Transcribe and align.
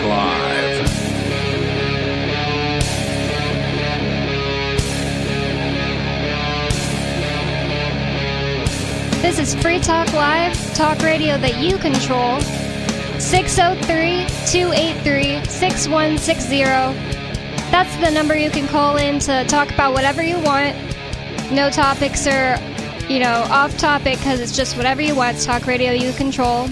Talk 0.00 0.08
Live. 0.08 0.88
This 9.20 9.38
is 9.38 9.54
Free 9.56 9.78
Talk 9.78 10.12
Live, 10.14 10.74
talk 10.74 11.02
radio 11.02 11.36
that 11.38 11.58
you 11.58 11.76
control. 11.76 12.40
603 13.20 14.26
283 14.50 15.44
6160. 15.44 16.62
That's 17.70 17.94
the 17.96 18.10
number 18.10 18.34
you 18.36 18.50
can 18.50 18.66
call 18.68 18.96
in 18.96 19.18
to 19.20 19.44
talk 19.44 19.70
about 19.70 19.92
whatever 19.92 20.22
you 20.22 20.38
want. 20.40 20.74
No 21.52 21.68
topics 21.68 22.26
are, 22.26 22.58
you 23.08 23.18
know, 23.18 23.46
off 23.50 23.76
topic 23.76 24.18
because 24.18 24.40
it's 24.40 24.56
just 24.56 24.78
whatever 24.78 25.02
you 25.02 25.14
want. 25.14 25.36
It's 25.36 25.44
talk 25.44 25.66
radio 25.66 25.92
you 25.92 26.12
control. 26.14 26.68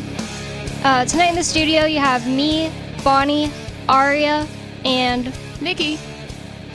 Uh, 0.83 1.05
tonight 1.05 1.31
in 1.31 1.35
the 1.35 1.45
studio, 1.45 1.85
you 1.85 1.99
have 1.99 2.27
me, 2.27 2.71
Bonnie, 3.09 3.51
Aria, 3.89 4.47
and 4.85 5.33
Nikki. 5.63 5.99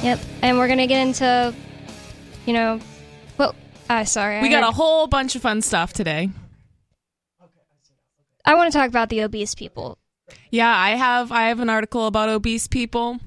Yep. 0.02 0.20
And 0.42 0.58
we're 0.58 0.66
going 0.66 0.80
to 0.80 0.88
get 0.88 1.06
into, 1.06 1.54
you 2.48 2.54
know, 2.54 2.80
well, 3.38 3.54
uh, 3.88 4.04
sorry. 4.04 4.42
We 4.42 4.48
I 4.48 4.50
got 4.52 4.64
heard- 4.64 4.70
a 4.70 4.72
whole 4.72 5.06
bunch 5.06 5.36
of 5.36 5.44
fun 5.44 5.62
stuff 5.62 5.94
today. 5.94 6.32
I 8.44 8.56
want 8.56 8.74
to 8.74 8.76
talk 8.76 8.90
about 8.90 9.10
the 9.10 9.22
obese 9.22 9.54
people. 9.54 10.00
Yeah, 10.50 10.76
I 10.76 10.96
have 10.96 11.32
I 11.32 11.50
have 11.50 11.60
an 11.60 11.70
article 11.70 12.08
about 12.08 12.30
obese 12.30 12.66
people. 12.68 13.20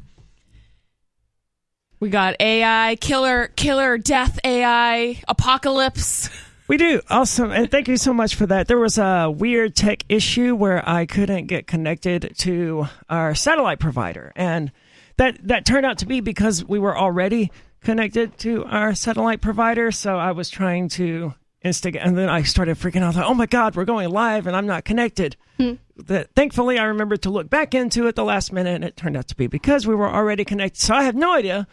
We 2.01 2.09
got 2.11 2.35
AI, 2.41 2.97
killer 3.01 3.53
killer 3.55 3.99
death 3.99 4.41
AI, 4.43 5.23
apocalypse. 5.29 6.29
We 6.69 6.77
do. 6.77 7.01
Awesome. 7.09 7.53
And 7.53 7.71
thank 7.71 7.87
you 7.87 7.97
so 7.97 8.13
much 8.13 8.35
for 8.35 8.47
that. 8.47 8.67
There 8.67 8.79
was 8.79 8.99
a 8.99 9.31
weird 9.31 9.77
tech 9.77 10.05
issue 10.09 10.55
where 10.57 10.87
I 10.89 11.07
couldn't 11.07 11.47
get 11.47 11.67
connected 11.67 12.35
to 12.39 12.87
our 13.09 13.35
satellite 13.37 13.79
provider. 13.79 14.33
And 14.35 14.73
that, 15.17 15.39
that 15.47 15.65
turned 15.65 15.87
out 15.87 15.99
to 15.99 16.07
be 16.07 16.21
because 16.21 16.65
we 16.65 16.81
were 16.81 16.97
already 16.97 17.53
connected 17.83 18.37
to 18.39 18.65
our 18.65 18.95
satellite 18.95 19.41
provider. 19.41 19.93
So 19.93 20.17
I 20.17 20.33
was 20.33 20.51
trying 20.51 20.89
to 20.91 21.35
instigate. 21.63 22.03
And 22.03 22.19
then 22.19 22.29
I 22.29 22.43
started 22.43 22.77
freaking 22.77 23.03
out. 23.03 23.15
Like, 23.15 23.27
oh 23.27 23.35
my 23.35 23.47
God, 23.47 23.77
we're 23.77 23.85
going 23.85 24.11
live 24.11 24.49
and 24.49 24.57
I'm 24.57 24.67
not 24.67 24.85
connected. 24.85 25.37
Hmm. 25.59 25.75
That 25.97 26.35
thankfully, 26.35 26.79
I 26.79 26.85
remembered 26.85 27.23
to 27.23 27.31
look 27.31 27.49
back 27.49 27.75
into 27.75 28.09
it 28.09 28.17
the 28.17 28.25
last 28.25 28.53
minute. 28.53 28.75
And 28.75 28.85
it 28.85 28.97
turned 28.97 29.17
out 29.17 29.29
to 29.29 29.37
be 29.37 29.47
because 29.47 29.87
we 29.87 29.95
were 29.95 30.13
already 30.13 30.45
connected. 30.45 30.81
So 30.81 30.95
I 30.95 31.05
have 31.05 31.15
no 31.15 31.33
idea 31.33 31.69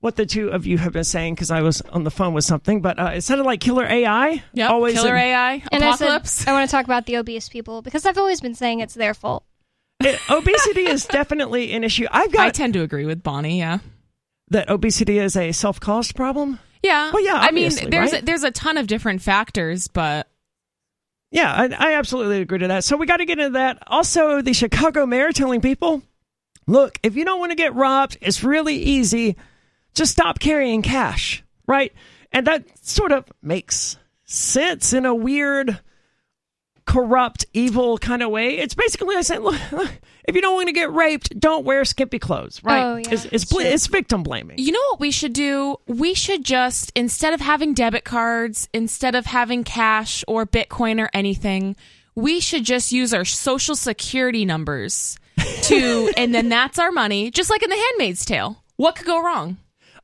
what 0.00 0.16
the 0.16 0.26
two 0.26 0.48
of 0.50 0.66
you 0.66 0.78
have 0.78 0.92
been 0.92 1.04
saying 1.04 1.34
because 1.34 1.50
I 1.50 1.62
was 1.62 1.80
on 1.80 2.04
the 2.04 2.10
phone 2.10 2.34
with 2.34 2.44
something, 2.44 2.80
but 2.82 2.98
uh, 2.98 3.10
it 3.14 3.22
sounded 3.22 3.44
like 3.44 3.60
killer 3.60 3.84
AI. 3.84 4.42
Yep, 4.52 4.70
always 4.70 4.94
killer 4.94 5.14
an- 5.16 5.22
AI, 5.26 5.62
And 5.72 5.82
apocalypse. 5.82 6.42
I 6.42 6.44
said 6.44 6.50
I 6.50 6.52
want 6.54 6.68
to 6.68 6.72
talk 6.76 6.84
about 6.84 7.06
the 7.06 7.16
obese 7.16 7.48
people 7.48 7.82
because 7.82 8.04
I've 8.06 8.18
always 8.18 8.40
been 8.40 8.54
saying 8.54 8.80
it's 8.80 8.94
their 8.94 9.14
fault. 9.14 9.44
it- 10.00 10.20
obesity 10.30 10.86
is 10.86 11.06
definitely 11.10 11.72
an 11.72 11.82
issue. 11.84 12.06
I've 12.10 12.32
got. 12.32 12.46
I 12.46 12.50
tend 12.50 12.74
to 12.74 12.82
agree 12.82 13.06
with 13.06 13.22
Bonnie, 13.22 13.58
yeah. 13.58 13.78
that 14.50 14.68
obesity 14.68 15.18
is 15.18 15.36
a 15.36 15.52
self-caused 15.52 16.14
problem. 16.14 16.60
Yeah. 16.82 17.10
Well, 17.12 17.24
yeah, 17.24 17.34
I 17.34 17.50
mean, 17.50 17.70
there's 17.90 18.12
right? 18.12 18.22
a, 18.22 18.24
there's 18.24 18.44
a 18.44 18.50
ton 18.52 18.76
of 18.76 18.86
different 18.86 19.22
factors, 19.22 19.88
but 19.88 20.28
Yeah, 21.32 21.52
I, 21.52 21.64
I 21.90 21.94
absolutely 21.94 22.42
agree 22.42 22.58
to 22.58 22.68
that. 22.68 22.84
So 22.84 22.96
we 22.96 23.06
got 23.06 23.16
to 23.16 23.24
get 23.24 23.38
into 23.40 23.54
that. 23.54 23.82
Also, 23.88 24.40
the 24.42 24.52
Chicago 24.52 25.04
mayor 25.06 25.32
telling 25.32 25.60
people, 25.62 26.02
look, 26.68 26.98
if 27.02 27.16
you 27.16 27.24
don't 27.24 27.40
want 27.40 27.50
to 27.50 27.56
get 27.56 27.74
robbed, 27.74 28.18
it's 28.20 28.44
really 28.44 28.76
easy. 28.76 29.36
Just 29.96 30.12
stop 30.12 30.38
carrying 30.38 30.82
cash, 30.82 31.42
right? 31.66 31.92
And 32.30 32.46
that 32.46 32.64
sort 32.86 33.12
of 33.12 33.24
makes 33.42 33.96
sense 34.24 34.92
in 34.92 35.06
a 35.06 35.14
weird, 35.14 35.80
corrupt, 36.84 37.46
evil 37.52 37.98
kind 37.98 38.22
of 38.22 38.30
way. 38.30 38.58
It's 38.58 38.74
basically 38.74 39.16
like 39.16 39.24
saying, 39.24 39.40
look, 39.40 39.60
look, 39.72 39.90
if 40.24 40.34
you 40.34 40.40
don't 40.40 40.54
want 40.54 40.68
to 40.68 40.72
get 40.72 40.92
raped, 40.92 41.38
don't 41.38 41.64
wear 41.64 41.84
skimpy 41.84 42.18
clothes, 42.18 42.62
right? 42.62 42.82
Oh, 42.82 42.96
yeah, 42.96 43.08
it's, 43.10 43.24
it's, 43.26 43.44
bl- 43.46 43.60
it's 43.60 43.86
victim 43.86 44.22
blaming. 44.22 44.58
You 44.58 44.72
know 44.72 44.82
what 44.90 45.00
we 45.00 45.10
should 45.10 45.32
do? 45.32 45.76
We 45.86 46.14
should 46.14 46.44
just 46.44 46.92
instead 46.94 47.34
of 47.34 47.40
having 47.40 47.74
debit 47.74 48.04
cards, 48.04 48.68
instead 48.72 49.14
of 49.14 49.26
having 49.26 49.64
cash 49.64 50.24
or 50.28 50.46
Bitcoin 50.46 51.00
or 51.00 51.10
anything, 51.14 51.76
we 52.14 52.40
should 52.40 52.64
just 52.64 52.92
use 52.92 53.12
our 53.12 53.24
social 53.24 53.76
security 53.76 54.44
numbers 54.44 55.18
to 55.62 56.12
and 56.16 56.34
then 56.34 56.48
that's 56.48 56.78
our 56.78 56.92
money, 56.92 57.30
just 57.30 57.50
like 57.50 57.62
in 57.62 57.70
The 57.70 57.76
Handmaid's 57.76 58.24
Tale. 58.24 58.62
What 58.76 58.96
could 58.96 59.06
go 59.06 59.22
wrong? 59.22 59.58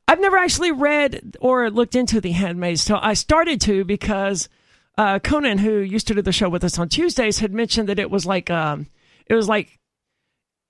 I've 0.07 0.19
never 0.19 0.37
actually 0.37 0.71
read 0.71 1.37
or 1.39 1.69
looked 1.69 1.95
into 1.95 2.19
The 2.21 2.31
Handmaid's 2.31 2.85
Tale. 2.85 2.99
I 3.01 3.13
started 3.13 3.61
to 3.61 3.83
because 3.85 4.49
uh, 4.97 5.19
Conan, 5.19 5.57
who 5.59 5.77
used 5.79 6.07
to 6.07 6.13
do 6.13 6.21
the 6.21 6.31
show 6.31 6.49
with 6.49 6.63
us 6.63 6.77
on 6.77 6.89
Tuesdays, 6.89 7.39
had 7.39 7.53
mentioned 7.53 7.89
that 7.89 7.99
it 7.99 8.11
was 8.11 8.25
like 8.25 8.49
um, 8.49 8.87
it 9.27 9.33
was 9.33 9.47
like 9.47 9.79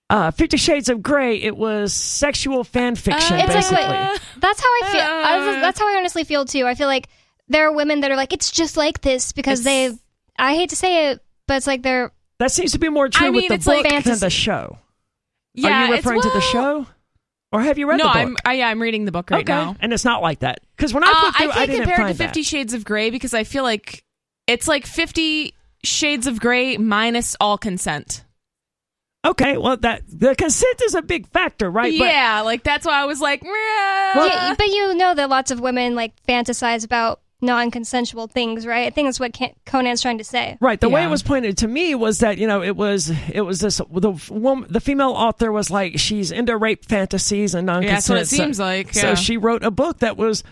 uh, 0.10 0.32
Fifty 0.32 0.58
Shades 0.58 0.88
of 0.90 1.02
Grey. 1.02 1.38
It 1.42 1.58
was 1.58 1.94
sexual 1.94 2.64
fan 2.64 2.96
fiction, 2.96 3.38
Uh, 3.38 3.44
It's 3.44 3.54
basically. 3.54 3.84
like 3.84 4.22
that's 4.38 4.60
how 4.62 4.68
I 4.68 4.90
feel. 4.92 5.02
I- 5.02 5.58
Uh. 5.58 5.62
that's 5.62 5.80
how 5.80 5.88
I 5.94 5.98
honestly 5.98 6.24
feel 6.24 6.46
too. 6.46 6.66
I 6.68 6.76
feel 6.76 6.88
like 6.88 7.08
there 7.48 7.68
are 7.68 7.74
women 7.74 8.02
that 8.02 8.12
are 8.12 8.16
like 8.16 8.34
it's 8.34 8.52
just 8.52 8.78
like 8.78 9.02
this 9.02 9.32
because 9.32 9.64
they. 9.64 9.92
I 10.38 10.56
hate 10.56 10.70
to 10.72 10.76
say 10.76 11.10
it, 11.12 11.24
but 11.48 11.58
it's 11.58 11.68
like 11.68 11.82
they're 11.84 12.12
that 12.40 12.52
seems 12.52 12.72
to 12.74 12.80
be 12.80 12.90
more 12.90 13.10
true 13.10 13.28
I 13.28 13.30
with 13.30 13.42
mean, 13.42 13.48
the 13.50 13.56
it's 13.56 13.66
book 13.66 13.84
like 13.86 14.04
than 14.04 14.20
the 14.20 14.30
show. 14.30 14.78
Yeah, 15.54 15.84
Are 15.84 15.88
you 15.88 15.94
referring 15.94 16.22
to 16.22 16.30
the 16.30 16.42
show, 16.42 16.88
or 17.54 17.62
have 17.62 17.78
you 17.78 17.88
read 17.90 17.98
No, 17.98 18.04
the 18.06 18.10
book? 18.10 18.16
I'm 18.18 18.38
I, 18.44 18.54
yeah, 18.56 18.68
I'm 18.68 18.82
reading 18.82 19.06
the 19.06 19.12
book 19.14 19.30
right 19.32 19.44
okay, 19.48 19.54
now. 19.54 19.78
and 19.80 19.94
it's 19.94 20.04
not 20.04 20.22
like 20.22 20.40
that 20.40 20.60
because 20.76 20.94
when 20.94 21.04
I 21.06 21.08
Uh, 21.08 21.22
flipped 21.22 21.38
through, 21.38 21.50
I, 21.50 21.54
can't 21.54 21.68
didn't 21.70 21.82
compare 21.84 21.96
it 21.96 22.04
find 22.08 22.18
to 22.18 22.24
Fifty 22.24 22.42
that. 22.42 22.48
Shades 22.48 22.74
of 22.74 22.84
Grey 22.84 23.10
because 23.12 23.34
I 23.34 23.46
feel 23.46 23.64
like 23.64 24.04
it's 24.48 24.68
like 24.68 24.86
Fifty 24.86 25.54
Shades 25.84 26.28
of 26.28 26.40
Grey 26.42 26.76
minus 26.78 27.36
all 27.40 27.58
consent. 27.58 28.26
Okay, 29.26 29.56
well 29.58 29.78
that 29.78 30.02
the 30.08 30.36
consent 30.36 30.82
is 30.84 30.96
a 30.96 31.02
big 31.02 31.28
factor, 31.28 31.72
right? 31.72 31.98
But- 31.98 32.06
yeah, 32.08 32.42
like 32.42 32.64
that's 32.64 32.86
why 32.86 33.02
I 33.02 33.06
was 33.06 33.22
like, 33.22 33.42
"Meh." 33.42 33.50
yeah, 33.50 34.54
but 34.58 34.68
you 34.68 34.96
know 34.96 35.14
that 35.14 35.30
lots 35.30 35.50
of 35.52 35.62
women 35.62 35.96
like 35.96 36.12
fantasize 36.28 36.84
about 36.84 37.22
non-consensual 37.44 38.28
things, 38.28 38.66
right? 38.66 38.88
I 38.88 38.90
think 38.90 39.08
that's 39.08 39.20
what 39.20 39.38
Conan's 39.66 40.02
trying 40.02 40.18
to 40.18 40.24
say. 40.24 40.58
Right. 40.60 40.80
The 40.80 40.90
way 40.90 41.04
it 41.04 41.10
was 41.10 41.22
pointed 41.22 41.58
to 41.60 41.68
me 41.68 41.94
was 41.94 42.20
that 42.20 42.38
you 42.38 42.48
know 42.48 42.64
it 42.64 42.76
was 42.76 43.12
it 43.32 43.42
was 43.42 43.60
this 43.60 43.78
the 43.78 44.12
woman 44.32 44.68
the 44.70 44.80
female 44.80 45.12
author 45.12 45.52
was 45.52 45.70
like 45.70 46.00
she's 46.00 46.32
into 46.32 46.58
rape 46.58 46.86
fantasies 46.86 47.54
and 47.54 47.68
non 47.68 47.84
Yeah, 47.84 47.94
that's 47.94 48.10
what 48.10 48.20
it 48.20 48.28
seems 48.28 48.60
like, 48.60 48.94
So 48.94 49.16
she 49.16 49.38
wrote 49.38 49.64
a 49.64 49.72
book 49.72 50.00
that 50.00 50.18
was 50.18 50.44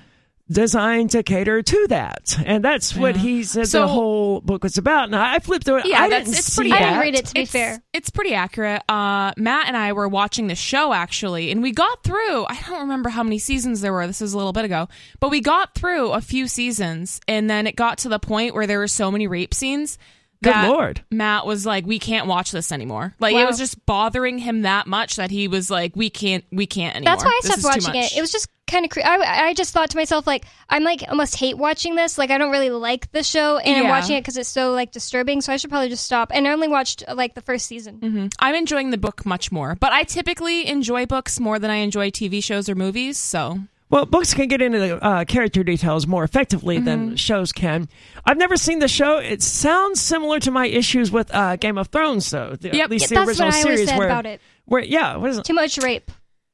designed 0.51 1.11
to 1.11 1.23
cater 1.23 1.61
to 1.61 1.87
that, 1.89 2.37
and 2.45 2.63
that's 2.63 2.95
what 2.95 3.15
he 3.15 3.43
said 3.43 3.67
So- 3.67 3.81
the 3.81 3.87
whole 3.87 4.41
book 4.41 4.63
was 4.63 4.77
about. 4.77 5.05
And 5.05 5.15
I 5.15 5.39
flipped 5.39 5.65
through 5.65 5.77
it. 5.79 5.85
Yeah, 5.85 6.01
I 6.01 6.09
that's- 6.09 6.25
didn't 6.25 6.37
it's 6.39 6.47
see 6.53 6.55
pretty- 6.61 6.73
I 6.73 6.79
didn't 6.79 6.99
read 6.99 7.15
it 7.15 7.25
to 7.27 7.33
be 7.33 7.39
it's, 7.41 7.51
fair. 7.51 7.81
It's 7.93 8.09
pretty 8.09 8.33
accurate. 8.33 8.81
Uh, 8.89 9.31
Matt 9.37 9.67
and 9.67 9.77
I 9.77 9.93
were 9.93 10.07
watching 10.07 10.47
the 10.47 10.55
show 10.55 10.93
actually, 10.93 11.51
and 11.51 11.61
we 11.61 11.71
got 11.71 12.03
through. 12.03 12.45
I 12.45 12.57
don't 12.67 12.81
remember 12.81 13.09
how 13.09 13.23
many 13.23 13.39
seasons 13.39 13.81
there 13.81 13.93
were. 13.93 14.05
This 14.07 14.21
is 14.21 14.33
a 14.33 14.37
little 14.37 14.53
bit 14.53 14.65
ago, 14.65 14.89
but 15.19 15.29
we 15.31 15.39
got 15.41 15.73
through 15.75 16.11
a 16.11 16.21
few 16.21 16.47
seasons, 16.47 17.21
and 17.27 17.49
then 17.49 17.67
it 17.67 17.75
got 17.75 17.99
to 17.99 18.09
the 18.09 18.19
point 18.19 18.53
where 18.53 18.67
there 18.67 18.79
were 18.79 18.87
so 18.87 19.11
many 19.11 19.27
rape 19.27 19.53
scenes. 19.53 19.97
Good 20.43 20.55
Lord. 20.69 21.03
Matt 21.11 21.45
was 21.45 21.67
like, 21.67 21.85
"We 21.85 21.99
can't 21.99 22.25
watch 22.25 22.51
this 22.51 22.71
anymore." 22.71 23.13
Like 23.19 23.35
Wow. 23.35 23.41
it 23.41 23.45
was 23.45 23.59
just 23.59 23.85
bothering 23.85 24.39
him 24.39 24.63
that 24.63 24.87
much 24.87 25.17
that 25.17 25.29
he 25.29 25.47
was 25.47 25.69
like, 25.69 25.95
"We 25.95 26.09
can't, 26.09 26.43
we 26.51 26.65
can't 26.65 26.95
anymore." 26.95 27.11
That's 27.13 27.23
why 27.23 27.39
I 27.43 27.47
stopped 27.47 27.63
watching 27.85 28.01
it. 28.01 28.17
It 28.17 28.21
was 28.21 28.31
just 28.31 28.47
kind 28.71 28.85
of. 28.85 28.91
Cre- 28.91 29.01
I 29.05 29.49
I 29.49 29.53
just 29.53 29.73
thought 29.73 29.89
to 29.91 29.97
myself 29.97 30.25
like 30.25 30.45
I'm 30.69 30.83
like 30.83 31.03
almost 31.09 31.35
hate 31.35 31.57
watching 31.57 31.95
this. 31.95 32.17
Like 32.17 32.31
I 32.31 32.37
don't 32.37 32.51
really 32.51 32.69
like 32.71 33.11
the 33.11 33.21
show, 33.23 33.57
and 33.57 33.77
I'm 33.77 33.83
Yeah. 33.83 33.89
watching 33.89 34.15
it 34.17 34.21
because 34.21 34.37
it's 34.37 34.49
so 34.49 34.71
like 34.71 34.91
disturbing. 34.91 35.41
So 35.41 35.53
I 35.53 35.57
should 35.57 35.69
probably 35.69 35.89
just 35.89 36.05
stop. 36.05 36.31
And 36.33 36.47
I 36.47 36.51
only 36.51 36.67
watched 36.67 37.03
like 37.13 37.35
the 37.35 37.41
first 37.41 37.67
season. 37.67 37.99
Mhm. 37.99 38.33
I'm 38.39 38.55
enjoying 38.55 38.89
the 38.89 38.97
book 38.97 39.25
much 39.25 39.51
more, 39.51 39.75
but 39.75 39.91
I 39.91 40.03
typically 40.03 40.65
enjoy 40.67 41.05
books 41.05 41.39
more 41.39 41.59
than 41.59 41.69
I 41.69 41.75
enjoy 41.75 42.09
TV 42.09 42.41
shows 42.41 42.67
or 42.69 42.75
movies. 42.75 43.17
So 43.17 43.59
Well, 43.89 44.05
books 44.05 44.33
can 44.33 44.47
get 44.47 44.61
into 44.61 44.79
the 44.79 45.03
uh, 45.03 45.25
character 45.25 45.63
details 45.65 46.07
more 46.07 46.23
effectively 46.23 46.77
Mm-hmm. 46.77 46.85
than 46.85 47.15
shows 47.17 47.51
can. 47.51 47.89
I've 48.25 48.37
never 48.37 48.55
seen 48.55 48.79
the 48.79 48.87
show. 48.87 49.17
It 49.17 49.41
sounds 49.43 49.99
similar 49.99 50.39
to 50.39 50.49
my 50.51 50.65
issues 50.67 51.11
with 51.11 51.29
uh, 51.35 51.57
Game 51.57 51.77
of 51.77 51.87
Thrones, 51.89 52.29
though. 52.29 52.55
The, 52.55 52.69
Yep. 52.69 52.83
At 52.85 52.89
least 52.89 53.11
Yeah, 53.11 53.19
the 53.19 53.25
that's 53.25 53.39
what 53.39 53.47
original 53.47 53.47
I 53.47 53.51
always 53.51 53.63
series, 53.63 53.89
said 53.89 53.97
where, 53.97 54.07
about 54.07 54.25
it. 54.25 54.39
where 54.63 54.81
yeah, 54.81 55.17
what 55.17 55.29
is 55.31 55.39
it? 55.39 55.43
Too 55.43 55.53
much 55.53 55.77
rape. 55.79 56.09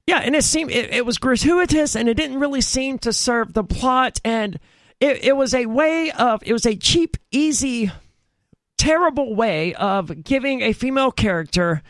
Yeah, 0.07 0.19
and 0.19 0.35
it 0.35 0.43
seemed 0.45 0.71
it, 0.71 0.93
it 0.93 1.05
was 1.05 1.17
gratuitous, 1.17 1.95
and 1.95 2.07
it 2.07 2.15
didn't 2.15 2.39
really 2.39 2.61
seem 2.61 2.97
to 2.99 3.11
serve 3.11 3.53
the 3.53 3.63
plot, 3.63 4.19
and 4.23 4.57
it, 5.01 5.25
it 5.25 5.35
was 5.35 5.53
a 5.53 5.65
way 5.65 6.11
of 6.11 6.41
it 6.45 6.53
was 6.53 6.65
a 6.65 6.75
cheap, 6.77 7.17
easy, 7.29 7.91
terrible 8.77 9.35
way 9.35 9.73
of 9.75 10.23
giving 10.23 10.61
a 10.61 10.71
female 10.71 11.11
character 11.11 11.83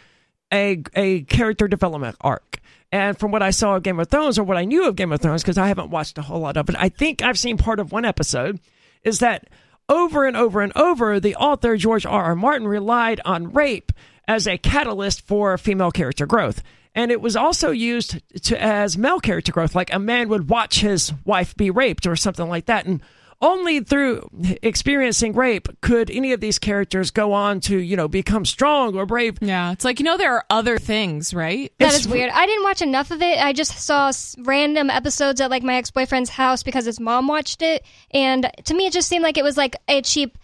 a 0.51 0.81
a 0.95 1.21
character 1.21 1.67
development 1.67 2.15
arc. 2.19 2.59
And 2.91 3.19
from 3.19 3.31
what 3.31 3.43
I 3.43 3.51
saw 3.51 3.75
of 3.75 3.83
Game 3.83 3.99
of 3.99 4.07
Thrones, 4.07 4.39
or 4.39 4.43
what 4.43 4.57
I 4.57 4.65
knew 4.65 4.87
of 4.87 4.95
Game 4.95 5.11
of 5.11 5.21
Thrones, 5.21 5.43
because 5.43 5.57
I 5.57 5.67
haven't 5.67 5.91
watched 5.91 6.17
a 6.17 6.21
whole 6.21 6.39
lot 6.39 6.57
of 6.57 6.69
it, 6.69 6.75
I 6.79 6.89
think 6.89 7.21
I've 7.21 7.37
seen 7.37 7.57
part 7.57 7.79
of 7.79 7.91
one 7.91 8.05
episode, 8.05 8.59
is 9.03 9.19
that 9.19 9.47
over 9.89 10.25
and 10.25 10.35
over 10.35 10.61
and 10.61 10.71
over, 10.75 11.19
the 11.19 11.35
author 11.35 11.77
George 11.77 12.05
R. 12.05 12.23
R. 12.23 12.35
Martin 12.35 12.67
relied 12.67 13.21
on 13.25 13.51
rape 13.53 13.91
as 14.27 14.47
a 14.47 14.57
catalyst 14.57 15.21
for 15.21 15.57
female 15.57 15.91
character 15.91 16.25
growth. 16.25 16.63
And 16.97 17.11
it 17.11 17.21
was 17.21 17.35
also 17.35 17.69
used 17.71 18.19
to 18.45 18.61
as 18.61 18.97
male 18.97 19.19
character 19.19 19.51
growth, 19.51 19.75
like 19.75 19.93
a 19.93 19.99
man 19.99 20.29
would 20.29 20.49
watch 20.49 20.79
his 20.79 21.13
wife 21.25 21.55
be 21.55 21.69
raped 21.69 22.07
or 22.07 22.15
something 22.15 22.49
like 22.49 22.65
that. 22.65 22.87
And 22.87 23.01
only 23.39 23.81
through 23.81 24.27
experiencing 24.63 25.33
rape 25.33 25.67
could 25.81 26.09
any 26.09 26.33
of 26.33 26.39
these 26.41 26.57
characters 26.57 27.11
go 27.11 27.33
on 27.33 27.59
to, 27.59 27.77
you 27.77 27.95
know, 27.95 28.07
become 28.07 28.45
strong 28.45 28.95
or 28.97 29.05
brave. 29.05 29.37
Yeah, 29.41 29.73
it's 29.73 29.85
like 29.85 29.99
you 29.99 30.05
know 30.05 30.17
there 30.17 30.33
are 30.33 30.45
other 30.49 30.79
things, 30.79 31.35
right? 31.35 31.71
That 31.77 31.89
It's- 31.89 32.01
is 32.01 32.07
weird. 32.07 32.31
I 32.31 32.47
didn't 32.47 32.63
watch 32.63 32.81
enough 32.81 33.11
of 33.11 33.21
it. 33.21 33.37
I 33.37 33.53
just 33.53 33.77
saw 33.77 34.11
random 34.39 34.89
episodes 34.89 35.39
at 35.39 35.51
like 35.51 35.61
my 35.61 35.75
ex 35.75 35.91
boyfriend's 35.91 36.31
house 36.31 36.63
because 36.63 36.85
his 36.85 36.99
mom 36.99 37.27
watched 37.27 37.61
it, 37.61 37.85
and 38.09 38.49
to 38.65 38.73
me, 38.73 38.87
it 38.87 38.93
just 38.93 39.07
seemed 39.07 39.21
like 39.21 39.37
it 39.37 39.43
was 39.43 39.55
like 39.55 39.75
a 39.87 40.01
cheap, 40.01 40.35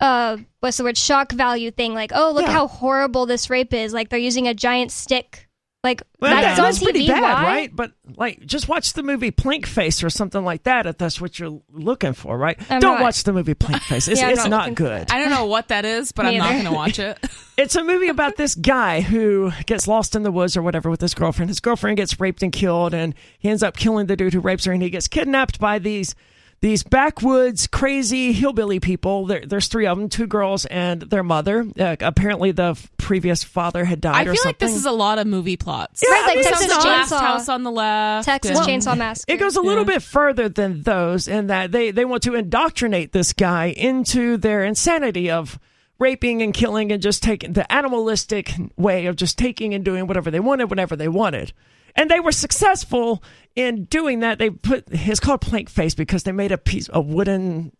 uh, 0.00 0.38
what's 0.58 0.76
the 0.78 0.82
word, 0.82 0.96
shock 0.96 1.30
value 1.30 1.70
thing. 1.70 1.94
Like, 1.94 2.10
oh, 2.12 2.32
look 2.32 2.46
Yeah. 2.46 2.52
how 2.52 2.66
horrible 2.66 3.26
this 3.26 3.48
rape 3.48 3.72
is. 3.72 3.92
Like 3.92 4.08
they're 4.08 4.18
using 4.18 4.48
a 4.48 4.54
giant 4.54 4.90
stick. 4.90 5.43
Like 5.84 6.02
Well, 6.18 6.30
that's 6.30 6.56
that- 6.56 6.58
on 6.58 6.64
that's 6.64 6.78
TV. 6.78 6.82
pretty 6.84 7.06
bad, 7.08 7.20
Why? 7.22 7.42
right? 7.44 7.76
But 7.76 7.92
like, 8.16 8.44
just 8.46 8.68
watch 8.68 8.94
the 8.94 9.02
movie 9.02 9.30
Plank 9.30 9.66
Face 9.66 10.02
or 10.02 10.08
something 10.08 10.42
like 10.42 10.62
that 10.62 10.86
if 10.86 10.96
that's 10.96 11.20
what 11.20 11.38
you're 11.38 11.60
looking 11.72 12.14
for, 12.14 12.38
right? 12.38 12.58
I'm 12.70 12.80
Don't 12.80 12.94
not. 12.94 13.02
watch 13.02 13.22
the 13.24 13.34
movie 13.34 13.52
Plank 13.52 13.82
Face. 13.82 14.08
It's, 14.08 14.18
Yeah, 14.22 14.30
it's 14.30 14.46
not 14.46 14.70
not 14.70 14.74
good. 14.74 15.10
I 15.10 15.18
don't 15.18 15.28
know 15.30 15.44
what 15.44 15.68
that 15.68 15.84
is, 15.84 16.10
but 16.12 16.24
I'm 16.24 16.38
not 16.38 16.52
going 16.52 16.64
to 16.64 16.72
watch 16.72 16.98
it. 16.98 17.18
It's 17.56 17.76
a 17.76 17.84
movie 17.84 18.08
about 18.08 18.36
this 18.36 18.56
guy 18.56 19.00
who 19.00 19.52
gets 19.66 19.86
lost 19.86 20.16
in 20.16 20.24
the 20.24 20.32
woods 20.32 20.56
or 20.56 20.62
whatever 20.62 20.90
with 20.90 21.00
his 21.00 21.14
girlfriend. 21.14 21.50
His 21.50 21.60
girlfriend 21.60 21.98
gets 21.98 22.18
raped 22.18 22.42
and 22.42 22.52
killed, 22.52 22.92
and 22.94 23.14
he 23.38 23.48
ends 23.48 23.62
up 23.62 23.76
killing 23.76 24.06
the 24.06 24.16
dude 24.16 24.32
who 24.34 24.40
rapes 24.40 24.64
her, 24.64 24.72
and 24.72 24.82
he 24.82 24.90
gets 24.90 25.06
kidnapped 25.06 25.60
by 25.60 25.78
these 25.78 26.16
these 26.64 26.82
backwoods 26.82 27.66
crazy 27.66 28.32
hillbilly 28.32 28.80
people. 28.80 29.26
There, 29.26 29.44
there's 29.44 29.68
three 29.68 29.86
of 29.86 29.98
them, 29.98 30.08
two 30.08 30.26
girls 30.26 30.64
and 30.64 31.02
their 31.02 31.22
mother. 31.22 31.66
Uh, 31.78 31.96
apparently, 32.00 32.52
the 32.52 32.70
f- 32.70 32.90
previous 32.96 33.44
father 33.44 33.84
had 33.84 34.00
died 34.00 34.14
I 34.16 34.22
or 34.22 34.32
feel 34.32 34.36
something. 34.36 34.48
like 34.48 34.58
this 34.58 34.74
is 34.74 34.86
a 34.86 34.90
lot 34.90 35.18
of 35.18 35.26
movie 35.26 35.58
plots. 35.58 36.02
Yeah, 36.02 36.14
Right, 36.14 36.22
like 36.22 36.30
I 36.32 36.34
mean, 36.36 36.44
Texas 36.44 36.64
it's 36.64 36.74
not- 36.74 36.84
Last 36.86 37.12
Chainsaw. 37.12 37.20
House 37.20 37.48
on 37.50 37.62
the 37.64 37.70
left. 37.70 38.24
Texas 38.24 38.58
and- 38.58 38.66
Chainsaw 38.66 38.96
Massacre. 38.96 39.30
It 39.30 39.36
goes 39.36 39.56
a 39.56 39.60
little 39.60 39.84
Yeah. 39.84 39.96
bit 39.96 40.02
further 40.02 40.48
than 40.48 40.82
those 40.84 41.28
in 41.28 41.48
that 41.48 41.70
they, 41.70 41.90
they 41.90 42.06
want 42.06 42.22
to 42.22 42.34
indoctrinate 42.34 43.12
this 43.12 43.34
guy 43.34 43.66
into 43.66 44.38
their 44.38 44.64
insanity 44.64 45.30
of 45.30 45.58
raping 45.98 46.40
and 46.40 46.54
killing 46.54 46.90
and 46.92 47.02
just 47.02 47.22
taking 47.22 47.52
the 47.52 47.70
animalistic 47.70 48.52
way 48.78 49.04
of 49.04 49.16
just 49.16 49.36
taking 49.36 49.74
and 49.74 49.84
doing 49.84 50.06
whatever 50.06 50.30
they 50.30 50.40
wanted 50.40 50.70
whenever 50.70 50.96
they 50.96 51.08
wanted. 51.08 51.52
And 51.96 52.10
they 52.10 52.20
were 52.20 52.32
successful 52.32 53.22
in 53.54 53.84
doing 53.84 54.20
that. 54.20 54.38
They 54.38 54.50
put 54.50 54.84
it's 54.90 55.20
called 55.20 55.40
plank 55.40 55.68
face 55.68 55.94
because 55.94 56.24
they 56.24 56.32
made 56.32 56.50
a 56.52 56.58
piece 56.58 56.88
a 56.92 57.00
wooden 57.00 57.72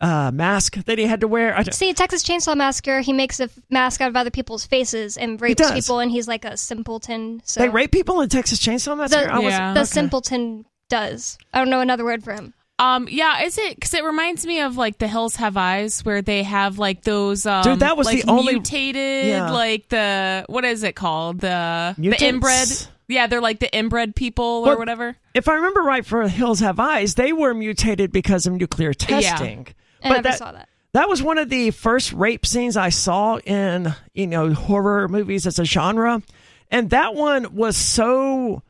uh, 0.00 0.30
mask 0.32 0.76
that 0.84 0.98
he 0.98 1.06
had 1.06 1.20
to 1.20 1.28
wear. 1.28 1.56
See, 1.72 1.94
Texas 1.94 2.22
Chainsaw 2.22 2.56
Massacre, 2.56 3.00
he 3.00 3.12
makes 3.12 3.40
a 3.40 3.44
f- 3.44 3.58
mask 3.70 4.00
out 4.00 4.08
of 4.08 4.16
other 4.16 4.30
people's 4.30 4.66
faces 4.66 5.16
and 5.16 5.40
rapes 5.40 5.70
people, 5.72 5.98
and 6.00 6.10
he's 6.10 6.28
like 6.28 6.44
a 6.44 6.56
simpleton. 6.56 7.40
So 7.44 7.60
they 7.60 7.68
rape 7.68 7.90
people 7.92 8.20
in 8.20 8.28
Texas 8.28 8.60
Chainsaw 8.60 8.96
Massacre. 8.96 9.30
I 9.30 9.36
The, 9.38 9.42
was- 9.44 9.52
Yeah. 9.52 9.72
the 9.74 9.80
okay. 9.80 9.86
simpleton 9.86 10.66
does. 10.90 11.38
I 11.52 11.58
don't 11.58 11.70
know 11.70 11.80
another 11.80 12.04
word 12.04 12.22
for 12.22 12.32
him. 12.34 12.52
Um, 12.78 13.06
yeah, 13.08 13.44
is 13.44 13.56
it? 13.56 13.76
Because 13.76 13.94
it 13.94 14.02
reminds 14.04 14.44
me 14.44 14.60
of 14.60 14.76
like 14.76 14.98
The 14.98 15.06
Hills 15.06 15.36
Have 15.36 15.56
Eyes, 15.56 16.04
where 16.04 16.22
they 16.22 16.42
have 16.42 16.76
like 16.78 17.02
those. 17.02 17.46
Um, 17.46 17.62
Dude, 17.62 17.80
that 17.80 17.96
was 17.96 18.06
like, 18.06 18.22
the 18.24 18.30
only- 18.30 18.54
mutated, 18.54 19.26
Yeah. 19.26 19.50
like 19.52 19.88
the 19.88 20.44
what 20.48 20.64
is 20.64 20.82
it 20.82 20.96
called? 20.96 21.40
The 21.40 21.94
Mutants? 21.96 22.20
the 22.20 22.28
inbred. 22.28 22.68
Yeah, 23.08 23.26
they're 23.26 23.40
like 23.40 23.60
the 23.60 23.74
inbred 23.76 24.14
people 24.16 24.44
or 24.44 24.62
Well, 24.68 24.78
whatever. 24.78 25.16
If 25.34 25.48
I 25.48 25.54
remember 25.54 25.82
right, 25.82 26.04
for 26.06 26.26
Hills 26.28 26.60
Have 26.60 26.80
Eyes, 26.80 27.14
they 27.16 27.32
were 27.32 27.52
mutated 27.54 28.12
because 28.12 28.46
of 28.46 28.54
nuclear 28.54 28.94
testing. 28.94 29.66
I 30.02 30.08
But 30.08 30.14
never 30.16 30.22
that- 30.28 30.38
saw 30.38 30.52
that. 30.52 30.68
That 30.92 31.08
was 31.08 31.20
one 31.22 31.38
of 31.38 31.48
the 31.50 31.72
first 31.72 32.12
rape 32.12 32.46
scenes 32.46 32.76
I 32.76 32.90
saw 32.90 33.38
in, 33.38 33.92
you 34.14 34.28
know, 34.28 34.54
horror 34.54 35.08
movies 35.08 35.44
as 35.44 35.58
a 35.58 35.64
genre. 35.64 36.22
And 36.70 36.90
that 36.90 37.16
one 37.16 37.56
was 37.56 37.76
so 37.76 38.62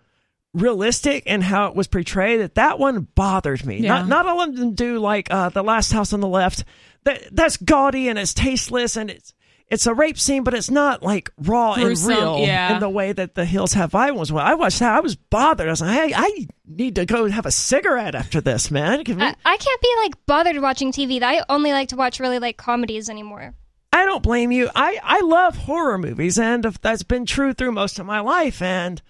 realistic 0.54 1.26
in 1.26 1.40
how 1.42 1.66
it 1.66 1.74
was 1.76 1.86
portrayed 1.86 2.40
that 2.40 2.54
that 2.54 2.78
one 2.78 3.08
bothered 3.14 3.66
me. 3.66 3.78
Yeah. 3.78 3.88
Not 3.88 4.08
not 4.08 4.26
all 4.26 4.40
of 4.40 4.56
them 4.56 4.72
do 4.74 4.98
like 4.98 5.30
uh, 5.30 5.48
the 5.50 5.62
last 5.64 5.92
house 5.92 6.12
on 6.12 6.20
the 6.20 6.28
left. 6.28 6.64
That 7.04 7.22
that's 7.30 7.56
gaudy 7.58 8.08
and 8.08 8.18
it's 8.18 8.32
tasteless 8.32 8.96
and 8.96 9.10
it's 9.10 9.34
it's 9.68 9.86
a 9.86 9.94
rape 9.94 10.18
scene, 10.18 10.44
but 10.44 10.54
it's 10.54 10.70
not 10.70 11.02
like 11.02 11.30
raw 11.38 11.74
Gruesome, 11.74 12.10
and 12.10 12.20
real 12.20 12.38
yeah. 12.40 12.74
in 12.74 12.80
the 12.80 12.88
way 12.88 13.12
that 13.12 13.34
the 13.34 13.44
Hills 13.44 13.72
Have 13.72 13.94
Eyes 13.94 14.12
was. 14.12 14.30
When 14.30 14.44
I 14.44 14.54
watched 14.54 14.80
that, 14.80 14.94
I 14.94 15.00
was 15.00 15.16
bothered. 15.16 15.66
I 15.66 15.70
was 15.70 15.80
like, 15.80 15.98
hey, 15.98 16.14
I 16.14 16.46
need 16.66 16.96
to 16.96 17.06
go 17.06 17.28
have 17.28 17.46
a 17.46 17.50
cigarette 17.50 18.14
after 18.14 18.40
this, 18.40 18.70
man. 18.70 19.04
Can 19.04 19.16
we- 19.16 19.24
I, 19.24 19.34
I 19.44 19.56
can't 19.56 19.80
be 19.80 19.94
like 20.02 20.26
bothered 20.26 20.60
watching 20.60 20.92
TV. 20.92 21.22
I 21.22 21.42
only 21.48 21.72
like 21.72 21.88
to 21.88 21.96
watch 21.96 22.20
really 22.20 22.38
like 22.38 22.56
comedies 22.56 23.08
anymore. 23.08 23.54
I 23.92 24.04
don't 24.06 24.22
blame 24.24 24.50
you. 24.50 24.68
I, 24.74 24.98
I 25.02 25.20
love 25.20 25.56
horror 25.56 25.98
movies, 25.98 26.36
and 26.36 26.64
that's 26.64 27.04
been 27.04 27.26
true 27.26 27.52
through 27.54 27.72
most 27.72 28.00
of 28.00 28.06
my 28.06 28.20
life. 28.20 28.60
And 28.60 29.00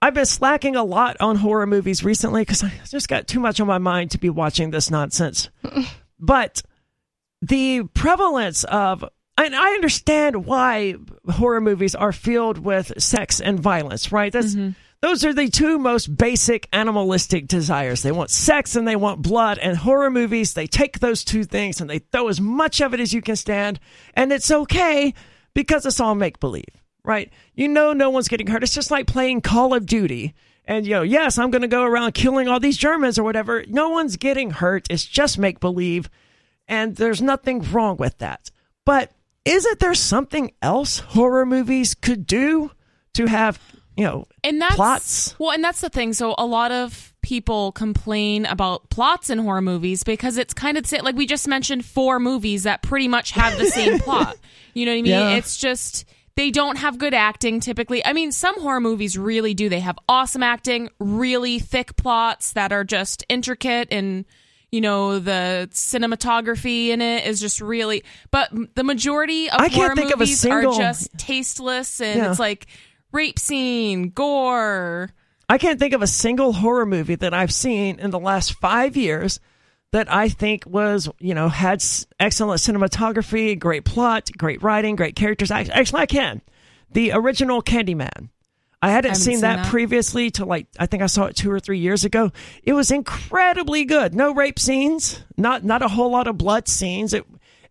I've 0.00 0.14
been 0.14 0.24
slacking 0.24 0.76
a 0.76 0.84
lot 0.84 1.16
on 1.20 1.36
horror 1.36 1.66
movies 1.66 2.04
recently 2.04 2.42
because 2.42 2.62
I 2.62 2.72
just 2.88 3.08
got 3.08 3.26
too 3.26 3.40
much 3.40 3.60
on 3.60 3.66
my 3.66 3.78
mind 3.78 4.12
to 4.12 4.18
be 4.18 4.30
watching 4.30 4.70
this 4.70 4.88
nonsense. 4.88 5.50
but 6.20 6.62
the 7.42 7.82
prevalence 7.92 8.62
of, 8.64 9.04
and 9.44 9.56
I 9.56 9.72
understand 9.72 10.46
why 10.46 10.96
horror 11.28 11.60
movies 11.60 11.94
are 11.94 12.12
filled 12.12 12.58
with 12.58 12.92
sex 13.02 13.40
and 13.40 13.58
violence, 13.58 14.12
right? 14.12 14.32
That's. 14.32 14.54
Mm-hmm. 14.54 14.70
Those 15.02 15.24
are 15.24 15.32
the 15.32 15.48
two 15.48 15.78
most 15.78 16.14
basic 16.14 16.68
animalistic 16.74 17.48
desires. 17.48 18.02
They 18.02 18.12
want 18.12 18.28
sex 18.28 18.76
and 18.76 18.86
they 18.86 18.96
want 18.96 19.22
blood. 19.22 19.56
And 19.56 19.74
horror 19.74 20.10
movies, 20.10 20.52
they 20.52 20.66
take 20.66 20.98
those 20.98 21.24
two 21.24 21.44
things 21.44 21.80
and 21.80 21.88
they 21.88 22.00
throw 22.00 22.28
as 22.28 22.38
much 22.38 22.82
of 22.82 22.92
it 22.92 23.00
as 23.00 23.14
you 23.14 23.22
can 23.22 23.36
stand. 23.36 23.80
And 24.12 24.30
it's 24.30 24.50
okay 24.50 25.14
because 25.54 25.86
it's 25.86 26.00
all 26.00 26.14
make 26.14 26.38
believe, 26.38 26.82
right? 27.02 27.32
You 27.54 27.68
know, 27.68 27.94
no 27.94 28.10
one's 28.10 28.28
getting 28.28 28.46
hurt. 28.46 28.62
It's 28.62 28.74
just 28.74 28.90
like 28.90 29.06
playing 29.06 29.40
Call 29.40 29.72
of 29.72 29.86
Duty. 29.86 30.34
And, 30.66 30.84
you 30.86 30.92
know, 30.92 31.02
yes, 31.02 31.38
I'm 31.38 31.50
going 31.50 31.62
to 31.62 31.68
go 31.68 31.82
around 31.82 32.12
killing 32.12 32.46
all 32.46 32.60
these 32.60 32.76
Germans 32.76 33.18
or 33.18 33.24
whatever. 33.24 33.64
No 33.68 33.88
one's 33.88 34.18
getting 34.18 34.50
hurt. 34.50 34.86
It's 34.90 35.06
just 35.06 35.38
make 35.38 35.60
believe. 35.60 36.10
And 36.68 36.94
there's 36.94 37.22
nothing 37.22 37.62
wrong 37.72 37.96
with 37.96 38.18
that. 38.18 38.50
But 38.84 39.12
isn't 39.44 39.78
there 39.80 39.94
something 39.94 40.52
else 40.62 40.98
horror 40.98 41.46
movies 41.46 41.94
could 41.94 42.26
do 42.26 42.70
to 43.14 43.26
have, 43.26 43.58
you 43.96 44.04
know, 44.04 44.26
and 44.44 44.60
that's 44.60 44.76
plots? 44.76 45.34
well 45.38 45.50
and 45.50 45.64
that's 45.64 45.80
the 45.80 45.88
thing. 45.88 46.12
So 46.12 46.34
a 46.38 46.46
lot 46.46 46.72
of 46.72 47.12
people 47.22 47.72
complain 47.72 48.46
about 48.46 48.88
plots 48.90 49.30
in 49.30 49.38
horror 49.38 49.60
movies 49.60 50.04
because 50.04 50.36
it's 50.36 50.54
kind 50.54 50.78
of 50.78 50.90
like 51.02 51.16
we 51.16 51.26
just 51.26 51.46
mentioned 51.46 51.84
four 51.84 52.18
movies 52.18 52.62
that 52.62 52.82
pretty 52.82 53.08
much 53.08 53.32
have 53.32 53.58
the 53.58 53.66
same 53.66 53.98
plot. 54.00 54.36
You 54.74 54.86
know 54.86 54.92
what 54.92 54.98
i 54.98 55.02
mean? 55.02 55.12
Yeah. 55.12 55.30
it's 55.30 55.56
just 55.56 56.04
they 56.36 56.50
don't 56.50 56.76
have 56.76 56.98
good 56.98 57.12
acting 57.14 57.60
typically. 57.60 58.04
I 58.04 58.12
mean 58.12 58.32
some 58.32 58.60
horror 58.60 58.80
movies 58.80 59.18
really 59.18 59.54
do. 59.54 59.68
They 59.68 59.80
have 59.80 59.98
awesome 60.08 60.42
acting 60.42 60.88
really 60.98 61.58
thick 61.58 61.96
plots 61.96 62.52
that 62.52 62.72
are 62.72 62.84
just 62.84 63.24
intricate 63.28 63.88
and 63.90 64.24
you 64.72 64.80
know 64.80 65.18
the 65.18 65.68
cinematography 65.72 66.88
in 66.88 67.00
it 67.00 67.26
is 67.26 67.40
just 67.40 67.60
really 67.60 68.04
but 68.30 68.50
the 68.74 68.84
majority 68.84 69.50
of 69.50 69.60
I 69.60 69.68
horror 69.68 69.94
think 69.94 70.12
of 70.12 70.18
movies 70.20 70.40
single- 70.40 70.74
are 70.74 70.78
just 70.78 71.08
tasteless 71.18 72.00
and 72.00 72.18
Yeah. 72.18 72.30
it's 72.30 72.38
like 72.40 72.66
rape 73.12 73.38
scene, 73.38 74.10
gore. 74.10 75.10
I 75.48 75.58
can't 75.58 75.80
think 75.80 75.94
of 75.94 76.02
a 76.02 76.06
single 76.06 76.52
horror 76.52 76.86
movie 76.86 77.16
that 77.16 77.34
I've 77.34 77.52
seen 77.52 77.98
in 77.98 78.10
the 78.10 78.20
last 78.20 78.54
five 78.54 78.96
years 78.96 79.40
that 79.90 80.12
I 80.12 80.28
think 80.28 80.64
was, 80.66 81.08
you 81.18 81.34
know, 81.34 81.48
had 81.48 81.82
excellent 82.20 82.60
cinematography, 82.60 83.58
great 83.58 83.84
plot, 83.84 84.30
great 84.38 84.62
writing, 84.62 84.94
great 84.94 85.16
characters. 85.16 85.50
Actually, 85.50 86.02
I 86.02 86.06
can. 86.06 86.40
The 86.92 87.10
original 87.12 87.62
Candyman. 87.62 88.28
I 88.82 88.90
hadn't 88.90 89.10
haven't 89.10 89.22
seen, 89.22 89.34
seen 89.34 89.40
that, 89.42 89.56
that. 89.56 89.66
previously 89.66 90.30
to 90.32 90.44
like 90.44 90.66
I 90.78 90.86
think 90.86 91.02
I 91.02 91.06
saw 91.06 91.26
it 91.26 91.36
two 91.36 91.50
or 91.50 91.60
three 91.60 91.78
years 91.78 92.04
ago. 92.04 92.32
It 92.62 92.72
was 92.72 92.90
incredibly 92.90 93.84
good. 93.84 94.14
No 94.14 94.34
rape 94.34 94.58
scenes, 94.58 95.22
not 95.36 95.64
not 95.64 95.82
a 95.82 95.88
whole 95.88 96.10
lot 96.10 96.26
of 96.26 96.38
blood 96.38 96.66
scenes. 96.68 97.12
It 97.12 97.24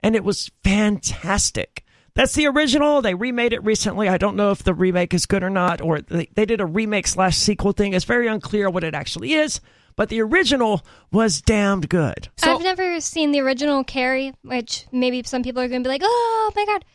and 0.03 0.15
it 0.15 0.23
was 0.23 0.51
fantastic. 0.63 1.83
That's 2.13 2.33
the 2.33 2.47
original. 2.47 3.01
They 3.01 3.15
remade 3.15 3.53
it 3.53 3.63
recently. 3.63 4.09
I 4.09 4.17
don't 4.17 4.35
know 4.35 4.51
if 4.51 4.63
the 4.63 4.73
remake 4.73 5.13
is 5.13 5.25
good 5.25 5.43
or 5.43 5.49
not, 5.49 5.81
or 5.81 6.01
they, 6.01 6.27
they 6.33 6.45
did 6.45 6.59
a 6.61 6.65
remake 6.65 7.07
slash 7.07 7.37
sequel 7.37 7.71
thing. 7.71 7.93
It's 7.93 8.05
very 8.05 8.27
unclear 8.27 8.69
what 8.69 8.83
it 8.83 8.93
actually 8.93 9.33
is, 9.33 9.61
but 9.95 10.09
the 10.09 10.21
original 10.21 10.85
was 11.11 11.41
damned 11.41 11.89
good. 11.89 12.29
So- 12.37 12.55
I've 12.55 12.61
never 12.61 12.99
seen 12.99 13.31
the 13.31 13.39
original 13.39 13.83
Carrie, 13.83 14.33
which 14.43 14.85
maybe 14.91 15.23
some 15.23 15.43
people 15.43 15.61
are 15.61 15.67
going 15.67 15.81
to 15.83 15.87
be 15.87 15.91
like, 15.91 16.01
"Oh 16.03 16.51
my 16.55 16.65
god." 16.65 16.85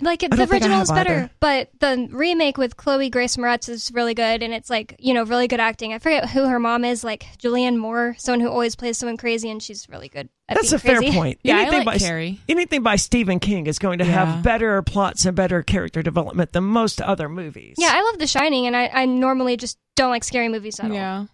Like 0.00 0.20
the 0.20 0.28
don't 0.28 0.38
think 0.38 0.50
I 0.50 0.54
original 0.54 0.80
is 0.80 0.90
better, 0.90 1.12
either. 1.12 1.30
but 1.38 1.68
the 1.80 2.08
remake 2.10 2.56
with 2.56 2.78
Chloe 2.78 3.10
Grace 3.10 3.36
Moretz 3.36 3.68
is 3.68 3.90
really 3.92 4.14
good, 4.14 4.42
and 4.42 4.54
it's 4.54 4.70
like 4.70 4.96
you 4.98 5.12
know 5.12 5.22
really 5.24 5.46
good 5.48 5.60
acting. 5.60 5.92
I 5.92 5.98
forget 5.98 6.30
who 6.30 6.46
her 6.48 6.58
mom 6.58 6.82
is, 6.86 7.04
like 7.04 7.24
Julianne 7.38 7.76
Moore, 7.76 8.14
someone 8.18 8.40
who 8.40 8.48
always 8.48 8.74
plays 8.74 8.96
someone 8.96 9.18
crazy, 9.18 9.50
and 9.50 9.62
she's 9.62 9.86
really 9.90 10.08
good. 10.08 10.30
At 10.48 10.56
That's 10.56 10.72
a 10.72 10.78
being 10.78 11.02
fair 11.02 11.12
point. 11.12 11.40
Yeah, 11.42 11.56
I 11.56 11.60
anything 11.62 11.78
like 11.80 11.84
by 11.86 11.98
Carrie. 11.98 12.40
anything 12.48 12.82
by 12.82 12.96
Stephen 12.96 13.38
King 13.38 13.66
is 13.66 13.78
going 13.78 13.98
to 13.98 14.06
Yeah. 14.06 14.12
have 14.34 14.42
better 14.42 14.80
plots 14.80 15.26
and 15.26 15.36
better 15.36 15.62
character 15.62 16.02
development 16.02 16.52
than 16.52 16.64
most 16.64 17.02
other 17.02 17.28
movies. 17.28 17.76
Yeah, 17.78 17.90
I 17.92 18.00
love 18.00 18.18
The 18.18 18.26
Shining, 18.26 18.66
and 18.66 18.74
I, 18.74 18.86
I 18.88 19.04
normally 19.04 19.58
just 19.58 19.76
don't 19.94 20.10
like 20.10 20.24
scary 20.24 20.48
movies 20.48 20.80
at 20.80 20.86
all. 20.90 20.96
Yeah. 20.96 21.26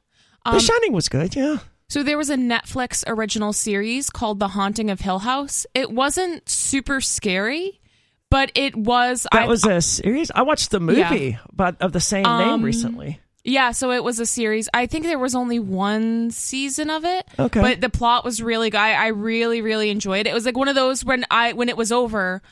The 0.46 0.50
Um, 0.50 0.58
Shining 0.60 0.92
was 0.92 1.08
good. 1.08 1.36
Yeah. 1.36 1.58
so 1.88 2.02
there 2.02 2.18
was 2.18 2.28
a 2.28 2.36
Netflix 2.36 3.04
original 3.06 3.52
series 3.52 4.10
called 4.10 4.40
The 4.40 4.48
Haunting 4.48 4.90
of 4.90 5.00
Hill 5.00 5.20
House. 5.20 5.64
It 5.74 5.92
wasn't 5.92 6.48
super 6.48 7.00
scary, 7.00 7.80
but 8.30 8.52
it 8.54 8.76
was. 8.76 9.26
That 9.32 9.42
I, 9.42 9.46
was 9.46 9.64
a 9.64 9.80
series. 9.80 10.30
I 10.34 10.42
watched 10.42 10.70
the 10.70 10.80
movie, 10.80 11.38
but 11.52 11.80
of 11.80 11.92
the 11.92 12.00
same 12.00 12.24
name 12.24 12.48
Um, 12.48 12.62
recently. 12.62 13.20
Yeah, 13.44 13.70
so 13.70 13.92
it 13.92 14.04
was 14.04 14.20
a 14.20 14.26
series. 14.26 14.68
I 14.74 14.86
think 14.86 15.06
there 15.06 15.18
was 15.18 15.34
only 15.34 15.58
one 15.58 16.30
season 16.30 16.90
of 16.90 17.04
it. 17.04 17.26
Okay. 17.38 17.60
But 17.60 17.80
the 17.80 17.88
plot 17.88 18.24
was 18.24 18.42
really 18.42 18.68
good. 18.68 18.78
I, 18.78 18.92
I 18.92 19.06
really, 19.08 19.62
really 19.62 19.88
enjoyed 19.88 20.26
it. 20.26 20.30
It 20.30 20.34
was 20.34 20.44
like 20.44 20.56
one 20.56 20.68
of 20.68 20.74
those 20.74 21.04
when 21.04 21.24
I 21.30 21.54
when 21.54 21.70
it 21.70 21.76
was 21.76 21.90
over, 21.90 22.42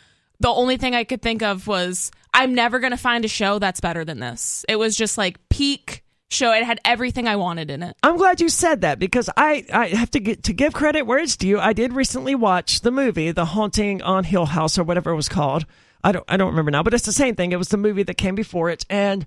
the 0.40 0.48
only 0.48 0.78
thing 0.78 0.94
I 0.94 1.04
could 1.04 1.20
think 1.20 1.42
of 1.42 1.66
was 1.66 2.10
I'm 2.32 2.54
never 2.54 2.78
gonna 2.78 2.96
find 2.96 3.24
a 3.26 3.28
show 3.28 3.58
that's 3.58 3.80
better 3.80 4.04
than 4.04 4.20
this. 4.20 4.64
It 4.68 4.76
was 4.76 4.96
just 4.96 5.18
like 5.18 5.38
peak 5.50 6.02
show. 6.30 6.52
It 6.52 6.64
had 6.64 6.80
everything 6.84 7.28
I 7.28 7.36
wanted 7.36 7.70
in 7.70 7.82
it. 7.82 7.96
I'm 8.02 8.16
glad 8.16 8.40
you 8.40 8.48
said 8.48 8.80
that 8.82 8.98
because 8.98 9.30
I, 9.36 9.64
I 9.72 9.88
have 9.88 10.10
to 10.12 10.20
get 10.20 10.44
to 10.44 10.52
give 10.52 10.72
credit 10.72 11.02
where 11.02 11.18
it's 11.18 11.36
due. 11.36 11.58
I 11.58 11.72
did 11.72 11.92
recently 11.92 12.34
watch 12.34 12.80
the 12.80 12.90
movie 12.90 13.30
The 13.32 13.44
Haunting 13.46 14.02
on 14.02 14.24
Hill 14.24 14.46
House 14.46 14.78
or 14.78 14.84
whatever 14.84 15.10
it 15.10 15.16
was 15.16 15.28
called. 15.28 15.66
I 16.02 16.12
don't 16.12 16.24
I 16.28 16.36
don't 16.36 16.50
remember 16.50 16.70
now, 16.70 16.82
but 16.82 16.94
it's 16.94 17.06
the 17.06 17.12
same 17.12 17.34
thing. 17.34 17.52
It 17.52 17.56
was 17.58 17.68
the 17.68 17.76
movie 17.76 18.02
that 18.04 18.14
came 18.16 18.34
before 18.34 18.70
it 18.70 18.84
and 18.90 19.26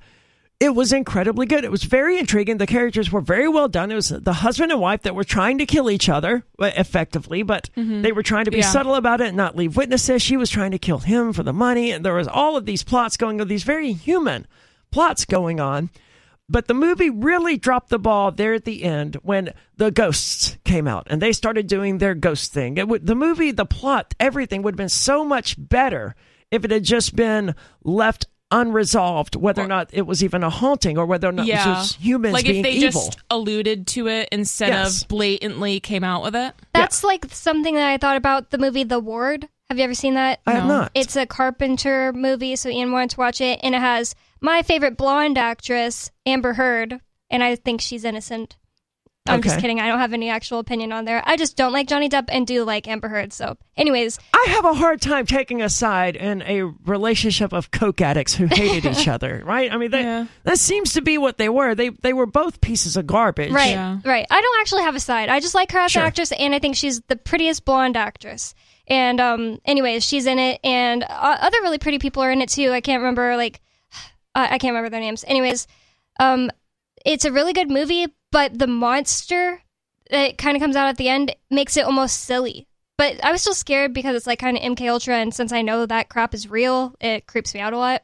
it 0.59 0.75
was 0.75 0.91
incredibly 0.91 1.45
good. 1.45 1.63
It 1.63 1.71
was 1.71 1.83
very 1.85 2.19
intriguing. 2.19 2.57
The 2.57 2.67
characters 2.67 3.11
were 3.11 3.21
very 3.21 3.47
well 3.47 3.69
done. 3.69 3.91
It 3.91 3.95
was 3.95 4.09
the 4.09 4.33
husband 4.33 4.73
and 4.73 4.81
wife 4.81 5.03
that 5.03 5.15
were 5.15 5.23
trying 5.23 5.59
to 5.59 5.65
kill 5.65 5.89
each 5.89 6.09
other 6.09 6.43
effectively, 6.59 7.43
but 7.43 7.69
mm-hmm. 7.77 8.01
they 8.01 8.11
were 8.11 8.23
trying 8.23 8.43
to 8.45 8.51
be 8.51 8.57
Yeah. 8.57 8.69
subtle 8.69 8.95
about 8.95 9.21
it 9.21 9.27
and 9.27 9.37
not 9.37 9.55
leave 9.55 9.77
witnesses. 9.77 10.21
She 10.21 10.35
was 10.35 10.49
trying 10.49 10.71
to 10.71 10.77
kill 10.77 10.97
him 10.99 11.31
for 11.31 11.43
the 11.43 11.53
money, 11.53 11.91
and 11.91 12.03
there 12.03 12.13
was 12.13 12.27
all 12.27 12.57
of 12.57 12.65
these 12.65 12.83
plots 12.83 13.15
going 13.15 13.39
on, 13.39 13.47
these 13.47 13.63
very 13.63 13.93
human 13.93 14.47
plots 14.91 15.23
going 15.23 15.61
on. 15.61 15.89
But 16.49 16.67
the 16.67 16.73
movie 16.73 17.11
really 17.11 17.57
dropped 17.57 17.89
the 17.89 17.99
ball 17.99 18.31
there 18.31 18.55
at 18.55 18.65
the 18.65 18.83
end 18.83 19.15
when 19.21 19.53
the 19.77 19.91
ghosts 19.91 20.57
came 20.65 20.87
out 20.87 21.07
and 21.09 21.21
they 21.21 21.31
started 21.31 21.67
doing 21.67 21.99
their 21.99 22.15
ghost 22.15 22.51
thing. 22.51 22.77
It 22.77 22.87
would, 22.87 23.05
the 23.05 23.15
movie, 23.15 23.51
the 23.51 23.65
plot, 23.65 24.15
everything 24.19 24.63
would 24.63 24.73
have 24.73 24.77
been 24.77 24.89
so 24.89 25.23
much 25.23 25.55
better 25.57 26.15
if 26.49 26.65
it 26.65 26.71
had 26.71 26.83
just 26.83 27.15
been 27.15 27.53
left 27.83 28.25
unresolved, 28.51 29.35
whether 29.35 29.61
or 29.61 29.67
not 29.67 29.89
it 29.93 30.07
was 30.07 30.23
even 30.23 30.43
a 30.43 30.49
haunting 30.49 30.97
or 30.97 31.05
whether 31.05 31.29
or 31.29 31.31
not 31.31 31.45
it 31.45 31.49
yeah. 31.49 31.67
was 31.69 31.89
just 31.91 32.01
humans 32.01 32.33
like 32.33 32.45
being 32.45 32.57
if 32.57 32.63
they 32.63 32.71
evil. 32.71 32.89
just 33.05 33.19
alluded 33.29 33.85
to 33.85 34.07
it 34.07 34.27
instead 34.31 34.69
Yes. 34.69 35.03
of 35.03 35.07
blatantly 35.07 35.79
came 35.79 36.03
out 36.03 36.23
with 36.23 36.35
it. 36.35 36.55
That's 36.73 37.03
like 37.03 37.25
something 37.29 37.75
that 37.75 37.87
I 37.87 37.97
thought 37.97 38.17
about 38.17 38.49
the 38.49 38.57
movie 38.57 38.83
The 38.83 38.99
Ward. 38.99 39.47
Have 39.69 39.77
you 39.77 39.83
ever 39.83 39.93
seen 39.93 40.15
that? 40.15 40.39
I 40.47 40.53
have 40.53 40.65
not. 40.65 40.91
It's 40.95 41.15
a 41.15 41.27
Carpenter 41.27 42.11
movie, 42.11 42.55
so 42.55 42.69
Ian 42.69 42.91
wanted 42.91 43.11
to 43.11 43.17
watch 43.17 43.39
it, 43.39 43.59
and 43.61 43.75
it 43.75 43.81
has 43.81 44.15
my 44.41 44.62
favorite 44.62 44.98
blonde 44.98 45.38
actress, 45.38 46.12
Amber 46.25 46.53
Heard, 46.53 47.00
and 47.29 47.43
I 47.43 47.55
think 47.55 47.81
she's 47.81 48.03
innocent. 48.05 48.58
I'm 49.27 49.43
just 49.43 49.60
kidding. 49.60 49.79
I 49.79 49.88
don't 49.88 50.00
have 50.00 50.13
any 50.13 50.27
actual 50.31 50.58
opinion 50.58 50.91
on 50.91 51.05
there. 51.05 51.22
I 51.24 51.38
just 51.38 51.55
don't 51.55 51.72
like 51.72 51.88
Johnny 51.88 52.10
Depp 52.10 52.29
and 52.29 52.48
do 52.48 52.63
like 52.63 52.88
Amber 52.88 53.10
Heard. 53.10 53.31
So, 53.31 53.58
anyways, 53.77 54.17
I 54.34 54.46
have 54.50 54.65
a 54.65 54.74
hard 54.74 55.01
time 55.01 55.27
taking 55.27 55.62
a 55.62 55.69
side 55.69 56.15
in 56.15 56.41
a 56.41 56.63
relationship 56.63 57.53
of 57.53 57.69
coke 57.69 58.01
addicts 58.01 58.34
who 58.34 58.48
hated 58.48 58.88
each 58.91 59.08
other, 59.08 59.43
right? 59.46 59.72
I 59.72 59.77
mean, 59.77 59.91
that, 59.91 60.01
Yeah. 60.01 60.25
that 60.46 60.58
seems 60.58 60.93
to 60.93 61.01
be 61.01 61.19
what 61.19 61.38
they 61.38 61.48
were. 61.48 61.75
They 61.75 61.89
they 61.89 62.12
were 62.13 62.25
both 62.25 62.60
pieces 62.60 62.98
of 62.98 63.05
garbage. 63.05 63.51
right, 63.51 63.69
Yeah. 63.72 64.00
right. 64.03 64.25
I 64.31 64.41
don't 64.41 64.60
actually 64.62 64.84
have 64.84 64.96
a 64.96 65.00
side. 65.00 65.29
I 65.29 65.39
just 65.41 65.53
like 65.53 65.72
her 65.74 65.79
as 65.79 65.91
Sure. 65.91 66.01
an 66.01 66.08
actress, 66.08 66.31
and 66.31 66.55
I 66.55 66.60
think 66.60 66.75
she's 66.75 67.00
the 67.01 67.15
prettiest 67.15 67.65
blonde 67.65 67.98
actress. 67.98 68.55
And 68.88 69.19
um, 69.22 69.60
anyways, 69.63 70.03
she's 70.03 70.25
in 70.25 70.39
it, 70.39 70.60
and 70.63 71.03
uh, 71.03 71.38
other 71.39 71.58
really 71.62 71.77
pretty 71.77 72.00
people 72.00 72.24
are 72.24 72.31
in 72.31 72.41
it 72.41 72.50
too. 72.50 72.72
I 72.72 72.81
can't 72.81 73.01
remember 73.01 73.38
like 73.38 73.62
uh, 74.39 74.48
I 74.51 74.58
can't 74.58 74.72
remember 74.74 74.89
their 74.89 75.00
names. 75.00 75.24
Anyways, 75.27 75.67
um, 76.19 76.50
it's 77.05 77.25
a 77.25 77.31
really 77.31 77.53
good 77.53 77.69
movie, 77.69 78.08
but 78.31 78.58
the 78.58 78.67
monster 78.67 79.62
that 80.12 80.38
kind 80.38 80.55
of 80.58 80.62
comes 80.62 80.75
out 80.75 80.88
at 80.89 80.98
the 80.98 81.10
end 81.10 81.36
makes 81.50 81.77
it 81.77 81.86
almost 81.86 82.22
silly. 82.24 82.67
But 82.98 83.24
I 83.24 83.31
was 83.31 83.41
still 83.41 83.53
scared 83.53 83.93
because 83.93 84.15
it's 84.15 84.27
like 84.27 84.39
kind 84.39 84.58
of 84.58 84.63
MK 84.63 84.89
Ultra, 84.89 85.15
and 85.15 85.34
since 85.34 85.53
I 85.53 85.62
know 85.62 85.86
that 85.86 86.10
crap 86.10 86.34
is 86.34 86.50
real, 86.50 86.96
it 87.00 87.27
creeps 87.27 87.53
me 87.53 87.62
out 87.62 87.74
a 87.74 87.77
lot. 87.77 88.03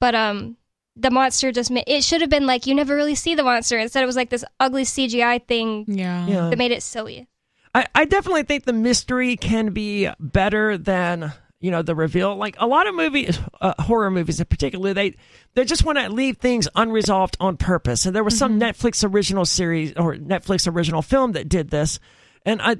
But 0.00 0.14
um, 0.14 0.56
the 0.96 1.10
monster 1.10 1.50
just 1.50 1.70
ma- 1.70 1.82
it 1.86 2.04
should 2.04 2.20
have 2.20 2.28
been 2.28 2.46
like 2.46 2.66
you 2.66 2.74
never 2.74 2.94
really 2.94 3.14
see 3.14 3.34
the 3.34 3.42
monster. 3.42 3.78
Instead, 3.78 4.02
it 4.02 4.06
was 4.06 4.16
like 4.16 4.28
this 4.30 4.44
ugly 4.60 4.82
CGI 4.84 5.46
thing 5.46 5.86
Yeah. 5.88 6.26
Yeah. 6.26 6.50
that 6.50 6.58
made 6.58 6.72
it 6.72 6.82
silly. 6.82 7.26
I, 7.74 7.86
I 7.94 8.04
definitely 8.04 8.42
think 8.44 8.64
the 8.64 8.72
mystery 8.74 9.36
can 9.36 9.72
be 9.72 10.08
better 10.20 10.76
than 10.76 11.32
you 11.64 11.70
know 11.70 11.80
the 11.80 11.94
reveal. 11.94 12.36
Like 12.36 12.56
a 12.58 12.66
lot 12.66 12.86
of 12.86 12.94
movies, 12.94 13.40
uh, 13.58 13.72
horror 13.78 14.10
movies 14.10 14.38
in 14.38 14.44
particular, 14.44 14.92
they 14.92 15.16
they 15.54 15.64
just 15.64 15.82
want 15.82 15.96
to 15.96 16.10
leave 16.10 16.36
things 16.36 16.68
unresolved 16.74 17.38
on 17.40 17.56
purpose. 17.56 18.04
And 18.04 18.14
there 18.14 18.22
was 18.22 18.36
some 18.36 18.60
Netflix 18.60 19.02
original 19.02 19.46
series 19.46 19.94
or 19.96 20.16
Netflix 20.16 20.70
original 20.70 21.00
film 21.00 21.32
that 21.32 21.48
did 21.48 21.70
this. 21.70 21.98
And 22.44 22.60
I 22.60 22.76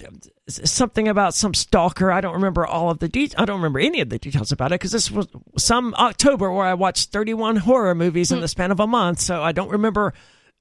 something 0.49 1.09
about 1.09 1.33
some 1.33 1.55
stalker. 1.55 2.13
I 2.13 2.21
don't 2.21 2.35
remember 2.35 2.67
all 2.67 2.91
of 2.91 2.99
the 2.99 3.09
de- 3.09 3.33
I 3.39 3.47
don't 3.47 3.57
remember 3.57 3.81
any 3.81 4.03
of 4.03 4.11
the 4.11 4.19
details 4.19 4.53
about 4.53 4.71
it 4.71 4.75
because 4.75 4.93
this 4.93 5.11
was 5.11 5.29
some 5.57 5.95
October 5.95 6.53
where 6.53 6.67
I 6.67 6.75
watched 6.75 7.11
31 7.11 7.57
horror 7.57 7.95
movies 7.95 8.31
in 8.31 8.41
the 8.41 8.49
span 8.49 8.71
of 8.71 8.81
a 8.81 8.87
month, 8.87 9.21
so 9.21 9.43
I 9.43 9.53
don't 9.53 9.71
remember 9.71 10.13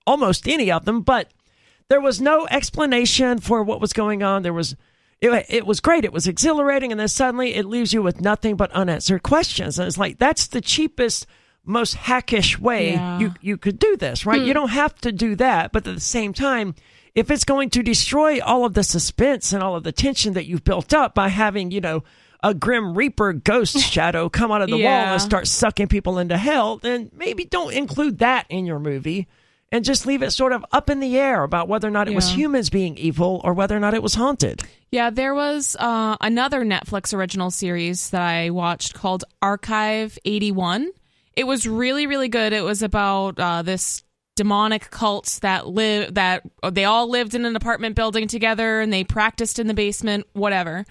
almost 0.08 0.48
any 0.48 0.72
of 0.72 0.86
them. 0.86 1.02
But 1.02 1.34
there 1.90 2.00
was 2.00 2.22
no 2.22 2.48
explanation 2.50 3.40
for 3.40 3.64
what 3.64 3.82
was 3.82 3.92
going 3.92 4.24
on. 4.24 4.44
There 4.44 4.54
was 4.54 4.78
it, 5.24 5.46
it 5.50 5.66
was 5.66 5.80
great. 5.80 6.04
It 6.04 6.14
was 6.14 6.28
exhilarating, 6.28 6.92
and 6.92 7.00
then 7.00 7.08
suddenly 7.08 7.56
it 7.56 7.66
leaves 7.66 7.94
you 7.94 8.02
with 8.02 8.20
nothing 8.22 8.56
but 8.56 8.72
unanswered 8.72 9.24
questions. 9.24 9.80
And 9.80 9.88
it's 9.88 9.98
like 9.98 10.18
that's 10.18 10.48
the 10.48 10.62
cheapest, 10.62 11.26
most 11.64 11.96
hackish 11.96 12.60
way 12.60 12.94
Yeah. 12.94 13.20
you 13.20 13.34
you 13.42 13.58
could 13.58 13.80
do 13.80 13.96
this, 13.96 14.26
right? 14.26 14.40
You 14.40 14.48
hmm. 14.48 14.54
don't 14.54 14.70
have 14.70 14.96
to 15.02 15.12
do 15.12 15.36
that, 15.36 15.72
but 15.72 15.88
at 15.88 15.96
the 15.96 16.02
same 16.02 16.34
time, 16.34 16.76
if 17.16 17.32
it's 17.32 17.46
going 17.46 17.70
to 17.72 17.84
destroy 17.84 18.42
all 18.42 18.66
of 18.66 18.74
the 18.74 18.84
suspense 18.84 19.54
and 19.54 19.64
all 19.64 19.76
of 19.76 19.84
the 19.84 19.92
tension 19.92 20.34
that 20.34 20.46
you've 20.46 20.64
built 20.64 20.94
up 20.94 21.16
by 21.16 21.30
having, 21.30 21.72
you 21.72 21.82
know. 21.82 22.04
A 22.46 22.54
grim 22.54 22.94
reaper 22.94 23.32
ghost 23.32 23.80
shadow 23.94 24.28
come 24.28 24.52
out 24.52 24.62
of 24.62 24.68
the 24.70 24.76
wall 24.76 24.84
and 24.86 25.22
start 25.22 25.48
sucking 25.48 25.88
people 25.88 26.20
into 26.20 26.36
hell, 26.36 26.76
then 26.76 27.10
maybe 27.14 27.46
don't 27.46 27.74
include 27.74 28.20
that 28.20 28.48
in 28.50 28.66
your 28.66 28.80
movie 28.80 29.30
and 29.74 29.84
just 29.84 30.06
leave 30.06 30.22
it 30.22 30.32
sort 30.32 30.52
of 30.52 30.64
up 30.72 30.90
in 30.90 31.00
the 31.00 31.18
air 31.18 31.44
about 31.44 31.68
whether 31.68 31.88
or 31.88 31.92
not 31.92 32.08
it 32.08 32.14
was 32.14 32.36
humans 32.36 32.70
being 32.70 32.96
evil 32.96 33.42
or 33.44 33.54
whether 33.54 33.76
or 33.76 33.80
not 33.80 33.96
it 33.96 34.04
was 34.04 34.14
haunted. 34.14 34.62
Yeah, 34.94 35.10
there 35.10 35.34
was 35.34 35.76
uh, 35.80 36.18
another 36.22 36.64
Netflix 36.64 37.16
original 37.16 37.50
series 37.50 38.12
that 38.12 38.22
I 38.22 38.52
watched 38.52 38.94
called 38.94 39.24
Archive 39.42 40.20
81. 40.24 40.92
It 41.36 41.46
was 41.46 41.68
really, 41.68 42.06
really 42.06 42.28
good. 42.28 42.54
It 42.54 42.64
was 42.64 42.84
about 42.84 43.40
uh, 43.40 43.64
this 43.64 44.04
demonic 44.36 44.92
cults 44.92 45.40
that 45.40 45.68
live 45.68 46.14
that 46.14 46.44
they 46.72 46.86
all 46.86 47.10
lived 47.10 47.34
in 47.34 47.44
an 47.44 47.56
apartment 47.56 47.96
building 47.96 48.28
together 48.28 48.82
and 48.82 48.94
they 48.94 49.04
practiced 49.04 49.58
in 49.58 49.66
the 49.66 49.74
basement, 49.74 50.28
whatever. 50.34 50.86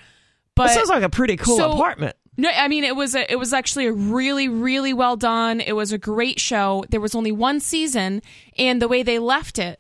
But 0.56 0.66
That 0.66 0.74
sounds 0.74 0.88
like 0.88 1.04
a 1.04 1.08
pretty 1.08 1.36
cool 1.36 1.56
so- 1.58 1.70
apartment. 1.70 2.16
no, 2.36 2.50
I 2.50 2.66
mean 2.66 2.82
it 2.82 2.96
was 2.96 3.14
a, 3.14 3.30
it 3.30 3.36
was 3.38 3.52
actually 3.52 3.86
a 3.86 3.92
really 3.92 4.48
really 4.48 4.92
well 4.92 5.16
done. 5.16 5.60
It 5.60 5.76
was 5.76 5.92
a 5.92 5.98
great 5.98 6.40
show. 6.40 6.84
There 6.90 7.00
was 7.00 7.14
only 7.14 7.30
one 7.30 7.60
season, 7.60 8.20
and 8.58 8.82
the 8.82 8.88
way 8.88 9.04
they 9.04 9.20
left 9.20 9.60
it, 9.60 9.78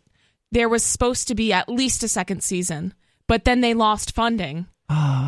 there 0.52 0.68
was 0.68 0.84
supposed 0.84 1.26
to 1.26 1.34
be 1.34 1.52
at 1.52 1.68
least 1.68 2.04
a 2.04 2.08
second 2.08 2.44
season, 2.44 2.94
but 3.26 3.44
then 3.44 3.60
they 3.60 3.74
lost 3.74 4.14
funding. 4.14 4.66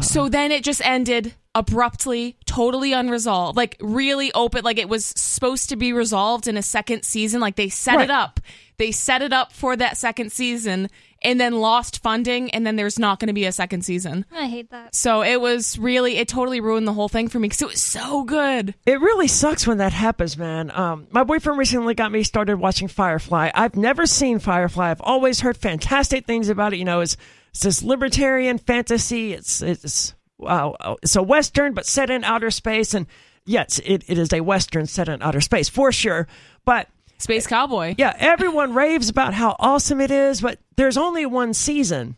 So 0.02 0.28
then 0.28 0.52
it 0.52 0.62
just 0.62 0.84
ended 0.84 1.32
abruptly, 1.54 2.36
totally 2.44 2.92
unresolved. 2.92 3.56
Like 3.56 3.76
really 3.80 4.30
open 4.34 4.62
like 4.62 4.76
it 4.78 4.90
was 4.90 5.06
supposed 5.16 5.70
to 5.70 5.76
be 5.76 5.92
resolved 5.94 6.46
in 6.46 6.58
a 6.58 6.62
second 6.62 7.04
season. 7.04 7.40
Like 7.40 7.56
they 7.56 7.70
set 7.70 7.96
Right. 7.96 8.04
it 8.04 8.10
up. 8.10 8.40
They 8.76 8.92
set 8.92 9.22
it 9.22 9.32
up 9.32 9.52
for 9.52 9.74
that 9.76 9.96
second 9.96 10.32
season 10.32 10.90
and 11.22 11.40
then 11.40 11.54
lost 11.60 12.02
funding 12.02 12.50
and 12.50 12.66
then 12.66 12.76
there's 12.76 12.98
not 12.98 13.18
going 13.20 13.28
to 13.28 13.32
be 13.32 13.46
a 13.46 13.52
second 13.52 13.86
season. 13.86 14.26
I 14.36 14.48
hate 14.48 14.70
that. 14.70 14.94
So 14.94 15.22
it 15.22 15.40
was 15.40 15.78
really, 15.78 16.18
it 16.18 16.28
totally 16.28 16.60
ruined 16.60 16.86
the 16.86 16.92
whole 16.92 17.08
thing 17.08 17.28
for 17.28 17.38
me 17.38 17.48
because 17.48 17.62
it 17.62 17.68
was 17.68 17.80
so 17.82 18.24
good. 18.24 18.74
It 18.84 19.00
really 19.00 19.28
sucks 19.28 19.66
when 19.66 19.78
that 19.78 19.94
happens, 19.94 20.36
man. 20.36 20.70
Um, 20.72 21.06
my 21.10 21.24
boyfriend 21.24 21.58
recently 21.58 21.94
got 21.94 22.12
me 22.12 22.22
started 22.24 22.58
watching 22.58 22.88
Firefly. 22.88 23.50
I've 23.54 23.76
never 23.76 24.04
seen 24.04 24.40
Firefly. 24.40 24.90
I've 24.90 25.00
always 25.00 25.40
heard 25.40 25.56
fantastic 25.56 26.26
things 26.26 26.50
about 26.50 26.74
it. 26.74 26.78
You 26.78 26.84
know, 26.84 27.00
it's, 27.00 27.16
it's 27.54 27.62
this 27.62 27.82
libertarian 27.84 28.58
fantasy. 28.58 29.32
It's 29.32 29.62
it's 29.62 30.12
wow, 30.38 30.74
it's 31.02 31.14
a 31.14 31.22
western 31.22 31.72
but 31.72 31.86
set 31.86 32.10
in 32.10 32.24
outer 32.24 32.50
space, 32.50 32.94
and 32.94 33.06
yes, 33.46 33.78
it, 33.84 34.02
it 34.08 34.18
is 34.18 34.32
a 34.32 34.40
western 34.40 34.86
set 34.86 35.08
in 35.08 35.22
outer 35.22 35.40
space 35.40 35.68
for 35.68 35.92
sure. 35.92 36.26
But 36.64 36.88
Space 37.18 37.46
Cowboy. 37.46 37.94
yeah, 37.96 38.12
everyone 38.18 38.74
raves 38.84 39.08
about 39.08 39.34
how 39.34 39.54
awesome 39.60 40.00
it 40.00 40.10
is, 40.10 40.40
but 40.40 40.58
there's 40.74 40.96
only 40.96 41.26
one 41.26 41.54
season, 41.54 42.16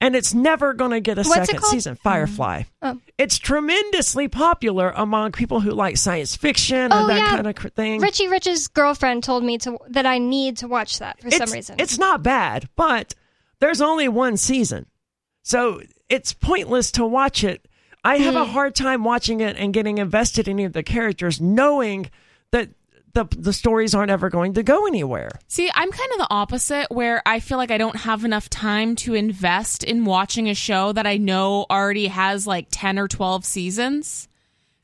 and 0.00 0.16
it's 0.16 0.32
never 0.32 0.72
going 0.72 0.92
to 0.92 1.00
get 1.00 1.18
a 1.18 1.22
What's 1.22 1.34
second 1.48 1.62
season. 1.64 1.94
Firefly. 1.96 2.62
Mm. 2.62 2.66
Oh. 2.80 3.00
It's 3.18 3.38
tremendously 3.38 4.26
popular 4.28 4.90
among 4.96 5.32
people 5.32 5.60
who 5.60 5.72
like 5.72 5.98
science 5.98 6.34
fiction 6.34 6.92
Oh, 6.94 7.00
and 7.00 7.10
that 7.10 7.18
yeah. 7.18 7.30
kind 7.36 7.46
of 7.46 7.54
cr- 7.56 7.68
thing. 7.68 8.00
Richie 8.00 8.28
Rich's 8.28 8.68
girlfriend 8.68 9.22
told 9.22 9.44
me 9.44 9.58
to 9.58 9.76
that 9.90 10.06
I 10.06 10.16
need 10.16 10.56
to 10.58 10.66
watch 10.68 11.00
that 11.00 11.20
for 11.20 11.26
it's, 11.26 11.36
some 11.36 11.50
reason. 11.50 11.76
it's 11.78 11.98
not 11.98 12.22
bad, 12.22 12.70
but 12.74 13.14
there's 13.60 13.80
only 13.80 14.08
one 14.08 14.36
season, 14.36 14.86
so 15.42 15.80
it's 16.08 16.32
pointless 16.32 16.92
to 16.92 17.04
watch 17.06 17.44
it. 17.44 17.66
I 18.04 18.18
have 18.18 18.36
a 18.36 18.44
Hmm. 18.44 18.52
hard 18.52 18.74
time 18.74 19.04
watching 19.04 19.40
it 19.40 19.56
and 19.56 19.74
getting 19.74 19.98
invested 19.98 20.46
in 20.48 20.56
any 20.56 20.64
of 20.64 20.72
the 20.72 20.82
characters, 20.82 21.40
knowing 21.40 22.10
that 22.52 22.70
the 23.14 23.26
the 23.36 23.52
stories 23.52 23.94
aren't 23.94 24.10
ever 24.10 24.28
going 24.30 24.52
to 24.54 24.62
go 24.62 24.86
anywhere. 24.86 25.30
See, 25.48 25.68
I'm 25.74 25.90
kind 25.90 26.12
of 26.12 26.18
the 26.18 26.28
opposite 26.30 26.86
where 26.90 27.20
I 27.26 27.40
feel 27.40 27.58
like 27.58 27.70
I 27.70 27.78
don't 27.78 27.96
have 27.96 28.24
enough 28.24 28.48
time 28.48 28.94
to 28.96 29.14
invest 29.14 29.82
in 29.82 30.04
watching 30.04 30.48
a 30.48 30.54
show 30.54 30.92
that 30.92 31.06
I 31.06 31.16
know 31.16 31.66
already 31.70 32.06
has 32.06 32.46
like 32.46 32.68
10 32.70 32.98
or 32.98 33.08
12 33.08 33.44
seasons. 33.44 34.27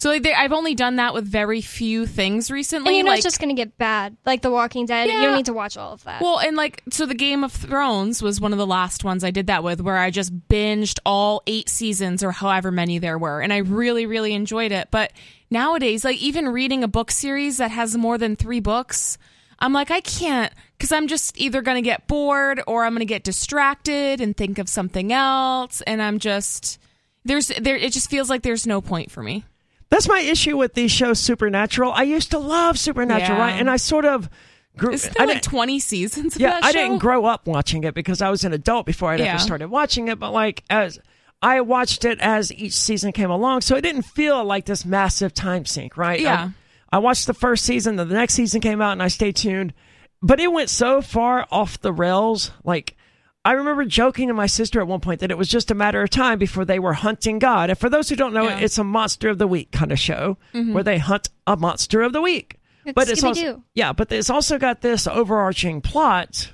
So 0.05 0.11
like, 0.11 0.23
they, 0.23 0.35
I've 0.35 0.53
only 0.53 0.75
done 0.75 0.97
that 0.97 1.15
with 1.15 1.25
very 1.25 1.63
few 1.63 2.05
things 2.05 2.51
recently. 2.51 2.91
And 2.91 2.97
you 2.99 3.05
know 3.05 3.09
like, 3.13 3.21
it's 3.21 3.25
just 3.25 3.41
going 3.41 3.49
to 3.49 3.55
get 3.55 3.79
bad. 3.79 4.15
Like 4.27 4.43
The 4.43 4.51
Walking 4.51 4.85
Dead. 4.85 5.09
You 5.09 5.23
don't 5.23 5.35
need 5.35 5.47
to 5.47 5.55
watch 5.55 5.79
all 5.79 5.95
of 5.95 6.05
that. 6.05 6.21
Well, 6.21 6.41
and 6.41 6.59
like, 6.59 6.83
so 6.91 7.07
the 7.07 7.15
Game 7.15 7.43
of 7.43 7.53
Thrones 7.53 8.23
was 8.23 8.39
one 8.39 8.53
of 8.53 8.59
the 8.59 8.67
last 8.67 9.03
ones 9.03 9.25
I 9.25 9.31
did 9.31 9.47
that 9.47 9.65
with, 9.65 9.81
where 9.81 9.97
I 9.97 10.11
just 10.11 10.47
binged 10.47 10.99
all 11.07 11.43
eight 11.47 11.71
seasons 11.71 12.23
or 12.23 12.33
however 12.33 12.71
many 12.71 12.99
there 12.99 13.17
were, 13.17 13.41
and 13.41 13.51
I 13.51 13.57
really, 13.61 14.05
really 14.05 14.35
enjoyed 14.35 14.73
it. 14.73 14.89
But 14.91 15.11
nowadays, 15.51 16.05
like, 16.05 16.19
even 16.19 16.51
reading 16.51 16.85
a 16.85 16.89
book 16.89 17.11
series 17.11 17.57
that 17.57 17.71
has 17.71 17.97
more 17.97 18.19
than 18.19 18.37
three 18.37 18.61
books, 18.61 19.17
I'm 19.59 19.73
like, 19.73 19.91
I 19.91 20.03
can't, 20.03 20.53
because 20.77 20.93
I'm 20.93 21.09
just 21.09 21.41
either 21.41 21.63
going 21.63 21.83
to 21.83 21.89
get 21.91 22.09
bored 22.09 22.61
or 22.67 22.85
I'm 22.85 22.93
going 22.93 23.01
to 23.01 23.07
get 23.07 23.25
distracted 23.25 24.21
and 24.21 24.37
think 24.37 24.59
of 24.59 24.69
something 24.69 25.15
else, 25.15 25.81
and 25.81 26.03
I'm 26.03 26.19
just 26.19 26.79
there's 27.25 27.49
there. 27.49 27.79
It 27.79 27.95
just 27.95 28.11
feels 28.11 28.29
like 28.29 28.43
there's 28.43 28.67
no 28.67 28.83
point 28.83 29.11
for 29.11 29.23
me. 29.23 29.47
That's 29.91 30.09
my 30.09 30.21
issue 30.21 30.57
with 30.57 30.75
these 30.75 30.91
shows, 30.91 31.19
Supernatural. 31.21 31.93
I 31.93 32.03
used 32.03 32.31
to 32.33 32.39
love 32.39 32.79
Supernatural, 32.79 33.39
Yeah. 33.39 33.45
right? 33.45 33.61
And 33.61 33.71
I 33.71 33.77
sort 33.77 34.05
of 34.05 34.29
grew. 34.77 34.93
Isn't 34.93 35.11
I 35.21 35.27
there 35.27 35.35
like 35.37 35.43
20 35.43 35.79
seasons 35.79 36.35
of 36.35 36.41
yeah, 36.41 36.59
I 36.63 36.73
show? 36.73 36.79
didn't 36.81 36.99
grow 36.99 37.25
up 37.27 37.47
watching 37.47 37.85
it 37.85 37.95
because 37.95 38.21
I 38.21 38.31
was 38.31 38.45
an 38.45 38.53
adult 38.53 38.87
before 38.87 39.11
I'd 39.13 39.21
Yeah. 39.21 39.35
ever 39.35 39.39
started 39.39 39.69
watching 39.69 40.09
it. 40.09 40.19
But 40.19 40.33
like 40.33 40.65
as 40.69 40.99
I 41.43 41.61
watched 41.61 42.05
it 42.05 42.19
as 42.21 42.53
each 42.53 42.73
season 42.73 43.13
came 43.13 43.31
along, 43.31 43.61
so 43.61 43.77
it 43.77 43.83
didn't 43.83 44.03
feel 44.03 44.43
like 44.45 44.65
this 44.65 44.85
massive 44.85 45.33
time 45.35 45.65
sink, 45.65 45.97
right? 45.97 46.21
Yeah. 46.21 46.51
I, 46.91 46.97
I 46.97 46.99
watched 46.99 47.27
the 47.27 47.35
first 47.35 47.65
season, 47.65 47.97
then 47.97 48.09
the 48.09 48.15
next 48.15 48.35
season 48.35 48.61
came 48.61 48.81
out, 48.81 48.93
and 48.93 49.03
I 49.03 49.09
stayed 49.09 49.37
tuned. 49.37 49.75
But 50.23 50.41
it 50.41 50.51
went 50.51 50.71
so 50.71 51.03
far 51.03 51.47
off 51.51 51.81
the 51.81 51.93
rails, 51.93 52.51
like. 52.65 52.97
I 53.45 53.53
remember 53.53 53.85
joking 53.85 54.29
to 54.29 54.35
my 54.35 54.47
sister 54.47 54.81
at 54.81 54.87
one 54.87 55.01
point 55.01 55.21
that 55.21 55.31
it 55.31 55.37
was 55.37 55.49
just 55.49 55.71
a 55.71 55.75
matter 55.75 56.03
of 56.03 56.09
time 56.09 56.39
before 56.39 56.65
they 56.65 56.79
were 56.79 56.95
hunting 56.95 57.39
God. 57.39 57.69
And 57.69 57.79
for 57.79 57.91
those 57.91 58.09
who 58.09 58.17
don't 58.17 58.33
know, 58.33 58.45
Yeah. 58.45 58.59
it's 58.59 58.79
a 58.79 58.85
monster 58.85 59.29
of 59.29 59.39
the 59.39 59.47
week 59.47 59.71
kind 59.71 59.93
of 59.93 59.99
show 59.99 60.39
mm-hmm. 60.55 60.73
where 60.73 60.83
they 60.83 60.99
hunt 60.99 61.29
a 61.47 61.57
monster 61.57 62.01
of 62.01 62.13
the 62.15 62.23
week. 62.23 62.59
It's 62.87 62.95
but 62.95 63.09
it's 63.09 63.23
also, 63.23 63.63
yeah, 63.75 63.93
but 63.93 64.11
it's 64.13 64.31
also 64.31 64.59
got 64.59 64.81
this 64.81 65.07
overarching 65.07 65.81
plot, 65.81 66.53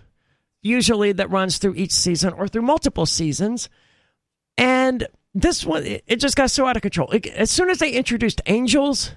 usually 0.63 1.13
that 1.13 1.31
runs 1.31 1.59
through 1.59 1.75
each 1.75 1.93
season 1.93 2.33
or 2.33 2.49
through 2.49 2.63
multiple 2.63 3.07
seasons. 3.07 3.69
And 4.59 5.07
this 5.35 5.65
one, 5.65 5.85
it, 5.85 6.05
it 6.07 6.17
just 6.17 6.37
got 6.37 6.51
so 6.51 6.67
out 6.67 6.77
of 6.77 6.83
control. 6.83 7.11
It, 7.11 7.27
as 7.27 7.51
soon 7.51 7.71
as 7.71 7.79
they 7.79 7.93
introduced 7.93 8.41
angels, 8.47 9.13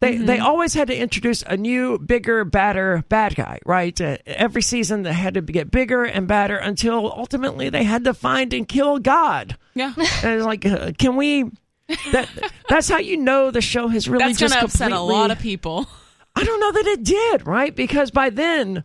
they 0.00 0.16
they 0.18 0.38
always 0.38 0.74
had 0.74 0.88
to 0.88 0.96
introduce 0.96 1.42
a 1.42 1.56
new, 1.56 1.98
bigger, 1.98 2.44
badder 2.44 3.04
bad 3.08 3.34
guy, 3.34 3.60
right? 3.64 3.98
Uh, 3.98 4.18
every 4.26 4.62
season 4.62 5.02
they 5.02 5.12
had 5.12 5.34
to 5.34 5.40
get 5.40 5.70
bigger 5.70 6.04
and 6.04 6.28
badder 6.28 6.56
until 6.56 7.10
ultimately 7.10 7.70
they 7.70 7.84
had 7.84 8.04
to 8.04 8.12
find 8.12 8.52
and 8.52 8.68
kill 8.68 8.98
God. 8.98 9.56
Yeah. 9.74 9.94
And 10.22 10.34
it's 10.34 10.44
like, 10.44 10.66
uh, 10.66 10.92
can 10.98 11.16
we? 11.16 11.50
That 12.12 12.28
that's 12.68 12.88
how 12.88 12.98
you 12.98 13.16
know 13.16 13.50
the 13.50 13.60
show 13.60 13.88
has 13.88 14.08
really 14.08 14.24
That's 14.24 14.38
just 14.38 14.56
upset 14.56 14.92
a 14.92 15.00
lot 15.00 15.30
of 15.30 15.38
people. 15.38 15.86
I 16.34 16.44
don't 16.44 16.60
know 16.60 16.72
that 16.72 16.86
it 16.86 17.02
did, 17.02 17.46
right? 17.46 17.74
Because 17.74 18.10
by 18.10 18.28
then, 18.28 18.84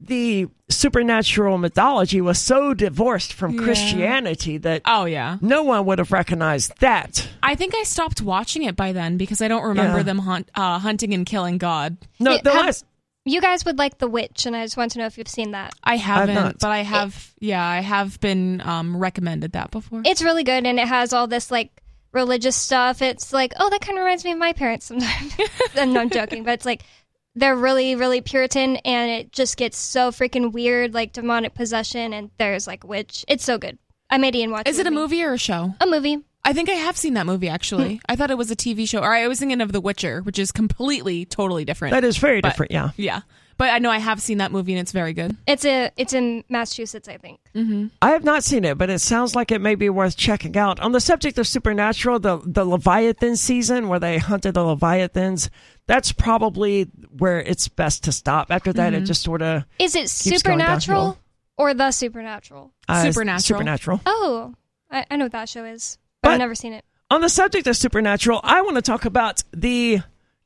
the 0.00 0.46
supernatural 0.68 1.58
mythology 1.58 2.20
was 2.20 2.38
so 2.38 2.72
divorced 2.74 3.32
from 3.32 3.54
Yeah. 3.54 3.62
Christianity 3.62 4.58
that 4.58 4.82
Oh, 4.84 5.06
yeah. 5.06 5.38
no 5.40 5.62
one 5.62 5.84
would 5.86 5.98
have 5.98 6.12
recognized 6.12 6.72
that. 6.80 7.28
I 7.42 7.54
think 7.54 7.74
I 7.74 7.82
stopped 7.82 8.20
watching 8.20 8.62
it 8.62 8.76
by 8.76 8.92
then 8.92 9.16
because 9.16 9.40
I 9.42 9.48
don't 9.48 9.64
remember 9.64 9.98
Yeah. 9.98 10.02
them 10.04 10.18
hunt, 10.20 10.50
uh, 10.54 10.78
hunting 10.78 11.14
and 11.14 11.26
killing 11.26 11.58
God. 11.58 11.96
No, 12.20 12.32
Yeah, 12.32 12.40
the 12.44 12.52
have- 12.52 12.64
last. 12.66 12.84
you 13.24 13.40
guys 13.40 13.64
would 13.64 13.78
like 13.78 13.98
The 13.98 14.08
Witch, 14.08 14.46
and 14.46 14.54
I 14.56 14.64
just 14.64 14.76
want 14.76 14.92
to 14.92 14.98
know 14.98 15.06
if 15.06 15.18
you've 15.18 15.28
seen 15.28 15.50
that. 15.52 15.74
I 15.82 15.96
haven't, 15.96 16.34
not. 16.34 16.58
but 16.60 16.70
I 16.70 16.82
have. 16.82 17.34
Yeah, 17.40 17.64
I 17.66 17.80
have 17.80 18.20
been 18.20 18.60
um, 18.62 18.96
recommended 18.96 19.52
that 19.52 19.70
before. 19.70 20.02
It's 20.04 20.22
really 20.22 20.44
good, 20.44 20.64
and 20.66 20.78
it 20.78 20.86
has 20.88 21.12
all 21.12 21.26
this 21.26 21.50
like 21.50 21.70
religious 22.12 22.56
stuff. 22.56 23.02
It's 23.02 23.32
like, 23.34 23.52
oh, 23.58 23.68
that 23.68 23.80
kind 23.82 23.98
of 23.98 24.04
reminds 24.04 24.24
me 24.24 24.32
of 24.32 24.38
my 24.38 24.52
parents 24.54 24.86
sometimes. 24.86 25.34
I'm 25.76 25.92
not 25.92 26.10
joking, 26.10 26.42
but 26.44 26.54
it's 26.54 26.64
like 26.64 26.84
they're 27.38 27.56
really, 27.56 27.94
really 27.94 28.20
Puritan, 28.20 28.76
and 28.78 29.10
it 29.10 29.32
just 29.32 29.56
gets 29.56 29.78
so 29.78 30.10
freaking 30.10 30.52
weird, 30.52 30.94
like 30.94 31.12
demonic 31.12 31.54
possession, 31.54 32.12
and 32.12 32.30
there's 32.38 32.66
like 32.66 32.84
witch. 32.84 33.24
It's 33.28 33.44
so 33.44 33.58
good. 33.58 33.78
I 34.10 34.18
made 34.18 34.34
Ian 34.34 34.50
watch. 34.50 34.68
Is 34.68 34.78
it 34.78 34.86
a 34.86 34.90
with 34.90 34.94
movie 34.98 35.22
or 35.22 35.34
a 35.34 35.38
show? 35.38 35.74
A 35.80 35.86
movie. 35.86 36.18
I 36.44 36.52
think 36.54 36.68
I 36.70 36.74
have 36.74 36.96
seen 36.96 37.14
that 37.14 37.26
movie 37.26 37.48
Hmm. 37.48 37.54
actually. 37.54 38.00
I 38.08 38.16
thought 38.16 38.30
it 38.30 38.38
was 38.38 38.50
a 38.50 38.56
TV 38.56 38.88
show, 38.88 39.00
or 39.00 39.12
I 39.12 39.28
was 39.28 39.38
thinking 39.38 39.60
of 39.60 39.72
The 39.72 39.80
Witcher, 39.80 40.20
which 40.22 40.38
is 40.38 40.50
completely, 40.52 41.24
totally 41.26 41.64
different. 41.64 41.92
That 41.92 42.04
is 42.04 42.16
very 42.16 42.40
But- 42.40 42.50
different, 42.50 42.72
yeah. 42.72 42.90
yeah, 42.96 43.20
but 43.58 43.70
I 43.70 43.78
know 43.80 43.90
I 43.90 43.98
have 43.98 44.22
seen 44.22 44.38
that 44.38 44.52
movie 44.52 44.72
and 44.72 44.80
it's 44.80 44.92
very 44.92 45.12
good. 45.12 45.36
It's 45.46 45.64
a. 45.64 45.90
It's 45.96 46.14
in 46.14 46.44
Massachusetts, 46.48 47.08
I 47.08 47.16
think. 47.18 47.40
I 48.00 48.10
have 48.12 48.24
not 48.24 48.44
seen 48.44 48.64
it, 48.64 48.78
but 48.78 48.88
it 48.88 49.00
sounds 49.00 49.34
like 49.34 49.50
it 49.52 49.60
may 49.60 49.74
be 49.74 49.90
worth 49.90 50.16
checking 50.16 50.56
out. 50.56 50.78
On 50.80 50.92
the 50.92 51.00
subject 51.00 51.36
of 51.38 51.46
supernatural, 51.46 52.18
the 52.20 52.40
the 52.46 52.64
Leviathan 52.64 53.36
season 53.36 53.88
where 53.88 53.98
they 53.98 54.18
hunted 54.18 54.54
the 54.54 54.64
Leviathans, 54.64 55.50
that's 55.86 56.12
probably 56.12 56.84
where 57.18 57.40
it's 57.40 57.66
best 57.68 58.04
to 58.04 58.12
stop. 58.12 58.50
After 58.50 58.72
that, 58.72 58.92
Mm-hmm. 58.92 59.02
it 59.02 59.06
just 59.06 59.22
sort 59.22 59.42
of 59.42 59.64
Is 59.78 59.94
it 59.96 60.02
Keeps 60.02 60.12
supernatural 60.12 61.00
downhill. 61.02 61.18
or 61.56 61.74
the 61.74 61.90
supernatural? 61.90 62.72
uh, 62.88 63.02
Supernatural. 63.10 63.40
Supernatural. 63.58 64.00
Oh, 64.06 64.54
I, 64.90 65.04
I 65.10 65.16
know 65.16 65.24
what 65.24 65.32
that 65.32 65.48
show 65.48 65.64
is, 65.64 65.98
but, 66.22 66.28
But- 66.28 66.32
I've 66.34 66.38
never 66.38 66.54
seen 66.54 66.72
it. 66.74 66.84
On 67.10 67.20
the 67.22 67.28
subject 67.30 67.66
of 67.66 67.74
supernatural, 67.76 68.38
I 68.44 68.60
want 68.60 68.76
to 68.76 68.82
talk 68.82 69.04
about 69.06 69.42
the 69.52 70.00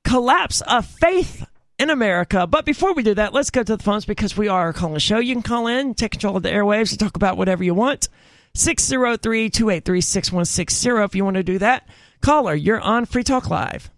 collapse 0.05 0.61
of 0.63 0.87
faith 0.87 1.45
in 1.83 1.91
America. 1.91 2.47
But 2.47 2.65
before 2.65 2.95
we 2.95 3.03
do 3.03 3.15
that, 3.15 3.35
let's 3.35 3.51
go 3.51 3.63
to 3.63 3.77
the 3.77 3.83
phones 3.83 4.05
because 4.05 4.37
we 4.37 4.49
are 4.49 4.73
calling 4.73 4.97
a 4.97 4.99
calling 4.99 4.99
show. 5.01 5.19
You 5.19 5.35
can 5.35 5.43
call 5.43 5.67
in, 5.67 5.95
take 5.95 6.13
control 6.13 6.37
of 6.37 6.43
the 6.45 6.49
airwaves, 6.51 6.91
and 6.93 7.01
talk 7.01 7.17
about 7.17 7.37
whatever 7.37 7.65
you 7.65 7.75
want. 7.75 8.09
603 8.55 9.51
283 9.51 10.01
6160 10.01 10.91
if 11.05 11.15
you 11.15 11.25
want 11.25 11.37
to 11.37 11.43
do 11.43 11.59
that. 11.59 11.89
Caller, 12.21 12.55
you're 12.55 12.81
on 12.81 13.05
Free 13.05 13.25
Talk 13.25 13.51
Live. 13.51 13.91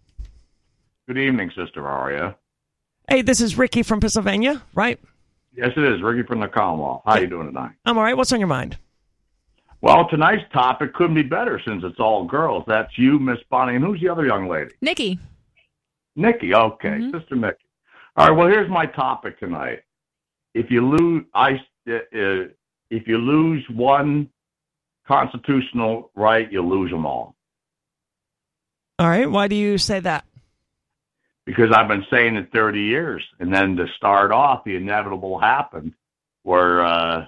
Good 1.06 1.18
evening, 1.18 1.50
Sister 1.54 1.86
Aria. 1.86 2.36
Hey, 3.08 3.20
this 3.20 3.40
is 3.40 3.58
Ricky 3.58 3.82
from 3.82 4.00
Pennsylvania, 4.00 4.62
right? 4.74 4.98
Yes, 5.54 5.72
it 5.76 5.84
is. 5.84 6.00
Ricky 6.02 6.26
from 6.26 6.40
the 6.40 6.48
Commonwealth. 6.48 7.02
How 7.04 7.12
are 7.12 7.20
you 7.20 7.26
doing 7.26 7.46
tonight? 7.48 7.72
I'm 7.84 7.98
all 7.98 8.04
right. 8.04 8.16
What's 8.16 8.32
on 8.32 8.40
your 8.40 8.46
mind? 8.48 8.78
Well, 9.82 10.08
tonight's 10.08 10.50
topic 10.52 10.94
couldn't 10.94 11.14
be 11.16 11.22
better 11.22 11.60
since 11.66 11.84
it's 11.84 12.00
all 12.00 12.24
girls. 12.24 12.64
That's 12.66 12.96
you, 12.96 13.18
Miss 13.18 13.38
Bonnie, 13.50 13.76
and 13.76 13.84
who's 13.84 14.00
the 14.00 14.08
other 14.08 14.24
young 14.24 14.48
lady? 14.48 14.70
Nikki, 14.80 15.18
Nikki. 16.16 16.54
Okay, 16.54 16.88
Mhm. 16.88 17.12
Sister 17.12 17.34
Nikki. 17.36 17.58
All 18.16 18.28
right. 18.28 18.36
Well, 18.36 18.48
here's 18.48 18.70
my 18.70 18.86
topic 18.86 19.38
tonight. 19.40 19.80
If 20.54 20.70
you 20.70 20.86
lose, 20.86 21.24
I 21.34 21.60
uh, 21.88 21.94
uh, 21.94 22.44
if 22.90 23.08
you 23.08 23.18
lose 23.18 23.64
one 23.70 24.30
constitutional 25.06 26.10
right, 26.14 26.50
you 26.50 26.62
lose 26.62 26.90
them 26.90 27.06
all. 27.06 27.34
All 28.98 29.08
right. 29.08 29.28
Why 29.28 29.48
do 29.48 29.56
you 29.56 29.78
say 29.78 30.00
that? 30.00 30.24
Because 31.44 31.72
I've 31.72 31.88
been 31.88 32.06
saying 32.10 32.36
it 32.36 32.48
30 32.54 32.80
years, 32.80 33.22
and 33.38 33.52
then 33.52 33.76
to 33.76 33.86
start 33.96 34.32
off, 34.32 34.64
the 34.64 34.76
inevitable 34.76 35.38
happened, 35.38 35.92
where 36.42 36.82
uh, 36.82 37.26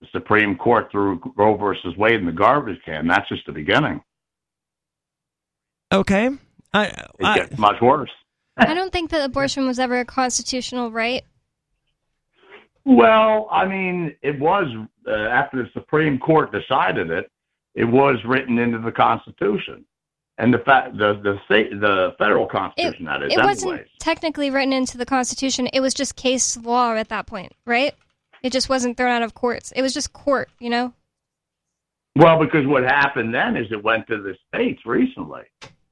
the 0.00 0.06
Supreme 0.10 0.56
Court 0.56 0.90
threw 0.90 1.20
Roe 1.36 1.56
versus 1.56 1.96
Wade 1.96 2.14
in 2.14 2.26
the 2.26 2.32
garbage 2.32 2.80
can. 2.84 3.06
That's 3.06 3.28
just 3.28 3.46
the 3.46 3.52
beginning. 3.52 4.00
Okay. 5.92 6.30
I, 6.72 6.84
It 6.86 7.24
I, 7.24 7.38
gets 7.38 7.58
much 7.58 7.80
worse. 7.80 8.10
I 8.58 8.74
don't 8.74 8.92
think 8.92 9.10
that 9.10 9.24
abortion 9.24 9.66
was 9.66 9.78
ever 9.78 10.00
a 10.00 10.04
constitutional 10.04 10.90
right. 10.90 11.24
Well, 12.84 13.48
I 13.50 13.66
mean, 13.66 14.16
it 14.22 14.38
was 14.38 14.66
uh, 15.06 15.12
after 15.12 15.62
the 15.62 15.68
Supreme 15.72 16.18
Court 16.18 16.52
decided 16.52 17.10
it. 17.10 17.30
It 17.74 17.84
was 17.84 18.16
written 18.24 18.58
into 18.58 18.78
the 18.78 18.90
Constitution, 18.90 19.84
and 20.38 20.52
the 20.52 20.58
fa- 20.58 20.90
the 20.92 21.20
the 21.22 21.38
state 21.44 21.70
the 21.78 22.14
federal 22.18 22.46
It, 22.46 22.50
Constitution 22.50 23.04
that 23.04 23.22
is. 23.22 23.32
it 23.32 23.38
wasn't 23.38 23.82
technically 24.00 24.50
written 24.50 24.72
into 24.72 24.98
the 24.98 25.06
Constitution. 25.06 25.68
It 25.72 25.80
was 25.80 25.94
just 25.94 26.16
case 26.16 26.56
law 26.56 26.94
at 26.94 27.08
that 27.10 27.26
point, 27.26 27.52
right? 27.66 27.94
It 28.42 28.52
just 28.52 28.68
wasn't 28.68 28.96
thrown 28.96 29.10
out 29.10 29.22
of 29.22 29.34
courts. 29.34 29.72
It 29.72 29.82
was 29.82 29.92
just 29.92 30.12
court, 30.12 30.48
you 30.58 30.70
know? 30.70 30.92
Well, 32.16 32.38
because 32.38 32.66
what 32.66 32.82
happened 32.84 33.34
then 33.34 33.56
is 33.56 33.70
it 33.70 33.82
went 33.82 34.06
to 34.08 34.20
the 34.20 34.34
states 34.48 34.84
recently, 34.84 35.42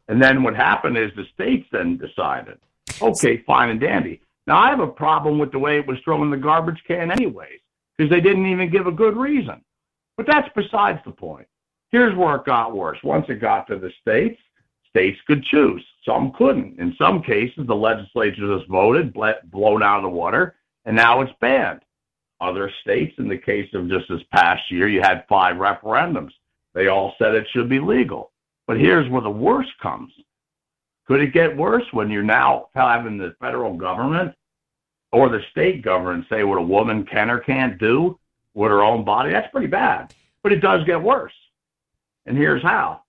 and 0.08 0.22
then 0.22 0.42
what 0.42 0.54
happened 0.54 0.96
is 0.96 1.10
the 1.16 1.26
states 1.34 1.66
then 1.72 1.96
decided, 1.96 2.58
okay, 3.02 3.42
fine 3.46 3.70
and 3.70 3.80
dandy. 3.80 4.20
Now 4.46 4.58
I 4.58 4.70
have 4.70 4.80
a 4.80 4.86
problem 4.86 5.38
with 5.38 5.52
the 5.52 5.58
way 5.58 5.78
it 5.78 5.86
was 5.86 5.98
thrown 6.04 6.22
in 6.22 6.30
the 6.30 6.36
garbage 6.36 6.82
can, 6.86 7.10
anyways, 7.10 7.58
because 7.96 8.10
they 8.10 8.20
didn't 8.20 8.46
even 8.46 8.70
give 8.70 8.86
a 8.86 8.92
good 8.92 9.16
reason. 9.16 9.60
But 10.16 10.26
that's 10.26 10.48
besides 10.54 11.00
the 11.04 11.12
point. 11.12 11.46
Here's 11.90 12.16
where 12.16 12.36
it 12.36 12.44
got 12.44 12.74
worse. 12.74 12.98
Once 13.02 13.26
it 13.28 13.40
got 13.40 13.66
to 13.68 13.78
the 13.78 13.90
states, 14.00 14.40
states 14.88 15.18
could 15.26 15.44
choose. 15.44 15.84
Some 16.04 16.32
couldn't. 16.36 16.78
In 16.78 16.94
some 16.96 17.22
cases, 17.22 17.66
the 17.66 17.74
legislature 17.74 18.56
just 18.56 18.68
voted, 18.70 19.12
blown 19.12 19.82
out 19.82 19.98
of 19.98 20.02
the 20.02 20.08
water, 20.08 20.56
and 20.84 20.96
now 20.96 21.20
it's 21.20 21.32
banned. 21.40 21.80
Other 22.40 22.70
states, 22.82 23.14
in 23.18 23.28
the 23.28 23.38
case 23.38 23.68
of 23.74 23.88
just 23.88 24.08
this 24.08 24.22
past 24.32 24.62
year, 24.70 24.88
you 24.88 25.00
had 25.00 25.24
five 25.28 25.56
referendums. 25.56 26.32
They 26.74 26.88
all 26.88 27.14
said 27.18 27.34
it 27.34 27.46
should 27.52 27.68
be 27.68 27.80
legal. 27.80 28.30
But 28.66 28.78
here's 28.78 29.08
where 29.10 29.22
the 29.22 29.30
worst 29.30 29.70
comes. 29.80 30.12
Could 31.06 31.20
it 31.20 31.32
get 31.32 31.56
worse 31.56 31.84
when 31.92 32.10
you're 32.10 32.22
now 32.22 32.68
having 32.74 33.16
the 33.16 33.34
federal 33.40 33.74
government 33.76 34.34
or 35.12 35.28
the 35.28 35.40
state 35.52 35.82
government 35.82 36.26
say 36.28 36.42
what 36.42 36.58
a 36.58 36.62
woman 36.62 37.04
can 37.06 37.30
or 37.30 37.38
can't 37.38 37.78
do 37.78 38.18
with 38.54 38.70
her 38.70 38.82
own 38.82 39.04
body? 39.04 39.30
That's 39.30 39.50
pretty 39.52 39.68
bad. 39.68 40.12
But 40.42 40.52
it 40.52 40.60
does 40.60 40.84
get 40.84 41.00
worse. 41.00 41.32
And 42.26 42.36
here's 42.36 42.62
how. 42.62 43.02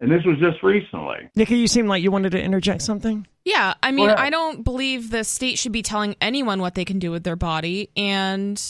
and 0.00 0.10
this 0.10 0.24
was 0.24 0.38
just 0.38 0.62
recently. 0.62 1.30
Nikki, 1.34 1.56
you 1.56 1.66
seem 1.68 1.86
like 1.86 2.02
you 2.02 2.10
wanted 2.10 2.32
to 2.32 2.42
interject 2.42 2.82
something. 2.82 3.26
Yeah, 3.44 3.74
I 3.82 3.92
mean. 3.92 4.10
I 4.10 4.30
don't 4.30 4.62
believe 4.64 5.10
the 5.10 5.24
state 5.24 5.58
should 5.58 5.72
be 5.72 5.82
telling 5.82 6.16
anyone 6.20 6.60
what 6.60 6.74
they 6.74 6.84
can 6.84 6.98
do 6.98 7.10
with 7.10 7.24
their 7.24 7.36
body. 7.36 7.90
And 7.96 8.62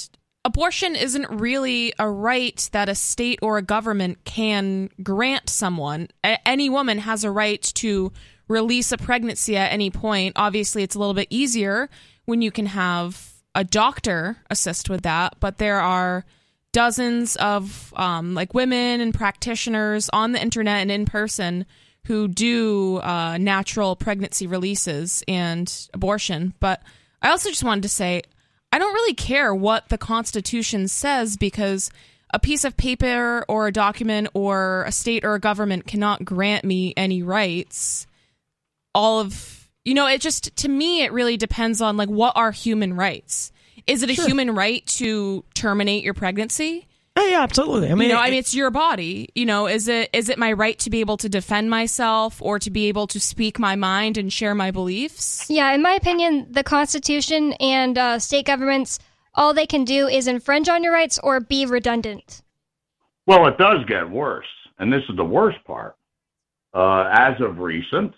abortion 0.45 0.95
isn't 0.95 1.29
really 1.31 1.93
a 1.99 2.09
right 2.09 2.69
that 2.73 2.89
a 2.89 2.95
state 2.95 3.39
or 3.43 3.59
a 3.59 3.63
government 3.63 4.25
can 4.25 4.91
grant 5.03 5.49
someone. 5.49 6.09
A- 6.23 6.47
any 6.47 6.69
woman 6.69 6.99
has 6.99 7.25
a 7.25 7.31
right 7.31 7.63
to 7.77 8.13
release 8.49 8.93
a 8.93 8.99
pregnancy 8.99 9.57
at 9.57 9.73
any 9.73 9.91
point. 9.91 10.35
Obviously, 10.37 10.83
it's 10.83 10.95
a 10.95 10.99
little 10.99 11.15
bit 11.15 11.29
easier 11.31 11.89
when 12.27 12.43
you 12.43 12.51
can 12.51 12.67
have 12.67 13.33
a 13.55 13.65
doctor 13.65 14.37
assist 14.51 14.91
with 14.91 15.03
that, 15.03 15.37
but 15.41 15.59
there 15.59 15.81
are 15.81 16.25
dozens 16.73 17.37
of 17.37 17.95
um, 17.97 18.35
like 18.35 18.53
women 18.53 19.01
and 19.01 19.15
practitioners 19.15 20.11
on 20.13 20.33
the 20.33 20.43
internet 20.43 20.83
and 20.83 20.91
in 20.91 21.07
person 21.07 21.65
who 22.07 22.29
do 22.29 22.99
uh, 22.99 23.39
natural 23.39 23.97
pregnancy 23.97 24.47
releases 24.47 25.23
and 25.27 25.89
abortion. 25.95 26.53
But 26.61 26.83
I 27.23 27.31
also 27.31 27.49
just 27.49 27.65
wanted 27.65 27.83
to 27.83 27.89
say 27.89 28.23
I 28.75 28.79
don't 28.79 28.93
really 28.93 29.15
care 29.15 29.55
what 29.55 29.89
the 29.89 29.97
Constitution 29.97 30.89
says 30.89 31.37
because 31.37 31.93
a 32.31 32.41
piece 32.41 32.65
of 32.65 32.77
paper 32.77 33.45
or 33.47 33.69
a 33.69 33.73
document 33.73 34.27
or 34.35 34.83
a 34.83 34.91
state 34.91 35.25
or 35.25 35.37
a 35.37 35.39
government 35.39 35.87
cannot 35.87 36.25
grant 36.25 36.65
me 36.65 36.93
any 36.97 37.23
rights. 37.23 38.09
All 38.93 39.21
of 39.21 39.71
you 39.85 39.95
know, 39.95 40.09
it 40.09 40.21
just 40.21 40.57
to 40.57 40.69
me 40.69 41.05
it 41.05 41.13
really 41.13 41.37
depends 41.37 41.81
on 41.81 41.97
like 41.97 42.09
what 42.09 42.37
are 42.37 42.51
human 42.51 42.97
rights. 42.97 43.53
Is 43.87 44.03
it 44.03 44.11
a 44.11 44.13
human 44.13 44.53
right 44.57 44.85
to 44.87 45.45
terminate 45.55 46.03
your 46.03 46.15
pregnancy? 46.15 46.89
Oh, 47.17 47.27
yeah, 47.27 47.43
absolutely. 47.43 47.91
I 47.91 47.95
mean, 47.95 48.09
you 48.09 48.15
know, 48.15 48.21
I 48.21 48.31
mean, 48.31 48.41
it's 48.41 48.55
your 48.55 48.71
body. 48.71 49.29
You 49.37 49.47
know, 49.47 49.69
is 49.69 49.87
it 49.87 50.11
is 50.13 50.29
it 50.29 50.37
my 50.37 50.53
right 50.53 50.77
to 50.81 50.91
be 50.91 50.99
able 50.99 51.17
to 51.19 51.29
defend 51.29 51.71
myself 51.71 52.43
or 52.43 52.59
to 52.59 52.71
be 52.71 52.89
able 52.89 53.07
to 53.09 53.21
speak 53.21 53.59
my 53.59 53.77
mind 53.77 54.19
and 54.19 54.33
share 54.33 54.55
my 54.55 54.73
beliefs? 54.73 55.49
Yeah, 55.49 55.73
in 55.73 55.81
my 55.81 55.93
opinion, 55.93 56.49
the 56.51 56.65
Constitution 56.65 57.53
and 57.55 57.97
uh, 57.97 58.19
state 58.19 58.47
governments, 58.47 58.99
all 59.35 59.55
they 59.55 59.67
can 59.67 59.85
do 59.85 60.09
is 60.09 60.27
infringe 60.27 60.69
on 60.69 60.83
your 60.83 60.93
rights 60.93 61.21
or 61.23 61.39
be 61.39 61.67
redundant. 61.67 62.43
Well, 63.27 63.47
it 63.47 63.59
does 63.59 63.85
get 63.87 64.11
worse, 64.11 64.47
and 64.79 64.93
this 64.93 65.03
is 65.09 65.17
the 65.17 65.25
worst 65.25 65.63
part. 65.65 65.97
Uh, 66.75 67.09
as 67.13 67.41
of 67.41 67.59
recent, 67.59 68.13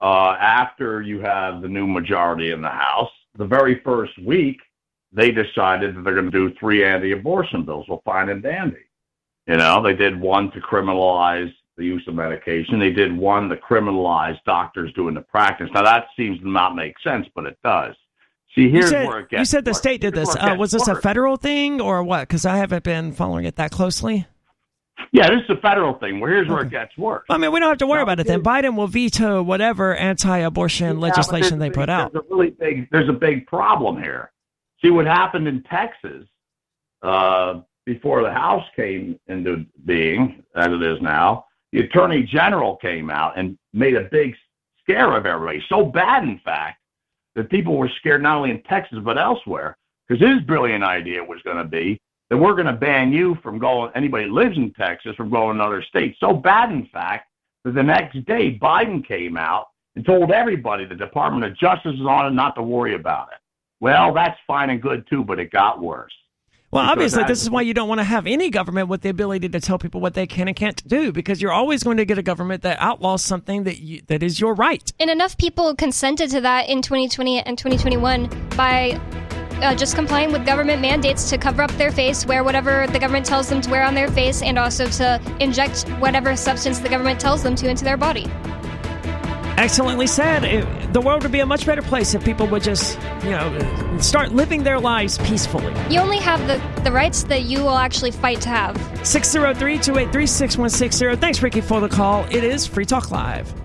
uh, 0.00 0.36
after 0.40 1.02
you 1.02 1.20
have 1.20 1.60
the 1.60 1.68
new 1.68 1.86
majority 1.86 2.50
in 2.50 2.62
the 2.62 2.68
House, 2.68 3.10
the 3.36 3.44
very 3.44 3.82
first 3.84 4.12
week, 4.24 4.58
they 5.12 5.30
decided 5.30 5.96
that 5.96 6.04
they're 6.04 6.14
going 6.14 6.30
to 6.30 6.48
do 6.48 6.54
three 6.58 6.84
anti-abortion 6.84 7.64
bills. 7.64 7.86
Well, 7.88 8.02
fine 8.04 8.28
and 8.28 8.42
dandy. 8.42 8.76
You 9.46 9.56
know, 9.56 9.82
they 9.82 9.94
did 9.94 10.18
one 10.20 10.50
to 10.52 10.60
criminalize 10.60 11.52
the 11.76 11.84
use 11.84 12.04
of 12.06 12.14
medication. 12.14 12.78
They 12.78 12.90
did 12.90 13.16
one 13.16 13.48
to 13.48 13.56
criminalize 13.56 14.38
doctors 14.44 14.92
doing 14.94 15.14
the 15.14 15.20
practice. 15.22 15.68
Now 15.74 15.82
that 15.82 16.06
seems 16.16 16.38
to 16.40 16.48
not 16.48 16.76
make 16.76 16.94
sense, 17.00 17.26
but 17.34 17.46
it 17.46 17.58
does. 17.64 17.94
See, 18.54 18.62
you 18.62 18.70
here's 18.70 18.90
said, 18.90 19.06
where 19.08 19.20
it 19.20 19.30
gets. 19.30 19.38
you 19.40 19.44
said 19.46 19.64
the 19.64 19.70
worse. 19.70 19.78
state 19.78 20.00
did 20.02 20.14
Here's 20.14 20.28
this. 20.28 20.36
Uh, 20.36 20.54
was 20.58 20.70
this 20.72 20.86
a 20.86 21.00
federal 21.00 21.36
thing 21.36 21.80
or 21.80 22.04
what? 22.04 22.28
Because 22.28 22.44
I 22.44 22.58
haven't 22.58 22.84
been 22.84 23.12
following 23.12 23.46
it 23.46 23.56
that 23.56 23.70
closely. 23.70 24.26
Yeah, 25.10 25.28
this 25.30 25.40
is 25.44 25.50
a 25.50 25.60
federal 25.60 25.94
thing. 25.94 26.20
Well, 26.20 26.30
here's 26.30 26.48
where 26.48 26.60
it 26.62 26.70
gets 26.70 26.96
worse. 26.96 27.24
I 27.28 27.38
mean, 27.38 27.50
we 27.50 27.60
don't 27.60 27.70
have 27.70 27.78
to 27.78 27.86
worry 27.86 27.98
No, 27.98 28.02
about 28.04 28.20
it 28.20 28.26
then. 28.26 28.42
Biden 28.42 28.76
will 28.76 28.86
veto 28.86 29.42
whatever 29.42 29.96
anti-abortion 29.96 30.96
Yeah, 30.96 31.02
legislation 31.02 31.58
they 31.58 31.70
put 31.70 31.88
out. 31.88 32.12
There's 32.12 32.24
a 32.30 32.34
really 32.34 32.50
big. 32.50 32.88
There's 32.90 33.08
a 33.08 33.14
big 33.14 33.46
problem 33.46 34.00
here. 34.00 34.30
See 34.82 34.90
what 34.90 35.06
happened 35.06 35.48
in 35.48 35.62
Texas 35.62 36.26
uh, 37.02 37.60
before 37.86 38.22
the 38.22 38.32
House 38.32 38.64
came 38.74 39.18
into 39.28 39.64
being, 39.84 40.42
as 40.56 40.68
it 40.68 40.82
is 40.82 41.00
now. 41.00 41.46
The 41.72 41.80
Attorney 41.80 42.22
General 42.22 42.76
came 42.76 43.10
out 43.10 43.38
and 43.38 43.58
made 43.72 43.94
a 43.94 44.08
big 44.10 44.34
scare 44.82 45.16
of 45.16 45.24
everybody. 45.24 45.62
So 45.68 45.84
bad, 45.84 46.24
in 46.24 46.40
fact, 46.44 46.80
that 47.34 47.48
people 47.50 47.76
were 47.76 47.90
scared 47.98 48.22
not 48.22 48.36
only 48.36 48.50
in 48.50 48.62
Texas 48.64 48.98
but 49.02 49.18
elsewhere. 49.18 49.76
Because 50.08 50.28
his 50.28 50.42
brilliant 50.42 50.84
idea 50.84 51.22
was 51.24 51.40
going 51.42 51.56
to 51.56 51.64
be 51.64 51.98
that 52.28 52.36
we're 52.36 52.54
going 52.54 52.66
to 52.66 52.72
ban 52.72 53.12
you 53.12 53.36
from 53.42 53.58
going. 53.58 53.92
Anybody 53.94 54.24
that 54.24 54.32
lives 54.32 54.56
in 54.56 54.72
Texas 54.72 55.14
from 55.16 55.30
going 55.30 55.58
to 55.58 55.64
other 55.64 55.82
states. 55.82 56.18
So 56.18 56.32
bad, 56.32 56.70
in 56.70 56.86
fact, 56.86 57.28
that 57.64 57.74
the 57.74 57.82
next 57.82 58.24
day 58.26 58.58
Biden 58.58 59.06
came 59.06 59.36
out 59.36 59.66
and 59.94 60.04
told 60.04 60.32
everybody 60.32 60.84
the 60.84 60.94
Department 60.94 61.44
of 61.44 61.56
Justice 61.56 61.94
is 61.94 62.06
on 62.06 62.26
it 62.26 62.34
not 62.34 62.54
to 62.56 62.62
worry 62.62 62.94
about 62.94 63.28
it. 63.32 63.38
Well, 63.82 64.14
that's 64.14 64.38
fine 64.46 64.70
and 64.70 64.80
good 64.80 65.08
too, 65.10 65.24
but 65.24 65.40
it 65.40 65.50
got 65.50 65.82
worse. 65.82 66.12
Well, 66.70 66.84
Because 66.84 66.92
obviously, 66.92 67.24
I- 67.24 67.26
this 67.26 67.42
is 67.42 67.50
why 67.50 67.62
you 67.62 67.74
don't 67.74 67.88
want 67.88 67.98
to 67.98 68.04
have 68.04 68.28
any 68.28 68.48
government 68.48 68.88
with 68.88 69.00
the 69.02 69.08
ability 69.08 69.48
to 69.48 69.60
tell 69.60 69.76
people 69.76 70.00
what 70.00 70.14
they 70.14 70.24
can 70.24 70.46
and 70.46 70.56
can't 70.56 70.86
do, 70.86 71.10
because 71.10 71.42
you're 71.42 71.52
always 71.52 71.82
going 71.82 71.96
to 71.96 72.04
get 72.04 72.16
a 72.16 72.22
government 72.22 72.62
that 72.62 72.78
outlaws 72.80 73.22
something 73.22 73.64
that 73.64 73.80
you, 73.80 74.00
that 74.06 74.22
is 74.22 74.40
your 74.40 74.54
right. 74.54 74.92
And 75.00 75.10
enough 75.10 75.36
people 75.36 75.74
consented 75.74 76.30
to 76.30 76.40
that 76.42 76.68
in 76.68 76.80
2020 76.80 77.40
and 77.40 77.58
2021 77.58 78.30
by 78.56 79.00
uh, 79.56 79.74
just 79.74 79.96
complying 79.96 80.30
with 80.30 80.46
government 80.46 80.80
mandates 80.80 81.28
to 81.30 81.36
cover 81.36 81.62
up 81.62 81.72
their 81.72 81.90
face, 81.90 82.24
wear 82.24 82.44
whatever 82.44 82.86
the 82.86 83.00
government 83.00 83.26
tells 83.26 83.48
them 83.48 83.60
to 83.62 83.68
wear 83.68 83.82
on 83.82 83.94
their 83.96 84.08
face, 84.08 84.42
and 84.42 84.60
also 84.60 84.86
to 84.86 85.20
inject 85.40 85.88
whatever 85.98 86.36
substance 86.36 86.78
the 86.78 86.88
government 86.88 87.18
tells 87.18 87.42
them 87.42 87.56
to 87.56 87.68
into 87.68 87.84
their 87.84 87.96
body. 87.96 88.30
Excellently 89.62 90.08
said. 90.08 90.42
It, 90.42 90.92
the 90.92 91.00
world 91.00 91.22
would 91.22 91.30
be 91.30 91.38
a 91.38 91.46
much 91.46 91.66
better 91.66 91.82
place 91.82 92.14
if 92.14 92.24
people 92.24 92.48
would 92.48 92.64
just, 92.64 92.98
you 93.22 93.30
know, 93.30 93.98
start 94.00 94.32
living 94.32 94.64
their 94.64 94.80
lives 94.80 95.18
peacefully. 95.18 95.72
You 95.88 96.00
only 96.00 96.18
have 96.18 96.44
the, 96.48 96.82
the 96.82 96.90
rights 96.90 97.22
that 97.24 97.42
you 97.42 97.60
will 97.60 97.78
actually 97.78 98.10
fight 98.10 98.40
to 98.40 98.48
have. 98.48 98.76
603 99.06 99.78
283 99.78 100.26
6160. 100.26 101.16
Thanks, 101.20 101.42
Ricky, 101.42 101.60
for 101.60 101.80
the 101.80 101.88
call. 101.88 102.24
It 102.24 102.42
is 102.42 102.66
Free 102.66 102.84
Talk 102.84 103.12
Live. 103.12 103.61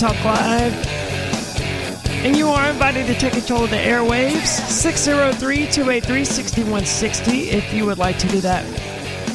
Talk 0.00 0.24
Live. 0.24 0.72
And 2.24 2.34
you 2.34 2.48
are 2.48 2.70
invited 2.70 3.06
to 3.08 3.14
take 3.14 3.34
control 3.34 3.64
of 3.64 3.70
the 3.70 3.76
airwaves. 3.76 4.46
603 4.46 5.66
283 5.66 6.24
6160 6.24 7.50
if 7.50 7.74
you 7.74 7.84
would 7.84 7.98
like 7.98 8.18
to 8.20 8.26
do 8.28 8.40
that. 8.40 8.64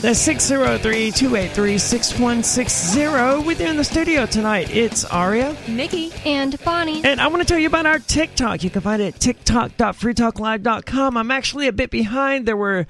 That's 0.01 0.17
603 0.17 1.11
283 1.11 1.77
6160. 1.77 3.45
With 3.45 3.59
you 3.59 3.67
in 3.67 3.77
the 3.77 3.83
studio 3.83 4.25
tonight, 4.25 4.75
it's 4.75 5.05
Aria. 5.05 5.55
Nikki. 5.67 6.11
And 6.25 6.57
Bonnie. 6.63 7.03
And 7.03 7.21
I 7.21 7.27
want 7.27 7.43
to 7.43 7.47
tell 7.47 7.59
you 7.59 7.67
about 7.67 7.85
our 7.85 7.99
TikTok. 7.99 8.63
You 8.63 8.71
can 8.71 8.81
find 8.81 9.03
it 9.03 9.13
at 9.13 9.21
tiktok.freetalklive.com. 9.21 11.15
I'm 11.15 11.29
actually 11.29 11.67
a 11.67 11.73
bit 11.73 11.91
behind. 11.91 12.47
There 12.47 12.57
were 12.57 12.87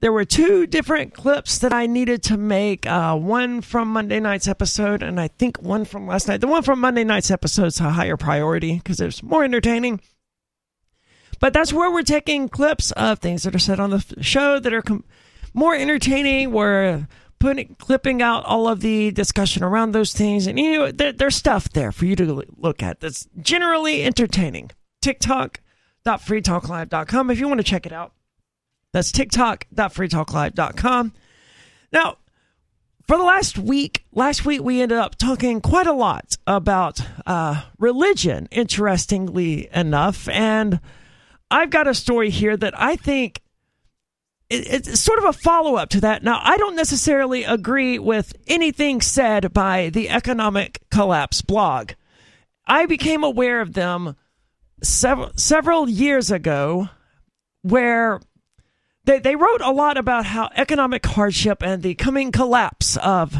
there 0.00 0.12
were 0.12 0.24
two 0.24 0.66
different 0.66 1.14
clips 1.14 1.58
that 1.58 1.72
I 1.72 1.86
needed 1.86 2.22
to 2.24 2.36
make. 2.36 2.86
Uh, 2.86 3.16
one 3.16 3.62
from 3.62 3.88
Monday 3.88 4.20
night's 4.20 4.46
episode, 4.46 5.02
and 5.02 5.18
I 5.18 5.28
think 5.28 5.62
one 5.62 5.84
from 5.84 6.06
last 6.06 6.28
night. 6.28 6.40
The 6.40 6.46
one 6.46 6.62
from 6.62 6.80
Monday 6.80 7.04
night's 7.04 7.30
episode 7.30 7.66
is 7.66 7.80
a 7.80 7.90
higher 7.90 8.16
priority 8.16 8.76
because 8.76 9.00
it's 9.00 9.22
more 9.22 9.44
entertaining. 9.44 10.00
But 11.40 11.52
that's 11.52 11.72
where 11.72 11.90
we're 11.90 12.02
taking 12.02 12.48
clips 12.48 12.92
of 12.92 13.18
things 13.18 13.42
that 13.42 13.54
are 13.54 13.58
said 13.58 13.80
on 13.80 13.90
the 13.90 14.04
show 14.20 14.58
that 14.58 14.72
are 14.72 14.82
com- 14.82 15.04
more 15.54 15.74
entertaining. 15.74 16.50
We're 16.50 17.08
putting 17.38 17.74
clipping 17.76 18.22
out 18.22 18.44
all 18.44 18.68
of 18.68 18.80
the 18.80 19.10
discussion 19.12 19.62
around 19.62 19.92
those 19.92 20.12
things, 20.12 20.46
and 20.46 20.58
you 20.58 20.78
know 20.78 20.92
there, 20.92 21.12
there's 21.12 21.36
stuff 21.36 21.70
there 21.70 21.92
for 21.92 22.06
you 22.06 22.16
to 22.16 22.42
look 22.56 22.82
at 22.82 23.00
that's 23.00 23.26
generally 23.40 24.04
entertaining. 24.04 24.70
TikTok.freetalklive.com 25.02 27.30
if 27.30 27.38
you 27.38 27.48
want 27.48 27.58
to 27.58 27.64
check 27.64 27.86
it 27.86 27.92
out. 27.92 28.12
That's 28.96 29.12
TikTok.freetalklive.com. 29.12 31.12
Now, 31.92 32.16
for 33.06 33.18
the 33.18 33.24
last 33.24 33.58
week, 33.58 34.06
last 34.14 34.46
week 34.46 34.62
we 34.62 34.80
ended 34.80 34.96
up 34.96 35.16
talking 35.16 35.60
quite 35.60 35.86
a 35.86 35.92
lot 35.92 36.38
about 36.46 37.02
uh, 37.26 37.64
religion, 37.78 38.48
interestingly 38.50 39.68
enough, 39.70 40.30
and 40.30 40.80
I've 41.50 41.68
got 41.68 41.86
a 41.86 41.92
story 41.92 42.30
here 42.30 42.56
that 42.56 42.72
I 42.80 42.96
think 42.96 43.42
it, 44.48 44.66
it's 44.66 44.98
sort 44.98 45.18
of 45.18 45.26
a 45.26 45.34
follow 45.34 45.74
up 45.74 45.90
to 45.90 46.00
that. 46.00 46.24
Now, 46.24 46.40
I 46.42 46.56
don't 46.56 46.74
necessarily 46.74 47.44
agree 47.44 47.98
with 47.98 48.32
anything 48.46 49.02
said 49.02 49.52
by 49.52 49.90
the 49.90 50.08
Economic 50.08 50.80
Collapse 50.90 51.42
blog. 51.42 51.92
I 52.66 52.86
became 52.86 53.24
aware 53.24 53.60
of 53.60 53.74
them 53.74 54.16
several 54.82 55.32
several 55.36 55.86
years 55.86 56.30
ago, 56.30 56.88
where 57.60 58.20
they 59.06 59.18
they 59.18 59.36
wrote 59.36 59.60
a 59.62 59.70
lot 59.72 59.96
about 59.96 60.26
how 60.26 60.50
economic 60.54 61.04
hardship 61.06 61.62
and 61.62 61.82
the 61.82 61.94
coming 61.94 62.30
collapse 62.32 62.96
of 62.98 63.34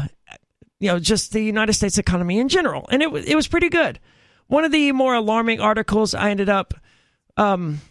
you 0.79 0.87
know 0.87 0.99
just 0.99 1.31
the 1.33 1.41
United 1.41 1.73
States 1.73 1.97
economy 1.97 2.39
in 2.39 2.47
general, 2.49 2.87
and 2.91 3.01
it 3.03 3.11
was 3.11 3.25
it 3.25 3.35
was 3.35 3.47
pretty 3.47 3.69
good. 3.69 3.99
One 4.47 4.65
of 4.65 4.71
the 4.71 4.91
more 4.93 5.13
alarming 5.13 5.59
articles 5.59 6.15
I 6.15 6.31
ended 6.31 6.49
up 6.49 6.73
um, 7.35 7.81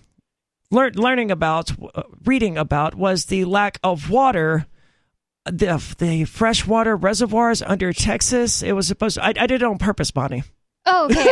lear- 0.71 0.91
learning 0.91 1.31
about, 1.31 1.71
uh, 1.95 2.03
reading 2.25 2.57
about, 2.57 2.95
was 2.95 3.27
the 3.27 3.45
lack 3.45 3.79
of 3.85 4.11
water 4.11 4.67
the 5.45 5.81
the 5.99 6.25
freshwater 6.25 6.97
reservoirs 6.97 7.63
under 7.63 7.93
Texas. 7.93 8.63
It 8.63 8.73
was 8.73 8.87
supposed. 8.89 9.17
To, 9.17 9.25
I, 9.25 9.29
I 9.29 9.47
did 9.47 9.63
it 9.63 9.63
on 9.63 9.79
purpose, 9.79 10.11
Bonnie. 10.11 10.43
Oh, 10.87 11.05
okay. 11.07 11.29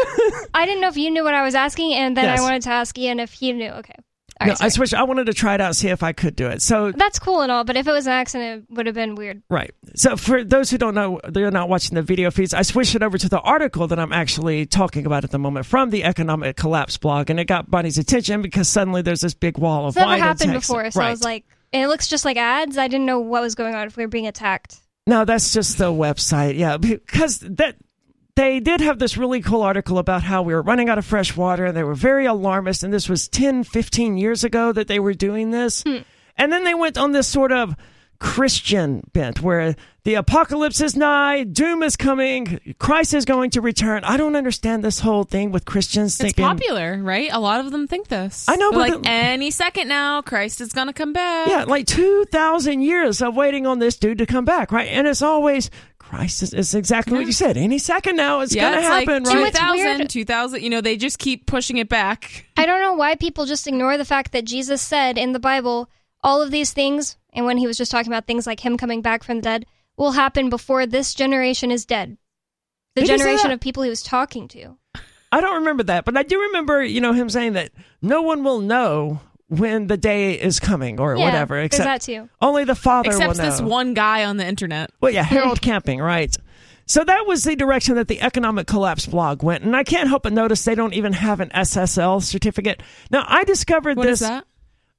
I 0.55 0.67
didn't 0.67 0.81
know 0.83 0.89
if 0.89 0.97
you 0.97 1.11
knew 1.11 1.25
what 1.25 1.35
I 1.35 1.43
was 1.43 1.55
asking, 1.55 1.95
and 1.95 2.17
then 2.17 2.25
Yes. 2.25 2.39
I 2.39 2.43
wanted 2.43 2.63
to 2.63 2.71
ask 2.71 2.97
Ian 2.99 3.19
if 3.19 3.33
he 3.33 3.53
knew. 3.53 3.71
Okay. 3.71 3.95
No, 4.47 4.55
I 4.61 4.69
switched. 4.69 4.95
I 4.95 5.03
wanted 5.05 5.27
to 5.27 5.35
try 5.35 5.55
it 5.55 5.61
out, 5.61 5.77
see 5.77 5.89
if 5.89 6.03
I 6.03 6.13
could 6.13 6.37
do 6.37 6.49
it. 6.49 6.63
So 6.63 6.93
That's 6.93 7.19
cool 7.19 7.41
and 7.41 7.51
all, 7.51 7.65
but 7.65 7.77
if 7.77 7.87
it 7.87 7.93
was 7.93 8.07
an 8.07 8.13
accident, 8.13 8.67
it 8.71 8.75
would 8.77 8.87
have 8.87 8.95
been 8.95 9.15
weird. 9.15 9.43
Right. 9.49 9.75
So 9.95 10.17
for 10.17 10.45
those 10.45 10.71
who 10.71 10.79
don't 10.79 10.95
know, 10.95 11.21
they're 11.29 11.51
not 11.51 11.69
watching 11.69 11.95
the 11.95 12.03
video 12.03 12.31
feeds. 12.31 12.55
I 12.55 12.63
switched 12.63 12.95
it 12.95 13.03
over 13.03 13.19
to 13.19 13.29
the 13.29 13.41
article 13.41 13.87
that 13.89 13.99
I'm 13.99 14.13
actually 14.13 14.67
talking 14.67 15.07
about 15.07 15.25
at 15.25 15.31
the 15.31 15.39
moment 15.39 15.67
from 15.67 15.91
the 15.91 16.05
Economic 16.05 16.57
Collapse 16.57 16.97
blog, 16.97 17.31
and 17.31 17.39
it 17.41 17.47
got 17.47 17.71
Bonnie's 17.71 17.99
attention 17.99 18.43
because 18.43 18.69
suddenly 18.69 19.03
there's 19.03 19.21
this 19.21 19.35
big 19.35 19.59
wall 19.59 19.87
of 19.87 19.97
It's 19.97 20.05
never 20.05 20.23
happened 20.23 20.53
before, 20.53 20.91
so 20.91 21.01
right. 21.01 21.09
I 21.09 21.11
was 21.11 21.23
like, 21.23 21.45
and 21.73 21.83
it 21.83 21.89
looks 21.89 22.07
just 22.07 22.25
like 22.25 22.37
ads. 22.37 22.79
I 22.79 22.89
didn't 22.89 23.07
know 23.07 23.21
what 23.21 23.43
was 23.43 23.55
going 23.55 23.75
on 23.75 23.87
if 23.87 23.97
we 23.97 24.05
were 24.05 24.09
being 24.09 24.27
attacked. 24.27 24.81
No, 25.07 25.25
that's 25.25 25.53
just 25.53 25.77
the 25.77 25.93
website. 25.93 26.57
Yeah, 26.57 26.79
because 26.79 27.41
that 27.41 27.77
they 28.37 28.59
did 28.61 28.81
have 28.81 28.99
this 28.99 29.17
really 29.17 29.41
cool 29.41 29.63
article 29.63 29.99
about 29.99 30.23
how 30.23 30.43
we 30.43 30.55
were 30.55 30.63
running 30.63 30.89
out 30.89 30.99
of 30.99 31.05
fresh 31.07 31.37
water 31.37 31.65
and 31.67 31.77
they 31.77 31.85
were 31.85 31.95
very 31.95 32.27
alarmist 32.27 32.83
and 32.83 32.93
this 32.93 33.09
was 33.09 33.29
10, 33.29 33.65
15 33.65 34.17
years 34.17 34.43
ago 34.45 34.73
that 34.73 34.89
they 34.89 34.99
were 34.99 35.15
doing 35.15 35.51
this. 35.51 35.83
Hmm. 35.83 35.99
And 36.37 36.53
then 36.53 36.65
they 36.65 36.75
went 36.75 36.99
on 36.99 37.13
this 37.13 37.29
sort 37.29 37.53
of 37.53 37.77
Christian 38.19 39.03
bent 39.13 39.41
where 39.43 39.77
the 40.05 40.15
apocalypse 40.15 40.81
is 40.81 40.97
nigh, 40.97 41.45
doom 41.45 41.83
is 41.83 41.97
coming, 41.97 42.75
Christ 42.79 43.15
is 43.15 43.25
going 43.25 43.51
to 43.51 43.61
return. 43.61 44.03
I 44.05 44.17
don't 44.17 44.35
understand 44.35 44.83
this 44.85 44.99
whole 45.01 45.25
thing 45.25 45.53
with 45.53 45.65
Christians 45.65 46.15
It's 46.15 46.23
thinking 46.23 46.45
popular, 46.45 47.01
right? 47.03 47.29
A 47.33 47.39
lot 47.39 47.61
of 47.61 47.71
them 47.71 47.87
think 47.87 48.09
this. 48.09 48.47
I 48.49 48.57
know, 48.57 48.71
They're 48.71 48.81
but 48.81 48.91
like 48.91 49.03
the- 49.03 49.09
any 49.11 49.51
second 49.51 49.89
now, 49.89 50.23
Christ 50.23 50.61
is 50.61 50.73
gonna 50.73 50.93
come 50.93 51.13
back. 51.13 51.49
Yeah, 51.49 51.65
like 51.65 51.87
2,000 51.87 52.81
years 52.83 53.23
of 53.23 53.37
waiting 53.37 53.67
on 53.67 53.79
this 53.79 53.97
dude 53.97 54.19
to 54.19 54.27
come 54.27 54.45
back, 54.45 54.73
right? 54.73 54.89
And 54.89 55.07
it's 55.07 55.23
always, 55.23 55.71
Christ 56.15 56.43
is, 56.43 56.55
is 56.55 56.75
exactly 56.75 57.17
what 57.17 57.27
you 57.27 57.33
said. 57.33 57.57
Any 57.57 57.79
second 57.79 58.17
now, 58.17 58.41
it's 58.41 58.55
yeah, 58.55 58.63
going 58.63 58.73
to 58.75 58.79
it's 58.79 58.89
happen, 58.89 59.25
like 59.25 59.35
right? 59.35 59.53
2000, 59.55 60.09
2000, 60.09 60.63
You 60.63 60.71
know, 60.71 60.81
they 60.81 60.97
just 60.97 61.19
keep 61.19 61.47
pushing 61.47 61.79
it 61.79 61.89
back. 61.89 62.47
I 62.57 62.67
don't 62.67 62.81
know 62.81 62.95
why 62.95 63.15
people 63.17 63.47
just 63.47 63.67
ignore 63.67 63.97
the 63.97 64.05
fact 64.05 64.33
that 64.33 64.45
Jesus 64.45 64.81
said 64.81 65.19
in 65.19 65.33
the 65.33 65.41
Bible 65.41 65.91
all 66.23 66.41
of 66.41 66.51
these 66.51 66.73
things, 66.73 67.17
and 67.33 67.47
when 67.47 67.59
he 67.59 67.67
was 67.67 67.77
just 67.77 67.91
talking 67.91 68.13
about 68.13 68.27
things 68.27 68.47
like 68.47 68.61
him 68.61 68.77
coming 68.77 69.03
back 69.03 69.23
from 69.25 69.37
the 69.37 69.43
dead, 69.43 69.67
will 69.97 70.13
happen 70.13 70.51
before 70.51 70.87
this 70.87 71.15
generation 71.15 71.71
is 71.71 71.85
dead. 71.85 72.17
The 72.95 73.03
Did 73.03 73.11
he 73.11 73.19
say 73.19 73.19
generation 73.19 73.49
that? 73.49 73.55
of 73.55 73.61
people 73.61 73.83
he 73.83 73.91
was 73.91 74.03
talking 74.03 74.49
to. 74.49 74.77
I 75.33 75.41
don't 75.41 75.57
remember 75.57 75.83
that, 75.85 76.05
but 76.05 76.17
I 76.17 76.23
do 76.23 76.41
remember, 76.41 76.83
you 76.83 77.01
know, 77.01 77.13
him 77.13 77.29
saying 77.29 77.55
that 77.55 77.73
no 78.01 78.23
one 78.23 78.45
will 78.45 78.61
know 78.61 79.21
when 79.59 79.87
the 79.87 79.97
day 79.97 80.33
is 80.41 80.61
coming 80.61 81.01
or 81.01 81.17
Yeah, 81.17 81.25
whatever, 81.25 81.59
except 81.59 81.85
that 81.85 82.01
too. 82.03 82.29
only 82.41 82.65
the 82.65 82.75
Father 82.75 83.11
Except 83.11 83.29
will 83.29 83.37
know. 83.37 83.51
this 83.51 83.61
one 83.61 83.95
guy 83.95 84.25
on 84.25 84.37
the 84.37 84.47
internet. 84.47 84.91
Well, 85.01 85.13
yeah, 85.13 85.23
Harold 85.35 85.61
Camping, 85.61 86.01
right. 86.01 86.35
So 86.87 87.03
that 87.03 87.27
was 87.27 87.45
the 87.45 87.57
direction 87.57 87.95
that 87.95 88.09
the 88.09 88.21
Economic 88.21 88.67
Collapse 88.67 89.07
blog 89.07 89.43
went, 89.43 89.65
and 89.65 89.75
I 89.75 89.85
can't 89.85 90.09
help 90.09 90.25
but 90.25 90.33
notice 90.35 90.65
they 90.65 90.75
don't 90.75 90.93
even 90.95 91.15
have 91.15 91.41
an 91.41 91.49
SSL 91.51 92.23
certificate. 92.23 92.83
Now, 93.11 93.25
I 93.27 93.45
discovered 93.45 93.97
What 93.97 94.07
this. 94.07 94.21
is 94.21 94.29
that? 94.29 94.45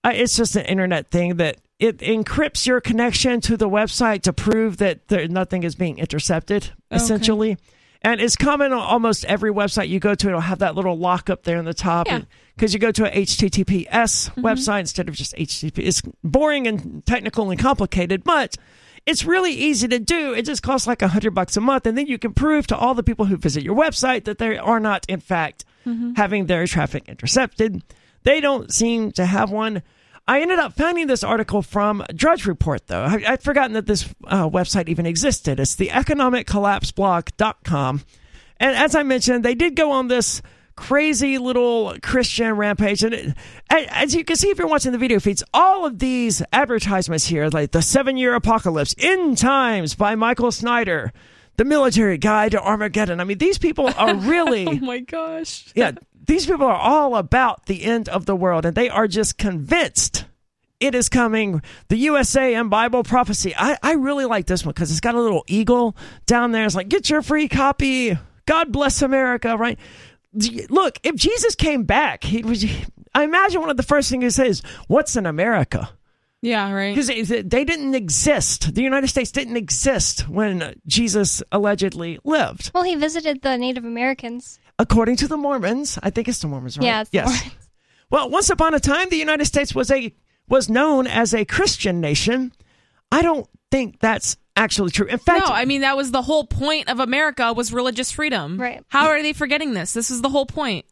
Uh, 0.03 0.11
it's 0.13 0.35
just 0.35 0.55
an 0.55 0.65
internet 0.65 1.11
thing 1.11 1.35
that 1.37 1.57
it 1.77 1.97
encrypts 1.99 2.65
your 2.65 2.79
connection 2.81 3.41
to 3.41 3.57
the 3.57 3.69
website 3.69 4.21
to 4.23 4.33
prove 4.33 4.77
that 4.77 5.07
there, 5.09 5.27
nothing 5.27 5.63
is 5.63 5.75
being 5.75 5.97
intercepted, 5.99 6.63
Okay. 6.91 6.95
essentially. 6.95 7.57
And 8.05 8.21
it's 8.21 8.35
common 8.35 8.71
on 8.71 8.77
almost 8.77 9.25
every 9.25 9.51
website 9.51 9.89
you 9.89 9.99
go 9.99 10.13
to. 10.13 10.27
It'll 10.27 10.39
have 10.39 10.59
that 10.59 10.75
little 10.75 10.95
lock 10.95 11.31
up 11.31 11.41
there 11.41 11.57
in 11.57 11.65
the 11.65 11.73
top. 11.73 12.05
Yeah. 12.05 12.21
Because 12.55 12.71
you 12.71 12.79
go 12.79 12.91
to 12.91 13.05
a 13.05 13.23
HTTPS 13.23 13.89
mm-hmm. 13.89 14.45
website 14.45 14.81
instead 14.81 15.09
of 15.09 15.15
just 15.15 15.33
HTTP. 15.35 15.79
It's 15.79 16.03
boring 16.23 16.67
and 16.67 17.03
technical 17.07 17.49
and 17.49 17.59
complicated, 17.59 18.23
but 18.23 18.57
it's 19.07 19.25
really 19.25 19.53
easy 19.53 19.87
to 19.87 19.97
do. 19.97 20.33
It 20.33 20.43
just 20.43 20.61
costs 20.61 20.85
like 20.85 21.01
a 21.01 21.07
hundred 21.07 21.31
bucks 21.31 21.57
a 21.57 21.61
month, 21.61 21.87
and 21.87 21.97
then 21.97 22.05
you 22.05 22.19
can 22.19 22.31
prove 22.31 22.67
to 22.67 22.77
all 22.77 22.93
the 22.93 23.01
people 23.01 23.25
who 23.25 23.37
visit 23.37 23.63
your 23.63 23.75
website 23.75 24.25
that 24.25 24.37
they 24.37 24.55
are 24.55 24.79
not, 24.79 25.03
in 25.09 25.19
fact, 25.19 25.65
mm-hmm. 25.83 26.13
having 26.13 26.45
their 26.45 26.67
traffic 26.67 27.09
intercepted. 27.09 27.81
They 28.21 28.39
don't 28.39 28.71
seem 28.71 29.13
to 29.13 29.25
have 29.25 29.49
one. 29.49 29.81
I 30.27 30.41
ended 30.41 30.57
up 30.57 30.73
finding 30.73 31.05
this 31.07 31.23
article 31.23 31.61
from 31.61 32.03
Drudge 32.15 32.47
Report, 32.47 32.88
though. 32.88 33.03
I, 33.03 33.21
I'd 33.27 33.43
forgotten 33.43 33.73
that 33.73 33.85
this 33.85 34.11
uh, 34.25 34.49
website 34.49 34.89
even 34.89 35.05
existed. 35.05 35.59
It's 35.59 35.75
the 35.75 35.89
economiccollapseblog.com. 35.89 38.01
And 38.57 38.75
as 38.75 38.95
I 38.95 39.03
mentioned, 39.03 39.45
they 39.45 39.55
did 39.55 39.75
go 39.75 39.91
on 39.91 40.07
this 40.07 40.41
crazy 40.75 41.38
little 41.38 41.95
Christian 42.01 42.53
rampage. 42.53 43.03
And 43.03 43.13
it, 43.13 43.35
as 43.69 44.15
you 44.15 44.23
can 44.23 44.35
see 44.35 44.49
if 44.49 44.57
you're 44.57 44.67
watching 44.67 44.91
the 44.91 44.97
video 44.97 45.19
feeds, 45.19 45.43
all 45.53 45.85
of 45.85 45.99
these 45.99 46.41
advertisements 46.51 47.27
here, 47.27 47.49
like 47.49 47.71
the 47.71 47.81
seven 47.81 48.17
year 48.17 48.33
apocalypse, 48.33 48.95
End 48.97 49.38
Times 49.38 49.95
by 49.95 50.15
Michael 50.15 50.51
Snyder, 50.51 51.13
the 51.57 51.65
military 51.65 52.17
guide 52.17 52.51
to 52.51 52.61
Armageddon. 52.61 53.19
I 53.19 53.25
mean, 53.25 53.38
these 53.38 53.57
people 53.57 53.91
are 53.95 54.15
really. 54.15 54.67
Oh 54.67 54.79
my 54.79 54.99
gosh. 54.99 55.71
yeah, 55.75 55.91
these 56.25 56.45
people 56.45 56.65
are 56.65 56.75
all 56.75 57.15
about 57.15 57.65
the 57.65 57.83
end 57.83 58.09
of 58.09 58.25
the 58.25 58.35
world, 58.35 58.65
and 58.65 58.75
they 58.75 58.89
are 58.89 59.07
just 59.07 59.38
convinced 59.38 60.25
it 60.79 60.95
is 60.95 61.09
coming. 61.09 61.61
The 61.88 61.97
USA 61.97 62.53
and 62.55 62.69
Bible 62.69 63.03
prophecy. 63.03 63.53
I, 63.57 63.77
I 63.81 63.93
really 63.93 64.25
like 64.25 64.45
this 64.45 64.65
one 64.65 64.73
because 64.73 64.91
it's 64.91 64.99
got 64.99 65.15
a 65.15 65.21
little 65.21 65.43
eagle 65.47 65.95
down 66.25 66.51
there. 66.51 66.65
It's 66.65 66.75
like, 66.75 66.89
get 66.89 67.09
your 67.09 67.21
free 67.21 67.47
copy. 67.47 68.17
God 68.45 68.71
bless 68.71 69.01
America, 69.01 69.57
right? 69.57 69.79
Look, 70.69 70.99
if 71.03 71.15
Jesus 71.15 71.55
came 71.55 71.83
back, 71.83 72.23
he 72.23 72.43
was. 72.43 72.65
I 73.13 73.23
imagine 73.23 73.61
one 73.61 73.69
of 73.69 73.77
the 73.77 73.83
first 73.83 74.09
things 74.09 74.23
he 74.23 74.29
says, 74.29 74.61
"What's 74.88 75.15
in 75.15 75.25
America?" 75.25 75.89
Yeah, 76.41 76.71
right. 76.71 76.93
Because 76.93 77.07
they, 77.07 77.41
they 77.41 77.63
didn't 77.63 77.95
exist. 77.95 78.75
The 78.75 78.83
United 78.83 79.07
States 79.07 79.31
didn't 79.31 79.55
exist 79.55 80.27
when 80.27 80.75
Jesus 80.85 81.41
allegedly 81.51 82.19
lived. 82.25 82.71
Well, 82.75 82.83
he 82.83 82.95
visited 82.95 83.41
the 83.41 83.57
Native 83.57 83.85
Americans. 83.85 84.59
According 84.77 85.15
to 85.17 85.27
the 85.27 85.38
Mormons, 85.38 85.97
I 86.03 86.09
think 86.09 86.27
it's 86.27 86.39
the 86.39 86.47
Mormons, 86.47 86.77
right? 86.77 86.85
Yeah, 86.85 87.01
it's 87.01 87.09
yes. 87.13 87.27
Mormons. 87.27 87.51
Well, 88.11 88.29
once 88.29 88.49
upon 88.49 88.73
a 88.73 88.79
time, 88.79 89.09
the 89.09 89.15
United 89.17 89.45
States 89.45 89.73
was 89.73 89.89
a 89.91 90.13
was 90.47 90.69
known 90.69 91.07
as 91.07 91.33
a 91.33 91.43
Christian 91.45 92.01
nation. 92.01 92.51
I 93.11 93.21
don't 93.21 93.47
think 93.71 93.99
that's 93.99 94.38
actually 94.55 94.91
true. 94.91 95.07
In 95.07 95.17
fact, 95.17 95.47
no, 95.47 95.53
I 95.53 95.65
mean 95.65 95.81
that 95.81 95.97
was 95.97 96.11
the 96.11 96.21
whole 96.21 96.45
point 96.45 96.89
of 96.89 96.99
America 96.99 97.51
was 97.53 97.73
religious 97.73 98.11
freedom. 98.11 98.59
Right. 98.59 98.83
How 98.89 99.07
are 99.07 99.21
they 99.21 99.33
forgetting 99.33 99.73
this? 99.73 99.93
This 99.93 100.11
is 100.11 100.21
the 100.21 100.29
whole 100.29 100.45
point. 100.45 100.85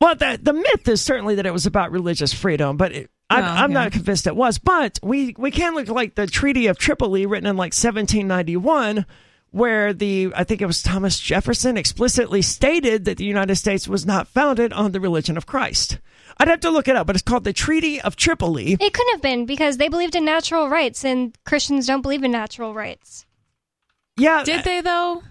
well, 0.00 0.14
the 0.14 0.38
the 0.42 0.52
myth 0.52 0.86
is 0.88 1.00
certainly 1.00 1.36
that 1.36 1.46
it 1.46 1.52
was 1.52 1.64
about 1.66 1.90
religious 1.92 2.32
freedom, 2.34 2.76
but 2.76 2.92
it, 2.92 3.10
I'm, 3.30 3.44
Oh, 3.44 3.46
I'm 3.46 3.64
okay. 3.64 3.72
not 3.74 3.92
convinced 3.92 4.26
it 4.26 4.36
was. 4.36 4.58
But 4.58 4.98
we 5.02 5.34
we 5.38 5.50
can 5.50 5.74
look 5.74 5.88
like 5.88 6.16
the 6.16 6.26
Treaty 6.26 6.66
of 6.66 6.76
Tripoli, 6.76 7.24
written 7.24 7.46
in 7.46 7.56
like 7.56 7.72
1791. 7.72 9.06
Where 9.52 9.92
the 9.92 10.32
I 10.34 10.44
think 10.44 10.60
it 10.62 10.66
was 10.66 10.82
Thomas 10.82 11.18
Jefferson 11.20 11.76
explicitly 11.76 12.42
stated 12.42 13.04
that 13.04 13.18
the 13.18 13.24
United 13.24 13.56
States 13.56 13.86
was 13.86 14.04
not 14.04 14.26
founded 14.26 14.72
on 14.72 14.92
the 14.92 15.00
religion 15.00 15.36
of 15.36 15.46
Christ. 15.46 15.98
I'd 16.38 16.48
have 16.48 16.60
to 16.60 16.70
look 16.70 16.88
it 16.88 16.96
up, 16.96 17.06
but 17.06 17.14
it's 17.16 17.22
called 17.22 17.44
the 17.44 17.52
Treaty 17.52 18.00
of 18.00 18.16
Tripoli. 18.16 18.72
It 18.72 18.94
couldn't 18.94 19.12
have 19.12 19.20
been 19.22 19.44
because 19.44 19.76
they 19.76 19.88
believed 19.88 20.16
in 20.16 20.24
natural 20.24 20.68
rights, 20.70 21.04
and 21.04 21.36
Christians 21.44 21.86
don't 21.86 22.00
believe 22.00 22.24
in 22.24 22.30
natural 22.32 22.72
rights. 22.72 23.26
Yeah, 24.16 24.42
Did 24.44 24.64
they 24.64 24.80
though? 24.80 25.22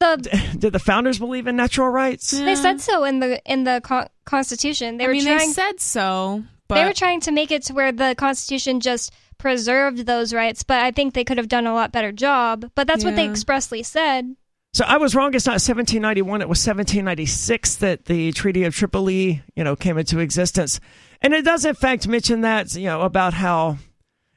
The 0.00 0.16
did 0.58 0.72
the 0.72 0.78
founders 0.78 1.18
believe 1.18 1.46
in 1.46 1.56
natural 1.56 1.88
rights? 1.90 2.30
they 2.30 2.54
said 2.54 2.80
so 2.80 3.04
in 3.04 3.20
the 3.20 3.42
in 3.44 3.64
the 3.64 3.80
con- 3.84 4.08
Constitution. 4.24 4.96
They 4.96 5.04
I 5.04 5.06
were 5.08 5.12
mean, 5.12 5.24
trying. 5.24 5.38
they 5.38 5.52
said 5.52 5.80
so, 5.80 6.44
but 6.68 6.76
they 6.76 6.84
were 6.84 6.94
trying 6.94 7.20
to 7.22 7.32
make 7.32 7.50
it 7.50 7.64
to 7.64 7.74
where 7.74 7.92
the 7.92 8.14
Constitution 8.16 8.80
just 8.80 9.12
preserved 9.38 10.06
those 10.06 10.34
rights, 10.34 10.62
but 10.62 10.80
I 10.80 10.90
think 10.90 11.14
they 11.14 11.24
could 11.24 11.38
have 11.38 11.48
done 11.48 11.66
a 11.66 11.74
lot 11.74 11.92
better 11.92 12.12
job. 12.12 12.70
But 12.74 12.86
that's 12.86 13.04
what 13.04 13.16
they 13.16 13.28
expressly 13.28 13.82
said. 13.82 14.36
So 14.74 14.84
I 14.84 14.98
was 14.98 15.14
wrong. 15.14 15.34
It's 15.34 15.46
not 15.46 15.52
1791. 15.52 16.42
It 16.42 16.48
was 16.48 16.58
1796 16.58 17.76
that 17.76 18.04
the 18.04 18.32
Treaty 18.32 18.64
of 18.64 18.74
Tripoli, 18.74 19.42
you 19.56 19.64
know, 19.64 19.74
came 19.74 19.96
into 19.96 20.18
existence. 20.18 20.78
And 21.22 21.32
it 21.32 21.44
does 21.44 21.64
in 21.64 21.74
fact 21.74 22.06
mention 22.06 22.42
that, 22.42 22.74
you 22.74 22.84
know, 22.84 23.00
about 23.00 23.34
how 23.34 23.78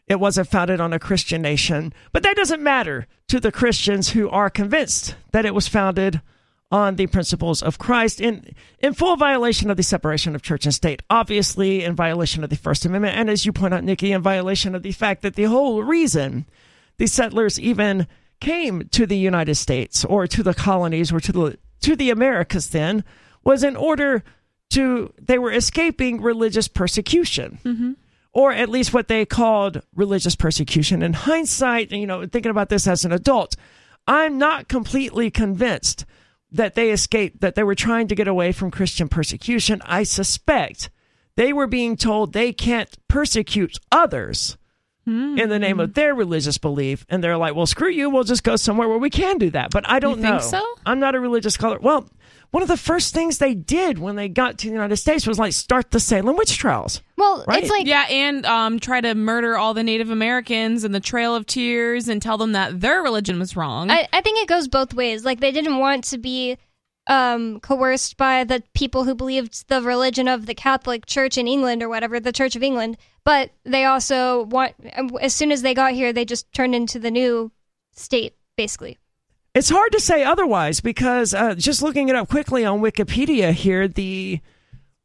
it 0.08 0.20
wasn't 0.20 0.50
founded 0.50 0.80
on 0.80 0.94
a 0.94 1.00
Christian 1.00 1.42
nation. 1.42 1.94
But 2.12 2.24
that 2.24 2.36
doesn't 2.36 2.64
matter 2.64 3.08
to 3.28 3.40
the 3.40 3.52
Christians 3.52 4.10
who 4.10 4.30
are 4.30 4.50
convinced 4.50 5.16
that 5.32 5.46
it 5.46 5.54
was 5.54 5.68
founded 5.68 6.22
on 6.72 6.96
the 6.96 7.08
principles 7.08 7.62
of 7.62 7.78
Christ 7.78 8.22
in 8.22 8.56
in 8.80 8.94
full 8.94 9.18
violation 9.18 9.70
of 9.70 9.78
the 9.78 9.84
separation 9.84 10.36
of 10.36 10.42
church 10.42 10.66
and 10.66 10.74
state, 10.74 11.02
obviously 11.10 11.84
in 11.84 11.96
violation 11.96 12.44
of 12.44 12.50
the 12.50 12.56
First 12.56 12.86
Amendment, 12.86 13.18
and 13.18 13.30
as 13.30 13.46
you 13.46 13.52
point 13.52 13.74
out, 13.74 13.84
Nikki, 13.84 14.12
in 14.12 14.22
violation 14.22 14.74
of 14.74 14.84
the 14.84 14.92
fact 14.92 15.22
that 15.22 15.36
the 15.36 15.44
whole 15.44 15.84
reason 15.84 16.46
the 16.98 17.08
settlers 17.08 17.60
even 17.60 18.08
came 18.40 18.88
to 18.90 19.06
the 19.06 19.18
United 19.18 19.56
States 19.56 20.06
or 20.06 20.28
to 20.28 20.44
the 20.44 20.54
colonies 20.54 21.12
or 21.12 21.20
to 21.20 21.32
the 21.32 21.58
to 21.82 21.96
the 21.96 22.10
Americas 22.10 22.70
then 22.70 23.04
was 23.44 23.64
in 23.64 23.76
order 23.76 24.24
to 24.70 25.14
they 25.20 25.38
were 25.38 25.52
escaping 25.52 26.22
religious 26.22 26.68
persecution. 26.68 27.60
Mm-hmm. 27.64 27.92
Or 28.34 28.54
at 28.54 28.70
least 28.70 28.94
what 28.94 29.10
they 29.10 29.26
called 29.26 29.82
religious 29.94 30.38
persecution. 30.38 31.04
In 31.04 31.12
hindsight, 31.12 31.92
you 31.92 32.08
know, 32.08 32.26
thinking 32.26 32.50
about 32.50 32.70
this 32.70 32.88
as 32.88 33.04
an 33.04 33.12
adult, 33.12 33.58
I'm 34.08 34.38
not 34.38 34.70
completely 34.70 35.30
convinced 35.30 36.06
that 36.52 36.76
they 36.76 36.92
escaped, 36.92 37.42
that 37.42 37.56
they 37.56 37.64
were 37.64 37.76
trying 37.76 38.08
to 38.08 38.16
get 38.16 38.28
away 38.28 38.52
from 38.52 38.72
Christian 38.72 39.08
persecution. 39.08 39.82
I 39.86 40.04
suspect 40.04 40.90
they 41.36 41.54
were 41.54 41.68
being 41.68 41.96
told 41.96 42.34
they 42.34 42.52
can't 42.52 42.96
persecute 43.08 43.80
others 43.92 44.58
in 45.08 45.50
the 45.50 45.60
name 45.60 45.80
of 45.80 45.90
hmm. 45.90 45.94
their 45.94 46.14
religious 46.14 46.58
belief, 46.58 47.06
and 47.10 47.24
they're 47.24 47.38
like, 47.38 47.56
"Well, 47.56 47.66
screw 47.66 47.90
you. 47.90 48.10
We'll 48.10 48.24
just 48.24 48.44
go 48.44 48.56
somewhere 48.56 48.88
where 48.88 48.98
we 48.98 49.10
can 49.10 49.38
do 49.38 49.50
that." 49.52 49.72
But 49.72 49.90
I 49.90 50.00
don't 50.00 50.18
You 50.18 50.24
think 50.24 50.36
know. 50.36 50.40
so? 50.42 50.66
I'm 50.86 51.00
not 51.00 51.16
a 51.16 51.20
religious 51.20 51.56
scholar. 51.56 51.80
Well, 51.82 52.08
one 52.52 52.62
of 52.64 52.70
the 52.70 52.78
first 52.78 53.14
things 53.14 53.38
they 53.38 53.54
did 53.54 53.98
when 53.98 54.16
they 54.16 54.28
got 54.30 54.58
to 54.60 54.68
the 54.68 54.74
United 54.74 54.98
States 54.98 55.26
was 55.26 55.40
like 55.40 55.54
start 55.54 55.92
the 55.92 56.00
Salem 56.00 56.36
witch 56.38 56.58
trials. 56.58 57.02
Well, 57.18 57.46
Right. 57.48 57.62
it's 57.64 57.70
like 57.72 57.88
Yeah, 57.88 58.06
and 58.10 58.46
um, 58.46 58.80
try 58.80 59.00
to 59.02 59.16
murder 59.16 59.58
all 59.58 59.74
the 59.74 59.84
Native 59.84 60.10
Americans 60.10 60.84
and 60.84 60.94
the 60.94 61.00
Trail 61.00 61.36
of 61.36 61.46
Tears 61.46 62.08
and 62.08 62.22
tell 62.22 62.38
them 62.38 62.52
that 62.52 62.82
their 62.82 63.02
religion 63.02 63.40
was 63.40 63.56
wrong. 63.56 63.90
I, 63.90 64.08
I 64.12 64.22
think 64.22 64.40
it 64.40 64.48
goes 64.48 64.68
both 64.68 64.94
ways. 64.94 65.24
Like 65.26 65.40
they 65.40 65.52
didn't 65.52 65.80
want 65.80 66.04
to 66.06 66.18
be 66.18 66.58
um, 67.08 67.60
coerced 67.62 68.18
by 68.18 68.44
the 68.44 68.62
people 68.74 69.06
who 69.06 69.16
believed 69.16 69.68
the 69.70 69.82
religion 69.82 70.28
of 70.28 70.46
the 70.46 70.54
Catholic 70.54 71.06
Church 71.06 71.38
in 71.38 71.48
England 71.48 71.82
or 71.82 71.90
whatever, 71.90 72.20
the 72.20 72.32
Church 72.32 72.56
of 72.56 72.64
England. 72.64 72.98
But 73.24 73.52
they 73.64 73.86
also 73.86 74.44
want, 74.44 74.74
as 75.22 75.34
soon 75.34 75.52
as 75.52 75.62
they 75.62 75.74
got 75.74 75.94
here, 75.94 76.12
they 76.12 76.26
just 76.26 76.52
turned 76.54 76.76
into 76.76 77.00
the 77.00 77.12
new 77.12 77.52
state, 77.94 78.36
basically. 78.58 78.98
It's 79.54 79.70
hard 79.70 79.92
to 79.92 80.00
say 80.00 80.24
otherwise 80.24 80.80
because 80.80 81.34
uh, 81.34 81.56
just 81.56 81.82
looking 81.82 82.08
it 82.08 82.16
up 82.16 82.30
quickly 82.30 82.64
on 82.64 82.80
Wikipedia 82.80 83.52
here, 83.52 83.86
the 83.88 84.40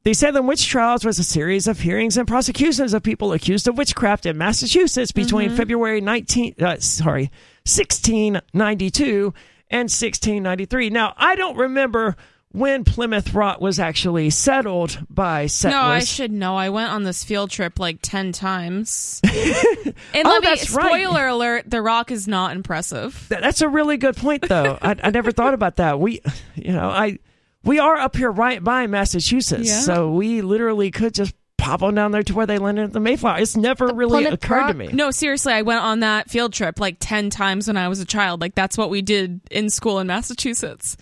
the 0.05 0.15
Salem 0.15 0.47
witch 0.47 0.69
trials 0.69 1.05
was 1.05 1.19
a 1.19 1.25
series 1.25 1.67
of 1.67 1.81
hearings 1.81 2.17
and 2.17 2.29
prosecutions 2.29 2.95
of 2.95 3.03
people 3.03 3.33
accused 3.33 3.67
of 3.67 3.77
witchcraft 3.77 4.25
in 4.25 4.39
Massachusetts 4.39 5.11
between 5.11 5.51
February 5.57 6.01
19 6.01 6.55
uh, 6.61 6.77
sorry 6.79 7.25
1692 7.65 9.35
and 9.69 9.91
1693. 9.91 10.91
Now 10.91 11.13
I 11.17 11.35
don't 11.35 11.57
remember 11.57 12.17
when 12.57 12.85
Plymouth 12.85 13.35
Rock 13.35 13.61
was 13.61 13.79
actually 13.79 14.31
settled 14.31 14.99
by 15.11 15.47
settlers. 15.47 15.75
no, 15.83 15.87
I 15.89 15.99
should 16.01 16.33
know. 16.33 16.57
I 16.57 16.71
went 16.71 16.91
on 16.91 17.03
this 17.03 17.23
field 17.23 17.51
trip 17.51 17.79
like 17.79 17.99
10 18.01 18.33
times. 18.33 19.21
and 19.25 19.35
Oh, 19.35 20.31
let 20.31 20.43
me, 20.43 20.49
that's 20.49 20.71
right. 20.71 20.87
spoiler 20.87 21.27
alert, 21.27 21.69
The 21.71 21.83
Rock 21.83 22.11
is 22.11 22.27
not 22.27 22.57
impressive. 22.57 23.27
Th- 23.29 23.41
That's 23.41 23.61
a 23.61 23.69
really 23.69 23.97
good 23.99 24.17
point, 24.17 24.49
though. 24.49 24.79
I, 24.81 24.97
I 25.03 25.11
never 25.11 25.33
thought 25.33 25.53
about 25.55 25.77
that. 25.77 26.01
We, 26.01 26.23
you 26.55 26.73
know, 26.73 26.89
I 26.89 27.19
we 27.63 27.79
are 27.79 27.97
up 27.97 28.17
here 28.17 28.31
right 28.31 28.63
by 28.63 28.87
Massachusetts, 28.87 29.69
Yeah. 29.69 29.81
so 29.81 30.11
we 30.13 30.41
literally 30.41 30.91
could 30.91 31.13
just 31.15 31.35
pop 31.59 31.83
on 31.83 31.95
down 31.95 32.13
there 32.13 32.23
to 32.23 32.33
where 32.35 32.47
they 32.47 32.59
landed 32.59 32.85
at 32.85 32.93
the 32.93 33.01
Mayflower. 33.01 33.39
It's 33.41 33.57
never 33.57 33.89
really 33.89 34.23
Plymouth 34.23 34.45
occurred 34.45 34.69
to 34.69 34.75
me. 34.75 34.89
No, 34.93 35.11
seriously, 35.11 35.53
I 35.53 35.63
went 35.63 35.81
on 35.83 36.01
that 36.01 36.31
field 36.31 36.53
trip 36.53 36.79
like 36.81 36.97
10 37.01 37.29
times 37.31 37.67
when 37.67 37.77
I 37.77 37.89
was 37.89 37.99
a 38.01 38.05
child. 38.05 38.41
Like, 38.41 38.55
that's 38.55 38.79
what 38.79 38.89
we 38.89 39.03
did 39.03 39.41
in 39.51 39.69
school 39.69 39.99
in 39.99 40.07
Massachusetts. 40.07 40.97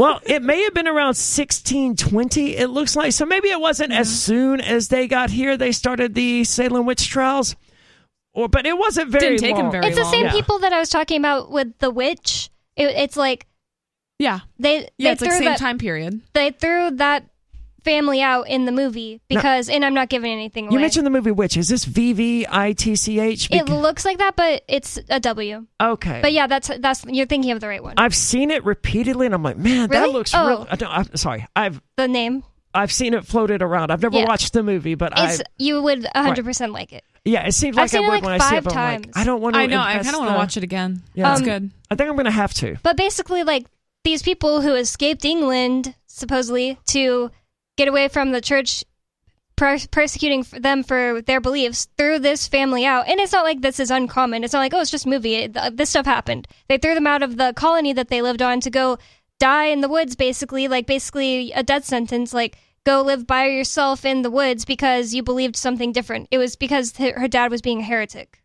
Well, 0.00 0.18
it 0.24 0.42
may 0.42 0.62
have 0.62 0.72
been 0.72 0.88
around 0.88 1.18
1620. 1.20 2.56
It 2.56 2.68
looks 2.68 2.96
like 2.96 3.12
so. 3.12 3.26
Maybe 3.26 3.50
it 3.50 3.60
wasn't 3.60 3.92
as 3.92 4.08
mm-hmm. 4.08 4.16
soon 4.16 4.60
as 4.62 4.88
they 4.88 5.06
got 5.06 5.28
here. 5.28 5.58
They 5.58 5.72
started 5.72 6.14
the 6.14 6.44
Salem 6.44 6.86
witch 6.86 7.06
trials, 7.06 7.54
or 8.32 8.48
but 8.48 8.64
it 8.64 8.78
wasn't 8.78 9.10
very 9.10 9.36
Didn't 9.36 9.40
take 9.40 9.56
'em 9.56 9.64
long. 9.64 9.72
very 9.72 9.86
it's 9.88 9.98
the 9.98 10.04
same 10.06 10.24
Yeah. 10.24 10.32
people 10.32 10.58
that 10.60 10.72
I 10.72 10.78
was 10.78 10.88
talking 10.88 11.18
about 11.18 11.50
with 11.50 11.76
the 11.80 11.90
witch. 11.90 12.48
It, 12.76 12.88
it's 12.96 13.18
like 13.18 13.46
Yeah. 14.18 14.40
they 14.58 14.88
Yeah, 14.96 15.10
they 15.10 15.10
it's 15.10 15.20
like 15.20 15.32
same 15.32 15.44
that 15.44 15.58
time 15.58 15.76
period. 15.76 16.22
they 16.32 16.52
threw 16.52 16.92
that 16.92 17.26
family 17.84 18.20
out 18.22 18.48
in 18.48 18.64
the 18.64 18.72
movie 18.72 19.20
because, 19.28 19.68
and 19.68 19.84
I'm 19.84 19.94
not 19.94 20.08
giving 20.08 20.32
anything 20.32 20.66
away. 20.66 20.74
You 20.74 20.80
mentioned 20.80 21.06
the 21.06 21.10
movie 21.10 21.30
Witch. 21.30 21.56
Is 21.56 21.68
this 21.68 21.84
V 21.84 22.12
V 22.12 22.46
I 22.48 22.72
T 22.72 22.96
C 22.96 23.20
H? 23.20 23.48
it 23.50 23.68
looks 23.68 24.04
like 24.04 24.18
that, 24.18 24.36
but 24.36 24.62
it's 24.68 24.98
a 25.08 25.20
W. 25.20 25.66
Okay. 25.80 26.20
But 26.22 26.32
yeah, 26.32 26.46
that's 26.46 26.70
that's 26.78 27.04
you're 27.06 27.26
thinking 27.26 27.50
of 27.52 27.60
the 27.60 27.68
right 27.68 27.82
one. 27.82 27.94
I've 27.96 28.14
seen 28.14 28.50
it 28.50 28.64
repeatedly, 28.64 29.26
and 29.26 29.34
I'm 29.34 29.42
like, 29.42 29.56
man, 29.56 29.88
that 29.90 30.00
Really? 30.00 30.12
looks 30.12 30.34
Oh. 30.34 30.46
real. 30.48 30.66
I 30.70 30.76
don't, 30.76 30.90
I'm 30.90 31.16
sorry, 31.16 31.46
I've 31.56 31.80
the 31.96 32.08
name 32.08 32.44
I've 32.72 32.92
seen 32.92 33.14
it 33.14 33.24
floated 33.26 33.62
around. 33.62 33.90
I've 33.90 34.00
never 34.02 34.16
Yeah. 34.18 34.26
watched 34.26 34.52
the 34.52 34.62
movie, 34.62 34.94
but 34.94 35.18
I 35.18 35.32
it's 35.32 35.42
you 35.58 35.82
would 35.82 36.06
100 36.14 36.44
percent 36.44 36.72
like 36.72 36.92
it. 36.92 37.02
yeah, 37.24 37.44
it 37.46 37.52
seems 37.52 37.76
I've 37.76 37.82
like 37.82 37.90
seen 37.90 38.02
I 38.02 38.04
it, 38.04 38.08
would 38.08 38.14
like, 38.14 38.22
when 38.22 38.32
I 38.34 38.38
see 38.38 38.56
it. 38.56 38.62
five 38.62 38.64
But 38.64 38.76
I'm 38.76 38.92
like, 38.94 39.02
times. 39.02 39.12
I 39.16 39.24
don't 39.24 39.40
want 39.40 39.54
to. 39.54 39.60
I 39.60 39.66
know. 39.66 39.80
I 39.80 39.94
kind 39.94 40.08
of 40.08 40.18
want 40.20 40.30
to 40.30 40.36
watch 40.36 40.56
it 40.56 40.62
again. 40.62 41.02
Yeah. 41.14 41.32
It's 41.32 41.40
Um, 41.40 41.46
good. 41.46 41.70
I 41.90 41.96
think 41.96 42.08
I'm 42.08 42.14
going 42.14 42.26
to 42.26 42.30
have 42.30 42.54
to. 42.54 42.76
But 42.84 42.96
basically, 42.96 43.42
like 43.42 43.66
these 44.04 44.22
people 44.22 44.60
who 44.60 44.74
escaped 44.76 45.24
England 45.24 45.94
supposedly 46.06 46.78
to 46.86 47.30
get 47.80 47.88
away 47.88 48.08
from 48.08 48.30
the 48.30 48.42
church 48.42 48.84
persecuting 49.56 50.44
them 50.60 50.82
for 50.82 51.22
their 51.22 51.40
beliefs 51.40 51.88
threw 51.96 52.18
this 52.18 52.46
family 52.46 52.84
out. 52.84 53.08
And 53.08 53.18
it's 53.20 53.32
not 53.32 53.44
like 53.44 53.60
this 53.62 53.80
is 53.80 53.90
uncommon. 53.90 54.44
It's 54.44 54.52
not 54.52 54.60
like 54.60 54.74
oh, 54.74 54.80
it's 54.80 54.90
just 54.90 55.06
a 55.06 55.08
movie. 55.08 55.34
It, 55.34 55.56
this 55.76 55.90
stuff 55.90 56.04
happened. 56.06 56.46
They 56.68 56.76
threw 56.76 56.94
them 56.94 57.06
out 57.06 57.22
of 57.22 57.38
the 57.38 57.54
colony 57.56 57.94
that 57.94 58.08
they 58.08 58.20
lived 58.20 58.42
on 58.42 58.60
to 58.60 58.70
go 58.70 58.98
die 59.38 59.66
in 59.66 59.80
the 59.80 59.88
woods. 59.88 60.14
Basically, 60.14 60.68
like 60.68 60.86
basically 60.86 61.52
a 61.52 61.62
death 61.62 61.86
sentence. 61.86 62.34
Like 62.34 62.58
go 62.84 63.00
live 63.02 63.26
by 63.26 63.46
yourself 63.46 64.04
in 64.04 64.22
the 64.22 64.30
woods 64.30 64.66
because 64.66 65.14
you 65.14 65.22
believed 65.22 65.56
something 65.56 65.92
different. 65.92 66.28
It 66.30 66.38
was 66.38 66.56
because 66.56 66.96
her 66.98 67.18
her 67.18 67.28
dad 67.28 67.50
was 67.50 67.62
being 67.62 67.80
a 67.80 67.84
heretic. 67.84 68.42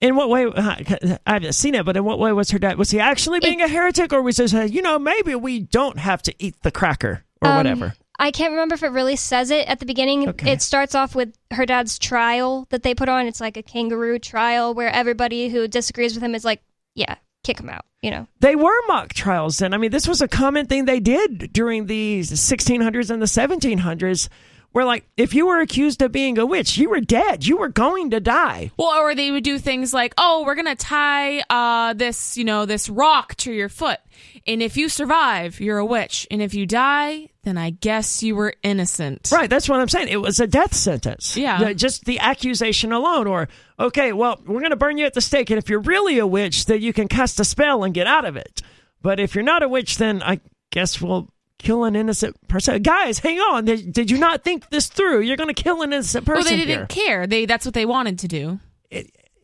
In 0.00 0.14
what 0.14 0.30
way? 0.30 0.46
I 0.56 1.08
haven't 1.26 1.54
seen 1.54 1.74
it, 1.74 1.84
but 1.84 1.96
in 1.96 2.04
what 2.04 2.20
way 2.20 2.32
was 2.32 2.50
her 2.50 2.58
dad? 2.58 2.78
Was 2.78 2.90
he 2.90 3.00
actually 3.00 3.40
being 3.40 3.60
a 3.60 3.68
heretic, 3.68 4.12
or 4.12 4.22
was 4.22 4.36
he 4.36 4.46
just, 4.46 4.72
you 4.72 4.82
know, 4.82 4.98
maybe 4.98 5.34
we 5.34 5.60
don't 5.60 5.98
have 5.98 6.22
to 6.22 6.34
eat 6.38 6.54
the 6.62 6.70
cracker 6.70 7.24
or 7.42 7.50
Um, 7.50 7.56
whatever? 7.56 7.94
I 8.18 8.30
can't 8.32 8.50
remember 8.50 8.74
if 8.74 8.82
it 8.82 8.90
really 8.90 9.16
says 9.16 9.50
it 9.50 9.68
at 9.68 9.78
the 9.78 9.86
beginning. 9.86 10.28
Okay. 10.28 10.50
It 10.52 10.62
starts 10.62 10.94
off 10.94 11.14
with 11.14 11.34
her 11.52 11.64
dad's 11.64 11.98
trial 11.98 12.66
that 12.70 12.82
they 12.82 12.94
put 12.94 13.08
on. 13.08 13.26
It's 13.26 13.40
like 13.40 13.56
a 13.56 13.62
kangaroo 13.62 14.18
trial 14.18 14.74
where 14.74 14.88
everybody 14.88 15.48
who 15.48 15.68
disagrees 15.68 16.14
with 16.14 16.24
him 16.24 16.34
is 16.34 16.44
like, 16.44 16.60
yeah, 16.94 17.16
kick 17.44 17.60
him 17.60 17.68
out, 17.68 17.84
you 18.02 18.10
know. 18.10 18.26
They 18.40 18.56
were 18.56 18.74
mock 18.88 19.14
trials 19.14 19.58
then. 19.58 19.72
I 19.72 19.78
mean, 19.78 19.92
this 19.92 20.08
was 20.08 20.20
a 20.20 20.28
common 20.28 20.66
thing 20.66 20.84
they 20.84 21.00
did 21.00 21.52
during 21.52 21.86
the 21.86 22.20
1600s 22.20 23.10
and 23.10 23.22
the 23.22 23.26
1700s, 23.26 24.28
where 24.72 24.84
like 24.84 25.08
if 25.16 25.34
you 25.34 25.46
were 25.46 25.60
accused 25.60 26.02
of 26.02 26.12
being 26.12 26.38
a 26.38 26.46
witch, 26.46 26.76
you 26.76 26.90
were 26.90 27.00
dead. 27.00 27.46
You 27.46 27.56
were 27.56 27.68
going 27.68 28.10
to 28.10 28.20
die. 28.20 28.70
Well, 28.76 28.88
or 28.88 29.14
they 29.14 29.30
would 29.30 29.44
do 29.44 29.58
things 29.58 29.92
like, 29.92 30.14
"Oh, 30.18 30.44
we're 30.44 30.54
gonna 30.54 30.76
tie 30.76 31.40
uh, 31.50 31.94
this, 31.94 32.36
you 32.36 32.44
know, 32.44 32.66
this 32.66 32.88
rock 32.88 33.34
to 33.36 33.52
your 33.52 33.68
foot, 33.68 33.98
and 34.46 34.62
if 34.62 34.76
you 34.76 34.88
survive, 34.88 35.60
you're 35.60 35.78
a 35.78 35.86
witch, 35.86 36.26
and 36.30 36.42
if 36.42 36.54
you 36.54 36.66
die, 36.66 37.28
then 37.44 37.56
I 37.56 37.70
guess 37.70 38.22
you 38.22 38.36
were 38.36 38.54
innocent." 38.62 39.30
Right, 39.32 39.50
that's 39.50 39.68
what 39.68 39.80
I'm 39.80 39.88
saying. 39.88 40.08
It 40.08 40.20
was 40.20 40.40
a 40.40 40.46
death 40.46 40.74
sentence. 40.74 41.36
Yeah. 41.36 41.72
Just 41.72 42.04
the 42.04 42.18
accusation 42.20 42.92
alone, 42.92 43.26
or 43.26 43.48
okay, 43.78 44.12
well, 44.12 44.40
we're 44.46 44.60
going 44.60 44.70
to 44.70 44.76
burn 44.76 44.98
you 44.98 45.06
at 45.06 45.14
the 45.14 45.20
stake, 45.20 45.50
and 45.50 45.58
if 45.58 45.68
you're 45.68 45.80
really 45.80 46.18
a 46.18 46.26
witch, 46.26 46.66
then 46.66 46.82
you 46.82 46.92
can 46.92 47.08
cast 47.08 47.40
a 47.40 47.44
spell 47.44 47.84
and 47.84 47.94
get 47.94 48.06
out 48.06 48.24
of 48.24 48.36
it. 48.36 48.62
But 49.00 49.20
if 49.20 49.34
you're 49.34 49.44
not 49.44 49.62
a 49.62 49.68
witch, 49.68 49.98
then 49.98 50.22
I 50.22 50.40
guess 50.70 51.00
we'll 51.00 51.28
kill 51.58 51.84
an 51.84 51.96
innocent 51.96 52.36
person. 52.48 52.82
Guys, 52.82 53.18
hang 53.18 53.38
on. 53.38 53.64
Did, 53.64 53.92
did 53.92 54.10
you 54.10 54.18
not 54.18 54.44
think 54.44 54.68
this 54.70 54.86
through? 54.86 55.20
You're 55.20 55.36
going 55.36 55.54
to 55.54 55.62
kill 55.62 55.82
an 55.82 55.92
innocent 55.92 56.24
person. 56.24 56.44
Well, 56.44 56.50
they 56.50 56.64
didn't 56.64 56.92
here. 56.92 57.04
care. 57.04 57.26
They 57.26 57.46
that's 57.46 57.64
what 57.64 57.74
they 57.74 57.86
wanted 57.86 58.18
to 58.20 58.28
do. 58.28 58.60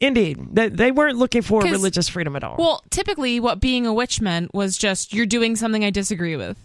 Indeed, 0.00 0.48
they, 0.52 0.68
they 0.68 0.90
weren't 0.90 1.16
looking 1.16 1.42
for 1.42 1.62
religious 1.62 2.08
freedom 2.08 2.36
at 2.36 2.44
all. 2.44 2.56
Well, 2.58 2.84
typically, 2.90 3.40
what 3.40 3.60
being 3.60 3.86
a 3.86 3.92
witch 3.94 4.20
meant 4.20 4.52
was 4.52 4.76
just 4.76 5.14
you're 5.14 5.26
doing 5.26 5.56
something 5.56 5.84
I 5.84 5.90
disagree 5.90 6.36
with. 6.36 6.58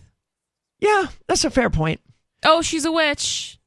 yeah, 0.80 1.08
that's 1.28 1.46
a 1.46 1.50
fair 1.50 1.70
point. 1.70 2.02
Oh, 2.44 2.62
she's 2.62 2.86
a 2.86 2.92
witch. 2.92 3.60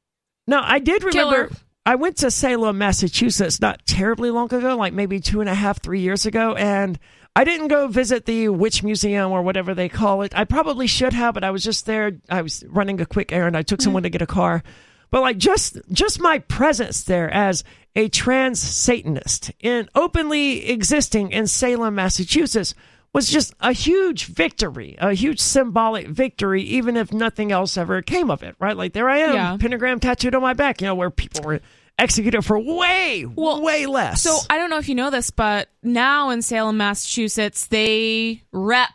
No, 0.47 0.59
I 0.61 0.79
did 0.79 1.03
remember. 1.03 1.49
I 1.85 1.95
went 1.95 2.17
to 2.17 2.31
Salem, 2.31 2.77
Massachusetts, 2.77 3.59
not 3.59 3.85
terribly 3.85 4.29
long 4.29 4.53
ago, 4.53 4.75
like 4.77 4.93
maybe 4.93 5.19
two 5.19 5.41
and 5.41 5.49
a 5.49 5.53
half, 5.53 5.81
three 5.81 5.99
years 5.99 6.25
ago, 6.25 6.55
and 6.55 6.97
I 7.35 7.43
didn't 7.43 7.69
go 7.69 7.87
visit 7.87 8.25
the 8.25 8.49
witch 8.49 8.83
museum 8.83 9.31
or 9.31 9.41
whatever 9.41 9.73
they 9.73 9.89
call 9.89 10.21
it. 10.21 10.37
I 10.37 10.43
probably 10.43 10.85
should 10.85 11.13
have, 11.13 11.33
but 11.33 11.43
I 11.43 11.49
was 11.51 11.63
just 11.63 11.85
there. 11.85 12.19
I 12.29 12.41
was 12.43 12.63
running 12.67 13.01
a 13.01 13.05
quick 13.05 13.31
errand. 13.31 13.57
I 13.57 13.63
took 13.63 13.79
mm-hmm. 13.79 13.85
someone 13.85 14.03
to 14.03 14.09
get 14.09 14.21
a 14.21 14.27
car, 14.27 14.61
but 15.09 15.21
like 15.21 15.37
just 15.37 15.77
just 15.91 16.19
my 16.19 16.39
presence 16.39 17.03
there 17.03 17.29
as 17.31 17.63
a 17.95 18.07
trans 18.09 18.61
Satanist 18.61 19.51
in 19.59 19.89
openly 19.95 20.69
existing 20.69 21.31
in 21.31 21.47
Salem, 21.47 21.95
Massachusetts. 21.95 22.75
Was 23.13 23.29
just 23.29 23.53
a 23.59 23.73
huge 23.73 24.25
victory, 24.25 24.95
a 24.99 25.13
huge 25.13 25.39
symbolic 25.39 26.07
victory, 26.07 26.63
even 26.63 26.97
if 26.97 27.13
nothing 27.13 27.51
else 27.51 27.77
ever 27.77 28.01
came 28.01 28.31
of 28.31 28.41
it, 28.41 28.55
right? 28.57 28.75
Like 28.75 28.93
there 28.93 29.07
I 29.07 29.19
am, 29.19 29.35
Yeah. 29.35 29.57
pentagram 29.59 29.99
tattooed 29.99 30.33
on 30.33 30.41
my 30.41 30.53
back, 30.53 30.81
you 30.81 30.87
know, 30.87 30.95
where 30.95 31.11
people 31.11 31.43
were 31.43 31.61
executed 31.99 32.41
for 32.43 32.59
way, 32.59 33.25
Well, 33.25 33.61
way 33.61 33.85
less. 33.85 34.21
So 34.21 34.37
I 34.49 34.57
don't 34.57 34.69
know 34.69 34.77
if 34.77 34.89
you 34.89 34.95
know 34.95 35.09
this, 35.09 35.29
but 35.31 35.69
now 35.81 36.29
in 36.31 36.41
Salem, 36.41 36.77
Massachusetts, 36.77 37.67
they 37.67 38.41
rep 38.51 38.89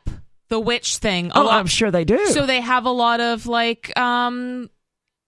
the 0.48 0.58
witch 0.60 0.96
thing. 0.98 1.30
oh, 1.34 1.42
lot. 1.44 1.58
I'm 1.58 1.66
sure 1.66 1.90
they 1.90 2.04
do. 2.04 2.26
So 2.28 2.46
they 2.46 2.60
have 2.60 2.84
a 2.86 2.90
lot 2.90 3.20
of 3.20 3.46
like 3.46 3.96
um 3.98 4.70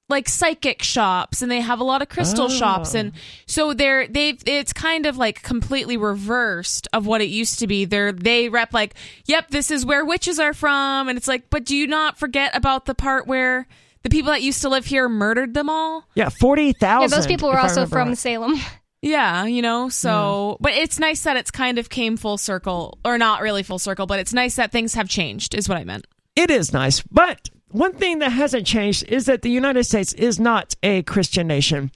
like 0.09 0.29
psychic 0.29 0.83
shops 0.83 1.41
and 1.41 1.49
they 1.53 1.61
have 1.61 1.79
a 1.79 1.85
lot 1.85 2.03
of 2.03 2.09
crystal 2.09 2.47
Oh. 2.47 2.49
shops 2.49 2.95
and 2.95 3.12
so 3.47 3.73
they're 3.75 4.09
they've 4.09 4.43
it's 4.45 4.73
kind 4.73 5.07
of 5.07 5.16
like 5.16 5.41
completely 5.43 5.97
reversed 5.97 6.89
of 6.93 7.07
what 7.07 7.21
it 7.21 7.27
used 7.29 7.61
to 7.61 7.66
be. 7.68 7.85
They're 7.85 8.11
they 8.11 8.49
rep 8.49 8.75
like, 8.75 8.95
yep, 9.27 9.51
this 9.51 9.71
is 9.71 9.87
where 9.87 10.05
witches 10.05 10.41
are 10.41 10.53
from 10.55 11.09
and 11.09 11.16
it's 11.16 11.29
like, 11.29 11.49
but 11.49 11.64
do 11.64 11.77
you 11.77 11.87
not 11.87 12.18
forget 12.18 12.57
about 12.57 12.87
the 12.87 12.95
part 12.95 13.29
where 13.29 13.68
the 14.03 14.11
people 14.11 14.31
that 14.31 14.43
used 14.43 14.63
to 14.63 14.69
live 14.69 14.87
here 14.87 15.09
murdered 15.09 15.55
them 15.55 15.69
all? 15.69 16.05
yeah, 16.15 16.29
forty 16.29 16.75
Yeah, 16.81 17.07
those 17.07 17.27
people 17.27 17.49
were 17.49 17.59
also 17.59 17.87
from 17.87 18.15
Salem. 18.15 18.61
Yeah, 19.03 19.47
you 19.47 19.63
know, 19.63 19.89
so 19.89 20.59
but 20.61 20.73
it's 20.73 20.99
nice 20.99 21.23
that 21.23 21.37
it's 21.37 21.51
kind 21.51 21.79
of 21.79 21.89
came 21.89 22.17
full 22.17 22.37
circle 22.37 22.99
or 23.05 23.17
not 23.17 23.41
really 23.41 23.63
full 23.63 23.79
circle, 23.79 24.07
but 24.07 24.19
it's 24.19 24.35
nice 24.35 24.57
that 24.57 24.73
things 24.73 24.95
have 24.95 25.09
changed 25.09 25.55
is 25.55 25.69
what 25.69 25.79
I 25.79 25.85
meant. 25.85 26.07
It 26.37 26.51
is 26.51 26.73
nice, 26.73 27.01
but 27.03 27.49
one 27.71 27.95
thing 27.95 28.19
that 28.19 28.31
hasn't 28.31 28.67
changed 28.67 29.05
is 29.09 29.27
that 29.27 29.43
the 29.43 29.51
United 29.51 29.85
States 29.85 30.13
is 30.13 30.39
not 30.39 30.75
a 30.83 31.03
Christian 31.03 31.47
nation. 31.47 31.91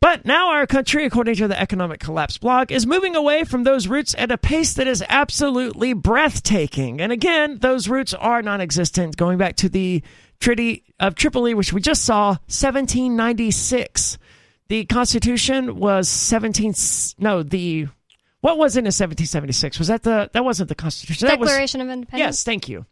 But 0.00 0.24
now 0.24 0.50
our 0.50 0.66
country, 0.66 1.06
according 1.06 1.36
to 1.36 1.46
the 1.46 1.60
Economic 1.60 2.00
Collapse 2.00 2.36
blog, 2.36 2.72
is 2.72 2.88
moving 2.88 3.14
away 3.14 3.44
from 3.44 3.62
those 3.62 3.86
roots 3.86 4.16
at 4.18 4.32
a 4.32 4.36
pace 4.36 4.74
that 4.74 4.88
is 4.88 5.04
absolutely 5.08 5.92
breathtaking. 5.92 7.00
And 7.00 7.12
again, 7.12 7.58
those 7.60 7.88
roots 7.88 8.12
are 8.12 8.42
non 8.42 8.60
existent, 8.60 9.16
going 9.16 9.38
back 9.38 9.54
to 9.56 9.68
the 9.68 10.02
Treaty 10.40 10.82
of 11.02 11.16
Tripoli, 11.16 11.52
which 11.52 11.72
we 11.72 11.80
just 11.80 12.04
saw, 12.04 12.28
1796. 12.46 14.18
The 14.68 14.84
Constitution 14.86 15.76
was 15.76 16.08
17. 16.08 16.74
No, 17.18 17.42
the. 17.42 17.88
What 18.40 18.56
was 18.56 18.76
it 18.76 18.80
in 18.80 18.86
1776? 18.86 19.78
Was 19.78 19.88
that 19.88 20.04
the. 20.04 20.30
That 20.32 20.44
wasn't 20.44 20.68
the 20.68 20.74
Constitution. 20.74 21.28
That 21.28 21.38
was, 21.38 21.48
Declaration 21.50 21.80
of 21.80 21.90
Independence. 21.90 22.18
Yes, 22.18 22.44
thank 22.44 22.68
you. 22.68 22.86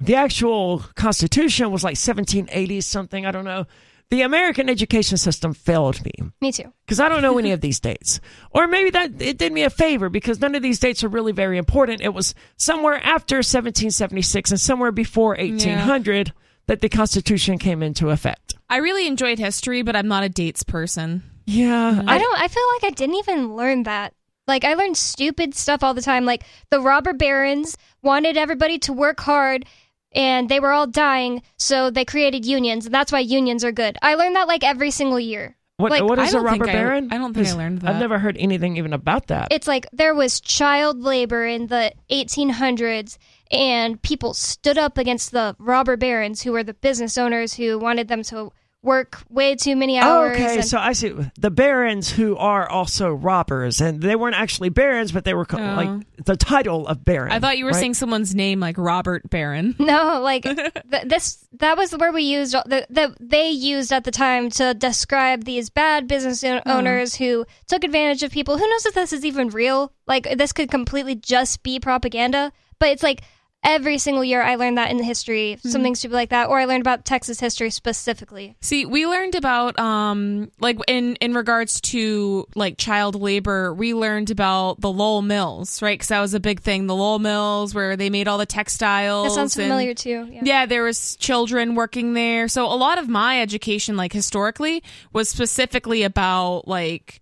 The 0.00 0.14
actual 0.14 0.80
Constitution 0.94 1.72
was 1.72 1.82
like 1.82 1.96
1780 1.96 2.80
something. 2.82 3.26
I 3.26 3.32
don't 3.32 3.44
know. 3.44 3.66
The 4.10 4.22
American 4.22 4.70
education 4.70 5.18
system 5.18 5.52
failed 5.52 6.02
me 6.02 6.12
Me 6.40 6.50
too. 6.50 6.72
because 6.86 6.98
I 6.98 7.10
don't 7.10 7.20
know 7.20 7.36
any 7.36 7.50
of 7.50 7.60
these 7.60 7.78
dates. 7.80 8.20
Or 8.52 8.66
maybe 8.66 8.88
that 8.90 9.20
it 9.20 9.36
did 9.36 9.52
me 9.52 9.64
a 9.64 9.70
favor 9.70 10.08
because 10.08 10.40
none 10.40 10.54
of 10.54 10.62
these 10.62 10.80
dates 10.80 11.04
are 11.04 11.08
really 11.08 11.32
very 11.32 11.58
important. 11.58 12.00
It 12.00 12.14
was 12.14 12.34
somewhere 12.56 12.94
after 12.94 13.36
1776 13.36 14.50
and 14.50 14.58
somewhere 14.60 14.92
before 14.92 15.36
1800 15.36 16.32
that 16.68 16.80
the 16.80 16.88
Constitution 16.88 17.58
came 17.58 17.82
into 17.82 18.10
effect. 18.10 18.54
I 18.70 18.76
really 18.76 19.06
enjoyed 19.08 19.38
history, 19.40 19.82
but 19.82 19.96
I'm 19.96 20.06
not 20.08 20.22
a 20.22 20.28
dates 20.28 20.62
person. 20.62 21.22
Yeah, 21.46 22.02
I 22.06 22.18
don't. 22.18 22.38
I 22.40 22.46
feel 22.48 22.62
like 22.74 22.92
I 22.92 22.94
didn't 22.94 23.16
even 23.16 23.56
learn 23.56 23.82
that. 23.84 24.14
Like 24.46 24.64
I 24.64 24.74
learned 24.74 24.96
stupid 24.96 25.54
stuff 25.54 25.82
all 25.82 25.94
the 25.94 26.02
time. 26.02 26.24
Like 26.24 26.44
the 26.70 26.80
robber 26.80 27.12
barons 27.12 27.76
wanted 28.02 28.36
everybody 28.36 28.78
to 28.80 28.92
work 28.92 29.18
hard, 29.20 29.64
and 30.12 30.48
they 30.48 30.60
were 30.60 30.72
all 30.72 30.86
dying, 30.86 31.42
so 31.56 31.90
they 31.90 32.04
created 32.04 32.44
unions, 32.46 32.86
and 32.86 32.94
that's 32.94 33.10
why 33.12 33.20
unions 33.20 33.64
are 33.64 33.72
good. 33.72 33.96
I 34.02 34.14
learned 34.14 34.36
that 34.36 34.46
like 34.48 34.62
every 34.64 34.90
single 34.90 35.18
year. 35.20 35.54
What, 35.78 35.92
like, 35.92 36.02
what 36.02 36.18
I 36.18 36.26
a 36.26 36.30
don't 36.32 36.48
think 36.48 36.60
robber 36.62 36.70
I- 36.70 36.72
baron? 36.72 37.08
I 37.12 37.18
don't 37.18 37.32
think 37.32 37.46
I 37.46 37.50
'Cause 37.50 37.56
learned 37.56 37.80
that. 37.82 37.90
I've 37.94 38.00
never 38.00 38.18
heard 38.18 38.36
anything 38.36 38.76
even 38.78 38.92
about 38.92 39.28
that. 39.28 39.48
It's 39.52 39.68
like 39.68 39.86
there 39.92 40.14
was 40.14 40.40
child 40.40 41.00
labor 41.00 41.46
in 41.46 41.68
the 41.68 41.92
1800s, 42.10 43.16
and 43.50 44.00
people 44.02 44.34
stood 44.34 44.78
up 44.78 44.98
against 44.98 45.32
the 45.32 45.56
robber 45.58 45.96
barons, 45.96 46.42
who 46.42 46.52
were 46.52 46.62
the 46.64 46.74
business 46.74 47.16
owners 47.18 47.54
who 47.54 47.78
wanted 47.78 48.08
them 48.08 48.22
to 48.24 48.52
work 48.80 49.18
way 49.28 49.56
too 49.56 49.74
many 49.74 49.98
Oh, 49.98 50.02
hours. 50.02 50.36
okay, 50.36 50.54
and- 50.58 50.64
so 50.64 50.78
I 50.78 50.92
see 50.92 51.12
the 51.36 51.50
barons 51.50 52.10
who 52.12 52.36
are 52.36 52.68
also 52.70 53.10
robbers, 53.10 53.80
and 53.80 54.00
they 54.00 54.14
weren't 54.14 54.36
actually 54.36 54.68
barons, 54.68 55.10
but 55.10 55.24
they 55.24 55.34
were 55.34 55.44
co- 55.44 55.58
Oh. 55.58 55.74
like 55.74 56.24
the 56.24 56.36
title 56.36 56.86
of 56.86 57.04
baron. 57.04 57.32
I 57.32 57.40
thought 57.40 57.58
you 57.58 57.64
were 57.64 57.72
right? 57.72 57.80
saying 57.80 57.94
someone's 57.94 58.36
name 58.36 58.60
like 58.60 58.78
Robert 58.78 59.28
Barron. 59.28 59.74
No, 59.80 60.20
like 60.22 60.42
th- 60.44 60.72
this. 61.04 61.44
That 61.58 61.76
was 61.76 61.90
the 61.90 61.98
word 61.98 62.14
we 62.14 62.22
used. 62.22 62.52
That 62.66 62.86
the, 62.88 63.16
they 63.18 63.50
used 63.50 63.92
at 63.92 64.04
the 64.04 64.12
time 64.12 64.48
to 64.50 64.74
describe 64.74 65.42
these 65.44 65.70
bad 65.70 66.06
business 66.06 66.44
o- 66.44 66.60
hmm. 66.60 66.70
owners 66.70 67.16
who 67.16 67.46
took 67.66 67.82
advantage 67.82 68.22
of 68.22 68.30
people. 68.30 68.58
Who 68.58 68.68
knows 68.70 68.86
if 68.86 68.94
this 68.94 69.12
is 69.12 69.24
even 69.24 69.48
real? 69.48 69.92
Like 70.06 70.36
this 70.38 70.52
could 70.52 70.70
completely 70.70 71.16
just 71.16 71.64
be 71.64 71.80
propaganda. 71.80 72.52
But 72.78 72.90
it's 72.90 73.02
like 73.02 73.22
every 73.68 73.98
single 73.98 74.24
year 74.24 74.42
I 74.42 74.56
learned 74.56 74.78
that 74.78 74.90
in 74.90 74.96
the 74.96 75.04
history, 75.04 75.58
something 75.62 75.94
stupid 75.94 76.14
like 76.14 76.30
that, 76.30 76.48
or 76.48 76.58
I 76.58 76.64
learned 76.64 76.80
about 76.80 77.04
Texas 77.04 77.38
history 77.38 77.70
specifically. 77.70 78.56
See, 78.60 78.86
we 78.86 79.06
learned 79.06 79.34
about 79.34 79.78
um 79.78 80.50
like 80.58 80.78
in 80.88 81.16
in 81.16 81.34
regards 81.34 81.80
to 81.92 82.46
like 82.54 82.78
child 82.78 83.14
labor, 83.14 83.72
we 83.74 83.94
learned 83.94 84.30
about 84.30 84.80
the 84.80 84.90
Lowell 84.90 85.22
Mills, 85.22 85.82
right? 85.82 85.98
Cuz 85.98 86.08
that 86.08 86.20
was 86.20 86.34
a 86.34 86.40
big 86.40 86.60
thing, 86.60 86.86
the 86.86 86.94
Lowell 86.94 87.18
Mills 87.18 87.74
where 87.74 87.96
they 87.96 88.10
made 88.10 88.28
all 88.28 88.38
the 88.38 88.46
textiles. 88.46 89.28
That 89.28 89.34
sounds 89.34 89.56
and- 89.56 89.64
familiar 89.64 89.94
too. 89.94 90.28
Yeah. 90.32 90.40
Yeah, 90.44 90.66
there 90.66 90.82
was 90.82 91.16
children 91.16 91.74
working 91.74 92.14
there. 92.14 92.48
So 92.48 92.64
a 92.66 92.74
lot 92.76 92.98
of 92.98 93.08
my 93.08 93.40
education 93.40 93.96
like 93.96 94.12
historically 94.12 94.82
was 95.12 95.28
specifically 95.28 96.02
about 96.02 96.66
like 96.66 97.20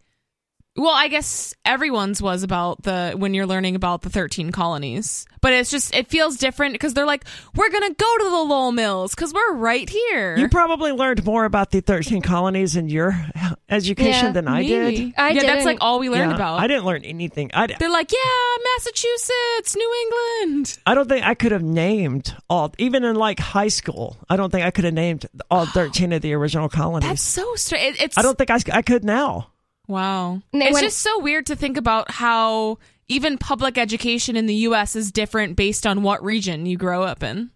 well, 0.77 0.95
I 0.95 1.09
guess 1.09 1.55
everyone's 1.65 2.21
was 2.23 2.43
about 2.43 2.83
the 2.83 3.15
when 3.17 3.35
you're 3.35 3.47
learning 3.47 3.75
about 3.77 4.03
the 4.03 4.11
13 4.11 4.51
colonies. 4.53 5.27
But 5.41 5.53
it's 5.53 5.71
just 5.71 5.95
it 5.95 6.09
feels 6.09 6.37
different 6.39 6.73
because 6.75 6.95
they're 6.95 7.07
like 7.07 7.25
we're 7.55 7.71
going 7.71 7.89
to 7.89 7.95
go 7.95 8.19
to 8.19 8.25
the 8.25 8.31
Lowell 8.31 8.73
Mills 8.73 9.15
cuz 9.15 9.33
we're 9.33 9.55
right 9.55 9.89
here. 9.89 10.37
You 10.37 10.49
probably 10.49 10.91
learned 10.93 11.25
more 11.25 11.45
about 11.45 11.71
the 11.71 11.81
13 11.81 12.21
colonies 12.23 12.75
in 12.77 12.89
your 12.89 13.15
education 13.69 14.27
Yeah, 14.27 14.33
than 14.33 14.49
I 14.49 14.63
Maybe. 14.63 14.97
did. 15.07 15.15
I 15.17 15.29
yeah, 15.31 15.35
that's 15.35 15.47
didn't- 15.47 15.65
like 15.67 15.79
all 15.81 15.99
we 16.01 16.11
learned 16.11 16.31
Yeah, 16.31 16.37
about. 16.37 16.61
I 16.61 16.67
didn't 16.67 16.85
learn 16.85 17.05
anything. 17.05 17.51
I, 17.55 17.67
They're 17.69 17.91
like, 17.91 18.11
yeah, 18.13 18.65
Massachusetts, 18.77 19.77
New 19.77 19.95
England. 20.43 20.79
I 20.87 20.95
don't 20.95 21.09
think 21.09 21.25
I 21.27 21.35
could 21.35 21.53
have 21.53 21.63
named 21.63 22.35
all, 22.51 22.73
even 22.79 23.05
in 23.05 23.17
like 23.17 23.39
high 23.39 23.69
school, 23.69 24.17
I 24.29 24.37
don't 24.37 24.51
think 24.51 24.65
I 24.65 24.71
could 24.71 24.85
have 24.85 24.95
named 24.95 25.27
all 25.51 25.67
13 25.75 26.13
of 26.13 26.23
the 26.23 26.33
original 26.35 26.69
colonies. 26.69 27.09
That's 27.09 27.23
so 27.23 27.55
strange. 27.55 28.01
It's 28.01 28.19
I 28.19 28.23
don't 28.23 28.37
think 28.37 28.51
I, 28.51 28.59
I 28.73 28.83
could 28.83 29.05
now. 29.05 29.49
Wow. 29.89 30.43
It's 30.53 30.75
went- 30.75 30.85
just 30.85 30.99
so 30.99 31.19
weird 31.21 31.47
to 31.47 31.57
think 31.57 31.77
about 31.77 32.11
how 32.11 32.79
even 33.09 33.39
public 33.39 33.79
education 33.79 34.37
in 34.37 34.47
the 34.47 34.55
US 34.55 34.97
is 34.97 35.13
different 35.13 35.57
based 35.57 35.87
on 35.87 36.03
what 36.03 36.25
region 36.25 36.67
you 36.67 36.77
grow 36.77 37.03
up 37.05 37.23
in. 37.23 37.51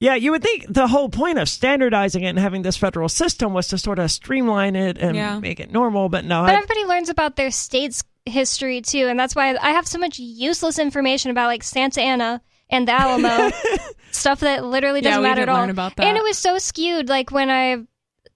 Yeah, 0.00 0.14
you 0.14 0.30
would 0.30 0.42
think 0.42 0.64
the 0.68 0.86
whole 0.86 1.08
point 1.08 1.38
of 1.38 1.48
standardizing 1.48 2.22
it 2.22 2.28
and 2.28 2.38
having 2.38 2.62
this 2.62 2.76
federal 2.76 3.08
system 3.08 3.52
was 3.52 3.66
to 3.68 3.78
sort 3.78 3.98
of 3.98 4.10
streamline 4.12 4.76
it 4.76 4.96
and 4.96 5.16
Yeah. 5.16 5.40
make 5.40 5.58
it 5.60 5.72
normal, 5.72 6.08
but 6.08 6.24
no. 6.24 6.42
But 6.42 6.54
I, 6.54 6.58
everybody 6.58 6.84
learns 6.84 7.08
about 7.08 7.34
their 7.36 7.50
state's 7.50 8.04
history 8.24 8.80
too, 8.80 9.08
and 9.08 9.18
that's 9.18 9.34
why 9.34 9.56
I 9.60 9.70
have 9.70 9.86
so 9.88 9.98
much 9.98 10.18
useless 10.20 10.78
information 10.78 11.30
about 11.32 11.46
like 11.48 11.64
Santa 11.64 12.00
Anna 12.00 12.40
and 12.70 12.86
the 12.86 12.92
Alamo, 12.92 13.50
stuff 14.12 14.40
that 14.40 14.64
literally 14.64 15.00
doesn't 15.00 15.20
we 15.20 15.28
matter 15.28 15.40
did 15.42 15.48
at 15.48 15.54
all. 15.54 15.60
learn 15.62 15.70
about 15.70 15.96
that. 15.96 16.06
And 16.06 16.16
it 16.16 16.22
was 16.22 16.38
so 16.38 16.58
skewed. 16.58 17.08
Like 17.08 17.30
when 17.32 17.50
I 17.50 17.78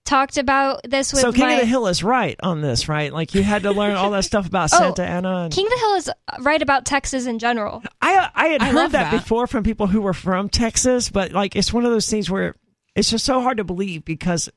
talked 0.05 0.37
about 0.37 0.81
this 0.85 1.13
with 1.13 1.23
so 1.23 1.33
King 1.33 1.47
my 1.47 1.53
of 1.55 1.61
the 1.61 1.67
Hill 1.67 1.87
is 1.87 2.03
right 2.03 2.37
on 2.43 2.61
this, 2.61 2.89
right? 2.89 3.13
Like 3.13 3.35
you 3.35 3.43
had 3.43 3.63
to 3.63 3.73
learn 3.73 3.95
all 3.97 4.11
that 4.11 4.25
stuff 4.25 4.47
about 4.47 4.71
Oh, 4.73 4.79
Santa 4.79 5.05
Anna. 5.05 5.45
And, 5.45 5.53
King 5.53 5.67
of 5.67 5.73
the 5.73 5.79
Hill 5.79 5.95
is 5.95 6.11
right 6.41 6.61
about 6.61 6.85
Texas 6.85 7.27
in 7.27 7.39
general. 7.39 7.83
I 8.01 8.31
I 8.35 8.47
had 8.49 8.63
I 8.63 8.67
heard 8.67 8.91
that, 8.93 9.11
that. 9.11 9.13
before 9.13 9.47
from 9.47 9.65
people 9.65 9.87
who 9.87 10.01
were 10.01 10.15
from 10.15 10.49
Texas, 10.49 11.11
but 11.11 11.33
like 11.33 11.57
it's 11.57 11.73
one 11.73 11.85
of 11.85 11.91
those 11.91 12.09
things 12.09 12.29
where 12.31 12.57
it's 12.95 13.11
just 13.11 13.25
so 13.25 13.41
hard 13.41 13.59
to 13.59 13.65
believe 13.65 14.05
because 14.05 14.49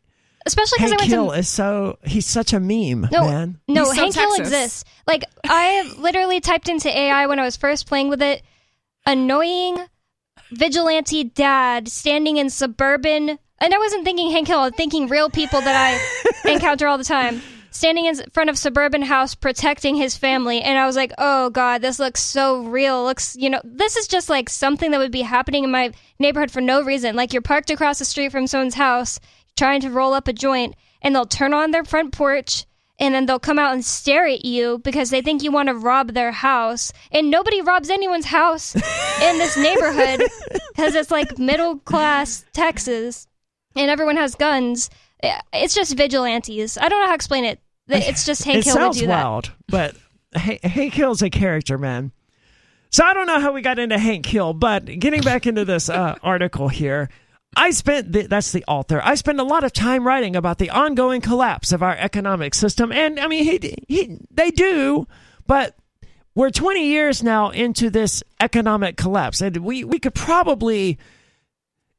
Especially 0.48 0.78
because 0.78 0.92
I 0.92 0.96
Hank 0.96 1.02
went 1.02 1.12
Hill 1.12 1.32
to 1.32 1.40
is 1.40 1.48
so 1.50 1.98
he's 2.04 2.28
such 2.28 2.54
a 2.54 2.60
meme, 2.60 3.08
no, 3.12 3.22
man. 3.24 3.60
no, 3.68 3.86
He's 3.86 3.96
so 3.96 4.02
Hank 4.02 4.16
Hill 4.16 4.36
exists. 4.36 4.84
Like 5.08 5.24
I 5.44 5.92
literally 5.98 6.40
typed 6.40 6.70
into 6.70 6.96
AI 6.96 7.26
when 7.26 7.40
I 7.40 7.44
was 7.44 7.58
first 7.58 7.88
playing 7.88 8.10
with 8.10 8.22
it, 8.22 8.44
annoying 9.08 9.78
vigilante 10.52 11.24
dad 11.24 11.88
standing 11.88 12.38
in 12.38 12.50
suburban. 12.52 13.40
And 13.60 13.74
I 13.74 13.78
wasn't 13.78 14.04
thinking 14.04 14.32
Hank 14.32 14.48
Hill. 14.48 14.60
I 14.60 14.66
was 14.66 14.76
thinking 14.76 15.08
real 15.08 15.30
people 15.30 15.62
that 15.62 15.76
I 16.46 16.50
encounter 16.52 16.88
all 16.88 16.98
the 16.98 17.04
time. 17.04 17.42
Standing 17.72 18.06
in 18.06 18.16
front 18.32 18.50
of 18.50 18.58
suburban 18.58 19.02
house 19.02 19.36
protecting 19.36 19.96
his 19.96 20.16
family, 20.16 20.62
and 20.62 20.78
I 20.78 20.86
was 20.86 20.96
like, 20.96 21.12
"Oh 21.18 21.50
God, 21.50 21.82
this 21.82 22.00
looks 22.00 22.22
so 22.22 22.64
real. 22.64 23.04
Looks, 23.04 23.36
you 23.36 23.50
know, 23.50 23.60
this 23.66 23.98
is 23.98 24.08
just 24.08 24.30
like 24.30 24.50
something 24.50 24.92
that 24.92 24.98
would 24.98 25.12
be 25.12 25.24
happening 25.24 25.66
in 25.66 25.72
my 25.72 25.92
neighborhood 26.18 26.52
for 26.52 26.62
no 26.62 26.82
reason. 26.82 27.18
Like 27.18 27.34
you're 27.34 27.42
parked 27.42 27.70
across 27.70 28.00
the 28.00 28.06
street 28.06 28.32
from 28.32 28.48
someone's 28.48 28.76
house, 28.76 29.20
trying 29.58 29.82
to 29.82 29.90
roll 29.90 30.14
up 30.14 30.30
a 30.30 30.34
joint, 30.34 30.76
and 31.02 31.14
they'll 31.14 31.26
turn 31.26 31.54
on 31.54 31.72
their 31.72 31.84
front 31.84 32.14
porch, 32.14 32.66
and 32.98 33.14
then 33.14 33.26
they'll 33.26 33.40
come 33.40 33.60
out 33.60 33.74
and 33.74 33.84
stare 33.84 34.26
at 34.26 34.46
you 34.46 34.80
because 34.80 35.10
they 35.10 35.22
think 35.22 35.44
you 35.44 35.52
want 35.52 35.68
to 35.68 35.76
rob 35.76 36.14
their 36.14 36.32
house. 36.32 36.94
And 37.12 37.30
nobody 37.30 37.62
robs 37.62 37.90
anyone's 37.90 38.28
house 38.28 38.74
in 38.76 39.38
this 39.38 39.58
neighborhood 39.58 40.22
because 40.70 40.96
it's 40.96 41.12
like 41.12 41.38
middle 41.38 41.80
class 41.80 42.46
Texas, 42.54 43.28
and 43.76 43.90
everyone 43.90 44.18
has 44.18 44.36
guns. 44.36 44.90
It's 45.54 45.74
just 45.74 45.96
vigilantes. 45.96 46.78
I 46.78 46.90
don't 46.90 47.00
know 47.00 47.06
how 47.06 47.12
to 47.12 47.16
explain 47.16 47.46
it. 47.46 47.60
It's 47.88 48.26
just 48.26 48.44
Hank 48.44 48.60
it 48.60 48.66
Hill 48.66 48.76
would 48.76 48.82
sounds 48.82 49.00
do 49.00 49.08
that. 49.08 49.24
wild, 49.24 49.52
but 49.68 49.96
Hank, 50.34 50.64
Hank 50.64 50.94
Hill's 50.94 51.22
a 51.22 51.30
character, 51.30 51.78
man. 51.78 52.12
So 52.92 53.04
I 53.04 53.14
don't 53.14 53.28
know 53.28 53.40
how 53.40 53.52
we 53.52 53.62
got 53.62 53.78
into 53.78 53.98
Hank 53.98 54.26
Hill, 54.26 54.54
but 54.54 54.86
getting 54.86 55.22
back 55.22 55.46
into 55.46 55.66
this 55.66 55.90
uh, 55.90 56.16
article 56.24 56.68
here, 56.68 57.10
I 57.56 57.72
spent 57.72 58.12
the, 58.12 58.24
that's 58.24 58.52
the 58.52 58.64
author. 58.68 59.02
I 59.04 59.16
spent 59.16 59.40
a 59.40 59.44
lot 59.44 59.64
of 59.64 59.72
time 59.74 60.06
writing 60.06 60.36
about 60.36 60.58
the 60.58 60.70
ongoing 60.70 61.22
collapse 61.22 61.72
of 61.72 61.84
our 61.84 61.96
economic 61.96 62.54
system, 62.54 62.92
and 62.92 63.20
I 63.20 63.28
mean, 63.28 63.44
he, 63.44 63.76
he 63.88 64.18
they 64.32 64.52
do, 64.52 65.08
but 65.46 65.76
we're 66.34 66.50
20 66.50 66.86
years 66.88 67.24
now 67.24 67.50
into 67.50 67.90
this 67.90 68.24
economic 68.40 68.98
collapse, 68.98 69.42
and 69.42 69.58
we 69.58 69.84
we 69.84 70.00
could 70.00 70.16
probably 70.16 70.98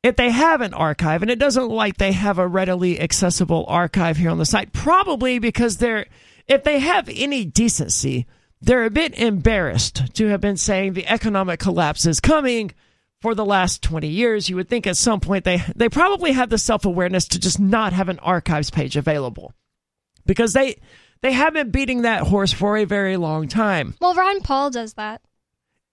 if 0.07 0.15
they 0.15 0.31
have 0.31 0.61
an 0.61 0.73
archive, 0.73 1.23
and 1.23 1.31
it 1.33 1.39
doesn't 1.41 1.65
look 1.65 1.73
like 1.73 1.97
they 1.97 2.13
have 2.13 2.39
a 2.39 2.47
readily 2.47 3.01
accessible 3.01 3.65
archive 3.67 4.17
here 4.17 4.31
on 4.31 4.39
the 4.39 4.47
site, 4.47 4.73
probably 4.73 5.41
because 5.41 5.79
they're, 5.79 6.07
if 6.47 6.63
they 6.63 6.79
have 6.79 7.09
any 7.13 7.45
decency, 7.45 8.25
they're 8.61 8.85
a 8.85 8.91
bit 8.91 9.19
embarrassed 9.19 10.15
to 10.15 10.29
have 10.29 10.41
been 10.41 10.57
saying 10.57 10.93
the 10.93 11.09
economic 11.09 11.59
collapse 11.59 12.07
is 12.07 12.21
coming 12.21 12.71
for 13.21 13.35
the 13.35 13.45
last 13.45 13.83
20 13.83 14.07
years. 14.07 14.49
You 14.49 14.55
would 14.55 14.69
think 14.69 14.87
at 14.87 14.97
some 14.97 15.19
point 15.19 15.45
they, 15.45 15.61
they 15.75 15.89
probably 15.89 16.31
have 16.31 16.51
the 16.51 16.59
self 16.59 16.85
awareness 16.85 17.27
to 17.29 17.41
just 17.41 17.59
not 17.59 17.93
have 17.93 18.09
an 18.09 18.21
archives 18.21 18.71
page 18.71 18.97
available 18.97 19.55
because 20.25 20.53
they, 20.53 20.77
they 21.21 21.33
have 21.33 21.53
been 21.53 21.73
beating 21.73 22.03
that 22.03 22.23
horse 22.23 22.53
for 22.53 22.77
a 22.77 22.85
very 22.85 23.17
long 23.17 23.49
time. 23.49 23.97
Well, 24.01 24.15
Ron 24.15 24.41
Paul 24.41 24.71
does 24.71 24.95
that. 24.95 25.21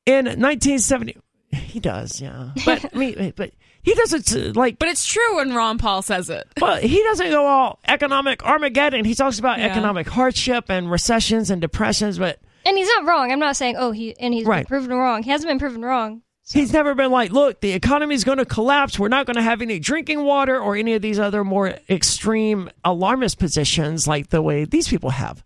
In 0.05 0.25
1970, 0.25 1.17
he 1.51 1.79
does, 1.79 2.21
yeah. 2.21 2.51
But 2.63 2.85
I 2.93 2.97
mean, 2.97 3.33
but 3.35 3.53
he 3.83 3.93
doesn't 3.93 4.55
like. 4.55 4.79
But 4.79 4.89
it's 4.89 5.05
true 5.05 5.35
when 5.37 5.53
Ron 5.53 5.77
Paul 5.77 6.01
says 6.01 6.29
it. 6.29 6.47
Well, 6.61 6.77
he 6.77 7.01
doesn't 7.03 7.29
go 7.29 7.45
all 7.45 7.79
economic 7.87 8.45
Armageddon. 8.45 9.05
He 9.05 9.13
talks 9.15 9.39
about 9.39 9.59
Yeah. 9.59 9.65
economic 9.67 10.07
hardship 10.07 10.65
and 10.69 10.89
recessions 10.89 11.49
and 11.51 11.61
depressions, 11.61 12.17
but 12.17 12.39
And 12.65 12.77
he's 12.77 12.87
not 12.87 13.05
wrong. 13.05 13.31
I'm 13.31 13.39
not 13.39 13.55
saying, 13.57 13.75
oh, 13.77 13.91
he 13.91 14.15
and 14.19 14.33
he's 14.33 14.45
Right. 14.45 14.67
been 14.67 14.79
proven 14.79 14.97
wrong. 14.97 15.23
He 15.23 15.29
hasn't 15.31 15.49
been 15.49 15.59
proven 15.59 15.83
wrong. 15.83 16.21
he's 16.53 16.73
never 16.73 16.93
been 16.95 17.09
like, 17.11 17.31
look, 17.31 17.61
the 17.61 17.71
economy's 17.71 18.23
going 18.25 18.37
to 18.37 18.45
collapse. 18.45 18.97
We're 18.99 19.07
not 19.07 19.25
going 19.25 19.35
to 19.37 19.41
have 19.41 19.61
any 19.61 19.79
drinking 19.79 20.23
water 20.23 20.59
or 20.59 20.75
any 20.75 20.93
of 20.93 21.01
these 21.01 21.17
other 21.19 21.43
more 21.43 21.75
extreme 21.89 22.69
alarmist 22.83 23.39
positions 23.39 24.07
like 24.07 24.29
the 24.29 24.41
way 24.41 24.65
these 24.65 24.87
people 24.89 25.11
have. 25.11 25.43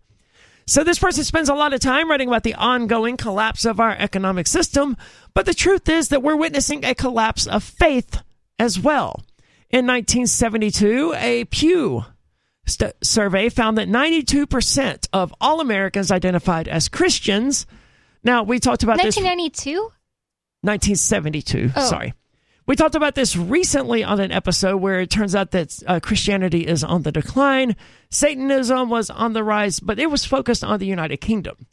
So 0.66 0.84
this 0.84 0.98
person 0.98 1.24
spends 1.24 1.48
a 1.48 1.54
lot 1.54 1.72
of 1.72 1.80
time 1.80 2.10
writing 2.10 2.28
about 2.28 2.42
the 2.42 2.54
ongoing 2.54 3.16
collapse 3.16 3.64
of 3.64 3.80
our 3.80 3.92
economic 3.92 4.46
system, 4.46 4.96
but 5.34 5.46
the 5.46 5.54
truth 5.54 5.88
is 5.88 6.08
that 6.08 6.22
we're 6.22 6.36
witnessing 6.36 6.84
a 6.84 6.94
collapse 6.94 7.46
of 7.46 7.62
faith 7.64 8.20
as 8.58 8.78
well. 8.78 9.22
In 9.70 9.86
1972, 9.86 11.14
a 11.16 11.44
Pew 11.44 12.04
st- 12.66 12.94
survey 13.02 13.48
found 13.48 13.76
that 13.78 13.88
92% 13.88 15.08
of 15.12 15.34
all 15.40 15.60
Americans 15.60 16.10
identified 16.10 16.68
as 16.68 16.88
Christians. 16.88 17.66
Now, 18.24 18.42
we 18.42 18.58
talked 18.58 18.82
about 18.82 18.96
this 18.96 19.16
1992. 19.16 19.90
1972. 20.62 21.70
Oh. 21.76 21.88
Sorry. 21.88 22.14
We 22.66 22.76
talked 22.76 22.94
about 22.94 23.14
this 23.14 23.34
recently 23.36 24.04
on 24.04 24.20
an 24.20 24.30
episode 24.30 24.76
where 24.78 25.00
it 25.00 25.08
turns 25.10 25.34
out 25.34 25.52
that 25.52 25.78
uh, 25.86 26.00
Christianity 26.00 26.66
is 26.66 26.84
on 26.84 27.02
the 27.02 27.12
decline, 27.12 27.76
Satanism 28.10 28.90
was 28.90 29.08
on 29.08 29.32
the 29.32 29.42
rise, 29.42 29.80
but 29.80 29.98
it 29.98 30.10
was 30.10 30.24
focused 30.26 30.62
on 30.62 30.78
the 30.78 30.86
United 30.86 31.18
Kingdom. 31.18 31.66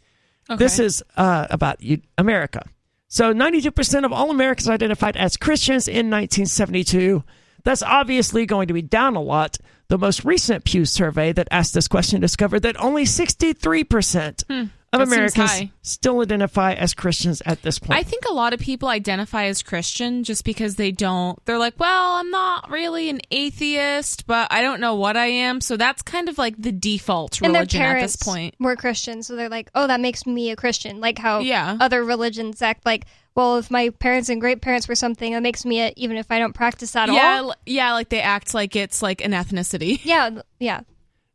This 0.57 0.79
is 0.79 1.03
uh, 1.17 1.47
about 1.49 1.81
U- 1.81 2.01
America. 2.17 2.63
So 3.07 3.33
92% 3.33 4.05
of 4.05 4.11
all 4.11 4.31
Americans 4.31 4.69
identified 4.69 5.15
as 5.15 5.37
Christians 5.37 5.87
in 5.87 6.09
1972. 6.09 7.23
That's 7.63 7.83
obviously 7.83 8.45
going 8.45 8.67
to 8.67 8.73
be 8.73 8.81
down 8.81 9.15
a 9.15 9.21
lot. 9.21 9.57
The 9.87 9.97
most 9.97 10.25
recent 10.25 10.65
Pew 10.65 10.85
survey 10.85 11.31
that 11.33 11.47
asked 11.51 11.73
this 11.73 11.87
question 11.87 12.19
discovered 12.19 12.61
that 12.61 12.79
only 12.81 13.03
63% 13.05 14.69
of 15.01 15.09
that 15.09 15.15
Americans 15.15 15.71
still 15.81 16.21
identify 16.21 16.73
as 16.73 16.93
Christians 16.93 17.41
at 17.45 17.61
this 17.61 17.79
point. 17.79 17.99
I 17.99 18.03
think 18.03 18.25
a 18.25 18.33
lot 18.33 18.53
of 18.53 18.59
people 18.59 18.89
identify 18.89 19.45
as 19.45 19.61
Christian 19.63 20.23
just 20.23 20.43
because 20.43 20.75
they 20.75 20.91
don't. 20.91 21.37
They're 21.45 21.57
like, 21.59 21.79
well, 21.79 22.13
I'm 22.13 22.29
not 22.31 22.69
really 22.69 23.09
an 23.09 23.21
atheist, 23.31 24.27
but 24.27 24.51
I 24.51 24.61
don't 24.61 24.79
know 24.79 24.95
what 24.95 25.17
I 25.17 25.25
am. 25.27 25.61
So 25.61 25.77
that's 25.77 26.01
kind 26.01 26.29
of 26.29 26.37
like 26.37 26.55
the 26.61 26.71
default 26.71 27.41
And 27.41 27.53
their 27.53 27.61
religion 27.61 27.81
at 27.81 28.01
this 28.01 28.15
point. 28.15 28.55
were 28.59 28.75
Christians, 28.75 29.27
so 29.27 29.35
they're 29.35 29.49
like, 29.49 29.69
oh, 29.75 29.87
that 29.87 29.99
makes 29.99 30.25
me 30.25 30.51
a 30.51 30.55
Christian. 30.55 30.99
Like 30.99 31.17
how 31.17 31.39
Yeah. 31.39 31.77
other 31.79 32.03
religions 32.03 32.61
act 32.61 32.85
like, 32.85 33.05
well, 33.35 33.57
if 33.57 33.69
my 33.69 33.89
parents 33.89 34.29
and 34.29 34.39
great 34.39 34.61
parents 34.61 34.87
were 34.87 34.95
something, 34.95 35.33
that 35.33 35.43
makes 35.43 35.65
me 35.65 35.81
a, 35.81 35.93
even 35.97 36.15
if 36.17 36.31
I 36.31 36.39
don't 36.39 36.53
practice 36.53 36.95
at 36.95 37.09
Yeah, 37.09 37.39
all. 37.41 37.49
l- 37.49 37.55
yeah, 37.65 37.91
like 37.93 38.09
they 38.09 38.21
act 38.21 38.53
like 38.53 38.75
it's 38.75 39.01
like 39.01 39.23
an 39.23 39.31
ethnicity. 39.31 39.99
Yeah, 40.03 40.39
yeah. 40.59 40.81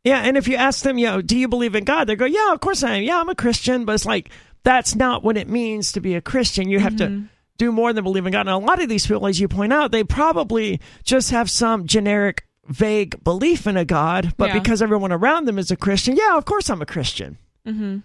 Yeah, 0.03 0.21
and 0.21 0.35
if 0.35 0.47
you 0.47 0.55
ask 0.55 0.83
them, 0.83 0.97
you 0.97 1.05
know, 1.05 1.21
do 1.21 1.37
you 1.37 1.47
believe 1.47 1.75
in 1.75 1.83
God? 1.83 2.05
They 2.05 2.15
go, 2.15 2.25
yeah, 2.25 2.53
of 2.53 2.59
course 2.59 2.83
I 2.83 2.95
am. 2.95 3.03
Yeah, 3.03 3.19
I'm 3.19 3.29
a 3.29 3.35
Christian, 3.35 3.85
but 3.85 3.93
it's 3.93 4.05
like 4.05 4.29
that's 4.63 4.95
not 4.95 5.23
what 5.23 5.37
it 5.37 5.47
means 5.47 5.91
to 5.93 6.01
be 6.01 6.15
a 6.15 6.21
Christian. 6.21 6.69
You 6.69 6.79
have 6.79 6.95
to 6.97 7.07
mm-hmm. 7.07 7.25
do 7.57 7.71
more 7.71 7.93
than 7.93 8.03
believe 8.03 8.25
in 8.25 8.31
God. 8.31 8.41
And 8.41 8.49
a 8.49 8.57
lot 8.57 8.81
of 8.81 8.89
these 8.89 9.05
people, 9.05 9.27
as 9.27 9.39
you 9.39 9.47
point 9.47 9.73
out, 9.73 9.91
they 9.91 10.03
probably 10.03 10.79
just 11.03 11.31
have 11.31 11.49
some 11.49 11.85
generic, 11.85 12.45
vague 12.67 13.23
belief 13.23 13.67
in 13.67 13.77
a 13.77 13.85
God, 13.85 14.33
but 14.37 14.49
Yeah. 14.49 14.59
because 14.59 14.81
everyone 14.81 15.11
around 15.11 15.45
them 15.45 15.59
is 15.59 15.71
a 15.71 15.75
Christian, 15.75 16.15
yeah, 16.15 16.37
of 16.37 16.45
course 16.45 16.69
I'm 16.69 16.81
a 16.81 16.85
Christian. 16.85 17.37
Mm-hmm. 17.67 17.97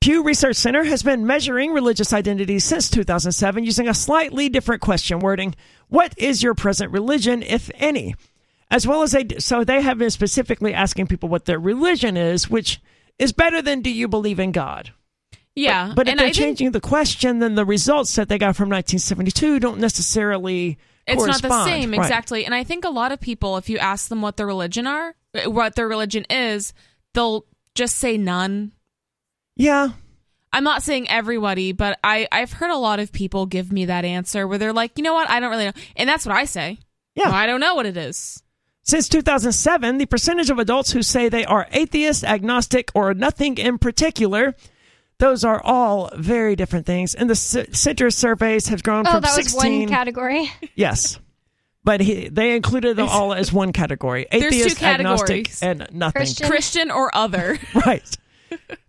Pew 0.00 0.22
Research 0.22 0.56
Center 0.56 0.82
has 0.84 1.02
been 1.02 1.26
measuring 1.26 1.72
religious 1.72 2.14
identities 2.14 2.64
since 2.64 2.88
2007 2.88 3.64
using 3.64 3.86
a 3.86 3.92
slightly 3.94 4.48
different 4.48 4.80
question 4.80 5.18
wording. 5.18 5.54
What 5.88 6.14
is 6.16 6.42
your 6.42 6.54
present 6.54 6.90
religion, 6.90 7.42
if 7.42 7.70
any? 7.74 8.14
As 8.70 8.86
well 8.86 9.02
as 9.02 9.12
they, 9.12 9.26
so 9.38 9.64
they 9.64 9.82
have 9.82 9.98
been 9.98 10.10
specifically 10.10 10.74
asking 10.74 11.08
people 11.08 11.28
what 11.28 11.44
their 11.44 11.58
religion 11.58 12.16
is, 12.16 12.48
which 12.48 12.80
is 13.18 13.32
better 13.32 13.60
than 13.60 13.82
do 13.82 13.90
you 13.90 14.06
believe 14.06 14.38
in 14.38 14.52
God? 14.52 14.92
Yeah, 15.56 15.92
But 15.94 16.06
if 16.06 16.12
and 16.12 16.20
they're 16.20 16.28
I 16.28 16.32
think 16.32 16.36
changing 16.36 16.70
the 16.70 16.80
question, 16.80 17.40
then 17.40 17.56
the 17.56 17.64
results 17.64 18.14
that 18.14 18.28
they 18.28 18.38
got 18.38 18.54
from 18.54 18.68
1972 18.70 19.58
don't 19.58 19.78
necessarily 19.78 20.78
it's 21.06 21.24
not 21.24 21.42
the 21.42 21.64
same 21.64 21.90
Right. 21.90 22.00
exactly. 22.00 22.44
And 22.44 22.54
I 22.54 22.62
think 22.62 22.84
a 22.84 22.90
lot 22.90 23.10
of 23.10 23.20
people, 23.20 23.56
if 23.56 23.68
you 23.68 23.78
ask 23.78 24.08
them 24.08 24.22
what 24.22 24.36
their 24.36 24.46
religion 24.46 24.86
are, 24.86 25.14
eh, 25.34 25.46
what 25.46 25.74
their 25.74 25.88
religion 25.88 26.24
is, 26.30 26.72
they'll 27.14 27.44
just 27.74 27.96
say 27.96 28.16
none. 28.16 28.72
Yeah, 29.56 29.90
I'm 30.52 30.64
not 30.64 30.82
saying 30.82 31.10
everybody, 31.10 31.72
but 31.72 31.98
I 32.02 32.28
I've 32.30 32.52
heard 32.52 32.70
a 32.70 32.76
lot 32.76 33.00
of 33.00 33.12
people 33.12 33.46
give 33.46 33.72
me 33.72 33.86
that 33.86 34.04
answer 34.04 34.46
where 34.46 34.58
they're 34.58 34.72
like, 34.72 34.92
you 34.96 35.04
know 35.04 35.14
what, 35.14 35.28
I 35.28 35.40
don't 35.40 35.50
really 35.50 35.66
know, 35.66 35.72
and 35.96 36.08
that's 36.08 36.26
what 36.26 36.34
I 36.34 36.44
say. 36.44 36.78
Yeah. 37.14 37.30
I 37.30 37.46
don't 37.46 37.60
know 37.60 37.74
what 37.74 37.86
it 37.86 37.96
is. 37.96 38.42
Since 38.90 39.08
2007, 39.10 39.98
the 39.98 40.06
percentage 40.06 40.50
of 40.50 40.58
adults 40.58 40.90
who 40.90 41.00
say 41.02 41.28
they 41.28 41.44
are 41.44 41.68
atheist, 41.70 42.24
agnostic, 42.24 42.90
or 42.92 43.14
nothing 43.14 43.56
in 43.56 43.78
particular, 43.78 44.56
those 45.18 45.44
are 45.44 45.62
all 45.62 46.10
very 46.16 46.56
different 46.56 46.86
things. 46.86 47.14
And 47.14 47.30
the 47.30 47.36
C- 47.36 47.66
Center 47.70 48.10
surveys 48.10 48.66
have 48.66 48.82
grown 48.82 49.06
Oh, 49.06 49.12
from 49.12 49.20
that 49.22 49.36
was 49.36 49.52
16. 49.52 49.80
one 49.82 49.88
category. 49.88 50.50
yes. 50.74 51.20
But 51.84 52.00
he, 52.00 52.30
they 52.30 52.56
included 52.56 52.96
them 52.96 53.06
all 53.08 53.32
as 53.32 53.52
one 53.52 53.72
category 53.72 54.26
There's 54.32 54.42
two 54.42 54.58
atheist, 54.58 54.82
agnostic, 54.82 55.50
and 55.62 55.86
nothing. 55.92 56.18
Christian. 56.22 56.48
Christian 56.48 56.90
or 56.90 57.14
other. 57.14 57.60
Right. 57.86 58.02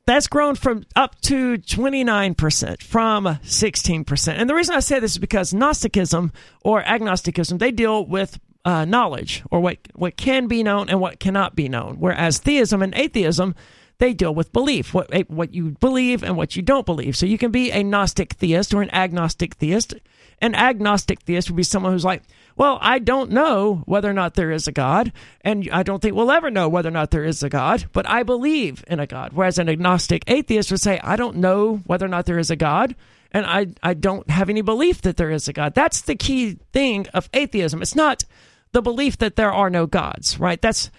That's 0.08 0.26
grown 0.26 0.56
from 0.56 0.84
up 0.96 1.22
to 1.22 1.60
29% 1.60 2.82
from 2.82 3.26
16%. 3.26 4.34
And 4.36 4.50
the 4.50 4.56
reason 4.56 4.74
I 4.76 4.80
say 4.80 5.00
this 5.00 5.12
is 5.12 5.18
because 5.20 5.54
Gnosticism 5.54 6.32
or 6.64 6.82
agnosticism, 6.82 7.60
they 7.60 7.70
deal 7.70 8.04
with 8.04 8.40
uh, 8.66 8.86
knowledge 8.86 9.44
or 9.50 9.60
what, 9.60 9.78
what 9.96 10.18
can 10.18 10.48
be 10.48 10.64
known 10.64 10.90
and 10.90 11.00
what 11.00 11.20
cannot 11.20 11.56
be 11.56 11.70
known. 11.70 11.98
Whereas 12.00 12.40
theism 12.40 12.82
and 12.82 12.94
atheism, 12.96 13.56
they 13.98 14.14
deal 14.14 14.34
with 14.34 14.52
belief, 14.52 14.94
what, 14.94 15.14
eh, 15.14 15.24
what 15.28 15.54
you 15.54 15.72
believe 15.80 16.24
and 16.24 16.36
what 16.36 16.56
you 16.56 16.62
don't 16.62 16.86
believe. 16.86 17.16
So 17.16 17.26
you 17.26 17.38
can 17.38 17.52
be 17.52 17.72
a 17.72 17.84
Gnostic 17.84 18.34
theist 18.34 18.74
or 18.74 18.82
an 18.82 18.94
agnostic 18.94 19.56
theist. 19.56 19.94
An 20.40 20.56
agnostic 20.56 21.22
theist 21.22 21.50
would 21.50 21.58
be 21.58 21.64
someone 21.64 21.92
who's 21.92 22.04
like, 22.06 22.24
well, 22.58 22.80
I 22.82 23.00
don't 23.00 23.32
know 23.32 23.84
whether 23.86 24.10
or 24.10 24.14
not 24.14 24.34
there 24.34 24.52
is 24.52 24.68
a 24.68 24.72
God, 24.72 25.12
and 25.42 25.70
I 25.72 25.84
don't 25.84 26.02
think 26.02 26.16
we'll 26.16 26.32
ever 26.32 26.50
know 26.50 26.68
whether 26.68 26.90
or 26.90 26.92
not 26.92 27.12
there 27.12 27.24
is 27.24 27.44
a 27.44 27.50
God, 27.50 27.88
but 27.94 28.10
I 28.10 28.24
believe 28.24 28.84
in 28.88 29.00
a 29.00 29.08
God. 29.08 29.34
Whereas 29.34 29.58
an 29.58 29.70
agnostic 29.70 30.24
atheist 30.28 30.72
would 30.72 30.82
say, 30.82 31.00
I 31.04 31.16
don't 31.16 31.38
know 31.38 31.78
whether 31.86 32.06
or 32.06 32.10
not 32.10 32.26
there 32.26 32.40
is 32.40 32.52
a 32.52 32.56
God, 32.56 32.96
and 33.32 33.46
I, 33.46 33.68
I 33.82 33.94
don't 33.94 34.30
have 34.30 34.50
any 34.50 34.62
belief 34.62 35.02
that 35.04 35.18
there 35.18 35.32
is 35.32 35.48
a 35.48 35.54
God. 35.54 35.74
That's 35.76 36.02
the 36.02 36.16
key 36.16 36.58
thing 36.74 37.08
of 37.14 37.30
atheism. 37.34 37.82
It's 37.82 37.96
not 37.96 38.26
the 38.72 38.82
belief 38.82 39.18
that 39.18 39.36
there 39.36 39.52
are 39.52 39.70
no 39.70 39.86
gods, 39.86 40.40
right? 40.40 40.62
That's 40.62 40.92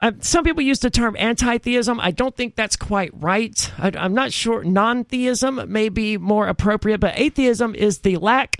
uh, 0.00 0.12
some 0.20 0.44
people 0.44 0.62
use 0.62 0.78
the 0.78 0.90
term 0.90 1.16
anti-theism. 1.18 1.98
I 1.98 2.12
don't 2.12 2.36
think 2.36 2.54
that's 2.54 2.76
quite 2.76 3.10
right. 3.14 3.72
I, 3.78 3.92
I'm 3.96 4.14
not 4.14 4.32
sure. 4.32 4.62
Non-theism 4.62 5.64
may 5.66 5.88
be 5.88 6.16
more 6.16 6.46
appropriate, 6.46 7.00
but 7.00 7.18
atheism 7.18 7.74
is 7.74 8.00
the 8.00 8.16
lack 8.16 8.58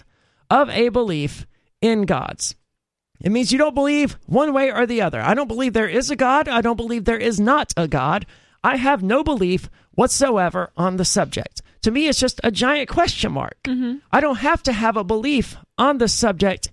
of 0.50 0.68
a 0.70 0.88
belief 0.88 1.46
in 1.80 2.02
gods. 2.02 2.56
It 3.20 3.30
means 3.30 3.52
you 3.52 3.58
don't 3.58 3.74
believe 3.74 4.18
one 4.26 4.52
way 4.52 4.72
or 4.72 4.86
the 4.86 5.02
other. 5.02 5.20
I 5.20 5.34
don't 5.34 5.48
believe 5.48 5.72
there 5.72 5.88
is 5.88 6.10
a 6.10 6.16
God. 6.16 6.48
I 6.48 6.60
don't 6.60 6.76
believe 6.76 7.04
there 7.04 7.18
is 7.18 7.38
not 7.38 7.72
a 7.76 7.86
God. 7.86 8.26
I 8.64 8.76
have 8.76 9.02
no 9.02 9.22
belief 9.22 9.68
whatsoever 9.92 10.70
on 10.76 10.96
the 10.96 11.04
subject. 11.04 11.62
To 11.82 11.90
me, 11.90 12.08
it's 12.08 12.18
just 12.18 12.40
a 12.42 12.50
giant 12.50 12.88
question 12.88 13.32
mark. 13.32 13.56
I 14.10 14.20
don't 14.20 14.38
have 14.38 14.62
to 14.64 14.72
have 14.72 14.96
a 14.96 15.04
belief 15.04 15.56
on 15.76 15.98
the 15.98 16.08
subject 16.08 16.72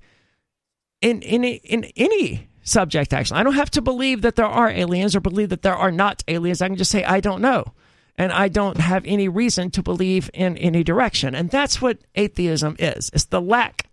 in 1.06 1.22
in 1.22 1.44
in 1.44 1.84
any 1.96 2.48
subject 2.64 3.14
actually. 3.14 3.40
I 3.40 3.44
don't 3.44 3.54
have 3.54 3.70
to 3.72 3.82
believe 3.82 4.24
that 4.24 4.36
there 4.36 4.46
are 4.48 4.70
aliens 4.70 5.16
or 5.16 5.20
believe 5.20 5.50
that 5.50 5.62
there 5.62 5.76
are 5.76 5.92
not 5.92 6.24
aliens. 6.28 6.62
I 6.62 6.68
can 6.68 6.78
just 6.78 6.92
say 6.92 7.04
i 7.04 7.20
don't 7.20 7.42
know. 7.42 7.66
And 8.18 8.32
i 8.32 8.48
don't 8.48 8.78
have 8.78 9.04
any 9.06 9.28
reason 9.28 9.70
to 9.72 9.84
believe 9.84 10.32
in 10.34 10.58
any 10.58 10.84
direction. 10.84 11.36
And 11.36 11.50
that's 11.50 11.82
what 11.82 12.00
atheism 12.16 12.76
is. 12.80 13.12
It's 13.14 13.26
the 13.26 13.42
lack 13.42 13.88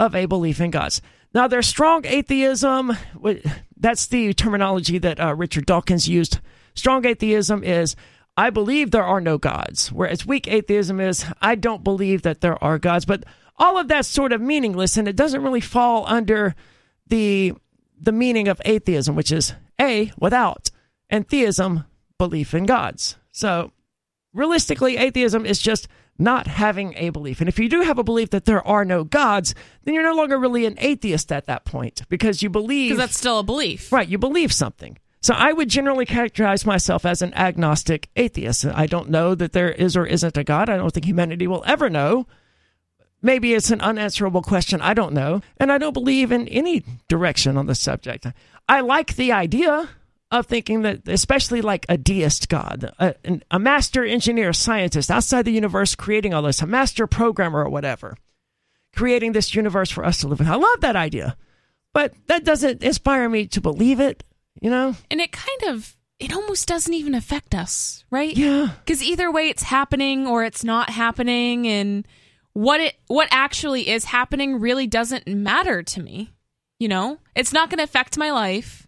of 0.00 0.14
a 0.14 0.26
belief 0.26 0.60
in 0.60 0.70
gods. 0.70 1.02
Now 1.34 1.48
there's 1.48 1.66
strong 1.66 2.06
atheism. 2.06 2.96
That's 3.76 4.06
the 4.06 4.32
terminology 4.32 4.98
that 4.98 5.20
uh, 5.20 5.34
richard 5.34 5.66
dawkins 5.66 6.08
used. 6.08 6.38
Strong 6.74 7.04
atheism 7.04 7.62
is 7.62 7.94
i 8.38 8.48
believe 8.48 8.90
there 8.90 9.04
are 9.04 9.20
no 9.20 9.36
gods. 9.36 9.92
Whereas 9.92 10.24
weak 10.24 10.48
atheism 10.48 10.98
is 10.98 11.26
i 11.42 11.56
don't 11.56 11.84
believe 11.84 12.22
that 12.22 12.40
there 12.40 12.62
are 12.64 12.78
gods. 12.78 13.04
But 13.04 13.24
all 13.56 13.78
of 13.78 13.88
that's 13.88 14.08
sort 14.08 14.32
of 14.32 14.40
meaningless 14.40 14.96
and 14.96 15.08
it 15.08 15.16
doesn't 15.16 15.42
really 15.42 15.60
fall 15.60 16.04
under 16.06 16.54
the 17.06 17.52
the 18.00 18.12
meaning 18.12 18.48
of 18.48 18.60
atheism 18.64 19.14
which 19.14 19.32
is 19.32 19.54
a 19.80 20.12
without 20.18 20.70
and 21.10 21.28
theism 21.28 21.84
belief 22.18 22.54
in 22.54 22.66
gods 22.66 23.16
so 23.32 23.70
realistically 24.32 24.96
atheism 24.96 25.44
is 25.46 25.58
just 25.60 25.88
not 26.16 26.46
having 26.46 26.94
a 26.96 27.10
belief 27.10 27.40
and 27.40 27.48
if 27.48 27.58
you 27.58 27.68
do 27.68 27.80
have 27.82 27.98
a 27.98 28.04
belief 28.04 28.30
that 28.30 28.44
there 28.44 28.64
are 28.66 28.84
no 28.84 29.02
gods 29.04 29.54
then 29.82 29.94
you're 29.94 30.02
no 30.02 30.14
longer 30.14 30.38
really 30.38 30.64
an 30.64 30.76
atheist 30.78 31.32
at 31.32 31.46
that 31.46 31.64
point 31.64 32.02
because 32.08 32.42
you 32.42 32.48
believe 32.48 32.90
Because 32.90 32.98
that's 32.98 33.18
still 33.18 33.38
a 33.38 33.42
belief. 33.42 33.92
Right, 33.92 34.08
you 34.08 34.18
believe 34.18 34.52
something. 34.52 34.98
So 35.24 35.32
I 35.32 35.54
would 35.54 35.70
generally 35.70 36.04
characterize 36.04 36.66
myself 36.66 37.06
as 37.06 37.22
an 37.22 37.32
agnostic 37.32 38.10
atheist. 38.14 38.66
I 38.66 38.84
don't 38.84 39.08
know 39.08 39.34
that 39.34 39.52
there 39.52 39.70
is 39.70 39.96
or 39.96 40.04
isn't 40.04 40.36
a 40.36 40.44
God. 40.44 40.68
I 40.68 40.76
don't 40.76 40.90
think 40.92 41.06
humanity 41.06 41.46
will 41.46 41.64
ever 41.66 41.88
know. 41.88 42.26
Maybe 43.24 43.54
it's 43.54 43.70
an 43.70 43.80
unanswerable 43.80 44.42
question. 44.42 44.80
I 44.80 44.94
don't 44.94 45.14
know. 45.14 45.40
And 45.56 45.72
I 45.72 45.78
don't 45.78 45.94
believe 45.94 46.30
in 46.30 46.46
any 46.48 46.84
direction 47.08 47.56
on 47.56 47.66
the 47.66 47.74
subject. 47.74 48.26
I 48.68 48.80
like 48.80 49.16
the 49.16 49.32
idea 49.32 49.88
of 50.30 50.46
thinking 50.46 50.82
that, 50.82 51.08
especially 51.08 51.62
like 51.62 51.86
a 51.88 51.96
deist 51.96 52.48
God, 52.48 52.92
a, 52.98 53.14
a 53.50 53.58
master 53.58 54.04
engineer, 54.04 54.52
scientist 54.52 55.10
outside 55.10 55.44
the 55.44 55.52
universe 55.52 55.94
creating 55.94 56.34
all 56.34 56.42
this, 56.42 56.62
a 56.62 56.66
master 56.66 57.06
programmer 57.06 57.64
or 57.64 57.70
whatever, 57.70 58.16
creating 58.94 59.32
this 59.32 59.54
universe 59.54 59.90
for 59.90 60.04
us 60.04 60.18
to 60.20 60.28
live 60.28 60.40
in. 60.40 60.46
I 60.46 60.56
love 60.56 60.80
that 60.80 60.96
idea. 60.96 61.36
But 61.92 62.14
that 62.26 62.44
doesn't 62.44 62.82
inspire 62.82 63.28
me 63.28 63.46
to 63.48 63.60
believe 63.60 64.00
it, 64.00 64.24
you 64.60 64.68
know? 64.68 64.96
And 65.10 65.20
it 65.20 65.30
kind 65.32 65.62
of 65.74 65.96
it 66.18 66.34
almost 66.34 66.68
doesn't 66.68 66.94
even 66.94 67.14
affect 67.14 67.54
us, 67.54 68.04
right? 68.10 68.36
Yeah. 68.36 68.70
Because 68.84 69.02
either 69.02 69.30
way, 69.30 69.48
it's 69.48 69.62
happening 69.62 70.26
or 70.26 70.44
it's 70.44 70.64
not 70.64 70.90
happening, 70.90 71.66
and 71.66 72.06
what 72.54 72.80
it 72.80 72.94
what 73.08 73.28
actually 73.30 73.88
is 73.88 74.06
happening 74.06 74.58
really 74.58 74.86
doesn't 74.86 75.26
matter 75.26 75.82
to 75.82 76.02
me. 76.02 76.30
You 76.80 76.88
know, 76.88 77.18
it's 77.36 77.52
not 77.52 77.70
going 77.70 77.78
to 77.78 77.84
affect 77.84 78.16
my 78.16 78.30
life. 78.30 78.86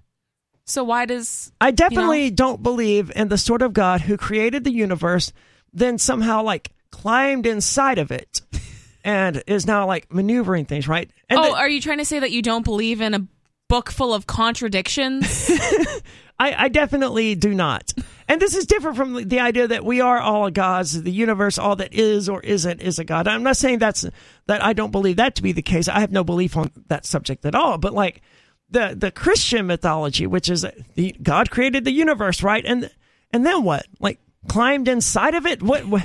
So 0.64 0.82
why 0.82 1.04
does 1.04 1.52
I 1.60 1.70
definitely 1.70 2.24
you 2.24 2.30
know? 2.30 2.36
don't 2.36 2.62
believe 2.62 3.12
in 3.14 3.28
the 3.28 3.38
sort 3.38 3.62
of 3.62 3.72
God 3.72 4.00
who 4.00 4.16
created 4.16 4.64
the 4.64 4.72
universe, 4.72 5.32
then 5.72 5.98
somehow 5.98 6.42
like 6.42 6.72
climbed 6.90 7.46
inside 7.46 7.98
of 7.98 8.10
it, 8.10 8.40
and 9.04 9.42
is 9.46 9.66
now 9.66 9.86
like 9.86 10.12
maneuvering 10.12 10.64
things, 10.64 10.88
right? 10.88 11.10
And 11.28 11.38
oh, 11.38 11.44
the- 11.44 11.56
are 11.56 11.68
you 11.68 11.80
trying 11.80 11.98
to 11.98 12.04
say 12.04 12.18
that 12.18 12.32
you 12.32 12.42
don't 12.42 12.64
believe 12.64 13.00
in 13.00 13.14
a 13.14 13.26
book 13.68 13.90
full 13.90 14.12
of 14.14 14.26
contradictions? 14.26 15.50
I, 16.38 16.64
I 16.64 16.68
definitely 16.68 17.34
do 17.34 17.54
not. 17.54 17.92
And 18.28 18.40
this 18.40 18.54
is 18.54 18.66
different 18.66 18.96
from 18.96 19.28
the 19.28 19.40
idea 19.40 19.68
that 19.68 19.84
we 19.84 20.00
are 20.00 20.18
all 20.18 20.50
gods, 20.50 21.02
the 21.02 21.10
universe, 21.10 21.58
all 21.58 21.76
that 21.76 21.94
is 21.94 22.28
or 22.28 22.40
isn't 22.40 22.80
is 22.80 22.98
a 22.98 23.04
god. 23.04 23.28
I'm 23.28 23.42
not 23.42 23.56
saying 23.56 23.78
that's 23.78 24.04
that 24.46 24.64
I 24.64 24.72
don't 24.72 24.90
believe 24.90 25.16
that 25.16 25.36
to 25.36 25.42
be 25.42 25.52
the 25.52 25.62
case. 25.62 25.88
I 25.88 26.00
have 26.00 26.12
no 26.12 26.24
belief 26.24 26.56
on 26.56 26.70
that 26.88 27.06
subject 27.06 27.44
at 27.46 27.54
all. 27.54 27.78
But 27.78 27.94
like 27.94 28.20
the 28.68 28.94
the 28.98 29.10
Christian 29.10 29.66
mythology, 29.66 30.26
which 30.26 30.50
is 30.50 30.66
the 30.94 31.16
God 31.22 31.50
created 31.50 31.84
the 31.84 31.92
universe, 31.92 32.42
right? 32.42 32.64
And 32.64 32.90
and 33.32 33.46
then 33.46 33.62
what? 33.62 33.86
Like 34.00 34.20
climbed 34.48 34.88
inside 34.88 35.34
of 35.34 35.46
it? 35.46 35.62
What? 35.62 35.86
what 35.86 36.02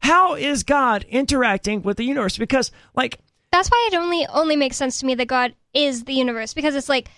how 0.00 0.34
is 0.34 0.64
God 0.64 1.04
interacting 1.08 1.82
with 1.82 1.96
the 1.96 2.04
universe? 2.04 2.38
Because 2.38 2.70
like 2.94 3.18
That's 3.50 3.68
why 3.68 3.88
it 3.90 3.96
only 3.96 4.26
only 4.26 4.56
makes 4.56 4.76
sense 4.76 5.00
to 5.00 5.06
me 5.06 5.14
that 5.16 5.26
God 5.26 5.54
is 5.72 6.04
the 6.04 6.14
universe 6.14 6.54
because 6.54 6.74
it's 6.74 6.88
like 6.88 7.10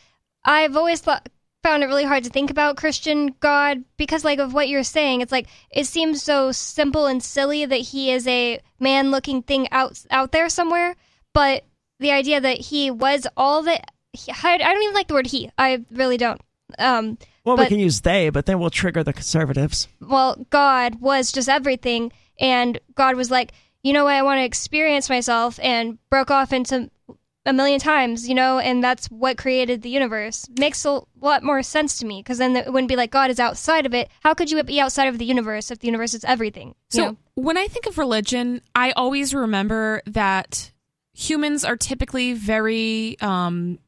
I've 0.44 0.76
always 0.76 1.00
thought 1.00 1.28
found 1.66 1.82
it 1.82 1.86
really 1.86 2.04
hard 2.04 2.24
to 2.24 2.30
think 2.30 2.50
about 2.50 2.76
Christian 2.76 3.34
God 3.40 3.82
because 3.96 4.24
like 4.24 4.38
of 4.38 4.54
what 4.54 4.68
you're 4.68 4.84
saying. 4.84 5.20
It's 5.20 5.32
like 5.32 5.48
it 5.70 5.86
seems 5.86 6.22
so 6.22 6.52
simple 6.52 7.06
and 7.06 7.22
silly 7.22 7.66
that 7.66 7.76
he 7.76 8.10
is 8.10 8.26
a 8.26 8.60
man 8.78 9.10
looking 9.10 9.42
thing 9.42 9.68
out 9.72 10.04
out 10.10 10.32
there 10.32 10.48
somewhere 10.48 10.94
but 11.36 11.64
the 12.00 12.12
idea 12.12 12.40
that 12.40 12.58
he 12.58 12.90
was 12.90 13.26
all 13.36 13.62
that 13.64 13.90
he, 14.14 14.32
I, 14.32 14.54
I 14.54 14.56
don't 14.56 14.82
even 14.82 14.94
like 14.94 15.08
the 15.08 15.12
word 15.12 15.26
he. 15.26 15.50
I 15.58 15.84
really 15.90 16.16
don't. 16.16 16.40
Um 16.78 17.18
well, 17.44 17.58
we 17.58 17.66
can 17.66 17.78
use 17.78 18.00
they, 18.00 18.30
but 18.30 18.46
then 18.46 18.58
we'll 18.58 18.70
trigger 18.70 19.04
the 19.04 19.12
conservatives. 19.12 19.86
well, 20.00 20.46
God 20.48 20.98
was 20.98 21.30
just 21.30 21.48
everything, 21.48 22.10
and 22.40 22.80
God 22.94 23.16
was 23.16 23.30
like, 23.30 23.52
you 23.82 23.92
know 23.92 24.04
what, 24.04 24.14
I 24.14 24.22
want 24.22 24.38
to 24.38 24.44
experience 24.44 25.10
myself, 25.10 25.60
and 25.62 25.98
broke 26.08 26.30
off 26.30 26.54
into 26.54 26.90
a 27.46 27.52
million 27.52 27.78
times, 27.78 28.28
you 28.28 28.34
know, 28.34 28.58
and 28.58 28.82
that's 28.82 29.06
what 29.06 29.38
created 29.38 29.82
the 29.82 29.88
universe. 29.88 30.46
Makes 30.58 30.84
a 30.84 31.00
lot 31.20 31.42
more 31.42 31.62
sense 31.62 31.98
to 31.98 32.06
me 32.06 32.20
because 32.20 32.38
then 32.38 32.56
it 32.56 32.72
wouldn't 32.72 32.88
be 32.88 32.96
like 32.96 33.10
God 33.10 33.30
is 33.30 33.40
outside 33.40 33.86
of 33.86 33.94
it. 33.94 34.10
How 34.20 34.34
could 34.34 34.50
you 34.50 34.62
be 34.64 34.80
outside 34.80 35.06
of 35.06 35.18
the 35.18 35.24
universe 35.24 35.70
if 35.70 35.78
the 35.78 35.86
universe 35.86 36.12
is 36.12 36.24
everything? 36.24 36.74
So 36.90 37.04
know? 37.04 37.16
when 37.36 37.56
I 37.56 37.68
think 37.68 37.86
of 37.86 37.98
religion, 37.98 38.60
I 38.74 38.90
always 38.92 39.32
remember 39.32 40.02
that 40.06 40.72
humans 41.14 41.64
are 41.64 41.76
typically 41.76 42.32
very 42.34 43.16
um, 43.20 43.78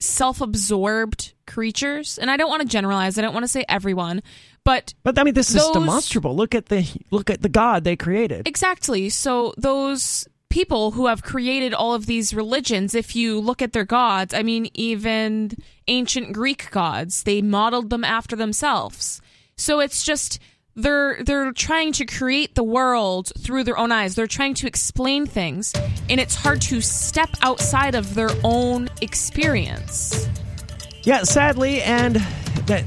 self-absorbed 0.00 1.32
creatures, 1.46 2.18
and 2.18 2.30
I 2.30 2.36
don't 2.36 2.50
want 2.50 2.62
to 2.62 2.68
generalize. 2.68 3.18
I 3.18 3.22
don't 3.22 3.32
want 3.32 3.44
to 3.44 3.48
say 3.48 3.64
everyone, 3.68 4.22
but 4.62 4.94
But 5.02 5.18
I 5.18 5.24
mean, 5.24 5.34
this 5.34 5.54
is 5.54 5.66
demonstrable. 5.72 6.36
Look 6.36 6.54
at 6.54 6.66
the 6.66 6.86
look 7.10 7.30
at 7.30 7.40
the 7.40 7.48
God 7.48 7.84
they 7.84 7.96
created. 7.96 8.46
exactly. 8.46 9.08
So 9.08 9.54
those 9.56 10.28
people 10.56 10.92
who 10.92 11.06
have 11.06 11.22
created 11.22 11.74
all 11.74 11.92
of 11.92 12.06
these 12.06 12.32
religions, 12.32 12.94
if 12.94 13.14
you 13.14 13.38
look 13.38 13.60
at 13.60 13.74
their 13.74 13.84
gods, 13.84 14.32
I 14.32 14.42
mean, 14.42 14.70
even 14.72 15.50
ancient 15.86 16.32
Greek 16.32 16.70
gods, 16.70 17.24
they 17.24 17.42
modeled 17.42 17.90
them 17.90 18.02
after 18.02 18.34
themselves. 18.36 19.20
So 19.58 19.80
it's 19.80 20.02
just 20.02 20.38
they're 20.74 21.22
they're 21.22 21.52
trying 21.52 21.92
to 21.92 22.06
create 22.06 22.54
the 22.54 22.64
world 22.64 23.32
through 23.38 23.64
their 23.64 23.76
own 23.76 23.92
eyes. 23.92 24.14
They're 24.14 24.26
trying 24.26 24.54
to 24.54 24.66
explain 24.66 25.26
things, 25.26 25.74
and 26.08 26.18
it's 26.18 26.34
hard 26.34 26.62
to 26.62 26.80
step 26.80 27.28
outside 27.42 27.94
of 27.94 28.14
their 28.14 28.30
own 28.42 28.88
experience. 29.02 30.26
Yeah, 31.02 31.24
sadly, 31.24 31.82
and 31.82 32.16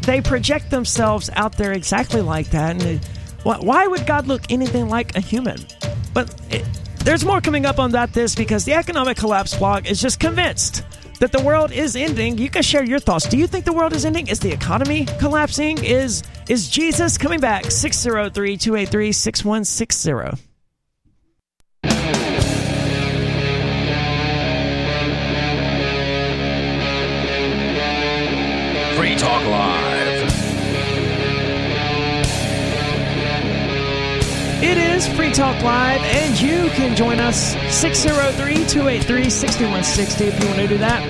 they 0.01 0.21
project 0.21 0.71
themselves 0.71 1.29
out 1.35 1.55
there 1.55 1.73
exactly 1.73 2.21
like 2.21 2.49
that. 2.49 2.83
And 2.83 3.05
why, 3.43 3.59
why 3.59 3.85
would 3.85 4.07
God 4.07 4.25
look 4.25 4.41
anything 4.49 4.89
like 4.89 5.15
a 5.15 5.19
human? 5.19 5.59
But 6.15 6.33
it, 6.49 6.65
there's 7.03 7.25
more 7.25 7.41
coming 7.41 7.65
up 7.65 7.79
on 7.79 7.91
that. 7.91 8.13
This 8.13 8.35
because 8.35 8.65
the 8.65 8.73
Economic 8.73 9.17
Collapse 9.17 9.57
blog 9.57 9.87
is 9.87 10.01
just 10.01 10.19
convinced 10.19 10.83
that 11.19 11.31
the 11.31 11.41
world 11.41 11.71
is 11.71 11.95
ending. 11.95 12.37
You 12.37 12.49
can 12.49 12.61
share 12.63 12.83
your 12.83 12.99
thoughts. 12.99 13.27
Do 13.27 13.37
you 13.37 13.47
think 13.47 13.65
the 13.65 13.73
world 13.73 13.93
is 13.93 14.05
ending? 14.05 14.27
Is 14.27 14.39
the 14.39 14.51
economy 14.51 15.05
collapsing? 15.19 15.83
Is 15.83 16.23
is 16.47 16.69
Jesus 16.69 17.17
coming 17.17 17.39
back? 17.39 17.71
603 17.71 18.57
283 18.57 19.11
6160. 19.11 20.48
Is 34.99 35.07
Free 35.15 35.31
Talk 35.31 35.63
Live, 35.63 36.01
and 36.01 36.41
you 36.41 36.67
can 36.71 36.93
join 36.93 37.21
us 37.21 37.53
603 37.73 38.65
283 38.65 39.29
6160 39.29 40.25
if 40.25 40.37
you 40.37 40.45
want 40.47 40.59
to 40.59 40.67
do 40.67 40.77
that. 40.79 41.01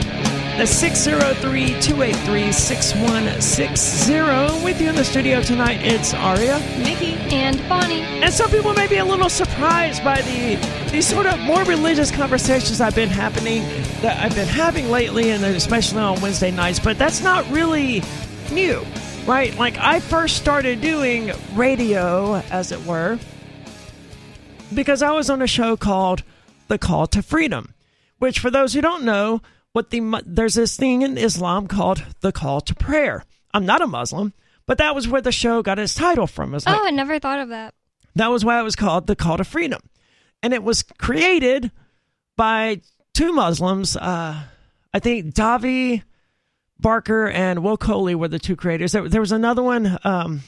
That's 0.58 0.70
603 0.70 1.82
283 1.82 2.52
6160. 2.52 4.64
With 4.64 4.80
you 4.80 4.90
in 4.90 4.96
the 4.96 5.04
studio 5.04 5.42
tonight, 5.42 5.80
it's 5.82 6.14
Aria. 6.14 6.60
Nikki, 6.78 7.14
and 7.34 7.58
Bonnie. 7.68 8.02
And 8.02 8.32
some 8.32 8.52
people 8.52 8.76
may 8.76 8.86
be 8.86 8.98
a 8.98 9.06
little 9.06 9.28
surprised 9.28 10.04
by 10.04 10.22
the 10.22 10.58
these 10.92 11.08
sort 11.08 11.26
of 11.26 11.40
more 11.40 11.64
religious 11.64 12.12
conversations 12.12 12.82
I've 12.82 12.96
been 12.96 13.10
happening 13.10 13.64
that 14.02 14.24
I've 14.24 14.36
been 14.36 14.48
having 14.48 14.92
lately, 14.92 15.32
and 15.32 15.44
especially 15.44 16.02
on 16.02 16.22
Wednesday 16.22 16.52
nights. 16.52 16.80
But 16.80 17.00
that's 17.00 17.24
not 17.24 17.50
really 17.50 18.04
new, 18.52 18.86
right? 19.26 19.58
Like 19.58 19.80
I 19.80 20.00
first 20.00 20.36
started 20.36 20.80
doing 20.80 21.32
radio, 21.56 22.36
as 22.52 22.72
it 22.72 22.86
were, 22.86 23.18
because 24.74 25.02
I 25.02 25.12
was 25.12 25.30
on 25.30 25.42
a 25.42 25.48
show 25.48 25.76
called 25.78 26.24
The 26.68 26.78
Call 26.78 27.08
to 27.08 27.22
Freedom, 27.22 27.74
which, 28.18 28.40
for 28.40 28.50
those 28.52 28.74
who 28.74 28.82
don't 28.82 29.04
know, 29.04 29.42
what 29.74 29.90
the 29.92 30.22
there's 30.26 30.56
this 30.56 30.76
thing 30.76 31.02
in 31.04 31.18
Islam 31.18 31.68
called 31.68 32.04
the 32.22 32.32
Call 32.32 32.62
to 32.62 32.76
Prayer. 32.76 33.24
I'm 33.54 33.66
not 33.66 33.82
a 33.82 33.88
Muslim, 33.88 34.34
but 34.66 34.78
that 34.78 34.96
was 34.96 35.08
where 35.08 35.22
the 35.22 35.32
show 35.32 35.62
got 35.62 35.80
its 35.80 35.94
title 35.96 36.28
from. 36.28 36.52
It 36.52 36.56
was 36.56 36.66
like, 36.66 36.78
Oh, 36.80 36.86
I 36.86 36.92
never 36.92 37.20
thought 37.20 37.40
of 37.40 37.50
that. 37.50 37.74
that 38.16 38.28
was 38.28 38.44
why 38.46 38.60
it 38.60 38.64
was 38.64 38.76
called 38.76 39.08
the 39.08 39.16
Call 39.16 39.38
to 39.38 39.44
Freedom. 39.44 39.82
And 40.42 40.54
it 40.54 40.64
was 40.64 40.84
created 40.84 41.72
by 42.38 42.82
two 43.14 43.34
Muslims. 43.34 43.98
Uh, 43.98 44.42
I 44.94 45.00
think 45.00 45.34
Davi 45.36 46.04
Barker 46.80 47.28
and 47.28 47.64
Will 47.64 47.78
Coley 47.78 48.16
were 48.16 48.28
the 48.30 48.40
two 48.40 48.56
creators. 48.56 48.92
There, 48.94 49.08
there 49.10 49.22
was 49.22 49.32
another 49.34 49.62
one 49.62 49.98
um, 50.04 50.42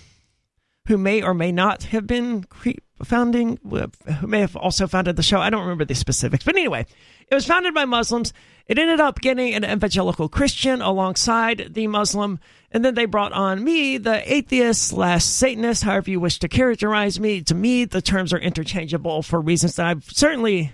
who 0.88 0.98
may 0.98 1.22
or 1.22 1.34
may 1.34 1.52
not 1.52 1.84
have 1.84 2.08
been 2.08 2.44
cre- 2.46 2.80
founding, 3.04 3.60
who 3.64 4.28
may 4.28 4.40
have 4.40 4.56
also 4.56 4.88
founded 4.88 5.16
the 5.16 5.24
show. 5.24 5.40
I 5.40 5.50
don't 5.50 5.62
remember 5.62 5.86
the 5.86 5.96
specifics. 5.96 6.44
But 6.44 6.56
anyway, 6.56 6.86
it 7.28 7.36
was 7.36 7.46
founded 7.46 7.74
by 7.74 7.86
Muslims. 7.86 8.34
It 8.68 8.78
ended 8.78 9.00
up 9.00 9.20
getting 9.20 9.54
an 9.54 9.66
evangelical 9.66 10.30
Christian 10.30 10.82
alongside 10.82 11.70
the 11.74 11.88
Muslim. 11.88 12.40
And 12.72 12.86
then 12.86 12.96
they 12.96 13.06
brought 13.06 13.34
on 13.34 13.64
me, 13.64 13.98
the 13.98 14.32
atheist 14.32 14.88
slash 14.88 15.26
Satanist, 15.26 15.84
however 15.84 16.10
you 16.10 16.20
wish 16.20 16.40
to 16.40 16.48
characterize 16.48 17.20
me. 17.20 17.42
To 17.42 17.56
me, 17.56 17.86
the 17.86 18.02
terms 18.02 18.34
are 18.34 18.40
interchangeable 18.40 19.24
for 19.24 19.42
reasons 19.42 19.76
that 19.76 19.88
I've 19.88 20.06
certainly 20.06 20.72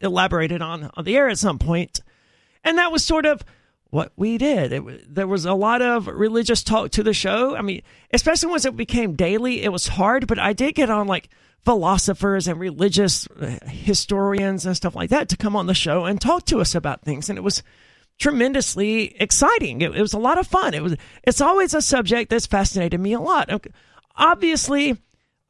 elaborated 0.00 0.60
on 0.60 0.90
on 0.94 1.04
the 1.04 1.16
air 1.16 1.28
at 1.28 1.38
some 1.38 1.58
point. 1.58 2.00
And 2.62 2.78
that 2.78 2.92
was 2.92 3.04
sort 3.04 3.26
of 3.26 3.44
what 3.94 4.12
we 4.16 4.38
did. 4.38 4.72
It, 4.72 5.14
there 5.14 5.28
was 5.28 5.44
a 5.44 5.54
lot 5.54 5.80
of 5.80 6.08
religious 6.08 6.64
talk 6.64 6.90
to 6.92 7.04
the 7.04 7.14
show. 7.14 7.54
I 7.54 7.62
mean, 7.62 7.82
especially 8.12 8.50
once 8.50 8.64
it 8.64 8.76
became 8.76 9.14
daily, 9.14 9.62
it 9.62 9.70
was 9.70 9.86
hard, 9.86 10.26
but 10.26 10.38
I 10.38 10.52
did 10.52 10.74
get 10.74 10.90
on 10.90 11.06
like 11.06 11.28
philosophers 11.64 12.46
and 12.46 12.60
religious 12.60 13.26
uh, 13.40 13.58
historians 13.66 14.66
and 14.66 14.76
stuff 14.76 14.94
like 14.94 15.10
that 15.10 15.28
to 15.30 15.36
come 15.36 15.56
on 15.56 15.66
the 15.66 15.74
show 15.74 16.04
and 16.04 16.20
talk 16.20 16.44
to 16.46 16.60
us 16.60 16.74
about 16.74 17.02
things. 17.02 17.28
And 17.28 17.38
it 17.38 17.42
was 17.42 17.62
tremendously 18.18 19.16
exciting. 19.20 19.80
It, 19.80 19.96
it 19.96 20.00
was 20.00 20.12
a 20.12 20.18
lot 20.18 20.38
of 20.38 20.46
fun. 20.46 20.74
It 20.74 20.82
was, 20.82 20.96
it's 21.22 21.40
always 21.40 21.74
a 21.74 21.82
subject 21.82 22.30
that's 22.30 22.46
fascinated 22.46 23.00
me 23.00 23.12
a 23.12 23.20
lot. 23.20 23.50
Obviously, 24.16 24.96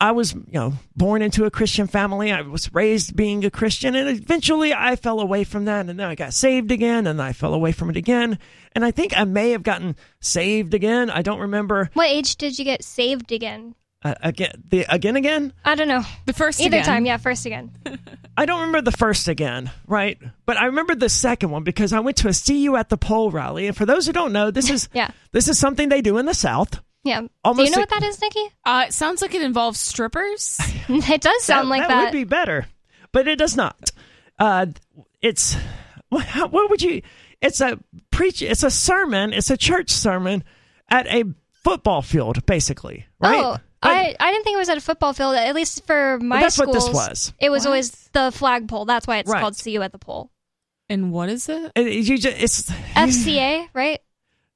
I 0.01 0.11
was, 0.11 0.35
you 0.35 0.45
know, 0.53 0.73
born 0.97 1.23
into 1.23 1.45
a 1.45 1.51
Christian 1.51 1.87
family. 1.87 2.33
I 2.33 2.43
was 2.43 2.73
raised 2.75 3.17
being 3.17 3.45
a 3.45 3.51
Christian, 3.51 3.95
and 3.95 4.09
eventually 4.09 4.75
I 4.75 4.97
fell 4.97 5.21
away 5.21 5.45
from 5.45 5.67
that, 5.67 5.89
and 5.89 5.99
then 5.99 6.09
I 6.09 6.15
got 6.15 6.35
saved 6.35 6.73
again, 6.73 7.07
and 7.07 7.23
I 7.23 7.33
fell 7.33 7.55
away 7.55 7.73
from 7.73 7.91
it 7.91 7.97
again. 7.97 8.39
And 8.73 8.85
I 8.85 8.91
think 8.91 9.17
I 9.17 9.25
may 9.25 9.51
have 9.51 9.63
gotten 9.63 9.97
saved 10.21 10.75
again. 10.75 11.11
I 11.11 11.23
don't 11.23 11.41
remember. 11.41 11.91
What 11.95 12.09
age 12.09 12.37
did 12.37 12.59
you 12.59 12.65
get 12.65 12.83
saved 12.83 13.31
again? 13.33 13.77
Uh, 14.05 14.15
again, 14.23 14.63
the 14.69 14.85
again, 14.91 15.17
again. 15.17 15.53
I 15.65 15.75
don't 15.75 15.89
know. 15.89 16.03
The 16.27 16.35
first 16.35 16.61
Either 16.61 16.77
again. 16.77 16.85
time, 16.85 17.07
yeah, 17.07 17.17
first 17.17 17.47
again. 17.47 17.71
I 18.37 18.45
don't 18.45 18.61
remember 18.61 18.83
the 18.83 18.97
first 18.97 19.29
again, 19.29 19.71
right? 19.87 20.19
But 20.45 20.59
I 20.59 20.67
remember 20.67 20.95
the 20.95 21.09
second 21.09 21.51
one 21.51 21.65
because 21.65 21.95
I 21.95 22.01
went 22.01 22.19
to 22.19 22.29
a 22.29 22.35
"See 22.35 22.59
You 22.63 22.77
at 22.77 22.91
the 22.91 22.99
Pole" 22.99 23.31
rally, 23.31 23.67
and 23.67 23.75
for 23.77 23.87
those 23.87 24.07
who 24.07 24.13
don't 24.13 24.33
know, 24.35 24.51
this 24.51 24.69
is 24.69 24.91
Yeah. 24.95 25.11
this 25.33 25.49
is 25.49 25.59
something 25.59 25.89
they 25.89 26.03
do 26.03 26.19
in 26.19 26.27
the 26.27 26.35
South. 26.35 26.81
Yeah. 27.03 27.23
Almost 27.43 27.59
Do 27.59 27.65
you 27.65 27.71
know 27.71 27.77
a- 27.77 27.81
what 27.81 27.91
that 28.01 28.03
is, 28.03 28.21
Nikki? 28.21 28.45
Uh, 28.65 28.85
it 28.89 28.93
sounds 28.93 29.23
like 29.23 29.35
it 29.35 29.41
involves 29.43 29.81
strippers. 29.81 30.59
it 30.89 31.21
does 31.23 31.43
sound 31.43 31.71
like 31.71 31.81
that, 31.83 31.89
that. 31.89 32.05
would 32.05 32.13
be 32.13 32.25
better, 32.25 32.67
but 33.13 33.27
it 33.27 33.39
does 33.39 33.57
not. 33.57 33.91
Uh, 34.39 34.67
it's 35.23 35.57
what, 36.11 36.27
what 36.53 36.69
would 36.69 36.83
you? 36.83 37.01
It's 37.41 37.63
a 37.63 37.79
preach. 38.11 38.43
It's 38.43 38.63
a 38.63 38.71
sermon. 38.71 39.33
It's 39.33 39.49
a 39.51 39.57
church 39.57 39.89
sermon 39.91 40.45
at 40.91 41.07
a 41.07 41.25
football 41.63 42.03
field, 42.03 42.45
basically. 42.45 43.07
Right? 43.19 43.43
Oh, 43.43 43.57
I, 43.85 44.17
I 44.19 44.31
didn't 44.33 44.45
think 44.45 44.55
it 44.55 44.59
was 44.59 44.69
at 44.69 44.79
a 44.79 44.81
football 44.81 45.13
field. 45.13 45.35
At 45.37 45.55
least 45.55 45.87
for 45.87 46.19
my 46.21 46.41
that's 46.41 46.59
what 46.59 46.73
this 46.73 46.89
was. 46.89 47.33
It 47.39 47.51
was 47.51 47.63
What? 47.63 47.67
always 47.69 47.91
the 48.13 48.31
flagpole. 48.33 48.85
That's 48.85 49.07
why 49.07 49.19
it's 49.19 49.31
Right. 49.31 49.41
called 49.41 49.57
"See 49.57 49.73
You 49.73 49.83
at 49.83 49.93
the 49.93 49.99
Pole." 49.99 50.31
and 50.91 51.13
what 51.13 51.29
is 51.31 51.49
it? 51.49 51.73
It- 51.75 51.87
it- 51.87 52.05
you 52.07 52.19
just, 52.19 52.37
it's 52.39 52.71
FCA, 52.95 53.69
right? 53.75 54.01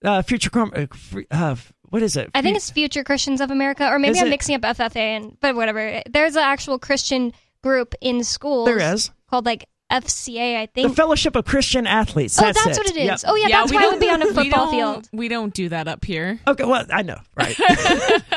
uh, 0.05 0.23
future. 0.23 0.51
Crom- 0.51 0.73
uh, 0.77 0.87
free- 0.95 1.27
uh, 1.31 1.57
what 1.89 2.03
is 2.03 2.17
it? 2.17 2.31
I 2.35 2.43
think 2.43 2.57
it's 2.57 2.71
Future 2.71 3.03
Christians 3.03 3.41
of 3.41 3.51
America, 3.51 3.89
or 3.89 3.99
maybe 3.99 4.13
Is 4.17 4.21
I'm 4.21 4.27
it? 4.27 4.31
mixing 4.31 4.55
up 4.55 4.63
FFA 4.63 5.17
and 5.17 5.37
but 5.41 5.55
whatever. 5.57 6.03
There's 6.09 6.37
an 6.37 6.43
actual 6.43 6.79
Christian 6.79 7.33
group 7.63 7.95
in 8.01 8.23
schools. 8.25 8.67
There 8.67 8.79
is. 8.95 9.11
called 9.31 9.47
like 9.47 9.67
FCA, 9.91 10.57
I 10.59 10.67
think. 10.67 10.89
the. 10.89 10.95
Fellowship 10.95 11.35
of 11.37 11.45
Christian 11.45 11.87
Athletes. 11.87 12.39
oh, 12.39 12.43
That's, 12.45 12.63
that's 12.65 12.77
it. 12.77 12.81
what 12.81 12.91
it 12.91 12.97
is. 12.97 13.05
Yep. 13.07 13.21
Oh 13.27 13.35
yeah, 13.37 13.49
that's 13.49 13.71
we 13.71 13.77
why 13.77 13.85
I 13.85 13.89
would 13.89 14.01
be 14.01 14.11
on 14.11 14.21
a 14.23 14.27
football 14.27 14.67
don't- 14.67 14.71
field. 14.73 15.09
We 15.13 15.29
don't 15.29 15.55
do 15.55 15.69
that 15.71 15.89
up 15.89 16.05
here. 16.05 16.39
Okay, 16.47 16.65
well, 16.65 16.85
I 16.93 17.03
know, 17.03 17.19
right? 17.37 17.57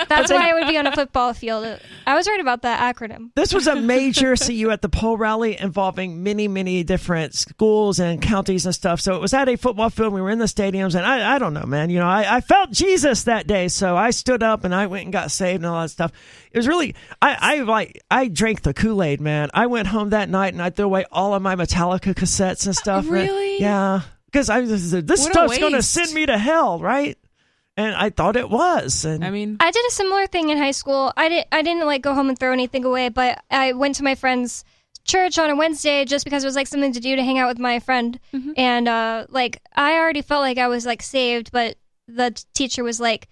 That's 0.09 0.31
why 0.31 0.49
I 0.49 0.53
would 0.53 0.67
be 0.67 0.77
on 0.77 0.87
a 0.87 0.91
football 0.93 1.33
field. 1.33 1.79
I 2.05 2.15
was 2.15 2.27
right 2.27 2.39
about 2.39 2.61
that 2.63 2.95
acronym. 2.95 3.31
This 3.35 3.53
was 3.53 3.67
a 3.67 3.75
major 3.75 4.35
see 4.35 4.53
you 4.55 4.71
at 4.71 4.81
the 4.81 4.89
pole 4.89 5.17
rally 5.17 5.59
involving 5.59 6.23
many, 6.23 6.47
many 6.47 6.83
different 6.83 7.33
schools 7.33 7.99
and 7.99 8.21
counties 8.21 8.65
and 8.65 8.75
stuff. 8.75 8.99
So 9.01 9.15
it 9.15 9.21
was 9.21 9.33
at 9.33 9.47
a 9.49 9.55
football 9.57 9.89
field. 9.89 10.13
We 10.13 10.21
were 10.21 10.29
in 10.29 10.39
the 10.39 10.45
stadiums, 10.45 10.95
and 10.95 11.05
I, 11.05 11.35
I 11.35 11.39
don't 11.39 11.53
know, 11.53 11.65
man. 11.65 11.89
You 11.89 11.99
know, 11.99 12.07
I, 12.07 12.37
I 12.37 12.41
felt 12.41 12.71
Jesus 12.71 13.23
that 13.23 13.47
day, 13.47 13.67
so 13.67 13.95
I 13.97 14.11
stood 14.11 14.43
up 14.43 14.63
and 14.63 14.73
I 14.75 14.87
went 14.87 15.03
and 15.05 15.13
got 15.13 15.31
saved 15.31 15.57
and 15.63 15.65
all 15.65 15.81
that 15.81 15.89
stuff. 15.89 16.11
It 16.51 16.57
was 16.57 16.67
really, 16.67 16.95
I, 17.21 17.37
I 17.39 17.59
like, 17.61 18.01
I 18.11 18.27
drank 18.27 18.61
the 18.61 18.73
Kool 18.73 19.01
Aid, 19.01 19.21
man. 19.21 19.49
I 19.53 19.67
went 19.67 19.87
home 19.87 20.09
that 20.09 20.29
night 20.29 20.53
and 20.53 20.61
I 20.61 20.69
threw 20.69 20.85
away 20.85 21.05
all 21.11 21.33
of 21.33 21.41
my 21.41 21.55
Metallica 21.55 22.13
cassettes 22.13 22.65
and 22.65 22.75
stuff. 22.75 23.05
Really? 23.07 23.61
Yeah, 23.61 24.01
because 24.25 24.49
I 24.49 24.59
was 24.59 24.91
this 24.91 25.21
What 25.21 25.29
a 25.29 25.33
stuff's 25.33 25.59
going 25.59 25.73
to 25.73 25.81
send 25.81 26.13
me 26.13 26.25
to 26.25 26.37
hell, 26.37 26.79
right? 26.79 27.17
And 27.77 27.95
I 27.95 28.09
thought 28.09 28.35
it 28.35 28.49
was. 28.49 29.05
And 29.05 29.23
I 29.23 29.29
mean, 29.29 29.57
I 29.59 29.71
did 29.71 29.85
a 29.87 29.91
similar 29.91 30.27
thing 30.27 30.49
in 30.49 30.57
high 30.57 30.71
school. 30.71 31.13
I 31.15 31.29
didn't 31.29 31.47
I 31.53 31.61
didn't 31.61 31.85
like 31.85 32.01
go 32.01 32.13
home 32.13 32.27
and 32.27 32.37
throw 32.37 32.51
anything 32.51 32.83
away, 32.83 33.07
but 33.09 33.41
I 33.49 33.71
went 33.71 33.95
to 33.95 34.03
my 34.03 34.15
friend's 34.15 34.65
church 35.05 35.39
on 35.39 35.49
a 35.49 35.55
Wednesday 35.55 36.03
just 36.05 36.25
because 36.25 36.43
it 36.43 36.47
was 36.47 36.55
like 36.55 36.67
something 36.67 36.91
to 36.93 36.99
do 36.99 37.15
to 37.15 37.23
hang 37.23 37.39
out 37.39 37.47
with 37.47 37.59
my 37.59 37.79
friend. 37.79 38.19
And 38.57 38.87
uh 38.89 39.25
like 39.29 39.61
I 39.73 39.93
already 39.93 40.21
felt 40.21 40.41
like 40.41 40.57
I 40.57 40.67
was 40.67 40.85
like 40.85 41.01
saved, 41.01 41.51
but 41.53 41.77
the 42.07 42.31
t- 42.31 42.43
teacher 42.53 42.83
was 42.83 42.99
like, 42.99 43.29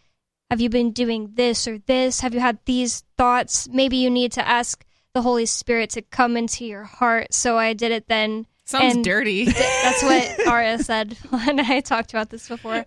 "Have 0.49 0.61
you 0.61 0.69
been 0.69 0.91
doing 0.91 1.31
this 1.35 1.67
or 1.67 1.77
this? 1.79 2.21
Have 2.21 2.33
you 2.33 2.39
had 2.39 2.59
these 2.65 3.03
thoughts? 3.17 3.67
Maybe 3.69 3.97
you 3.97 4.09
need 4.09 4.31
to 4.33 4.47
ask 4.47 4.83
the 5.13 5.21
Holy 5.21 5.45
Spirit 5.45 5.89
to 5.91 6.01
come 6.01 6.35
into 6.37 6.65
your 6.65 6.83
heart." 6.83 7.33
So 7.33 7.57
I 7.57 7.73
did 7.73 7.91
it 7.91 8.07
then. 8.07 8.45
sounds 8.65 8.95
and 8.95 9.03
dirty. 9.03 9.45
That's 9.83 10.03
what 10.03 10.47
Aria 10.47 10.79
said 10.79 11.13
when 11.29 11.59
I 11.59 11.81
talked 11.81 12.11
about 12.13 12.29
this 12.29 12.47
before. 12.47 12.85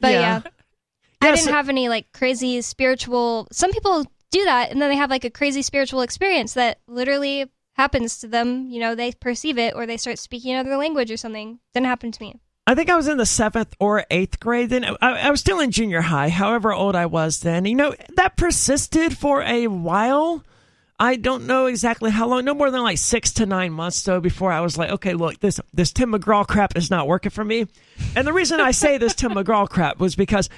But 0.00 0.12
Yeah. 0.12 0.20
yeah. 0.20 0.40
I 1.20 1.28
Yes. 1.28 1.40
didn't 1.44 1.54
have 1.54 1.68
any 1.68 1.88
like 1.88 2.12
crazy 2.12 2.60
spiritual. 2.60 3.48
Some 3.52 3.72
people 3.72 4.04
do 4.30 4.44
that, 4.44 4.70
and 4.70 4.80
then 4.82 4.90
they 4.90 4.96
have 4.96 5.10
like 5.10 5.24
a 5.24 5.30
crazy 5.30 5.62
spiritual 5.62 6.00
experience 6.02 6.54
that 6.54 6.80
literally 6.86 7.46
happens 7.74 8.18
to 8.18 8.28
them. 8.28 8.68
You 8.68 8.80
know, 8.80 8.94
they 8.94 9.12
perceive 9.12 9.56
it, 9.58 9.74
or 9.74 9.86
they 9.86 9.96
start 9.96 10.18
speaking 10.18 10.52
another 10.52 10.76
language 10.76 11.10
or 11.10 11.16
something. 11.16 11.60
Didn't 11.72 11.86
happen 11.86 12.12
to 12.12 12.22
me. 12.22 12.40
I 12.66 12.74
think 12.74 12.88
I 12.88 12.96
was 12.96 13.08
in 13.08 13.18
the 13.18 13.26
seventh 13.26 13.74
or 13.78 14.04
eighth 14.10 14.40
grade. 14.40 14.70
Then 14.70 14.84
I, 14.84 14.96
I 15.00 15.30
was 15.30 15.40
still 15.40 15.60
in 15.60 15.70
junior 15.70 16.00
high, 16.00 16.30
however 16.30 16.72
old 16.72 16.96
I 16.96 17.06
was 17.06 17.40
then. 17.40 17.66
You 17.66 17.74
know, 17.74 17.94
that 18.16 18.36
persisted 18.36 19.16
for 19.16 19.42
a 19.42 19.66
while. 19.66 20.42
I 20.98 21.16
don't 21.16 21.46
know 21.46 21.66
exactly 21.66 22.10
how 22.10 22.28
long, 22.28 22.44
no 22.44 22.54
more 22.54 22.70
than 22.70 22.82
like 22.82 22.98
six 22.98 23.32
to 23.34 23.46
nine 23.46 23.72
months 23.72 24.02
though, 24.04 24.20
before 24.20 24.52
I 24.52 24.60
was 24.60 24.78
like, 24.78 24.90
okay, 24.90 25.12
look, 25.12 25.40
this 25.40 25.60
this 25.74 25.92
Tim 25.92 26.12
McGraw 26.12 26.46
crap 26.46 26.76
is 26.76 26.90
not 26.90 27.08
working 27.08 27.30
for 27.30 27.44
me. 27.44 27.66
And 28.14 28.26
the 28.26 28.32
reason 28.32 28.60
I 28.60 28.70
say 28.70 28.96
this 28.96 29.14
Tim 29.14 29.32
McGraw 29.32 29.68
crap 29.68 29.98
was 29.98 30.14
because 30.14 30.48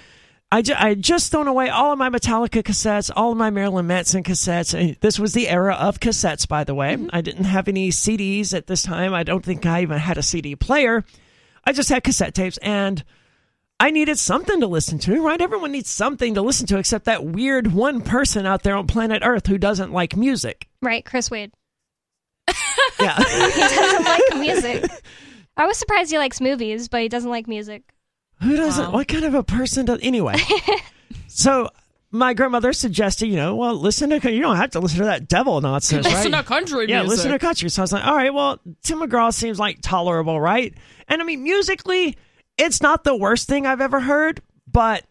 I, 0.52 0.62
ju- 0.62 0.74
I 0.78 0.90
had 0.90 1.02
just 1.02 1.32
thrown 1.32 1.48
away 1.48 1.70
all 1.70 1.90
of 1.90 1.98
my 1.98 2.08
Metallica 2.08 2.62
cassettes, 2.62 3.10
all 3.16 3.32
of 3.32 3.38
my 3.38 3.50
Marilyn 3.50 3.86
Manson 3.88 4.22
cassettes. 4.22 4.78
And 4.78 4.96
this 5.00 5.18
was 5.18 5.32
the 5.32 5.48
era 5.48 5.74
of 5.74 5.98
cassettes, 5.98 6.46
by 6.46 6.62
the 6.62 6.74
way. 6.74 6.94
Mm-hmm. 6.94 7.08
I 7.12 7.20
didn't 7.20 7.44
have 7.44 7.66
any 7.66 7.88
CDs 7.88 8.54
at 8.54 8.68
this 8.68 8.82
time. 8.84 9.12
I 9.12 9.24
don't 9.24 9.44
think 9.44 9.66
I 9.66 9.82
even 9.82 9.98
had 9.98 10.18
a 10.18 10.22
CD 10.22 10.54
player. 10.54 11.04
I 11.66 11.72
just 11.72 11.88
had 11.88 12.04
cassette 12.04 12.34
tapes 12.34 12.58
and 12.58 13.02
I 13.78 13.90
needed 13.90 14.18
something 14.18 14.60
to 14.60 14.66
listen 14.66 14.98
to, 15.00 15.22
right? 15.22 15.40
Everyone 15.40 15.72
needs 15.72 15.90
something 15.90 16.34
to 16.34 16.42
listen 16.42 16.66
to 16.68 16.78
except 16.78 17.04
that 17.06 17.24
weird 17.26 17.66
one 17.72 18.00
person 18.00 18.46
out 18.46 18.62
there 18.62 18.76
on 18.76 18.86
planet 18.86 19.22
Earth 19.24 19.46
who 19.46 19.58
doesn't 19.58 19.92
like 19.92 20.16
music. 20.16 20.68
Right, 20.80 21.04
Chris 21.04 21.28
Waid. 21.28 21.50
Yeah. 23.00 23.16
He 23.22 23.60
doesn't 23.60 24.04
like 24.04 24.40
music. 24.40 24.90
I 25.58 25.66
was 25.66 25.76
surprised 25.76 26.10
he 26.10 26.16
likes 26.18 26.40
movies, 26.40 26.88
but 26.88 27.02
he 27.02 27.08
doesn't 27.08 27.30
like 27.30 27.46
music. 27.46 27.82
who 28.42 28.56
doesn't? 28.56 28.86
Wow. 28.86 28.92
What 28.92 29.08
kind 29.08 29.24
of 29.24 29.34
a 29.34 29.42
person 29.42 29.84
does? 29.86 29.98
Anyway. 30.02 30.36
so 31.28 31.68
my 32.10 32.32
grandmother 32.32 32.72
suggested, 32.72 33.26
you 33.26 33.36
know, 33.36 33.54
well, 33.56 33.74
listen 33.74 34.08
to, 34.08 34.32
you 34.32 34.40
don't 34.40 34.56
have 34.56 34.70
to 34.70 34.80
listen 34.80 35.00
to 35.00 35.04
that 35.06 35.28
devil 35.28 35.60
nonsense, 35.60 36.06
right? 36.06 36.14
Listen 36.14 36.32
to 36.32 36.42
country 36.42 36.86
Yeah, 36.88 37.02
music. 37.02 37.16
listen 37.16 37.30
to 37.32 37.38
country. 37.38 37.68
So 37.68 37.82
I 37.82 37.84
was 37.84 37.92
like, 37.92 38.06
all 38.06 38.16
right, 38.16 38.32
well, 38.32 38.58
Tim 38.82 39.00
McGraw 39.00 39.32
seems 39.34 39.58
like 39.58 39.80
tolerable, 39.82 40.40
right? 40.40 40.72
And 41.08 41.20
I 41.22 41.24
mean, 41.24 41.42
musically, 41.42 42.16
it's 42.58 42.80
not 42.80 43.04
the 43.04 43.14
worst 43.16 43.48
thing 43.48 43.66
I've 43.66 43.80
ever 43.80 44.00
heard, 44.00 44.40
but 44.70 45.04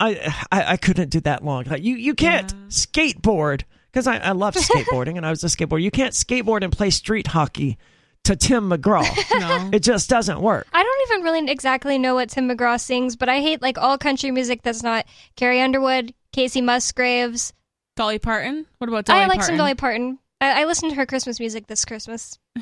I 0.00 0.34
I, 0.50 0.64
I 0.72 0.76
couldn't 0.76 1.10
do 1.10 1.20
that 1.20 1.44
long. 1.44 1.64
Like 1.64 1.82
you, 1.82 1.96
you 1.96 2.14
can't 2.14 2.52
Yeah. 2.52 2.58
skateboard 2.68 3.62
because 3.92 4.06
I, 4.06 4.16
I 4.18 4.32
love 4.32 4.54
skateboarding 4.56 5.16
and 5.16 5.24
I 5.26 5.30
was 5.30 5.44
a 5.44 5.48
skateboarder. 5.48 5.82
You 5.82 5.90
can't 5.90 6.12
skateboard 6.14 6.62
and 6.62 6.72
play 6.72 6.90
street 6.90 7.28
hockey 7.28 7.78
to 8.24 8.34
Tim 8.36 8.70
McGraw. 8.70 9.04
No. 9.38 9.70
it 9.72 9.80
just 9.80 10.08
doesn't 10.08 10.40
work. 10.40 10.66
I 10.72 10.82
don't 10.82 11.10
even 11.10 11.24
really 11.24 11.50
exactly 11.52 11.98
know 11.98 12.14
what 12.14 12.30
Tim 12.30 12.48
McGraw 12.48 12.80
sings, 12.80 13.16
but 13.16 13.28
I 13.28 13.40
hate 13.40 13.60
like 13.60 13.76
all 13.78 13.98
country 13.98 14.30
music 14.30 14.62
that's 14.62 14.82
not 14.82 15.04
Carrie 15.36 15.60
Underwood, 15.60 16.14
Kacey 16.34 16.62
Musgraves. 16.62 17.52
Dolly 17.96 18.18
Parton. 18.18 18.66
What 18.78 18.88
about 18.88 19.04
Dolly 19.04 19.20
I 19.20 19.26
like 19.26 19.38
Parton? 19.38 19.46
some 19.46 19.56
Dolly 19.56 19.74
Parton. 19.74 20.18
I, 20.40 20.62
I 20.62 20.64
listened 20.64 20.90
to 20.90 20.96
her 20.96 21.06
Christmas 21.06 21.38
music 21.38 21.66
this 21.68 21.84
Christmas. 21.84 22.38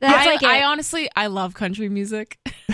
That's 0.00 0.26
I, 0.26 0.30
like 0.30 0.42
it. 0.42 0.48
I 0.48 0.64
honestly, 0.64 1.08
I 1.14 1.26
love 1.26 1.54
country 1.54 1.88
music. 1.88 2.38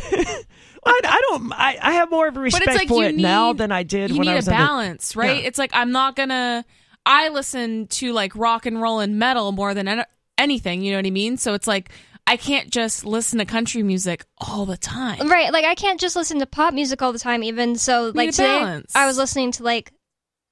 I, 0.89 1.01
I 1.05 1.21
don't. 1.29 1.53
I, 1.53 1.79
I 1.83 1.93
have 1.95 2.11
more 2.11 2.29
of 2.29 2.37
a 2.37 2.41
respect 2.41 2.67
like 2.67 2.89
for 2.89 3.03
you 3.03 3.09
it 3.09 3.17
now 3.17 3.53
than 3.53 3.73
I 3.73 3.83
did 3.83 4.11
you 4.11 4.19
when 4.19 4.27
need 4.27 4.31
I 4.31 4.35
a 4.35 4.37
was 4.37 4.49
in 4.49 4.55
the- 4.55 4.59
balance, 4.59 5.17
right? 5.17 5.41
Yeah. 5.43 5.49
It's 5.49 5.59
like 5.59 5.71
I'm 5.75 5.91
not 5.93 6.15
gonna. 6.17 6.65
I 7.05 7.29
listen 7.29 7.87
to 7.89 8.13
like 8.13 8.35
rock 8.37 8.67
and 8.67 8.81
roll 8.81 9.01
and 9.01 9.19
metal 9.19 9.53
more 9.53 9.75
than 9.75 9.89
an- 9.89 10.05
anything. 10.39 10.83
You 10.83 10.93
know 10.93 10.99
what 10.99 11.07
I 11.07 11.11
mean? 11.11 11.37
So 11.37 11.55
it's 11.55 11.67
like 11.67 11.91
I 12.29 12.37
can't 12.37 12.71
just 12.71 13.05
listen 13.05 13.39
to 13.41 13.45
country 13.45 13.83
music 13.83 14.25
all 14.39 14.67
the 14.67 14.77
time. 14.77 15.29
Right, 15.29 15.53
like 15.53 15.65
I 15.65 15.75
can't 15.75 16.01
just 16.01 16.15
listen 16.17 16.39
to 16.41 16.47
pop 16.47 16.75
music 16.75 17.03
all 17.03 17.13
the 17.13 17.19
time. 17.19 17.43
Even 17.43 17.77
so, 17.77 18.13
like 18.15 18.31
today, 18.31 18.59
balance. 18.61 18.95
I 18.95 19.07
was 19.07 19.17
listening 19.19 19.51
to 19.53 19.65
like 19.65 19.93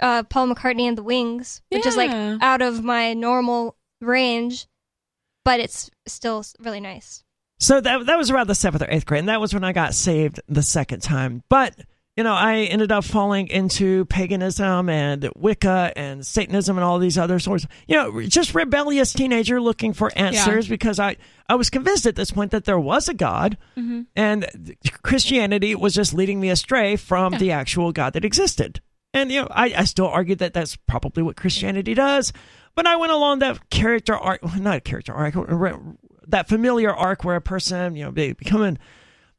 uh, 0.03 0.25
Paul 0.25 0.49
McCartney 0.49 0.89
and 0.89 0.99
the 0.99 1.03
Wings, 1.05 1.63
which 1.71 1.87
is 1.87 1.97
like 1.97 2.11
out 2.11 2.63
of 2.63 2.83
my 2.83 3.15
normal 3.15 3.77
range, 4.01 4.67
but 5.45 5.61
it's 5.61 5.91
still 6.07 6.45
really 6.61 6.81
nice. 6.81 7.25
So 7.59 7.81
that 7.81 8.07
that 8.07 8.19
was 8.19 8.31
around 8.31 8.49
the 8.49 8.55
seventh 8.55 8.83
or 8.83 8.91
eighth 8.91 9.07
grade, 9.07 9.21
and 9.21 9.29
that 9.29 9.41
was 9.41 9.55
when 9.55 9.65
I 9.65 9.73
got 9.73 9.95
saved 9.95 10.41
the 10.49 10.63
second 10.63 11.01
time. 11.01 11.43
But 11.49 11.75
you 12.17 12.23
know, 12.23 12.35
I 12.35 12.59
ended 12.59 12.93
up 12.93 13.05
falling 13.05 13.49
into 13.49 14.05
paganism 14.05 14.89
and 14.89 15.29
Wicca 15.35 15.93
and 15.97 16.25
Satanism 16.25 16.77
and 16.77 16.85
all 16.85 16.99
these 16.99 17.19
other 17.19 17.41
sorts. 17.41 17.67
You 17.89 17.97
know, 17.97 18.23
just 18.23 18.55
rebellious 18.55 19.13
teenager 19.13 19.61
looking 19.61 19.93
for 19.93 20.13
answers 20.17 20.69
because 20.69 21.01
I 21.01 21.17
I 21.49 21.57
was 21.57 21.71
convinced 21.71 22.07
at 22.07 22.15
this 22.15 22.31
point 22.31 22.53
that 22.53 22.65
there 22.65 22.79
was 22.79 23.09
a 23.09 23.15
God, 23.15 23.59
mm-hmm. 23.77 24.03
and 24.15 24.77
Christianity 25.03 25.75
was 25.75 25.95
just 25.95 26.15
leading 26.15 26.41
me 26.41 26.51
astray 26.51 26.97
from 26.97 27.33
the 27.39 27.51
actual 27.51 27.93
God 27.93 28.13
that 28.13 28.25
existed. 28.25 28.81
And 29.13 29.31
you 29.31 29.43
know, 29.43 29.49
I, 29.51 29.75
I 29.77 29.85
still 29.85 30.09
argue 30.09 30.35
that 30.37 30.55
that's 30.55 30.77
probably 30.77 31.23
what 31.23 31.37
Christianity 31.37 31.95
does. 31.95 32.33
But 32.75 32.87
I 32.87 32.97
went 32.97 33.13
along 33.13 33.39
that 33.39 33.71
character 33.71 34.17
arc, 34.17 34.43
well, 34.43 34.59
not 34.61 34.77
a 34.77 34.81
character 34.81 35.13
arc, 35.13 35.35
that 36.27 36.49
familiar 36.49 36.93
arc 36.93 37.25
where 37.25 37.37
a 37.37 37.41
person, 37.41 37.97
you 37.97 38.05
know, 38.05 38.11
they 38.11 38.33
become 38.33 38.79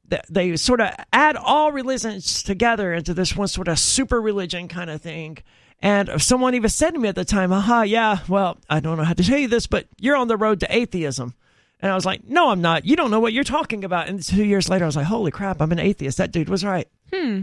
they- 0.08 0.22
they 0.30 0.56
sort 0.56 0.82
of 0.82 0.92
add 1.12 1.36
all 1.36 1.72
religions 1.72 2.44
together 2.44 2.94
into 2.94 3.14
this 3.14 3.36
one 3.36 3.48
sort 3.48 3.68
of 3.68 3.80
super 3.80 4.22
religion 4.22 4.68
kind 4.68 4.90
of 4.90 5.02
thing. 5.02 5.40
And 5.82 6.22
someone 6.22 6.54
even 6.56 6.70
said 6.70 6.92
to 6.94 7.00
me 7.00 7.10
at 7.10 7.16
the 7.16 7.26
time, 7.26 7.52
"Aha, 7.52 7.82
yeah, 7.82 8.20
well, 8.28 8.58
I 8.70 8.80
don't 8.80 8.98
know 8.98 9.04
how 9.04 9.14
to 9.14 9.24
tell 9.24 9.38
you 9.40 9.48
this, 9.48 9.66
but 9.68 9.88
you're 10.00 10.16
on 10.16 10.28
the 10.28 10.38
road 10.38 10.60
to 10.62 10.76
atheism." 10.76 11.34
And 11.82 11.92
I 11.92 11.96
was 11.96 12.06
like, 12.06 12.24
"No, 12.24 12.50
I'm 12.50 12.62
not. 12.62 12.86
You 12.86 12.96
don't 12.96 13.12
know 13.12 13.20
what 13.20 13.34
you're 13.34 13.44
talking 13.44 13.84
about." 13.84 14.08
And 14.08 14.22
two 14.22 14.46
years 14.46 14.70
later, 14.70 14.86
I 14.86 14.88
was 14.88 14.96
like, 14.96 15.08
"Holy 15.08 15.32
crap, 15.32 15.60
I'm 15.62 15.72
an 15.72 15.80
atheist. 15.80 16.18
That 16.20 16.32
dude 16.32 16.50
was 16.50 16.64
right." 16.64 16.88
Hmm. 17.14 17.42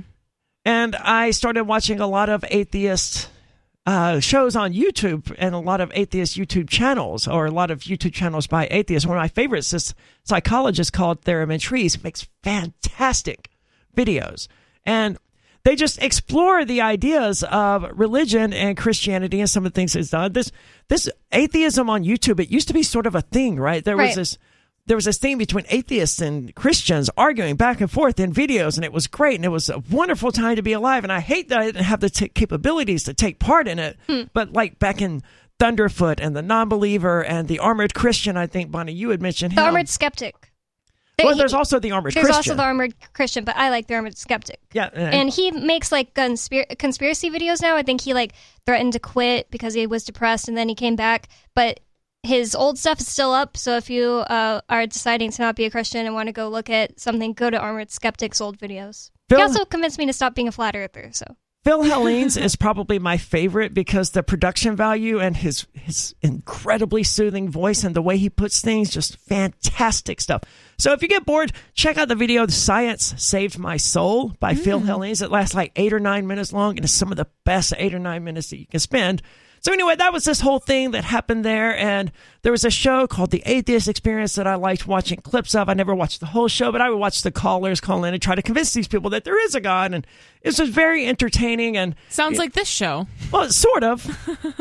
And 0.64 0.94
I 0.96 1.32
started 1.32 1.64
watching 1.64 1.98
a 2.00 2.06
lot 2.06 2.28
of 2.28 2.44
atheist 2.48 3.28
uh, 3.84 4.20
shows 4.20 4.54
on 4.54 4.72
YouTube 4.72 5.34
and 5.38 5.54
a 5.54 5.58
lot 5.58 5.80
of 5.80 5.90
atheist 5.94 6.36
YouTube 6.36 6.68
channels, 6.68 7.26
or 7.26 7.46
a 7.46 7.50
lot 7.50 7.70
of 7.70 7.80
YouTube 7.80 8.12
channels 8.12 8.46
by 8.46 8.68
atheists. 8.70 9.06
One 9.06 9.16
of 9.16 9.22
my 9.22 9.28
favorites 9.28 9.72
is 9.72 9.94
psychologist 10.24 10.92
called 10.92 11.22
Theramin 11.22 11.60
Trees, 11.60 12.02
makes 12.02 12.28
fantastic 12.42 13.50
videos, 13.96 14.48
and 14.84 15.18
they 15.64 15.76
just 15.76 16.02
explore 16.02 16.64
the 16.64 16.80
ideas 16.80 17.44
of 17.44 17.86
religion 17.98 18.52
and 18.52 18.76
Christianity 18.76 19.40
and 19.40 19.48
some 19.48 19.64
of 19.64 19.72
the 19.72 19.76
things 19.76 19.94
it's 19.94 20.10
done. 20.10 20.32
This 20.32 20.50
this 20.88 21.08
atheism 21.30 21.88
on 21.88 22.04
YouTube, 22.04 22.40
it 22.40 22.50
used 22.50 22.68
to 22.68 22.74
be 22.74 22.82
sort 22.82 23.06
of 23.06 23.14
a 23.14 23.20
thing, 23.20 23.56
right? 23.58 23.84
There 23.84 23.96
was 23.96 24.16
this 24.16 24.38
there 24.86 24.96
was 24.96 25.04
this 25.04 25.18
thing 25.18 25.38
between 25.38 25.64
atheists 25.68 26.20
and 26.20 26.54
Christians 26.54 27.08
arguing 27.16 27.56
back 27.56 27.80
and 27.80 27.90
forth 27.90 28.18
in 28.18 28.32
videos, 28.32 28.76
and 28.76 28.84
it 28.84 28.92
was 28.92 29.06
great, 29.06 29.36
and 29.36 29.44
it 29.44 29.48
was 29.50 29.70
a 29.70 29.78
wonderful 29.90 30.32
time 30.32 30.56
to 30.56 30.62
be 30.62 30.72
alive. 30.72 31.04
And 31.04 31.12
I 31.12 31.20
hate 31.20 31.48
that 31.50 31.60
I 31.60 31.66
didn't 31.66 31.84
have 31.84 32.00
the 32.00 32.10
t- 32.10 32.28
capabilities 32.28 33.04
to 33.04 33.14
take 33.14 33.38
part 33.38 33.68
in 33.68 33.78
it. 33.78 33.96
Hmm. 34.08 34.22
But 34.32 34.52
like 34.52 34.78
back 34.78 35.00
in 35.00 35.22
Thunderfoot 35.60 36.18
and 36.20 36.34
the 36.34 36.42
Non-Believer 36.42 37.24
and 37.24 37.46
the 37.46 37.60
Armored 37.60 37.94
Christian, 37.94 38.36
I 38.36 38.46
think 38.48 38.70
Bonnie, 38.72 38.92
you 38.92 39.10
had 39.10 39.22
mentioned 39.22 39.52
The 39.54 39.60
him. 39.60 39.66
armored 39.66 39.88
skeptic. 39.88 40.34
Well, 41.22 41.36
there's 41.36 41.54
also 41.54 41.78
the 41.78 41.92
Armored 41.92 42.14
there's 42.14 42.24
Christian. 42.24 42.36
also 42.52 42.54
the 42.56 42.62
armored 42.64 42.94
Christian, 43.12 43.44
but 43.44 43.54
I 43.56 43.68
like 43.70 43.86
the 43.86 43.94
armored 43.94 44.18
skeptic. 44.18 44.58
yeah, 44.72 44.86
And 44.86 45.30
he 45.30 45.52
makes 45.52 45.92
like 45.92 46.14
conspir- 46.14 46.76
conspiracy 46.78 47.30
videos 47.30 47.62
now. 47.62 47.76
I 47.76 47.82
think 47.82 48.00
he 48.00 48.12
like 48.12 48.32
threatened 48.66 48.94
to 48.94 48.98
quit 48.98 49.48
because 49.52 49.74
he 49.74 49.86
was 49.86 50.02
depressed, 50.02 50.48
and 50.48 50.56
then 50.56 50.68
he 50.68 50.74
came 50.74 50.96
back. 50.96 51.28
But 51.54 51.78
his 52.22 52.54
old 52.54 52.78
stuff 52.78 53.00
is 53.00 53.08
still 53.08 53.32
up. 53.32 53.56
So 53.56 53.76
if 53.76 53.90
you 53.90 54.08
uh, 54.08 54.60
are 54.68 54.86
deciding 54.86 55.30
to 55.32 55.42
not 55.42 55.56
be 55.56 55.64
a 55.64 55.70
Christian 55.70 56.06
and 56.06 56.14
want 56.14 56.28
to 56.28 56.32
go 56.32 56.48
look 56.48 56.70
at 56.70 57.00
something, 57.00 57.32
go 57.32 57.50
to 57.50 57.58
Armored 57.58 57.90
Skeptic's 57.90 58.40
old 58.40 58.58
videos. 58.58 59.10
Phil- 59.28 59.38
he 59.38 59.42
also 59.42 59.64
convinced 59.64 59.98
me 59.98 60.06
to 60.06 60.12
stop 60.12 60.34
being 60.34 60.48
a 60.48 60.52
flat 60.52 60.76
earther. 60.76 61.10
So 61.12 61.24
Phil 61.64 61.82
Hellenes 61.82 62.36
is 62.36 62.56
probably 62.56 62.98
my 62.98 63.16
favorite 63.16 63.72
because 63.72 64.10
the 64.10 64.22
production 64.24 64.74
value 64.74 65.20
and 65.20 65.36
his 65.36 65.66
his 65.74 66.14
incredibly 66.20 67.04
soothing 67.04 67.48
voice 67.48 67.84
and 67.84 67.94
the 67.94 68.02
way 68.02 68.18
he 68.18 68.28
puts 68.28 68.60
things 68.60 68.90
just 68.90 69.16
fantastic 69.18 70.20
stuff. 70.20 70.42
So 70.76 70.92
if 70.92 71.02
you 71.02 71.08
get 71.08 71.24
bored, 71.24 71.52
check 71.74 71.98
out 71.98 72.08
the 72.08 72.16
video 72.16 72.46
"Science 72.48 73.14
Saved 73.16 73.58
My 73.58 73.76
Soul" 73.76 74.30
by 74.40 74.54
Phil 74.54 74.80
Hellenes. 74.80 75.22
It 75.22 75.30
lasts 75.30 75.54
like 75.54 75.70
eight 75.76 75.92
or 75.92 76.00
nine 76.00 76.26
minutes 76.26 76.52
long 76.52 76.76
and 76.76 76.84
it's 76.84 76.92
some 76.92 77.12
of 77.12 77.16
the 77.16 77.28
best 77.44 77.72
eight 77.78 77.94
or 77.94 78.00
nine 78.00 78.24
minutes 78.24 78.50
that 78.50 78.58
you 78.58 78.66
can 78.66 78.80
spend. 78.80 79.22
So 79.62 79.72
anyway, 79.72 79.94
that 79.94 80.12
was 80.12 80.24
this 80.24 80.40
whole 80.40 80.58
thing 80.58 80.90
that 80.90 81.04
happened 81.04 81.44
there, 81.44 81.76
and 81.78 82.10
there 82.42 82.50
was 82.50 82.64
a 82.64 82.70
show 82.70 83.06
called 83.06 83.30
The 83.30 83.44
Atheist 83.46 83.86
Experience 83.86 84.34
that 84.34 84.44
I 84.44 84.56
liked 84.56 84.88
watching 84.88 85.20
clips 85.20 85.54
of. 85.54 85.68
I 85.68 85.74
never 85.74 85.94
watched 85.94 86.18
the 86.18 86.26
whole 86.26 86.48
show, 86.48 86.72
but 86.72 86.80
I 86.80 86.90
would 86.90 86.98
watch 86.98 87.22
the 87.22 87.30
callers 87.30 87.80
call 87.80 88.04
in 88.04 88.12
and 88.12 88.20
try 88.20 88.34
to 88.34 88.42
convince 88.42 88.74
these 88.74 88.88
people 88.88 89.10
that 89.10 89.22
there 89.22 89.40
is 89.40 89.54
a 89.54 89.60
God, 89.60 89.94
and 89.94 90.04
it 90.42 90.58
was 90.58 90.68
very 90.68 91.06
entertaining 91.06 91.76
and 91.76 91.94
Sounds 92.08 92.38
like 92.38 92.54
this 92.54 92.66
show. 92.66 93.06
well, 93.30 93.48
sort 93.50 93.84
of. 93.84 94.04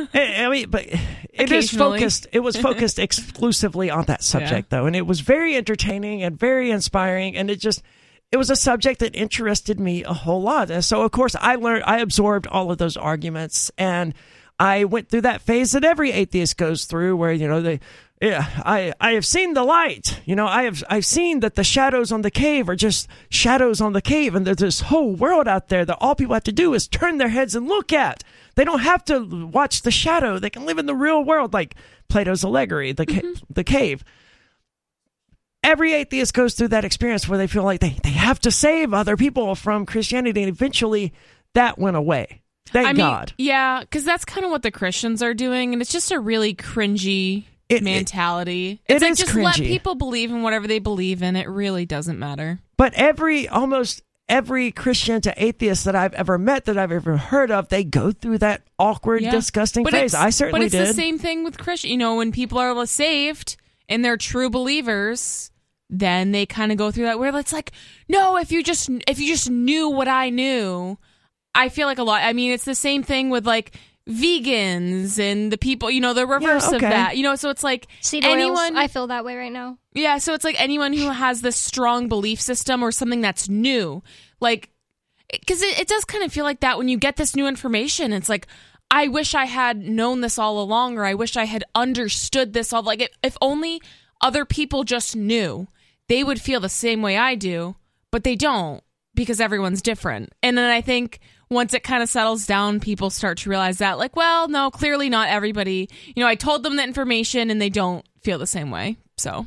I 0.14 0.46
I 0.46 0.50
mean, 0.50 0.70
but 0.70 0.86
it 1.34 1.52
is 1.52 1.72
focused. 1.72 2.28
It 2.32 2.42
was 2.42 2.56
focused 2.56 3.00
exclusively 3.32 3.90
on 3.90 4.06
that 4.06 4.22
subject, 4.22 4.70
though, 4.70 4.86
and 4.86 4.96
it 4.96 5.08
was 5.08 5.22
very 5.22 5.56
entertaining 5.56 6.22
and 6.22 6.38
very 6.38 6.70
inspiring, 6.70 7.36
and 7.36 7.50
it 7.50 7.60
just. 7.60 7.82
It 8.32 8.38
was 8.38 8.50
a 8.50 8.56
subject 8.56 9.02
that 9.02 9.14
interested 9.14 9.78
me 9.78 10.06
a 10.06 10.14
whole 10.14 10.42
lot. 10.42 10.72
And 10.72 10.86
so, 10.86 11.02
of 11.02 11.12
course, 11.12 11.36
I 11.36 11.56
learned, 11.56 11.84
I 11.86 12.00
absorbed 12.00 12.48
all 12.48 12.72
of 12.72 12.78
those 12.78 12.96
arguments, 12.96 13.72
and 13.78 14.14
I 14.62 14.84
went 14.84 15.10
through 15.10 15.22
that 15.22 15.42
phase 15.42 15.72
that 15.72 15.84
every 15.84 16.12
atheist 16.12 16.56
goes 16.56 16.86
through, 16.86 17.16
where 17.16 17.32
you 17.32 17.48
know 17.48 17.62
they, 17.62 17.80
yeah, 18.22 18.48
I 18.64 18.94
I 19.02 19.14
have 19.14 19.26
seen 19.26 19.56
the 19.56 19.64
light. 19.64 20.22
You 20.24 20.36
know, 20.36 20.46
I 20.46 20.64
have 20.64 20.84
I've 20.88 21.06
seen 21.06 21.40
that 21.40 21.56
the 21.56 21.64
shadows 21.64 22.12
on 22.12 22.22
the 22.22 22.30
cave 22.30 22.70
are 22.70 22.76
just 22.76 23.08
shadows 23.30 23.82
on 23.82 23.94
the 23.94 24.04
cave, 24.04 24.36
and 24.36 24.46
there's 24.46 24.58
this 24.58 24.82
whole 24.82 25.16
world 25.16 25.48
out 25.48 25.70
there 25.70 25.84
that 25.84 25.98
all 26.00 26.14
people 26.14 26.36
have 26.36 26.44
to 26.44 26.52
do 26.52 26.76
is 26.76 26.88
turn 26.88 27.18
their 27.18 27.30
heads 27.30 27.56
and 27.56 27.68
look 27.68 27.92
at. 27.92 28.24
They 28.54 28.64
don't 28.64 28.82
have 28.82 29.04
to 29.06 29.48
watch 29.48 29.82
the 29.82 29.90
shadow. 29.90 30.38
They 30.38 30.52
can 30.52 30.68
live 30.68 30.78
in 30.78 30.86
the 30.86 30.94
real 30.94 31.24
world, 31.24 31.54
like 31.54 31.74
Plato's 32.08 32.44
allegory, 32.44 32.92
the 32.92 33.08
ca- 33.08 33.14
mm-hmm. 33.14 33.44
the 33.52 33.64
cave. 33.64 34.04
Every 35.64 35.94
atheist 35.94 36.36
goes 36.36 36.54
through 36.54 36.68
that 36.68 36.86
experience 36.86 37.28
where 37.28 37.40
they 37.40 37.48
feel 37.48 37.64
like 37.64 37.80
they, 37.80 37.98
they 38.04 38.12
have 38.12 38.40
to 38.42 38.52
save 38.52 38.94
other 38.94 39.18
people 39.18 39.56
from 39.56 39.88
Christianity, 39.88 40.44
and 40.44 40.50
eventually 40.50 41.14
that 41.56 41.80
went 41.80 41.98
away. 41.98 42.41
Thank 42.72 42.88
I 42.88 42.94
mean, 42.94 42.98
God. 42.98 43.34
yeah, 43.38 43.82
because 43.82 44.04
that's 44.06 44.26
kind 44.26 44.46
of 44.46 44.52
what 44.52 44.62
the 44.64 44.72
Christians 44.72 45.22
are 45.22 45.34
doing, 45.34 45.74
and 45.74 45.82
it's 45.82 45.92
just 45.92 46.12
a 46.12 46.20
really 46.20 46.54
cringy 46.56 47.46
It- 47.70 47.78
it- 47.78 47.84
mentality. 47.84 48.82
it 48.88 48.94
it's 48.96 49.02
like 49.02 49.12
is 49.12 49.20
just 49.20 49.36
let 49.36 49.56
cringy. 49.56 49.68
people 49.68 49.96
believe 49.96 50.32
in 50.32 50.42
whatever 50.42 50.68
they 50.68 50.80
believe 50.80 51.22
in. 51.22 51.36
It 51.36 51.48
really 51.50 51.86
doesn't 51.86 52.18
matter. 52.20 52.60
But 52.78 52.94
every 52.96 53.48
almost 53.48 54.02
every 54.30 54.72
Christian 54.72 55.20
to 55.20 55.34
atheist 55.44 55.84
that 55.84 55.96
I've 55.96 56.14
ever 56.14 56.38
met 56.38 56.64
that 56.66 56.78
I've 56.78 56.92
ever 56.94 57.18
heard 57.18 57.52
of, 57.52 57.68
they 57.68 57.84
go 57.84 58.12
through 58.14 58.38
that 58.38 58.62
awkward, 58.80 59.22
Yeah. 59.22 59.32
disgusting 59.32 59.84
but 59.84 59.92
phase. 59.92 60.14
I 60.14 60.30
certainly 60.30 60.70
did. 60.70 60.72
But 60.72 60.82
it's 60.82 60.90
did. 60.90 60.96
the 60.96 61.02
same 61.02 61.20
thing 61.20 61.44
with 61.44 61.58
Christian. 61.58 61.92
You 61.92 61.98
know, 61.98 62.16
when 62.16 62.32
people 62.32 62.58
are 62.58 62.86
saved 62.86 63.58
and 63.90 64.06
they're 64.06 64.16
true 64.16 64.50
believers, 64.50 65.52
then 65.90 66.32
they 66.32 66.46
kind 66.46 66.72
of 66.72 66.78
go 66.78 66.92
through 66.92 67.04
that 67.04 67.20
where 67.20 67.36
it's 67.38 67.52
like, 67.52 67.72
no, 68.08 68.38
if 68.38 68.52
you 68.54 68.64
just 68.64 68.90
if 69.06 69.20
you 69.20 69.28
just 69.28 69.50
knew 69.50 69.90
what 69.90 70.08
I 70.08 70.30
knew, 70.30 70.98
I 71.54 71.70
feel 71.70 71.88
like 71.88 71.98
a 71.98 72.04
lot. 72.04 72.24
I 72.24 72.34
mean, 72.34 72.52
it's 72.52 72.66
the 72.66 72.76
same 72.76 73.04
thing 73.04 73.30
with 73.30 73.46
like 73.46 73.76
vegans 74.08 75.20
and 75.20 75.52
the 75.52 75.58
people. 75.58 75.92
You 75.92 76.02
know, 76.02 76.14
the 76.14 76.26
reverse 76.26 76.68
of 76.68 76.76
okay. 76.76 76.90
that. 76.90 77.18
You 77.18 77.24
know, 77.24 77.36
so 77.36 77.50
it's 77.50 77.64
like 77.64 77.88
seed 78.00 78.26
oils, 78.26 78.34
anyone. 78.34 78.78
I 78.78 78.88
feel 78.88 79.08
that 79.08 79.26
way 79.26 79.36
right 79.36 79.52
now. 79.52 79.78
Yeah, 79.94 80.18
so 80.18 80.34
it's 80.34 80.46
like 80.46 80.60
anyone 80.60 80.94
who 80.94 81.10
has 81.10 81.42
this 81.42 81.58
strong 81.58 82.08
belief 82.08 82.40
system 82.40 82.82
or 82.82 82.92
something 82.92 83.22
that's 83.22 83.50
new, 83.50 84.02
like, 84.40 84.70
because 85.32 85.62
it, 85.62 85.80
it 85.80 85.88
does 85.88 86.06
kind 86.06 86.24
of 86.24 86.32
feel 86.32 86.46
like 86.46 86.62
that 86.62 86.78
when 86.78 86.88
you 86.88 86.98
get 86.98 87.18
this 87.18 87.36
new 87.36 87.48
information. 87.48 88.14
It's 88.14 88.30
like, 88.30 88.48
I 88.90 89.08
wish 89.08 89.36
I 89.36 89.46
had 89.46 89.82
known 89.82 90.22
this 90.22 90.38
all 90.38 90.62
along, 90.62 90.98
or 90.98 91.06
I 91.06 91.14
wish 91.14 91.36
I 91.36 91.46
had 91.46 91.64
understood 91.76 92.54
this 92.54 92.72
all. 92.72 92.84
Like, 92.84 93.02
if, 93.02 93.10
if 93.24 93.38
only 93.42 93.82
other 94.22 94.46
people 94.46 94.84
just 94.84 95.16
knew, 95.16 95.68
they 96.08 96.24
would 96.24 96.42
feel 96.42 96.60
the 96.60 96.70
same 96.70 97.02
way 97.02 97.18
I 97.18 97.36
do, 97.36 97.76
but 98.12 98.24
they 98.24 98.36
don't 98.36 98.84
because 99.14 99.42
everyone's 99.42 99.82
different. 99.82 100.34
And 100.42 100.58
then 100.58 100.70
I 100.70 100.82
think 100.82 101.20
once 101.52 101.74
it 101.74 101.84
kind 101.84 102.02
of 102.02 102.10
settles 102.10 102.46
down, 102.48 102.80
people 102.80 103.10
start 103.10 103.38
to 103.40 103.50
realize 103.50 103.78
that, 103.80 103.98
like, 104.00 104.16
well, 104.16 104.48
no, 104.48 104.72
clearly 104.72 105.10
not 105.10 105.28
everybody. 105.28 105.90
You 106.16 106.24
know, 106.24 106.28
I 106.28 106.36
told 106.36 106.64
them 106.64 106.78
the 106.78 106.84
information 106.84 107.52
and 107.52 107.62
they 107.62 107.70
don't 107.70 108.06
feel 108.22 108.40
the 108.40 108.48
same 108.48 108.72
way. 108.72 108.98
So. 109.18 109.46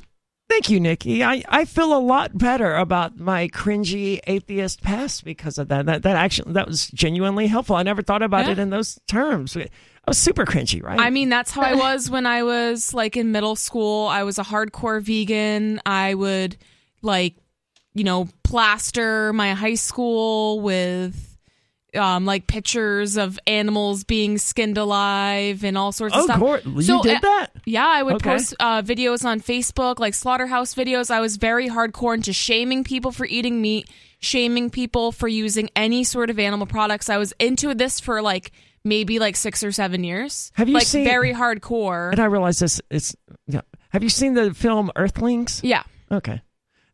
Thank 0.51 0.69
you, 0.69 0.79
Nikki. 0.79 1.25
I, 1.25 1.43
I 1.49 1.65
feel 1.65 1.97
a 1.97 1.99
lot 1.99 2.37
better 2.37 2.75
about 2.77 3.19
my 3.19 3.49
cringy 3.49 4.21
atheist 4.27 4.83
past 4.83 5.25
because 5.25 5.57
of 5.57 5.69
that. 5.69 5.87
That 5.87 6.03
that 6.03 6.17
actually 6.17 6.53
that 6.53 6.67
was 6.69 6.89
genuinely 6.89 7.47
helpful. 7.47 7.77
I 7.77 7.83
never 7.83 8.03
thought 8.03 8.23
about 8.23 8.45
Yeah. 8.45 8.53
it 8.53 8.59
in 8.59 8.69
those 8.69 9.01
terms. 9.09 9.57
I 9.57 9.67
was 10.07 10.19
super 10.19 10.45
cringy, 10.45 10.83
right? 10.83 11.01
I 11.01 11.09
mean, 11.09 11.31
that's 11.31 11.51
how 11.51 11.63
I 11.63 11.75
was 11.95 12.11
when 12.11 12.27
I 12.27 12.43
was 12.43 12.93
like 12.93 13.17
in 13.17 13.33
middle 13.33 13.57
school. 13.57 14.07
I 14.07 14.23
was 14.23 14.39
a 14.39 14.45
hardcore 14.45 15.01
vegan. 15.01 15.81
I 15.87 16.13
would 16.13 16.59
like, 17.01 17.37
you 17.95 18.05
know, 18.05 18.29
plaster 18.43 19.33
my 19.33 19.55
high 19.55 19.75
school 19.77 20.61
with 20.61 21.34
um 21.97 22.25
like 22.27 22.47
pictures 22.47 23.17
of 23.17 23.39
animals 23.47 24.05
being 24.05 24.39
skinned 24.39 24.79
alive 24.79 25.65
and 25.65 25.77
all 25.79 25.93
sorts 25.93 26.15
of 26.15 26.23
oh, 26.23 26.25
stuff. 26.25 26.39
Gor- 26.41 26.61
you 26.65 26.83
So, 26.83 27.03
did 27.03 27.17
uh, 27.17 27.21
that? 27.21 27.47
Yeah, 27.65 27.87
I 27.87 28.03
would 28.03 28.15
Okay. 28.17 28.31
post 28.31 28.55
uh, 28.61 28.83
videos 28.83 29.25
on 29.25 29.41
Facebook, 29.41 29.99
like 29.99 30.15
slaughterhouse 30.15 30.75
videos. 30.75 31.11
I 31.11 31.21
was 31.21 31.37
very 31.37 31.69
hardcore 31.69 32.15
into 32.15 32.33
shaming 32.33 32.85
people 32.85 33.13
for 33.13 33.27
eating 33.27 33.61
meat, 33.63 33.89
shaming 34.21 34.71
people 34.71 35.13
for 35.13 35.29
using 35.29 35.71
any 35.77 36.05
sort 36.05 36.31
of 36.31 36.39
animal 36.39 36.67
products. 36.67 37.09
I 37.09 37.19
was 37.19 37.33
into 37.39 37.75
this 37.75 38.01
for 38.01 38.21
like 38.23 38.53
maybe 38.85 39.19
like 39.19 39.37
six 39.37 39.63
or 39.65 39.73
seven 39.73 40.05
years. 40.05 40.51
Have 40.55 40.69
you 40.69 40.75
like 40.75 40.85
seen- 40.87 41.05
very 41.05 41.33
hardcore? 41.33 42.11
And 42.11 42.21
I 42.21 42.27
realize 42.27 42.59
this. 42.59 42.81
It's 42.91 43.17
yeah. 43.47 43.63
Have 43.91 44.03
you 44.03 44.09
seen 44.09 44.35
the 44.35 44.53
film 44.53 44.91
Earthlings? 44.97 45.61
yeah. 45.63 45.85
Okay, 46.13 46.43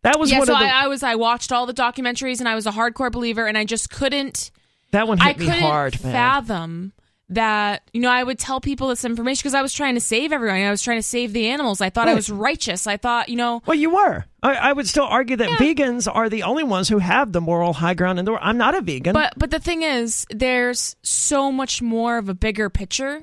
that 0.03 0.19
was 0.21 0.31
Yeah, 0.31 0.39
one 0.39 0.47
so 0.47 0.53
of 0.55 0.61
the. 0.61 0.65
I, 0.67 0.85
I 0.85 0.87
was 0.87 1.03
I 1.03 1.15
watched 1.17 1.51
all 1.53 1.67
the 1.67 1.75
documentaries 1.75 2.39
and 2.41 2.49
I 2.49 2.55
was 2.55 2.67
a 2.67 2.71
hardcore 2.71 3.11
believer 3.11 3.47
and 3.47 3.59
I 3.59 3.65
just 3.65 3.91
couldn't 3.91 4.51
that 4.93 5.09
one 5.09 5.20
I 5.20 5.28
hit 5.28 5.38
me 5.38 5.47
couldn't 5.47 5.61
hard, 5.61 6.03
man. 6.03 6.12
fathom 6.12 6.93
that 7.30 7.88
you 7.93 8.01
know 8.01 8.11
I 8.11 8.22
would 8.22 8.38
tell 8.38 8.61
people 8.61 8.88
this 8.88 9.05
information 9.05 9.41
because 9.41 9.55
I 9.55 9.62
was 9.62 9.72
trying 9.72 9.95
to 9.95 10.01
save 10.01 10.32
everyone. 10.32 10.61
I 10.62 10.70
was 10.70 10.82
trying 10.82 10.99
to 10.99 11.03
save 11.03 11.32
the 11.32 11.49
animals. 11.49 11.80
I 11.80 11.91
thought 11.91 12.09
I 12.09 12.14
was 12.14 12.28
righteous. 12.30 12.86
I 12.86 12.97
thought 12.97 13.28
you 13.28 13.36
know 13.36 13.62
Well, 13.66 13.76
you 13.76 13.91
were. 13.91 14.24
I, 14.43 14.55
I 14.55 14.72
would 14.72 14.88
still 14.88 15.05
argue 15.05 15.36
that 15.36 15.51
vegans 15.51 16.12
are 16.12 16.28
the 16.28 16.43
only 16.43 16.64
ones 16.64 16.88
who 16.88 16.99
have 16.99 17.32
the 17.32 17.41
moral 17.41 17.72
high 17.72 17.95
ground 17.95 18.18
in 18.18 18.24
the 18.24 18.32
world. 18.32 18.43
I'm 18.45 18.59
not 18.59 18.74
a 18.74 18.80
vegan. 18.80 19.12
But 19.12 19.34
but 19.36 19.51
the 19.51 19.61
thing 19.61 19.82
is, 19.82 20.26
there's 20.30 20.97
so 21.03 21.53
much 21.53 21.80
more 21.80 22.18
of 22.18 22.28
a 22.28 22.34
bigger 22.34 22.68
picture 22.68 23.22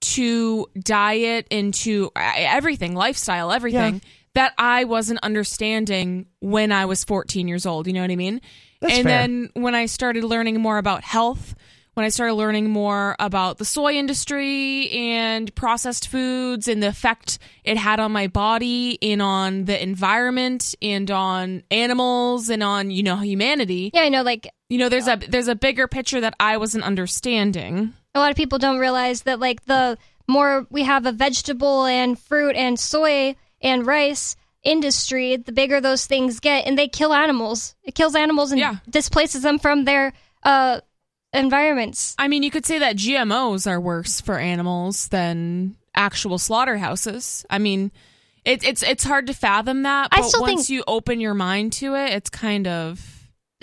to 0.00 0.66
diet 0.78 1.46
into 1.50 2.10
everything, 2.14 2.94
lifestyle, 2.94 3.50
everything 3.50 4.02
that 4.34 4.52
I 4.58 4.84
wasn't 4.84 5.20
understanding 5.22 6.26
when 6.40 6.72
I 6.72 6.84
was 6.86 7.04
14 7.04 7.48
years 7.48 7.66
old. 7.66 7.86
You 7.86 7.94
know 7.94 8.00
what 8.02 8.10
I 8.10 8.16
mean? 8.16 8.40
That's 8.84 8.98
and 8.98 9.04
fair. 9.08 9.18
then 9.20 9.50
when 9.54 9.74
I 9.74 9.86
started 9.86 10.24
learning 10.24 10.60
more 10.60 10.78
about 10.78 11.02
health, 11.02 11.54
when 11.94 12.04
I 12.04 12.08
started 12.08 12.34
learning 12.34 12.70
more 12.70 13.14
about 13.20 13.58
the 13.58 13.64
soy 13.64 13.94
industry 13.94 14.90
and 14.90 15.54
processed 15.54 16.08
foods 16.08 16.66
and 16.66 16.82
the 16.82 16.88
effect 16.88 17.38
it 17.62 17.76
had 17.76 18.00
on 18.00 18.10
my 18.12 18.26
body 18.26 18.98
and 19.00 19.22
on 19.22 19.64
the 19.66 19.80
environment 19.80 20.74
and 20.82 21.08
on 21.10 21.62
animals 21.70 22.48
and 22.50 22.62
on, 22.64 22.90
you 22.90 23.02
know, 23.04 23.16
humanity. 23.16 23.90
Yeah, 23.94 24.02
I 24.02 24.08
know. 24.08 24.22
Like 24.22 24.48
You 24.68 24.78
know, 24.78 24.88
there's 24.88 25.06
a 25.08 25.16
there's 25.28 25.48
a 25.48 25.54
bigger 25.54 25.86
picture 25.86 26.20
that 26.20 26.34
I 26.40 26.56
wasn't 26.56 26.84
understanding. 26.84 27.94
a 28.14 28.18
lot 28.18 28.30
of 28.30 28.36
people 28.36 28.58
don't 28.58 28.78
realize 28.78 29.22
that 29.22 29.38
like 29.40 29.64
the 29.66 29.96
more 30.26 30.66
we 30.70 30.82
have 30.82 31.06
a 31.06 31.12
vegetable 31.12 31.84
and 31.84 32.18
fruit 32.18 32.56
and 32.56 32.78
soy 32.78 33.36
and 33.62 33.86
rice 33.86 34.36
industry, 34.64 35.36
the 35.36 35.52
bigger 35.52 35.80
those 35.80 36.06
things 36.06 36.40
get, 36.40 36.66
and 36.66 36.78
they 36.78 36.88
kill 36.88 37.12
animals. 37.12 37.74
It 37.84 37.94
kills 37.94 38.14
animals 38.14 38.50
and 38.50 38.58
Yeah. 38.60 38.76
displaces 38.88 39.42
them 39.42 39.58
from 39.58 39.84
their 39.84 40.12
uh, 40.42 40.80
environments. 41.32 42.14
I 42.18 42.28
mean, 42.28 42.42
you 42.42 42.50
could 42.50 42.66
say 42.66 42.78
that 42.78 42.96
GMOs 42.96 43.70
are 43.70 43.80
worse 43.80 44.20
for 44.20 44.38
animals 44.38 45.08
than 45.08 45.76
actual 45.94 46.38
slaughterhouses. 46.38 47.44
I 47.50 47.58
mean, 47.58 47.92
it, 48.44 48.64
it's 48.64 48.82
it's 48.82 49.04
hard 49.04 49.26
to 49.28 49.34
fathom 49.34 49.82
that, 49.82 50.08
I 50.12 50.20
but 50.20 50.28
still 50.28 50.42
once 50.42 50.66
think- 50.66 50.68
you 50.70 50.84
open 50.86 51.20
your 51.20 51.34
mind 51.34 51.72
to 51.74 51.94
it, 51.94 52.10
it's 52.12 52.30
kind 52.30 52.66
of 52.66 53.10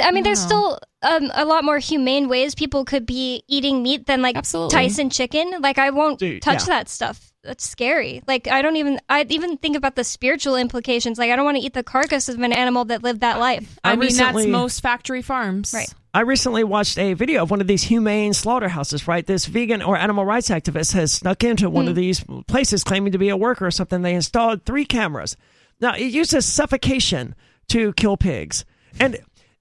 I 0.02 0.12
mean, 0.12 0.24
there's 0.24 0.40
Wow. 0.42 0.46
still 0.48 0.80
um, 1.04 1.32
a 1.36 1.46
lot 1.46 1.64
more 1.64 1.78
humane 1.78 2.28
ways 2.28 2.56
people 2.56 2.86
could 2.86 3.06
be 3.06 3.44
eating 3.48 3.84
meat 3.84 4.08
than 4.08 4.22
like 4.22 4.36
Absolutely. 4.36 4.74
Tyson 4.74 5.10
chicken. 5.12 5.56
Like 5.62 5.78
I 5.78 5.92
won't 5.92 6.18
Dude, 6.20 6.42
touch 6.42 6.62
yeah. 6.62 6.78
that 6.78 6.90
stuff. 6.90 7.31
That's 7.44 7.68
scary. 7.68 8.22
Like 8.28 8.48
I 8.48 8.62
don't 8.62 8.76
even. 8.76 9.00
I 9.10 9.26
even 9.30 9.58
think 9.58 9.76
about 9.76 9.96
the 9.96 10.04
spiritual 10.04 10.56
implications. 10.56 11.18
Like 11.18 11.32
I 11.32 11.36
don't 11.36 11.46
want 11.46 11.58
to 11.58 11.64
eat 11.64 11.74
the 11.74 11.84
carcass 11.84 12.30
of 12.30 12.40
an 12.40 12.54
animal 12.54 12.86
that 12.86 13.02
lived 13.02 13.22
that 13.22 13.40
life. 13.40 13.80
I, 13.84 13.92
I 13.92 13.96
mean, 13.96 14.02
recently- 14.02 14.44
that's 14.44 14.52
most 14.52 14.82
factory 14.82 15.22
farms. 15.22 15.74
Right. 15.74 15.90
I 16.14 16.22
recently 16.22 16.66
watched 16.66 16.98
a 16.98 17.14
video 17.14 17.42
of 17.42 17.52
one 17.52 17.62
of 17.62 17.68
these 17.68 17.84
humane 17.84 18.34
slaughterhouses, 18.34 19.08
right? 19.08 19.26
This 19.26 19.46
vegan 19.46 19.82
or 19.82 19.96
animal 19.96 20.26
rights 20.26 20.50
activist 20.50 20.94
has 20.94 21.14
snuck 21.14 21.42
into 21.44 21.70
one 21.70 21.88
of 21.88 21.94
hmm. 21.94 22.02
these 22.02 22.24
places 22.48 22.84
claiming 22.84 23.14
to 23.14 23.18
be 23.18 23.30
a 23.30 23.38
worker 23.38 23.66
or 23.66 23.72
something. 23.72 24.02
They 24.02 24.14
installed 24.14 24.66
three 24.66 24.84
cameras. 24.84 25.38
Now, 25.80 25.96
it 25.96 26.08
uses 26.08 26.46
suffocation 26.46 27.34
to 27.70 27.94
kill 27.94 28.18
pigs. 28.18 28.66
And 29.00 29.14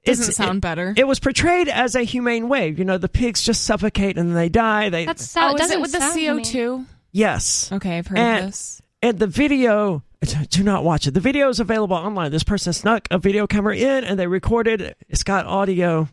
Doesn't 0.05 0.25
it's- 0.25 0.37
sound 0.37 0.59
it- 0.59 0.63
better. 0.63 0.93
It 0.97 1.07
was 1.07 1.21
portrayed 1.21 1.69
as 1.69 1.95
a 1.95 2.03
humane 2.03 2.49
way. 2.49 2.71
You 2.71 2.85
know, 2.85 2.99
the 2.99 3.09
pigs 3.09 3.43
just 3.45 3.63
suffocate 3.63 4.19
and 4.19 4.37
they 4.37 4.49
die. 4.49 4.89
They 4.89 5.07
That's 5.07 5.31
so, 5.31 5.41
oh, 5.41 5.55
is 5.55 5.61
doesn't 5.61 5.79
it 5.79 5.81
with 5.81 5.93
the 5.93 6.01
CO 6.01 6.15
humane. 6.15 6.45
two? 6.45 6.87
Yes. 7.13 7.71
Okay, 7.73 7.99
I've 7.99 8.07
heard 8.07 8.19
And- 8.19 8.45
of 8.45 8.51
this. 8.51 8.83
And 9.03 9.19
the 9.19 9.27
video, 9.27 10.03
do 10.51 10.63
not 10.63 10.85
watch 10.85 11.07
it. 11.07 11.13
The 11.15 11.21
video 11.21 11.49
is 11.49 11.59
available 11.59 11.97
online. 11.97 12.31
This 12.31 12.43
person 12.45 12.73
snuck 12.75 13.09
a 13.11 13.19
video 13.19 13.47
camera 13.47 13.75
in 13.77 14.05
and 14.05 14.19
they 14.19 14.27
recorded. 14.27 14.95
It's 15.09 15.23
got 15.23 15.47
audio. 15.47 16.09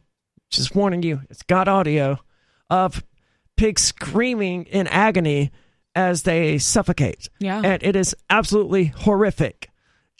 Just 0.49 0.73
warning 0.73 1.03
you, 1.03 1.21
it's 1.29 1.43
got 1.43 1.67
audio 1.67 2.17
of 2.69 3.03
pigs 3.57 3.81
screaming 3.81 4.63
in 4.65 4.87
agony 4.87 5.51
as 5.93 6.23
they 6.23 6.57
suffocate. 6.57 7.27
Yeah. 7.39 7.61
And 7.61 7.83
it 7.83 7.97
is 7.97 8.15
absolutely 8.29 8.85
horrific. 8.85 9.69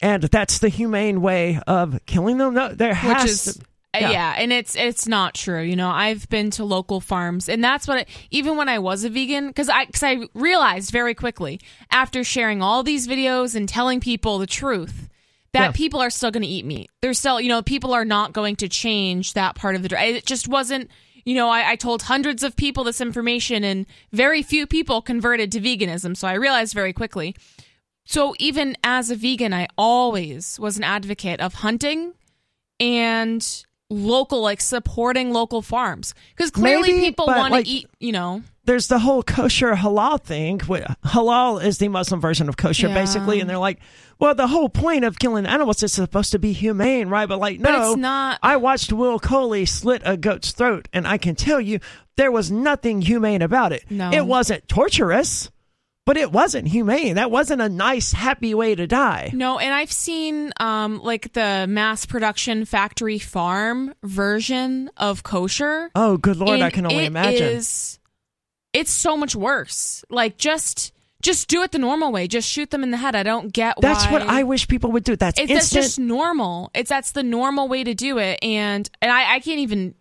And 0.02 0.24
that's 0.24 0.58
the 0.58 0.68
humane 0.68 1.22
way 1.22 1.58
of 1.66 1.98
killing 2.04 2.36
them. 2.36 2.52
No, 2.52 2.68
there 2.74 2.92
has 2.92 3.22
which 3.22 3.30
is 3.30 3.44
to. 3.56 3.64
Yeah. 4.00 4.10
yeah. 4.10 4.34
and 4.38 4.52
it's 4.52 4.74
it's 4.76 5.06
not 5.06 5.34
true 5.34 5.62
you 5.62 5.76
know 5.76 5.88
i've 5.90 6.28
been 6.28 6.50
to 6.50 6.64
local 6.64 7.00
farms 7.00 7.48
and 7.48 7.62
that's 7.62 7.86
what 7.88 8.00
it, 8.00 8.08
even 8.30 8.56
when 8.56 8.68
i 8.68 8.78
was 8.78 9.04
a 9.04 9.10
vegan 9.10 9.48
because 9.48 9.68
i 9.68 9.84
because 9.84 10.02
i 10.02 10.18
realized 10.34 10.90
very 10.90 11.14
quickly 11.14 11.60
after 11.90 12.24
sharing 12.24 12.62
all 12.62 12.82
these 12.82 13.06
videos 13.08 13.54
and 13.54 13.68
telling 13.68 14.00
people 14.00 14.38
the 14.38 14.46
truth 14.46 15.08
that 15.52 15.66
Yeah. 15.66 15.72
people 15.72 16.00
are 16.00 16.10
still 16.10 16.30
going 16.30 16.42
to 16.42 16.48
eat 16.48 16.64
meat 16.64 16.90
they're 17.02 17.14
still 17.14 17.40
you 17.40 17.48
know 17.48 17.62
people 17.62 17.92
are 17.94 18.04
not 18.04 18.32
going 18.32 18.56
to 18.56 18.68
change 18.68 19.32
that 19.34 19.54
part 19.54 19.74
of 19.74 19.82
the 19.82 19.98
it 20.02 20.26
just 20.26 20.48
wasn't 20.48 20.90
you 21.24 21.34
know 21.34 21.48
I, 21.48 21.70
I 21.70 21.76
told 21.76 22.02
hundreds 22.02 22.42
of 22.42 22.56
people 22.56 22.84
this 22.84 23.00
information 23.00 23.64
and 23.64 23.86
very 24.12 24.42
few 24.42 24.66
people 24.66 25.02
converted 25.02 25.50
to 25.52 25.60
veganism 25.60 26.16
so 26.16 26.28
i 26.28 26.34
realized 26.34 26.74
very 26.74 26.92
quickly 26.92 27.34
so 28.04 28.34
even 28.38 28.76
as 28.84 29.10
a 29.10 29.16
vegan 29.16 29.52
i 29.52 29.66
always 29.76 30.58
was 30.60 30.76
an 30.78 30.84
advocate 30.84 31.40
of 31.40 31.54
hunting 31.54 32.12
and 32.80 33.64
local 33.90 34.40
like 34.42 34.60
supporting 34.60 35.32
local 35.32 35.62
farms 35.62 36.14
because 36.36 36.50
clearly 36.50 36.92
Maybe, 36.92 37.06
people 37.06 37.26
want 37.26 37.48
to 37.48 37.58
like- 37.58 37.66
eat 37.66 37.88
you 37.98 38.12
know 38.12 38.42
there's 38.64 38.88
the 38.88 38.98
whole 38.98 39.22
kosher 39.22 39.72
halal 39.74 40.22
thing. 40.22 40.58
Halal 40.58 41.64
is 41.64 41.78
the 41.78 41.88
Muslim 41.88 42.20
version 42.20 42.50
of 42.50 42.58
kosher, 42.58 42.88
Yeah. 42.88 42.92
basically, 42.94 43.40
and 43.40 43.48
they're 43.48 43.56
like, 43.56 43.78
well, 44.18 44.34
the 44.34 44.46
whole 44.46 44.68
point 44.68 45.06
of 45.06 45.18
killing 45.18 45.46
animals 45.46 45.82
is 45.82 45.94
supposed 45.94 46.32
to 46.32 46.38
be 46.38 46.52
humane, 46.52 47.08
right? 47.08 47.26
But 47.26 47.38
like, 47.38 47.62
But 47.62 47.70
no, 47.72 47.92
it's 47.92 47.96
not- 47.98 48.38
I 48.42 48.58
watched 48.58 48.92
Will 48.92 49.18
Coley 49.18 49.64
slit 49.64 50.02
a 50.04 50.18
goat's 50.18 50.52
throat, 50.52 50.86
and 50.92 51.08
I 51.08 51.16
can 51.16 51.34
tell 51.34 51.62
you 51.62 51.80
there 52.18 52.30
was 52.30 52.50
nothing 52.50 53.00
humane 53.00 53.40
about 53.40 53.72
it. 53.72 53.84
No. 53.88 54.10
it 54.12 54.26
wasn't 54.26 54.68
torturous, 54.68 55.50
but 56.08 56.16
it 56.16 56.32
wasn't 56.32 56.66
humane. 56.66 57.16
That 57.16 57.30
wasn't 57.30 57.60
a 57.60 57.68
nice, 57.68 58.12
happy 58.12 58.54
way 58.54 58.74
to 58.74 58.86
die. 58.86 59.30
no 59.34 59.58
and 59.58 59.74
i've 59.74 59.92
seen 59.92 60.52
um 60.58 61.00
like 61.02 61.32
the 61.34 61.66
mass 61.68 62.06
production 62.06 62.64
factory 62.64 63.18
farm 63.18 63.94
version 64.02 64.90
of 64.96 65.22
kosher 65.22 65.90
Oh, 65.94 66.16
good 66.16 66.36
lord! 66.38 66.60
I 66.62 66.70
can 66.70 66.86
only 66.86 67.04
it 67.04 67.08
imagine. 67.08 67.48
is- 67.58 67.98
it's 68.72 68.90
so 68.90 69.16
much 69.16 69.34
worse 69.36 70.04
like 70.10 70.36
just 70.38 70.92
just 71.22 71.48
do 71.48 71.62
it 71.62 71.72
the 71.72 71.78
normal 71.78 72.10
way 72.12 72.26
just 72.26 72.48
shoot 72.48 72.70
them 72.70 72.82
in 72.82 72.90
the 72.90 72.96
head 72.96 73.14
i 73.16 73.22
don't 73.22 73.52
get 73.52 73.74
That's 73.80 74.04
why 74.06 74.12
what 74.12 74.22
I 74.22 74.44
wish 74.44 74.66
people 74.68 74.92
would 74.92 75.04
do. 75.04 75.14
That's 75.16 75.38
it's 75.38 75.52
that's 75.52 75.70
just 75.70 75.98
normal. 75.98 76.70
It's 76.74 76.88
that's 76.88 77.12
the 77.12 77.22
normal 77.22 77.68
way 77.68 77.84
to 77.84 77.94
do 77.94 78.18
it, 78.18 78.38
and 78.42 78.88
and 79.02 79.10
I, 79.10 79.34
I 79.36 79.40
can't 79.40 79.60
even 79.60 79.94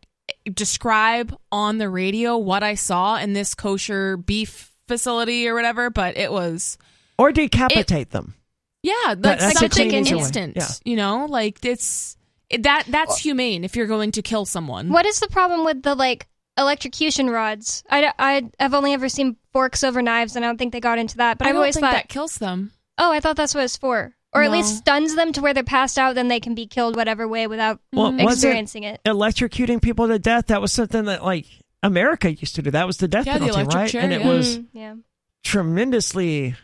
describe 0.53 1.35
on 1.51 1.77
the 1.77 1.89
radio 1.89 2.37
what 2.37 2.63
I 2.63 2.75
saw 2.75 3.17
in 3.17 3.33
this 3.33 3.55
kosher 3.55 4.17
beef 4.17 4.71
facility 4.87 5.47
or 5.47 5.53
whatever, 5.55 5.89
but 5.89 6.17
it 6.17 6.31
was 6.31 6.77
or 7.17 7.31
decapitate 7.31 8.11
them. 8.11 8.35
yeah, 8.83 8.93
That- 9.07 9.21
like 9.23 9.39
that's 9.39 9.55
a 9.55 9.59
something 9.59 9.89
clean, 9.89 10.05
instant. 10.07 10.55
Yeah. 10.55 10.67
You 10.85 10.95
know, 10.95 11.25
like 11.29 11.63
it's 11.65 12.15
it- 12.49 12.63
that 12.63 12.85
that's 12.87 13.13
uh, 13.13 13.17
humane 13.17 13.63
if 13.63 13.75
you're 13.75 13.87
going 13.87 14.11
to 14.13 14.21
kill 14.21 14.45
someone. 14.45 14.89
What 14.89 15.05
is 15.05 15.19
the 15.19 15.27
problem 15.27 15.65
with 15.65 15.83
the 15.83 15.95
like 15.95 16.27
electrocution 16.57 17.29
rods? 17.29 17.83
I, 17.89 18.11
I 18.17 18.49
have 18.59 18.73
only 18.73 18.93
ever 18.93 19.09
seen 19.09 19.35
forks 19.53 19.83
over 19.83 20.01
knives, 20.01 20.35
and 20.35 20.43
I 20.45 20.47
don't 20.47 20.57
think 20.57 20.73
they 20.73 20.79
got 20.79 20.99
into 20.99 21.17
that. 21.17 21.37
But 21.37 21.45
I 21.45 21.49
I've 21.49 21.53
don't 21.53 21.61
always 21.61 21.75
think 21.75 21.85
thought, 21.85 21.93
that 21.93 22.09
kills 22.09 22.37
them. 22.37 22.71
oh, 22.97 23.11
I 23.11 23.19
thought 23.19 23.35
that's 23.35 23.53
what 23.55 23.63
it's 23.63 23.77
for, 23.77 24.15
or 24.33 24.43
at 24.43 24.51
No. 24.51 24.57
least 24.57 24.77
stuns 24.77 25.15
them 25.15 25.33
to 25.33 25.41
where 25.41 25.53
they're 25.53 25.63
passed 25.63 25.97
out, 25.99 26.15
then 26.15 26.27
they 26.27 26.39
can 26.39 26.55
be 26.55 26.67
killed 26.67 26.95
whatever 26.95 27.27
way 27.27 27.47
without 27.47 27.79
Well, 27.93 28.11
mm. 28.11 28.23
was 28.23 28.43
it- 28.43 28.47
experiencing 28.47 28.83
it. 28.83 29.01
electrocuting 29.05 29.81
people 29.81 30.07
to 30.07 30.19
death 30.19 30.47
that 30.47 30.61
was 30.61 30.71
something 30.71 31.05
that 31.05 31.23
like 31.23 31.45
america 31.83 32.31
used 32.33 32.55
to 32.55 32.61
do 32.61 32.71
that 32.71 32.87
was 32.87 32.97
the 32.97 33.07
death 33.07 33.25
Yeah, 33.25 33.33
penalty 33.33 33.53
electric 33.53 33.75
right 33.75 33.89
chair, 33.89 34.01
and 34.01 34.13
it 34.13 34.21
yeah. 34.21 34.27
was 34.27 34.59
yeah. 34.73 34.95
tremendously 35.43 36.55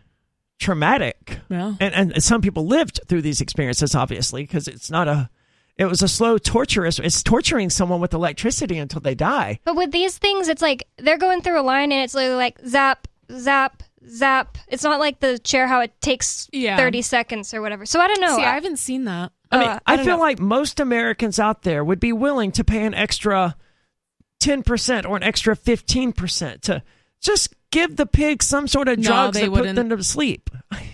traumatic 0.60 1.40
Yeah. 1.50 1.74
and 1.80 1.94
and 2.14 2.24
some 2.24 2.42
people 2.42 2.66
lived 2.68 3.00
through 3.08 3.22
these 3.22 3.42
experiences 3.42 3.96
obviously 3.96 4.44
because 4.44 4.68
it's 4.68 4.90
not 4.90 5.08
a 5.08 5.30
it 5.78 5.86
was 5.86 6.02
a 6.02 6.08
slow 6.08 6.38
torturous 6.38 7.00
it's 7.00 7.22
torturing 7.24 7.70
someone 7.70 8.00
with 8.00 8.14
electricity 8.14 8.78
until 8.78 9.02
they 9.02 9.16
die 9.16 9.60
But 9.66 9.76
with 9.76 9.92
these 9.92 10.18
things, 10.18 10.48
it's 10.48 10.62
like 10.62 10.88
they're 10.98 11.18
going 11.18 11.42
through 11.42 11.60
a 11.60 11.64
line, 11.64 11.92
and 11.92 12.04
it's 12.04 12.14
literally 12.14 12.36
like 12.38 12.60
zap, 12.68 13.08
zap, 13.36 13.82
zap. 14.08 14.58
It's 14.68 14.84
not 14.84 15.00
like 15.00 15.20
the 15.20 15.40
chair 15.40 15.68
how 15.68 15.82
it 15.82 16.00
takes 16.00 16.48
Yeah. 16.54 16.78
thirty 16.78 17.02
seconds 17.02 17.54
or 17.54 17.62
whatever. 17.62 17.86
So 17.88 18.00
I 18.00 18.08
don't 18.08 18.22
know. 18.22 18.36
See, 18.38 18.44
I 18.44 18.54
haven't 18.54 18.78
seen 18.78 19.06
that. 19.06 19.32
i 19.52 19.58
mean 19.60 19.68
Uh, 19.70 19.80
i, 19.88 19.94
I 19.96 19.98
feel 19.98 20.18
know. 20.18 20.24
like 20.24 20.40
most 20.40 20.80
americans 20.80 21.40
out 21.40 21.64
there 21.64 21.84
would 21.84 22.00
be 22.00 22.14
willing 22.14 22.52
to 22.54 22.64
pay 22.64 22.86
an 22.86 22.94
extra 22.94 23.56
10% 24.44 25.08
or 25.10 25.16
an 25.18 25.24
extra 25.24 25.56
15% 25.56 26.62
to 26.62 26.84
just 27.22 27.54
give 27.72 27.96
the 27.96 28.06
pig 28.06 28.44
some 28.44 28.68
sort 28.68 28.88
of 28.88 29.00
No, 29.00 29.04
drugs 29.08 29.34
they 29.36 29.46
that 29.46 29.52
put 29.52 29.60
wouldn't. 29.62 29.76
them 29.76 29.90
to 29.90 30.04
sleep 30.04 30.50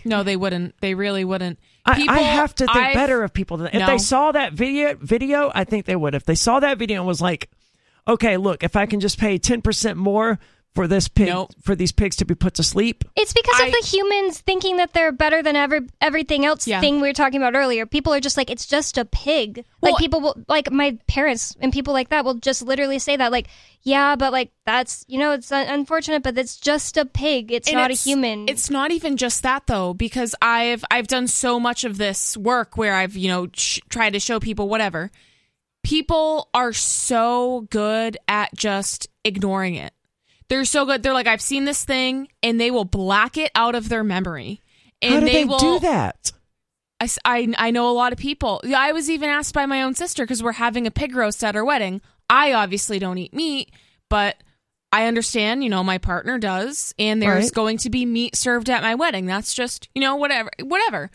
No, 0.06 0.24
they 0.24 0.36
wouldn't. 0.38 0.76
They 0.82 0.94
really 0.94 1.26
wouldn't. 1.26 1.60
I, 1.86 1.96
People, 1.96 2.16
I 2.16 2.20
have 2.20 2.54
to 2.56 2.66
think 2.66 2.78
I've- 2.78 2.94
better 2.94 3.24
of 3.24 3.34
people 3.34 3.62
if 3.66 3.74
No. 3.74 3.86
they 3.88 3.98
saw 3.98 4.32
that 4.32 4.54
video. 4.54 4.96
Video, 4.96 5.52
I 5.56 5.64
think 5.64 5.86
they 5.86 5.96
would. 5.96 6.14
If 6.16 6.26
they 6.26 6.36
saw 6.36 6.60
that 6.60 6.78
video 6.78 7.00
and 7.00 7.08
was 7.08 7.22
like, 7.22 7.50
"Okay, 8.08 8.38
look, 8.38 8.64
if 8.64 8.76
I 8.76 8.86
can 8.86 9.00
just 9.00 9.18
pay 9.18 9.38
ten 9.38 9.62
percent 9.62 9.98
more 9.98 10.40
for 10.80 10.88
this 10.88 11.10
pig, 11.10 11.28
Nope. 11.28 11.52
for 11.62 11.76
these 11.76 11.92
pigs 11.92 12.16
to 12.16 12.26
be 12.26 12.36
put 12.36 12.54
to 12.54 12.64
sleep," 12.64 13.04
It's 13.18 13.34
because 13.34 13.60
I- 13.60 13.66
of 13.66 13.72
the 13.74 13.86
humans 13.86 14.40
thinking 14.40 14.78
that 14.78 14.94
they're 14.94 15.12
better 15.12 15.44
than 15.44 15.58
every 15.58 15.82
everything 16.00 16.46
else 16.46 16.66
Yeah. 16.66 16.80
thing 16.80 17.02
we 17.02 17.10
were 17.10 17.14
talking 17.14 17.42
about 17.42 17.54
earlier. 17.54 17.86
People 17.86 18.14
are 18.14 18.22
just 18.22 18.38
like, 18.38 18.50
it's 18.50 18.66
just 18.66 18.98
a 18.98 19.04
pig. 19.04 19.66
Well- 19.82 19.92
like 19.92 20.00
people 20.00 20.22
will, 20.22 20.38
like 20.48 20.72
my 20.72 20.98
parents 21.08 21.54
and 21.60 21.74
people 21.74 21.94
like 21.94 22.10
that 22.10 22.24
will 22.24 22.36
just 22.36 22.62
literally 22.62 22.98
say 22.98 23.18
that, 23.18 23.30
like, 23.32 23.48
yeah, 23.84 24.16
but 24.16 24.32
like 24.32 24.52
that's 24.66 25.04
you 25.10 25.20
know 25.20 25.32
it's 25.34 25.52
unfortunate, 25.52 26.24
but 26.24 26.38
it's 26.38 26.56
just 26.56 26.96
a 26.96 27.04
pig. 27.04 27.52
It's 27.52 27.70
not 27.72 27.92
it's- 27.92 28.06
a 28.06 28.10
human. 28.10 28.48
It's 28.48 28.70
not 28.70 28.92
even 28.92 29.18
just 29.18 29.44
that 29.44 29.68
though, 29.68 29.94
because 29.94 30.34
I've 30.42 30.86
I've 30.90 31.08
done 31.08 31.28
so 31.28 31.60
much 31.60 31.84
of 31.84 31.98
this 31.98 32.38
work 32.38 32.78
where 32.78 32.96
I've 32.96 33.18
you 33.18 33.28
know 33.28 33.48
sh- 33.54 33.80
tried 33.90 34.14
to 34.14 34.20
show 34.22 34.40
people 34.40 34.70
whatever. 34.70 35.12
People 35.84 36.50
are 36.54 36.74
so 36.74 37.68
good 37.70 38.18
at 38.28 38.54
just 38.56 39.08
ignoring 39.26 39.76
it. 39.76 39.94
They're 40.50 40.66
so 40.66 40.86
good. 40.86 41.04
They're 41.04 41.14
like, 41.14 41.28
I've 41.28 41.42
seen 41.42 41.66
this 41.66 41.84
thing, 41.84 42.28
and 42.44 42.60
they 42.60 42.72
will 42.72 42.86
black 42.86 43.38
it 43.38 43.52
out 43.56 43.76
of 43.76 43.88
their 43.90 44.04
memory. 44.04 44.62
And 45.02 45.14
how 45.14 45.20
do 45.22 45.26
they, 45.28 45.46
will 45.46 45.60
do 45.60 45.80
that? 45.80 46.32
I, 47.24 47.54
I 47.58 47.72
know 47.72 47.90
a 47.90 47.94
lot 47.94 48.12
of 48.12 48.20
people. 48.20 48.62
I 48.76 48.92
was 48.92 49.10
even 49.10 49.30
asked 49.30 49.54
by 49.54 49.66
my 49.66 49.84
own 49.84 49.96
sister 49.96 50.24
because 50.24 50.44
we're 50.44 50.52
having 50.54 50.86
a 50.86 50.92
pig 50.92 51.16
roast 51.16 51.44
at 51.44 51.56
our 51.56 51.64
wedding. 51.64 52.02
I 52.30 52.52
obviously 52.54 53.00
don't 53.00 53.18
eat 53.18 53.34
meat, 53.34 53.72
but 54.10 54.36
I 54.92 55.06
understand, 55.06 55.64
you 55.64 55.70
know, 55.70 55.84
my 55.84 55.98
partner 56.00 56.38
does, 56.38 56.94
and 57.00 57.22
there's 57.22 57.46
Right. 57.46 57.54
going 57.54 57.78
to 57.80 57.90
be 57.90 58.06
meat 58.06 58.36
served 58.36 58.70
at 58.70 58.82
my 58.82 58.96
wedding. 58.96 59.28
That's 59.28 59.54
just, 59.54 59.88
you 59.96 60.02
know, 60.02 60.16
whatever, 60.16 60.50
whatever. 60.62 61.10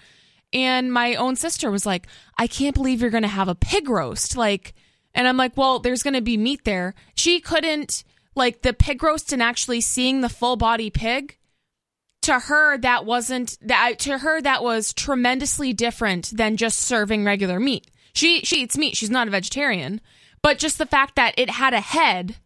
And 0.52 0.92
my 0.92 1.16
own 1.16 1.34
sister 1.36 1.70
was 1.70 1.84
like, 1.84 2.06
I 2.38 2.46
can't 2.46 2.74
believe 2.74 3.00
you're 3.02 3.10
going 3.10 3.22
to 3.24 3.28
have 3.28 3.48
a 3.48 3.54
pig 3.56 3.88
roast. 3.88 4.36
Like, 4.36 4.74
and 5.12 5.26
I'm 5.28 5.36
like, 5.36 5.56
well, 5.56 5.80
there's 5.80 6.02
going 6.04 6.14
to 6.14 6.20
be 6.22 6.36
meat 6.36 6.64
there. 6.64 6.94
She 7.16 7.40
couldn't, 7.40 8.04
like, 8.34 8.62
the 8.62 8.72
pig 8.72 9.02
roast 9.02 9.32
and 9.32 9.42
actually 9.42 9.80
seeing 9.80 10.20
the 10.20 10.28
full 10.28 10.56
body 10.56 10.90
pig, 10.90 11.38
to 12.22 12.38
her, 12.38 12.78
that 12.78 13.04
wasn't, 13.04 13.58
that 13.60 13.98
to 14.00 14.18
her, 14.18 14.40
that 14.40 14.62
was 14.62 14.94
tremendously 14.94 15.72
different 15.72 16.30
than 16.34 16.56
just 16.56 16.78
serving 16.78 17.24
regular 17.24 17.60
meat. 17.60 17.90
She, 18.14 18.40
she 18.40 18.62
eats 18.62 18.78
meat. 18.78 18.96
She's 18.96 19.10
not 19.10 19.28
a 19.28 19.30
vegetarian. 19.30 20.00
But 20.40 20.58
just 20.58 20.78
the 20.78 20.86
fact 20.86 21.16
that 21.16 21.34
it 21.36 21.50
had 21.50 21.74
a 21.74 21.80
head 21.80 22.36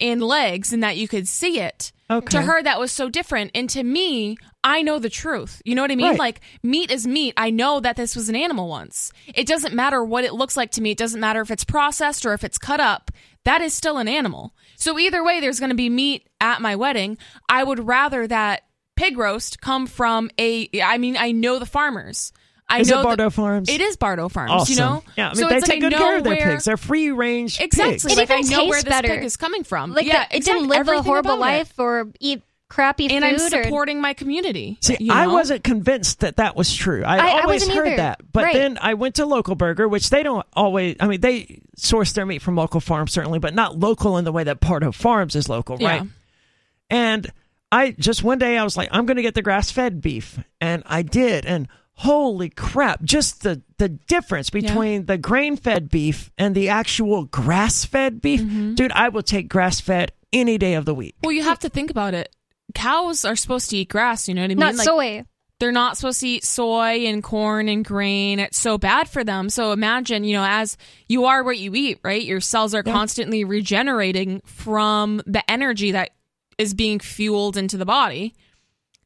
and 0.00 0.22
legs 0.22 0.72
and 0.72 0.82
that 0.82 0.96
you 0.96 1.06
could 1.06 1.28
see 1.28 1.60
it. 1.60 1.92
Okay. 2.10 2.30
To 2.30 2.42
her, 2.42 2.62
that 2.62 2.80
was 2.80 2.90
so 2.90 3.08
different. 3.08 3.50
And 3.54 3.68
to 3.70 3.82
me, 3.82 4.38
I 4.64 4.80
know 4.82 4.98
the 4.98 5.10
truth. 5.10 5.60
You 5.64 5.74
know 5.74 5.82
what 5.82 5.92
I 5.92 5.96
mean? 5.96 6.10
Right. 6.10 6.18
Like, 6.18 6.40
meat 6.62 6.90
is 6.90 7.06
meat. 7.06 7.34
I 7.36 7.50
know 7.50 7.80
that 7.80 7.96
this 7.96 8.16
was 8.16 8.28
an 8.28 8.36
animal 8.36 8.68
once. 8.68 9.12
It 9.34 9.46
doesn't 9.46 9.74
matter 9.74 10.02
what 10.02 10.24
it 10.24 10.34
looks 10.34 10.56
like 10.56 10.70
to 10.72 10.80
me. 10.80 10.92
It 10.92 10.98
doesn't 10.98 11.20
matter 11.20 11.42
if 11.42 11.50
it's 11.50 11.64
processed 11.64 12.24
or 12.24 12.32
if 12.32 12.44
it's 12.44 12.58
cut 12.58 12.80
up. 12.80 13.10
That 13.44 13.60
is 13.60 13.74
still 13.74 13.98
an 13.98 14.08
animal. 14.08 14.54
So 14.78 14.98
either 14.98 15.22
way, 15.24 15.40
there's 15.40 15.58
going 15.60 15.70
to 15.70 15.76
be 15.76 15.88
meat 15.90 16.28
at 16.40 16.62
my 16.62 16.76
wedding. 16.76 17.18
I 17.48 17.62
would 17.64 17.86
rather 17.86 18.26
that 18.26 18.62
pig 18.96 19.18
roast 19.18 19.60
come 19.60 19.86
from 19.86 20.30
a, 20.38 20.68
I 20.82 20.98
mean, 20.98 21.16
I 21.16 21.32
know 21.32 21.58
the 21.58 21.66
farmers. 21.66 22.32
I 22.70 22.80
Is 22.80 22.88
know 22.90 22.98
that- 22.98 23.04
Bardo 23.04 23.30
Farms? 23.30 23.68
It 23.70 23.80
is 23.80 23.96
Bardo 23.96 24.28
Farms, 24.28 24.50
Awesome. 24.52 24.72
you 24.74 24.78
know? 24.78 25.02
Yeah, 25.16 25.26
I 25.26 25.28
mean, 25.30 25.36
so 25.36 25.48
they 25.48 25.60
take 25.60 25.68
like 25.68 25.80
good 25.80 25.92
care 25.94 26.18
of 26.18 26.24
their 26.24 26.36
where, 26.36 26.50
pigs. 26.52 26.64
They're 26.66 26.76
free 26.76 27.10
range 27.10 27.60
Exactly. 27.60 27.92
pigs. 27.94 28.04
It 28.04 28.16
like 28.18 28.30
I 28.30 28.38
even 28.40 28.50
know 28.50 28.64
where 28.66 28.72
tastes 28.74 28.84
this 28.84 28.90
better. 28.90 29.08
pig 29.08 29.24
is 29.24 29.36
coming 29.38 29.64
from. 29.64 29.94
Like 29.94 30.04
yeah, 30.06 30.26
the, 30.28 30.34
it 30.34 30.38
exactly. 30.38 30.66
didn't 30.68 30.86
live 30.86 30.88
a 30.88 31.02
horrible 31.02 31.30
about 31.32 31.36
it. 31.38 31.40
life 31.40 31.72
or 31.78 32.08
eat 32.20 32.42
crappy 32.68 33.10
And 33.10 33.24
I'm 33.24 33.38
food. 33.38 33.52
or, 33.54 33.64
supporting 33.64 34.00
my 34.00 34.12
community. 34.14 34.78
See, 34.82 34.96
you 35.00 35.12
I 35.12 35.26
wasn't 35.26 35.64
convinced 35.64 36.20
that 36.20 36.36
that 36.36 36.54
was 36.56 36.74
true. 36.74 37.02
I, 37.04 37.16
I- 37.16 37.26
I 37.38 37.40
always 37.42 37.62
wasn't 37.62 37.76
heard 37.78 37.86
either. 37.88 37.96
that, 37.96 38.20
but 38.32 38.44
Right. 38.44 38.54
then 38.54 38.78
I 38.80 38.94
went 38.94 39.14
to 39.16 39.26
Local 39.26 39.54
Burger, 39.54 39.88
which 39.88 40.10
they 40.10 40.22
don't 40.22 40.46
always. 40.52 40.96
I 41.00 41.06
mean, 41.06 41.20
they 41.20 41.62
source 41.76 42.12
their 42.12 42.26
meat 42.26 42.42
from 42.42 42.56
local 42.56 42.80
farms 42.80 43.12
certainly, 43.12 43.38
but 43.38 43.54
not 43.54 43.78
local 43.78 44.18
in 44.18 44.24
the 44.24 44.32
way 44.32 44.44
that 44.44 44.60
Pardo 44.60 44.92
Farms 44.92 45.34
is 45.34 45.48
local, 45.48 45.78
Yeah. 45.80 45.88
right? 45.88 46.02
And 46.90 47.30
I 47.70 47.92
just 47.92 48.22
one 48.24 48.38
day 48.38 48.56
I 48.56 48.64
was 48.64 48.76
like, 48.76 48.88
I'm 48.92 49.06
going 49.06 49.16
to 49.16 49.22
get 49.22 49.34
the 49.34 49.42
grass 49.42 49.70
fed 49.70 50.00
beef, 50.00 50.38
and 50.60 50.82
I 50.86 51.02
did, 51.02 51.44
and 51.46 51.68
holy 51.94 52.48
crap, 52.48 53.02
just 53.02 53.42
the 53.42 53.62
the 53.78 53.88
difference 53.88 54.50
between 54.50 55.06
the 55.06 55.18
grain 55.18 55.56
fed 55.56 55.88
beef 55.90 56.30
and 56.38 56.54
the 56.54 56.68
actual 56.70 57.24
grass 57.24 57.84
fed 57.84 58.20
beef, 58.20 58.40
Mm-hmm. 58.40 58.74
dude. 58.74 58.92
I 58.92 59.08
will 59.10 59.22
take 59.22 59.48
grass 59.48 59.80
fed 59.80 60.12
any 60.32 60.58
day 60.58 60.74
of 60.74 60.84
the 60.84 60.94
week. 60.94 61.14
Well, 61.22 61.32
you 61.32 61.42
have 61.42 61.58
to 61.60 61.68
think 61.68 61.90
about 61.90 62.14
it. 62.14 62.34
Cows 62.74 63.24
are 63.24 63.36
supposed 63.36 63.70
to 63.70 63.76
eat 63.78 63.88
grass. 63.88 64.28
You 64.28 64.34
know 64.34 64.42
what 64.42 64.46
I 64.46 64.54
mean? 64.54 64.58
not 64.58 64.74
like, 64.74 64.84
soy. 64.84 65.24
they're 65.58 65.72
not 65.72 65.96
supposed 65.96 66.20
to 66.20 66.28
eat 66.28 66.44
soy 66.44 67.06
and 67.06 67.22
corn 67.22 67.68
and 67.68 67.84
grain. 67.84 68.38
It's 68.38 68.58
so 68.58 68.78
bad 68.78 69.08
for 69.08 69.24
them. 69.24 69.50
So 69.50 69.72
imagine, 69.72 70.24
you 70.24 70.34
know, 70.34 70.44
as 70.46 70.76
you 71.08 71.24
are 71.24 71.42
what 71.42 71.58
you 71.58 71.74
eat, 71.74 72.00
right? 72.02 72.22
Your 72.22 72.40
cells 72.40 72.74
are 72.74 72.82
constantly 72.82 73.44
regenerating 73.44 74.40
from 74.44 75.22
the 75.26 75.48
energy 75.50 75.92
that 75.92 76.10
is 76.58 76.74
being 76.74 76.98
fueled 76.98 77.56
into 77.56 77.76
the 77.76 77.86
body. 77.86 78.34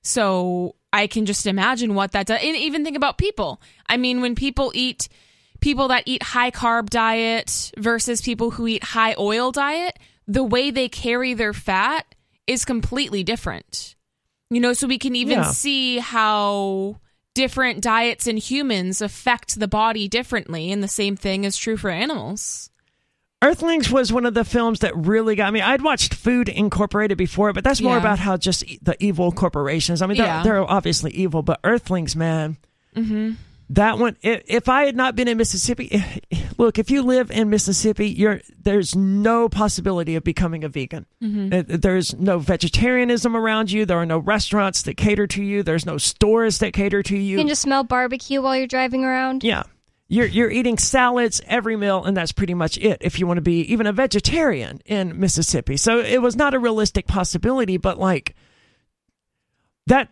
So 0.02 0.74
I 0.92 1.06
can 1.06 1.26
just 1.26 1.46
imagine 1.46 1.94
what 1.94 2.12
that 2.12 2.26
does. 2.26 2.40
And 2.42 2.56
even 2.56 2.84
think 2.84 2.96
about 2.96 3.18
people. 3.18 3.60
I 3.88 3.96
mean, 3.96 4.20
when 4.20 4.34
people 4.34 4.72
eat, 4.74 5.08
people 5.60 5.88
that 5.88 6.02
eat 6.06 6.22
high 6.22 6.50
carb 6.50 6.90
diet 6.90 7.72
versus 7.78 8.20
people 8.20 8.50
who 8.50 8.66
eat 8.66 8.82
high 8.82 9.14
oil 9.18 9.52
diet, 9.52 9.98
the 10.26 10.44
way 10.44 10.70
they 10.70 10.88
carry 10.88 11.34
their 11.34 11.52
fat 11.52 12.11
is 12.46 12.64
completely 12.64 13.22
different. 13.24 13.94
You 14.50 14.60
know, 14.60 14.72
so 14.72 14.86
we 14.86 14.98
can 14.98 15.16
even 15.16 15.38
Yeah. 15.38 15.50
see 15.50 15.98
how 15.98 16.96
different 17.34 17.80
diets 17.80 18.26
in 18.26 18.36
humans 18.36 19.00
affect 19.00 19.58
the 19.58 19.68
body 19.68 20.08
differently. 20.08 20.70
And 20.70 20.82
the 20.82 20.88
same 20.88 21.16
thing 21.16 21.44
is 21.44 21.56
true 21.56 21.76
for 21.78 21.88
animals. 21.90 22.68
Earthlings 23.42 23.90
was 23.90 24.12
one 24.12 24.26
of 24.26 24.34
the 24.34 24.44
films 24.44 24.80
that 24.80 24.94
really 24.96 25.34
got 25.34 25.52
me. 25.52 25.60
I'd 25.60 25.82
watched 25.82 26.14
Food 26.14 26.48
Incorporated 26.48 27.18
before, 27.18 27.52
but 27.52 27.64
that's 27.64 27.80
more 27.80 27.94
Yeah. 27.94 28.00
about 28.00 28.18
how 28.20 28.36
just 28.36 28.64
e- 28.64 28.78
the 28.82 28.94
evil 29.02 29.32
corporations. 29.32 30.00
I 30.02 30.06
mean, 30.06 30.16
they're, 30.18 30.26
Yeah. 30.26 30.42
they're 30.44 30.70
obviously 30.70 31.10
evil, 31.12 31.42
but 31.42 31.58
Earthlings, 31.64 32.14
man, 32.14 32.56
Mm-hmm. 32.94 33.32
That 33.72 33.98
one. 33.98 34.16
If 34.22 34.68
I 34.68 34.84
had 34.84 34.96
not 34.96 35.16
been 35.16 35.28
in 35.28 35.38
Mississippi, 35.38 36.02
look, 36.58 36.78
if 36.78 36.90
you 36.90 37.02
live 37.02 37.30
in 37.30 37.50
Mississippi, 37.50 38.08
you're 38.08 38.40
there's 38.62 38.94
no 38.94 39.48
possibility 39.48 40.14
of 40.16 40.24
becoming 40.24 40.62
a 40.64 40.68
vegan. 40.68 41.06
Mm-hmm. 41.22 41.76
There's 41.78 42.14
no 42.14 42.38
vegetarianism 42.38 43.36
around 43.36 43.70
you. 43.72 43.86
There 43.86 43.98
are 43.98 44.06
no 44.06 44.18
restaurants 44.18 44.82
that 44.82 44.96
cater 44.96 45.26
to 45.28 45.42
you. 45.42 45.62
There's 45.62 45.86
no 45.86 45.98
stores 45.98 46.58
that 46.58 46.72
cater 46.72 47.02
to 47.02 47.16
you. 47.16 47.22
You 47.22 47.36
can 47.38 47.48
just 47.48 47.62
smell 47.62 47.84
barbecue 47.84 48.42
while 48.42 48.56
you're 48.56 48.66
driving 48.66 49.04
around. 49.04 49.42
yeah. 49.42 49.64
You're 50.08 50.26
you're 50.26 50.50
eating 50.50 50.76
salads 50.76 51.40
every 51.46 51.74
meal 51.74 52.04
and 52.04 52.14
that's 52.14 52.32
pretty 52.32 52.52
much 52.52 52.76
it 52.76 52.98
if 53.00 53.18
you 53.18 53.26
want 53.26 53.38
to 53.38 53.42
be 53.42 53.60
even 53.72 53.86
a 53.86 53.94
vegetarian 53.94 54.82
in 54.84 55.18
Mississippi. 55.18 55.78
So 55.78 56.00
it 56.00 56.20
was 56.20 56.36
not 56.36 56.52
a 56.52 56.58
realistic 56.58 57.06
possibility, 57.06 57.78
but 57.78 57.98
like 57.98 58.34
that 59.86 60.10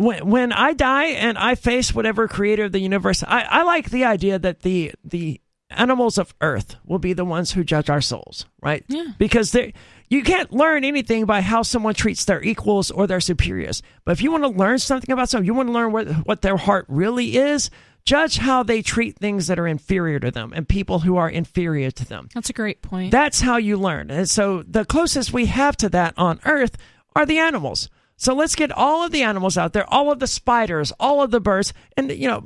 when 0.00 0.26
when 0.28 0.52
I 0.52 0.72
die 0.72 1.06
and 1.06 1.36
I 1.36 1.54
face 1.54 1.94
whatever 1.94 2.26
creator 2.26 2.64
of 2.64 2.72
the 2.72 2.80
universe, 2.80 3.22
I, 3.22 3.42
I 3.42 3.62
like 3.62 3.90
the 3.90 4.04
idea 4.04 4.38
that 4.38 4.60
the 4.60 4.92
the 5.04 5.40
animals 5.68 6.18
of 6.18 6.34
earth 6.40 6.76
will 6.84 6.98
be 6.98 7.12
the 7.12 7.24
ones 7.24 7.52
who 7.52 7.62
judge 7.62 7.88
our 7.90 8.00
souls, 8.00 8.46
right? 8.60 8.82
Yeah. 8.88 9.04
Because 9.18 9.52
they 9.52 9.74
you 10.08 10.22
can't 10.22 10.52
learn 10.52 10.84
anything 10.84 11.26
by 11.26 11.42
how 11.42 11.62
someone 11.62 11.94
treats 11.94 12.24
their 12.24 12.42
equals 12.42 12.90
or 12.90 13.06
their 13.06 13.20
superiors. 13.20 13.82
But 14.04 14.12
if 14.12 14.22
you 14.22 14.32
want 14.32 14.44
to 14.44 14.48
learn 14.48 14.78
something 14.78 15.12
about 15.12 15.28
someone, 15.28 15.44
you 15.44 15.54
want 15.54 15.68
to 15.68 15.72
learn 15.72 15.92
what 15.92 16.08
what 16.26 16.40
their 16.40 16.56
heart 16.56 16.86
really 16.88 17.36
is, 17.36 17.68
judge 18.06 18.38
how 18.38 18.62
they 18.62 18.80
treat 18.80 19.18
things 19.18 19.48
that 19.48 19.58
are 19.58 19.66
inferior 19.66 20.18
to 20.18 20.30
them 20.30 20.52
and 20.54 20.66
people 20.66 21.00
who 21.00 21.18
are 21.18 21.28
inferior 21.28 21.90
to 21.90 22.06
them. 22.06 22.30
That's 22.34 22.48
a 22.48 22.54
great 22.54 22.80
point. 22.80 23.10
That's 23.10 23.42
how 23.42 23.58
you 23.58 23.76
learn. 23.76 24.10
And 24.10 24.28
so 24.28 24.62
the 24.62 24.86
closest 24.86 25.34
we 25.34 25.46
have 25.46 25.76
to 25.76 25.90
that 25.90 26.14
on 26.16 26.40
Earth 26.46 26.78
are 27.14 27.26
the 27.26 27.38
animals. 27.38 27.90
So 28.20 28.34
let's 28.34 28.54
get 28.54 28.70
all 28.70 29.02
of 29.02 29.12
the 29.12 29.22
animals 29.22 29.56
out 29.56 29.72
there, 29.72 29.90
all 29.90 30.12
of 30.12 30.18
the 30.18 30.26
spiders, 30.26 30.92
all 31.00 31.22
of 31.22 31.30
the 31.30 31.40
birds, 31.40 31.72
and 31.96 32.10
you 32.12 32.28
know, 32.28 32.44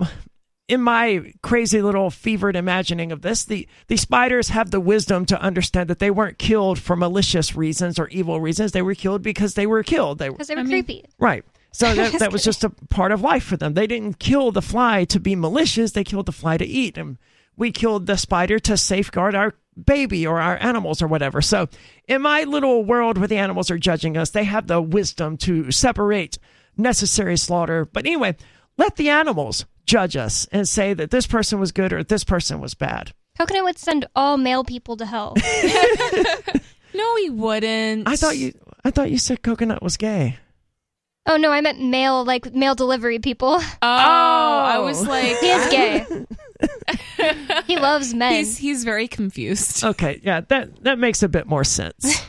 in 0.68 0.80
my 0.80 1.32
crazy 1.42 1.82
little 1.82 2.10
fevered 2.10 2.54
imagining 2.54 3.10
of 3.10 3.22
this, 3.22 3.44
the 3.44 3.66
the 3.88 3.96
spiders 3.96 4.50
have 4.50 4.70
the 4.70 4.78
wisdom 4.78 5.26
to 5.26 5.40
understand 5.42 5.90
that 5.90 5.98
they 5.98 6.12
weren't 6.12 6.38
killed 6.38 6.78
for 6.78 6.94
malicious 6.94 7.56
reasons 7.56 7.98
or 7.98 8.06
evil 8.10 8.40
reasons. 8.40 8.70
They 8.70 8.82
were 8.82 8.94
killed 8.94 9.22
because 9.22 9.54
they 9.54 9.66
were 9.66 9.82
killed. 9.82 10.18
They 10.18 10.28
Because 10.28 10.46
they 10.46 10.54
were 10.54 10.60
I 10.60 10.62
mean- 10.62 10.84
creepy. 10.84 11.04
Right. 11.18 11.44
So 11.72 11.92
that, 11.96 12.20
that 12.20 12.30
was 12.32 12.44
just 12.44 12.62
a 12.62 12.70
part 12.70 13.10
of 13.10 13.20
life 13.20 13.42
for 13.42 13.56
them. 13.56 13.74
They 13.74 13.88
didn't 13.88 14.20
kill 14.20 14.52
the 14.52 14.62
fly 14.62 15.02
to 15.06 15.18
be 15.18 15.34
malicious. 15.34 15.90
They 15.90 16.04
killed 16.04 16.26
the 16.26 16.32
fly 16.32 16.56
to 16.56 16.64
eat. 16.64 16.96
And 16.96 17.18
we 17.56 17.70
killed 17.72 18.06
the 18.06 18.16
spider 18.16 18.58
to 18.60 18.76
safeguard 18.76 19.34
our 19.34 19.54
baby 19.82 20.26
or 20.26 20.40
our 20.40 20.56
animals 20.60 21.02
or 21.02 21.06
whatever. 21.06 21.42
So 21.42 21.68
in 22.06 22.22
my 22.22 22.44
little 22.44 22.84
world 22.84 23.18
where 23.18 23.28
the 23.28 23.38
animals 23.38 23.70
are 23.70 23.78
judging 23.78 24.16
us, 24.16 24.30
they 24.30 24.44
have 24.44 24.66
the 24.66 24.80
wisdom 24.80 25.36
to 25.38 25.70
separate 25.70 26.38
necessary 26.76 27.36
slaughter. 27.36 27.84
But 27.84 28.06
anyway, 28.06 28.36
let 28.76 28.96
the 28.96 29.08
animals 29.08 29.66
judge 29.86 30.16
us 30.16 30.46
and 30.52 30.68
say 30.68 30.94
that 30.94 31.10
this 31.10 31.26
person 31.26 31.60
was 31.60 31.72
good 31.72 31.92
or 31.92 32.02
this 32.02 32.24
person 32.24 32.60
was 32.60 32.74
bad. 32.74 33.12
how 33.36 33.44
Coconut 33.44 33.64
would 33.64 33.78
send 33.78 34.06
all 34.14 34.36
male 34.36 34.64
people 34.64 34.96
to 34.96 35.06
hell. 35.06 35.34
no, 36.94 37.16
he 37.16 37.30
wouldn't. 37.30 38.08
I 38.08 38.16
thought 38.16 38.36
you 38.36 38.52
I 38.84 38.90
thought 38.90 39.10
you 39.10 39.18
said 39.18 39.42
coconut 39.42 39.82
was 39.82 39.96
gay. 39.96 40.38
oh 41.26 41.36
no, 41.36 41.50
I 41.50 41.60
meant 41.60 41.80
male, 41.80 42.24
like 42.24 42.54
mail 42.54 42.74
delivery 42.74 43.18
people. 43.18 43.60
Oh, 43.60 43.64
I 43.82 44.78
was 44.78 45.04
oh. 45.04 45.08
like, 45.08 45.36
He 45.38 45.50
is 45.50 45.70
gay. 45.70 46.06
he 47.66 47.76
loves 47.76 48.14
men. 48.14 48.32
he's 48.34 48.58
he's 48.58 48.84
very 48.84 49.08
confused. 49.08 49.84
Okay, 49.84 50.20
yeah, 50.22 50.40
that 50.48 50.82
that 50.84 50.98
makes 50.98 51.22
a 51.22 51.28
bit 51.28 51.46
more 51.46 51.64
sense. 51.64 52.22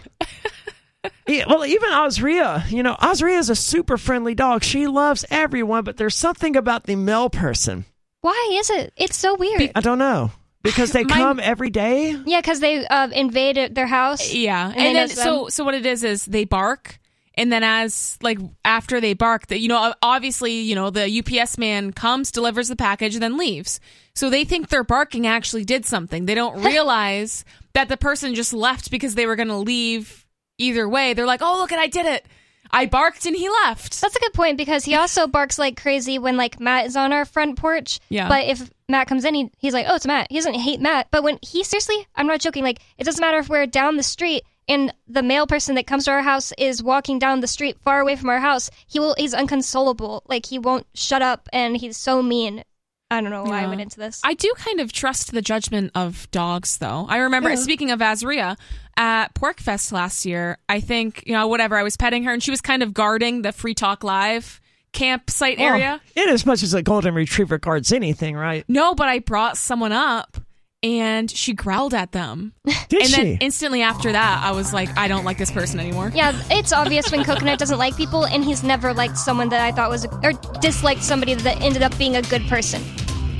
Yeah, 1.27 1.45
well, 1.49 1.65
even 1.65 1.89
Osria, 1.89 2.69
you 2.71 2.83
know, 2.83 2.95
Osria 2.95 3.37
is 3.37 3.49
a 3.49 3.55
super 3.55 3.97
friendly 3.97 4.35
dog. 4.35 4.63
She 4.63 4.87
loves 4.87 5.25
everyone, 5.29 5.83
but 5.83 5.97
there's 5.97 6.15
something 6.15 6.55
about 6.55 6.85
the 6.85 6.95
male 6.95 7.29
person. 7.29 7.85
Why 8.21 8.49
is 8.53 8.69
it? 8.69 8.93
It's 8.97 9.17
so 9.17 9.35
weird. 9.35 9.71
I 9.75 9.81
don't 9.81 9.99
know 9.99 10.31
because 10.63 10.91
they 10.91 11.03
My- 11.05 11.15
come 11.15 11.39
every 11.39 11.69
day. 11.69 12.19
yeah, 12.25 12.41
because 12.41 12.59
they 12.59 12.85
uh, 12.85 13.07
invade 13.09 13.75
their 13.75 13.87
house. 13.87 14.33
Yeah, 14.33 14.67
and, 14.67 14.75
they 14.75 14.93
then 14.93 15.09
so 15.09 15.47
so 15.49 15.63
what 15.63 15.75
it 15.75 15.85
is 15.85 16.03
is 16.03 16.25
they 16.25 16.43
bark, 16.45 16.99
and 17.37 17.51
then 17.51 17.63
as 17.63 18.17
like 18.21 18.39
after 18.63 18.99
they 18.99 19.13
bark, 19.13 19.47
that 19.47 19.59
you 19.59 19.67
know 19.67 19.93
obviously 20.01 20.61
you 20.61 20.75
know 20.75 20.89
the 20.89 21.19
UPS 21.19 21.57
man 21.57 21.91
comes, 21.93 22.31
delivers 22.31 22.67
the 22.67 22.75
package, 22.75 23.15
and 23.15 23.23
then 23.23 23.37
leaves. 23.37 23.79
So 24.15 24.29
they 24.29 24.45
think 24.45 24.69
their 24.69 24.83
barking 24.83 25.27
actually 25.27 25.65
did 25.65 25.85
something. 25.85 26.25
They 26.25 26.35
don't 26.35 26.63
realize 26.63 27.45
that 27.73 27.89
the 27.89 27.97
person 27.97 28.35
just 28.35 28.53
left 28.53 28.91
because 28.91 29.15
they 29.15 29.25
were 29.25 29.35
going 29.35 29.49
to 29.49 29.57
leave 29.57 30.25
either 30.57 30.87
way. 30.87 31.13
They're 31.13 31.25
like, 31.25 31.41
oh 31.43 31.57
look, 31.57 31.71
at 31.71 31.79
I 31.79 31.87
did 31.87 32.05
it. 32.05 32.25
I 32.71 32.87
barked 32.87 33.25
and 33.25 33.35
he 33.35 33.47
left. 33.47 34.01
That's 34.01 34.15
a 34.15 34.19
good 34.19 34.33
point 34.33 34.57
because 34.57 34.83
he 34.83 34.95
also 34.95 35.27
barks 35.37 35.59
like 35.59 35.79
crazy 35.79 36.19
when 36.19 36.37
like 36.37 36.59
Matt 36.59 36.87
is 36.87 36.95
on 36.95 37.13
our 37.13 37.25
front 37.25 37.57
porch. 37.57 37.99
Yeah. 38.09 38.27
But 38.27 38.45
if 38.45 38.69
Matt 38.89 39.07
comes 39.07 39.25
in, 39.25 39.35
he, 39.35 39.51
he's 39.57 39.73
like, 39.73 39.85
"Oh, 39.87 39.95
it's 39.95 40.05
Matt." 40.05 40.27
He 40.29 40.37
doesn't 40.37 40.55
hate 40.55 40.79
Matt, 40.79 41.07
but 41.11 41.23
when 41.23 41.39
he 41.41 41.63
seriously, 41.63 42.07
I'm 42.15 42.27
not 42.27 42.39
joking. 42.39 42.63
Like 42.63 42.79
it 42.97 43.03
doesn't 43.03 43.21
matter 43.21 43.37
if 43.37 43.49
we're 43.49 43.65
down 43.65 43.97
the 43.97 44.03
street. 44.03 44.43
And 44.67 44.93
the 45.07 45.21
male 45.21 45.45
person 45.45 45.75
that 45.75 45.85
comes 45.85 46.05
to 46.05 46.11
our 46.11 46.21
house 46.21 46.51
is 46.57 46.81
walking 46.81 47.19
down 47.19 47.39
the 47.39 47.47
street 47.47 47.77
far 47.83 47.99
away 47.99 48.15
from 48.15 48.29
our 48.29 48.39
house, 48.39 48.71
he 48.87 48.99
will 48.99 49.15
he's 49.17 49.33
unconsolable. 49.33 50.23
Like 50.27 50.45
he 50.47 50.57
won't 50.57 50.87
shut 50.93 51.21
up 51.21 51.47
and 51.53 51.77
he's 51.77 51.97
so 51.97 52.21
mean. 52.21 52.63
I 53.11 53.21
don't 53.21 53.29
know 53.29 53.43
why 53.43 53.63
I 53.63 53.67
went 53.67 53.81
into 53.81 53.99
this. 53.99 54.19
I 54.23 54.33
do 54.33 54.51
kind 54.57 54.79
of 54.79 54.91
trust 54.91 55.31
the 55.31 55.41
judgment 55.41 55.91
of 55.93 56.29
dogs, 56.31 56.79
though. 56.79 57.05
I 57.07 57.17
remember, 57.17 57.49
Yeah. 57.49 57.55
speaking 57.55 57.91
of 57.91 57.99
Azria, 57.99 58.57
at 58.97 59.35
PorcFest 59.35 59.91
last 59.91 60.25
year, 60.25 60.57
I 60.67 60.79
think, 60.79 61.23
you 61.27 61.33
know, 61.33 61.47
whatever, 61.47 61.77
I 61.77 61.83
was 61.83 61.95
petting 61.97 62.23
her 62.23 62.33
and 62.33 62.41
she 62.41 62.49
was 62.49 62.61
kind 62.61 62.81
of 62.81 62.95
guarding 62.95 63.43
the 63.43 63.51
Free 63.51 63.75
Talk 63.75 64.03
Live 64.03 64.59
campsite 64.91 65.57
oh, 65.59 65.63
area. 65.65 66.01
Well, 66.15 66.25
in 66.25 66.33
as 66.33 66.45
much 66.47 66.63
as 66.63 66.73
a 66.73 66.81
golden 66.81 67.13
retriever 67.13 67.59
guards 67.59 67.91
anything, 67.91 68.35
right? 68.35 68.65
No, 68.67 68.95
but 68.95 69.07
I 69.07 69.19
brought 69.19 69.57
someone 69.57 69.91
up 69.91 70.37
and 70.85 71.31
she 71.31 71.53
growled 71.53 71.95
at 71.95 72.11
them. 72.11 72.53
Did 72.89 73.01
and 73.01 73.09
she? 73.09 73.15
then 73.15 73.37
instantly 73.41 73.81
after 73.81 74.11
that, 74.11 74.41
I 74.43 74.51
was 74.51 74.71
like, 74.71 74.95
I 74.95 75.07
don't 75.07 75.25
like 75.25 75.39
this 75.39 75.51
person 75.51 75.79
anymore. 75.79 76.11
yeah, 76.13 76.39
it's 76.51 76.71
obvious 76.71 77.11
when 77.11 77.23
Coconut 77.23 77.57
doesn't 77.57 77.79
like 77.79 77.97
people, 77.97 78.25
and 78.27 78.43
he's 78.43 78.63
never 78.63 78.93
liked 78.93 79.17
someone 79.17 79.49
that 79.49 79.61
I 79.61 79.71
thought 79.71 79.89
was, 79.89 80.05
or 80.23 80.33
disliked 80.61 81.01
somebody 81.03 81.33
that 81.33 81.59
ended 81.61 81.81
up 81.81 81.97
being 81.97 82.17
a 82.17 82.21
good 82.21 82.43
person. 82.43 82.83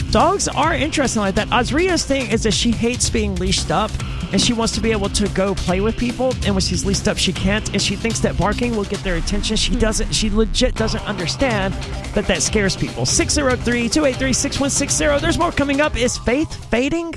Dogs 0.09 0.47
are 0.47 0.73
interesting 0.73 1.21
like 1.21 1.35
that. 1.35 1.47
Azria's 1.49 2.03
thing 2.03 2.31
is 2.31 2.43
that 2.43 2.53
she 2.53 2.71
hates 2.71 3.09
being 3.09 3.35
leashed 3.35 3.69
up 3.69 3.91
and 4.31 4.41
she 4.41 4.53
wants 4.53 4.73
to 4.73 4.81
be 4.81 4.91
able 4.91 5.09
to 5.09 5.27
go 5.29 5.53
play 5.53 5.81
with 5.81 5.97
people. 5.97 6.33
And 6.45 6.55
when 6.55 6.61
she's 6.61 6.85
leashed 6.85 7.07
up, 7.07 7.17
she 7.17 7.33
can't. 7.33 7.67
And 7.73 7.81
she 7.81 7.95
thinks 7.97 8.21
that 8.21 8.37
barking 8.37 8.75
will 8.77 8.85
get 8.85 8.99
their 8.99 9.15
attention. 9.15 9.57
She 9.57 9.75
doesn't, 9.75 10.13
she 10.13 10.29
legit 10.29 10.75
doesn't 10.75 11.05
understand 11.05 11.73
that 12.13 12.27
that 12.27 12.41
scares 12.41 12.77
people. 12.77 13.05
603 13.05 13.89
283 13.89 14.33
6160. 14.33 15.19
There's 15.19 15.37
more 15.37 15.51
coming 15.51 15.81
up. 15.81 15.97
Is 15.97 16.17
faith 16.17 16.53
fading? 16.71 17.13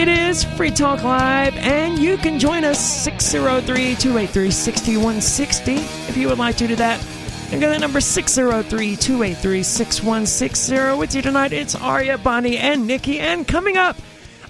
It 0.00 0.08
is 0.08 0.44
Free 0.44 0.70
Talk 0.70 1.02
Live, 1.02 1.54
and 1.58 1.98
you 1.98 2.16
can 2.16 2.38
join 2.38 2.64
us 2.64 2.78
603 2.78 3.96
283 3.96 4.50
6160 4.50 5.74
if 6.08 6.16
you 6.16 6.28
would 6.28 6.38
like 6.38 6.56
to 6.56 6.66
do 6.66 6.74
that. 6.76 7.09
Again, 7.52 7.72
the 7.72 7.78
number 7.80 8.00
603 8.00 8.94
283 8.94 9.62
6160. 9.64 10.96
With 10.96 11.16
you 11.16 11.20
tonight, 11.20 11.52
it's 11.52 11.74
Aria, 11.74 12.16
Bonnie, 12.16 12.56
and 12.56 12.86
Nikki. 12.86 13.18
And 13.18 13.46
coming 13.46 13.76
up, 13.76 13.96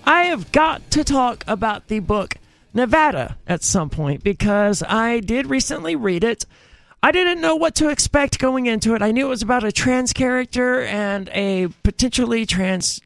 I 0.05 0.25
have 0.25 0.53
got 0.53 0.91
to 0.91 1.03
talk 1.03 1.43
about 1.47 1.89
the 1.89 2.01
book 2.01 2.35
Nevada 2.75 3.39
at 3.47 3.63
some 3.63 3.89
point 3.89 4.23
because 4.23 4.83
I 4.83 5.21
did 5.21 5.47
recently 5.47 5.97
read 5.97 6.25
it. 6.25 6.45
I 7.03 7.11
didn't 7.11 7.41
know 7.41 7.57
what 7.57 7.75
to 7.77 7.89
expect 7.89 8.39
going 8.39 8.67
into 8.67 8.95
it. 8.95 9.01
I 9.01 9.13
knew 9.13 9.27
it 9.27 9.31
was 9.31 9.43
about 9.43 9.65
a 9.65 9.73
trans 9.73 10.13
character 10.13 10.83
and 10.83 11.31
a 11.31 11.69
potentially 11.83 12.45
trans 12.45 13.01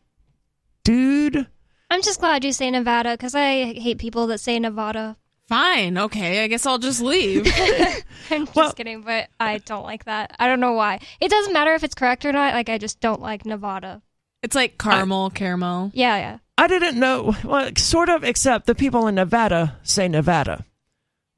dude. 0.82 1.46
I'm 1.88 2.02
just 2.02 2.18
glad 2.18 2.42
you 2.42 2.52
say 2.52 2.68
Nevada 2.68 3.12
because 3.12 3.36
I 3.36 3.72
hate 3.74 3.98
people 3.98 4.26
that 4.26 4.38
say 4.40 4.58
Nevada. 4.58 5.16
Fine, 5.48 5.98
okay, 5.98 6.42
I 6.42 6.46
guess 6.48 6.64
I'll 6.64 6.78
just 6.78 7.00
leave. 7.02 7.46
I'm 8.30 8.46
just 8.46 8.56
Well- 8.56 8.72
kidding, 8.72 9.02
but 9.02 9.28
I 9.38 9.58
don't 9.58 9.82
like 9.84 10.04
that. 10.06 10.34
I 10.38 10.46
don't 10.46 10.60
know 10.60 10.72
why. 10.72 11.00
It 11.20 11.28
doesn't 11.30 11.52
matter 11.52 11.74
if 11.74 11.84
it's 11.84 11.94
correct 11.94 12.24
or 12.24 12.32
not. 12.32 12.54
Like 12.54 12.68
I 12.68 12.78
just 12.78 13.00
don't 13.00 13.20
like 13.20 13.44
Nevada. 13.44 14.00
it's 14.42 14.54
like 14.54 14.78
caramel, 14.78 15.30
caramel. 15.30 15.90
Yeah, 15.94 16.16
yeah. 16.16 16.38
I 16.56 16.66
didn't 16.68 16.98
know, 16.98 17.34
well, 17.44 17.70
sort 17.76 18.08
of, 18.08 18.22
except 18.24 18.66
the 18.66 18.74
people 18.76 19.06
in 19.08 19.16
Nevada 19.16 19.76
say 19.82 20.06
Nevada. 20.08 20.64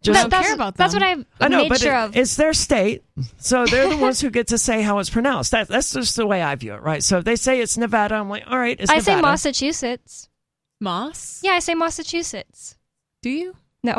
Just, 0.02 0.20
don't 0.20 0.30
that's, 0.30 0.46
care 0.46 0.54
about 0.54 0.76
that. 0.76 0.84
That's 0.84 0.94
what 0.94 1.02
I, 1.02 1.16
I 1.40 1.48
know, 1.48 1.56
made 1.62 1.68
but 1.70 1.80
sure 1.80 1.92
it- 1.94 2.04
of. 2.04 2.16
it's 2.16 2.36
their 2.36 2.52
state, 2.52 3.02
so 3.38 3.64
they're 3.66 3.88
the 3.88 3.96
ones 3.96 4.20
who 4.22 4.30
get 4.30 4.48
to 4.48 4.58
say 4.58 4.82
how 4.82 4.98
it's 4.98 5.10
pronounced. 5.10 5.50
That, 5.52 5.68
that's 5.68 5.92
just 5.92 6.14
the 6.16 6.26
way 6.26 6.42
I 6.42 6.54
view 6.54 6.74
it, 6.74 6.82
right? 6.82 7.02
So 7.02 7.18
if 7.18 7.24
they 7.24 7.34
say 7.34 7.60
it's 7.60 7.76
Nevada, 7.78 8.14
I'm 8.16 8.28
like, 8.28 8.44
all 8.46 8.58
right, 8.58 8.76
it's 8.78 8.90
I 8.90 8.98
say 9.00 9.20
Massachusetts. 9.20 10.28
Moss? 10.80 11.40
Yeah, 11.42 11.52
I 11.52 11.58
say 11.60 11.74
Massachusetts. 11.74 12.76
Do 13.22 13.30
you? 13.30 13.56
No, 13.86 13.94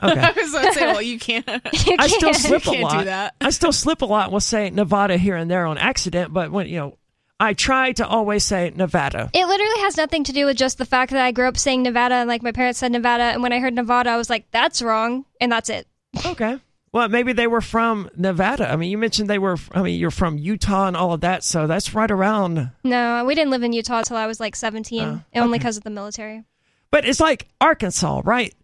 Okay. 0.00 0.20
I 0.20 0.32
was 0.32 0.52
going 0.52 0.66
to 0.66 0.72
say, 0.74 0.86
well, 0.86 1.02
you 1.02 1.18
can't. 1.18 1.44
you 1.86 1.96
I 1.98 2.06
still 2.06 2.30
can't. 2.30 2.36
slip 2.36 2.62
a 2.62 2.70
can't 2.70 2.90
do 2.90 2.96
lot. 2.96 3.04
that. 3.06 3.34
I 3.40 3.50
still 3.50 3.72
slip 3.72 4.02
a 4.02 4.06
lot. 4.06 4.30
We'll 4.30 4.38
say 4.40 4.70
Nevada 4.70 5.16
here 5.16 5.34
and 5.36 5.50
there 5.50 5.66
on 5.66 5.76
accident, 5.76 6.32
but 6.32 6.52
when 6.52 6.68
you 6.68 6.76
know, 6.76 6.98
I 7.40 7.54
try 7.54 7.92
to 7.92 8.06
always 8.06 8.44
say 8.44 8.72
Nevada. 8.74 9.30
It 9.32 9.46
literally 9.46 9.80
has 9.82 9.96
nothing 9.96 10.24
to 10.24 10.32
do 10.32 10.46
with 10.46 10.56
just 10.56 10.78
the 10.78 10.84
fact 10.84 11.10
that 11.12 11.24
I 11.24 11.32
grew 11.32 11.46
up 11.48 11.56
saying 11.56 11.82
Nevada 11.82 12.14
and 12.16 12.28
like 12.28 12.42
my 12.42 12.52
parents 12.52 12.78
said 12.78 12.92
Nevada, 12.92 13.24
and 13.24 13.42
when 13.42 13.52
I 13.52 13.58
heard 13.60 13.74
Nevada, 13.74 14.10
I 14.10 14.16
was 14.16 14.28
like, 14.30 14.50
"That's 14.50 14.82
wrong," 14.82 15.24
and 15.40 15.50
that's 15.50 15.68
it. 15.70 15.86
Okay. 16.26 16.58
Well, 16.92 17.08
maybe 17.08 17.32
they 17.34 17.46
were 17.46 17.60
from 17.60 18.08
Nevada. 18.16 18.70
I 18.72 18.76
mean, 18.76 18.90
you 18.90 18.98
mentioned 18.98 19.28
they 19.28 19.38
were. 19.38 19.56
I 19.72 19.82
mean, 19.82 19.98
you're 20.00 20.10
from 20.10 20.38
Utah 20.38 20.86
and 20.88 20.96
all 20.96 21.12
of 21.12 21.20
that, 21.20 21.44
so 21.44 21.66
that's 21.66 21.92
right 21.94 22.10
around. 22.10 22.70
No, 22.84 23.24
we 23.24 23.34
didn't 23.34 23.50
live 23.50 23.62
in 23.62 23.72
Utah 23.72 23.98
until 23.98 24.16
I 24.16 24.26
was 24.26 24.40
like 24.40 24.56
17, 24.56 25.02
Oh, 25.02 25.22
only 25.34 25.58
because 25.58 25.76
of 25.76 25.84
the 25.84 25.90
military. 25.90 26.44
But 26.90 27.04
it's 27.04 27.20
like 27.20 27.46
Arkansas, 27.60 28.22
right? 28.24 28.54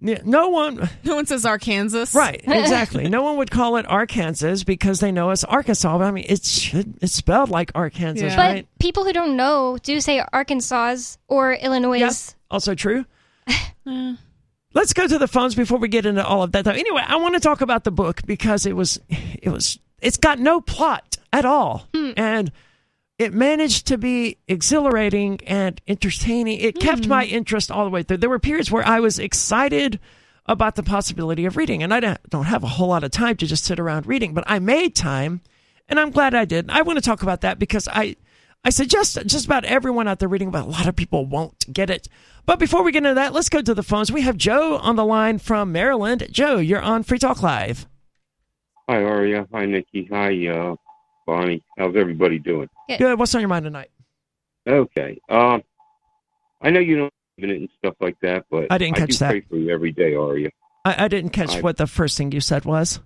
N- 0.00 0.22
No 0.24 0.48
one, 0.48 0.88
No 1.04 1.16
one 1.16 1.26
says 1.26 1.44
Arkansas. 1.44 2.06
right? 2.16 2.42
Exactly. 2.46 3.08
no 3.08 3.22
one 3.22 3.36
would 3.38 3.50
call 3.50 3.76
it 3.76 3.86
Arkansas 3.88 4.56
because 4.66 5.00
they 5.00 5.10
know 5.12 5.30
it's 5.30 5.44
Arkansas. 5.44 5.98
But 5.98 6.04
I 6.04 6.10
mean, 6.10 6.26
it 6.28 6.44
should. 6.44 6.94
It's 7.02 7.14
spelled 7.14 7.50
like 7.50 7.72
Arkansas, 7.74 8.26
Yeah. 8.26 8.36
But 8.36 8.66
people 8.78 9.04
who 9.04 9.12
don't 9.12 9.36
know 9.36 9.78
do 9.82 10.00
say 10.00 10.22
Arkansas 10.32 11.16
or 11.26 11.54
Illinois. 11.54 11.98
Yes. 11.98 12.34
Also 12.50 12.74
true. 12.74 13.04
Let's 14.74 14.92
go 14.92 15.06
to 15.06 15.18
the 15.18 15.28
phones 15.28 15.54
before 15.54 15.78
we 15.78 15.88
get 15.88 16.06
into 16.06 16.24
all 16.24 16.42
of 16.42 16.52
that. 16.52 16.64
Though. 16.64 16.70
Anyway, 16.72 17.02
I 17.04 17.16
want 17.16 17.34
to 17.34 17.40
talk 17.40 17.62
about 17.62 17.84
the 17.84 17.90
book 17.90 18.20
because 18.26 18.66
it 18.66 18.76
was, 18.76 19.00
it 19.08 19.48
was, 19.48 19.78
it's 20.00 20.18
got 20.18 20.38
no 20.38 20.60
plot 20.60 21.16
at 21.32 21.44
all, 21.44 21.88
hmm. 21.94 22.10
and 22.16 22.52
it 23.18 23.34
managed 23.34 23.86
to 23.88 23.98
be 23.98 24.36
exhilarating 24.46 25.40
and 25.46 25.80
entertaining. 25.88 26.60
It 26.60 26.78
kept 26.78 27.08
my 27.08 27.24
interest 27.24 27.70
all 27.70 27.84
the 27.84 27.90
way 27.90 28.02
through. 28.02 28.18
There 28.18 28.30
were 28.30 28.38
periods 28.38 28.70
where 28.70 28.86
I 28.86 29.00
was 29.00 29.18
excited 29.18 29.98
about 30.46 30.76
the 30.76 30.82
possibility 30.82 31.44
of 31.44 31.56
reading, 31.56 31.82
and 31.82 31.92
I 31.92 32.00
don't- 32.00 32.30
don't 32.30 32.46
have 32.46 32.62
a 32.62 32.68
whole 32.68 32.88
lot 32.88 33.04
of 33.04 33.10
time 33.10 33.36
to 33.36 33.46
just 33.46 33.64
sit 33.64 33.78
around 33.78 34.06
reading, 34.06 34.32
but 34.34 34.44
I 34.46 34.58
made 34.60 34.94
time, 34.94 35.40
and 35.88 35.98
I'm 36.00 36.10
glad 36.10 36.32
I 36.34 36.44
did. 36.44 36.70
I 36.70 36.82
want 36.82 36.96
to 36.96 37.04
talk 37.04 37.22
about 37.22 37.40
that 37.42 37.58
because 37.58 37.88
I. 37.88 38.16
I 38.64 38.70
suggest 38.70 39.16
just 39.26 39.46
about 39.46 39.64
everyone 39.64 40.08
out 40.08 40.18
there 40.18 40.28
reading, 40.28 40.50
but 40.50 40.64
a 40.64 40.68
lot 40.68 40.88
of 40.88 40.96
people 40.96 41.24
won't 41.24 41.72
get 41.72 41.90
it. 41.90 42.08
But 42.44 42.58
before 42.58 42.82
we 42.82 42.90
get 42.90 43.04
into 43.04 43.14
that, 43.14 43.32
let's 43.32 43.48
go 43.48 43.62
to 43.62 43.72
the 43.72 43.84
phones. 43.84 44.10
We 44.10 44.22
have 44.22 44.36
Joe 44.36 44.78
on 44.78 44.96
the 44.96 45.04
line 45.04 45.38
from 45.38 45.70
Maryland. 45.70 46.26
Joe, 46.32 46.56
you're 46.56 46.82
on 46.82 47.04
Free 47.04 47.20
Talk 47.20 47.40
Live. 47.40 47.86
Hi, 48.90 49.00
Aria. 49.00 49.46
Hi, 49.52 49.64
Nikki. 49.64 50.08
Hi, 50.10 50.48
uh, 50.48 50.74
Bonnie. 51.28 51.62
How's 51.76 51.94
everybody 51.94 52.38
doing? 52.38 52.70
Good. 52.88 53.18
What's 53.18 53.34
on 53.34 53.42
your 53.42 53.48
mind 53.50 53.66
tonight? 53.66 53.90
Okay. 54.66 55.20
Um, 55.28 55.62
I 56.62 56.70
know 56.70 56.80
you 56.80 56.96
don't 56.96 57.12
believe 57.36 57.50
in 57.50 57.56
it 57.56 57.60
and 57.60 57.68
stuff 57.78 57.94
like 58.00 58.16
that, 58.22 58.46
but 58.50 58.68
I 58.72 58.78
didn't 58.78 58.96
catch 58.96 59.02
I 59.02 59.06
do 59.12 59.16
that. 59.18 59.30
pray 59.30 59.40
for 59.42 59.56
you 59.56 59.70
every 59.70 59.92
day, 59.92 60.14
Aria. 60.14 60.48
I, 60.86 61.04
I 61.04 61.08
didn't 61.08 61.30
catch 61.30 61.56
I- 61.56 61.60
what 61.60 61.76
the 61.76 61.86
first 61.86 62.16
thing 62.16 62.32
you 62.32 62.40
said 62.40 62.64
was. 62.64 63.00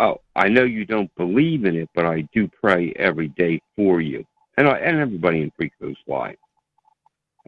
Oh, 0.00 0.16
I 0.34 0.48
know 0.48 0.64
you 0.64 0.84
don't 0.84 1.14
believe 1.14 1.64
in 1.64 1.76
it, 1.76 1.88
but 1.94 2.06
I 2.06 2.22
do 2.34 2.48
pray 2.60 2.92
every 2.96 3.28
day 3.28 3.60
for 3.76 4.00
you 4.00 4.24
and 4.56 4.66
I, 4.66 4.78
and 4.78 4.98
everybody 4.98 5.42
in 5.42 5.52
Free 5.56 5.70
Talk 5.80 5.94
Live. 6.08 6.36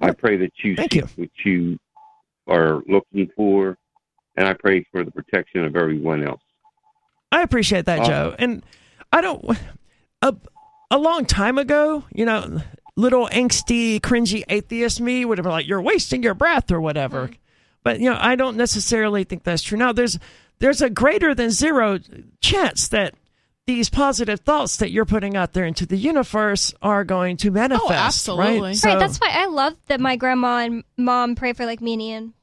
I 0.02 0.12
pray 0.12 0.36
that 0.36 0.52
you 0.62 0.76
Thank 0.76 0.92
seek 0.92 1.00
you. 1.02 1.08
what 1.16 1.30
you 1.44 1.78
are 2.46 2.82
looking 2.86 3.28
for, 3.34 3.76
and 4.36 4.46
I 4.46 4.52
pray 4.52 4.86
for 4.92 5.02
the 5.02 5.10
protection 5.10 5.64
of 5.64 5.74
everyone 5.74 6.22
else. 6.22 6.42
I 7.32 7.42
appreciate 7.42 7.86
that, 7.86 8.00
Uh, 8.00 8.06
Joe. 8.06 8.34
And 8.38 8.62
I 9.10 9.20
don't. 9.20 9.44
A, 10.22 10.34
a 10.90 10.98
long 10.98 11.26
time 11.26 11.58
ago, 11.58 12.04
you 12.12 12.24
know, 12.24 12.62
little 12.96 13.28
angsty, 13.28 14.00
cringy 14.00 14.44
atheist 14.48 15.00
me 15.00 15.24
would 15.24 15.38
have 15.38 15.44
been 15.44 15.52
like, 15.52 15.66
"You're 15.66 15.82
wasting 15.82 16.22
your 16.22 16.34
breath" 16.34 16.70
or 16.70 16.80
whatever. 16.80 17.30
But 17.82 18.00
you 18.00 18.10
know, 18.10 18.18
I 18.18 18.36
don't 18.36 18.56
necessarily 18.56 19.24
think 19.24 19.42
that's 19.42 19.62
true. 19.62 19.78
Now, 19.78 19.92
there's 19.92 20.18
there's 20.58 20.80
a 20.80 20.90
greater 20.90 21.34
than 21.34 21.50
zero 21.50 21.98
chance 22.40 22.88
that 22.88 23.14
these 23.66 23.88
positive 23.88 24.40
thoughts 24.40 24.76
that 24.78 24.90
you're 24.90 25.04
putting 25.04 25.36
out 25.36 25.52
there 25.52 25.64
into 25.64 25.86
the 25.86 25.96
universe 25.96 26.74
are 26.82 27.04
going 27.04 27.36
to 27.38 27.48
oh, 27.48 27.52
manifest. 27.52 27.90
absolutely. 27.90 28.70
Right. 28.70 28.84
Right, 28.84 28.98
that's 28.98 29.18
why 29.18 29.30
I 29.30 29.46
love 29.46 29.74
that 29.86 30.00
my 30.00 30.16
grandma 30.16 30.58
and 30.58 30.84
mom 30.96 31.34
pray 31.36 31.52
for 31.52 31.66
like 31.66 31.80
me 31.80 31.94
and 31.94 32.02
Ian. 32.02 32.34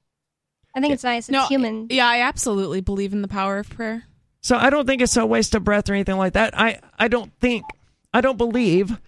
I 0.75 0.81
think 0.81 0.93
it's 0.93 1.03
nice. 1.03 1.27
It's 1.27 1.33
No, 1.33 1.45
human. 1.47 1.87
Yeah, 1.89 2.07
I 2.07 2.21
absolutely 2.21 2.81
believe 2.81 3.11
in 3.11 3.21
the 3.21 3.27
power 3.27 3.59
of 3.59 3.69
prayer. 3.69 4.03
So 4.49 4.57
I 4.57 4.71
don't 4.71 4.87
think 4.87 5.03
it's 5.03 5.15
a 5.15 5.27
waste 5.27 5.53
of 5.53 5.63
breath 5.63 5.91
or 5.91 5.93
anything 5.93 6.17
like 6.17 6.33
that. 6.33 6.59
I, 6.59 6.79
I 6.97 7.07
don't 7.07 7.31
think, 7.39 7.65
I 8.11 8.19
don't 8.19 8.39
believe 8.39 8.99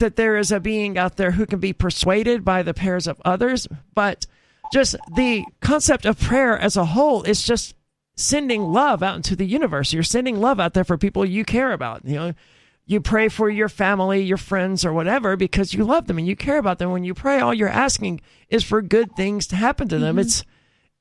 that 0.00 0.16
there 0.16 0.36
is 0.36 0.52
a 0.52 0.60
being 0.60 0.98
out 0.98 1.16
there 1.16 1.30
who 1.30 1.46
can 1.46 1.60
be 1.60 1.72
persuaded 1.72 2.44
by 2.44 2.62
the 2.62 2.74
prayers 2.74 3.06
of 3.06 3.18
others, 3.24 3.66
but 3.94 4.26
just 4.70 4.96
the 5.16 5.46
concept 5.62 6.04
of 6.04 6.20
prayer 6.20 6.58
as 6.58 6.76
a 6.76 6.84
whole 6.84 7.22
is 7.22 7.42
just 7.42 7.74
sending 8.16 8.64
love 8.64 9.02
out 9.02 9.16
into 9.16 9.34
the 9.34 9.46
universe. 9.46 9.94
You're 9.94 10.02
sending 10.02 10.38
love 10.38 10.60
out 10.60 10.74
there 10.74 10.84
for 10.84 10.98
people 10.98 11.24
you 11.24 11.46
care 11.46 11.72
about. 11.72 12.04
You 12.04 12.14
know, 12.14 12.34
you 12.84 13.00
pray 13.00 13.30
for 13.30 13.48
your 13.48 13.70
family, 13.70 14.22
your 14.22 14.36
friends, 14.36 14.84
or 14.84 14.92
whatever 14.92 15.36
because 15.36 15.72
you 15.72 15.84
love 15.84 16.06
them 16.06 16.18
and 16.18 16.26
you 16.26 16.36
care 16.36 16.58
about 16.58 16.78
them. 16.78 16.92
When 16.92 17.02
you 17.02 17.14
pray, 17.14 17.40
all 17.40 17.54
you're 17.54 17.66
asking 17.66 18.20
is 18.50 18.62
for 18.62 18.82
good 18.82 19.16
things 19.16 19.46
to 19.46 19.56
happen 19.56 19.88
to 19.88 19.98
them. 19.98 20.16
Mm-hmm. 20.16 20.26
It's 20.26 20.44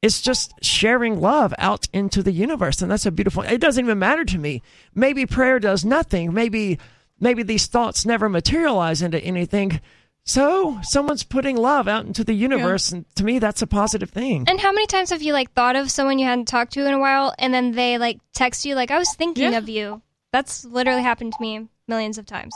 it's 0.02 0.22
just 0.22 0.54
sharing 0.64 1.22
love 1.22 1.54
out 1.58 1.88
into 1.94 2.24
the 2.24 2.32
universe, 2.32 2.82
and 2.82 2.92
that's 2.92 3.06
a 3.06 3.12
beautiful. 3.12 3.44
It 3.44 3.60
doesn't 3.62 3.84
even 3.84 4.00
matter 4.00 4.26
to 4.26 4.38
me. 4.38 4.62
Maybe 4.96 5.26
prayer 5.26 5.60
does 5.60 5.86
nothing. 5.86 6.34
Maybe 6.34 6.80
maybe 7.20 7.44
these 7.44 7.68
thoughts 7.68 8.06
never 8.06 8.28
materialize 8.28 9.02
into 9.02 9.20
anything. 9.20 9.80
So 10.24 10.80
someone's 10.84 11.24
putting 11.24 11.58
love 11.58 11.88
out 11.88 12.06
into 12.06 12.24
the 12.24 12.34
universe, 12.34 12.92
and 12.92 13.06
to 13.16 13.24
me, 13.24 13.40
that's 13.40 13.62
a 13.62 13.68
positive 13.68 14.12
thing. 14.12 14.46
And 14.48 14.60
how 14.60 14.72
many 14.72 14.86
times 14.88 15.10
have 15.10 15.22
you 15.22 15.34
like 15.34 15.52
thought 15.54 15.76
of 15.76 15.90
someone 15.90 16.20
you 16.20 16.26
hadn't 16.26 16.48
talked 16.48 16.74
to 16.74 16.86
in 16.86 16.94
a 16.94 17.00
while, 17.00 17.34
and 17.40 17.54
then 17.54 17.72
they 17.72 17.98
like 17.98 18.20
text 18.34 18.66
you 18.66 18.76
like, 18.76 18.92
"I 18.92 18.98
was 18.98 19.14
thinking 19.14 19.54
Yeah. 19.54 19.58
of 19.58 19.70
you." 19.70 20.02
That's 20.32 20.64
literally 20.66 21.02
happened 21.04 21.34
to 21.34 21.42
me 21.42 21.68
millions 21.88 22.18
of 22.18 22.26
times. 22.26 22.54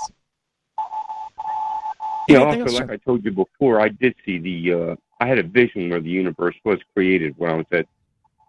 Yeah, 2.27 2.39
also, 2.39 2.65
like? 2.65 2.89
I 2.89 2.97
told 2.97 3.23
you 3.23 3.31
before, 3.31 3.79
I 3.81 3.89
did 3.89 4.15
see 4.25 4.39
the. 4.39 4.73
Uh, 4.73 4.95
I 5.19 5.27
had 5.27 5.39
a 5.39 5.43
vision 5.43 5.89
where 5.89 6.01
the 6.01 6.09
universe 6.09 6.55
was 6.65 6.79
created 6.93 7.35
when 7.37 7.49
I 7.51 7.55
was 7.55 7.65
at 7.71 7.87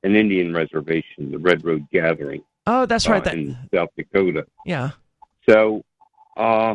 an 0.03 0.15
Indian 0.17 0.53
reservation, 0.53 1.31
the 1.31 1.39
Red 1.39 1.65
Road 1.65 1.87
Gathering, 1.93 2.43
Oh, 2.67 2.85
that's 2.87 3.09
right. 3.09 3.21
uh, 3.21 3.25
That 3.25 3.35
in 3.35 3.57
South 3.73 3.91
Dakota. 3.97 4.47
yeah. 4.65 4.91
So, 5.49 5.85
uh, 6.37 6.75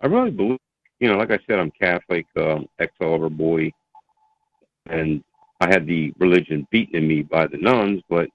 I 0.00 0.06
really 0.06 0.30
believe, 0.30 0.58
you 1.00 1.08
know, 1.08 1.16
like 1.18 1.30
I 1.32 1.38
said, 1.46 1.58
I'm 1.58 1.72
Catholic, 1.72 2.26
um, 2.36 2.66
ex 2.78 2.92
Oliver 3.00 3.28
boy, 3.28 3.72
and 4.88 5.22
I 5.60 5.66
had 5.68 5.86
the 5.86 6.12
religion 6.18 6.66
beaten 6.70 6.96
in 6.96 7.08
me 7.08 7.22
by 7.22 7.46
the 7.48 7.56
nuns. 7.58 8.02
But 8.08 8.28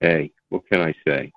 hey, 0.00 0.32
what 0.48 0.66
can 0.68 0.80
I 0.80 0.94
say? 1.06 1.32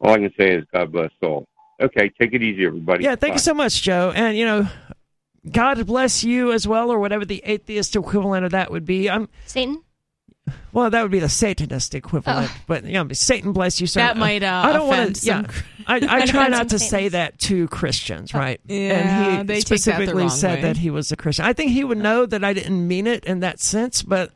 All 0.00 0.10
I 0.14 0.18
can 0.18 0.32
say 0.36 0.52
is 0.56 0.64
God 0.72 0.90
bless 0.90 1.10
all. 1.22 1.46
Okay, 1.80 2.10
take 2.20 2.32
it 2.32 2.42
easy, 2.42 2.66
everybody. 2.66 3.04
Yeah, 3.04 3.14
thank 3.14 3.32
Bye. 3.32 3.34
you 3.34 3.38
so 3.40 3.54
much, 3.54 3.82
Joe. 3.82 4.12
And 4.14 4.36
you 4.36 4.44
know, 4.46 4.68
God 5.50 5.84
bless 5.86 6.22
you 6.24 6.52
as 6.52 6.66
well, 6.68 6.90
or 6.90 6.98
whatever 6.98 7.24
the 7.24 7.42
atheist 7.44 7.96
equivalent 7.96 8.44
of 8.44 8.52
that 8.52 8.70
would 8.70 8.84
be. 8.84 9.10
I'm 9.10 9.28
Satan. 9.46 9.82
well, 10.72 10.90
that 10.90 11.02
would 11.02 11.10
be 11.10 11.18
the 11.18 11.28
Satanist 11.28 11.94
equivalent. 11.94 12.50
Oh. 12.52 12.56
But 12.66 12.84
yeah, 12.84 13.04
Satan 13.12 13.52
bless 13.52 13.80
you, 13.80 13.86
sir. 13.86 14.00
That 14.00 14.16
might, 14.16 14.42
uh, 14.42 14.62
I 14.66 14.72
don't 14.72 14.86
wanna- 14.88 15.12
Yeah, 15.20 15.46
I, 15.86 15.96
I 15.96 16.26
try 16.26 16.48
not 16.48 16.70
some 16.70 16.78
to 16.78 16.78
say 16.78 17.08
that 17.08 17.38
to 17.40 17.66
Christians, 17.68 18.34
right? 18.34 18.60
Yeah, 18.66 18.76
and 18.78 19.48
he 19.48 19.54
they 19.54 19.60
take 19.60 19.68
that 19.68 19.74
the 19.74 19.78
specifically 19.78 20.28
said 20.28 20.56
way. 20.56 20.62
that 20.62 20.76
he 20.76 20.90
was 20.90 21.10
a 21.10 21.16
Christian. 21.16 21.44
I 21.44 21.52
think 21.52 21.72
he 21.72 21.82
would 21.84 21.98
know 21.98 22.24
that 22.26 22.44
I 22.44 22.52
didn't 22.52 22.86
mean 22.86 23.06
it 23.06 23.24
in 23.24 23.40
that 23.40 23.58
sense, 23.60 24.02
but 24.02 24.30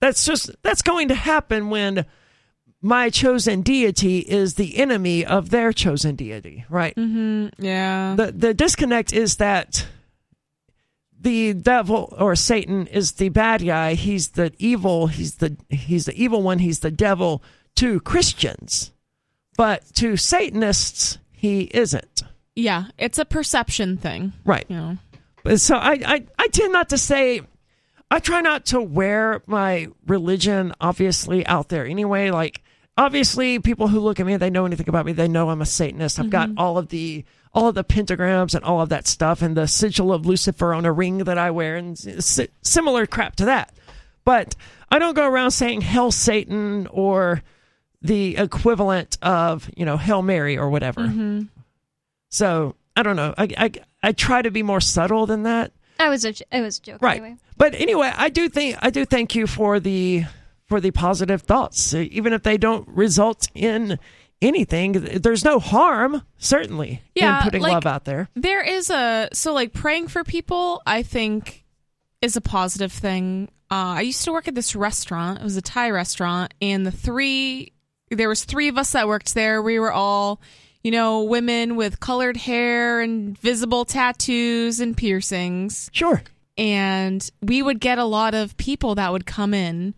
that's 0.00 0.24
just 0.24 0.50
that's 0.62 0.82
going 0.82 1.08
to 1.08 1.14
happen 1.14 1.70
when 1.70 2.06
my 2.82 3.10
chosen 3.10 3.62
deity 3.62 4.18
is 4.20 4.54
the 4.54 4.76
enemy 4.78 5.24
of 5.24 5.50
their 5.50 5.72
chosen 5.72 6.14
deity, 6.14 6.64
right? 6.68 6.94
Mm-hmm. 6.94 7.64
Yeah. 7.64 8.14
the 8.16 8.30
the 8.32 8.54
disconnect 8.54 9.12
is 9.12 9.36
that 9.36 9.86
the 11.26 11.54
devil 11.54 12.14
or 12.16 12.36
Satan 12.36 12.86
is 12.86 13.12
the 13.12 13.30
bad 13.30 13.66
guy. 13.66 13.94
He's 13.94 14.28
the 14.28 14.52
evil. 14.58 15.08
He's 15.08 15.34
the 15.34 15.56
he's 15.68 16.06
the 16.06 16.14
evil 16.14 16.40
one. 16.40 16.60
He's 16.60 16.78
the 16.78 16.90
devil 16.92 17.42
to 17.74 17.98
Christians, 17.98 18.92
but 19.56 19.82
to 19.94 20.16
Satanists 20.16 21.18
he 21.32 21.62
isn't. 21.62 22.22
yeah. 22.54 22.84
It's 22.96 23.18
a 23.18 23.24
perception 23.24 23.96
thing. 23.96 24.34
Right. 24.44 24.66
You 24.68 24.76
know. 24.76 24.96
But 25.42 25.60
So 25.60 25.74
I, 25.74 25.98
I 26.06 26.24
I 26.38 26.46
tend 26.48 26.72
not 26.72 26.90
to 26.90 26.98
say. 26.98 27.40
I 28.08 28.20
try 28.20 28.40
not 28.40 28.66
to 28.66 28.80
wear 28.80 29.42
my 29.46 29.88
religion 30.06 30.74
obviously 30.80 31.44
out 31.44 31.70
there 31.70 31.84
anyway. 31.84 32.30
Like 32.30 32.62
obviously, 32.96 33.58
people 33.58 33.88
who 33.88 33.98
look 33.98 34.20
at 34.20 34.26
me, 34.26 34.36
they 34.36 34.48
know 34.48 34.64
anything 34.64 34.88
about 34.88 35.06
me. 35.06 35.12
They 35.12 35.26
know 35.26 35.50
I'm 35.50 35.60
a 35.60 35.66
Satanist. 35.66 36.20
I've 36.20 36.30
got 36.30 36.50
mm-hmm. 36.50 36.58
all 36.60 36.78
of 36.78 36.86
the 36.86 37.24
all 37.56 37.72
the 37.72 37.82
pentagrams 37.82 38.54
and 38.54 38.62
all 38.64 38.80
of 38.80 38.90
that 38.90 39.08
stuff, 39.08 39.42
and 39.42 39.56
the 39.56 39.66
sigil 39.66 40.12
of 40.12 40.26
Lucifer 40.26 40.72
on 40.74 40.84
a 40.84 40.92
ring 40.92 41.18
that 41.24 41.38
I 41.38 41.50
wear, 41.50 41.74
and 41.76 41.98
si- 41.98 42.48
similar 42.62 43.06
crap 43.06 43.34
to 43.36 43.46
that. 43.46 43.72
But 44.24 44.54
I 44.90 44.98
don't 45.00 45.14
go 45.14 45.26
around 45.26 45.50
saying 45.52 45.80
"Hell 45.80 46.12
Satan" 46.12 46.86
or 46.88 47.42
the 48.02 48.36
equivalent 48.36 49.16
of 49.22 49.68
you 49.76 49.84
know 49.84 49.96
"Hail 49.96 50.22
Mary" 50.22 50.56
or 50.58 50.68
whatever. 50.70 51.00
Mm-hmm. 51.00 51.42
So 52.28 52.74
I 52.96 53.02
don't 53.02 53.16
know. 53.16 53.34
I, 53.36 53.48
I 53.56 53.70
I 54.02 54.12
try 54.12 54.42
to 54.42 54.50
be 54.50 54.62
more 54.62 54.80
subtle 54.80 55.26
than 55.26 55.44
that. 55.44 55.72
I 55.98 56.10
was 56.10 56.24
a, 56.26 56.28
it 56.52 56.60
was 56.60 56.78
a 56.78 56.82
joke 56.82 57.00
Right. 57.02 57.20
anyway. 57.22 57.36
But 57.56 57.74
anyway, 57.74 58.12
I 58.14 58.28
do 58.28 58.48
think 58.50 58.76
I 58.82 58.90
do 58.90 59.04
thank 59.06 59.34
you 59.34 59.46
for 59.46 59.80
the 59.80 60.24
for 60.66 60.80
the 60.80 60.90
positive 60.90 61.42
thoughts, 61.42 61.94
even 61.94 62.32
if 62.32 62.42
they 62.42 62.58
don't 62.58 62.86
result 62.88 63.48
in 63.54 63.98
anything. 64.42 64.92
There's 64.92 65.44
no 65.44 65.58
harm, 65.58 66.22
certainly, 66.38 67.02
Yeah, 67.14 67.38
in 67.38 67.42
putting 67.44 67.62
like- 67.62 67.72
love 67.72 67.86
out 67.86 68.04
there. 68.04 68.28
There 68.34 68.62
is 68.62 68.90
a 68.90 69.28
so 69.32 69.52
like 69.52 69.72
praying 69.72 70.08
for 70.08 70.24
people. 70.24 70.82
I 70.86 71.02
think 71.02 71.64
is 72.22 72.36
a 72.36 72.40
positive 72.40 72.92
thing. 72.92 73.48
Uh, 73.70 73.98
I 73.98 74.00
used 74.02 74.24
to 74.24 74.32
work 74.32 74.46
at 74.48 74.54
this 74.54 74.76
restaurant. 74.76 75.40
It 75.40 75.44
was 75.44 75.56
a 75.56 75.62
Thai 75.62 75.90
restaurant, 75.90 76.54
and 76.62 76.86
the 76.86 76.90
three 76.92 77.72
there 78.10 78.28
was 78.28 78.44
three 78.44 78.68
of 78.68 78.78
us 78.78 78.92
that 78.92 79.08
worked 79.08 79.34
there. 79.34 79.60
We 79.60 79.80
were 79.80 79.90
all, 79.92 80.40
you 80.84 80.92
know, 80.92 81.24
women 81.24 81.74
with 81.74 81.98
colored 81.98 82.36
hair 82.36 83.00
and 83.00 83.36
visible 83.38 83.84
tattoos 83.84 84.78
and 84.80 84.96
piercings. 84.96 85.90
Sure. 85.92 86.22
and 86.58 87.28
we 87.42 87.60
would 87.62 87.80
get 87.80 87.98
a 87.98 88.04
lot 88.04 88.32
of 88.34 88.56
people 88.56 88.94
that 88.94 89.12
would 89.12 89.26
come 89.26 89.52
in 89.52 89.94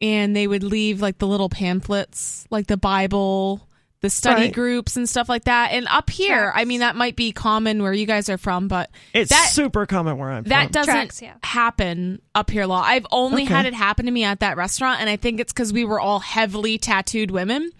and 0.00 0.34
they 0.34 0.46
would 0.46 0.62
leave 0.62 1.02
like 1.02 1.18
the 1.18 1.26
little 1.26 1.48
pamphlets 1.50 2.46
like 2.50 2.66
the 2.66 2.76
bible 2.78 3.67
the 4.00 4.10
study 4.10 4.42
Right. 4.42 4.52
groups 4.54 4.96
and 4.96 5.08
stuff 5.08 5.28
like 5.28 5.44
that 5.44 5.72
and 5.72 5.86
up 5.88 6.08
here 6.08 6.52
i 6.54 6.64
mean 6.64 6.80
that 6.80 6.94
might 6.94 7.16
be 7.16 7.32
common 7.32 7.82
where 7.82 7.92
you 7.92 8.06
guys 8.06 8.28
are 8.28 8.38
from 8.38 8.68
but 8.68 8.90
It's 9.12 9.30
that 9.30 9.48
super 9.50 9.86
common 9.86 10.18
where 10.18 10.30
I'm 10.30 10.44
from. 10.44 10.50
that 10.50 10.62
from. 10.64 10.72
doesn't 10.72 10.94
Tracks, 10.94 11.20
yeah. 11.22 11.34
happen 11.42 12.22
up 12.34 12.48
here 12.50 12.62
a 12.62 12.66
lot 12.68 12.84
i've 12.84 13.06
only 13.10 13.42
Okay. 13.42 13.52
had 13.54 13.66
it 13.66 13.74
happen 13.74 14.06
to 14.06 14.12
me 14.12 14.22
at 14.24 14.40
that 14.40 14.56
restaurant 14.56 15.00
and 15.00 15.10
i 15.10 15.16
think 15.16 15.40
it's 15.40 15.52
because 15.52 15.72
we 15.72 15.84
were 15.84 15.98
all 15.98 16.20
heavily 16.20 16.78
tattooed 16.78 17.30
women 17.32 17.70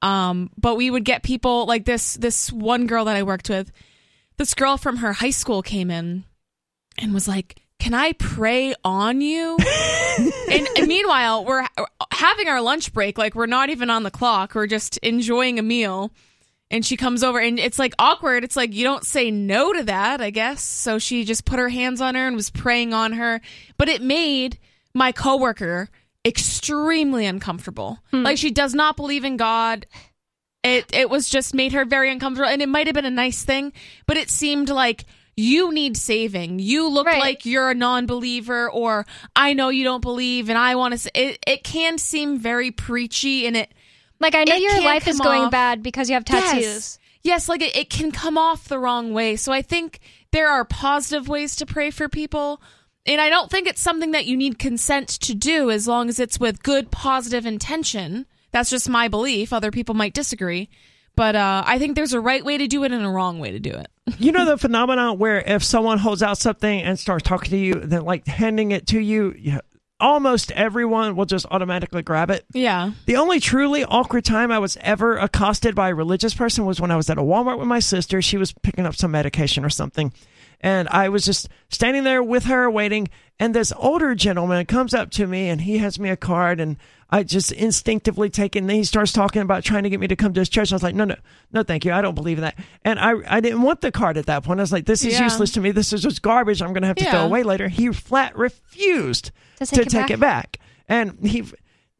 um 0.00 0.50
but 0.56 0.76
we 0.76 0.90
would 0.90 1.04
get 1.04 1.22
people 1.22 1.66
like 1.66 1.84
this 1.84 2.14
this 2.14 2.50
one 2.52 2.86
girl 2.86 3.04
that 3.04 3.16
i 3.16 3.22
worked 3.22 3.48
with 3.50 3.70
this 4.38 4.54
girl 4.54 4.76
from 4.78 4.96
her 4.96 5.12
high 5.12 5.30
school 5.30 5.62
came 5.62 5.90
in 5.90 6.24
and 6.98 7.12
was 7.14 7.28
like, 7.28 7.61
"Can 7.82 7.94
I 7.94 8.12
pray 8.12 8.74
on 8.84 9.20
you?" 9.20 9.58
and, 10.18 10.68
and 10.78 10.86
meanwhile, 10.86 11.44
we're 11.44 11.66
having 12.12 12.46
our 12.46 12.60
lunch 12.60 12.92
break, 12.92 13.18
like 13.18 13.34
we're 13.34 13.46
not 13.46 13.70
even 13.70 13.90
on 13.90 14.04
the 14.04 14.10
clock. 14.10 14.54
We're 14.54 14.68
just 14.68 14.98
enjoying 14.98 15.58
a 15.58 15.62
meal. 15.62 16.12
And 16.70 16.86
she 16.86 16.96
comes 16.96 17.24
over, 17.24 17.40
and 17.40 17.58
it's 17.58 17.78
like 17.78 17.92
awkward. 17.98 18.44
It's 18.44 18.56
like 18.56 18.72
you 18.72 18.84
don't 18.84 19.04
say 19.04 19.32
no 19.32 19.72
to 19.72 19.82
that, 19.82 20.20
I 20.20 20.30
guess. 20.30 20.62
So 20.62 20.98
she 20.98 21.24
just 21.24 21.44
put 21.44 21.58
her 21.58 21.68
hands 21.68 22.00
on 22.00 22.14
her 22.14 22.26
and 22.26 22.36
was 22.36 22.50
praying 22.50 22.94
on 22.94 23.14
her. 23.14 23.40
But 23.76 23.88
it 23.88 24.00
made 24.00 24.58
my 24.94 25.10
coworker 25.10 25.90
extremely 26.24 27.26
uncomfortable. 27.26 27.98
Hmm. 28.10 28.22
Like 28.22 28.38
she 28.38 28.52
does 28.52 28.74
not 28.74 28.96
believe 28.96 29.24
in 29.24 29.36
God 29.36 29.86
it 30.62 30.86
it 30.92 31.10
was 31.10 31.28
just 31.28 31.54
made 31.54 31.72
her 31.72 31.84
very 31.84 32.10
uncomfortable 32.10 32.48
and 32.48 32.62
it 32.62 32.68
might 32.68 32.86
have 32.86 32.94
been 32.94 33.04
a 33.04 33.10
nice 33.10 33.44
thing 33.44 33.72
but 34.06 34.16
it 34.16 34.30
seemed 34.30 34.68
like 34.68 35.04
you 35.36 35.72
need 35.72 35.96
saving 35.96 36.58
you 36.58 36.88
look 36.88 37.06
Right. 37.06 37.20
like 37.20 37.46
you're 37.46 37.70
a 37.70 37.74
non-believer 37.74 38.70
or 38.70 39.06
i 39.34 39.54
know 39.54 39.70
you 39.70 39.82
don't 39.84 40.02
believe 40.02 40.48
and 40.50 40.58
i 40.58 40.74
want 40.74 40.98
to 40.98 41.10
it, 41.18 41.38
it 41.46 41.64
can 41.64 41.96
seem 41.98 42.38
very 42.38 42.70
preachy 42.70 43.46
and 43.46 43.56
it 43.56 43.72
Like 44.20 44.34
I 44.34 44.44
know 44.44 44.56
your 44.56 44.82
life 44.82 45.08
is 45.08 45.18
going 45.18 45.42
off- 45.44 45.50
bad 45.50 45.82
because 45.82 46.08
you 46.10 46.14
have 46.14 46.24
tattoos. 46.24 46.62
Yes. 46.62 46.98
Yes, 47.24 47.48
like 47.48 47.62
it, 47.62 47.74
it 47.76 47.88
can 47.90 48.10
come 48.12 48.36
off 48.36 48.68
the 48.68 48.78
wrong 48.78 49.12
way. 49.12 49.36
So 49.36 49.52
I 49.52 49.62
think 49.62 50.00
there 50.32 50.48
are 50.50 50.64
positive 50.64 51.28
ways 51.28 51.54
to 51.56 51.66
pray 51.66 51.90
for 51.90 52.08
people. 52.08 52.60
And 53.06 53.20
I 53.20 53.30
don't 53.30 53.48
think 53.50 53.66
it's 53.68 53.80
something 53.80 54.10
that 54.12 54.26
you 54.26 54.36
need 54.36 54.58
consent 54.58 55.08
to 55.08 55.34
do 55.34 55.70
as 55.70 55.86
long 55.88 56.08
as 56.08 56.18
it's 56.20 56.38
with 56.40 56.62
good, 56.64 56.90
positive 56.90 57.46
intention. 57.46 58.26
That's 58.52 58.70
just 58.70 58.88
my 58.88 59.06
belief. 59.08 59.52
Other 59.52 59.70
people 59.70 59.94
might 59.94 60.14
disagree. 60.14 60.68
But 61.14 61.36
uh, 61.36 61.64
I 61.66 61.78
think 61.78 61.96
there's 61.96 62.14
a 62.14 62.20
right 62.20 62.44
way 62.44 62.58
to 62.58 62.66
do 62.66 62.84
it 62.84 62.92
and 62.92 63.04
a 63.04 63.08
wrong 63.08 63.38
way 63.38 63.50
to 63.50 63.58
do 63.58 63.70
it. 63.70 63.88
you 64.18 64.32
know 64.32 64.44
the 64.44 64.58
phenomenon 64.58 65.18
where 65.18 65.40
if 65.40 65.62
someone 65.62 65.98
holds 65.98 66.22
out 66.22 66.38
something 66.38 66.80
and 66.82 66.98
starts 66.98 67.24
talking 67.24 67.50
to 67.50 67.56
you, 67.56 67.74
then 67.74 68.02
like 68.02 68.26
handing 68.26 68.72
it 68.72 68.86
to 68.88 68.98
you, 68.98 69.34
you 69.36 69.60
almost 70.02 70.50
everyone 70.52 71.14
will 71.14 71.24
just 71.24 71.46
automatically 71.50 72.02
grab 72.02 72.30
it. 72.30 72.44
Yeah. 72.52 72.92
The 73.06 73.16
only 73.16 73.40
truly 73.40 73.84
awkward 73.84 74.24
time 74.24 74.50
I 74.50 74.58
was 74.58 74.76
ever 74.80 75.16
accosted 75.16 75.74
by 75.74 75.90
a 75.90 75.94
religious 75.94 76.34
person 76.34 76.66
was 76.66 76.80
when 76.80 76.90
I 76.90 76.96
was 76.96 77.08
at 77.08 77.18
a 77.18 77.22
Walmart 77.22 77.58
with 77.58 77.68
my 77.68 77.78
sister. 77.78 78.20
She 78.20 78.36
was 78.36 78.52
picking 78.62 78.84
up 78.84 78.96
some 78.96 79.12
medication 79.12 79.64
or 79.64 79.70
something. 79.70 80.12
And 80.60 80.88
I 80.88 81.08
was 81.08 81.24
just 81.24 81.48
standing 81.70 82.04
there 82.04 82.22
with 82.22 82.44
her 82.44 82.70
waiting. 82.70 83.08
And 83.42 83.54
this 83.54 83.72
older 83.76 84.14
gentleman 84.14 84.64
comes 84.66 84.94
up 84.94 85.10
to 85.12 85.26
me 85.26 85.48
and 85.48 85.60
he 85.62 85.78
hands 85.78 85.98
me 85.98 86.10
a 86.10 86.16
card. 86.16 86.60
And 86.60 86.76
I 87.10 87.24
just 87.24 87.50
instinctively 87.50 88.30
take 88.30 88.54
it. 88.54 88.60
And 88.60 88.68
then 88.68 88.76
he 88.76 88.84
starts 88.84 89.10
talking 89.10 89.42
about 89.42 89.64
trying 89.64 89.82
to 89.82 89.90
get 89.90 89.98
me 89.98 90.06
to 90.06 90.14
come 90.14 90.32
to 90.34 90.40
his 90.40 90.48
church. 90.48 90.70
I 90.72 90.76
was 90.76 90.82
like, 90.84 90.94
no, 90.94 91.04
no, 91.04 91.16
no, 91.52 91.64
thank 91.64 91.84
you. 91.84 91.92
I 91.92 92.02
don't 92.02 92.14
believe 92.14 92.38
in 92.38 92.42
that. 92.42 92.56
And 92.84 93.00
I, 93.00 93.14
I 93.26 93.40
didn't 93.40 93.62
want 93.62 93.80
the 93.80 93.90
card 93.90 94.16
at 94.16 94.26
that 94.26 94.44
point. 94.44 94.60
I 94.60 94.62
was 94.62 94.70
like, 94.72 94.86
this 94.86 95.04
is 95.04 95.14
Yeah. 95.14 95.24
useless 95.24 95.50
to 95.52 95.60
me. 95.60 95.72
This 95.72 95.92
is 95.92 96.02
just 96.02 96.22
garbage. 96.22 96.62
I'm 96.62 96.72
going 96.72 96.82
to 96.82 96.86
have 96.86 96.96
to 96.98 97.04
Yeah. 97.04 97.10
throw 97.10 97.24
away 97.24 97.42
later. 97.42 97.66
He 97.66 97.88
flat 97.92 98.36
refused 98.38 99.32
To 99.58 99.66
take 99.66 99.78
it 99.86 99.90
take 99.90 100.02
back? 100.02 100.10
it 100.12 100.20
back. 100.20 100.58
And 100.88 101.18
he 101.26 101.44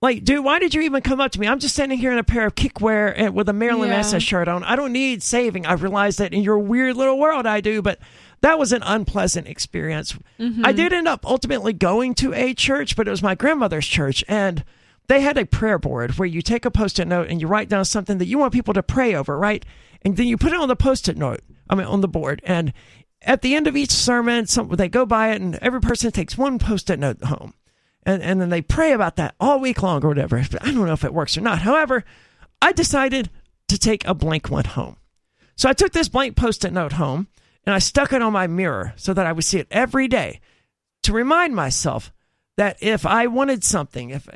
Like, 0.01 0.24
dude, 0.24 0.44
why 0.44 0.59
did 0.60 0.74
you 0.74 0.82
even 0.82 1.02
come 1.02 1.20
up 1.20 1.31
to 1.32 1.40
me? 1.40 1.47
I'm 1.48 1.59
just 1.60 1.74
standing 1.74 1.98
here 1.98 2.10
in 2.12 2.19
a 2.19 2.24
pair 2.24 2.47
of 2.47 2.55
kickwear 2.55 3.12
and 3.16 3.35
with 3.35 3.48
a 3.48 3.52
Marilyn 3.52 3.89
Yeah. 3.89 3.97
Manson 3.97 4.20
shirt 4.20 4.47
on. 4.48 4.62
I 4.64 4.77
don't 4.77 4.93
need 4.93 5.23
saving. 5.23 5.66
I 5.66 5.73
realize 5.74 6.16
that 6.19 6.32
in 6.32 6.43
your 6.43 6.59
weird 6.59 6.97
little 6.97 7.19
world, 7.19 7.47
I 7.47 7.60
do, 7.60 7.82
but 7.82 7.98
that 8.43 8.59
was 8.59 8.73
an 8.73 8.82
unpleasant 8.85 9.48
experience. 9.48 10.16
I 10.39 10.43
mm-hmm. 10.43 10.77
did 10.77 10.93
end 10.93 11.09
up 11.09 11.27
ultimately 11.27 11.73
going 11.73 12.14
to 12.16 12.35
a 12.35 12.55
church, 12.55 12.97
but 12.97 13.09
it 13.09 13.10
was 13.10 13.23
my 13.23 13.35
grandmother's 13.35 13.86
church, 13.86 14.24
and 14.28 14.64
they 15.09 15.20
had 15.20 15.39
a 15.39 15.47
prayer 15.47 15.78
board 15.78 16.19
where 16.19 16.28
you 16.28 16.43
take 16.43 16.64
a 16.64 16.70
post-it 16.70 17.09
note 17.09 17.28
and 17.28 17.40
you 17.40 17.47
write 17.47 17.69
down 17.69 17.85
something 17.85 18.19
that 18.19 18.27
you 18.27 18.39
want 18.39 18.52
people 18.52 18.74
to 18.74 18.82
pray 18.82 19.14
over, 19.14 19.39
right? 19.39 19.64
And 20.02 20.16
then 20.16 20.27
you 20.27 20.36
put 20.36 20.52
it 20.52 20.60
on 20.60 20.69
the 20.69 20.77
post-it 20.77 21.16
note. 21.16 21.40
I 21.69 21.74
mean, 21.74 21.86
on 21.86 22.01
the 22.01 22.09
board, 22.09 22.43
and 22.44 22.73
at 23.23 23.43
the 23.43 23.55
end 23.55 23.66
of 23.66 23.77
each 23.77 23.90
sermon, 23.90 24.47
some, 24.47 24.69
they 24.69 24.89
go 24.89 25.06
by 25.06 25.31
it, 25.31 25.40
and 25.40 25.56
every 25.56 25.81
person 25.81 26.10
takes 26.10 26.36
one 26.36 26.59
post-it 26.59 26.98
note 26.98 27.23
home 27.24 27.55
and, 28.05 28.23
and 28.23 28.40
then 28.40 28.48
they 28.48 28.62
pray 28.62 28.93
about 28.93 29.16
that 29.16 29.35
all 29.39 29.60
week 29.60 29.82
long 29.82 30.05
or 30.05 30.09
whatever. 30.09 30.39
I 30.39 30.66
don't 30.66 30.86
know 30.86 30.93
if 30.93 31.05
it 31.05 31.14
works 31.14 31.36
or 31.36 31.40
not. 31.40 31.60
However, 31.60 32.05
I 32.60 32.73
decided 32.73 33.31
to 33.69 33.78
take 33.78 34.06
a 34.06 34.14
blank 34.14 34.51
one 34.51 34.64
home. 34.64 34.97
So 35.56 35.69
I 35.69 35.73
took 35.73 35.93
this 35.93 36.09
blank 36.09 36.36
post 36.36 36.64
it 36.64 36.73
note 36.73 36.94
home 36.94 37.28
and 37.64 37.74
I 37.74 37.78
stuck 37.78 38.12
it 38.12 38.22
on 38.22 38.32
my 38.32 38.47
mirror 38.47 38.93
so 38.97 39.14
that 39.14 39.26
I 39.26 39.32
would 39.32 39.44
see 39.44 39.59
it 39.59 39.68
every 39.70 40.09
day 40.09 40.40
to 41.02 41.12
remind 41.12 41.55
myself 41.55 42.12
that 42.56 42.76
if 42.80 43.06
I 43.06 43.26
wanted 43.26 43.64
something, 43.64 44.10
if 44.10 44.28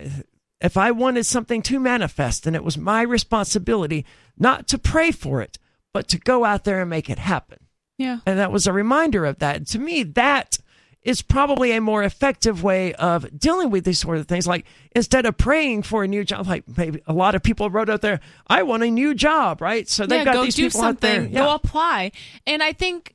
if 0.60 0.76
I 0.76 0.90
wanted 0.90 1.26
something 1.26 1.62
to 1.62 1.78
manifest, 1.78 2.44
then 2.44 2.54
it 2.54 2.64
was 2.64 2.78
my 2.78 3.02
responsibility 3.02 4.06
not 4.38 4.66
to 4.68 4.78
pray 4.78 5.10
for 5.10 5.42
it, 5.42 5.58
but 5.92 6.08
to 6.08 6.18
go 6.18 6.44
out 6.44 6.64
there 6.64 6.80
and 6.80 6.90
make 6.90 7.10
it 7.10 7.18
happen. 7.18 7.58
Yeah. 7.98 8.18
And 8.26 8.38
that 8.38 8.52
was 8.52 8.66
a 8.66 8.72
reminder 8.72 9.24
of 9.24 9.38
that. 9.38 9.56
And 9.56 9.66
to 9.68 9.78
me, 9.78 10.02
that 10.02 10.58
is 11.02 11.22
probably 11.22 11.72
a 11.72 11.80
more 11.80 12.02
effective 12.02 12.62
way 12.62 12.92
of 12.94 13.38
dealing 13.38 13.70
with 13.70 13.84
these 13.84 13.98
sort 13.98 14.18
of 14.18 14.26
things. 14.26 14.46
Like 14.46 14.66
instead 14.94 15.24
of 15.24 15.36
praying 15.36 15.82
for 15.84 16.02
a 16.02 16.08
new 16.08 16.24
job, 16.24 16.46
like 16.46 16.64
maybe 16.76 17.00
a 17.06 17.12
lot 17.12 17.34
of 17.34 17.42
people 17.42 17.70
wrote 17.70 17.88
out 17.88 18.02
there, 18.02 18.20
I 18.48 18.64
want 18.64 18.82
a 18.82 18.90
new 18.90 19.14
job, 19.14 19.60
right? 19.60 19.88
So 19.88 20.04
they've 20.04 20.20
yeah, 20.20 20.24
got 20.24 20.34
go 20.34 20.44
these 20.44 20.56
do 20.56 20.66
people 20.66 20.82
out 20.82 21.00
there. 21.00 21.16
something. 21.16 21.34
Yeah. 21.34 21.44
Go 21.44 21.54
apply. 21.54 22.12
And 22.46 22.62
I 22.62 22.72
think, 22.72 23.14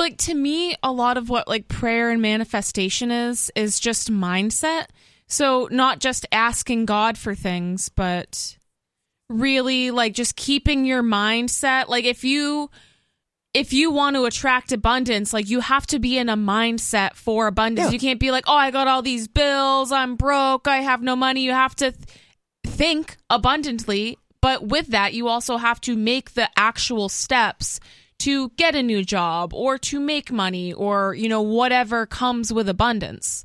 like 0.00 0.16
to 0.16 0.34
me, 0.34 0.74
a 0.82 0.90
lot 0.90 1.16
of 1.16 1.28
what 1.28 1.46
like 1.46 1.68
prayer 1.68 2.10
and 2.10 2.20
manifestation 2.20 3.10
is 3.10 3.52
is 3.54 3.78
just 3.78 4.10
mindset. 4.10 4.86
So 5.28 5.68
not 5.70 6.00
just 6.00 6.26
asking 6.32 6.86
God 6.86 7.16
for 7.16 7.36
things, 7.36 7.88
but 7.88 8.56
really 9.28 9.92
like 9.92 10.14
just 10.14 10.34
keeping 10.34 10.84
your 10.84 11.04
mindset. 11.04 11.88
Like 11.88 12.04
if 12.04 12.24
you 12.24 12.70
if 13.52 13.72
you 13.72 13.90
want 13.90 14.16
to 14.16 14.24
attract 14.24 14.72
abundance, 14.72 15.32
like 15.32 15.48
you 15.48 15.60
have 15.60 15.86
to 15.88 15.98
be 15.98 16.16
in 16.18 16.28
a 16.28 16.36
mindset 16.36 17.14
for 17.14 17.46
abundance. 17.46 17.88
Yeah. 17.88 17.92
You 17.92 17.98
can't 17.98 18.20
be 18.20 18.30
like, 18.30 18.44
"Oh, 18.46 18.54
I 18.54 18.70
got 18.70 18.88
all 18.88 19.02
these 19.02 19.28
bills, 19.28 19.92
I'm 19.92 20.16
broke, 20.16 20.66
I 20.66 20.78
have 20.78 21.02
no 21.02 21.14
money." 21.14 21.42
You 21.42 21.52
have 21.52 21.76
to 21.76 21.92
th- 21.92 22.04
think 22.66 23.16
abundantly, 23.28 24.18
but 24.40 24.66
with 24.66 24.88
that, 24.88 25.14
you 25.14 25.28
also 25.28 25.58
have 25.58 25.80
to 25.82 25.96
make 25.96 26.34
the 26.34 26.48
actual 26.56 27.08
steps 27.08 27.80
to 28.20 28.50
get 28.50 28.74
a 28.74 28.82
new 28.82 29.04
job 29.04 29.52
or 29.52 29.78
to 29.78 30.00
make 30.00 30.30
money 30.32 30.72
or, 30.72 31.14
you 31.14 31.28
know, 31.28 31.42
whatever 31.42 32.06
comes 32.06 32.52
with 32.52 32.68
abundance. 32.68 33.44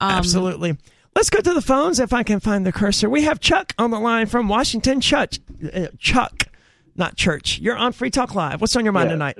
Um, 0.00 0.10
Absolutely. 0.10 0.76
Let's 1.14 1.30
go 1.30 1.40
to 1.40 1.54
the 1.54 1.62
phones 1.62 2.00
if 2.00 2.12
I 2.12 2.22
can 2.24 2.40
find 2.40 2.66
the 2.66 2.72
cursor. 2.72 3.08
We 3.08 3.22
have 3.22 3.38
Chuck 3.38 3.72
on 3.78 3.90
the 3.90 4.00
line 4.00 4.26
from 4.26 4.48
Washington. 4.48 5.00
Chuck, 5.00 5.34
uh, 5.72 5.86
Chuck, 5.98 6.48
not 6.96 7.16
church. 7.16 7.60
You're 7.60 7.76
on 7.76 7.92
Free 7.92 8.10
Talk 8.10 8.34
Live. 8.34 8.60
What's 8.60 8.74
on 8.74 8.84
your 8.84 8.92
mind 8.92 9.10
Yeah. 9.10 9.14
tonight? 9.14 9.38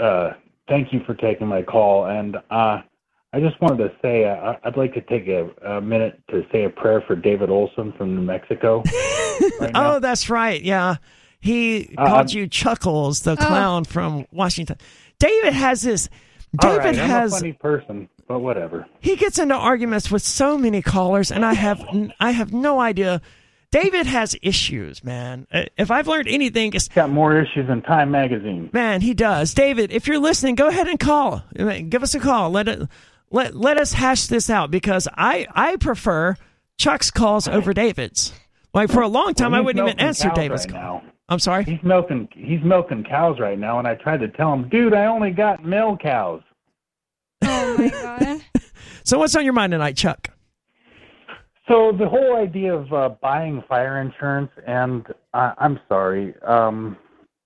Uh, 0.00 0.30
thank 0.68 0.92
you 0.92 1.00
for 1.04 1.14
taking 1.14 1.46
my 1.46 1.62
call. 1.62 2.06
And 2.06 2.36
uh, 2.50 2.80
I 3.34 3.40
just 3.40 3.60
wanted 3.60 3.78
to 3.78 3.92
say 4.00 4.24
uh, 4.24 4.54
I'd 4.64 4.76
like 4.76 4.94
to 4.94 5.02
take 5.02 5.28
a, 5.28 5.50
a 5.66 5.80
minute 5.80 6.22
to 6.30 6.44
say 6.50 6.64
a 6.64 6.70
prayer 6.70 7.02
for 7.06 7.16
David 7.16 7.50
Olson 7.50 7.92
from 7.98 8.14
New 8.16 8.22
Mexico. 8.22 8.82
right. 9.60 9.72
Oh, 9.74 9.98
that's 10.00 10.30
right. 10.30 10.60
Yeah. 10.62 10.96
He 11.42 11.94
Uh, 11.98 12.06
called 12.06 12.28
I'm- 12.30 12.38
you 12.38 12.46
Chuckles, 12.46 13.20
the 13.22 13.36
clown 13.36 13.84
from 13.84 14.26
Washington. 14.32 14.76
David 15.18 15.52
has 15.52 15.82
this. 15.82 16.08
David 16.58 16.78
right, 16.78 16.98
I'm 16.98 17.08
has. 17.10 17.32
a 17.34 17.36
funny 17.36 17.52
person, 17.54 18.08
but 18.28 18.38
whatever. 18.40 18.86
he 19.00 19.16
gets 19.16 19.38
into 19.38 19.54
arguments 19.54 20.10
with 20.10 20.22
so 20.22 20.56
many 20.56 20.80
callers, 20.82 21.30
and 21.32 21.44
I 21.44 21.54
have 21.54 21.82
I 22.20 22.30
have 22.30 22.52
no 22.52 22.78
idea. 22.80 23.20
David 23.72 24.06
has 24.06 24.36
issues, 24.42 25.02
man. 25.02 25.46
Uh, 25.52 25.62
If 25.78 25.90
I've 25.90 26.06
learned 26.06 26.28
anything, 26.28 26.74
it's 26.74 26.88
Got 26.88 27.10
more 27.10 27.36
issues 27.40 27.66
than 27.68 27.80
Time 27.82 28.10
Magazine. 28.10 28.68
man, 28.72 29.00
he 29.00 29.14
does. 29.14 29.54
David, 29.54 29.90
if 29.92 30.06
you're 30.06 30.18
listening, 30.18 30.54
go 30.54 30.68
ahead 30.68 30.88
and 30.88 31.00
call. 31.00 31.42
Give 31.88 32.02
us 32.02 32.14
a 32.14 32.20
call. 32.20 32.50
Let 32.50 32.68
it 32.68 32.86
let 33.30 33.56
let 33.56 33.78
us 33.78 33.94
hash 33.94 34.26
this 34.26 34.48
out 34.50 34.70
because 34.70 35.08
I 35.16 35.46
I 35.54 35.76
prefer 35.76 36.36
Chuck's 36.78 37.10
calls 37.10 37.48
over 37.48 37.72
David's. 37.72 38.32
Like 38.74 38.90
for 38.90 39.00
a 39.02 39.08
long 39.08 39.32
time, 39.34 39.52
Well, 39.52 39.60
I 39.60 39.64
wouldn't 39.64 39.86
even 39.88 39.98
answer 40.00 40.30
David's 40.34 40.66
right 40.66 40.74
call. 40.74 41.02
now. 41.04 41.11
I'm 41.28 41.38
sorry. 41.38 41.64
He's 41.64 41.82
milking. 41.82 42.28
He's 42.32 42.62
milking 42.62 43.04
cows 43.04 43.38
right 43.40 43.58
now, 43.58 43.78
and 43.78 43.88
I 43.88 43.94
tried 43.94 44.20
to 44.20 44.28
tell 44.28 44.52
him, 44.52 44.68
dude, 44.68 44.94
I 44.94 45.06
only 45.06 45.30
got 45.30 45.64
male 45.64 45.96
cows. 45.96 46.42
Oh 47.42 47.76
my 47.78 47.88
god. 47.88 48.40
So 49.04 49.18
what's 49.18 49.34
on 49.34 49.42
your 49.42 49.52
mind 49.52 49.72
tonight, 49.72 49.96
Chuck? 49.96 50.28
So 51.68 51.92
the 51.92 52.08
whole 52.08 52.36
idea 52.36 52.74
of 52.74 52.92
uh, 52.92 53.08
buying 53.20 53.62
fire 53.68 54.00
insurance, 54.00 54.50
and 54.66 55.06
I, 55.34 55.52
I'm 55.58 55.80
sorry, 55.88 56.34
um, 56.42 56.96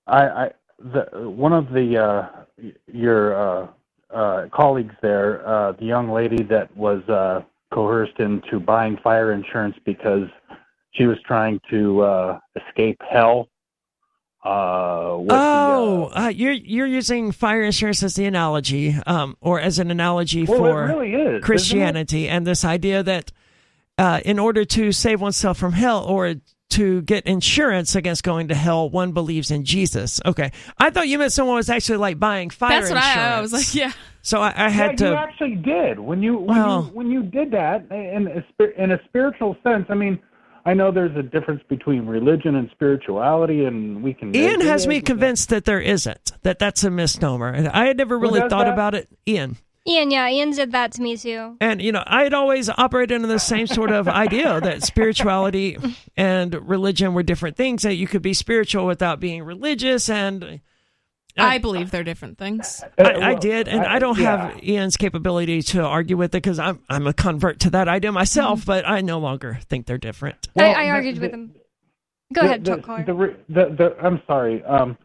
I, 0.07 0.29
I 0.29 0.51
the 0.79 1.31
one 1.31 1.53
of 1.53 1.73
the 1.73 1.97
uh, 1.99 2.73
your 2.93 3.35
uh, 3.35 3.69
uh, 4.15 4.47
colleagues 4.53 4.95
there, 5.03 5.47
uh, 5.47 5.73
the 5.73 5.85
young 5.85 6.11
lady 6.11 6.43
that 6.45 6.75
was 6.77 7.03
uh, 7.09 7.43
coerced 7.73 8.19
into 8.19 8.61
buying 8.61 8.97
fire 9.03 9.33
insurance 9.33 9.77
because 9.85 10.29
she 10.93 11.07
was 11.07 11.19
trying 11.27 11.61
to 11.71 12.01
uh, 12.01 12.39
escape 12.57 13.01
hell. 13.09 13.49
Uh, 14.47 15.17
with 15.19 15.33
Oh, 15.33 16.09
the, 16.11 16.19
uh, 16.19 16.25
uh, 16.25 16.29
you're 16.29 16.53
you're 16.53 16.87
using 16.87 17.33
fire 17.33 17.63
insurance 17.65 18.03
as 18.03 18.15
the 18.15 18.27
analogy, 18.27 18.95
um, 19.07 19.37
or 19.41 19.61
as 19.61 19.79
an 19.81 19.91
analogy 19.91 20.45
well, 20.45 20.59
for 20.59 20.85
really 20.87 21.13
is? 21.15 21.45
Christianity, 21.45 22.29
and 22.29 22.47
this 22.47 22.65
idea 22.65 23.03
that 23.03 23.33
uh, 23.99 24.21
in 24.25 24.39
order 24.39 24.65
to 24.65 24.93
save 24.93 25.21
oneself 25.21 25.59
from 25.59 25.73
hell 25.73 26.05
or 26.05 26.35
to 26.69 27.03
get 27.03 27.27
insurance 27.27 27.95
against 27.95 28.23
going 28.25 28.49
to 28.49 28.55
hell, 28.55 28.89
one 28.91 29.13
believes 29.13 29.51
in 29.51 29.65
Jesus. 29.65 30.21
Okay, 30.25 30.53
I 30.79 30.91
thought 30.91 31.09
you 31.09 31.19
meant 31.19 31.33
someone 31.33 31.57
was 31.57 31.71
actually 31.71 31.99
like 31.99 32.19
buying 32.19 32.51
fire 32.51 32.81
That's 32.81 32.91
what 32.91 32.97
insurance. 32.99 33.19
I, 33.19 33.39
I 33.39 33.41
was 33.41 33.53
like, 33.53 33.75
yeah. 33.75 33.93
So 34.23 34.41
I, 34.41 34.53
I 34.67 34.69
had 34.69 34.93
yeah, 34.93 34.97
to. 34.97 35.09
you 35.09 35.15
actually 35.15 35.55
did 35.57 35.99
when 35.99 36.23
you 36.23 36.37
when 36.37 36.47
Well- 36.59 36.85
you 36.85 36.91
when 36.91 37.11
you 37.11 37.23
did 37.25 37.51
that 37.53 37.87
in 37.91 38.29
a, 38.29 38.83
in 38.83 38.93
a 38.93 39.01
spiritual 39.09 39.57
sense. 39.65 39.87
I 39.89 39.95
mean, 39.95 40.19
I 40.67 40.75
know 40.75 40.91
there's 40.91 41.17
a 41.17 41.23
difference 41.23 41.63
between 41.69 42.07
religion 42.07 42.57
and 42.57 42.69
spirituality, 42.73 43.65
and 43.65 44.03
we 44.03 44.13
can. 44.13 44.35
Ian 44.35 44.61
has 44.63 44.89
me 44.89 45.01
convinced 45.01 45.49
that 45.51 45.65
there 45.65 45.81
isn't. 45.81 46.33
That 46.43 46.59
that's 46.59 46.83
a 46.83 46.91
misnomer, 46.91 47.49
and 47.49 47.69
I 47.69 47.87
had 47.87 47.97
never 47.97 48.19
really 48.19 48.41
thought 48.41 48.65
that? 48.65 48.73
about 48.73 48.97
it. 48.97 49.09
Ian. 49.29 49.59
Ian, 49.87 50.11
yeah, 50.11 50.29
Ian 50.29 50.51
did 50.51 50.73
that 50.73 50.91
to 50.93 51.03
me 51.03 51.17
too. 51.17 51.57
And 51.61 51.81
you 51.81 51.93
know, 51.93 52.03
I 52.05 52.25
had 52.25 52.35
always 52.35 52.69
operated 52.69 53.23
in 53.23 53.29
the 53.29 53.39
same 53.39 53.69
sort 53.69 53.93
of 53.93 54.09
idea 54.09 54.61
that 54.63 54.83
spirituality 54.83 55.79
and 56.17 56.69
religion 56.69 57.15
were 57.15 57.23
different 57.23 57.57
things. 57.57 57.83
That 57.83 57.95
you 57.95 58.09
could 58.09 58.23
be 58.23 58.35
spiritual 58.35 58.87
without 58.87 59.21
being 59.21 59.45
religious, 59.45 60.11
and 60.11 60.61
I 61.37 61.59
believe 61.59 61.91
they're 61.91 62.05
different 62.05 62.39
things. 62.39 62.83
Uh, 62.99 63.03
I, 63.03 63.31
I 63.31 63.35
did, 63.35 63.69
and 63.69 63.83
I, 63.83 63.99
don't 63.99 64.19
yeah. 64.19 64.51
have 64.53 64.65
Ian's 64.65 64.97
capability 64.97 65.63
to 65.63 65.83
argue 65.83 66.17
with 66.17 66.35
it 66.35 66.43
because 66.43 66.59
I'm 66.59 66.81
I'm 66.89 67.07
a 67.07 67.13
convert 67.13 67.61
to 67.61 67.71
that 67.71 67.89
idea 67.89 68.13
myself. 68.13 68.65
But 68.65 68.89
I 68.89 69.01
no 69.01 69.19
longer 69.19 69.59
think 69.69 69.87
they're 69.87 69.99
different. 69.99 70.49
Well, 70.55 70.75
I, 70.75 70.87
I 70.87 70.91
argued 70.91 71.17
the- 71.17 71.21
with 71.21 71.33
him. 71.33 71.55
Go 72.33 72.41
the, 72.41 72.47
ahead, 72.47 72.65
the, 72.65 72.77
talk 72.79 73.07
the, 73.07 73.37
the, 73.49 73.65
the, 73.77 73.97
I'm 74.03 74.21
sorry. 74.27 74.65
Um, 74.65 74.99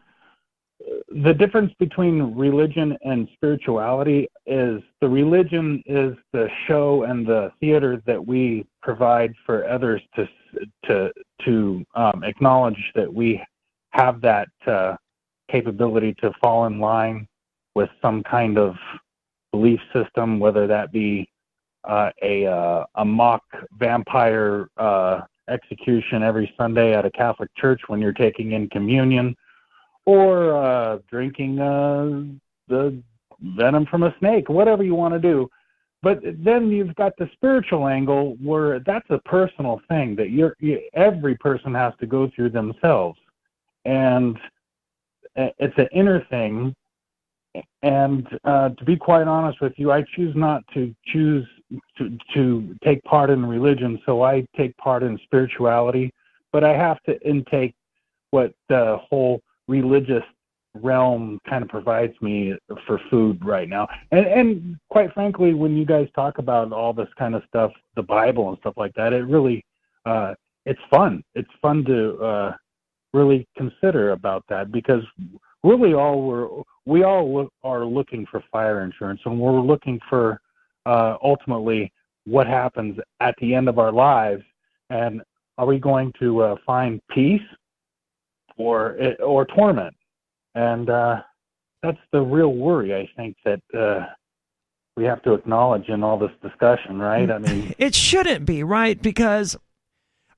the 1.24 1.32
difference 1.32 1.72
between 1.78 2.34
religion 2.34 2.96
and 3.02 3.28
spirituality 3.34 4.28
is 4.46 4.82
the 5.00 5.08
religion 5.08 5.82
is 5.86 6.14
the 6.32 6.48
show 6.66 7.04
and 7.04 7.26
the 7.26 7.52
theater 7.60 8.02
that 8.06 8.26
we 8.26 8.66
provide 8.82 9.32
for 9.46 9.68
others 9.68 10.02
to 10.16 10.28
to 10.86 11.12
to 11.44 11.84
um, 11.94 12.24
acknowledge 12.24 12.92
that 12.94 13.12
we 13.12 13.40
have 13.90 14.20
that 14.20 14.48
uh, 14.66 14.96
capability 15.52 16.14
to 16.14 16.32
fall 16.42 16.66
in 16.66 16.80
line 16.80 17.28
with 17.74 17.90
some 18.00 18.22
kind 18.22 18.58
of 18.58 18.74
belief 19.52 19.80
system, 19.92 20.40
whether 20.40 20.66
that 20.66 20.90
be 20.90 21.28
uh, 21.84 22.10
a 22.22 22.46
uh, 22.46 22.84
a 22.96 23.04
mock 23.04 23.42
vampire 23.78 24.68
uh, 24.78 25.20
execution 25.48 26.22
every 26.22 26.52
Sunday 26.56 26.94
at 26.94 27.04
a 27.04 27.10
Catholic 27.10 27.50
church 27.56 27.82
when 27.88 28.00
you're 28.00 28.12
taking 28.12 28.52
in 28.52 28.68
communion, 28.68 29.36
or 30.06 30.56
uh, 30.56 30.98
drinking 31.10 31.58
uh, 31.58 32.22
the 32.68 33.02
venom 33.56 33.86
from 33.86 34.04
a 34.04 34.14
snake, 34.18 34.48
whatever 34.48 34.82
you 34.82 34.94
want 34.94 35.12
to 35.12 35.20
do. 35.20 35.48
But 36.02 36.20
then 36.38 36.70
you've 36.70 36.94
got 36.96 37.12
the 37.16 37.28
spiritual 37.32 37.86
angle 37.86 38.36
where 38.42 38.80
that's 38.80 39.08
a 39.10 39.18
personal 39.18 39.80
thing 39.88 40.16
that 40.16 40.30
you're 40.30 40.56
you, 40.58 40.80
every 40.94 41.36
person 41.36 41.74
has 41.74 41.92
to 42.00 42.06
go 42.06 42.30
through 42.34 42.50
themselves, 42.50 43.18
and 43.84 44.36
it's 45.36 45.76
an 45.76 45.88
inner 45.92 46.24
thing. 46.30 46.74
And 47.82 48.26
uh, 48.44 48.70
to 48.70 48.84
be 48.84 48.96
quite 48.96 49.26
honest 49.26 49.60
with 49.60 49.74
you, 49.76 49.92
I 49.92 50.04
choose 50.16 50.34
not 50.34 50.62
to 50.72 50.94
choose 51.06 51.46
to 51.98 52.16
to 52.34 52.74
take 52.82 53.02
part 53.04 53.28
in 53.30 53.44
religion, 53.44 54.00
so 54.06 54.22
I 54.22 54.46
take 54.56 54.76
part 54.78 55.02
in 55.02 55.18
spirituality, 55.24 56.12
but 56.52 56.64
I 56.64 56.76
have 56.76 57.02
to 57.02 57.20
intake 57.28 57.74
what 58.30 58.52
the 58.68 58.98
whole 59.08 59.42
religious 59.68 60.24
realm 60.74 61.38
kind 61.48 61.62
of 61.62 61.68
provides 61.68 62.14
me 62.22 62.54
for 62.86 62.98
food 63.10 63.44
right 63.44 63.68
now. 63.68 63.86
And 64.10 64.26
and 64.26 64.76
quite 64.90 65.12
frankly, 65.12 65.52
when 65.52 65.76
you 65.76 65.84
guys 65.84 66.08
talk 66.14 66.38
about 66.38 66.72
all 66.72 66.94
this 66.94 67.08
kind 67.18 67.34
of 67.34 67.42
stuff, 67.48 67.72
the 67.96 68.02
Bible 68.02 68.48
and 68.48 68.58
stuff 68.58 68.74
like 68.76 68.94
that, 68.94 69.12
it 69.12 69.26
really 69.26 69.64
uh, 70.06 70.34
it's 70.64 70.80
fun. 70.90 71.22
It's 71.34 71.50
fun 71.60 71.84
to 71.84 72.16
uh, 72.18 72.52
really 73.12 73.46
consider 73.56 74.12
about 74.12 74.44
that 74.48 74.72
because 74.72 75.02
really 75.62 75.94
all 75.94 76.22
we're 76.22 76.48
we 76.84 77.04
all 77.04 77.32
look, 77.32 77.52
are 77.62 77.84
looking 77.84 78.26
for 78.30 78.42
fire 78.50 78.82
insurance, 78.82 79.20
and 79.24 79.38
we're 79.38 79.60
looking 79.60 80.00
for 80.08 80.40
uh, 80.86 81.16
ultimately 81.22 81.92
what 82.24 82.46
happens 82.46 82.98
at 83.20 83.34
the 83.40 83.54
end 83.54 83.68
of 83.68 83.78
our 83.78 83.92
lives, 83.92 84.42
and 84.90 85.22
are 85.58 85.66
we 85.66 85.78
going 85.78 86.12
to 86.18 86.42
uh, 86.42 86.56
find 86.66 87.00
peace 87.10 87.40
or 88.56 88.98
or 89.20 89.46
torment? 89.46 89.94
And 90.54 90.90
uh, 90.90 91.22
that's 91.82 91.98
the 92.12 92.20
real 92.20 92.52
worry, 92.54 92.94
I 92.94 93.08
think, 93.16 93.36
that 93.44 93.60
uh, 93.78 94.06
we 94.96 95.04
have 95.04 95.22
to 95.22 95.34
acknowledge 95.34 95.88
in 95.88 96.02
all 96.02 96.18
this 96.18 96.30
discussion, 96.42 96.98
right? 96.98 97.30
I 97.30 97.38
mean, 97.38 97.74
it 97.78 97.94
shouldn't 97.94 98.44
be, 98.44 98.62
right? 98.62 99.00
Because, 99.00 99.56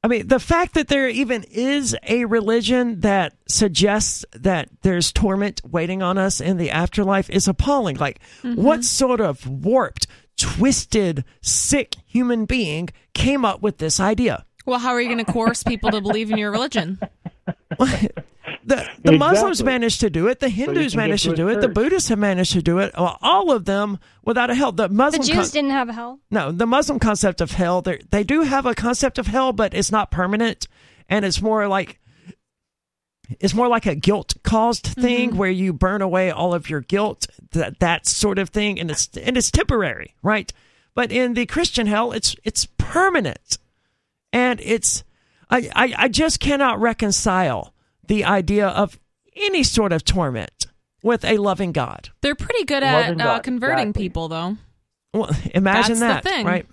I 0.04 0.06
mean, 0.06 0.28
the 0.28 0.38
fact 0.38 0.74
that 0.74 0.88
there 0.88 1.08
even 1.08 1.44
is 1.44 1.96
a 2.06 2.26
religion 2.26 3.00
that 3.00 3.32
suggests 3.48 4.22
that 4.32 4.68
there's 4.82 5.10
torment 5.10 5.62
waiting 5.64 6.02
on 6.02 6.18
us 6.18 6.42
in 6.42 6.58
the 6.58 6.70
afterlife 6.70 7.30
is 7.30 7.48
appalling. 7.48 7.96
Like, 7.96 8.20
Mm-hmm. 8.42 8.62
what 8.62 8.84
sort 8.84 9.22
of 9.22 9.46
warped, 9.48 10.06
twisted, 10.36 11.24
sick 11.40 11.96
human 12.04 12.44
being 12.44 12.90
came 13.14 13.46
up 13.46 13.62
with 13.62 13.78
this 13.78 13.98
idea? 13.98 14.44
Well, 14.66 14.78
how 14.78 14.90
are 14.90 15.00
you 15.00 15.08
going 15.08 15.24
to 15.24 15.32
coerce 15.32 15.62
people 15.62 15.90
to 15.92 16.02
believe 16.02 16.30
in 16.30 16.36
your 16.36 16.50
religion? 16.50 16.98
The, 18.66 18.88
the 19.02 19.12
Muslims 19.12 19.62
managed 19.62 20.00
to 20.00 20.10
do 20.10 20.28
it. 20.28 20.40
The 20.40 20.48
Hindus 20.48 20.92
can 20.92 21.00
get 21.00 21.06
managed 21.06 21.24
to 21.24 21.30
to 21.30 21.36
do 21.36 21.48
it. 21.48 21.60
The. 21.60 21.68
Buddhists 21.68 22.08
have 22.08 22.18
managed 22.18 22.52
to 22.52 22.62
do 22.62 22.78
it. 22.78 22.94
Well, 22.96 23.18
all 23.20 23.52
of 23.52 23.66
them 23.66 23.98
without 24.24 24.48
a 24.48 24.54
hell. 24.54 24.72
The 24.72 24.88
The 24.88 25.18
Jews 25.18 25.30
con- 25.30 25.44
didn't 25.50 25.70
have 25.70 25.88
a 25.90 25.92
hell. 25.92 26.20
no, 26.30 26.50
the 26.50 26.66
Muslim 26.66 26.98
concept 26.98 27.40
of 27.40 27.50
hell. 27.50 27.82
They 27.82 28.00
they 28.10 28.24
do 28.24 28.42
have 28.42 28.64
a 28.64 28.74
concept 28.74 29.18
of 29.18 29.26
hell, 29.26 29.52
but 29.52 29.74
it's 29.74 29.92
not 29.92 30.10
permanent, 30.10 30.66
and 31.10 31.24
it's 31.26 31.42
more 31.42 31.68
like 31.68 32.00
it's 33.38 33.54
more 33.54 33.68
like 33.68 33.84
a 33.84 33.94
guilt 33.94 34.34
caused 34.42 34.86
mm-hmm. 34.86 35.00
thing 35.02 35.36
where 35.36 35.50
you 35.50 35.72
burn 35.72 36.00
away 36.00 36.30
all 36.30 36.54
of 36.54 36.70
your 36.70 36.80
guilt, 36.80 37.26
that 37.52 37.80
that 37.80 38.06
sort 38.06 38.38
of 38.38 38.48
thing, 38.48 38.80
and 38.80 38.90
it's 38.90 39.08
and 39.16 39.36
it's 39.36 39.50
temporary, 39.50 40.14
right? 40.22 40.50
But 40.94 41.12
in 41.12 41.34
the 41.34 41.44
Christian 41.44 41.86
hell, 41.86 42.12
it's 42.12 42.34
it's 42.44 42.66
permanent, 42.78 43.58
and 44.32 44.58
it's 44.62 45.04
I 45.50 45.70
I, 45.74 45.94
I 45.98 46.08
just 46.08 46.40
cannot 46.40 46.80
reconcile 46.80 47.73
the 48.08 48.24
idea 48.24 48.68
of 48.68 48.98
any 49.36 49.62
sort 49.62 49.92
of 49.92 50.04
torment 50.04 50.66
with 51.02 51.24
a 51.24 51.36
loving 51.38 51.72
God. 51.72 52.10
They're 52.22 52.34
pretty 52.34 52.64
good 52.64 52.82
at 52.82 53.20
uh, 53.20 53.40
converting 53.40 53.88
exactly. 53.88 54.02
people, 54.04 54.28
though. 54.28 54.56
Well, 55.12 55.30
imagine 55.54 55.98
That's 55.98 56.24
the 56.24 56.30
that, 56.30 56.36
thing. 56.36 56.46
right? 56.46 56.66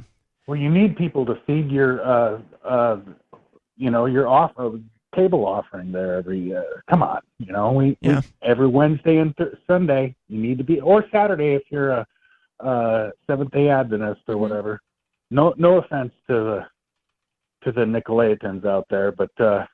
well, 0.48 0.58
you 0.60 0.70
need 0.70 0.95
people 0.98 1.26
to 1.26 1.36
feed 1.45 1.70
your, 1.70 2.02
uh, 2.06 2.40
uh, 2.68 2.99
you 3.78 3.90
know, 3.91 4.06
your 4.06 4.28
off 4.28 4.52
uh, 4.58 4.72
table 5.16 5.45
offering 5.45 5.91
there 5.91 6.16
every. 6.16 6.56
Uh, 6.56 6.62
come 6.90 7.03
on, 7.03 7.22
you 7.40 7.52
know, 7.52 7.72
we, 7.72 7.98
Yeah. 8.02 8.22
we 8.22 8.49
every 8.49 8.68
Wednesday 8.68 9.18
and 9.18 9.36
th- 9.38 9.53
Sunday 9.68 10.16
you 10.28 10.40
need 10.41 10.58
to 10.58 10.64
be, 10.64 10.80
or 10.80 11.06
Saturday 11.12 11.53
if 11.56 11.64
you're 11.70 11.90
a, 11.91 12.08
uh 12.60 13.10
Seventh 13.28 13.52
Day 13.52 13.70
Adventist 13.70 14.22
or 14.28 14.38
whatever. 14.38 14.80
No, 15.30 15.53
no 15.58 15.78
offense 15.78 16.12
to 16.28 16.34
the 16.34 16.66
to 17.64 17.72
the 17.72 17.82
Nicolaitans 17.82 18.66
out 18.66 18.86
there, 18.90 19.12
but 19.12 19.32
uh, 19.40 19.66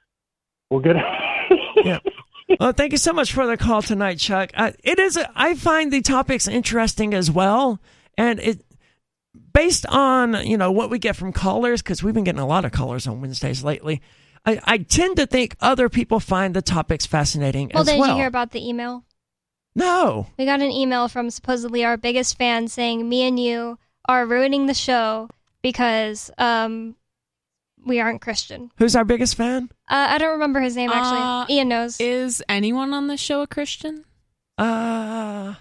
we'll 0.70 0.80
get. 0.82 0.96
Yeah. 1.84 2.00
Well, 2.60 2.72
thank 2.72 2.94
you 2.94 2.98
so 2.98 3.12
much 3.12 3.34
for 3.34 3.46
the 3.46 3.58
call 3.58 3.82
tonight, 3.82 4.20
Chuck. 4.20 4.52
Uh, 4.54 4.72
it 4.84 5.00
is. 5.00 5.18
A, 5.18 5.30
I 5.36 5.54
find 5.56 5.92
the 5.92 6.02
topics 6.02 6.48
interesting 6.48 7.14
as 7.14 7.30
well, 7.30 7.80
and 8.18 8.40
it 8.40 8.64
based 9.54 9.86
on 9.88 10.46
you 10.48 10.58
know 10.58 10.72
what 10.72 10.90
we 10.90 10.98
get 10.98 11.16
from 11.16 11.34
callers 11.34 11.82
because 11.82 12.02
we've 12.02 12.14
been 12.14 12.24
getting 12.24 12.40
a 12.42 12.48
lot 12.48 12.64
of 12.66 12.72
callers 12.72 13.06
on 13.06 13.20
Wednesdays 13.22 13.64
lately. 13.64 14.02
I, 14.46 14.62
I 14.64 14.78
tend 14.78 15.18
to 15.18 15.26
think 15.28 15.58
other 15.60 15.90
people 15.90 16.22
find 16.22 16.54
the 16.56 16.62
topics 16.62 17.06
fascinating 17.06 17.70
Well, 17.74 17.82
as 17.82 17.88
did 17.90 18.00
well. 18.00 18.10
you 18.12 18.16
hear 18.16 18.28
about 18.28 18.52
the 18.52 18.66
email? 18.66 19.04
no, 19.76 20.28
We 20.40 20.46
got 20.46 20.62
an 20.62 20.72
email 20.72 21.08
from 21.10 21.30
supposedly 21.30 21.84
our 21.84 21.98
biggest 21.98 22.38
fan 22.38 22.68
saying 22.70 23.08
me 23.08 23.24
and 23.28 23.38
you 23.40 23.78
are 24.08 24.26
ruining 24.26 24.66
the 24.68 24.74
show 24.74 25.30
because 25.62 26.32
um 26.38 26.96
we 27.86 28.00
aren't 28.00 28.22
Christian. 28.22 28.72
who's 28.78 28.96
our 28.96 29.06
biggest 29.06 29.36
fan? 29.36 29.70
Uh, 29.90 30.08
I 30.10 30.18
don't 30.18 30.34
remember 30.34 30.60
his 30.60 30.76
name 30.76 30.90
actually. 30.90 31.20
Uh, 31.20 31.46
Ian 31.50 31.70
knows. 31.70 32.00
Is 32.02 32.44
anyone 32.50 32.94
on 32.94 33.08
the 33.08 33.18
show 33.18 33.42
a 33.42 33.48
Christian? 33.48 34.04
Uh, 34.58 35.54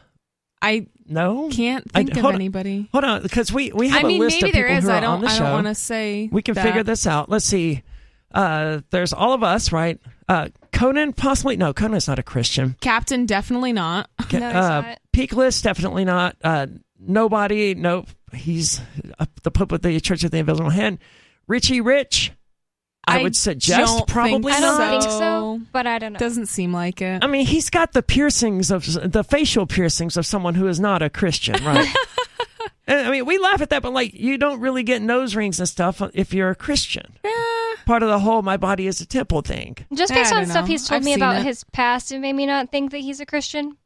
I 0.63 0.87
no. 1.07 1.49
can't 1.51 1.85
I- 1.95 1.99
think 1.99 2.13
of 2.17 2.23
hold 2.23 2.35
on. 2.35 2.41
anybody. 2.41 2.89
Hold 2.93 3.05
on, 3.05 3.23
because 3.23 3.53
we 3.53 3.73
we 3.73 3.89
have 3.91 4.05
I 4.05 4.09
mean, 4.09 4.21
a 4.23 4.25
list 4.25 4.37
maybe 4.37 4.49
of 4.51 4.55
people 4.55 4.69
there 4.69 4.77
is. 4.79 4.85
who 4.85 4.91
are 4.91 4.95
I 4.95 4.97
on 4.97 5.03
don't. 5.03 5.21
the 5.21 5.27
I 5.29 5.33
show. 5.35 5.45
don't 5.45 5.53
want 5.53 5.67
to 5.69 5.75
say. 5.75 6.29
We 6.33 6.43
can 6.43 6.55
that. 6.55 6.65
figure 6.65 6.83
this 6.83 7.07
out. 7.07 7.29
Let's 7.29 7.45
see. 7.45 7.83
Uh, 8.35 8.81
there's 8.91 9.13
all 9.13 9.33
of 9.33 9.43
us, 9.43 9.71
right? 9.73 9.99
Uh, 10.29 10.49
Conan, 10.73 11.13
possibly. 11.13 11.57
No, 11.57 11.73
Conan's 11.73 12.09
not 12.09 12.19
a 12.19 12.23
Christian. 12.23 12.77
Captain, 12.81 13.25
definitely 13.27 13.73
not. 13.73 14.11
No, 14.33 14.39
uh, 14.49 14.53
not. 14.83 14.99
Peak 15.13 15.33
list, 15.33 15.63
definitely 15.65 16.05
not. 16.05 16.37
Uh, 16.43 16.67
nobody, 16.99 17.75
nope. 17.75 18.09
He's 18.35 18.81
uh, 19.19 19.27
the 19.45 19.51
Pope 19.53 19.73
of 19.73 19.83
the 19.83 19.99
Church 20.01 20.25
of 20.25 20.33
the 20.33 20.39
Invisible 20.39 20.71
Hand. 20.71 20.99
Richie 21.49 21.81
Rich, 21.81 22.33
I, 23.07 23.23
would 23.23 23.37
suggest 23.37 23.79
don't 23.97 24.09
probably 24.09 24.53
think 24.53 24.57
I 24.57 24.61
don't 24.61 24.79
not. 24.79 24.91
think 24.91 25.03
so. 25.03 25.19
so, 25.19 25.61
but 25.73 25.87
I 25.87 25.99
don't 25.99 26.15
know. 26.15 26.19
Doesn't 26.19 26.47
seem 26.47 26.73
like 26.73 27.01
it. 27.01 27.23
I 27.23 27.27
mean, 27.29 27.47
he's 27.47 27.71
got 27.71 27.93
the 27.93 28.03
piercings 28.03 28.71
of 28.71 28.85
the 29.13 29.23
facial 29.23 29.67
piercings 29.67 30.17
of 30.17 30.27
someone 30.27 30.55
who 30.55 30.67
is 30.67 30.81
not 30.81 31.03
a 31.03 31.11
Christian, 31.11 31.63
right? 31.65 31.89
And, 32.89 33.09
I 33.09 33.11
mean, 33.11 33.27
we 33.27 33.37
laugh 33.39 33.61
at 33.61 33.71
that, 33.71 33.83
but 33.83 33.93
like, 33.93 34.15
you 34.15 34.39
don't 34.39 34.61
really 34.61 34.85
get 34.85 35.03
nose 35.03 35.35
rings 35.35 35.59
and 35.59 35.69
stuff 35.69 36.01
if 36.15 36.33
you're 36.33 36.51
a 36.51 36.55
Christian. 36.55 37.19
Eh, 37.25 37.31
Part 37.85 38.05
of 38.05 38.09
the 38.09 38.21
whole 38.21 38.43
"my 38.43 38.57
body 38.57 38.87
is 38.87 39.01
a 39.01 39.07
temple" 39.07 39.41
thing. 39.43 39.77
Just 39.93 40.15
based 40.15 40.33
on 40.33 40.43
don't 40.43 40.51
stuff 40.51 40.69
he's 40.69 40.87
told 40.87 41.01
I've 41.01 41.05
me 41.05 41.15
about 41.15 41.39
it. 41.39 41.43
his 41.43 41.65
past, 41.73 42.13
it 42.13 42.21
made 42.21 42.35
me 42.35 42.47
not 42.47 42.71
think 42.71 42.93
that 42.93 42.99
he's 42.99 43.19
a 43.19 43.27
Christian. 43.27 43.77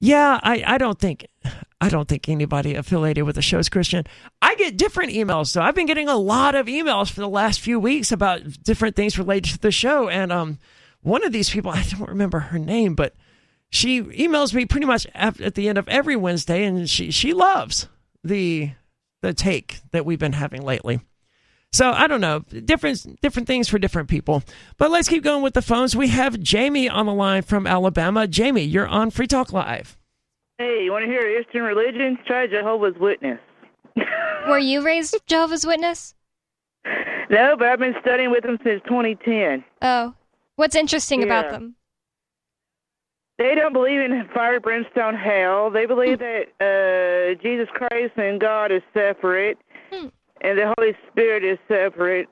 Yeah, 0.00 0.40
I, 0.42 0.64
I 0.66 0.78
don't 0.78 0.98
think 0.98 1.26
I 1.84 1.90
don't 1.90 2.08
think 2.08 2.30
anybody 2.30 2.76
affiliated 2.76 3.24
with 3.24 3.36
the 3.36 3.42
show 3.42 3.58
is 3.58 3.68
Christian. 3.68 4.06
I 4.40 4.54
get 4.54 4.78
different 4.78 5.12
emails, 5.12 5.48
so 5.48 5.60
I've 5.60 5.74
been 5.74 5.84
getting 5.84 6.08
a 6.08 6.16
lot 6.16 6.54
of 6.54 6.64
emails 6.64 7.10
for 7.10 7.20
the 7.20 7.28
last 7.28 7.60
few 7.60 7.78
weeks 7.78 8.10
about 8.10 8.40
different 8.62 8.96
things 8.96 9.18
related 9.18 9.52
to 9.52 9.58
the 9.58 9.70
show. 9.70 10.08
And 10.08 10.32
um, 10.32 10.58
one 11.02 11.22
of 11.26 11.32
these 11.32 11.50
people, 11.50 11.70
I 11.74 11.82
don't 11.82 12.08
remember 12.08 12.38
her 12.38 12.58
name, 12.58 12.94
but 12.94 13.14
she 13.68 14.00
emails 14.00 14.54
me 14.54 14.64
pretty 14.64 14.86
much 14.86 15.06
at, 15.14 15.54
the 15.56 15.68
end 15.68 15.76
of 15.76 15.86
every 15.90 16.16
Wednesday, 16.16 16.64
and 16.64 16.88
she 16.88 17.10
she 17.10 17.34
loves 17.34 17.86
the 18.22 18.70
the 19.20 19.34
take 19.34 19.80
that 19.90 20.06
we've 20.06 20.18
been 20.18 20.32
having 20.32 20.62
lately. 20.62 21.00
So 21.70 21.90
I 21.90 22.06
don't 22.06 22.22
know, 22.22 22.38
different 22.64 23.20
different 23.20 23.46
things 23.46 23.68
for 23.68 23.78
different 23.78 24.08
people. 24.08 24.42
But 24.78 24.90
let's 24.90 25.10
keep 25.10 25.22
going 25.22 25.42
with 25.42 25.52
the 25.52 25.60
phones. 25.60 25.94
We 25.94 26.08
have 26.08 26.40
Jamie 26.40 26.88
on 26.88 27.04
the 27.04 27.12
line 27.12 27.42
from 27.42 27.66
Alabama. 27.66 28.26
Jamie, 28.26 28.62
you're 28.62 28.88
on 28.88 29.10
Free 29.10 29.26
Talk 29.26 29.52
Live. 29.52 29.98
Hey, 30.58 30.84
you 30.84 30.92
want 30.92 31.04
to 31.04 31.10
hear 31.10 31.40
Eastern 31.40 31.62
religion? 31.62 32.18
Try 32.26 32.46
Jehovah's 32.46 32.94
Witness. 32.98 33.40
Were 34.48 34.58
you 34.58 34.82
raised 34.84 35.16
Jehovah's 35.26 35.66
Witness? 35.66 36.14
No, 37.30 37.56
but 37.58 37.68
I've 37.68 37.78
been 37.78 37.94
studying 38.00 38.30
with 38.30 38.44
them 38.44 38.58
since 38.62 38.80
2010. 38.86 39.64
Oh, 39.82 40.14
what's 40.56 40.76
interesting 40.76 41.22
about 41.22 41.46
Yeah. 41.46 41.50
them? 41.52 41.74
They 43.38 43.56
don't 43.56 43.72
believe 43.72 44.00
in 44.00 44.28
fire, 44.32 44.60
brimstone, 44.60 45.16
hell. 45.16 45.68
They 45.68 45.86
believe 45.86 46.20
that 46.20 46.44
uh, 46.60 47.42
Jesus 47.42 47.68
Christ 47.74 48.12
and 48.16 48.40
God 48.40 48.70
is 48.70 48.82
separate, 48.92 49.58
Hmm. 49.90 50.06
and 50.42 50.56
the 50.56 50.72
Holy 50.78 50.94
Spirit 51.10 51.42
is 51.42 51.58
separate. 51.66 52.28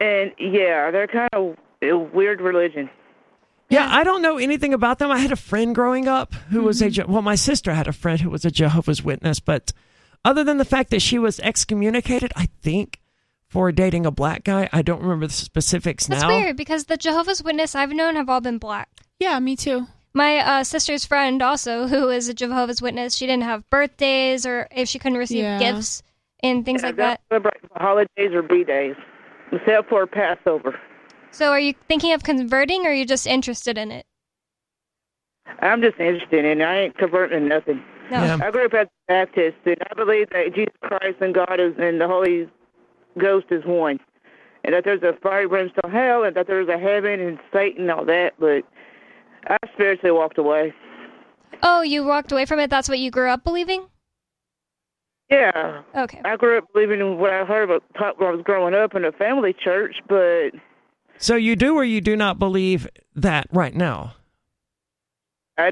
And 0.00 0.32
yeah, 0.38 0.90
they're 0.90 1.08
kind 1.08 1.28
of 1.34 1.56
a 1.82 1.98
weird 1.98 2.40
religion. 2.40 2.88
Yeah, 3.70 3.86
I 3.90 4.02
don't 4.04 4.22
know 4.22 4.38
anything 4.38 4.72
about 4.72 4.98
them. 4.98 5.10
I 5.10 5.18
had 5.18 5.32
a 5.32 5.36
friend 5.36 5.74
growing 5.74 6.08
up 6.08 6.32
who 6.50 6.62
was 6.62 6.80
a 6.82 6.90
well, 7.06 7.22
my 7.22 7.34
sister 7.34 7.74
had 7.74 7.86
a 7.86 7.92
friend 7.92 8.20
who 8.20 8.30
was 8.30 8.44
a 8.44 8.50
Jehovah's 8.50 9.02
Witness, 9.04 9.40
but 9.40 9.72
other 10.24 10.42
than 10.42 10.56
the 10.58 10.64
fact 10.64 10.90
that 10.90 11.02
she 11.02 11.18
was 11.18 11.38
excommunicated, 11.40 12.32
I 12.34 12.46
think 12.62 13.00
for 13.48 13.70
dating 13.72 14.06
a 14.06 14.10
black 14.10 14.44
guy, 14.44 14.68
I 14.72 14.82
don't 14.82 15.02
remember 15.02 15.26
the 15.26 15.32
specifics 15.32 16.06
That's 16.06 16.22
now. 16.22 16.28
weird 16.28 16.56
because 16.56 16.84
the 16.84 16.96
Jehovah's 16.96 17.42
Witness 17.42 17.74
I've 17.74 17.92
known 17.92 18.16
have 18.16 18.28
all 18.28 18.40
been 18.40 18.58
black. 18.58 18.88
yeah, 19.20 19.38
me 19.38 19.54
too. 19.56 19.86
My 20.14 20.38
uh, 20.38 20.64
sister's 20.64 21.04
friend, 21.04 21.42
also, 21.42 21.86
who 21.86 22.08
is 22.08 22.28
a 22.28 22.34
Jehovah's 22.34 22.80
Witness, 22.82 23.14
she 23.14 23.26
didn't 23.26 23.44
have 23.44 23.68
birthdays 23.70 24.46
or 24.46 24.66
if 24.70 24.88
she 24.88 24.98
couldn't 24.98 25.18
receive 25.18 25.44
Yeah. 25.44 25.58
gifts 25.58 26.02
and 26.42 26.64
things 26.64 26.82
like 26.82 26.96
that. 26.96 27.20
celebrate 27.28 27.54
holidays 27.76 28.32
or 28.32 28.42
B 28.42 28.64
days, 28.64 28.96
except 29.52 29.88
for 29.90 30.06
Passover. 30.06 30.78
So, 31.30 31.50
are 31.50 31.60
you 31.60 31.74
thinking 31.88 32.12
of 32.12 32.22
converting 32.22 32.86
or 32.86 32.90
are 32.90 32.94
you 32.94 33.06
just 33.06 33.26
interested 33.26 33.78
in 33.78 33.90
it? 33.90 34.06
I'm 35.60 35.80
just 35.80 35.98
interested 35.98 36.44
in 36.44 36.60
it. 36.60 36.64
I 36.64 36.80
ain't 36.82 36.98
converting 36.98 37.40
to 37.40 37.46
nothing. 37.46 37.82
No. 38.10 38.22
Yeah. 38.24 38.38
I 38.42 38.50
grew 38.50 38.66
up 38.66 38.74
as 38.74 38.86
a 38.86 38.90
Baptist, 39.08 39.56
and 39.66 39.76
I 39.90 39.94
believe 39.94 40.30
that 40.30 40.54
Jesus 40.54 40.74
Christ 40.82 41.16
and 41.20 41.34
God 41.34 41.60
is 41.60 41.74
and 41.78 42.00
the 42.00 42.08
Holy 42.08 42.48
Ghost 43.18 43.46
is 43.50 43.64
one, 43.64 43.98
and 44.64 44.74
that 44.74 44.84
there's 44.84 45.02
a 45.02 45.14
fiery 45.22 45.46
brimstone 45.46 45.90
hell, 45.90 46.24
and 46.24 46.34
that 46.36 46.46
there's 46.46 46.68
a 46.68 46.78
heaven 46.78 47.20
and 47.20 47.38
Satan 47.52 47.82
and 47.82 47.90
all 47.90 48.04
that. 48.06 48.34
But 48.38 48.64
I 49.46 49.56
spiritually 49.74 50.12
walked 50.12 50.38
away. 50.38 50.72
Oh, 51.62 51.82
you 51.82 52.04
walked 52.04 52.32
away 52.32 52.46
from 52.46 52.60
it. 52.60 52.70
That's 52.70 52.88
what 52.88 52.98
you 52.98 53.10
grew 53.10 53.28
up 53.30 53.44
believing. 53.44 53.86
Yeah, 55.30 55.82
Okay. 55.94 56.22
I 56.24 56.36
grew 56.36 56.56
up 56.56 56.64
believing 56.72 57.00
in 57.00 57.18
what 57.18 57.34
I 57.34 57.44
heard 57.44 57.64
about 57.68 58.18
when 58.18 58.28
I 58.28 58.32
was 58.32 58.40
growing 58.42 58.74
up 58.74 58.94
in 58.94 59.04
a 59.04 59.12
family 59.12 59.52
church, 59.52 59.96
but 60.08 60.52
So 61.18 61.34
you 61.36 61.56
do 61.56 61.74
or 61.74 61.84
you 61.84 62.00
do 62.00 62.16
not 62.16 62.38
believe 62.38 62.88
that 63.16 63.46
right 63.52 63.74
now? 63.74 64.14
I, 65.56 65.66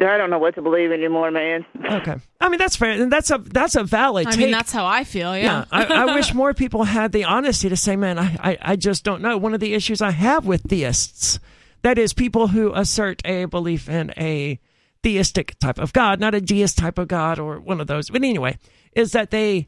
I 0.00 0.16
don't 0.16 0.30
know 0.30 0.38
what 0.38 0.54
to 0.54 0.62
believe 0.62 0.90
anymore, 0.90 1.30
man. 1.30 1.64
Okay. 1.84 2.16
I 2.40 2.48
mean 2.48 2.58
that's 2.58 2.76
fair, 2.76 2.90
and 2.92 3.12
that's 3.12 3.30
a 3.30 3.38
that's 3.38 3.76
a 3.76 3.84
valid 3.84 4.26
I 4.26 4.30
take. 4.30 4.40
mean, 4.40 4.50
that's 4.50 4.72
how 4.72 4.86
I 4.86 5.04
feel. 5.04 5.36
Yeah. 5.36 5.64
I, 5.70 5.84
I 5.84 6.14
wish 6.14 6.34
more 6.34 6.54
people 6.54 6.84
had 6.84 7.12
the 7.12 7.24
honesty 7.24 7.68
to 7.68 7.76
say, 7.76 7.94
man, 7.94 8.18
I, 8.18 8.36
I, 8.40 8.58
I 8.62 8.76
just 8.76 9.04
don't 9.04 9.22
know. 9.22 9.36
One 9.36 9.54
of 9.54 9.60
the 9.60 9.74
issues 9.74 10.00
I 10.02 10.10
have 10.10 10.46
with 10.46 10.62
theists, 10.62 11.38
that 11.82 11.98
is, 11.98 12.12
people 12.12 12.48
who 12.48 12.72
assert 12.74 13.22
a 13.24 13.44
belief 13.44 13.88
in 13.88 14.12
a 14.16 14.58
theistic 15.02 15.58
type 15.58 15.78
of 15.78 15.92
God, 15.92 16.20
not 16.20 16.34
a 16.34 16.40
deist 16.40 16.78
type 16.78 16.98
of 16.98 17.08
God 17.08 17.38
or 17.38 17.60
one 17.60 17.80
of 17.80 17.86
those. 17.86 18.08
But 18.10 18.22
anyway, 18.22 18.58
is 18.92 19.12
that 19.12 19.30
they, 19.30 19.56
a- 19.56 19.66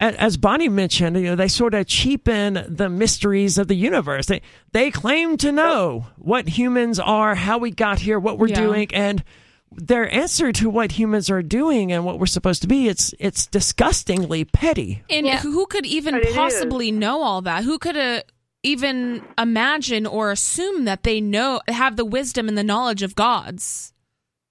as 0.00 0.36
Bonnie 0.36 0.68
mentioned, 0.68 1.16
you 1.16 1.22
know, 1.24 1.36
they 1.36 1.48
sort 1.48 1.72
of 1.74 1.86
cheapen 1.86 2.64
the 2.68 2.88
mysteries 2.88 3.56
of 3.58 3.68
the 3.68 3.74
universe. 3.76 4.26
They 4.26 4.42
they 4.72 4.90
claim 4.90 5.36
to 5.38 5.52
know 5.52 6.06
what 6.16 6.48
humans 6.48 6.98
are, 7.00 7.34
how 7.34 7.58
we 7.58 7.70
got 7.70 8.00
here, 8.00 8.18
what 8.18 8.38
we're 8.38 8.48
Yeah. 8.48 8.60
doing, 8.60 8.88
and 8.92 9.24
their 9.72 10.12
answer 10.14 10.52
to 10.52 10.70
what 10.70 10.92
humans 10.92 11.28
are 11.28 11.42
doing 11.42 11.92
and 11.92 12.04
what 12.04 12.18
we're 12.18 12.26
supposed 12.26 12.62
to 12.62 12.68
be, 12.68 12.88
it's 12.88 13.14
it's 13.18 13.46
disgustingly 13.46 14.44
petty. 14.44 15.02
And 15.10 15.26
Yeah. 15.26 15.38
who 15.40 15.66
could 15.66 15.86
even 15.86 16.14
But 16.14 16.22
it 16.22 16.28
is. 16.28 16.34
possibly 16.34 16.92
know 16.92 17.22
all 17.22 17.42
that? 17.42 17.64
Who 17.64 17.78
could 17.78 17.96
uh, 17.96 18.20
even 18.62 19.22
imagine 19.38 20.06
or 20.06 20.30
assume 20.30 20.84
that 20.84 21.02
they 21.04 21.20
know 21.20 21.60
have 21.68 21.96
the 21.96 22.04
wisdom 22.04 22.48
and 22.48 22.56
the 22.56 22.64
knowledge 22.64 23.02
of 23.02 23.14
gods? 23.14 23.92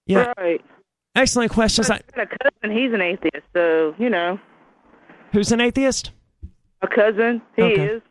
Yeah, 0.08 0.34
Right. 0.38 0.62
excellent 1.16 1.52
questions. 1.52 1.90
I, 1.90 1.96
I 1.96 2.00
got 2.16 2.28
a 2.32 2.38
cousin, 2.62 2.78
he's 2.78 2.94
an 2.94 3.02
atheist, 3.02 3.46
so 3.56 3.96
you 3.98 4.10
know, 4.10 4.40
who's 5.36 5.52
an 5.52 5.62
atheist? 5.62 6.12
a 6.82 6.88
cousin, 6.88 7.42
he 7.56 7.62
Okay. 7.64 7.86
is. 7.86 8.02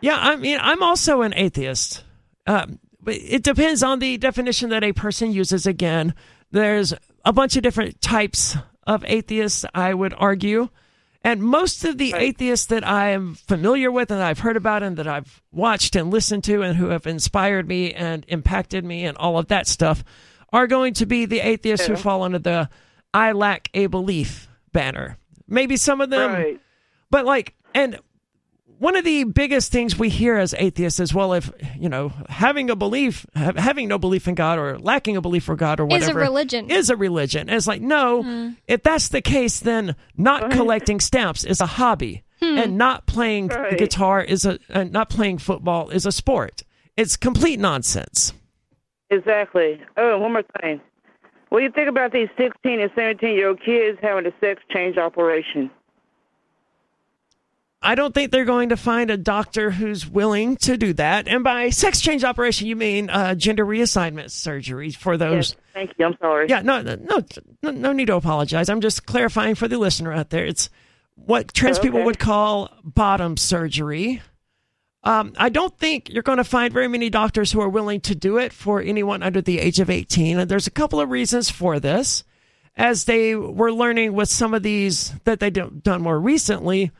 Yeah, 0.00 0.16
I 0.18 0.36
mean, 0.36 0.58
I'm 0.60 0.82
also 0.82 1.22
an 1.22 1.32
atheist. 1.36 2.02
Um, 2.46 2.78
it 3.06 3.42
depends 3.42 3.82
on 3.82 3.98
the 3.98 4.16
definition 4.18 4.70
that 4.70 4.82
a 4.82 4.92
person 4.92 5.32
uses. 5.32 5.66
Again, 5.66 6.14
there's 6.50 6.94
a 7.24 7.32
bunch 7.32 7.56
of 7.56 7.62
different 7.62 8.00
types 8.00 8.56
of 8.86 9.04
atheists, 9.06 9.64
I 9.74 9.94
would 9.94 10.14
argue. 10.16 10.68
And 11.22 11.40
most 11.42 11.84
of 11.84 11.98
the 11.98 12.14
atheists 12.16 12.66
that 12.66 12.86
I 12.86 13.10
am 13.10 13.34
familiar 13.34 13.92
with 13.92 14.10
and 14.10 14.20
I've 14.20 14.40
heard 14.40 14.56
about 14.56 14.82
and 14.82 14.96
that 14.96 15.06
I've 15.06 15.40
watched 15.52 15.94
and 15.94 16.10
listened 16.10 16.42
to 16.44 16.62
and 16.62 16.76
who 16.76 16.88
have 16.88 17.06
inspired 17.06 17.68
me 17.68 17.92
and 17.92 18.24
impacted 18.26 18.84
me 18.84 19.04
and 19.04 19.16
all 19.18 19.38
of 19.38 19.46
that 19.48 19.68
stuff 19.68 20.02
are 20.52 20.66
going 20.66 20.94
to 20.94 21.06
be 21.06 21.26
the 21.26 21.38
atheists 21.40 21.86
who 21.86 21.94
fall 21.96 22.22
under 22.22 22.40
the 22.40 22.68
I 23.14 23.32
lack 23.32 23.68
a 23.72 23.86
belief 23.86 24.48
banner. 24.72 25.16
Maybe 25.48 25.76
some 25.76 26.00
of 26.00 26.10
them 26.10 26.32
right. 26.32 26.60
but 27.10 27.24
like, 27.24 27.54
and 27.74 27.98
one 28.78 28.96
of 28.96 29.04
the 29.04 29.22
biggest 29.22 29.70
things 29.70 29.96
we 29.96 30.08
hear 30.08 30.36
as 30.36 30.54
atheists 30.58 30.98
is, 30.98 31.14
well, 31.14 31.34
if 31.34 31.52
you 31.78 31.88
know, 31.88 32.08
having 32.28 32.68
a 32.68 32.74
belief, 32.74 33.24
ha- 33.36 33.52
having 33.56 33.86
no 33.86 33.96
belief 33.96 34.26
in 34.26 34.34
God 34.34 34.58
or 34.58 34.76
lacking 34.78 35.16
a 35.16 35.20
belief 35.20 35.44
for 35.44 35.54
God 35.54 35.78
or 35.78 35.84
whatever 35.86 36.02
Is 36.02 36.08
a 36.08 36.14
whatever 36.14 36.30
religion. 36.30 36.70
is 36.70 36.90
a 36.90 36.96
religion. 36.96 37.48
And 37.48 37.56
it's 37.56 37.68
like, 37.68 37.80
no, 37.80 38.24
hmm. 38.24 38.48
if 38.66 38.82
that's 38.82 39.08
the 39.08 39.22
case, 39.22 39.60
then 39.60 39.94
not 40.16 40.50
collecting 40.50 40.98
stamps 40.98 41.44
is 41.44 41.60
a 41.60 41.66
hobby, 41.66 42.24
hmm. 42.40 42.58
and 42.58 42.76
not 42.76 43.06
playing 43.06 43.48
Right. 43.48 43.78
guitar 43.78 44.20
is 44.20 44.44
a, 44.44 44.58
and 44.68 44.90
not 44.90 45.08
playing 45.08 45.38
football 45.38 45.90
is 45.90 46.04
a 46.04 46.12
sport. 46.12 46.62
It's 46.96 47.16
complete 47.16 47.60
nonsense. 47.60 48.32
Exactly. 49.10 49.80
Oh, 49.96 50.14
and 50.14 50.22
one 50.22 50.32
more 50.32 50.42
thing. 50.60 50.80
What 51.52 51.58
do 51.58 51.64
you 51.66 51.70
think 51.70 51.90
about 51.90 52.12
these 52.12 52.30
16 52.38 52.80
and 52.80 52.90
17 52.94 53.34
year 53.34 53.48
old 53.48 53.60
kids 53.62 53.98
having 54.00 54.24
a 54.24 54.32
sex 54.40 54.62
change 54.70 54.96
operation? 54.96 55.70
I 57.82 57.94
don't 57.94 58.14
think 58.14 58.32
they're 58.32 58.46
going 58.46 58.70
to 58.70 58.76
find 58.78 59.10
a 59.10 59.18
doctor 59.18 59.70
who's 59.70 60.06
willing 60.06 60.56
to 60.58 60.78
do 60.78 60.94
that. 60.94 61.28
And 61.28 61.44
by 61.44 61.68
sex 61.68 62.00
change 62.00 62.24
operation, 62.24 62.68
you 62.68 62.74
mean 62.76 63.10
uh, 63.10 63.34
gender 63.34 63.66
reassignment 63.66 64.30
surgery 64.30 64.92
for 64.92 65.18
those. 65.18 65.50
Yes. 65.50 65.56
Thank 65.74 65.90
you. 65.98 66.06
I'm 66.06 66.16
sorry. 66.22 66.46
Yeah, 66.48 66.62
no, 66.62 66.80
no, 66.80 67.22
no, 67.62 67.70
no 67.70 67.92
need 67.92 68.06
to 68.06 68.16
apologize. 68.16 68.70
I'm 68.70 68.80
just 68.80 69.04
clarifying 69.04 69.54
for 69.54 69.68
the 69.68 69.76
listener 69.76 70.10
out 70.10 70.30
there. 70.30 70.46
It's 70.46 70.70
what 71.16 71.52
trans 71.52 71.78
people 71.78 71.98
Okay. 71.98 72.06
would 72.06 72.18
call 72.18 72.70
bottom 72.82 73.36
surgery. 73.36 74.22
Um, 75.04 75.32
I 75.36 75.48
don't 75.48 75.76
think 75.78 76.10
you're 76.10 76.22
going 76.22 76.38
to 76.38 76.44
find 76.44 76.72
very 76.72 76.88
many 76.88 77.10
doctors 77.10 77.52
who 77.52 77.60
are 77.60 77.68
willing 77.68 78.00
to 78.02 78.14
do 78.14 78.38
it 78.38 78.52
for 78.52 78.80
anyone 78.80 79.22
under 79.22 79.40
the 79.40 79.58
age 79.58 79.80
of 79.80 79.90
18. 79.90 80.38
And 80.38 80.50
there's 80.50 80.66
a 80.66 80.70
couple 80.72 81.00
of 81.00 81.10
reasons 81.10 81.50
for 81.50 81.80
this. 81.80 82.24
As 82.74 83.04
they 83.04 83.34
were 83.34 83.72
learning 83.72 84.14
with 84.14 84.30
some 84.30 84.54
of 84.54 84.62
these 84.62 85.12
that 85.24 85.40
they've 85.40 85.82
done 85.82 86.02
more 86.02 86.18
recently, 86.18 86.90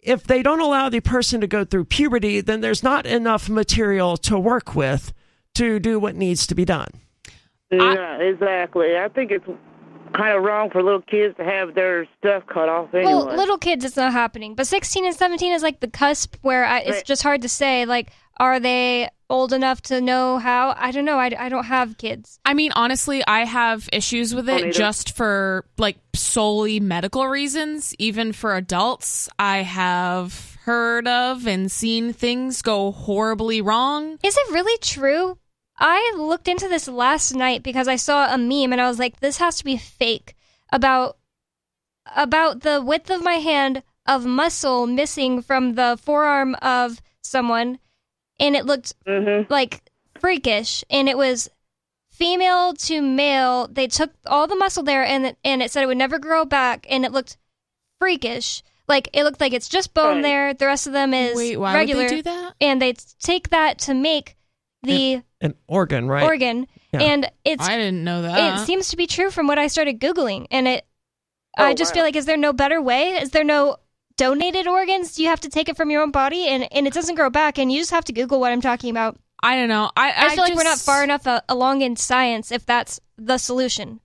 if 0.00 0.24
they 0.24 0.42
don't 0.42 0.60
allow 0.60 0.90
the 0.90 1.00
person 1.00 1.40
to 1.40 1.46
go 1.46 1.64
through 1.64 1.86
puberty, 1.86 2.42
then 2.42 2.60
there's 2.60 2.82
not 2.82 3.06
enough 3.06 3.48
material 3.48 4.18
to 4.18 4.38
work 4.38 4.74
with 4.74 5.14
to 5.54 5.78
do 5.78 5.98
what 5.98 6.14
needs 6.14 6.46
to 6.48 6.54
be 6.54 6.66
done. 6.66 6.88
Yeah, 7.70 8.18
exactly. 8.18 8.96
I 8.98 9.08
think 9.08 9.30
it's 9.30 9.46
kind 10.16 10.36
of 10.36 10.42
wrong 10.42 10.70
for 10.70 10.82
little 10.82 11.02
kids 11.02 11.36
to 11.36 11.44
have 11.44 11.74
their 11.74 12.06
stuff 12.18 12.44
cut 12.46 12.68
off 12.68 12.92
anyway. 12.94 13.12
Well, 13.12 13.36
little 13.36 13.58
kids, 13.58 13.84
it's 13.84 13.96
not 13.96 14.12
happening. 14.12 14.54
But 14.54 14.66
16 14.66 15.04
and 15.04 15.14
17 15.14 15.52
is 15.52 15.62
like 15.62 15.80
the 15.80 15.88
cusp 15.88 16.36
where 16.42 16.64
I, 16.64 16.80
it's 16.80 17.02
just 17.02 17.22
hard 17.22 17.42
to 17.42 17.48
say. 17.48 17.84
Like, 17.84 18.10
are 18.38 18.58
they 18.60 19.08
old 19.30 19.52
enough 19.52 19.80
to 19.82 20.00
know 20.00 20.38
how? 20.38 20.74
I 20.76 20.90
don't 20.90 21.04
know. 21.04 21.18
I, 21.18 21.30
I 21.38 21.48
don't 21.48 21.64
have 21.64 21.98
kids. 21.98 22.38
I 22.44 22.54
mean, 22.54 22.72
honestly, 22.74 23.22
I 23.26 23.44
have 23.44 23.88
issues 23.92 24.34
with 24.34 24.48
it 24.48 24.72
just 24.72 25.16
for 25.16 25.64
like 25.78 25.98
solely 26.14 26.80
medical 26.80 27.26
reasons. 27.26 27.94
Even 27.98 28.32
for 28.32 28.56
adults, 28.56 29.28
I 29.38 29.58
have 29.58 30.56
heard 30.64 31.06
of 31.06 31.46
and 31.46 31.70
seen 31.70 32.12
things 32.12 32.62
go 32.62 32.90
horribly 32.90 33.60
wrong. 33.60 34.18
Is 34.22 34.36
it 34.36 34.52
really 34.52 34.78
true? 34.78 35.38
I 35.78 36.14
looked 36.16 36.48
into 36.48 36.68
this 36.68 36.86
last 36.88 37.34
night 37.34 37.62
because 37.62 37.88
I 37.88 37.96
saw 37.96 38.32
a 38.32 38.38
meme 38.38 38.72
and 38.72 38.80
I 38.80 38.88
was 38.88 38.98
like, 38.98 39.20
this 39.20 39.38
has 39.38 39.56
to 39.58 39.64
be 39.64 39.76
fake 39.76 40.34
about 40.72 41.16
about 42.14 42.60
the 42.60 42.82
width 42.82 43.10
of 43.10 43.24
my 43.24 43.34
hand 43.36 43.82
of 44.06 44.26
muscle 44.26 44.86
missing 44.86 45.40
from 45.40 45.74
the 45.74 45.98
forearm 46.00 46.54
of 46.56 47.00
someone. 47.22 47.78
And 48.38 48.54
it 48.54 48.66
looked 48.66 48.94
Mhm. 49.06 49.48
like 49.48 49.80
freakish. 50.20 50.84
And 50.90 51.08
it 51.08 51.16
was 51.16 51.48
female 52.10 52.74
to 52.74 53.00
male. 53.00 53.66
They 53.68 53.86
took 53.86 54.12
all 54.26 54.46
the 54.46 54.54
muscle 54.56 54.82
there 54.82 55.04
and 55.04 55.26
it, 55.26 55.38
and 55.44 55.62
it 55.62 55.70
said 55.70 55.82
it 55.82 55.86
would 55.86 55.96
never 55.96 56.18
grow 56.18 56.44
back. 56.44 56.86
And 56.90 57.04
it 57.04 57.12
looked 57.12 57.36
freakish. 57.98 58.62
Like 58.86 59.08
it 59.14 59.24
looked 59.24 59.40
like 59.40 59.54
it's 59.54 59.68
just 59.68 59.94
bone 59.94 60.16
Right. 60.16 60.22
there. 60.22 60.54
The 60.54 60.66
rest 60.66 60.86
of 60.86 60.92
them 60.92 61.14
is 61.14 61.36
Wait, 61.36 61.56
why 61.56 61.74
regular 61.74 62.02
would 62.02 62.10
they 62.10 62.16
do 62.16 62.22
that? 62.22 62.54
and 62.60 62.82
they 62.82 62.92
take 63.18 63.48
that 63.48 63.78
to 63.80 63.94
make 63.94 64.36
the 64.82 65.22
An 65.44 65.54
organ, 65.68 66.08
right? 66.08 66.24
organ 66.24 66.66
Yeah. 66.92 67.02
and 67.02 67.30
it's 67.44 67.66
I 67.68 67.76
didn't 67.76 68.02
know 68.02 68.22
that. 68.22 68.62
it 68.62 68.66
seems 68.66 68.88
to 68.88 68.96
be 68.96 69.06
true 69.06 69.30
from 69.30 69.46
what 69.46 69.58
i 69.58 69.66
started 69.68 70.00
googling 70.00 70.46
and 70.50 70.66
it 70.66 70.84
Oh, 71.56 71.64
i 71.64 71.74
just 71.74 71.90
wow. 71.92 71.94
feel 71.94 72.04
like 72.04 72.16
is 72.16 72.26
there 72.26 72.36
no 72.36 72.52
better 72.52 72.82
way 72.82 73.10
is 73.10 73.30
there 73.30 73.44
no 73.44 73.76
donated 74.16 74.66
organs 74.66 75.14
do 75.14 75.22
you 75.22 75.28
have 75.28 75.40
to 75.42 75.48
take 75.48 75.68
it 75.68 75.76
from 75.76 75.90
your 75.90 76.02
own 76.02 76.10
body 76.10 76.48
and 76.48 76.66
and 76.72 76.86
it 76.86 76.92
doesn't 76.92 77.14
grow 77.16 77.30
back 77.30 77.58
and 77.58 77.70
you 77.70 77.78
just 77.78 77.90
have 77.92 78.04
to 78.06 78.12
google 78.12 78.40
what 78.40 78.50
i'm 78.52 78.60
talking 78.60 78.90
about 78.90 79.16
I 79.42 79.56
don't 79.56 79.68
know. 79.68 79.90
I, 79.94 80.10
i, 80.10 80.26
I 80.26 80.28
feel 80.34 80.44
like 80.44 80.54
we're 80.56 80.64
not 80.64 80.78
far 80.78 81.04
enough 81.04 81.26
uh, 81.26 81.42
along 81.50 81.82
in 81.82 81.96
science 81.96 82.50
if 82.50 82.64
that's 82.64 82.98
the 83.18 83.36
solution 83.38 84.00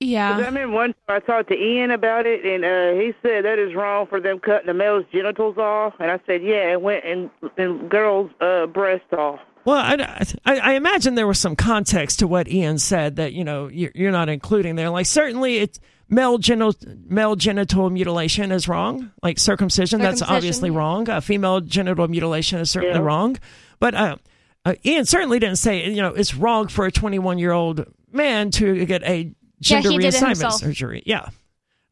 'Cause 0.00 0.06
I 0.06 0.06
Yeah. 0.06 0.36
remember 0.46 0.70
one 0.74 0.94
time 1.06 1.16
I 1.16 1.20
talked 1.20 1.50
to 1.50 1.54
Ian 1.54 1.90
about 1.90 2.24
it, 2.24 2.46
and 2.46 2.64
uh, 2.64 2.98
he 2.98 3.12
said 3.22 3.44
that 3.44 3.58
is 3.58 3.74
wrong 3.74 4.06
for 4.06 4.18
them 4.18 4.38
cutting 4.38 4.66
the 4.66 4.72
male's 4.72 5.04
genitals 5.12 5.58
off. 5.58 5.92
And 6.00 6.10
I 6.10 6.18
said, 6.26 6.42
yeah, 6.42 6.72
it 6.72 6.80
went 6.80 7.04
and, 7.04 7.28
and 7.58 7.90
girls' 7.90 8.30
uh, 8.40 8.64
breast 8.66 9.12
off. 9.12 9.40
Well, 9.64 9.76
I, 9.76 10.24
I, 10.46 10.58
I 10.58 10.72
imagine 10.74 11.14
there 11.14 11.26
was 11.26 11.38
some 11.38 11.54
context 11.54 12.20
to 12.20 12.26
what 12.26 12.48
Ian 12.48 12.78
said 12.78 13.16
that 13.16 13.32
you 13.32 13.44
know 13.44 13.68
you're, 13.68 13.92
you're 13.94 14.12
not 14.12 14.28
including 14.28 14.76
there. 14.76 14.90
Like 14.90 15.06
certainly, 15.06 15.58
it's 15.58 15.78
male 16.08 16.38
genital 16.38 16.74
male 17.06 17.36
genital 17.36 17.90
mutilation 17.90 18.52
is 18.52 18.68
wrong. 18.68 19.10
Like 19.22 19.38
circumcision, 19.38 20.00
that's 20.00 20.22
obviously 20.22 20.70
wrong. 20.70 21.08
Uh, 21.08 21.20
female 21.20 21.60
genital 21.60 22.08
mutilation 22.08 22.58
is 22.60 22.70
certainly 22.70 22.96
Yeah. 22.98 23.04
wrong. 23.04 23.38
But 23.78 23.94
uh, 23.94 24.16
uh, 24.64 24.74
Ian 24.84 25.04
certainly 25.04 25.38
didn't 25.38 25.56
say 25.56 25.90
you 25.90 26.00
know 26.02 26.14
it's 26.14 26.34
wrong 26.34 26.68
for 26.68 26.86
a 26.86 26.92
21 26.92 27.38
year 27.38 27.52
old 27.52 27.84
man 28.12 28.50
to 28.52 28.84
get 28.86 29.02
a 29.04 29.32
gender 29.60 29.90
he 29.90 29.98
did 29.98 30.14
it 30.14 30.16
reassignment 30.22 30.52
surgery. 30.52 31.02
Yeah. 31.04 31.28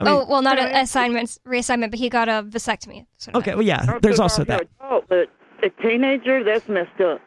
I 0.00 0.04
mean, 0.04 0.14
oh 0.14 0.26
well 0.28 0.42
not 0.42 0.58
an 0.58 0.74
assignment 0.74 1.36
reassignment 1.46 1.90
but 1.90 1.98
he 1.98 2.08
got 2.08 2.28
a 2.28 2.42
vasectomy 2.44 3.06
So- 3.18 3.32
okay. 3.34 3.54
Well, 3.54 3.62
yeah. 3.62 3.98
There's 4.00 4.20
also 4.20 4.44
that. 4.44 4.68
for 4.78 4.96
an 4.96 5.02
but 5.08 5.28
a 5.62 5.82
teenager, 5.82 6.44
that's 6.44 6.68
messed 6.68 7.00
up. 7.00 7.20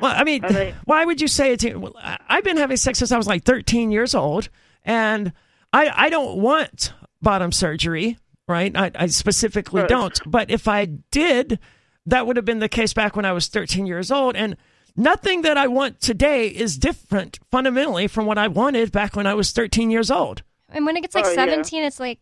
Well, 0.00 0.14
I 0.16 0.24
mean, 0.24 0.44
I 0.44 0.74
why 0.84 1.04
would 1.04 1.20
you 1.20 1.28
say 1.28 1.52
it? 1.52 1.78
Well, 1.80 1.94
I- 1.98 2.18
I've 2.28 2.44
been 2.44 2.56
having 2.56 2.76
sex 2.76 2.98
since 2.98 3.12
I 3.12 3.16
was 3.18 3.26
like 3.26 3.44
13 3.44 3.90
years 3.92 4.14
old, 4.14 4.48
And 4.84 5.32
I, 5.72 5.92
I 6.06 6.08
don't 6.10 6.38
want 6.38 6.92
bottom 7.22 7.52
surgery, 7.52 8.18
right? 8.48 8.74
I, 8.76 8.90
I 8.94 9.06
specifically 9.06 9.82
Right. 9.82 9.88
don't. 9.88 10.18
But 10.26 10.50
if 10.50 10.66
I 10.68 10.86
did, 10.86 11.58
that 12.06 12.26
would 12.26 12.36
have 12.36 12.44
been 12.44 12.58
the 12.60 12.68
case 12.68 12.92
back 12.92 13.14
when 13.14 13.24
I 13.24 13.32
was 13.32 13.46
13 13.48 13.86
years 13.86 14.10
old. 14.10 14.34
And 14.36 14.56
nothing 14.96 15.42
that 15.42 15.56
I 15.58 15.66
want 15.68 16.00
today 16.00 16.48
is 16.48 16.76
different 16.78 17.38
fundamentally 17.50 18.08
from 18.08 18.26
what 18.26 18.38
I 18.38 18.48
wanted 18.48 18.90
back 18.90 19.14
when 19.16 19.26
I 19.26 19.34
was 19.34 19.52
13 19.52 19.90
years 19.90 20.10
old. 20.10 20.42
And 20.70 20.86
when 20.86 20.96
it 20.96 21.02
gets 21.02 21.14
like 21.14 21.26
Oh, 21.26 21.28
yeah. 21.28 21.34
17, 21.34 21.82
it's 21.84 22.00
like 22.00 22.18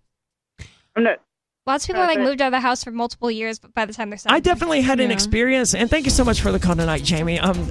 I'm 0.97 1.05
not. 1.05 1.21
Lots 1.69 1.85
of 1.85 1.89
people 1.89 2.03
are 2.03 2.07
like 2.07 2.19
moved 2.19 2.41
out 2.43 2.49
of 2.49 2.53
the 2.53 2.61
house 2.61 2.83
for 2.83 2.91
multiple 2.91 3.31
years 3.31 3.59
but 3.61 3.73
by 3.75 3.85
the 3.85 3.93
time 3.93 4.11
they're 4.11 4.19
17. 4.19 4.35
I 4.35 4.41
definitely 4.41 4.81
had 4.81 4.99
an 4.99 5.11
Yeah. 5.11 5.15
experience, 5.15 5.75
and 5.75 5.89
thank 5.89 6.05
you 6.05 6.11
so 6.11 6.25
much 6.25 6.41
for 6.41 6.51
the 6.51 6.59
call 6.59 6.75
tonight, 6.75 7.05
Jamie. 7.05 7.39
Um, 7.39 7.69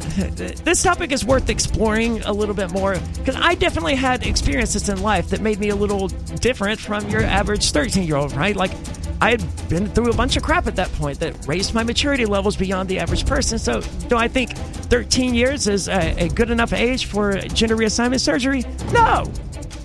this 0.64 0.82
topic 0.84 1.11
is 1.11 1.26
worth 1.26 1.49
exploring 1.49 2.22
a 2.24 2.32
little 2.32 2.56
bit 2.56 2.72
more 2.72 2.98
because 3.18 3.36
I 3.36 3.56
definitely 3.56 3.95
had 3.95 4.26
experiences 4.26 4.88
in 4.88 5.02
life 5.02 5.30
that 5.30 5.41
made 5.41 5.60
me 5.60 5.69
a 5.69 5.76
little 5.76 6.07
different 6.40 6.80
from 6.80 7.10
your 7.10 7.24
average 7.24 7.72
13 7.72 8.03
year 8.03 8.15
old, 8.15 8.34
right? 8.34 8.56
Like, 8.56 8.72
I 9.19 9.31
had 9.31 9.69
been 9.69 9.88
through 9.88 10.11
a 10.11 10.15
bunch 10.15 10.38
of 10.38 10.44
crap 10.44 10.68
at 10.68 10.76
that 10.76 10.91
point 10.94 11.19
that 11.19 11.48
raised 11.48 11.73
my 11.73 11.84
maturity 11.84 12.26
levels 12.26 12.56
beyond 12.56 12.88
the 12.88 12.99
average 12.99 13.26
person. 13.26 13.57
So, 13.57 13.81
do 14.07 14.15
I 14.15 14.27
think 14.27 14.56
13 14.56 15.34
years 15.34 15.68
is 15.68 15.88
a, 15.88 16.26
a 16.26 16.30
good 16.30 16.52
enough 16.52 16.72
age 16.73 17.06
for 17.06 17.38
gender 17.39 17.76
reassignment 17.76 18.19
surgery? 18.19 18.64
No. 18.91 19.26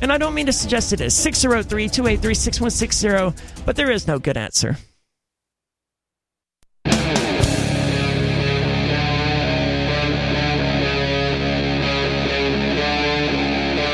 And 0.02 0.12
I 0.12 0.18
don't 0.18 0.34
mean 0.34 0.46
to 0.46 0.52
suggest 0.52 0.92
it 0.92 1.00
is. 1.00 1.14
603 1.14 1.88
283 1.88 2.34
6160, 2.34 3.62
but 3.64 3.76
there 3.76 3.90
is 3.90 4.06
no 4.06 4.18
good 4.18 4.36
answer. 4.36 4.76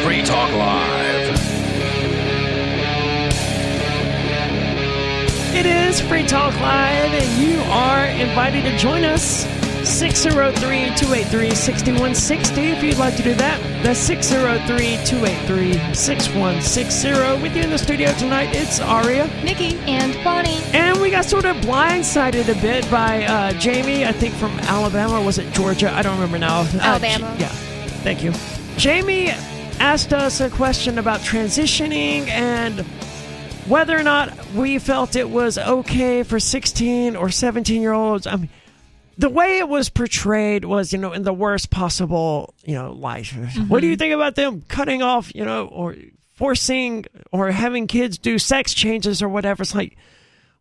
Free 0.02 0.22
Talk 0.22 0.50
Live. 0.52 0.77
Is 6.00 6.08
Free 6.08 6.26
Talk 6.26 6.54
Live, 6.60 7.12
and 7.12 7.42
you 7.42 7.60
are 7.70 8.06
invited 8.06 8.62
to 8.64 8.76
join 8.78 9.04
us. 9.04 9.46
603 9.88 10.94
283 10.96 11.54
6160 11.54 12.60
if 12.62 12.82
you'd 12.82 12.98
like 12.98 13.16
to 13.16 13.22
do 13.22 13.32
that. 13.34 13.58
That's 13.82 13.98
603 14.00 14.98
283 15.06 15.94
6160. 15.94 17.42
With 17.42 17.56
you 17.56 17.62
in 17.62 17.70
the 17.70 17.78
studio 17.78 18.12
tonight, 18.14 18.50
it's 18.54 18.80
Aria. 18.80 19.28
Nikki. 19.42 19.78
And 19.86 20.12
Bonnie. 20.22 20.60
And 20.72 21.00
we 21.00 21.10
got 21.10 21.24
sort 21.24 21.46
of 21.46 21.56
blindsided 21.58 22.48
a 22.48 22.60
bit 22.60 22.88
by 22.90 23.24
uh, 23.24 23.52
Jamie, 23.52 24.04
I 24.04 24.12
think 24.12 24.34
from 24.34 24.52
Alabama. 24.60 25.20
or 25.20 25.24
Was 25.24 25.38
it 25.38 25.52
Georgia? 25.54 25.90
I 25.92 26.02
don't 26.02 26.14
remember 26.16 26.38
now. 26.38 26.60
Uh, 26.60 26.78
Alabama. 26.80 27.34
J- 27.38 27.44
yeah, 27.44 27.48
thank 28.02 28.22
you. 28.22 28.32
Jamie 28.76 29.30
asked 29.80 30.12
us 30.12 30.40
a 30.40 30.50
question 30.50 30.98
about 30.98 31.20
transitioning 31.20 32.26
and 32.28 32.84
whether 33.68 33.98
or 33.98 34.02
not 34.02 34.52
we 34.54 34.78
felt 34.78 35.16
it 35.16 35.28
was 35.28 35.58
okay 35.58 36.22
for 36.22 36.40
16 36.40 37.16
or 37.16 37.30
17 37.30 37.82
year 37.82 37.92
olds. 37.92 38.26
I 38.26 38.36
mean, 38.36 38.48
the 39.16 39.28
way 39.28 39.58
it 39.58 39.68
was 39.68 39.90
portrayed 39.90 40.64
was, 40.64 40.92
you 40.92 40.98
know, 40.98 41.12
in 41.12 41.22
the 41.22 41.32
worst 41.32 41.70
possible, 41.70 42.54
you 42.64 42.74
know, 42.74 42.92
life. 42.92 43.32
What 43.68 43.80
do 43.80 43.86
you 43.86 43.94
mm-hmm. 43.94 43.98
think 43.98 44.14
about 44.14 44.36
them 44.36 44.62
cutting 44.68 45.02
off, 45.02 45.34
you 45.34 45.44
know, 45.44 45.66
or 45.66 45.96
forcing 46.34 47.04
or 47.32 47.50
having 47.50 47.88
kids 47.88 48.16
do 48.18 48.38
sex 48.38 48.72
changes 48.72 49.20
or 49.20 49.28
whatever? 49.28 49.62
It's 49.62 49.74
like, 49.74 49.96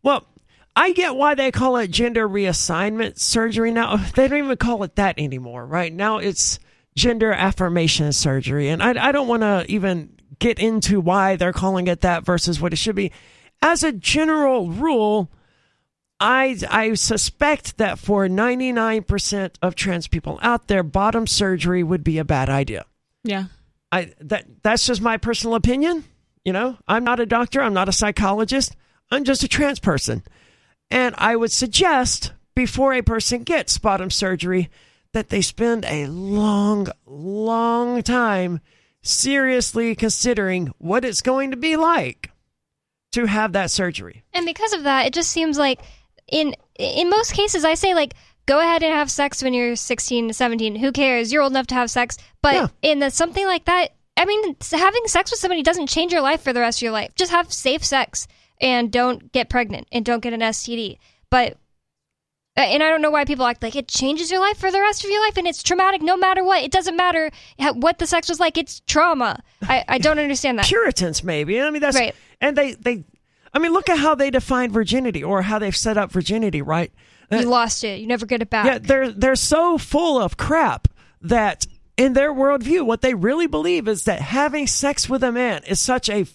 well, 0.02 0.26
I 0.74 0.92
get 0.92 1.14
why 1.14 1.34
they 1.34 1.52
call 1.52 1.76
it 1.76 1.90
gender 1.90 2.28
reassignment 2.28 3.18
surgery 3.18 3.70
now. 3.70 3.96
They 4.14 4.26
don't 4.26 4.38
even 4.38 4.56
call 4.56 4.82
it 4.82 4.96
that 4.96 5.18
anymore, 5.18 5.64
right? 5.64 5.92
Now 5.92 6.18
it's 6.18 6.58
gender 6.96 7.32
affirmation 7.32 8.12
surgery. 8.12 8.68
And 8.68 8.82
I, 8.82 9.08
I 9.08 9.12
don't 9.12 9.28
want 9.28 9.42
to 9.42 9.64
even 9.68 10.17
get 10.38 10.58
into 10.58 11.00
why 11.00 11.36
they're 11.36 11.52
calling 11.52 11.86
it 11.86 12.00
that 12.02 12.24
versus 12.24 12.60
what 12.60 12.72
it 12.72 12.76
should 12.76 12.96
be. 12.96 13.12
As 13.60 13.82
a 13.82 13.92
general 13.92 14.68
rule, 14.68 15.30
I, 16.20 16.58
I 16.70 16.94
suspect 16.94 17.78
that 17.78 17.98
for 17.98 18.28
99% 18.28 19.50
of 19.62 19.74
trans 19.74 20.08
people 20.08 20.38
out 20.42 20.68
there, 20.68 20.82
bottom 20.82 21.26
surgery 21.26 21.82
would 21.82 22.04
be 22.04 22.18
a 22.18 22.24
bad 22.24 22.48
idea. 22.48 22.84
Yeah. 23.24 23.44
I 23.90 24.12
that 24.20 24.44
that's 24.62 24.86
just 24.86 25.00
my 25.00 25.16
personal 25.16 25.54
opinion. 25.54 26.04
You 26.44 26.52
know, 26.52 26.76
I'm 26.86 27.04
not 27.04 27.20
a 27.20 27.26
doctor. 27.26 27.62
I'm 27.62 27.74
not 27.74 27.88
a 27.88 27.92
psychologist. 27.92 28.76
I'm 29.10 29.24
just 29.24 29.42
a 29.42 29.48
trans 29.48 29.80
person, 29.80 30.22
and 30.90 31.14
I 31.16 31.36
would 31.36 31.50
suggest 31.50 32.32
before 32.54 32.92
a 32.92 33.02
person 33.02 33.42
gets 33.44 33.78
bottom 33.78 34.10
surgery 34.10 34.68
that 35.12 35.30
they 35.30 35.40
spend 35.40 35.84
a 35.86 36.06
long, 36.06 36.88
long 37.06 38.02
time 38.02 38.60
seriously 39.02 39.94
considering 39.94 40.72
what 40.78 41.04
it's 41.04 41.22
going 41.22 41.50
to 41.50 41.56
be 41.56 41.76
like 41.76 42.30
to 43.12 43.26
have 43.26 43.52
that 43.52 43.70
surgery. 43.70 44.24
And 44.32 44.44
because 44.46 44.72
of 44.72 44.82
that, 44.84 45.06
it 45.06 45.12
just 45.14 45.30
seems 45.30 45.58
like 45.58 45.80
in 46.26 46.54
in 46.78 47.10
most 47.10 47.32
cases, 47.32 47.64
I 47.64 47.74
say 47.74 47.94
like 47.94 48.14
go 48.46 48.60
ahead 48.60 48.82
and 48.82 48.92
have 48.94 49.10
sex 49.10 49.42
when 49.42 49.52
you're 49.52 49.76
16 49.76 50.28
to 50.28 50.34
17. 50.34 50.76
Who 50.76 50.90
cares? 50.90 51.30
You're 51.32 51.42
old 51.42 51.52
enough 51.52 51.66
to 51.68 51.74
have 51.74 51.90
sex. 51.90 52.16
But 52.40 52.54
Yeah. 52.54 52.68
in 52.80 52.98
the, 52.98 53.10
something 53.10 53.44
like 53.44 53.66
that, 53.66 53.90
I 54.16 54.24
mean, 54.24 54.56
having 54.72 55.02
sex 55.06 55.30
with 55.30 55.38
somebody 55.38 55.62
doesn't 55.62 55.88
change 55.88 56.12
your 56.12 56.22
life 56.22 56.40
for 56.40 56.54
the 56.54 56.60
rest 56.60 56.78
of 56.78 56.82
your 56.82 56.92
life. 56.92 57.14
Just 57.14 57.30
have 57.30 57.52
safe 57.52 57.84
sex 57.84 58.26
and 58.58 58.90
don't 58.90 59.30
get 59.32 59.50
pregnant 59.50 59.86
and 59.92 60.02
don't 60.02 60.22
get 60.22 60.32
an 60.32 60.40
STD. 60.40 60.96
But 61.30 61.58
Uh, 62.58 62.62
and 62.62 62.82
I 62.82 62.88
don't 62.90 63.00
know 63.00 63.12
why 63.12 63.24
people 63.24 63.46
act 63.46 63.62
like 63.62 63.76
it 63.76 63.86
changes 63.86 64.32
your 64.32 64.40
life 64.40 64.58
for 64.58 64.72
the 64.72 64.80
rest 64.80 65.04
of 65.04 65.10
your 65.10 65.24
life 65.24 65.36
and 65.36 65.46
it's 65.46 65.62
traumatic 65.62 66.02
no 66.02 66.16
matter 66.16 66.42
what. 66.42 66.64
It 66.64 66.72
doesn't 66.72 66.96
matter 66.96 67.30
how, 67.56 67.74
what 67.74 68.00
the 68.00 68.06
sex 68.06 68.28
was 68.28 68.40
like. 68.40 68.58
It's 68.58 68.80
trauma. 68.80 69.40
I, 69.62 69.84
I 69.86 69.98
don't 70.06 70.18
understand 70.18 70.58
that. 70.58 70.66
Puritans, 70.66 71.22
maybe. 71.22 71.60
I 71.60 71.70
mean, 71.70 71.80
that's 71.80 71.96
Right. 71.96 72.16
and 72.40 72.56
they 72.56 72.72
they. 72.72 73.04
I 73.54 73.60
mean, 73.60 73.72
look 73.72 73.88
at 73.88 73.98
how 73.98 74.16
they 74.16 74.30
define 74.30 74.72
virginity 74.72 75.22
or 75.22 75.42
how 75.42 75.60
they've 75.60 75.76
set 75.76 75.96
up 75.96 76.10
virginity, 76.10 76.60
right? 76.60 76.92
Uh, 77.30 77.36
you 77.36 77.46
lost 77.48 77.84
it. 77.84 78.00
You 78.00 78.08
never 78.08 78.26
get 78.26 78.42
it 78.42 78.50
back. 78.50 78.66
Yeah, 78.66 78.78
they're 78.78 79.12
they're 79.12 79.36
so 79.36 79.78
full 79.78 80.20
of 80.20 80.36
crap 80.36 80.88
that 81.22 81.64
in 81.96 82.12
their 82.14 82.32
worldview, 82.32 82.84
what 82.84 83.02
they 83.02 83.14
really 83.14 83.46
believe 83.46 83.86
is 83.86 84.04
that 84.04 84.20
having 84.20 84.66
sex 84.66 85.08
with 85.08 85.22
a 85.22 85.30
man 85.30 85.62
is 85.64 85.80
such 85.80 86.10
a 86.10 86.26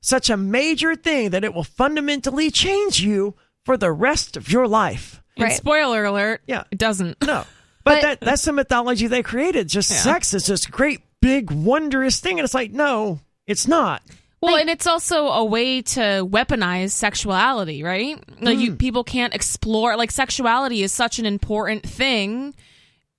such 0.00 0.30
a 0.30 0.36
major 0.36 0.94
thing 0.96 1.30
that 1.30 1.44
it 1.44 1.52
will 1.52 1.64
fundamentally 1.64 2.50
change 2.50 3.00
you 3.00 3.34
for 3.64 3.76
the 3.76 3.92
rest 3.92 4.36
of 4.36 4.50
your 4.50 4.66
life. 4.66 5.22
And 5.46 5.52
spoiler 5.52 6.04
alert. 6.04 6.42
Yeah. 6.46 6.64
It 6.70 6.78
doesn't. 6.78 7.20
No, 7.22 7.44
but, 7.84 7.84
But- 7.84 8.02
that 8.02 8.20
that's 8.20 8.44
the 8.44 8.52
mythology 8.52 9.06
they 9.06 9.22
created. 9.22 9.68
Just 9.68 9.90
Yeah. 9.90 9.96
sex 9.98 10.34
is 10.34 10.46
this 10.46 10.66
great 10.66 11.00
big 11.20 11.50
wondrous 11.50 12.20
thing, 12.20 12.38
and 12.38 12.44
it's 12.44 12.54
like 12.54 12.72
no, 12.72 13.20
it's 13.46 13.66
not. 13.66 14.02
Well, 14.40 14.54
and 14.54 14.70
it's 14.70 14.86
also 14.86 15.26
a 15.26 15.44
way 15.44 15.82
to 15.82 16.00
weaponize 16.24 16.92
sexuality, 16.92 17.82
right? 17.82 18.22
Like 18.40 18.58
you 18.58 18.70
hmm. 18.70 18.76
people 18.76 19.02
can't 19.02 19.34
explore 19.34 19.96
like 19.96 20.12
sexuality 20.12 20.82
is 20.82 20.92
such 20.92 21.18
an 21.18 21.26
important 21.26 21.82
thing 21.82 22.54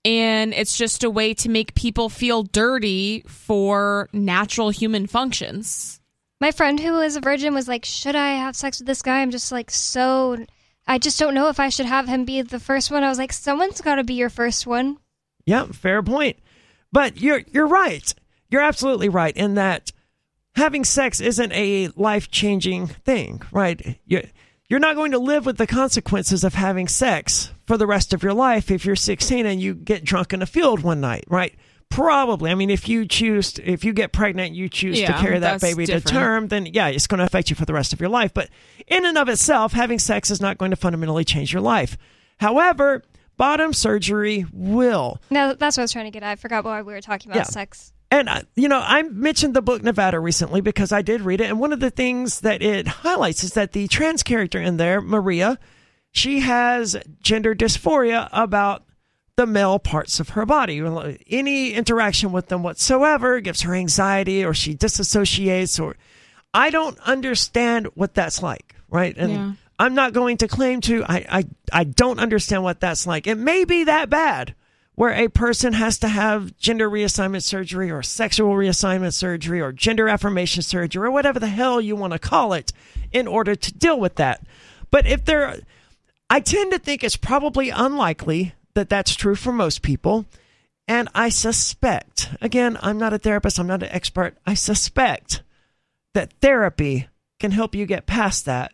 and 0.05 0.53
it's 0.53 0.77
just 0.77 1.03
a 1.03 1.09
way 1.09 1.33
to 1.35 1.49
make 1.49 1.75
people 1.75 2.09
feel 2.09 2.43
dirty 2.43 3.23
for 3.27 4.09
natural 4.13 4.69
human 4.69 5.07
functions. 5.07 5.99
My 6.39 6.51
friend 6.51 6.79
who 6.79 6.99
is 7.01 7.17
a 7.17 7.21
virgin 7.21 7.53
was 7.53 7.67
like, 7.67 7.83
"Should 7.83 8.15
I 8.15 8.35
have 8.35 8.55
sex 8.55 8.79
with 8.79 8.87
this 8.87 9.01
guy?" 9.01 9.21
I'm 9.21 9.31
just 9.31 9.51
like, 9.51 9.69
so 9.69 10.45
I 10.89 10.97
just 10.97 11.19
don't 11.19 11.35
know 11.35 11.49
if 11.49 11.59
I 11.59 11.69
should 11.69 11.85
have 11.85 12.07
him 12.07 12.25
be 12.25 12.41
the 12.41 12.59
first 12.59 12.89
one. 12.89 13.03
I 13.03 13.09
was 13.09 13.19
like, 13.19 13.31
someone's 13.31 13.79
got 13.79 13.95
to 13.95 14.03
be 14.03 14.15
your 14.15 14.31
first 14.31 14.65
one. 14.65 14.97
Yeah, 15.45 15.65
fair 15.65 16.01
point. 16.01 16.37
But 16.91 17.21
you're 17.21 17.43
you're 17.51 17.67
right. 17.67 18.11
You're 18.49 18.63
absolutely 18.63 19.07
right 19.07 19.37
in 19.37 19.53
that 19.53 19.91
having 20.55 20.83
sex 20.83 21.21
isn't 21.21 21.51
a 21.53 21.89
life 21.95 22.31
changing 22.31 22.87
thing, 22.87 23.43
right? 23.51 23.99
You 24.05 24.27
you're 24.67 24.79
not 24.79 24.95
going 24.95 25.11
to 25.11 25.19
live 25.19 25.45
with 25.45 25.57
the 25.57 25.67
consequences 25.67 26.43
of 26.43 26.55
having 26.55 26.87
sex 26.87 27.51
for 27.67 27.77
the 27.77 27.87
rest 27.87 28.11
of 28.11 28.23
your 28.23 28.33
life 28.33 28.71
if 28.71 28.83
you're 28.83 28.95
16 28.95 29.45
and 29.45 29.61
you 29.61 29.75
get 29.75 30.03
drunk 30.03 30.33
in 30.33 30.41
a 30.41 30.47
field 30.47 30.81
one 30.81 31.01
night, 31.01 31.25
right? 31.27 31.55
Probably. 31.89 32.51
I 32.51 32.55
mean, 32.55 32.69
if 32.69 32.87
you 32.87 33.05
choose, 33.05 33.53
to, 33.53 33.63
if 33.69 33.83
you 33.83 33.93
get 33.93 34.11
pregnant, 34.11 34.53
you 34.55 34.69
choose 34.69 34.99
to 34.99 35.07
carry 35.13 35.39
that 35.39 35.59
that's 35.59 35.63
baby 35.63 35.85
to 35.87 35.99
term, 35.99 36.47
then 36.47 36.65
yeah, 36.67 36.87
it's 36.87 37.07
going 37.07 37.19
to 37.19 37.25
affect 37.25 37.49
you 37.49 37.55
for 37.55 37.65
the 37.65 37.73
rest 37.73 37.93
of 37.93 37.99
your 37.99 38.09
life. 38.09 38.33
But 38.33 38.49
in 38.87 39.05
and 39.05 39.17
of 39.17 39.27
itself, 39.27 39.73
having 39.73 39.99
sex 39.99 40.29
is 40.31 40.39
not 40.39 40.57
going 40.57 40.71
to 40.71 40.77
fundamentally 40.77 41.23
change 41.25 41.51
your 41.51 41.61
life. 41.61 41.97
However, 42.39 43.03
bottom 43.37 43.73
surgery 43.73 44.45
will. 44.53 45.19
No, 45.29 45.53
that's 45.53 45.77
what 45.77 45.81
I 45.81 45.83
was 45.85 45.91
trying 45.91 46.05
to 46.05 46.11
get 46.11 46.23
at. 46.23 46.29
I 46.31 46.35
forgot 46.35 46.63
why 46.63 46.81
we 46.83 46.93
were 46.93 47.01
talking 47.01 47.31
about 47.31 47.39
Yeah. 47.39 47.43
sex. 47.43 47.91
And, 48.11 48.27
uh, 48.29 48.41
you 48.55 48.67
know, 48.67 48.81
I 48.83 49.03
mentioned 49.03 49.53
the 49.53 49.61
book 49.61 49.83
Nevada 49.83 50.19
recently 50.19 50.61
because 50.61 50.91
I 50.91 51.01
did 51.03 51.21
read 51.21 51.41
it. 51.41 51.49
And 51.49 51.59
one 51.59 51.71
of 51.73 51.79
the 51.79 51.91
things 51.91 52.39
that 52.41 52.61
it 52.63 52.87
highlights 52.87 53.43
is 53.43 53.53
that 53.53 53.73
the 53.73 53.87
trans 53.87 54.23
character 54.23 54.59
in 54.59 54.77
there, 54.77 54.99
Maria, 54.99 55.59
she 56.11 56.39
has 56.39 56.97
gender 57.21 57.53
dysphoria 57.53 58.27
about 58.31 58.83
the 59.39 59.45
male 59.45 59.79
parts 59.79 60.19
of 60.19 60.29
her 60.29 60.45
body. 60.45 60.81
Any 61.29 61.71
interaction 61.71 62.33
with 62.33 62.47
them 62.47 62.61
whatsoever 62.61 63.39
gives 63.39 63.61
her 63.61 63.73
anxiety 63.73 64.43
or 64.43 64.53
she 64.53 64.75
disassociates 64.75 65.81
or 65.81 65.95
I 66.53 66.69
don't 66.69 66.99
understand 66.99 67.87
what 67.95 68.13
that's 68.13 68.43
like, 68.43 68.75
right? 68.89 69.15
And 69.15 69.31
Yeah. 69.31 69.51
I'm 69.79 69.95
not 69.95 70.11
going 70.11 70.35
to 70.37 70.49
claim 70.49 70.81
to 70.81 71.05
I, 71.05 71.25
I 71.29 71.45
I 71.71 71.83
don't 71.85 72.19
understand 72.19 72.63
what 72.63 72.81
that's 72.81 73.07
like. 73.07 73.27
It 73.27 73.37
may 73.37 73.63
be 73.63 73.85
that 73.85 74.09
bad 74.09 74.55
where 74.95 75.13
a 75.13 75.29
person 75.29 75.71
has 75.71 75.97
to 75.99 76.09
have 76.09 76.57
gender 76.57 76.89
reassignment 76.89 77.43
surgery 77.43 77.89
or 77.89 78.03
sexual 78.03 78.51
reassignment 78.51 79.13
surgery 79.13 79.61
or 79.61 79.71
gender 79.71 80.09
affirmation 80.09 80.63
surgery 80.63 81.07
or 81.07 81.11
whatever 81.11 81.39
the 81.39 81.47
hell 81.47 81.79
you 81.79 81.95
want 81.95 82.11
to 82.11 82.19
call 82.19 82.51
it 82.51 82.73
in 83.13 83.25
order 83.25 83.55
to 83.55 83.73
deal 83.73 83.97
with 83.97 84.15
that. 84.15 84.45
But 84.91 85.05
if 85.05 85.23
there, 85.23 85.61
I 86.29 86.41
tend 86.41 86.73
to 86.73 86.79
think 86.79 87.05
it's 87.05 87.15
probably 87.15 87.69
unlikely 87.69 88.53
that 88.79 88.87
that's 88.87 89.13
true 89.13 89.35
for 89.35 89.51
most 89.51 89.81
people. 89.81 90.25
And 90.87 91.09
I 91.13 91.27
suspect, 91.27 92.29
again, 92.39 92.77
I'm 92.81 92.97
not 92.97 93.11
a 93.11 93.17
therapist, 93.17 93.59
I'm 93.59 93.67
not 93.67 93.83
an 93.83 93.89
expert, 93.89 94.37
I 94.47 94.53
suspect 94.53 95.43
that 96.13 96.31
therapy 96.41 97.09
can 97.41 97.51
help 97.51 97.75
you 97.75 97.85
get 97.85 98.05
past 98.05 98.45
that 98.45 98.71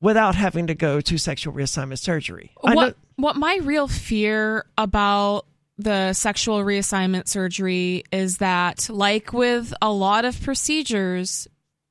without 0.00 0.36
having 0.36 0.66
to 0.68 0.74
go 0.74 1.02
to 1.02 1.18
sexual 1.18 1.52
reassignment 1.52 1.98
surgery. 1.98 2.52
What 2.62 2.96
what 3.16 3.36
my 3.36 3.60
real 3.62 3.88
fear 3.88 4.64
about 4.78 5.44
the 5.76 6.14
sexual 6.14 6.60
reassignment 6.60 7.28
surgery 7.28 8.04
is 8.10 8.38
that 8.38 8.88
like 8.88 9.34
with 9.34 9.74
a 9.82 9.92
lot 9.92 10.24
of 10.24 10.40
procedures 10.42 11.46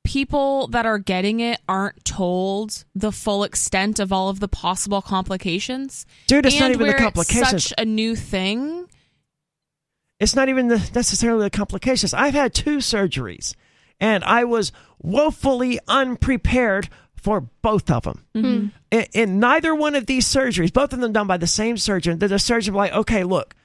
people 0.06 0.68
that 0.68 0.86
are 0.86 0.99
getting 0.99 1.41
it 1.41 1.60
aren't 1.68 2.06
told 2.06 2.86
the 2.95 3.11
full 3.11 3.44
extent 3.44 3.99
of 3.99 4.14
all 4.14 4.30
of 4.30 4.40
the 4.40 4.48
possible 4.48 5.02
complications. 5.02 6.06
Dude, 6.27 6.45
it's 6.45 6.60
not 6.60 6.68
And 6.68 6.76
even 6.76 6.88
the 6.88 6.94
where 6.94 7.11
it's 7.11 7.49
such 7.49 7.73
a 7.77 7.84
new 7.84 8.15
thing. 8.15 8.88
it's 10.19 10.36
not 10.36 10.48
even 10.48 10.69
the, 10.69 10.77
necessarily 10.95 11.44
the 11.44 11.49
complications. 11.49 12.14
I've 12.14 12.34
had 12.34 12.53
two 12.53 12.77
surgeries, 12.77 13.56
and 13.99 14.23
I 14.23 14.45
was 14.45 14.72
woefully 15.02 15.80
unprepared 15.88 16.88
for 17.15 17.41
both 17.61 17.90
of 17.90 18.03
them. 18.03 18.26
Mm-hmm. 18.36 18.68
In, 18.91 19.06
in 19.14 19.40
neither 19.40 19.73
one 19.73 19.95
of 19.95 20.06
these 20.06 20.26
surgeries, 20.27 20.72
both 20.72 20.94
of 20.94 20.99
them 20.99 21.11
done 21.11 21.27
by 21.27 21.38
the 21.38 21.48
same 21.48 21.77
surgeon, 21.77 22.19
the 22.19 22.40
surgeon 22.40 22.73
was 22.73 22.77
like, 22.90 22.94
okay, 22.94 23.23
look, 23.23 23.56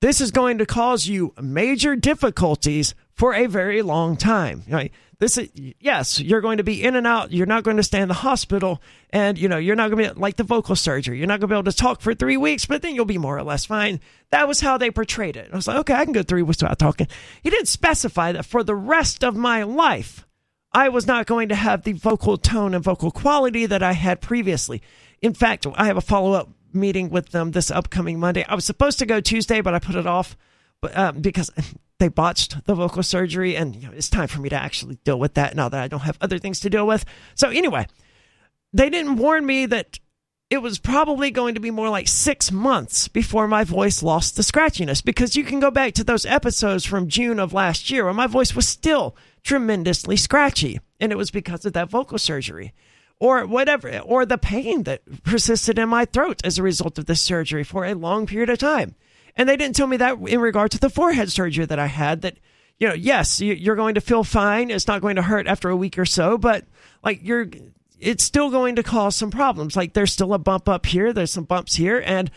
this 0.00 0.20
is 0.20 0.30
going 0.30 0.58
to 0.58 0.66
cause 0.66 1.06
you 1.08 1.34
major 1.40 1.96
difficulties 1.96 2.94
for 3.12 3.34
a 3.34 3.46
very 3.46 3.82
long 3.82 4.16
time. 4.16 4.62
Right? 4.68 4.92
This 5.20 5.36
is 5.36 5.50
yes, 5.78 6.18
you're 6.18 6.40
going 6.40 6.56
to 6.56 6.64
be 6.64 6.82
in 6.82 6.96
and 6.96 7.06
out. 7.06 7.30
You're 7.30 7.44
not 7.46 7.62
going 7.62 7.76
to 7.76 7.82
stay 7.82 8.00
in 8.00 8.08
the 8.08 8.14
hospital, 8.14 8.80
and 9.10 9.36
you 9.36 9.48
know 9.48 9.58
you're 9.58 9.76
not 9.76 9.90
going 9.90 10.02
to 10.02 10.14
be 10.14 10.20
like 10.20 10.36
the 10.36 10.44
vocal 10.44 10.74
surgery. 10.74 11.18
You're 11.18 11.26
not 11.26 11.40
going 11.40 11.48
to 11.50 11.54
be 11.54 11.58
able 11.58 11.70
to 11.70 11.76
talk 11.76 12.00
for 12.00 12.14
three 12.14 12.38
weeks, 12.38 12.64
but 12.64 12.80
then 12.80 12.94
you'll 12.94 13.04
be 13.04 13.18
more 13.18 13.36
or 13.36 13.42
less 13.42 13.66
fine. 13.66 14.00
That 14.30 14.48
was 14.48 14.60
how 14.60 14.78
they 14.78 14.90
portrayed 14.90 15.36
it. 15.36 15.50
I 15.52 15.56
was 15.56 15.68
like, 15.68 15.76
okay, 15.80 15.92
I 15.92 16.04
can 16.04 16.14
go 16.14 16.22
three 16.22 16.40
weeks 16.40 16.62
without 16.62 16.78
talking. 16.78 17.06
He 17.42 17.50
didn't 17.50 17.68
specify 17.68 18.32
that 18.32 18.46
for 18.46 18.64
the 18.64 18.74
rest 18.74 19.22
of 19.22 19.36
my 19.36 19.62
life, 19.62 20.26
I 20.72 20.88
was 20.88 21.06
not 21.06 21.26
going 21.26 21.50
to 21.50 21.54
have 21.54 21.82
the 21.82 21.92
vocal 21.92 22.38
tone 22.38 22.72
and 22.72 22.82
vocal 22.82 23.10
quality 23.10 23.66
that 23.66 23.82
I 23.82 23.92
had 23.92 24.22
previously. 24.22 24.80
In 25.20 25.34
fact, 25.34 25.66
I 25.74 25.84
have 25.84 25.98
a 25.98 26.02
follow 26.02 26.32
up 26.32 26.48
meeting 26.72 27.10
with 27.10 27.28
them 27.30 27.50
this 27.50 27.70
upcoming 27.70 28.18
Monday. 28.18 28.46
I 28.48 28.54
was 28.54 28.64
supposed 28.64 28.98
to 29.00 29.06
go 29.06 29.20
Tuesday, 29.20 29.60
but 29.60 29.74
I 29.74 29.80
put 29.80 29.96
it 29.96 30.06
off 30.06 30.34
but, 30.80 30.96
um, 30.96 31.20
because 31.20 31.50
they 31.98 32.08
botched 32.08 32.64
the 32.64 32.74
vocal 32.74 33.02
surgery, 33.02 33.56
and 33.56 33.76
you 33.76 33.88
know, 33.88 33.94
it's 33.94 34.10
time 34.10 34.28
for 34.28 34.40
me 34.40 34.48
to 34.48 34.56
actually 34.56 34.96
deal 35.04 35.18
with 35.18 35.34
that 35.34 35.54
now 35.54 35.68
that 35.68 35.82
I 35.82 35.88
don't 35.88 36.00
have 36.00 36.18
other 36.20 36.38
things 36.38 36.60
to 36.60 36.70
deal 36.70 36.86
with. 36.86 37.04
So, 37.34 37.50
anyway, 37.50 37.86
they 38.72 38.90
didn't 38.90 39.16
warn 39.16 39.44
me 39.46 39.66
that 39.66 39.98
it 40.50 40.62
was 40.62 40.80
probably 40.80 41.30
going 41.30 41.54
to 41.54 41.60
be 41.60 41.70
more 41.70 41.88
like 41.88 42.08
six 42.08 42.50
months 42.50 43.06
before 43.06 43.46
my 43.46 43.62
voice 43.62 44.02
lost 44.02 44.34
the 44.34 44.42
scratchiness 44.42 45.02
because 45.02 45.36
you 45.36 45.44
can 45.44 45.60
go 45.60 45.70
back 45.70 45.94
to 45.94 46.02
those 46.02 46.26
episodes 46.26 46.84
from 46.84 47.06
June 47.08 47.38
of 47.38 47.52
last 47.52 47.88
year 47.88 48.04
where 48.04 48.12
my 48.12 48.26
voice 48.26 48.54
was 48.54 48.66
still 48.66 49.16
tremendously 49.44 50.16
scratchy, 50.16 50.80
and 50.98 51.12
it 51.12 51.18
was 51.18 51.30
because 51.30 51.64
of 51.64 51.72
that 51.74 51.88
vocal 51.88 52.18
surgery. 52.18 52.72
Or 53.20 53.46
whatever, 53.46 53.98
or 53.98 54.24
the 54.24 54.38
pain 54.38 54.84
that 54.84 55.02
persisted 55.22 55.78
in 55.78 55.90
my 55.90 56.06
throat 56.06 56.40
as 56.42 56.58
a 56.58 56.62
result 56.62 56.98
of 56.98 57.04
this 57.04 57.20
surgery 57.20 57.62
for 57.62 57.84
a 57.84 57.94
long 57.94 58.26
period 58.26 58.48
of 58.48 58.58
time. 58.58 58.94
And 59.36 59.48
they 59.48 59.56
didn't 59.56 59.76
tell 59.76 59.86
me 59.86 59.96
that 59.98 60.18
in 60.18 60.40
regard 60.40 60.70
to 60.72 60.78
the 60.78 60.90
forehead 60.90 61.30
surgery 61.30 61.64
that 61.66 61.78
I 61.78 61.86
had. 61.86 62.22
That 62.22 62.36
you 62.78 62.88
know, 62.88 62.94
yes, 62.94 63.40
you- 63.40 63.54
you're 63.54 63.76
going 63.76 63.94
to 63.96 64.00
feel 64.00 64.24
fine. 64.24 64.70
It's 64.70 64.86
not 64.86 65.02
going 65.02 65.16
to 65.16 65.22
hurt 65.22 65.46
after 65.46 65.68
a 65.68 65.76
week 65.76 65.98
or 65.98 66.06
so, 66.06 66.38
but 66.38 66.64
like 67.04 67.20
you're, 67.22 67.46
it's 67.98 68.24
still 68.24 68.50
going 68.50 68.76
to 68.76 68.82
cause 68.82 69.14
some 69.16 69.30
problems. 69.30 69.76
Like 69.76 69.92
there's 69.92 70.12
still 70.12 70.32
a 70.32 70.38
bump 70.38 70.68
up 70.68 70.86
here, 70.86 71.12
there's 71.12 71.30
some 71.32 71.44
bumps 71.44 71.74
here, 71.74 72.02
and 72.04 72.30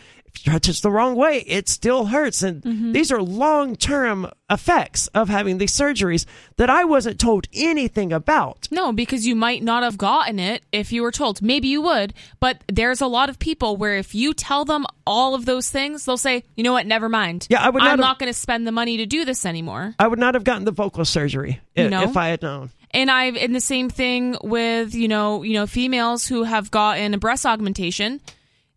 if 0.46 0.54
it 0.54 0.82
the 0.82 0.90
wrong 0.90 1.14
way, 1.16 1.38
it 1.46 1.68
still 1.68 2.06
hurts. 2.06 2.42
And 2.42 2.62
mm-hmm. 2.62 2.92
these 2.92 3.10
are 3.12 3.22
long 3.22 3.76
term 3.76 4.30
effects 4.50 5.06
of 5.08 5.28
having 5.28 5.58
these 5.58 5.72
surgeries 5.72 6.26
that 6.56 6.68
I 6.68 6.84
wasn't 6.84 7.18
told 7.18 7.48
anything 7.52 8.12
about. 8.12 8.68
No, 8.70 8.92
because 8.92 9.26
you 9.26 9.34
might 9.34 9.62
not 9.62 9.82
have 9.82 9.96
gotten 9.96 10.38
it 10.38 10.62
if 10.72 10.92
you 10.92 11.02
were 11.02 11.10
told. 11.10 11.40
Maybe 11.42 11.68
you 11.68 11.80
would, 11.82 12.14
but 12.40 12.62
there's 12.70 13.00
a 13.00 13.06
lot 13.06 13.28
of 13.28 13.38
people 13.38 13.76
where 13.76 13.96
if 13.96 14.14
you 14.14 14.34
tell 14.34 14.64
them 14.64 14.84
all 15.06 15.34
of 15.34 15.44
those 15.46 15.70
things, 15.70 16.04
they'll 16.04 16.16
say, 16.16 16.44
"You 16.56 16.64
know 16.64 16.72
what? 16.72 16.86
Never 16.86 17.08
mind. 17.08 17.46
Yeah, 17.50 17.62
I 17.62 17.70
would 17.70 17.80
not 17.80 17.84
I'm 17.84 17.90
have- 17.90 17.98
not 18.00 18.18
going 18.18 18.32
to 18.32 18.38
spend 18.38 18.66
the 18.66 18.72
money 18.72 18.98
to 18.98 19.06
do 19.06 19.24
this 19.24 19.46
anymore." 19.46 19.94
I 19.98 20.08
would 20.08 20.18
not 20.18 20.34
have 20.34 20.44
gotten 20.44 20.64
the 20.64 20.72
vocal 20.72 21.04
surgery 21.04 21.60
i- 21.76 21.82
You 21.82 21.90
know? 21.90 22.02
if 22.02 22.16
I 22.16 22.28
had 22.28 22.42
known. 22.42 22.70
And 22.90 23.10
I've 23.10 23.36
and 23.36 23.54
the 23.54 23.60
same 23.60 23.90
thing 23.90 24.36
with 24.42 24.94
you 24.94 25.08
know 25.08 25.42
you 25.42 25.54
know 25.54 25.66
females 25.66 26.26
who 26.26 26.44
have 26.44 26.70
gotten 26.70 27.12
a 27.14 27.18
breast 27.18 27.44
augmentation, 27.44 28.20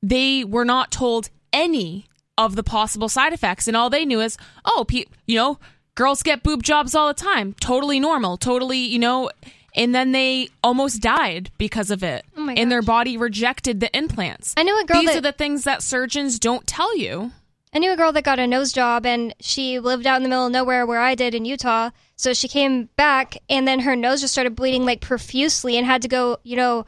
they 0.02 0.44
were 0.44 0.66
not 0.66 0.92
told 0.92 1.30
any 1.58 2.06
of 2.38 2.56
the 2.56 2.64
possible 2.64 3.10
side 3.10 3.34
effects, 3.34 3.68
and 3.68 3.76
all 3.76 3.90
they 3.90 4.06
knew 4.06 4.22
is 4.22 4.38
oh, 4.66 4.86
pe- 4.88 5.06
you 5.26 5.36
know, 5.38 5.60
girls 5.96 6.22
get 6.24 6.44
boob 6.44 6.62
jobs 6.64 6.94
all 6.96 7.08
the 7.08 7.14
time, 7.14 7.54
totally 7.60 8.00
normal, 8.00 8.38
totally 8.38 8.78
you 8.78 9.00
know, 9.00 9.30
and 9.76 9.94
then 9.94 10.12
they 10.12 10.50
almost 10.64 11.02
died 11.02 11.50
because 11.58 11.90
of 11.92 12.04
it, 12.04 12.26
Oh 12.38 12.50
and 12.50 12.72
their 12.72 12.82
body 12.84 13.18
rejected 13.18 13.80
the 13.80 13.96
implants. 13.98 14.54
I 14.56 14.64
knew 14.64 14.80
a 14.80 14.86
girl 14.86 15.02
These 15.02 15.10
that- 15.10 15.18
are 15.18 15.22
the 15.22 15.32
things 15.32 15.64
that 15.64 15.82
surgeons 15.84 16.40
don't 16.40 16.66
tell 16.68 16.96
you. 16.98 17.32
I 17.74 17.80
knew 17.80 17.92
a 17.92 17.98
girl 17.98 18.12
that 18.14 18.24
got 18.24 18.40
a 18.40 18.48
nose 18.48 18.72
job 18.72 19.06
and 19.06 19.36
she 19.40 19.78
lived 19.80 20.08
out 20.08 20.18
in 20.18 20.24
the 20.24 20.30
middle 20.30 20.46
of 20.48 20.52
nowhere 20.52 20.86
where 20.86 21.02
I 21.02 21.16
did 21.16 21.36
in 21.36 21.44
Utah. 21.46 21.90
So 22.16 22.34
she 22.34 22.48
came 22.48 22.90
back 22.96 23.38
and 23.50 23.68
then 23.68 23.82
her 23.82 23.96
nose 23.96 24.22
just 24.22 24.34
started 24.34 24.56
bleeding 24.56 24.86
like 24.86 25.02
profusely 25.02 25.78
and 25.78 25.86
had 25.86 26.02
to 26.04 26.08
go, 26.08 26.38
you 26.44 26.56
know, 26.56 26.86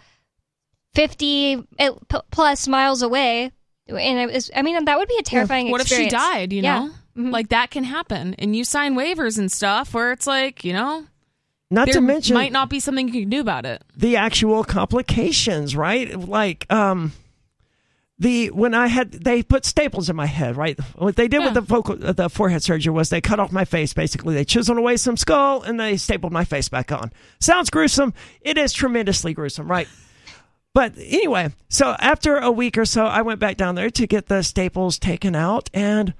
50 0.96 1.68
eh, 1.78 1.90
plus 2.32 2.68
miles 2.68 3.02
away. 3.02 3.52
And 3.90 4.20
it 4.20 4.34
was, 4.34 4.50
I 4.56 4.62
mean, 4.62 4.84
that 4.86 4.98
would 4.98 5.08
be 5.08 5.18
a 5.20 5.24
terrifying 5.24 5.70
What 5.72 5.82
if 5.82 5.88
she 5.88 6.08
died? 6.10 6.54
You 6.54 6.62
Yeah. 6.62 6.80
know, 6.80 6.92
Mhm. 7.18 7.32
like 7.32 7.50
that 7.50 7.72
can 7.72 7.84
happen, 7.84 8.36
and 8.40 8.56
you 8.56 8.64
sign 8.64 8.96
waivers 8.96 9.38
and 9.38 9.52
stuff 9.52 9.94
where 9.94 10.12
it's 10.12 10.28
like 10.28 10.64
you 10.64 10.74
know. 10.74 11.06
Not 11.72 11.86
there 11.86 11.94
to 11.96 12.02
mention 12.02 12.34
might 12.34 12.52
not 12.52 12.68
be 12.70 12.80
something 12.80 13.08
you 13.14 13.22
can 13.22 13.30
do 13.30 13.42
about 13.42 13.66
it. 13.66 13.84
the 13.96 14.16
actual 14.16 14.64
complications, 14.64 15.76
right? 15.76 16.20
Like 16.20 16.66
um 16.72 17.12
the 18.18 18.48
when 18.50 18.74
I 18.74 18.88
had 18.88 19.12
they 19.14 19.44
put 19.44 19.66
staples 19.66 20.10
in 20.10 20.16
my 20.16 20.26
head, 20.26 20.58
right? 20.58 20.78
What 20.98 21.16
they 21.16 21.28
did 21.28 21.44
with 21.44 21.54
the 21.54 21.62
vocal 21.62 22.04
uh, 22.06 22.12
the 22.12 22.28
forehead 22.30 22.64
surgery 22.64 22.92
was 22.92 23.10
they 23.10 23.22
cut 23.22 23.40
off 23.40 23.52
my 23.52 23.66
face 23.66 23.94
basically. 23.94 24.34
They 24.36 24.44
chiseled 24.46 24.78
away 24.78 24.98
some 24.98 25.16
skull 25.16 25.62
and 25.62 25.80
they 25.80 25.96
stapled 25.98 26.34
my 26.34 26.44
face 26.44 26.68
back 26.70 26.92
on. 26.92 27.12
Sounds 27.40 27.70
gruesome. 27.70 28.14
It 28.42 28.58
is 28.58 28.74
tremendously 28.74 29.34
gruesome, 29.34 29.70
right? 29.72 29.88
But 30.74 30.94
anyway, 30.98 31.50
so 31.68 31.96
after 32.00 32.38
a 32.38 32.52
week 32.52 32.78
or 32.78 32.86
so, 32.86 33.06
I 33.06 33.22
went 33.22 33.40
back 33.40 33.58
down 33.58 33.76
there 33.76 33.90
to 33.90 34.08
get 34.08 34.28
the 34.28 34.44
staples 34.44 35.00
taken 35.00 35.36
out, 35.36 35.70
and 35.74 36.14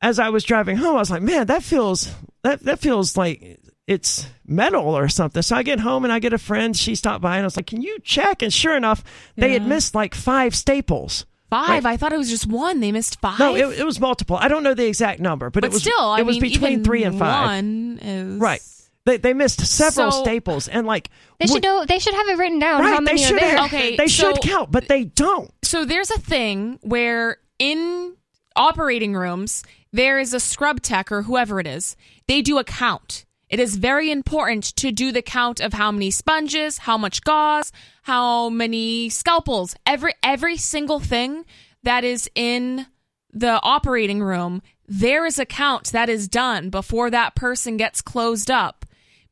as 0.00 0.18
I 0.18 0.28
was 0.28 0.44
driving 0.44 0.76
home, 0.76 0.96
I 0.96 1.00
was 1.00 1.10
like, 1.10 1.22
"Man, 1.22 1.46
that 1.48 1.62
feels 1.62 2.14
that 2.42 2.60
that 2.60 2.78
feels 2.78 3.16
like 3.16 3.60
it's 3.86 4.26
metal 4.46 4.96
or 4.96 5.08
something." 5.08 5.42
So 5.42 5.56
I 5.56 5.62
get 5.62 5.80
home 5.80 6.04
and 6.04 6.12
I 6.12 6.20
get 6.20 6.32
a 6.32 6.38
friend. 6.38 6.76
She 6.76 6.94
stopped 6.94 7.22
by 7.22 7.36
and 7.36 7.42
I 7.42 7.46
was 7.46 7.56
like, 7.56 7.66
"Can 7.66 7.82
you 7.82 7.98
check?" 8.00 8.42
And 8.42 8.52
sure 8.52 8.76
enough, 8.76 9.02
they 9.36 9.52
had 9.52 9.66
missed 9.66 9.94
like 9.94 10.14
five 10.14 10.54
staples. 10.54 11.26
Five. 11.50 11.84
I 11.84 11.98
thought 11.98 12.14
it 12.14 12.18
was 12.18 12.30
just 12.30 12.46
one. 12.46 12.80
They 12.80 12.92
missed 12.92 13.20
five. 13.20 13.38
No, 13.38 13.54
it, 13.54 13.80
it 13.80 13.84
was 13.84 14.00
multiple. 14.00 14.36
I 14.36 14.48
don't 14.48 14.62
know 14.62 14.72
the 14.72 14.86
exact 14.86 15.20
number, 15.20 15.50
but, 15.50 15.60
but 15.60 15.64
it 15.64 15.72
was 15.72 15.82
still, 15.82 16.00
I 16.00 16.20
it 16.20 16.24
was 16.24 16.40
mean, 16.40 16.50
between 16.50 16.72
even 16.72 16.84
three 16.84 17.04
and 17.04 17.18
five. 17.18 17.44
One 17.44 17.98
is 18.00 18.40
Right. 18.40 18.62
They 19.04 19.16
they 19.16 19.34
missed 19.34 19.60
several 19.66 20.10
So- 20.12 20.22
staples 20.22 20.68
and 20.68 20.86
like 20.86 21.10
They 21.40 21.46
should 21.46 21.62
know, 21.62 21.84
they 21.84 21.98
should 21.98 22.14
have 22.14 22.28
it 22.28 22.38
written 22.38 22.58
down 22.60 22.80
right. 22.82 22.94
how 22.94 23.00
many 23.00 23.18
they 23.18 23.24
are 23.24 23.28
should 23.28 23.38
there. 23.40 23.56
have- 23.56 23.66
Okay, 23.66 23.96
They 23.96 24.06
should 24.08 24.40
count, 24.40 24.70
but 24.70 24.88
they 24.88 25.04
don't. 25.04 25.50
So 25.62 25.84
there's 25.84 26.10
a 26.10 26.18
thing 26.20 26.78
where 26.82 27.38
in 27.58 28.14
operating 28.54 29.14
rooms 29.14 29.64
there 29.92 30.18
is 30.18 30.32
a 30.32 30.40
scrub 30.40 30.80
tech 30.82 31.10
or 31.10 31.22
whoever 31.22 31.58
it 31.58 31.66
is. 31.66 31.96
They 32.28 32.42
do 32.42 32.58
a 32.58 32.64
count. 32.64 33.24
It 33.48 33.60
is 33.60 33.76
very 33.76 34.10
important 34.10 34.64
to 34.76 34.90
do 34.92 35.12
the 35.12 35.20
count 35.20 35.60
of 35.60 35.74
how 35.74 35.90
many 35.92 36.10
sponges, 36.10 36.78
how 36.78 36.96
much 36.96 37.22
gauze, 37.22 37.70
how 38.04 38.48
many 38.48 39.08
scalpels, 39.10 39.74
every 39.84 40.14
every 40.22 40.56
single 40.56 41.00
thing 41.00 41.44
that 41.82 42.04
is 42.04 42.30
in 42.34 42.86
the 43.32 43.60
operating 43.62 44.22
room. 44.22 44.62
There 44.86 45.26
is 45.26 45.38
a 45.38 45.44
count 45.46 45.92
that 45.92 46.08
is 46.08 46.28
done 46.28 46.70
before 46.70 47.10
that 47.10 47.34
person 47.34 47.76
gets 47.76 48.00
closed 48.00 48.50
up 48.50 48.81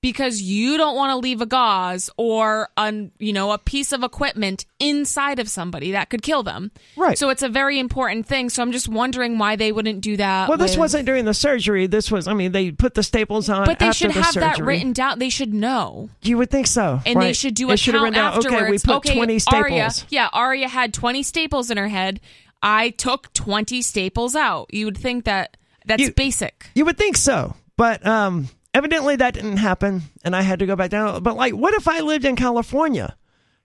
because 0.02 0.40
you 0.40 0.76
don't 0.76 0.96
want 0.96 1.10
to 1.10 1.16
leave 1.16 1.40
a 1.40 1.46
gauze 1.46 2.08
or 2.16 2.68
an 2.76 3.12
you 3.18 3.32
know 3.32 3.52
a 3.52 3.58
piece 3.58 3.92
of 3.92 4.02
equipment 4.02 4.64
inside 4.78 5.38
of 5.38 5.48
somebody 5.48 5.92
that 5.92 6.08
could 6.10 6.22
kill 6.22 6.42
them. 6.42 6.70
Right. 6.96 7.18
So 7.18 7.28
it's 7.28 7.42
a 7.42 7.48
very 7.48 7.78
important 7.78 8.26
thing. 8.26 8.48
So 8.50 8.62
I'm 8.62 8.72
just 8.72 8.88
wondering 8.88 9.38
why 9.38 9.56
they 9.56 9.72
wouldn't 9.72 10.00
do 10.00 10.16
that. 10.16 10.48
Well, 10.48 10.58
this 10.58 10.72
with- 10.72 10.78
wasn't 10.80 11.06
during 11.06 11.24
the 11.24 11.34
surgery. 11.34 11.86
This 11.86 12.10
was, 12.10 12.26
I 12.28 12.34
mean, 12.34 12.52
they 12.52 12.70
put 12.70 12.94
the 12.94 13.02
staples 13.02 13.48
on 13.48 13.66
But 13.66 13.78
they 13.78 13.92
should 13.92 14.10
the 14.10 14.22
have 14.22 14.34
that 14.34 14.58
written 14.58 14.92
down. 14.92 15.18
They 15.18 15.30
should 15.30 15.52
know. 15.52 16.08
You 16.22 16.38
would 16.38 16.50
think 16.50 16.66
so. 16.66 17.00
And 17.04 17.20
they 17.20 17.32
should 17.32 17.54
do 17.54 17.70
a 17.70 17.76
should 17.76 17.94
count 17.94 18.16
afterwards. 18.16 18.56
Okay, 18.56 18.70
we 18.70 18.78
put 18.78 19.04
20 19.04 19.38
staples. 19.38 19.62
Aria, 19.62 19.90
yeah, 20.08 20.28
Aria 20.32 20.68
had 20.68 20.94
20 20.94 21.22
staples 21.22 21.70
in 21.70 21.76
her 21.76 21.88
head. 21.88 22.20
I 22.62 22.90
took 22.90 23.32
20 23.32 23.82
staples 23.82 24.34
out. 24.36 24.72
You 24.72 24.86
would 24.86 24.98
think 24.98 25.24
that 25.24 25.56
that's 25.86 26.02
You- 26.02 26.12
basic. 26.12 26.66
You 26.74 26.84
would 26.84 26.98
think 26.98 27.16
so, 27.16 27.54
but 27.76 28.04
um, 28.06 28.48
evidently 28.74 29.16
that 29.16 29.34
didn't 29.34 29.58
happen, 29.58 30.02
and 30.24 30.34
I 30.34 30.42
had 30.42 30.58
to 30.60 30.66
go 30.66 30.76
back 30.76 30.90
down. 30.90 31.22
But 31.22 31.36
like, 31.36 31.54
what 31.54 31.74
if 31.74 31.88
I 31.88 32.00
lived 32.00 32.24
in 32.24 32.36
California? 32.36 33.16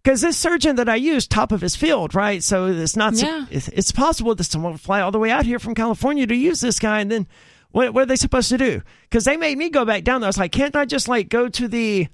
Because 0.03 0.21
this 0.21 0.37
surgeon 0.37 0.75
that 0.75 0.87
I 0.87 0.95
used, 0.95 1.31
top 1.31 1.51
of 1.51 1.61
his 1.61 1.75
field, 1.75 2.13
right? 2.13 2.43
So 2.43 2.67
it's 2.67 2.95
not. 2.95 3.15
Yeah. 3.15 3.45
it's, 3.49 3.69
it's 3.69 3.91
possible 3.91 4.35
that 4.35 4.43
someone 4.43 4.73
would 4.73 4.81
fly 4.81 5.01
all 5.01 5.11
the 5.11 5.19
way 5.19 5.31
out 5.31 5.45
here 5.45 5.57
from 5.57 5.73
California 5.73 6.27
to 6.27 6.35
use 6.35 6.61
this 6.61 6.79
guy, 6.79 6.99
and 6.99 7.09
then 7.09 7.27
what, 7.71 7.93
what 7.93 8.03
are 8.03 8.05
they 8.05 8.15
supposed 8.15 8.49
to 8.49 8.57
do? 8.57 8.81
Because 9.09 9.25
they 9.25 9.35
made 9.35 9.57
me 9.57 9.69
go 9.69 9.83
back 9.83 10.03
down 10.03 10.21
there. 10.21 10.27
I 10.27 10.29
was 10.29 10.37
like, 10.37 10.51
can't 10.51 10.75
I 10.75 10.85
just 10.85 11.07
like 11.07 11.29
go 11.29 11.49
to 11.49 11.67
the 11.67 12.07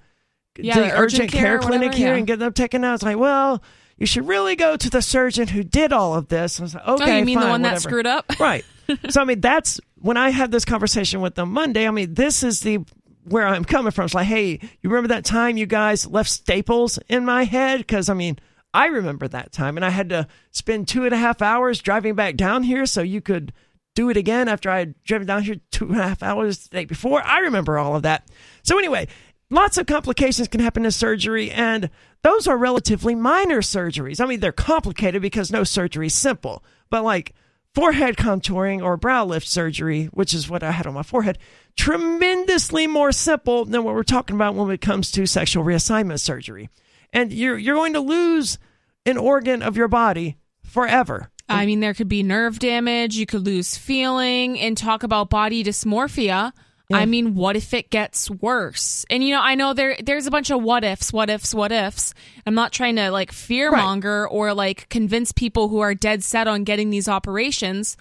Yeah, 0.58 0.76
the, 0.76 0.82
the 0.82 0.86
urgent, 0.88 1.00
urgent 1.00 1.32
care, 1.32 1.42
care 1.42 1.60
clinic 1.60 1.90
whatever, 1.90 1.98
here 1.98 2.08
yeah. 2.08 2.18
and 2.18 2.28
get 2.28 2.40
them 2.40 2.54
taken 2.54 2.84
out? 2.84 2.96
It's 2.96 3.04
like, 3.04 3.18
well, 3.18 3.62
you 4.02 4.08
should 4.08 4.28
really 4.28 4.56
go 4.56 4.76
to 4.76 4.90
the 4.90 5.00
surgeon 5.00 5.48
who 5.48 5.64
did 5.64 5.94
all 5.94 6.16
of 6.16 6.28
this. 6.28 6.60
I 6.60 6.64
was 6.64 6.74
like, 6.74 6.88
okay, 6.88 7.14
oh, 7.14 7.18
you 7.20 7.26
mean 7.26 7.36
the 7.36 7.42
fine, 7.42 7.52
one 7.52 7.62
that 7.62 7.82
screwed 7.82 8.08
up? 8.08 8.26
Right. 8.40 8.66
so 9.10 9.22
I 9.22 9.26
mean, 9.26 9.42
that's 9.42 9.80
when 10.00 10.18
I 10.18 10.32
had 10.32 10.50
this 10.52 10.66
conversation 10.66 11.22
with 11.22 11.36
them 11.36 11.52
Monday. 11.52 11.88
I 11.88 11.92
mean, 11.92 12.16
this 12.16 12.42
is 12.42 12.62
the 12.62 12.80
where 13.26 13.46
I'm 13.46 13.64
coming 13.64 13.92
from. 13.92 14.06
It's 14.06 14.16
like, 14.16 14.26
hey, 14.26 14.60
you 14.82 14.90
remember 14.90 15.10
that 15.10 15.24
time 15.24 15.56
you 15.56 15.68
guys 15.68 16.08
left 16.08 16.32
staples 16.32 16.98
in 17.10 17.26
my 17.26 17.44
head? 17.44 17.82
Because 17.82 18.10
I 18.10 18.16
mean, 18.16 18.40
I 18.74 18.88
remember 18.88 19.28
that 19.28 19.52
time, 19.52 19.78
and 19.78 19.86
I 19.86 19.92
had 19.92 20.10
to 20.10 20.28
spend 20.50 20.88
two 20.88 21.06
and 21.06 21.14
a 21.14 21.18
half 21.18 21.44
hours 21.44 21.80
driving 21.80 22.16
back 22.16 22.38
down 22.38 22.64
here 22.64 22.88
so 22.88 23.04
you 23.04 23.22
could 23.22 23.54
do 23.94 24.10
it 24.10 24.18
again 24.18 24.48
after 24.48 24.72
I 24.72 24.80
had 24.80 25.04
driven 25.04 25.28
down 25.28 25.44
here 25.44 25.58
two 25.70 25.86
and 25.86 26.00
a 26.00 26.08
half 26.08 26.24
hours 26.24 26.58
the 26.68 26.76
day 26.76 26.86
before. 26.86 27.22
I 27.22 27.42
remember 27.42 27.78
all 27.78 27.96
of 27.96 28.02
that. 28.02 28.28
So 28.64 28.80
anyway, 28.80 29.10
lots 29.52 29.78
of 29.78 29.86
complications 29.86 30.48
can 30.48 30.60
happen 30.60 30.86
in 30.86 30.92
surgery, 30.92 31.52
and 31.52 31.92
those 32.24 32.48
are 32.48 32.58
relatively 32.58 33.16
minor 33.16 33.62
surgeries. 33.62 34.22
I 34.22 34.26
mean, 34.26 34.40
they're 34.40 34.52
complicated 34.52 35.22
because 35.22 35.52
no 35.52 35.64
surgery 35.64 36.08
is 36.08 36.14
simple, 36.14 36.64
but 36.90 37.04
like 37.04 37.34
forehead 37.74 38.18
contouring 38.18 38.82
or 38.82 38.98
brow 38.98 39.26
lift 39.26 39.48
surgery, 39.48 40.06
which 40.06 40.34
is 40.34 40.50
what 40.50 40.64
I 40.64 40.72
had 40.72 40.88
on 40.88 40.94
my 40.94 41.04
forehead, 41.04 41.38
tremendously 41.76 42.88
more 42.88 43.12
simple 43.12 43.66
than 43.66 43.84
what 43.84 43.96
we're 43.96 44.04
talking 44.04 44.36
about 44.36 44.56
when 44.56 44.70
it 44.72 44.82
comes 44.82 45.12
to 45.12 45.26
sexual 45.26 45.64
reassignment 45.64 46.20
surgery. 46.20 46.70
And 47.14 47.34
you're 47.34 47.58
you're 47.58 47.76
going 47.76 47.94
to 47.94 48.00
lose 48.00 48.58
an 49.06 49.18
organ 49.18 49.62
of 49.62 49.76
your 49.76 49.88
body 49.88 50.38
forever. 50.64 51.30
I 51.50 51.66
mean, 51.66 51.82
there 51.82 51.94
could 51.94 52.08
be 52.08 52.24
nerve 52.24 52.60
damage. 52.60 53.16
You 53.16 53.26
could 53.26 53.46
lose 53.46 53.76
feeling 53.76 54.58
and 54.58 54.78
talk 54.78 55.04
about 55.04 55.30
body 55.30 55.66
dysmorphia. 55.66 56.54
I 56.94 57.06
mean, 57.06 57.36
what 57.36 57.56
if 57.56 57.74
it 57.74 57.90
gets 57.90 58.30
worse? 58.30 59.06
And 59.10 59.24
you 59.24 59.34
know, 59.34 59.42
I 59.42 59.56
know 59.56 59.74
there 59.74 59.96
there's 60.02 60.28
a 60.28 60.32
bunch 60.32 60.50
of 60.52 60.62
what 60.62 60.84
ifs, 60.84 61.12
what 61.12 61.30
ifs, 61.30 61.54
what 61.54 61.72
ifs. 61.72 62.14
I'm 62.46 62.56
not 62.56 62.72
trying 62.72 62.96
to 62.98 63.12
like 63.12 63.32
fearmonger 63.32 64.28
or 64.30 64.54
like 64.54 64.90
convince 64.90 65.32
people 65.32 65.70
who 65.70 65.80
are 65.80 65.94
dead 65.94 66.24
set 66.24 66.48
on 66.48 66.64
getting 66.64 66.90
these 66.90 67.08
operations, 67.08 67.98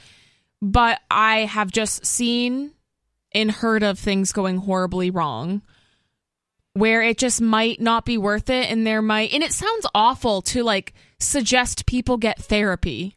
but 0.61 1.01
I 1.11 1.41
have 1.41 1.71
just 1.71 2.05
seen 2.07 2.73
and 3.33 3.51
heard 3.51 3.83
of 3.83 3.99
things 3.99 4.33
going 4.33 4.59
horribly 4.59 5.11
wrong 5.11 5.62
where 6.75 7.03
it 7.03 7.19
just 7.19 7.41
might 7.41 7.81
not 7.81 8.05
be 8.05 8.17
worth 8.17 8.49
it 8.49 8.71
and 8.71 8.87
there 8.87 9.03
might 9.03 9.33
and 9.33 9.43
it 9.43 9.53
sounds 9.53 9.87
awful 9.95 10.41
to 10.41 10.62
like 10.62 10.95
suggest 11.19 11.87
people 11.87 12.17
get 12.17 12.39
therapy. 12.39 13.17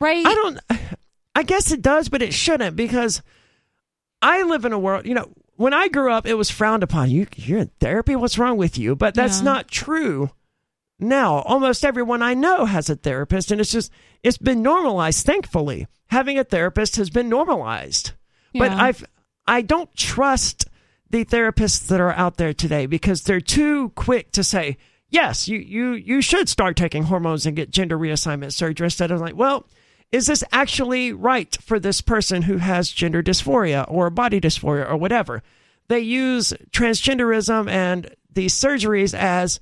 Right? 0.00 0.24
I 0.24 0.34
don't. 0.34 0.60
I 1.34 1.42
guess 1.42 1.70
it 1.70 1.82
does, 1.82 2.08
but 2.08 2.22
it 2.22 2.34
shouldn't 2.34 2.76
because 2.76 3.22
I 4.22 4.42
live 4.42 4.64
in 4.64 4.72
a 4.72 4.78
world. 4.78 5.06
You 5.06 5.14
know, 5.14 5.30
when 5.56 5.72
I 5.74 5.88
grew 5.88 6.12
up, 6.12 6.26
it 6.26 6.34
was 6.34 6.50
frowned 6.50 6.82
upon. 6.82 7.10
You, 7.10 7.26
you're 7.36 7.58
in 7.60 7.70
therapy. 7.80 8.16
What's 8.16 8.38
wrong 8.38 8.56
with 8.56 8.78
you? 8.78 8.96
But 8.96 9.14
that's 9.14 9.38
Yeah. 9.38 9.44
not 9.44 9.68
true. 9.68 10.30
Now, 10.98 11.36
almost 11.40 11.84
everyone 11.84 12.20
I 12.22 12.34
know 12.34 12.66
has 12.66 12.90
a 12.90 12.96
therapist, 12.96 13.50
and 13.50 13.60
it's 13.60 13.72
just 13.72 13.90
it's 14.22 14.36
been 14.36 14.62
normalized. 14.62 15.24
Thankfully, 15.24 15.86
having 16.08 16.38
a 16.38 16.44
therapist 16.44 16.96
has 16.96 17.08
been 17.08 17.28
normalized. 17.30 18.12
But 18.52 18.72
I've 18.72 19.04
I 19.46 19.62
don't 19.62 19.94
trust 19.96 20.66
the 21.08 21.24
therapists 21.24 21.86
that 21.88 22.00
are 22.00 22.12
out 22.12 22.36
there 22.36 22.52
today 22.52 22.86
because 22.86 23.22
they're 23.22 23.40
too 23.40 23.90
quick 23.90 24.30
to 24.32 24.44
say 24.44 24.76
yes, 25.08 25.48
you 25.48 25.58
you 25.58 25.92
you 25.92 26.20
should 26.20 26.48
start 26.50 26.76
taking 26.76 27.04
hormones 27.04 27.46
and 27.46 27.56
get 27.56 27.70
gender 27.70 27.98
reassignment 27.98 28.52
surgery 28.52 28.84
instead 28.86 29.10
of 29.10 29.20
like, 29.20 29.34
well, 29.36 29.66
is 30.12 30.26
this 30.26 30.42
actually 30.52 31.12
right 31.12 31.56
for 31.62 31.78
this 31.78 32.00
person 32.00 32.42
who 32.42 32.56
has 32.58 32.90
gender 32.90 33.22
dysphoria 33.22 33.84
or 33.88 34.10
body 34.10 34.40
dysphoria 34.40 34.88
or 34.90 34.96
whatever? 34.96 35.42
They 35.88 36.00
use 36.00 36.52
transgenderism 36.70 37.68
and 37.70 38.14
these 38.32 38.54
surgeries 38.54 39.14
as 39.14 39.60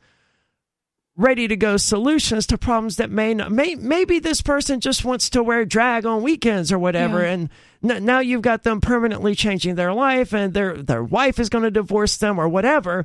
ready 1.16 1.49
to 1.49 1.57
go 1.57 1.77
solutions 1.77 2.47
to 2.47 2.57
problems 2.57 2.97
that 2.97 3.11
may 3.11 3.35
not 3.35 3.51
may, 3.51 3.75
maybe 3.75 4.20
this 4.20 4.41
person 4.41 4.79
just 4.79 5.05
wants 5.05 5.29
to 5.31 5.43
wear 5.43 5.65
drag 5.65 6.07
on 6.07 6.23
weekends 6.23 6.70
or 6.70 6.79
whatever 6.79 7.23
Yeah. 7.23 7.31
and 7.33 7.49
n- 7.83 8.05
now 8.05 8.20
you've 8.20 8.43
got 8.43 8.62
them 8.62 8.81
permanently 8.81 9.35
changing 9.35 9.75
their 9.75 9.93
life 9.93 10.33
and 10.33 10.55
their 10.55 10.77
their 10.81 11.03
wife 11.03 11.41
is 11.41 11.49
going 11.49 11.65
to 11.65 11.73
divorce 11.73 12.16
them 12.19 12.39
or 12.39 12.49
whatever 12.49 13.05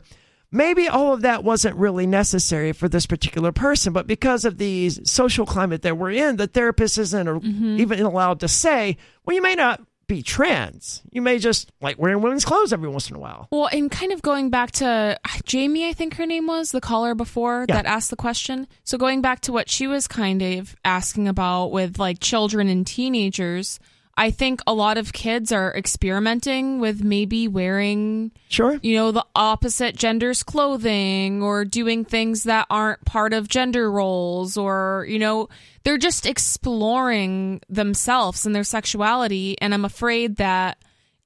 maybe 0.53 0.87
all 0.87 1.13
of 1.13 1.21
that 1.21 1.43
wasn't 1.43 1.75
really 1.75 2.07
necessary 2.07 2.71
for 2.71 2.87
this 2.87 3.05
particular 3.05 3.51
person 3.51 3.91
but 3.91 4.07
because 4.07 4.45
of 4.45 4.57
the 4.57 4.89
social 4.89 5.45
climate 5.45 5.81
that 5.81 5.97
we're 5.97 6.11
in 6.11 6.37
the 6.37 6.47
therapist 6.47 6.97
isn't 6.97 7.27
a- 7.27 7.39
mm-hmm. 7.39 7.77
even 7.79 7.99
allowed 8.01 8.39
to 8.39 8.47
say 8.47 8.95
well 9.25 9.35
you 9.35 9.41
may 9.41 9.55
not 9.55 9.81
be 10.05 10.21
trans 10.21 11.01
you 11.11 11.21
may 11.21 11.39
just 11.39 11.71
like 11.81 11.97
wearing 11.97 12.21
women's 12.21 12.43
clothes 12.45 12.73
every 12.73 12.89
once 12.89 13.09
in 13.09 13.15
a 13.15 13.19
while 13.19 13.47
Well, 13.51 13.67
and 13.71 13.89
kind 13.89 14.11
of 14.11 14.21
going 14.21 14.49
back 14.49 14.71
to 14.73 14.85
uh, 14.85 15.39
Jamie, 15.45 15.87
I 15.87 15.93
think 15.93 16.15
her 16.15 16.25
name 16.25 16.45
was 16.45 16.71
the 16.71 16.81
caller 16.81 17.15
before 17.15 17.65
Yeah. 17.69 17.75
that 17.75 17.85
asked 17.85 18.09
the 18.09 18.17
question. 18.17 18.67
So 18.83 18.97
going 18.97 19.21
back 19.21 19.39
to 19.41 19.53
what 19.53 19.69
she 19.69 19.87
was 19.87 20.07
kind 20.07 20.41
of 20.41 20.75
asking 20.83 21.29
about 21.29 21.71
with 21.71 21.99
like 21.99 22.19
children 22.19 22.67
and 22.67 22.85
teenagers, 22.85 23.79
I 24.15 24.29
think 24.29 24.61
a 24.67 24.73
lot 24.73 24.97
of 24.97 25.11
kids 25.11 25.51
are 25.51 25.75
experimenting 25.75 26.79
with 26.79 27.03
maybe 27.03 27.47
wearing, 27.47 28.31
sure 28.47 28.79
you 28.83 28.95
know, 28.95 29.11
the 29.11 29.25
opposite 29.35 29.95
gender's 29.95 30.43
clothing 30.43 31.41
or 31.41 31.65
doing 31.65 32.05
things 32.05 32.43
that 32.43 32.67
aren't 32.69 33.03
part 33.05 33.33
of 33.33 33.47
gender 33.47 33.91
roles 33.91 34.55
or, 34.55 35.07
you 35.09 35.17
know, 35.17 35.49
they're 35.83 35.97
just 35.97 36.27
exploring 36.27 37.61
themselves 37.69 38.45
and 38.45 38.55
their 38.55 38.63
sexuality. 38.63 39.59
And 39.59 39.73
I'm 39.73 39.85
afraid 39.85 40.35
that 40.35 40.77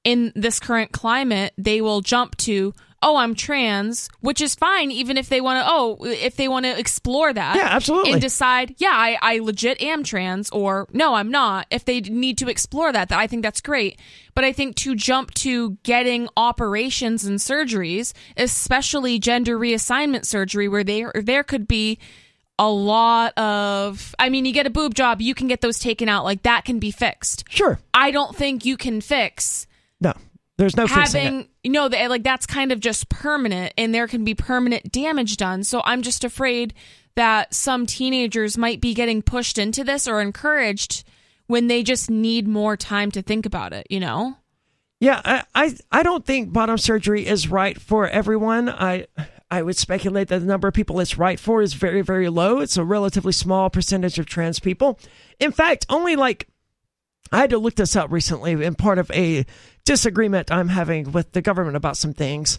in 0.02 0.32
this 0.34 0.58
current 0.58 0.92
climate, 0.92 1.52
they 1.58 1.82
will 1.82 2.00
jump 2.00 2.36
to, 2.38 2.72
oh, 3.02 3.16
I'm 3.16 3.34
trans, 3.34 4.08
which 4.20 4.40
is 4.40 4.54
fine, 4.54 4.90
even 4.90 5.16
if 5.16 5.28
they 5.28 5.40
want 5.40 5.64
to, 5.64 5.70
oh, 5.70 5.98
if 6.04 6.36
they 6.36 6.48
want 6.48 6.64
to 6.64 6.78
explore 6.78 7.32
that. 7.32 7.56
Yeah, 7.56 7.68
absolutely. 7.70 8.12
And 8.12 8.20
decide, 8.20 8.74
yeah, 8.78 8.92
I, 8.92 9.18
I 9.20 9.38
legit 9.38 9.80
am 9.80 10.02
trans, 10.02 10.50
or 10.50 10.88
no, 10.92 11.14
I'm 11.14 11.30
not. 11.30 11.66
If 11.70 11.84
they 11.84 12.00
need 12.00 12.38
to 12.38 12.48
explore 12.48 12.92
that, 12.92 13.08
that 13.08 13.18
I 13.18 13.26
think 13.26 13.42
that's 13.42 13.60
great. 13.60 14.00
But 14.34 14.44
I 14.44 14.52
think 14.52 14.76
to 14.76 14.94
jump 14.94 15.34
to 15.34 15.78
getting 15.82 16.28
operations 16.36 17.24
and 17.24 17.38
surgeries, 17.38 18.12
especially 18.36 19.18
gender 19.18 19.58
reassignment 19.58 20.24
surgery, 20.24 20.68
where 20.68 20.84
there 20.84 21.12
there 21.14 21.44
could 21.44 21.66
be 21.66 21.98
a 22.58 22.68
lot 22.68 23.36
of 23.38 24.14
I 24.18 24.28
mean, 24.28 24.44
you 24.44 24.52
get 24.52 24.66
a 24.66 24.70
boob 24.70 24.94
job, 24.94 25.20
you 25.20 25.34
can 25.34 25.48
get 25.48 25.60
those 25.60 25.78
taken 25.78 26.08
out. 26.08 26.24
Like 26.24 26.42
that 26.42 26.64
can 26.64 26.78
be 26.78 26.90
fixed. 26.90 27.44
sure 27.48 27.78
I 27.94 28.10
don't 28.10 28.34
think 28.34 28.64
you 28.64 28.76
can 28.76 29.00
fix 29.00 29.66
no 30.00 30.14
there's 30.58 30.76
no 30.76 30.86
having 30.86 31.48
you 31.64 31.70
know 31.70 31.86
like 31.86 32.22
that's 32.22 32.44
kind 32.46 32.70
of 32.72 32.80
just 32.80 33.08
permanent 33.08 33.72
and 33.78 33.94
there 33.94 34.06
can 34.06 34.24
be 34.24 34.34
permanent 34.34 34.92
damage 34.92 35.36
done 35.38 35.64
so 35.64 35.80
i'm 35.84 36.02
just 36.02 36.24
afraid 36.24 36.74
that 37.14 37.54
some 37.54 37.86
teenagers 37.86 38.58
might 38.58 38.80
be 38.80 38.92
getting 38.94 39.22
pushed 39.22 39.56
into 39.56 39.82
this 39.82 40.06
or 40.06 40.20
encouraged 40.20 41.04
when 41.46 41.66
they 41.68 41.82
just 41.82 42.10
need 42.10 42.46
more 42.46 42.76
time 42.76 43.10
to 43.10 43.22
think 43.22 43.46
about 43.46 43.72
it 43.72 43.86
you 43.88 44.00
know 44.00 44.36
Yeah, 45.00 45.22
I, 45.24 45.44
I 45.54 45.76
I 45.92 46.02
don't 46.02 46.26
think 46.26 46.52
bottom 46.52 46.76
surgery 46.76 47.24
is 47.24 47.48
right 47.48 47.80
for 47.80 48.08
everyone. 48.08 48.68
I 48.68 49.06
I 49.50 49.62
would 49.62 49.76
speculate 49.76 50.26
that 50.28 50.40
the 50.40 50.46
number 50.46 50.66
of 50.68 50.74
people 50.74 50.98
it's 51.00 51.16
right 51.16 51.38
for 51.38 51.62
is 51.62 51.74
very 51.74 52.02
very 52.02 52.28
low. 52.28 52.58
It's 52.58 52.76
a 52.76 52.84
relatively 52.84 53.32
small 53.32 53.70
percentage 53.70 54.18
of 54.18 54.26
trans 54.26 54.58
people. 54.58 54.98
In 55.38 55.52
fact, 55.52 55.86
only 55.88 56.16
like 56.16 56.48
I 57.30 57.38
had 57.38 57.50
to 57.50 57.58
look 57.58 57.76
this 57.76 57.94
up 57.94 58.10
recently 58.10 58.52
in 58.52 58.74
part 58.74 58.98
of 58.98 59.08
a 59.12 59.46
disagreement 59.88 60.52
I'm 60.52 60.68
having 60.68 61.12
with 61.12 61.32
the 61.32 61.42
government 61.42 61.76
about 61.76 61.96
some 61.96 62.12
things. 62.14 62.58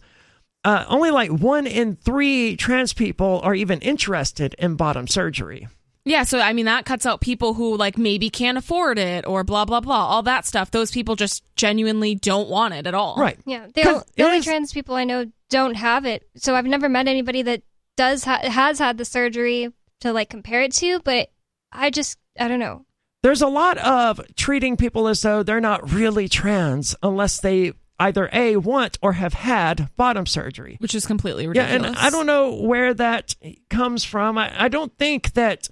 Uh, 0.65 0.83
only 0.89 1.11
like 1.11 1.29
one 1.31 1.65
in 1.67 1.95
three 1.95 2.57
trans 2.57 2.91
people 2.93 3.39
are 3.43 3.55
even 3.55 3.79
interested 3.79 4.55
in 4.59 4.75
bottom 4.75 5.07
surgery. 5.07 5.67
yeah 6.05 6.23
so 6.23 6.39
i 6.39 6.51
mean 6.53 6.65
that 6.65 6.85
cuts 6.85 7.05
out 7.05 7.21
people 7.21 7.53
who 7.53 7.77
like 7.77 7.97
maybe 7.97 8.29
can't 8.29 8.57
afford 8.57 8.97
it 8.97 9.25
or 9.27 9.43
blah 9.43 9.63
blah 9.65 9.79
blah 9.81 10.05
all 10.11 10.23
that 10.23 10.45
stuff 10.45 10.71
those 10.71 10.91
people 10.91 11.15
just 11.15 11.43
genuinely 11.55 12.13
don't 12.15 12.49
want 12.49 12.73
it 12.73 12.87
at 12.87 12.93
all 12.93 13.15
Right. 13.17 13.37
Yeah, 13.45 13.67
the, 13.73 13.81
'Cause 13.83 14.01
o- 14.01 14.03
the 14.17 14.23
only 14.23 14.37
is- 14.39 14.45
trans 14.45 14.73
people 14.73 14.95
I 14.95 15.03
know 15.05 15.25
don't 15.49 15.75
have 15.75 16.05
it. 16.05 16.27
So 16.35 16.55
I've 16.55 16.65
never 16.65 16.89
met 16.89 17.07
anybody 17.07 17.41
that 17.43 17.61
does 17.97 18.23
ha- 18.25 18.41
has 18.43 18.79
had 18.79 18.97
the 18.97 19.05
surgery 19.05 19.69
to 20.01 20.11
like 20.13 20.29
compare 20.29 20.61
it 20.61 20.73
to. 20.81 20.99
But 21.03 21.29
I 21.71 21.89
just 21.89 22.17
I 22.39 22.47
don't 22.47 22.59
know. 22.59 22.85
There's 23.23 23.41
a 23.41 23.47
lot 23.47 23.77
of 23.79 24.21
treating 24.35 24.77
people 24.77 25.07
as 25.07 25.21
though 25.21 25.43
they're 25.43 25.59
not 25.59 25.91
really 25.91 26.27
trans 26.29 26.95
unless 27.03 27.39
they 27.39 27.73
either 27.99 28.29
a 28.31 28.55
want 28.55 28.97
or 29.01 29.13
have 29.13 29.33
had 29.33 29.89
bottom 29.97 30.25
surgery. 30.25 30.77
which 30.79 30.95
is 30.95 31.05
completely 31.05 31.45
ridiculous 31.47 31.81
Yeah, 31.81 31.87
and 31.89 31.97
I 31.97 32.09
don't 32.09 32.25
know 32.25 32.53
where 32.55 32.93
that 32.93 33.35
comes 33.69 34.05
from. 34.05 34.37
I, 34.37 34.65
I 34.65 34.67
don't 34.69 34.97
think 34.97 35.33
that 35.33 35.67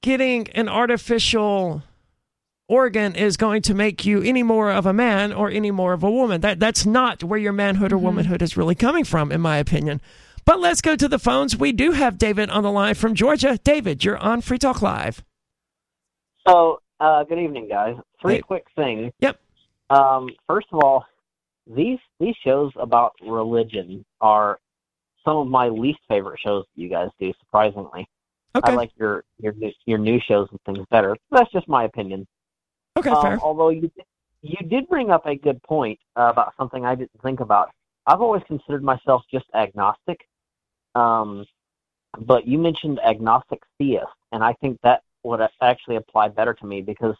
getting 0.00 0.48
an 0.50 0.68
artificial 0.68 1.82
organ 2.68 3.16
is 3.16 3.36
going 3.36 3.62
to 3.62 3.74
make 3.74 4.04
you 4.04 4.22
any 4.22 4.42
more 4.44 4.70
of 4.70 4.86
a 4.86 4.92
man 4.92 5.32
or 5.32 5.50
any 5.50 5.70
more 5.72 5.92
of 5.92 6.02
a 6.04 6.10
woman. 6.10 6.40
That 6.42 6.60
that's 6.60 6.86
not 6.86 7.24
where 7.24 7.38
your 7.38 7.52
manhood 7.52 7.92
or 7.92 7.96
Mm-hmm. 7.96 8.04
womanhood 8.04 8.42
is 8.42 8.56
really 8.56 8.74
coming 8.76 9.04
from, 9.04 9.32
in 9.32 9.40
my 9.40 9.56
opinion. 9.56 10.00
But 10.44 10.60
let's 10.60 10.80
go 10.80 10.94
to 10.94 11.08
the 11.08 11.18
phones. 11.18 11.56
We 11.56 11.72
do 11.72 11.92
have 11.92 12.16
David 12.16 12.48
on 12.48 12.62
the 12.62 12.70
line 12.70 12.94
from 12.94 13.14
Georgia. 13.14 13.58
David, 13.64 14.04
you're 14.04 14.16
on 14.18 14.40
Free 14.40 14.58
Talk 14.58 14.80
Live. 14.82 15.24
So, 16.48 16.80
uh, 17.00 17.24
good 17.24 17.38
evening, 17.38 17.68
guys. 17.68 17.96
Three 18.22 18.36
Hey. 18.36 18.40
quick 18.42 18.66
things. 18.74 19.12
Yep. 19.20 19.38
Um, 19.90 20.30
first 20.46 20.68
of 20.72 20.82
all, 20.82 21.04
these 21.66 21.98
these 22.18 22.34
shows 22.36 22.72
about 22.76 23.12
religion 23.20 24.04
are 24.22 24.58
some 25.24 25.36
of 25.36 25.48
my 25.48 25.68
least 25.68 25.98
favorite 26.08 26.40
shows 26.40 26.64
that 26.64 26.80
you 26.80 26.88
guys 26.88 27.10
do. 27.20 27.32
Surprisingly, 27.40 28.08
Okay. 28.56 28.72
I 28.72 28.74
like 28.74 28.90
your 28.96 29.24
your 29.38 29.52
new- 29.52 29.72
your 29.84 29.98
new 29.98 30.18
shows 30.20 30.48
and 30.50 30.60
things 30.62 30.86
better. 30.90 31.16
That's 31.30 31.50
just 31.52 31.68
my 31.68 31.84
opinion. 31.84 32.26
okay, 32.96 33.10
Um, 33.10 33.22
fair. 33.22 33.38
although 33.40 33.68
you 33.68 33.90
you 34.40 34.56
did 34.68 34.88
bring 34.88 35.10
up 35.10 35.26
a 35.26 35.34
good 35.34 35.62
point 35.64 35.98
uh, 36.16 36.28
about 36.32 36.54
something 36.56 36.86
I 36.86 36.94
didn't 36.94 37.20
think 37.22 37.40
about. 37.40 37.70
I've 38.06 38.22
always 38.22 38.42
considered 38.44 38.82
myself 38.82 39.22
just 39.30 39.44
agnostic, 39.52 40.26
um, 40.94 41.44
but 42.18 42.46
you 42.46 42.56
mentioned 42.58 43.00
agnostic 43.00 43.62
theist, 43.76 44.06
and 44.32 44.42
I 44.42 44.54
think 44.54 44.80
that 44.82 45.02
would 45.22 45.40
actually 45.62 45.96
apply 45.96 46.28
better 46.28 46.54
to 46.54 46.66
me 46.66 46.80
because 46.82 47.14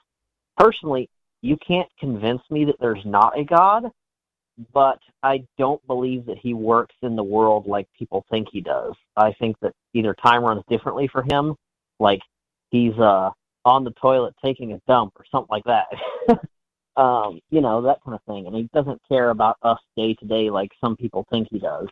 personally, 0.56 1.08
you 1.40 1.56
can't 1.56 1.88
convince 1.98 2.42
me 2.50 2.64
that 2.64 2.76
there's 2.80 3.04
not 3.04 3.38
a 3.38 3.44
God, 3.44 3.90
but 4.72 4.98
I 5.22 5.44
don't 5.56 5.84
believe 5.86 6.26
that 6.26 6.38
he 6.38 6.54
works 6.54 6.94
in 7.02 7.14
the 7.14 7.22
world 7.22 7.66
like 7.66 7.86
people 7.96 8.24
think 8.30 8.48
he 8.50 8.60
does. 8.60 8.94
I 9.16 9.32
think 9.34 9.56
that 9.60 9.72
either 9.94 10.14
time 10.14 10.42
runs 10.42 10.64
differently 10.68 11.08
for 11.08 11.22
him, 11.30 11.54
like 12.00 12.20
he's 12.70 12.96
uh 12.98 13.30
on 13.64 13.84
the 13.84 13.92
toilet 13.92 14.34
taking 14.44 14.72
a 14.72 14.80
dump 14.88 15.12
or 15.16 15.24
something 15.30 15.48
like 15.50 15.64
that. 15.64 15.86
um, 17.00 17.40
you 17.50 17.60
know, 17.60 17.82
that 17.82 17.98
kind 18.04 18.14
of 18.14 18.22
thing. 18.24 18.46
And 18.46 18.56
he 18.56 18.68
doesn't 18.74 19.00
care 19.08 19.30
about 19.30 19.56
us 19.62 19.78
day 19.96 20.14
to 20.14 20.24
day 20.26 20.50
like 20.50 20.70
some 20.80 20.96
people 20.96 21.26
think 21.30 21.48
he 21.50 21.58
does. 21.58 21.86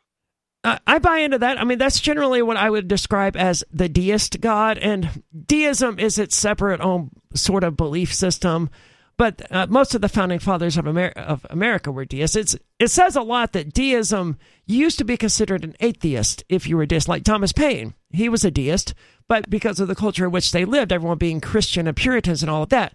I 0.87 0.99
buy 0.99 1.19
into 1.19 1.39
that. 1.39 1.61
I 1.61 1.65
mean, 1.65 1.79
that's 1.79 2.01
generally 2.01 2.43
what 2.43 2.57
I 2.57 2.69
would 2.69 2.89
describe 2.89 3.37
as 3.37 3.63
the 3.73 3.89
deist 3.89 4.41
God, 4.41 4.79
and 4.79 5.23
deism 5.47 5.99
is 5.99 6.19
its 6.19 6.35
separate 6.35 6.81
own 6.81 7.11
sort 7.35 7.65
of 7.65 7.77
belief 7.77 8.13
system. 8.13 8.71
But 9.19 9.51
uh, 9.51 9.67
most 9.69 9.95
of 9.95 10.03
the 10.03 10.11
founding 10.11 10.41
fathers 10.41 10.77
of, 10.77 10.87
Amer- 10.87 11.13
of 11.17 11.47
America 11.49 11.91
were 11.91 12.05
deists. 12.05 12.37
It's, 12.37 12.57
it 12.79 12.89
says 12.89 13.17
a 13.17 13.23
lot 13.23 13.53
that 13.53 13.73
deism 13.73 14.37
used 14.67 14.99
to 14.99 15.05
be 15.05 15.17
considered 15.17 15.65
an 15.65 15.75
atheist 15.81 16.45
if 16.49 16.67
you 16.67 16.77
were 16.77 16.85
deist, 16.85 17.09
like 17.09 17.25
Thomas 17.25 17.53
Paine. 17.53 17.95
He 18.11 18.29
was 18.29 18.45
a 18.45 18.51
deist, 18.51 18.93
but 19.27 19.49
because 19.49 19.81
of 19.81 19.89
the 19.89 19.95
culture 19.95 20.27
in 20.27 20.33
which 20.33 20.53
they 20.53 20.67
lived, 20.67 20.93
everyone 20.93 21.17
being 21.17 21.41
Christian 21.41 21.87
and 21.87 21.97
Puritans 21.97 22.43
and 22.43 22.51
all 22.51 22.65
of 22.65 22.69
that, 22.69 22.93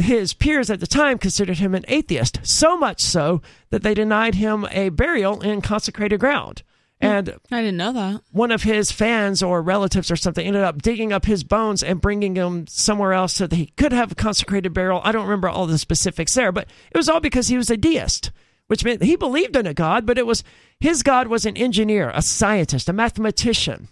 his 0.00 0.34
peers 0.34 0.68
at 0.68 0.80
the 0.80 0.86
time 0.86 1.18
considered 1.18 1.58
him 1.58 1.74
an 1.74 1.84
atheist. 1.86 2.40
So 2.42 2.76
much 2.76 3.00
so 3.00 3.40
that 3.70 3.82
they 3.82 3.94
denied 3.94 4.34
him 4.36 4.66
a 4.70 4.88
burial 4.88 5.40
in 5.40 5.60
consecrated 5.60 6.18
ground. 6.18 6.62
And 7.02 7.34
I 7.50 7.60
didn't 7.60 7.76
know 7.76 7.92
that. 7.92 8.22
one 8.30 8.52
of 8.52 8.62
his 8.62 8.92
fans 8.92 9.42
or 9.42 9.60
relatives 9.60 10.10
or 10.10 10.16
something 10.16 10.46
ended 10.46 10.62
up 10.62 10.80
digging 10.80 11.12
up 11.12 11.24
his 11.24 11.42
bones 11.42 11.82
and 11.82 12.00
bringing 12.00 12.34
them 12.34 12.66
somewhere 12.68 13.12
else 13.12 13.32
so 13.34 13.46
that 13.46 13.56
he 13.56 13.66
could 13.76 13.92
have 13.92 14.12
a 14.12 14.14
consecrated 14.14 14.72
burial. 14.72 15.00
I 15.02 15.10
don't 15.12 15.24
remember 15.24 15.48
all 15.48 15.66
the 15.66 15.78
specifics 15.78 16.34
there, 16.34 16.52
but 16.52 16.68
it 16.90 16.96
was 16.96 17.08
all 17.08 17.20
because 17.20 17.48
he 17.48 17.56
was 17.56 17.70
a 17.70 17.76
deist, 17.76 18.30
which 18.68 18.84
meant 18.84 19.02
he 19.02 19.16
believed 19.16 19.56
in 19.56 19.66
a 19.66 19.74
God, 19.74 20.06
but 20.06 20.16
it 20.16 20.26
was 20.26 20.44
his 20.78 21.02
God 21.02 21.26
was 21.26 21.44
an 21.44 21.56
engineer, 21.56 22.10
a 22.14 22.22
scientist, 22.22 22.88
a 22.88 22.92
mathematician 22.92 23.88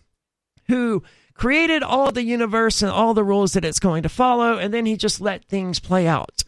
who 0.68 1.02
created 1.34 1.82
all 1.82 2.12
the 2.12 2.22
universe 2.22 2.80
and 2.82 2.90
all 2.92 3.14
the 3.14 3.24
rules 3.24 3.54
that 3.54 3.64
it's 3.64 3.80
going 3.80 4.02
to 4.04 4.08
follow, 4.08 4.56
and 4.58 4.72
then 4.72 4.86
he 4.86 4.96
just 4.96 5.20
let 5.20 5.44
things 5.46 5.80
play 5.80 6.06
out. 6.06 6.39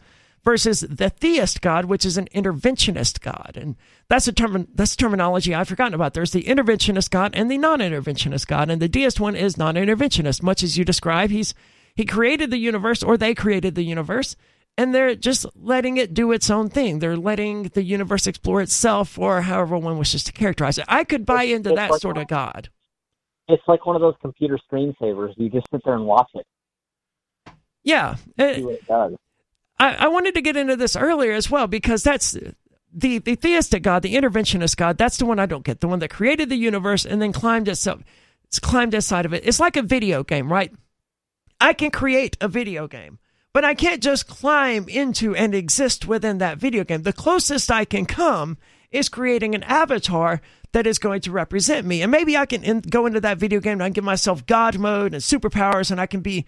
Versus 0.43 0.81
the 0.81 1.09
theist 1.09 1.61
God, 1.61 1.85
which 1.85 2.05
is 2.05 2.17
an 2.17 2.27
interventionist 2.35 3.21
God, 3.21 3.53
and 3.55 3.77
that's 4.09 4.27
a 4.27 4.33
term 4.33 4.67
that's 4.75 4.93
terminology 4.93 5.55
I've 5.55 5.69
forgotten 5.69 5.93
about. 5.93 6.13
There's 6.13 6.31
the 6.31 6.43
interventionist 6.43 7.11
God 7.11 7.31
and 7.33 7.49
the 7.49 7.57
non-interventionist 7.57 8.45
God, 8.47 8.69
and 8.69 8.81
the 8.81 8.89
deist 8.89 9.21
one 9.21 9.37
is 9.37 9.57
non-interventionist. 9.57 10.43
Much 10.43 10.61
as 10.61 10.77
you 10.77 10.83
describe, 10.83 11.29
he's 11.29 11.53
he 11.95 12.03
created 12.03 12.51
the 12.51 12.57
universe, 12.57 13.01
or 13.01 13.15
they 13.15 13.33
created 13.33 13.75
the 13.75 13.83
universe, 13.83 14.35
and 14.77 14.93
they're 14.93 15.15
just 15.15 15.45
letting 15.55 15.95
it 15.95 16.13
do 16.13 16.33
its 16.33 16.49
own 16.49 16.67
thing. 16.67 16.99
They're 16.99 17.15
letting 17.15 17.63
the 17.69 17.83
universe 17.83 18.27
explore 18.27 18.61
itself, 18.61 19.17
or 19.17 19.43
however 19.43 19.77
one 19.77 19.97
wishes 19.97 20.25
to 20.25 20.33
characterize 20.33 20.77
it. 20.77 20.83
I 20.89 21.05
could 21.05 21.25
buy 21.25 21.43
into 21.43 21.69
It's 21.69 21.77
that 21.77 21.91
like- 21.91 22.01
sort 22.01 22.17
of 22.17 22.27
God. 22.27 22.67
It's 23.47 23.63
like 23.67 23.85
one 23.85 23.95
of 23.95 24.01
those 24.01 24.15
computer 24.21 24.59
screensavers. 24.69 25.33
You 25.37 25.49
just 25.49 25.67
sit 25.71 25.81
there 25.85 25.95
and 25.95 26.05
watch 26.05 26.31
it, 26.33 26.45
Yeah, 27.83 28.15
what 28.35 28.49
it 28.49 28.87
does. 28.87 29.13
I, 29.83 30.05
I 30.05 30.07
wanted 30.07 30.35
to 30.35 30.41
get 30.41 30.55
into 30.55 30.77
this 30.77 30.95
earlier 30.95 31.33
as 31.33 31.51
well 31.51 31.67
because 31.67 32.03
that's 32.03 32.37
the, 32.93 33.19
the 33.19 33.35
theistic 33.35 33.83
God, 33.83 34.01
the 34.01 34.15
interventionist 34.15 34.77
God. 34.77 34.97
That's 34.97 35.17
the 35.17 35.25
one 35.25 35.39
I 35.39 35.45
don't 35.45 35.65
get. 35.65 35.81
The 35.81 35.89
one 35.89 35.99
that 35.99 36.09
created 36.09 36.47
the 36.47 36.55
universe 36.55 37.05
and 37.05 37.21
then 37.21 37.33
climbed 37.33 37.67
itself, 37.67 38.01
it's 38.45 38.59
climbed 38.59 38.93
inside 38.93 39.25
of 39.25 39.33
it. 39.33 39.45
It's 39.45 39.59
like 39.59 39.75
a 39.75 39.81
video 39.81 40.23
game, 40.23 40.51
right? 40.51 40.71
I 41.59 41.73
can 41.73 41.91
create 41.91 42.37
a 42.39 42.47
video 42.47 42.87
game, 42.87 43.19
but 43.51 43.65
I 43.65 43.73
can't 43.73 44.01
just 44.01 44.25
climb 44.25 44.87
into 44.87 45.35
and 45.35 45.53
exist 45.53 46.07
within 46.07 46.37
that 46.37 46.59
video 46.59 46.85
game. 46.85 47.03
The 47.03 47.11
closest 47.11 47.69
I 47.69 47.83
can 47.83 48.05
come 48.05 48.57
is 48.89 49.09
creating 49.09 49.53
an 49.53 49.63
avatar 49.63 50.39
that 50.71 50.87
is 50.87 50.97
going 50.97 51.21
to 51.21 51.31
represent 51.31 51.85
me. 51.85 52.01
And 52.01 52.11
maybe 52.11 52.37
I 52.37 52.45
can 52.45 52.63
in, 52.63 52.79
go 52.79 53.05
into 53.05 53.19
that 53.21 53.37
video 53.37 53.59
game 53.59 53.73
and 53.73 53.83
I 53.83 53.87
can 53.87 53.93
give 53.93 54.03
myself 54.05 54.45
God 54.45 54.79
mode 54.79 55.13
and 55.13 55.21
superpowers 55.21 55.91
and 55.91 55.99
I 55.99 56.05
can 56.05 56.21
be 56.21 56.45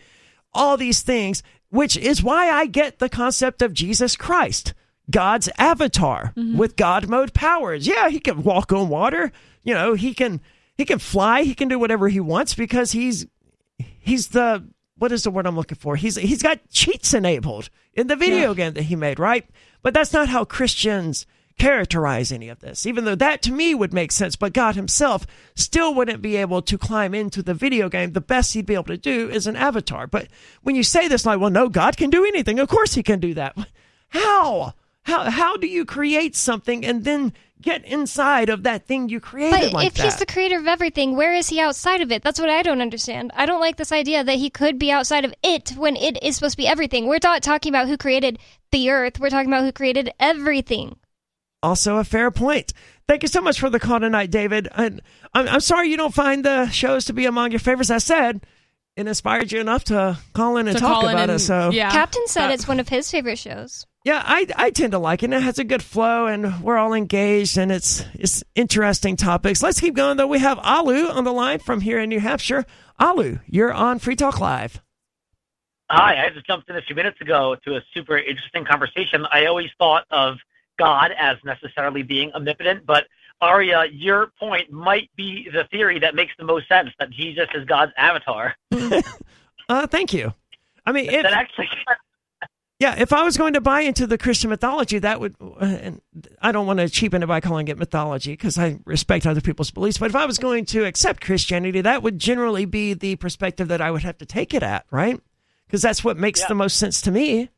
all 0.53 0.78
these 0.78 1.02
things, 1.02 1.44
which 1.76 1.97
is 1.97 2.23
why 2.23 2.49
I 2.49 2.65
get 2.65 2.99
the 2.99 3.10
concept 3.10 3.61
of 3.61 3.73
Jesus 3.73 4.15
Christ, 4.15 4.73
God's 5.11 5.49
avatar 5.57 6.34
mm-hmm. 6.35 6.57
with 6.57 6.76
God 6.76 7.07
mode 7.07 7.34
powers. 7.34 7.85
Yeah, 7.85 8.10
he 8.10 8.19
can 8.19 8.43
walk 8.43 8.72
on 8.72 8.89
water. 8.89 9.31
You 9.64 9.73
know, 9.73 9.93
he 9.93 10.14
can 10.14 10.41
he 10.77 10.85
can 10.85 10.99
fly. 10.99 11.43
He 11.43 11.56
can 11.56 11.68
do 11.68 11.77
whatever 11.80 12.10
he 12.10 12.19
wants 12.19 12.56
because 12.56 12.91
he's 12.91 13.27
he's 13.77 14.30
the 14.30 14.65
what 14.97 15.11
is 15.11 15.23
the 15.23 15.31
word 15.31 15.45
I'm 15.45 15.56
looking 15.56 15.77
for? 15.77 15.95
He's 15.95 16.15
he's 16.15 16.41
got 16.41 16.69
cheats 16.69 17.14
enabled 17.14 17.69
in 17.93 18.07
the 18.07 18.15
video 18.15 18.53
game 18.53 18.73
that 18.73 18.84
he 18.84 18.95
made, 18.95 19.19
right? 19.19 19.47
But 19.81 19.93
that's 19.93 20.14
not 20.14 20.30
how 20.30 20.45
Christians 20.45 21.26
characterize 21.57 22.32
any 22.32 22.49
of 22.49 22.60
this. 22.60 22.86
Even 22.86 23.06
though 23.06 23.15
that 23.15 23.41
to 23.44 23.52
me 23.52 23.73
would 23.73 23.94
make 23.94 24.11
sense, 24.11 24.36
but 24.36 24.53
God 24.53 24.76
himself 24.76 25.26
still 25.56 25.94
wouldn't 25.94 26.22
be 26.22 26.36
able 26.36 26.61
to 26.64 26.77
climb 26.77 27.14
into 27.14 27.41
the 27.41 27.53
video 27.53 27.90
game. 27.90 28.11
The 28.11 28.22
best 28.22 28.53
he'd 28.53 28.65
be 28.65 28.73
able 28.73 28.86
to 28.86 28.98
do 28.98 29.30
is 29.30 29.48
an 29.48 29.56
avatar. 29.56 30.07
But 30.07 30.27
when 30.64 30.76
you 30.76 30.84
say 30.84 31.07
this 31.07 31.26
like, 31.26 31.40
well, 31.40 31.49
no, 31.49 31.69
God 31.69 31.98
can 31.98 32.10
do 32.10 32.26
anything. 32.26 32.60
Of 32.60 32.68
course 32.69 32.94
he 32.94 33.03
can 33.03 33.19
do 33.19 33.34
that. 33.36 33.57
How? 34.10 34.73
How 35.03 35.30
how 35.30 35.56
do 35.57 35.68
you 35.68 35.86
create 35.86 36.36
something 36.36 36.84
and 36.84 37.03
then 37.03 37.32
get 37.61 37.86
inside 37.86 38.49
of 38.49 38.64
that 38.64 38.86
thing 38.88 39.07
you 39.07 39.19
created 39.19 39.52
But 39.61 39.73
like 39.73 39.88
if 39.88 39.94
that? 39.95 40.03
he's 40.03 40.15
the 40.18 40.26
creator 40.26 40.57
of 40.57 40.68
everything, 40.68 41.15
where 41.15 41.34
is 41.34 41.48
he 41.49 41.60
outside 41.60 42.02
of 42.02 42.11
it? 42.11 42.23
That's 42.23 42.40
what 42.40 42.49
I 42.49 42.64
don't 42.64 42.82
understand. 42.82 43.32
I 43.36 43.45
don't 43.45 43.60
like 43.61 43.77
this 43.77 43.91
idea 43.91 44.23
that 44.23 44.38
he 44.38 44.49
could 44.49 44.80
be 44.80 44.91
outside 44.91 45.23
of 45.23 45.34
it 45.44 45.73
when 45.77 45.95
it 45.95 46.22
is 46.23 46.36
supposed 46.36 46.53
to 46.53 46.57
be 46.57 46.68
everything. 46.68 47.07
We're 47.07 47.19
not 47.23 47.44
talking 47.44 47.72
about 47.72 47.88
who 47.88 47.98
created 47.98 48.40
the 48.72 48.90
earth. 48.90 49.19
We're 49.19 49.30
talking 49.30 49.49
about 49.49 49.64
who 49.64 49.72
created 49.72 50.11
everything. 50.19 50.95
Also, 51.65 51.97
a 51.97 52.03
fair 52.03 52.29
point. 52.29 52.73
Thank 53.07 53.23
you 53.23 53.27
so 53.27 53.41
much 53.41 53.59
for 53.59 53.69
the 53.71 53.79
call 53.79 53.99
tonight, 53.99 54.29
David. 54.31 54.67
And 54.75 55.01
I'm, 55.33 55.47
I'm 55.47 55.59
sorry 55.59 55.89
you 55.89 55.97
don't 55.97 56.13
find 56.13 56.45
the 56.45 56.69
shows 56.69 57.05
to 57.05 57.13
be 57.13 57.25
among 57.25 57.51
your 57.51 57.59
favorites. 57.59 57.89
I 57.89 57.97
said 57.97 58.45
it 58.95 59.07
inspired 59.07 59.51
you 59.51 59.59
enough 59.59 59.83
to 59.85 60.17
call 60.33 60.57
in 60.57 60.67
and 60.67 60.77
To 60.77 60.81
talk 60.81 61.03
about 61.03 61.17
and- 61.29 61.31
it. 61.33 61.39
So 61.39 61.71
yeah. 61.71 61.89
Captain 61.91 62.21
said 62.27 62.49
Uh, 62.49 62.53
it's 62.53 62.67
one 62.67 62.79
of 62.79 62.87
his 62.87 63.09
favorite 63.09 63.37
shows. 63.39 63.85
yeah, 64.05 64.21
I 64.25 64.47
I 64.55 64.69
tend 64.69 64.91
to 64.91 64.99
like 64.99 65.23
it. 65.23 65.33
It 65.33 65.41
has 65.41 65.57
a 65.59 65.63
good 65.63 65.81
flow, 65.83 66.27
and 66.27 66.61
we're 66.63 66.77
all 66.77 66.93
engaged, 66.93 67.57
and 67.57 67.71
it's 67.71 68.05
it's 68.13 68.43
interesting 68.53 69.15
topics. 69.17 69.63
Let's 69.63 69.79
keep 69.79 69.95
going 69.95 70.17
though. 70.17 70.27
We 70.27 70.39
have 70.39 70.59
Alu 70.59 71.07
on 71.09 71.23
the 71.23 71.33
line 71.33 71.59
from 71.59 71.81
here 71.81 71.99
in 71.99 72.09
New 72.09 72.19
Hampshire. 72.19 72.63
Alu, 72.99 73.39
you're 73.47 73.73
on 73.73 73.97
Free 73.99 74.15
Talk 74.15 74.39
Live. 74.39 74.81
Hi, 75.89 76.25
I 76.25 76.29
just 76.33 76.47
jumped 76.47 76.69
in 76.69 76.75
a 76.77 76.81
few 76.81 76.95
minutes 76.95 77.19
ago 77.21 77.55
to 77.65 77.75
a 77.75 77.81
super 77.93 78.17
interesting 78.17 78.65
conversation. 78.65 79.25
I 79.31 79.45
always 79.47 79.69
thought 79.77 80.05
of 80.11 80.37
God 80.77 81.11
as 81.18 81.38
necessarily 81.43 82.03
being 82.03 82.31
omnipotent, 82.34 82.85
but 82.85 83.06
Aria, 83.41 83.85
your 83.91 84.27
point 84.39 84.72
might 84.72 85.10
be 85.15 85.49
the 85.52 85.65
theory 85.65 85.99
that 85.99 86.15
makes 86.15 86.34
the 86.38 86.45
most 86.45 86.68
sense 86.68 86.89
that 86.99 87.10
Jesus 87.11 87.47
is 87.53 87.65
God's 87.65 87.91
avatar. 87.97 88.56
Uh, 89.68 89.88
thank 89.88 90.14
you. 90.14 90.31
I 90.85 90.91
mean, 90.91 91.06
if, 91.10 91.23
that 91.23 91.34
actually, 91.34 91.68
Yeah, 92.80 92.93
if 93.02 93.11
I 93.14 93.23
was 93.23 93.35
going 93.35 93.53
to 93.53 93.61
buy 93.61 93.81
into 93.81 94.06
the 94.06 94.15
Christian 94.18 94.52
mythology, 94.52 94.99
that 94.99 95.19
would, 95.19 95.35
and 95.60 96.02
I 96.39 96.52
don't 96.52 96.68
want 96.68 96.77
to 96.80 96.88
cheapen 96.88 97.23
it 97.23 97.26
by 97.26 97.39
calling 97.39 97.68
it 97.69 97.77
mythology 97.80 98.34
because 98.34 98.60
I 98.60 98.77
respect 98.85 99.26
other 99.26 99.41
people's 99.41 99.72
beliefs, 99.72 99.97
but 99.97 100.10
if 100.11 100.15
I 100.15 100.26
was 100.27 100.38
going 100.38 100.65
to 100.65 100.85
accept 100.85 101.22
Christianity, 101.23 101.81
that 101.81 102.03
would 102.03 102.19
generally 102.19 102.65
be 102.65 102.93
the 102.93 103.15
perspective 103.15 103.69
that 103.69 103.81
I 103.81 103.89
would 103.89 104.03
have 104.03 104.19
to 104.19 104.26
take 104.26 104.53
it 104.53 104.61
at, 104.61 104.85
right? 104.91 105.19
Because 105.65 105.81
that's 105.81 106.03
what 106.03 106.15
makes 106.18 106.41
Yeah. 106.41 106.49
the 106.49 106.56
most 106.56 106.77
sense 106.77 107.02
to 107.02 107.11
me. 107.11 107.49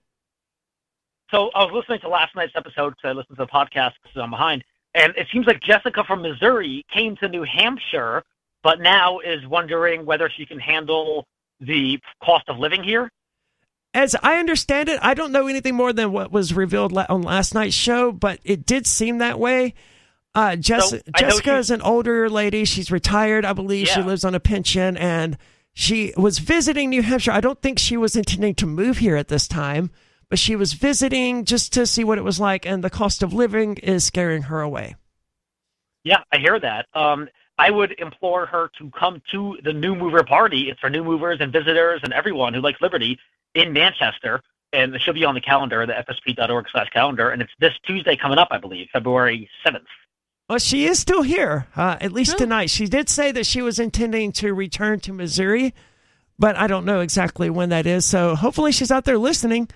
So 1.32 1.49
I 1.56 1.64
was 1.66 1.74
listening 1.74 1.99
to 2.02 2.10
last 2.10 2.36
night's 2.36 2.54
episode 2.56 2.91
because 2.91 3.10
I 3.10 3.12
listened 3.12 3.38
to 3.38 3.44
the 3.45 3.48
podcast 3.52 3.94
because 4.04 4.22
I'm 4.22 4.30
behind, 4.32 4.64
and 4.94 5.14
it 5.16 5.28
seems 5.32 5.45
like 5.48 5.62
Jessica 5.62 6.04
from 6.04 6.22
Missouri 6.22 6.86
came 6.94 7.16
to 7.18 7.28
New 7.28 7.44
Hampshire, 7.44 8.24
but 8.64 8.80
now 8.80 9.20
is 9.20 9.45
wondering 9.48 10.06
whether 10.06 10.30
she 10.30 10.45
can 10.45 10.60
handle 10.60 11.26
the 11.60 11.99
cost 12.24 12.48
of 12.49 12.58
living 12.58 12.84
here? 12.84 13.10
As 13.94 14.16
I 14.22 14.38
understand 14.38 14.90
it, 14.90 14.99
I 15.02 15.14
don't 15.14 15.32
know 15.32 15.48
anything 15.48 15.74
more 15.76 15.91
than 15.91 16.12
what 16.12 16.32
was 16.32 16.54
revealed 16.54 16.95
on 16.95 17.22
last 17.24 17.54
night's 17.56 17.74
show, 17.76 18.12
but 18.12 18.40
it 18.44 18.66
did 18.66 18.86
seem 18.86 19.18
that 19.20 19.40
way. 19.40 19.74
Uh, 20.36 20.56
Jess- 20.56 20.91
So, 20.91 20.99
Jessica 21.18 21.49
she- 21.52 21.60
is 21.60 21.72
an 21.72 21.82
older 21.82 22.30
lady. 22.30 22.64
She's 22.66 22.91
retired, 22.91 23.44
I 23.44 23.54
believe. 23.54 23.88
She 23.88 24.02
lives 24.02 24.24
on 24.24 24.36
a 24.36 24.40
pension, 24.40 24.98
and 24.98 25.36
she 25.74 26.14
was 26.16 26.38
visiting 26.38 26.91
New 26.91 27.02
Hampshire. 27.02 27.32
I 27.32 27.41
don't 27.41 27.60
think 27.62 27.80
she 27.80 27.98
was 27.98 28.16
intending 28.16 28.54
to 28.56 28.68
move 28.68 28.99
here 28.99 29.16
at 29.16 29.30
this 29.30 29.48
time, 29.48 29.90
but 30.30 30.40
she 30.40 30.56
was 30.56 30.74
visiting 30.74 31.45
just 31.45 31.74
to 31.74 31.86
see 31.86 32.04
what 32.04 32.18
it 32.18 32.24
was 32.24 32.40
like, 32.40 32.66
and 32.66 32.84
the 32.84 32.90
cost 32.90 33.24
of 33.24 33.34
living 33.34 33.78
is 33.78 34.04
scaring 34.04 34.44
her 34.44 34.62
away. 34.62 34.95
Yeah, 36.04 36.24
I 36.32 36.38
hear 36.38 36.60
that. 36.60 36.88
Um, 36.94 37.28
I 37.58 37.72
would 37.72 37.95
implore 37.99 38.45
her 38.45 38.70
to 38.78 38.91
come 38.91 39.22
to 39.32 39.58
the 39.64 39.74
New 39.74 39.95
Mover 39.95 40.24
Party. 40.24 40.70
It's 40.70 40.80
for 40.80 40.90
new 40.90 41.04
movers 41.04 41.40
and 41.41 41.52
visitors 41.52 42.02
and 42.04 42.14
everyone 42.14 42.54
who 42.54 42.62
likes 42.62 42.80
liberty 42.82 43.18
in 43.56 43.74
Manchester. 43.74 44.41
And 44.74 44.94
it 44.94 45.02
should 45.02 45.16
be 45.16 45.26
on 45.26 45.34
the 45.34 45.41
calendar, 45.41 45.86
the 45.86 45.94
fsp.org 45.94 46.66
slash 46.72 46.90
calendar. 46.90 47.30
And 47.32 47.41
it's 47.41 47.52
this 47.60 47.74
Tuesday 47.86 48.16
coming 48.16 48.38
up, 48.38 48.49
I 48.52 48.58
believe, 48.58 48.88
February 48.94 49.49
7th. 49.66 49.86
Well, 50.49 50.60
she 50.60 50.86
is 50.86 50.99
still 50.99 51.24
here, 51.24 51.68
uh, 51.76 51.98
at 51.99 52.14
least 52.14 52.38
tonight. 52.38 52.70
She 52.70 52.86
did 52.86 53.10
say 53.10 53.34
that 53.34 53.45
she 53.45 53.62
was 53.62 53.80
intending 53.80 54.32
to 54.34 54.54
return 54.54 55.02
to 55.02 55.12
Missouri, 55.12 55.74
but 56.40 56.56
I 56.56 56.68
don't 56.68 56.86
know 56.86 57.02
exactly 57.02 57.49
when 57.49 57.70
that 57.70 57.86
is. 57.86 58.06
So 58.06 58.36
hopefully 58.36 58.72
she's 58.72 58.91
out 58.91 59.04
there 59.04 59.18
listening. 59.18 59.68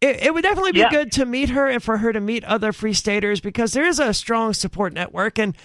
It, 0.00 0.22
it 0.24 0.34
would 0.34 0.42
definitely 0.42 0.72
be 0.72 0.80
Yeah. 0.80 0.90
good 0.90 1.12
to 1.12 1.24
meet 1.26 1.50
her 1.50 1.66
and 1.66 1.82
for 1.82 1.98
her 1.98 2.12
to 2.12 2.20
meet 2.20 2.44
other 2.44 2.72
Free 2.72 2.92
Staters 2.92 3.40
because 3.40 3.72
there 3.72 3.86
is 3.86 3.98
a 3.98 4.14
strong 4.14 4.52
support 4.54 4.92
network. 4.92 5.38
And 5.38 5.56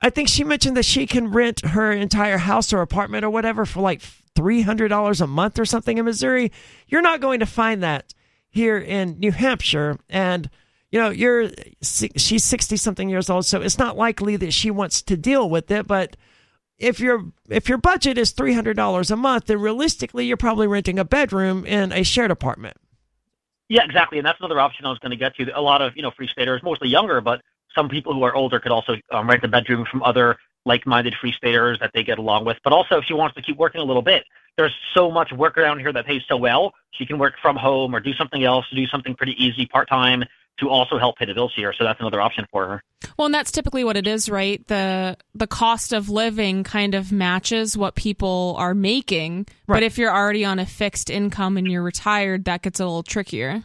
I 0.00 0.10
think 0.10 0.28
she 0.28 0.44
mentioned 0.44 0.76
that 0.76 0.84
she 0.84 1.06
can 1.06 1.28
rent 1.32 1.64
her 1.64 1.90
entire 1.90 2.38
house 2.38 2.72
or 2.72 2.80
apartment 2.80 3.24
or 3.24 3.30
whatever 3.30 3.64
for 3.66 3.80
like 3.80 4.00
$300 4.36 5.20
a 5.20 5.26
month 5.26 5.58
or 5.58 5.64
something 5.64 5.98
in 5.98 6.04
Missouri. 6.04 6.52
You're 6.86 7.02
not 7.02 7.20
going 7.20 7.40
to 7.40 7.46
find 7.46 7.82
that 7.82 8.14
here 8.50 8.78
in 8.78 9.18
New 9.18 9.32
Hampshire. 9.32 9.98
And 10.08 10.48
you 10.90 11.00
know, 11.00 11.10
you're 11.10 11.50
she's 11.82 12.44
60 12.44 12.76
something 12.76 13.08
years 13.08 13.28
old, 13.28 13.44
so 13.46 13.60
it's 13.60 13.78
not 13.78 13.96
likely 13.96 14.36
that 14.36 14.52
she 14.52 14.70
wants 14.70 15.02
to 15.02 15.16
deal 15.16 15.50
with 15.50 15.68
it, 15.72 15.88
but 15.88 16.16
if 16.78 17.00
your 17.00 17.24
if 17.48 17.68
your 17.68 17.78
budget 17.78 18.16
is 18.16 18.32
$300 18.32 19.10
a 19.10 19.16
month, 19.16 19.46
then 19.46 19.58
realistically 19.58 20.26
you're 20.26 20.36
probably 20.36 20.68
renting 20.68 21.00
a 21.00 21.04
bedroom 21.04 21.66
in 21.66 21.90
a 21.90 22.04
shared 22.04 22.30
apartment. 22.30 22.76
Yeah, 23.68 23.84
exactly. 23.84 24.18
And 24.18 24.26
that's 24.26 24.38
another 24.40 24.60
option 24.60 24.84
I 24.86 24.90
was 24.90 24.98
going 24.98 25.10
to 25.10 25.16
get 25.16 25.34
to. 25.36 25.58
A 25.58 25.60
lot 25.60 25.80
of, 25.82 25.96
you 25.96 26.02
know, 26.02 26.10
free 26.10 26.28
staters, 26.28 26.62
mostly 26.62 26.88
younger, 26.88 27.20
but 27.20 27.40
some 27.74 27.88
people 27.88 28.12
who 28.12 28.22
are 28.22 28.34
older 28.34 28.60
could 28.60 28.72
also 28.72 28.96
um, 29.10 29.28
rent 29.28 29.42
a 29.44 29.48
bedroom 29.48 29.86
from 29.90 30.02
other 30.02 30.36
like-minded 30.66 31.14
free 31.20 31.32
staters 31.32 31.78
that 31.80 31.90
they 31.94 32.04
get 32.04 32.18
along 32.18 32.44
with. 32.44 32.58
But 32.62 32.72
also, 32.72 32.98
if 32.98 33.04
she 33.04 33.14
wants 33.14 33.34
to 33.36 33.42
keep 33.42 33.56
working 33.56 33.80
a 33.80 33.84
little 33.84 34.02
bit, 34.02 34.24
there's 34.56 34.74
so 34.94 35.10
much 35.10 35.32
work 35.32 35.58
around 35.58 35.80
here 35.80 35.92
that 35.92 36.06
pays 36.06 36.22
so 36.28 36.36
well. 36.36 36.72
She 36.92 37.04
can 37.04 37.18
work 37.18 37.34
from 37.42 37.56
home 37.56 37.94
or 37.94 38.00
do 38.00 38.12
something 38.14 38.44
else, 38.44 38.64
do 38.72 38.86
something 38.86 39.14
pretty 39.14 39.34
easy 39.42 39.66
part-time 39.66 40.24
to 40.60 40.68
also 40.70 40.98
help 40.98 41.16
pay 41.18 41.24
the 41.26 41.34
bills 41.34 41.52
here. 41.56 41.74
So 41.76 41.84
that's 41.84 42.00
another 42.00 42.20
option 42.20 42.46
for 42.50 42.66
her. 42.68 42.82
Well, 43.18 43.26
and 43.26 43.34
that's 43.34 43.50
typically 43.52 43.84
what 43.84 43.96
it 43.96 44.06
is, 44.06 44.28
right? 44.28 44.64
The 44.68 45.16
the 45.34 45.46
cost 45.46 45.92
of 45.92 46.08
living 46.08 46.64
kind 46.64 46.94
of 46.94 47.12
matches 47.12 47.76
what 47.76 47.94
people 47.94 48.54
are 48.58 48.74
making. 48.74 49.46
Right. 49.66 49.76
But 49.76 49.82
if 49.82 49.98
you're 49.98 50.14
already 50.14 50.44
on 50.44 50.58
a 50.58 50.66
fixed 50.66 51.10
income 51.10 51.56
and 51.56 51.70
you're 51.70 51.82
retired, 51.82 52.44
that 52.46 52.62
gets 52.62 52.80
a 52.80 52.84
little 52.84 53.02
trickier. 53.02 53.64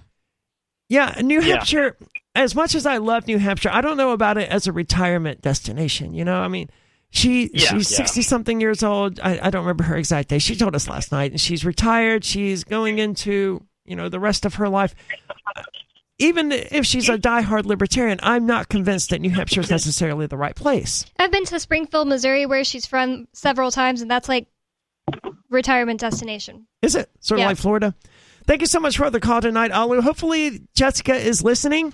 Yeah, 0.90 1.16
New 1.22 1.40
Yeah. 1.41 1.56
Hampshire, 1.57 1.98
as 2.34 2.56
much 2.56 2.74
as 2.74 2.86
I 2.88 2.98
love 2.98 3.28
New 3.28 3.38
Hampshire, 3.38 3.70
I 3.72 3.82
don't 3.82 3.98
know 3.98 4.11
about 4.11 4.38
it 4.38 4.49
as 4.49 4.66
a 4.66 4.72
retirement 4.72 5.41
destination. 5.41 6.14
You 6.16 6.26
know, 6.26 6.40
I 6.41 6.48
mean, 6.48 6.70
she 7.11 7.49
Yeah, 7.53 7.70
she's 7.70 7.91
yeah. 7.91 7.98
60 7.98 8.22
something 8.24 8.60
years 8.60 8.82
old. 8.82 9.20
I, 9.20 9.40
I 9.44 9.49
don't 9.52 9.61
remember 9.66 9.84
her 9.84 9.95
exact 9.95 10.30
day. 10.30 10.40
She 10.40 10.56
told 10.56 10.76
us 10.76 10.88
last 10.88 11.11
night, 11.11 11.32
and 11.32 11.40
she's 11.40 11.64
retired. 11.64 12.24
She's 12.26 12.64
going 12.64 12.98
into, 12.98 13.64
you 13.86 13.95
know, 13.95 14.10
the 14.10 14.20
rest 14.20 14.45
of 14.45 14.56
her 14.56 14.68
life. 14.68 14.95
Even 16.20 16.52
if 16.52 16.86
she's 16.86 17.08
a 17.08 17.18
diehard 17.18 17.66
libertarian, 17.66 18.20
I'm 18.22 18.46
not 18.46 18.68
convinced 18.68 19.10
that 19.12 19.22
New 19.22 19.30
Hampshire 19.30 19.62
is 19.62 19.70
necessarily 19.72 20.28
the 20.28 20.36
right 20.38 20.56
place. 20.56 21.06
I've 21.18 21.32
been 21.32 21.46
to 21.46 21.60
Springfield, 21.60 22.10
Missouri, 22.10 22.46
where 22.46 22.64
she's 22.66 22.86
from 22.86 23.28
several 23.34 23.72
times, 23.72 24.02
and 24.02 24.12
that's 24.12 24.28
like 24.28 24.48
retirement 25.50 26.00
destination. 26.02 26.68
Is 26.82 26.96
it 26.96 27.10
sort 27.20 27.40
of 27.40 27.44
Yeah. 27.44 27.48
like 27.48 27.58
Florida? 27.58 27.96
Thank 28.46 28.62
you 28.62 28.68
so 28.68 28.80
much 28.80 28.98
for 28.98 29.10
the 29.10 29.20
call 29.20 29.41
tonight, 29.41 29.72
Alu. 29.72 30.02
Hopefully, 30.02 30.64
Jessica 30.76 31.16
is 31.16 31.44
listening 31.44 31.94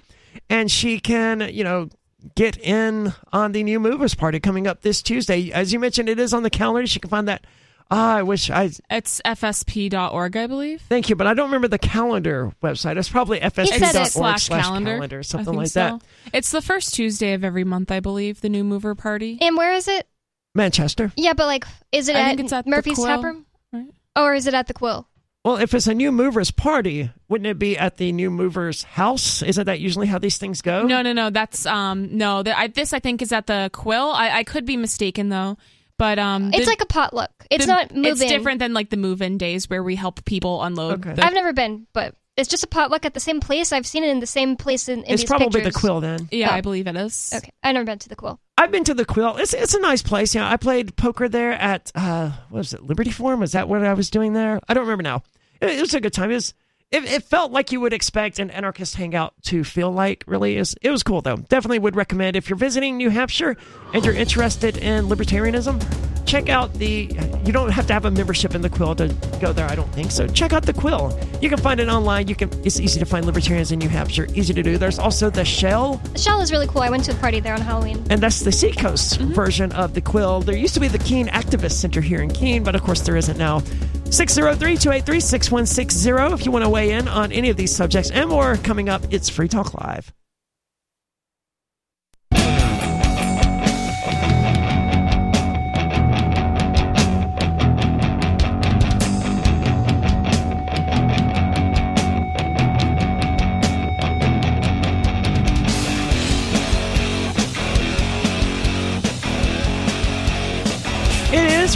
and 0.50 0.72
she 0.72 1.00
can, 1.00 1.50
you 1.54 1.64
know, 1.64 1.90
get 2.36 2.58
in 2.58 3.14
on 3.32 3.52
the 3.52 3.64
new 3.64 3.80
movers 3.80 4.16
party 4.16 4.40
coming 4.40 4.66
up 4.66 4.82
this 4.82 5.02
Tuesday. 5.04 5.52
As 5.52 5.72
you 5.72 5.80
mentioned, 5.80 6.10
it 6.10 6.20
is 6.20 6.34
on 6.34 6.44
the 6.44 6.50
calendar. 6.50 6.88
She 6.88 7.00
can 7.00 7.10
find 7.10 7.28
that. 7.28 7.46
Ah, 7.92 8.18
I 8.18 8.24
wish 8.24 8.50
I. 8.50 8.72
It's 8.90 9.22
fsp.org, 9.24 10.38
I 10.38 10.48
believe. 10.48 10.82
Thank 10.82 11.10
you, 11.10 11.16
but 11.16 11.28
I 11.28 11.34
don't 11.34 11.48
remember 11.48 11.68
the 11.68 11.78
calendar 11.78 12.52
website. 12.64 12.98
It's 12.98 13.10
probably 13.10 13.40
said 13.40 13.54
fsp.org 13.54 13.82
it. 13.82 14.12
slash 14.12 14.44
slash 14.46 14.64
calendar, 14.64 14.96
calendar, 14.96 15.20
I 15.20 15.22
something 15.22 15.54
like 15.54 15.68
so. 15.68 15.80
that. 15.80 16.02
It's 16.34 16.52
the 16.52 16.62
first 16.62 16.96
Tuesday 16.96 17.34
of 17.34 17.44
every 17.44 17.64
month, 17.64 17.92
I 17.92 18.00
believe. 18.00 18.42
The 18.42 18.50
new 18.50 18.64
mover 18.64 18.96
party. 18.96 19.38
And 19.42 19.56
where 19.56 19.74
is 19.74 19.88
it? 19.88 20.08
Manchester. 20.56 21.12
Yeah, 21.16 21.34
but 21.34 21.46
like, 21.46 21.66
is 21.92 22.10
it 22.10 22.16
I 22.16 22.22
at, 22.22 22.28
think 22.30 22.40
it's 22.42 22.54
at 22.54 22.66
Murphy's 22.66 22.96
Quill, 22.96 23.08
Tap 23.08 23.24
Room? 23.24 23.46
right? 23.72 23.88
Or 24.16 24.34
is 24.34 24.48
it 24.48 24.54
at 24.54 24.68
the 24.68 24.74
Quill? 24.74 25.08
Well, 25.44 25.58
if 25.58 25.76
it's 25.76 25.86
a 25.86 25.94
new 25.94 26.12
movers 26.12 26.50
party, 26.50 27.12
wouldn't 27.30 27.46
it 27.46 27.60
be 27.60 27.78
at 27.78 27.98
the 27.98 28.12
new 28.12 28.32
movers 28.32 28.82
house? 28.82 29.44
Isn't 29.44 29.66
that 29.66 29.80
usually 29.80 30.08
how 30.08 30.18
these 30.18 30.40
things 30.40 30.64
go? 30.64 30.88
No, 30.88 31.04
no, 31.04 31.14
no. 31.14 31.30
That's 31.30 31.68
um 31.68 32.18
no. 32.18 32.42
The, 32.42 32.58
I, 32.58 32.68
this 32.68 32.94
I 32.94 33.00
think 33.00 33.22
is 33.22 33.32
at 33.32 33.46
the 33.46 33.70
Quill. 33.72 34.10
I, 34.10 34.38
I 34.40 34.44
could 34.44 34.66
be 34.66 34.76
mistaken 34.76 35.30
though, 35.30 35.58
but 35.98 36.20
um, 36.20 36.54
It's 36.54 36.66
the- 36.66 36.72
like 36.72 36.82
a 36.82 36.86
potluck. 36.86 37.32
It's 37.50 37.66
the- 37.66 37.72
not 37.72 37.94
moving. 37.96 38.12
It's 38.12 38.22
different 38.22 38.60
than 38.60 38.74
like 38.74 38.90
the 38.90 38.98
move-in 38.98 39.38
days 39.38 39.70
where 39.70 39.84
we 39.84 39.96
help 39.96 40.24
people 40.26 40.64
unload. 40.64 41.06
Okay. 41.06 41.14
the- 41.16 41.26
I've 41.26 41.34
never 41.34 41.54
been, 41.54 41.88
but 41.94 42.16
it's 42.38 42.50
just 42.50 42.64
a 42.64 42.68
potluck 42.68 43.06
at 43.06 43.14
the 43.14 43.20
same 43.20 43.40
place. 43.40 43.72
I've 43.72 43.86
seen 43.88 44.04
it 44.04 44.10
in 44.10 44.20
the 44.20 44.28
same 44.28 44.58
place 44.58 44.90
in, 44.90 45.00
in 45.04 45.14
it's 45.14 45.22
these 45.22 45.30
probably 45.30 45.62
pictures. 45.62 45.74
the 45.74 45.80
Quill 45.80 46.02
then. 46.02 46.28
yeah, 46.32 46.50
Oh. 46.52 46.56
I 46.56 46.62
believe 46.62 46.88
it 46.88 46.96
is. 46.98 47.32
Okay, 47.34 47.50
I've 47.64 47.74
never 47.74 47.86
been 47.86 48.00
to 48.00 48.10
the 48.10 48.16
Quill. 48.16 48.40
I've 48.58 48.72
been 48.72 48.84
to 48.86 48.94
the 48.94 49.06
Quill. 49.06 49.38
It's 49.38 49.54
it's 49.54 49.74
a 49.74 49.80
nice 49.80 50.02
place. 50.02 50.34
You 50.36 50.42
know, 50.42 50.48
I 50.48 50.58
played 50.58 50.96
poker 50.96 51.28
there 51.30 51.52
at 51.54 51.92
uh, 51.96 52.32
what 52.50 52.60
was 52.60 52.74
it, 52.74 52.84
Liberty 52.84 53.12
Forum? 53.12 53.40
Was 53.40 53.52
that 53.54 53.68
what 53.70 53.84
I 53.84 53.94
was 53.94 54.10
doing 54.10 54.34
there? 54.34 54.60
I 54.68 54.74
don't 54.74 54.84
remember 54.84 55.04
now. 55.04 55.24
It, 55.62 55.72
it 55.72 55.82
was 55.82 55.94
a 55.94 56.02
good 56.02 56.14
time. 56.14 56.32
It 56.32 56.36
was. 56.36 56.54
It, 56.92 57.04
it 57.06 57.24
felt 57.24 57.52
like 57.52 57.72
you 57.72 57.82
would 57.82 57.94
expect 57.94 58.40
an 58.40 58.52
anarchist 58.52 58.96
hangout 58.96 59.34
to 59.44 59.64
feel 59.64 59.92
like. 59.92 60.24
Really, 60.28 60.56
is 60.58 60.76
it 60.82 60.92
was 60.92 61.04
cool 61.04 61.22
though. 61.22 61.38
Definitely 61.38 61.80
would 61.80 61.96
recommend 61.96 62.36
if 62.36 62.50
you're 62.50 62.58
visiting 62.58 62.98
New 62.98 63.10
Hampshire 63.10 63.58
and 63.94 64.06
you're 64.06 64.14
interested 64.14 64.78
in 64.78 65.06
libertarianism. 65.06 65.84
Check 66.26 66.50
out 66.50 66.74
the. 66.74 67.10
You 67.46 67.54
don't 67.54 67.70
have 67.70 67.86
to 67.88 67.94
have 67.94 68.06
a 68.06 68.12
membership 68.12 68.56
in 68.56 68.62
the 68.62 68.70
Quill 68.70 68.96
to 68.96 69.14
go 69.40 69.54
there. 69.54 69.68
I 69.68 69.76
don't 69.76 69.92
think 69.94 70.10
so. 70.10 70.26
Check 70.28 70.54
out 70.54 70.64
the 70.64 70.74
Quill. 70.74 71.18
You 71.40 71.50
can 71.50 71.60
find 71.60 71.80
it 71.80 71.88
online. 71.88 72.28
You 72.28 72.36
can. 72.36 72.50
It's 72.66 72.80
easy 72.80 73.00
to 73.00 73.06
find 73.06 73.26
libertarians 73.26 73.72
in 73.72 73.80
New 73.80 73.90
Hampshire. 73.90 74.28
Easy 74.34 74.54
to 74.54 74.64
do. 74.64 74.78
There's 74.78 74.98
also 74.98 75.30
the 75.30 75.46
Shell 75.46 75.98
The 76.14 76.20
Shell 76.20 76.42
is 76.42 76.52
really 76.52 76.68
cool. 76.68 76.82
I 76.82 76.90
went 76.90 77.04
to 77.06 77.12
a 77.12 77.16
party 77.16 77.40
there 77.40 77.54
on 77.54 77.62
Halloween. 77.62 78.04
and 78.10 78.22
that's 78.22 78.40
the 78.40 78.52
Seacoast 78.52 79.20
mm-hmm. 79.20 79.34
version 79.34 79.72
of 79.74 79.94
the 79.94 80.02
Quill. 80.02 80.42
There 80.42 80.58
used 80.58 80.74
to 80.76 80.80
be 80.80 80.88
the 80.88 81.00
Keene 81.00 81.28
Activist 81.28 81.74
Center 81.74 82.02
here 82.02 82.22
in 82.22 82.30
Keene, 82.32 82.64
but 82.64 82.74
of 82.74 82.82
course 82.84 83.02
there 83.02 83.18
isn't 83.18 83.38
now. 83.38 83.62
603 84.12 84.78
283 84.78 85.20
6160 85.20 86.34
if 86.34 86.46
you 86.46 86.52
want 86.52 86.64
to 86.64 86.70
weigh 86.70 86.92
in 86.92 87.08
on 87.08 87.32
any 87.32 87.50
of 87.50 87.58
these 87.58 87.76
subjects 87.76 88.12
and 88.12 88.30
more 88.30 88.58
coming 88.58 88.90
up. 88.90 89.02
It's 89.12 89.30
Free 89.30 89.48
Talk 89.48 89.74
Live. 89.74 90.14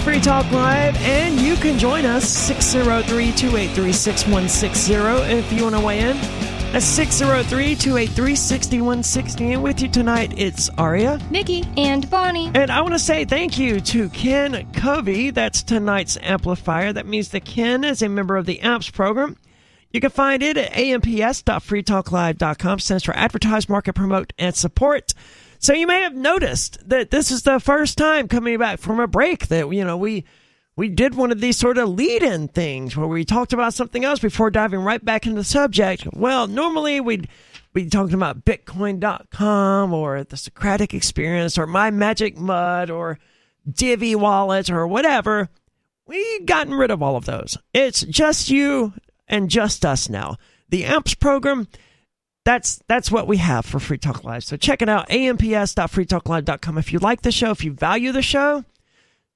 Free 0.10 0.20
Talk 0.20 0.52
Live, 0.52 0.96
and 1.04 1.40
you 1.40 1.56
can 1.56 1.78
join 1.78 2.04
us 2.04 2.28
603 2.28 3.32
283 3.32 3.94
6160 3.94 4.94
if 5.32 5.54
you 5.54 5.62
want 5.62 5.76
to 5.76 5.82
weigh 5.82 6.00
in. 6.00 6.18
That's 6.72 6.84
603 6.84 7.76
283 7.76 8.36
6160. 8.36 9.54
And 9.54 9.62
with 9.62 9.84
you 9.84 9.88
tonight, 9.88 10.34
it's 10.36 10.68
Aria. 10.80 11.20
Nikki. 11.30 11.64
And 11.78 12.10
Bonnie. 12.10 12.50
And 12.56 12.72
I 12.72 12.82
want 12.82 12.96
to 12.96 13.00
say 13.00 13.24
thank 13.24 13.60
you 13.60 13.80
to 13.82 14.10
Ken 14.10 14.68
Covey. 14.74 15.30
That's 15.30 15.62
tonight's 15.62 16.18
amplifier. 16.24 16.92
That 16.92 17.06
means 17.06 17.30
that 17.30 17.46
Ken 17.46 17.84
is 17.84 18.02
a 18.02 18.10
member 18.10 18.36
of 18.36 18.48
the 18.48 18.62
AMPS 18.62 18.90
program. 18.90 19.38
You 19.92 20.02
can 20.02 20.10
find 20.10 20.42
it 20.42 20.58
at 20.58 20.76
amps.freetalklive.com. 20.76 22.80
Stands 22.80 23.04
for 23.04 23.16
Advertise, 23.16 23.70
Market, 23.70 23.94
Promote, 23.94 24.34
and 24.40 24.56
Support. 24.56 25.14
So 25.62 25.74
you 25.74 25.88
may 25.88 26.02
have 26.02 26.16
noticed 26.16 26.88
that 26.88 27.12
this 27.12 27.32
is 27.32 27.44
the 27.44 27.60
first 27.60 27.98
time 27.98 28.30
coming 28.30 28.58
back 28.58 28.80
from 28.80 29.00
a 29.00 29.08
break 29.08 29.48
that 29.48 29.70
you 29.70 29.84
know 29.84 29.98
we 29.98 30.24
we 30.78 30.88
did 30.88 31.16
one 31.16 31.32
of 31.34 31.42
these 31.42 31.58
sort 31.58 31.78
of 31.78 31.90
lead-in 31.90 32.48
things 32.48 32.96
where 32.96 33.08
we 33.08 33.26
talked 33.26 33.52
about 33.52 33.74
something 33.74 34.06
else 34.06 34.20
before 34.20 34.50
diving 34.50 34.80
right 34.80 35.04
back 35.04 35.26
into 35.26 35.36
the 35.36 35.44
subject. 35.44 36.08
Well, 36.14 36.48
normally 36.48 37.02
we'd 37.02 37.28
be 37.74 37.90
talking 37.90 38.14
about 38.14 38.46
Bitcoin.com 38.46 39.94
or 39.94 40.24
the 40.24 40.38
Socratic 40.38 40.94
Experience 40.94 41.58
or 41.58 41.68
My 41.68 41.92
Magic 41.92 42.38
Mud 42.38 42.90
or 42.90 43.20
Divi 43.70 44.16
Wallet 44.16 44.70
or 44.70 44.88
whatever. 44.88 45.50
we've 46.08 46.46
gotten 46.46 46.74
rid 46.74 46.92
of 46.92 47.04
all 47.04 47.18
of 47.18 47.26
those. 47.26 47.58
It's 47.74 48.02
just 48.04 48.50
you 48.50 48.94
and 49.28 49.50
just 49.50 49.86
us 49.86 50.08
now. 50.08 50.38
The 50.70 50.86
AMPS 50.86 51.16
program, 51.16 51.68
that's 52.46 52.82
that's 52.88 53.12
what 53.12 53.28
we 53.28 53.38
have 53.38 53.66
for 53.66 53.80
Free 53.80 53.98
Talk 53.98 54.24
Live. 54.24 54.44
So 54.44 54.58
check 54.58 54.82
it 54.82 54.90
out, 54.90 55.10
amps.freetalklive.com. 55.12 56.78
If 56.78 56.94
you 56.94 57.00
like 57.00 57.22
the 57.22 57.32
show, 57.32 57.52
if 57.52 57.64
you 57.64 57.74
value 57.74 58.12
the 58.12 58.22
show, 58.22 58.64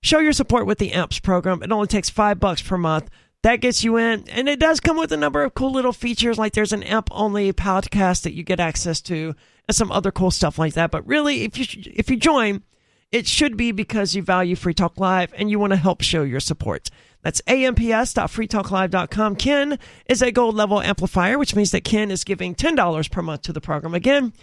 show 0.02 0.20
your 0.20 0.34
support 0.34 0.66
with 0.66 0.78
the 0.78 0.94
AMPS 0.94 1.20
program. 1.20 1.62
It 1.64 1.72
only 1.72 1.88
takes 1.88 2.10
five 2.10 2.40
bucks 2.40 2.62
per 2.62 2.78
month. 2.78 3.10
That 3.44 3.58
gets 3.58 3.84
you 3.84 3.98
in, 3.98 4.24
and 4.30 4.48
it 4.48 4.58
does 4.58 4.80
come 4.80 4.98
with 4.98 5.12
a 5.12 5.18
number 5.18 5.44
of 5.44 5.54
cool 5.54 5.74
little 5.74 5.92
features. 5.92 6.38
Like 6.38 6.54
there's 6.54 6.72
an 6.72 6.84
AMP 6.84 7.10
only 7.12 7.52
podcast 7.52 8.24
that 8.24 8.34
you 8.34 8.44
get 8.44 8.62
access 8.62 9.02
to, 9.02 9.36
and 9.68 9.76
some 9.76 9.92
other 9.92 10.12
cool 10.12 10.32
stuff 10.32 10.58
like 10.58 10.74
that. 10.76 10.92
But 10.92 11.06
really, 11.06 11.44
if 11.44 11.58
you 11.58 11.92
if 11.94 12.10
you 12.10 12.16
join, 12.16 12.64
it 13.12 13.28
should 13.28 13.58
be 13.58 13.72
because 13.74 14.16
you 14.16 14.24
value 14.24 14.56
Free 14.56 14.74
Talk 14.74 14.98
Live 14.98 15.34
and 15.38 15.52
you 15.52 15.60
want 15.60 15.72
to 15.72 15.78
help 15.78 16.02
show 16.02 16.24
your 16.24 16.40
support. 16.40 16.90
That's 17.24 17.42
amps.freetalklive.com. 17.48 19.36
Ken 19.38 19.80
is 20.08 20.22
a 20.22 20.32
gold 20.32 20.56
level 20.56 20.82
amplifier, 20.82 21.38
which 21.40 21.56
means 21.56 21.72
that 21.72 21.84
Ken 21.84 22.12
is 22.12 22.24
giving 22.24 22.54
$10 22.56 23.12
per 23.12 23.22
month 23.22 23.44
to 23.44 23.54
the 23.54 23.62
program. 23.62 23.94
Again, 23.94 24.34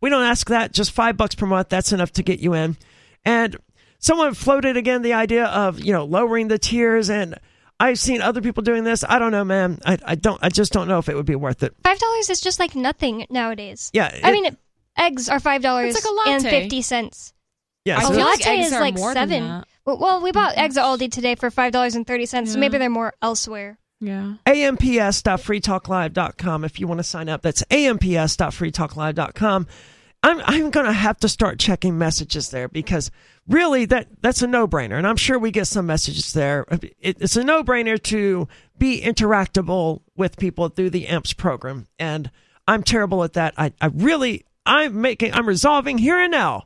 we 0.00 0.10
don't 0.10 0.24
ask 0.24 0.48
that, 0.48 0.72
just 0.72 0.90
five 0.92 1.16
bucks 1.16 1.34
per 1.34 1.46
month. 1.46 1.68
That's 1.68 1.92
enough 1.92 2.12
to 2.12 2.22
get 2.22 2.40
you 2.40 2.54
in. 2.54 2.76
And 3.24 3.56
someone 3.98 4.34
floated 4.34 4.76
again 4.76 5.02
the 5.02 5.12
idea 5.14 5.46
of, 5.46 5.80
you 5.80 5.92
know, 5.92 6.04
lowering 6.04 6.48
the 6.48 6.58
tiers 6.58 7.08
and 7.08 7.38
I've 7.80 7.98
seen 7.98 8.22
other 8.22 8.40
people 8.40 8.62
doing 8.62 8.84
this. 8.84 9.02
I 9.06 9.18
don't 9.18 9.32
know, 9.32 9.44
man. 9.44 9.80
I, 9.84 9.98
I 10.04 10.14
don't. 10.14 10.38
I 10.42 10.48
just 10.48 10.72
don't 10.72 10.86
know 10.86 10.98
if 10.98 11.08
it 11.08 11.16
would 11.16 11.26
be 11.26 11.34
worth 11.34 11.64
it. 11.64 11.74
Five 11.82 11.98
dollars 11.98 12.30
is 12.30 12.40
just 12.40 12.60
like 12.60 12.76
nothing 12.76 13.26
nowadays. 13.30 13.90
Yeah, 13.92 14.10
I 14.22 14.28
it- 14.28 14.32
mean, 14.32 14.56
eggs 14.96 15.28
are 15.28 15.40
five 15.40 15.60
dollars 15.60 15.94
It's 15.96 16.04
like 16.06 16.28
a 16.28 16.30
and 16.30 16.42
fifty 16.44 16.82
cents. 16.82 17.32
Yeah, 17.84 17.98
so 17.98 18.10
a 18.12 18.14
feel 18.14 18.24
latte 18.26 18.44
like 18.44 18.46
eggs 18.46 18.66
is 18.68 18.72
are 18.74 18.80
like 18.80 18.94
more 18.94 19.12
than 19.12 19.28
seven. 19.28 19.48
that. 19.48 19.66
Well, 19.86 19.98
well, 19.98 20.22
we 20.22 20.32
bought 20.32 20.56
eggs 20.56 20.76
at 20.76 20.84
Aldi 20.84 21.12
today 21.12 21.34
for 21.34 21.50
five 21.50 21.72
dollars 21.72 21.94
and 21.94 22.06
thirty 22.06 22.26
cents. 22.26 22.52
So 22.52 22.58
maybe 22.58 22.78
they're 22.78 22.90
more 22.90 23.14
elsewhere. 23.22 23.78
Yeah. 24.00 24.34
amps.freetalklive.com 24.46 26.64
if 26.64 26.80
you 26.80 26.86
want 26.86 26.98
to 26.98 27.04
sign 27.04 27.28
up. 27.28 27.42
That's 27.42 27.62
amps.freetalklive.com. 27.70 29.66
I'm 30.22 30.40
I'm 30.44 30.70
going 30.70 30.86
to 30.86 30.92
have 30.92 31.18
to 31.20 31.28
start 31.28 31.58
checking 31.58 31.98
messages 31.98 32.50
there 32.50 32.68
because 32.68 33.10
really 33.46 33.84
that 33.86 34.08
that's 34.22 34.40
a 34.40 34.46
no-brainer 34.46 34.96
and 34.96 35.06
I'm 35.06 35.18
sure 35.18 35.38
we 35.38 35.50
get 35.50 35.66
some 35.66 35.84
messages 35.86 36.32
there. 36.32 36.64
Uh, 36.72 36.78
it, 36.98 37.18
it's 37.20 37.36
a 37.36 37.44
no-brainer 37.44 38.02
to 38.04 38.48
be 38.78 39.02
interactable 39.02 40.00
with 40.16 40.38
people 40.38 40.70
through 40.70 40.88
the 40.90 41.08
AMPS 41.08 41.34
program 41.34 41.86
and 41.98 42.30
I'm 42.66 42.82
terrible 42.82 43.22
at 43.22 43.34
that. 43.34 43.52
I 43.58 43.72
I 43.82 43.90
really 43.92 44.46
I'm 44.64 44.98
making 45.00 45.34
I'm 45.34 45.46
resolving 45.46 45.98
here 45.98 46.18
and 46.18 46.32
now 46.32 46.64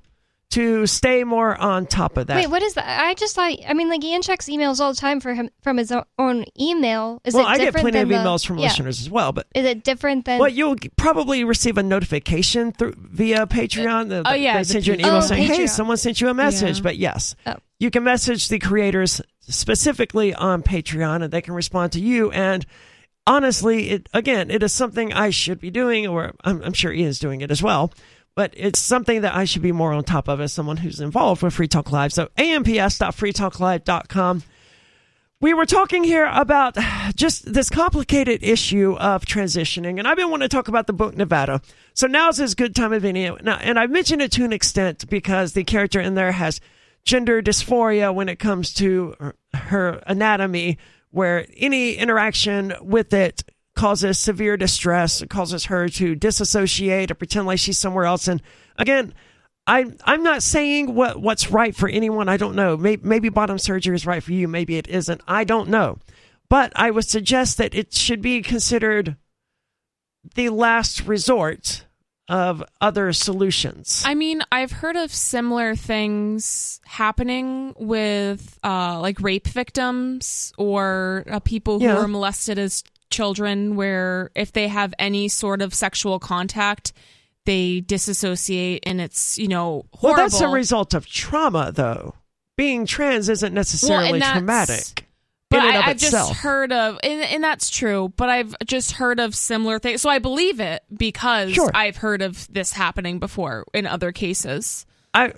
to 0.50 0.86
stay 0.86 1.24
more 1.24 1.54
on 1.56 1.84
top 1.86 2.16
of 2.16 2.28
that. 2.28 2.36
Wait, 2.36 2.46
what 2.48 2.62
is 2.62 2.74
that? 2.74 3.04
I 3.04 3.12
just 3.14 3.34
thought. 3.34 3.52
I 3.68 3.74
mean, 3.74 3.88
like 3.90 4.02
Ian 4.02 4.22
checks 4.22 4.46
emails 4.46 4.80
all 4.80 4.92
the 4.92 4.98
time 4.98 5.20
for 5.20 5.34
him 5.34 5.50
from 5.62 5.76
his 5.76 5.92
own 6.18 6.44
email. 6.58 7.20
Is 7.24 7.34
well, 7.34 7.44
it 7.46 7.50
I 7.50 7.58
get 7.58 7.74
plenty 7.74 7.98
of 7.98 8.08
the- 8.08 8.14
emails 8.14 8.46
from 8.46 8.56
yeah. 8.58 8.64
listeners 8.68 9.00
as 9.00 9.10
well, 9.10 9.32
but 9.32 9.46
Is 9.54 9.66
it 9.66 9.84
different 9.84 10.24
than? 10.24 10.38
Well, 10.38 10.48
you'll 10.48 10.76
probably 10.96 11.44
receive 11.44 11.76
a 11.76 11.82
notification 11.82 12.72
through 12.72 12.94
via 12.96 13.46
Patreon. 13.46 14.06
Uh, 14.06 14.22
that- 14.22 14.32
oh, 14.32 14.34
yeah, 14.34 14.54
they 14.54 14.58
the 14.60 14.64
send 14.64 14.86
you 14.86 14.94
an 14.94 15.00
email 15.00 15.16
Oh, 15.16 15.20
saying, 15.20 15.46
"Hey, 15.46 15.66
someone 15.66 15.98
sent 15.98 16.20
you 16.20 16.28
a 16.28 16.34
message." 16.34 16.78
Yeah. 16.78 16.82
But 16.82 16.96
yes, 16.96 17.34
Oh. 17.46 17.56
you 17.78 17.90
can 17.90 18.04
message 18.04 18.48
the 18.48 18.58
creators 18.58 19.20
specifically 19.40 20.34
on 20.34 20.62
Patreon, 20.62 21.22
and 21.22 21.30
they 21.32 21.42
can 21.42 21.52
respond 21.54 21.92
to 21.92 22.00
you. 22.00 22.30
And 22.30 22.64
honestly, 23.26 23.90
it 23.90 24.08
again, 24.14 24.50
it 24.50 24.62
is 24.62 24.72
something 24.72 25.12
I 25.12 25.28
should 25.28 25.60
be 25.60 25.70
doing, 25.70 26.06
or 26.06 26.32
I'm, 26.42 26.62
I'm 26.62 26.72
sure 26.72 26.92
Ian's 26.92 27.18
doing 27.18 27.42
it 27.42 27.50
as 27.50 27.62
well. 27.62 27.92
But 28.38 28.54
it's 28.56 28.78
something 28.78 29.22
that 29.22 29.34
I 29.34 29.46
should 29.46 29.62
be 29.62 29.72
more 29.72 29.92
on 29.92 30.04
top 30.04 30.28
of 30.28 30.40
as 30.40 30.52
someone 30.52 30.76
who's 30.76 31.00
involved 31.00 31.42
with 31.42 31.54
Free 31.54 31.66
Talk 31.66 31.90
Live. 31.90 32.12
So 32.12 32.28
amps.freetalklive.com 32.38 34.44
we 35.40 35.54
were 35.54 35.66
talking 35.66 36.02
here 36.04 36.28
about 36.32 36.76
just 37.14 37.52
this 37.52 37.70
complicated 37.70 38.42
issue 38.42 38.96
of 38.98 39.24
transitioning, 39.24 39.98
and 39.98 40.08
I've 40.08 40.16
been 40.16 40.30
wanting 40.30 40.48
to 40.48 40.56
talk 40.56 40.68
about 40.68 40.86
the 40.86 40.92
book 40.92 41.16
Nevada. 41.16 41.60
So 41.94 42.06
now's 42.06 42.38
as 42.40 42.54
good 42.54 42.74
time 42.74 42.92
of 42.92 43.04
any. 43.04 43.26
And 43.26 43.78
I've 43.78 43.90
mentioned 43.90 44.22
it 44.22 44.32
to 44.32 44.44
an 44.44 44.52
extent 44.52 45.08
because 45.08 45.52
the 45.52 45.64
character 45.64 46.00
in 46.00 46.14
there 46.14 46.32
has 46.32 46.60
gender 47.04 47.42
dysphoria 47.42 48.14
when 48.14 48.28
it 48.28 48.40
comes 48.40 48.74
to 48.74 49.14
her 49.54 50.02
anatomy, 50.06 50.78
where 51.10 51.46
any 51.56 51.94
interaction 51.94 52.74
with 52.80 53.12
it 53.12 53.44
causes 53.78 54.18
severe 54.18 54.56
distress, 54.56 55.22
it 55.22 55.30
causes 55.30 55.66
her 55.66 55.88
to 55.88 56.14
disassociate 56.14 57.10
or 57.10 57.14
pretend 57.14 57.46
like 57.46 57.58
she's 57.58 57.78
somewhere 57.78 58.04
else. 58.04 58.28
And 58.28 58.42
again, 58.76 59.14
I, 59.66 59.84
I'm 60.04 60.22
not 60.22 60.42
saying 60.42 60.94
what, 60.94 61.20
what's 61.20 61.50
right 61.50 61.74
for 61.74 61.88
anyone. 61.88 62.28
I 62.28 62.36
don't 62.36 62.56
know. 62.56 62.76
Maybe, 62.76 63.02
maybe 63.06 63.28
bottom 63.28 63.58
surgery 63.58 63.94
is 63.94 64.06
right 64.06 64.22
for 64.22 64.32
you. 64.32 64.48
Maybe 64.48 64.76
it 64.76 64.88
isn't. 64.88 65.20
I 65.28 65.44
don't 65.44 65.68
know. 65.68 65.98
But 66.48 66.72
I 66.74 66.90
would 66.90 67.04
suggest 67.04 67.58
that 67.58 67.74
it 67.74 67.92
should 67.94 68.22
be 68.22 68.40
considered 68.42 69.16
the 70.34 70.48
last 70.48 71.06
resort 71.06 71.84
of 72.28 72.62
other 72.80 73.12
solutions. 73.12 74.02
I 74.04 74.14
mean, 74.14 74.42
I've 74.52 74.72
heard 74.72 74.96
of 74.96 75.12
similar 75.12 75.74
things 75.76 76.80
happening 76.84 77.74
with 77.78 78.58
uh, 78.62 79.00
like 79.00 79.20
rape 79.20 79.46
victims 79.46 80.52
or 80.58 81.24
uh, 81.30 81.40
people 81.40 81.78
who 81.78 81.86
Yeah. 81.86 81.94
were 81.96 82.08
molested 82.08 82.58
as 82.58 82.84
children, 83.10 83.76
where 83.76 84.30
if 84.34 84.52
they 84.52 84.68
have 84.68 84.94
any 84.98 85.28
sort 85.28 85.62
of 85.62 85.74
sexual 85.74 86.18
contact, 86.18 86.92
they 87.46 87.80
disassociate 87.80 88.84
and 88.86 89.00
it's, 89.00 89.38
you 89.38 89.48
know, 89.48 89.86
well, 90.02 90.14
that's 90.16 90.40
a 90.40 90.48
result 90.48 90.94
of 90.94 91.06
trauma, 91.06 91.72
though. 91.72 92.14
Being 92.56 92.86
trans 92.86 93.28
isn't 93.28 93.54
necessarily 93.54 94.18
that's- 94.18 94.32
traumatic. 94.32 95.04
But 95.50 95.60
in 95.62 95.68
and 95.70 95.78
I, 95.78 95.86
i've 95.86 95.96
itself. 95.96 96.28
just 96.28 96.40
heard 96.42 96.72
of, 96.72 96.98
and, 97.02 97.22
and 97.22 97.42
that's 97.42 97.70
true. 97.70 98.12
But 98.18 98.28
I've 98.28 98.54
just 98.66 98.92
heard 98.92 99.18
of 99.18 99.34
similar 99.34 99.78
things, 99.78 100.02
so 100.02 100.10
I 100.10 100.18
believe 100.18 100.60
it 100.60 100.82
because 100.94 101.54
Sure. 101.54 101.70
I've 101.74 101.96
heard 101.96 102.20
of 102.20 102.46
this 102.52 102.74
happening 102.74 103.18
before 103.18 103.64
in 103.72 103.86
other 103.86 104.12
cases. 104.12 104.84
I 105.14 105.32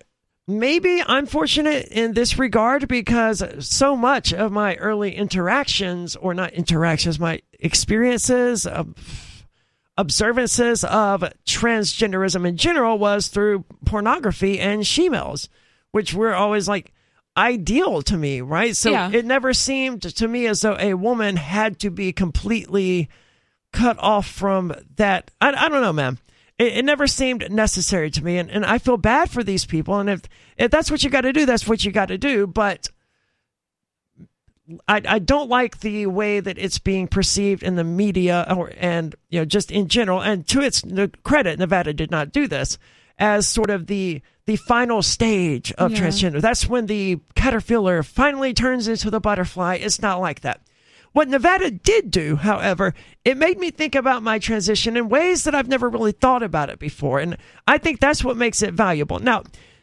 maybe 0.59 1.02
I'm 1.06 1.27
fortunate 1.27 1.89
in 1.89 2.12
this 2.14 2.39
regard 2.39 2.89
because 2.89 3.43
so 3.60 3.97
much 3.97 4.32
of 4.32 4.51
my 4.52 4.77
early 4.77 5.14
interactions, 5.14 6.16
or 6.16 6.35
not 6.35 6.52
interactions, 6.52 7.18
my 7.20 7.40
experiences, 7.59 8.66
of 8.66 8.94
observances 9.97 10.82
of 10.85 11.22
transgenderism 11.47 12.47
in 12.48 12.56
general 12.56 12.98
was 12.98 13.28
through 13.28 13.64
pornography 13.85 14.59
and 14.59 14.82
shemales, 14.82 15.48
which 15.93 16.14
were 16.14 16.35
always 16.35 16.66
like 16.68 16.93
ideal 17.36 18.02
to 18.02 18.16
me, 18.16 18.40
right? 18.40 18.74
So 18.77 18.90
Yeah. 18.90 19.10
it 19.12 19.24
never 19.24 19.52
seemed 19.52 20.02
to 20.02 20.28
me 20.28 20.47
as 20.47 20.62
though 20.62 20.77
a 20.78 20.94
woman 20.94 21.36
had 21.36 21.78
to 21.81 21.90
be 21.90 22.12
completely 22.12 23.09
cut 23.72 23.98
off 23.98 24.27
from 24.27 24.74
that. 24.97 25.31
I, 25.40 25.48
I 25.52 25.68
don't 25.68 25.82
know, 25.82 25.93
man. 25.93 26.18
It, 26.61 26.77
it 26.77 26.85
never 26.85 27.07
seemed 27.07 27.51
necessary 27.51 28.11
to 28.11 28.23
me, 28.23 28.37
and, 28.37 28.51
and 28.51 28.66
I 28.66 28.77
feel 28.78 28.99
bad 28.99 29.31
for 29.31 29.43
these 29.43 29.65
people. 29.65 29.99
And 29.99 30.11
if 30.11 30.20
if 30.59 30.70
that's 30.70 30.91
what 30.91 31.03
you 31.03 31.09
got 31.09 31.23
to 31.23 31.32
do, 31.32 31.47
that's 31.47 31.66
what 31.66 31.85
you 31.85 31.91
got 31.91 32.09
to 32.09 32.19
do. 32.19 32.47
But 32.47 32.89
I 34.87 35.01
I 35.09 35.19
don't 35.19 35.49
like 35.49 35.81
the 35.81 36.07
way 36.07 36.39
that 36.41 36.59
it's 36.59 36.78
being 36.78 37.09
perceived 37.09 37.62
in 37.62 37.77
the 37.77 37.85
media, 37.85 38.47
or 38.55 38.73
and 38.77 39.15
you 39.31 39.41
know 39.41 39.45
just 39.47 39.70
in 39.70 39.89
general. 39.89 40.20
And 40.20 40.47
to 40.49 40.61
its 40.61 40.85
credit, 41.23 41.59
Nevada 41.59 41.93
did 41.95 42.11
not 42.11 42.31
do 42.31 42.47
this 42.47 42.78
as 43.19 43.49
sort 43.49 43.70
of 43.70 43.87
the 43.87 44.20
the 44.47 44.57
final 44.57 45.03
stage 45.03 45.73
of 45.73 45.93
Yeah. 45.93 46.01
transgender. 46.01 46.41
That's 46.41 46.69
when 46.69 46.87
the 46.87 47.20
caterpillar 47.35 48.03
finally 48.03 48.53
turns 48.53 48.87
into 48.87 49.11
the 49.11 49.20
butterfly. 49.20 49.77
It's 49.77 50.03
not 50.03 50.20
like 50.20 50.41
that. 50.41 50.61
What 51.12 51.28
Nevada 51.28 51.70
did 51.70 52.11
do, 52.11 52.37
however, 52.37 52.95
it 53.24 53.37
made 53.37 53.59
me 53.59 53.70
think 53.70 53.95
about 53.95 54.23
my 54.23 54.39
transition 54.39 54.97
in 54.97 55.09
ways 55.09 55.45
that 55.45 55.55
I've 55.55 55.69
never 55.69 55.89
really 55.89 56.12
thought 56.12 56.43
about 56.43 56.70
it 56.70 56.78
before. 56.78 57.19
And 57.19 57.37
I 57.66 57.78
think 57.78 57.99
that's 57.99 58.24
what 58.24 58.37
makes 58.37 58.62
it 58.62 58.74
valuable. 58.74 59.19
Now, 59.19 59.43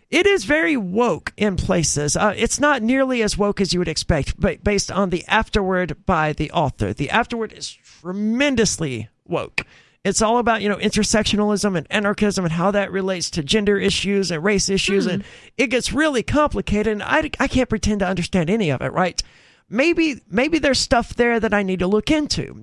it 0.09 0.25
is 0.25 0.45
very 0.45 0.77
woke 0.77 1.33
in 1.35 1.57
places. 1.57 2.15
Uh, 2.15 2.33
it's 2.37 2.61
not 2.61 2.81
nearly 2.81 3.21
as 3.21 3.37
woke 3.37 3.59
as 3.59 3.73
you 3.73 3.79
would 3.79 3.89
expect, 3.89 4.39
but 4.39 4.63
based 4.63 4.89
on 4.89 5.09
the 5.09 5.25
afterword 5.27 6.05
by 6.05 6.31
the 6.31 6.49
author. 6.51 6.93
The 6.93 7.09
afterword 7.09 7.51
is 7.51 7.69
tremendously 7.69 9.09
woke. 9.25 9.65
It's 10.05 10.21
all 10.21 10.37
about, 10.37 10.61
you 10.61 10.69
know, 10.69 10.77
intersectionalism 10.77 11.77
and 11.77 11.85
anarchism 11.89 12.45
and 12.45 12.53
how 12.53 12.71
that 12.71 12.93
relates 12.93 13.29
to 13.31 13.43
gender 13.43 13.77
issues 13.77 14.31
and 14.31 14.41
race 14.41 14.69
issues. 14.69 15.05
And 15.05 15.25
it 15.57 15.67
gets 15.67 15.91
really 15.91 16.23
complicated. 16.23 16.93
And 16.93 17.03
I, 17.03 17.29
I 17.41 17.49
can't 17.49 17.67
pretend 17.67 17.99
to 17.99 18.07
understand 18.07 18.49
any 18.49 18.69
of 18.69 18.81
it, 18.81 18.93
right? 18.93 19.21
Maybe 19.69 20.21
maybe 20.29 20.59
there's 20.59 20.79
stuff 20.79 21.15
there 21.15 21.39
that 21.39 21.53
I 21.53 21.63
need 21.63 21.79
to 21.79 21.87
look 21.87 22.11
into. 22.11 22.53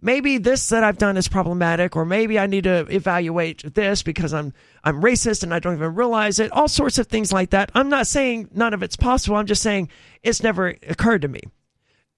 Maybe 0.00 0.38
this 0.38 0.68
that 0.70 0.82
I've 0.82 0.98
done 0.98 1.16
is 1.16 1.28
problematic, 1.28 1.94
or 1.94 2.04
maybe 2.04 2.38
I 2.38 2.46
need 2.46 2.64
to 2.64 2.86
evaluate 2.90 3.74
this 3.74 4.02
because 4.02 4.34
I'm 4.34 4.52
I'm 4.82 5.00
racist 5.00 5.42
and 5.44 5.54
I 5.54 5.60
don't 5.60 5.74
even 5.76 5.94
realize 5.94 6.38
it. 6.40 6.50
All 6.52 6.68
sorts 6.68 6.98
of 6.98 7.06
things 7.06 7.32
like 7.32 7.50
that. 7.50 7.70
I'm 7.74 7.88
not 7.88 8.06
saying 8.06 8.48
none 8.52 8.74
of 8.74 8.82
it's 8.82 8.96
possible. 8.96 9.36
I'm 9.36 9.46
just 9.46 9.62
saying 9.62 9.90
it's 10.22 10.42
never 10.42 10.68
occurred 10.88 11.22
to 11.22 11.28
me. 11.28 11.42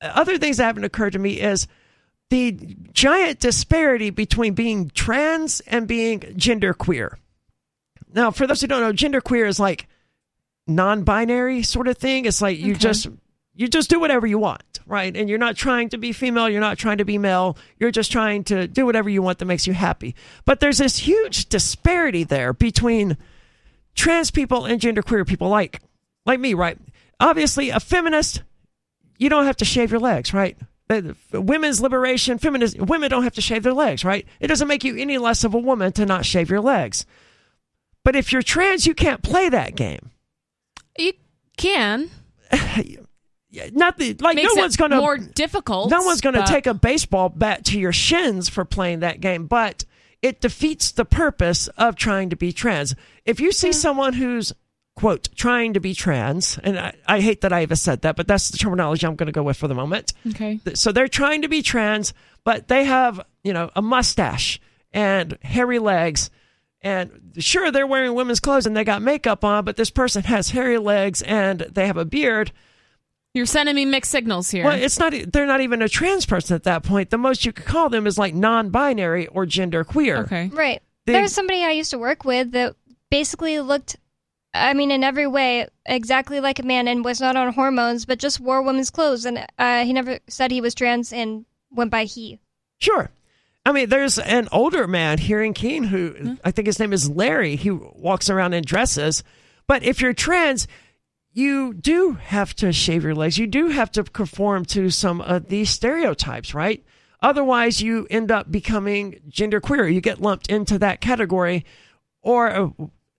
Uh, 0.01 0.13
other 0.15 0.39
things 0.39 0.57
that 0.57 0.65
haven't 0.65 0.85
occurred 0.85 1.13
to 1.13 1.19
me 1.19 1.41
is 1.41 1.67
the 2.31 2.53
giant 2.93 3.39
disparity 3.41 4.09
between 4.09 4.55
being 4.55 4.89
trans 4.91 5.61
and 5.61 5.87
being 5.87 6.21
genderqueer. 6.21 7.17
Now, 8.15 8.31
for 8.31 8.47
those 8.47 8.63
who 8.63 8.67
don't 8.67 8.81
know, 8.81 8.93
genderqueer 8.93 9.47
is 9.47 9.61
like 9.61 9.87
non-binary 10.67 11.63
sort 11.65 11.89
of 11.89 11.99
thing. 11.99 12.25
It's 12.25 12.41
like 12.41 12.59
you 12.59 12.73
Okay. 12.73 12.79
just 12.81 13.09
you 13.55 13.69
just 13.69 13.89
do 13.89 14.01
whatever 14.01 14.27
you 14.27 14.39
want, 14.39 14.81
right? 14.87 15.17
And 15.17 15.29
you're 15.29 15.39
not 15.39 15.57
trying 15.57 15.89
to 15.91 15.99
be 15.99 16.13
female, 16.13 16.49
you're 16.49 16.61
not 16.61 16.79
trying 16.79 16.99
to 16.99 17.05
be 17.05 17.19
male, 17.19 17.57
you're 17.79 17.91
just 17.91 18.11
trying 18.11 18.45
to 18.45 18.67
do 18.67 18.85
whatever 18.85 19.09
you 19.09 19.23
want 19.23 19.39
that 19.39 19.45
makes 19.45 19.67
you 19.67 19.73
happy. 19.73 20.15
But 20.45 20.61
there's 20.61 20.79
this 20.79 20.99
huge 20.99 21.49
disparity 21.49 22.25
there 22.25 22.53
between 22.53 23.17
trans 23.95 24.31
people 24.31 24.65
and 24.65 24.81
genderqueer 24.81 25.27
people 25.27 25.49
like 25.49 25.81
like 26.27 26.41
me, 26.41 26.55
right? 26.55 26.79
Obviously, 27.21 27.71
a 27.71 27.79
feminist, 27.79 28.43
you 29.19 29.29
don't 29.29 29.45
have 29.45 29.59
to 29.59 29.65
shave 29.65 29.91
your 29.91 30.01
legs, 30.01 30.35
right? 30.35 30.57
Women's 31.33 31.81
liberation, 31.81 32.39
feminist 32.39 32.79
women 32.79 33.09
don't 33.11 33.25
have 33.25 33.35
to 33.35 33.41
shave 33.41 33.63
their 33.63 33.73
legs, 33.73 34.05
right? 34.05 34.27
It 34.41 34.49
doesn't 34.49 34.69
make 34.69 34.85
you 34.85 34.97
any 34.97 35.19
less 35.19 35.45
of 35.45 35.55
a 35.55 35.59
woman 35.59 35.93
to 35.93 36.07
not 36.07 36.25
shave 36.25 36.51
your 36.51 36.61
legs. 36.61 37.07
But 38.05 38.17
if 38.17 38.33
you're 38.33 38.43
trans, 38.43 38.87
you 38.87 38.95
can't 38.95 39.23
play 39.23 39.49
that 39.49 39.77
game. 39.77 40.11
You 40.99 41.13
can. 41.57 42.11
Not 43.73 43.99
the 43.99 44.15
like 44.21 44.37
Makes 44.37 44.55
no 44.55 44.61
one's 44.63 44.77
going 44.77 44.91
to 44.91 44.99
more 44.99 45.19
difficult. 45.19 45.91
no 45.91 46.03
one's 46.03 46.21
going 46.21 46.35
to 46.35 46.41
but- 46.41 46.49
take 46.49 46.67
a 46.67 46.75
baseball 46.75 47.29
bat 47.29 47.65
to 47.67 47.79
your 47.79 47.93
shins 47.93 48.49
for 48.49 48.65
playing 48.65 49.01
that 49.01 49.21
game, 49.21 49.47
but 49.47 49.85
it 50.23 50.41
defeats 50.41 50.93
the 50.93 51.05
purpose 51.05 51.69
of 51.77 51.97
trying 51.97 52.31
to 52.31 52.37
be 52.37 52.53
trans. 52.53 52.95
If 53.25 53.41
you 53.41 53.53
see 53.53 53.73
someone 53.73 54.15
who's 54.15 54.53
quote 54.97 55.29
trying 55.35 55.75
to 55.75 55.81
be 55.81 55.93
trans, 55.95 56.59
and 56.63 56.79
I, 56.79 56.95
I 57.07 57.21
hate 57.21 57.41
that 57.43 57.53
I 57.53 57.63
even 57.63 57.77
said 57.77 58.03
that, 58.03 58.17
but 58.17 58.27
that's 58.29 58.51
the 58.51 58.59
terminology 58.59 59.07
I'm 59.07 59.17
going 59.17 59.27
to 59.27 59.33
go 59.33 59.43
with 59.43 59.57
for 59.57 59.69
the 59.69 59.75
moment. 59.75 60.13
Okay. 60.31 60.61
So 60.75 60.93
they're 60.93 61.09
trying 61.09 61.43
to 61.43 61.49
be 61.49 61.63
trans, 61.63 62.15
but 62.45 62.69
they 62.69 62.85
have 62.85 63.21
you 63.43 63.53
know 63.53 63.71
a 63.77 63.83
mustache 63.83 64.61
and 64.93 65.37
hairy 65.43 65.79
legs. 65.79 66.31
And 66.81 67.33
sure, 67.39 67.71
they're 67.71 67.87
wearing 67.87 68.15
women's 68.15 68.41
clothes 68.41 68.67
and 68.67 68.77
they 68.77 68.85
got 68.85 69.01
makeup 69.01 69.43
on, 69.43 69.65
but 69.65 69.77
this 69.77 69.89
person 69.91 70.23
has 70.25 70.51
hairy 70.51 70.77
legs 70.79 71.23
and 71.23 71.61
they 71.61 71.87
have 71.87 71.97
a 71.97 72.05
beard. 72.05 72.53
You're 73.35 73.47
sending 73.47 73.75
me 73.75 73.85
mixed 73.85 74.13
signals 74.13 74.51
here. 74.51 74.65
Well, 74.65 74.81
it's 74.81 74.99
not. 74.99 75.13
They're 75.33 75.47
not 75.47 75.61
even 75.61 75.83
a 75.83 75.89
trans 75.89 76.25
person 76.25 76.55
at 76.55 76.63
that 76.65 76.85
point. 76.85 77.11
The 77.11 77.19
most 77.19 77.45
you 77.45 77.53
could 77.53 77.65
call 77.67 77.89
them 77.89 78.07
is 78.07 78.17
like 78.17 78.33
non-binary 78.33 79.27
or 79.27 79.45
gender-queer. 79.45 80.19
okay. 80.19 80.49
Right. 80.53 80.81
They- 81.07 81.15
There's 81.15 81.33
somebody 81.33 81.65
I 81.65 81.73
used 81.73 81.91
to 81.91 81.99
work 81.99 82.25
with 82.25 82.53
that 82.53 82.77
basically 83.11 83.59
looked, 83.61 83.97
I 84.55 84.73
mean, 84.73 84.91
in 84.93 85.03
every 85.03 85.27
way, 85.27 85.67
exactly 85.85 86.39
like 86.41 86.61
a 86.61 86.63
man 86.63 86.87
and 86.87 87.05
was 87.05 87.21
not 87.21 87.35
on 87.37 87.53
hormones, 87.53 88.07
but 88.07 88.21
just 88.21 88.39
wore 88.41 88.63
women's 88.63 88.91
clothes. 88.91 89.25
And 89.25 89.45
uh, 89.59 89.85
he 89.85 89.93
never 89.93 90.21
said 90.29 90.51
he 90.53 90.61
was 90.61 90.75
trans 90.75 91.13
and 91.13 91.45
went 91.73 91.91
by 91.91 92.05
he. 92.05 92.39
Sure. 92.81 93.11
I 93.67 93.73
mean, 93.73 93.89
there's 93.89 94.19
an 94.19 94.49
older 94.53 94.87
man 94.87 95.19
here 95.19 95.43
in 95.43 95.55
Keene 95.55 95.85
who 95.85 96.37
I 96.45 96.51
think 96.53 96.67
his 96.67 96.79
name 96.79 96.93
is 96.93 97.11
Larry. 97.11 97.57
He 97.57 97.71
walks 97.71 98.31
around 98.31 98.53
in 98.55 98.63
dresses. 98.63 99.25
But 99.67 99.83
if 99.83 100.01
you're 100.03 100.13
trans, 100.13 100.69
you 101.35 101.75
do 101.75 102.13
have 102.13 102.55
to 102.57 102.73
shave 102.73 103.03
your 103.03 103.15
legs. 103.15 103.37
You 103.37 103.49
do 103.49 103.69
have 103.69 103.91
to 103.93 104.05
conform 104.05 104.65
to 104.67 104.89
some 104.91 105.21
of 105.21 105.49
these 105.49 105.69
stereotypes, 105.69 106.55
right? 106.55 106.85
Otherwise, 107.21 107.83
you 107.83 108.07
end 108.09 108.31
up 108.31 108.51
becoming 108.51 109.21
genderqueer. 109.29 109.93
You 109.93 110.01
get 110.01 110.21
lumped 110.21 110.49
into 110.49 110.79
that 110.79 111.01
category. 111.01 111.65
Or 112.23 112.51
uh, 112.51 112.69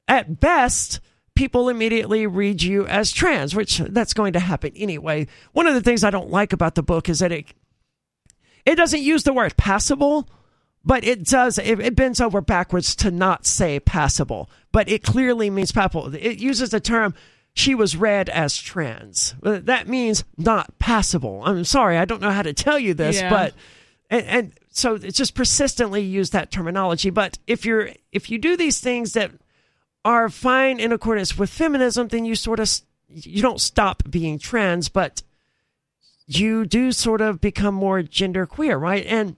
at 0.08 0.40
best, 0.40 1.02
people 1.36 1.68
immediately 1.68 2.26
read 2.26 2.64
you 2.64 2.88
as 2.88 3.12
trans, 3.12 3.54
which 3.54 3.80
that's 3.80 4.14
going 4.14 4.34
to 4.34 4.40
happen 4.40 4.72
anyway. 4.76 5.28
One 5.52 5.68
of 5.68 5.74
the 5.74 5.82
things 5.82 6.04
I 6.04 6.10
don't 6.10 6.30
like 6.30 6.54
about 6.54 6.76
the 6.76 6.84
book 6.84 7.10
is 7.10 7.20
that 7.20 7.32
it 7.32 7.48
it 8.66 8.76
doesn't 8.76 9.02
use 9.02 9.24
the 9.24 9.34
word 9.34 9.58
passable, 9.58 10.28
but 10.84 11.04
it 11.04 11.24
does. 11.24 11.58
It, 11.58 11.80
it 11.80 11.96
bends 11.96 12.22
over 12.22 12.42
backwards 12.42 12.96
to 12.98 13.12
not 13.12 13.46
say 13.46 13.80
passable, 13.80 14.50
but 14.72 14.90
it 14.90 15.04
clearly 15.04 15.50
means 15.50 15.72
passable. 15.72 16.16
It 16.16 16.40
uses 16.40 16.70
the 16.70 16.80
term 16.80 17.14
she 17.56 17.74
was 17.74 17.96
read 17.96 18.30
as 18.30 18.58
trans. 18.58 19.34
Uh, 19.42 19.60
That 19.64 19.88
means 19.88 20.24
not 20.38 20.78
passable. 20.78 21.42
I'm 21.46 21.64
sorry, 21.64 21.98
I 21.98 22.06
don't 22.06 22.22
know 22.22 22.30
how 22.32 22.42
to 22.44 22.54
tell 22.54 22.78
you 22.78 22.94
this, 22.94 23.20
Yeah. 23.20 23.30
but 23.30 23.54
and, 24.10 24.26
and 24.28 24.52
so 24.70 24.96
it's 24.96 25.18
just 25.18 25.34
persistently 25.34 26.02
use 26.04 26.30
that 26.32 26.52
terminology. 26.52 27.10
But 27.10 27.40
if 27.48 27.66
you're 27.66 27.90
if 28.12 28.30
you 28.30 28.38
do 28.38 28.56
these 28.58 28.80
things 28.80 29.14
that 29.14 29.32
are 30.04 30.30
fine 30.30 30.80
in 30.80 30.92
accordance 30.92 31.38
with 31.38 31.50
feminism, 31.50 32.10
then 32.10 32.26
you 32.26 32.36
sort 32.36 32.60
of 32.60 32.70
you 33.10 33.42
don't 33.42 33.62
stop 33.62 34.04
being 34.10 34.38
trans, 34.38 34.90
but 34.90 35.24
you 36.28 36.66
do 36.66 36.92
sort 36.92 37.22
of 37.22 37.40
become 37.40 37.74
more 37.74 38.02
gender 38.04 38.46
queer, 38.46 38.78
right? 38.78 39.06
And 39.06 39.38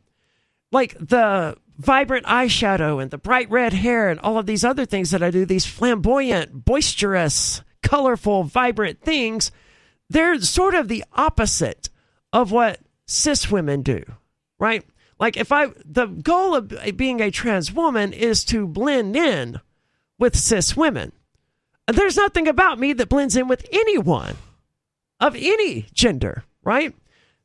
like 0.72 0.98
the 1.00 1.56
vibrant 1.78 2.26
eyeshadow 2.26 3.00
and 3.02 3.12
the 3.12 3.18
bright 3.18 3.50
red 3.52 3.74
hair 3.74 4.10
and 4.10 4.20
all 4.22 4.38
of 4.40 4.48
these 4.48 4.66
other 4.66 4.86
things 4.86 5.12
that 5.12 5.22
I 5.22 5.30
do, 5.30 5.46
these 5.46 5.66
flamboyant, 5.66 6.66
boisterous, 6.66 7.62
colorful, 7.82 8.44
vibrant 8.44 9.02
things, 9.02 9.52
they're 10.10 10.40
sort 10.42 10.76
of 10.76 10.88
the 10.88 11.04
opposite 11.14 11.90
of 12.34 12.52
what 12.52 12.80
cis 13.06 13.50
women 13.50 13.82
do, 13.82 14.04
right? 14.60 14.86
Like 15.20 15.38
if 15.38 15.52
I, 15.52 15.68
the 15.86 16.06
goal 16.06 16.56
of 16.56 16.74
being 16.96 17.22
a 17.22 17.32
trans 17.32 17.72
woman 17.72 18.14
is 18.14 18.44
to 18.46 18.68
blend 18.68 19.16
in 19.16 19.60
with 20.20 20.38
cis 20.38 20.76
women. 20.76 21.12
There's 21.88 22.18
nothing 22.18 22.48
about 22.48 22.80
me 22.80 22.94
that 22.94 23.10
blends 23.10 23.36
in 23.36 23.48
with 23.48 23.66
anyone 23.72 24.36
of 25.20 25.36
any 25.36 25.88
gender, 25.94 26.44
right? 26.64 26.94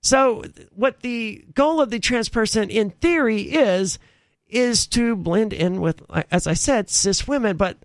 So, 0.02 0.42
what 0.72 1.00
the 1.00 1.44
goal 1.54 1.80
of 1.80 1.90
the 1.90 2.00
trans 2.00 2.28
person 2.28 2.70
in 2.70 2.90
theory 2.90 3.42
is, 3.42 4.00
is 4.48 4.88
to 4.88 5.14
blend 5.14 5.52
in 5.52 5.80
with, 5.80 6.02
as 6.30 6.48
I 6.48 6.54
said, 6.54 6.90
cis 6.90 7.28
women, 7.28 7.56
but 7.56 7.78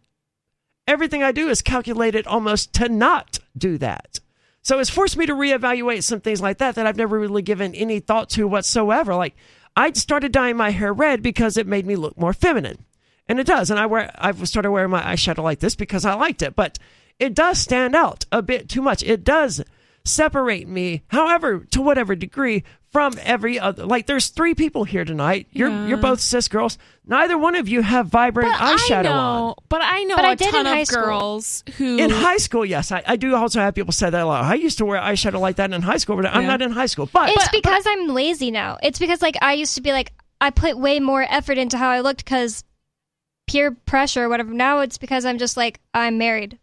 everything 0.87 1.23
I 1.23 1.31
do 1.31 1.49
is 1.49 1.61
calculated 1.61 2.25
almost 2.25 2.73
to 2.73 2.89
not 2.89 3.39
do 3.57 3.77
that. 3.77 4.19
So, 4.61 4.79
it's 4.79 4.89
forced 4.89 5.17
me 5.17 5.25
to 5.25 5.33
reevaluate 5.33 6.03
some 6.03 6.19
things 6.19 6.41
like 6.41 6.57
that 6.57 6.75
that 6.75 6.87
I've 6.87 6.97
never 6.97 7.19
really 7.19 7.41
given 7.41 7.73
any 7.75 7.99
thought 7.99 8.29
to 8.31 8.47
whatsoever. 8.47 9.15
Like, 9.15 9.35
I 9.75 9.91
started 9.93 10.31
dyeing 10.31 10.57
my 10.57 10.71
hair 10.71 10.91
red 10.91 11.21
because 11.21 11.55
it 11.55 11.67
made 11.67 11.85
me 11.85 11.95
look 11.95 12.17
more 12.17 12.33
feminine. 12.33 12.83
And 13.29 13.39
it 13.39 13.47
does. 13.47 13.69
And 13.69 13.79
I 13.79 13.85
wear 13.85 14.11
I've 14.17 14.45
started 14.47 14.71
wearing 14.71 14.89
my 14.89 15.01
eyeshadow 15.01 15.43
like 15.43 15.59
this 15.59 15.75
because 15.75 16.05
I 16.05 16.13
liked 16.13 16.41
it. 16.41 16.55
But 16.55 16.79
it 17.19 17.33
does 17.33 17.59
stand 17.59 17.95
out 17.95 18.25
a 18.31 18.41
bit 18.41 18.69
too 18.69 18.81
much. 18.81 19.03
It 19.03 19.23
does 19.23 19.63
separate 20.07 20.67
me, 20.67 21.03
however, 21.07 21.59
to 21.71 21.81
whatever 21.81 22.15
degree, 22.15 22.63
from 22.91 23.13
every 23.21 23.59
other 23.59 23.85
like 23.85 24.07
there's 24.07 24.29
three 24.29 24.55
people 24.55 24.83
here 24.85 25.03
tonight. 25.05 25.47
You're 25.51 25.69
Yeah. 25.69 25.87
you're 25.87 25.97
both 25.97 26.19
cis 26.21 26.47
girls. 26.47 26.77
Neither 27.05 27.37
one 27.37 27.55
of 27.55 27.67
you 27.67 27.81
have 27.81 28.07
vibrant 28.07 28.49
But 28.51 28.59
eyeshadow 28.59 28.97
I 28.99 29.01
know, 29.03 29.11
on. 29.11 29.55
but 29.69 29.81
I 29.83 30.03
know 30.03 30.15
But 30.15 30.25
a 30.25 30.27
I 30.29 30.35
did 30.35 30.47
in 30.47 30.53
ton 30.53 30.65
high 30.65 30.79
of 30.79 30.87
school. 30.87 31.03
girls 31.03 31.63
who 31.77 31.97
In 31.97 32.09
high 32.09 32.37
school, 32.37 32.65
yes, 32.65 32.91
I, 32.91 33.03
I 33.05 33.15
do 33.17 33.35
also 33.35 33.59
have 33.59 33.75
people 33.75 33.91
say 33.91 34.09
that 34.09 34.21
a 34.21 34.25
lot. 34.25 34.43
I 34.45 34.55
used 34.55 34.77
to 34.79 34.85
wear 34.85 34.99
eyeshadow 35.01 35.39
like 35.39 35.57
that 35.57 35.71
in 35.73 35.81
high 35.81 35.97
school, 35.97 36.15
but 36.15 36.25
I'm 36.25 36.45
not 36.47 36.61
in 36.61 36.71
high 36.71 36.85
school. 36.87 37.07
But 37.11 37.29
It's 37.29 37.49
because 37.49 37.83
I'm 37.85 38.07
lazy 38.07 38.51
now. 38.51 38.77
It's 38.81 38.99
because 38.99 39.21
like 39.21 39.35
I 39.41 39.53
used 39.53 39.75
to 39.75 39.81
be 39.81 39.91
like 39.91 40.13
I 40.39 40.49
put 40.49 40.77
way 40.77 40.99
more 41.01 41.25
effort 41.29 41.57
into 41.57 41.77
how 41.77 41.89
I 41.89 41.99
looked 41.99 42.23
because 42.23 42.63
peer 43.47 43.71
pressure 43.71 44.23
or 44.25 44.29
whatever. 44.29 44.53
Now 44.53 44.79
it's 44.79 44.97
because 44.97 45.25
I'm 45.25 45.37
just 45.37 45.57
like 45.57 45.79
I'm 45.93 46.17
married. 46.17 46.57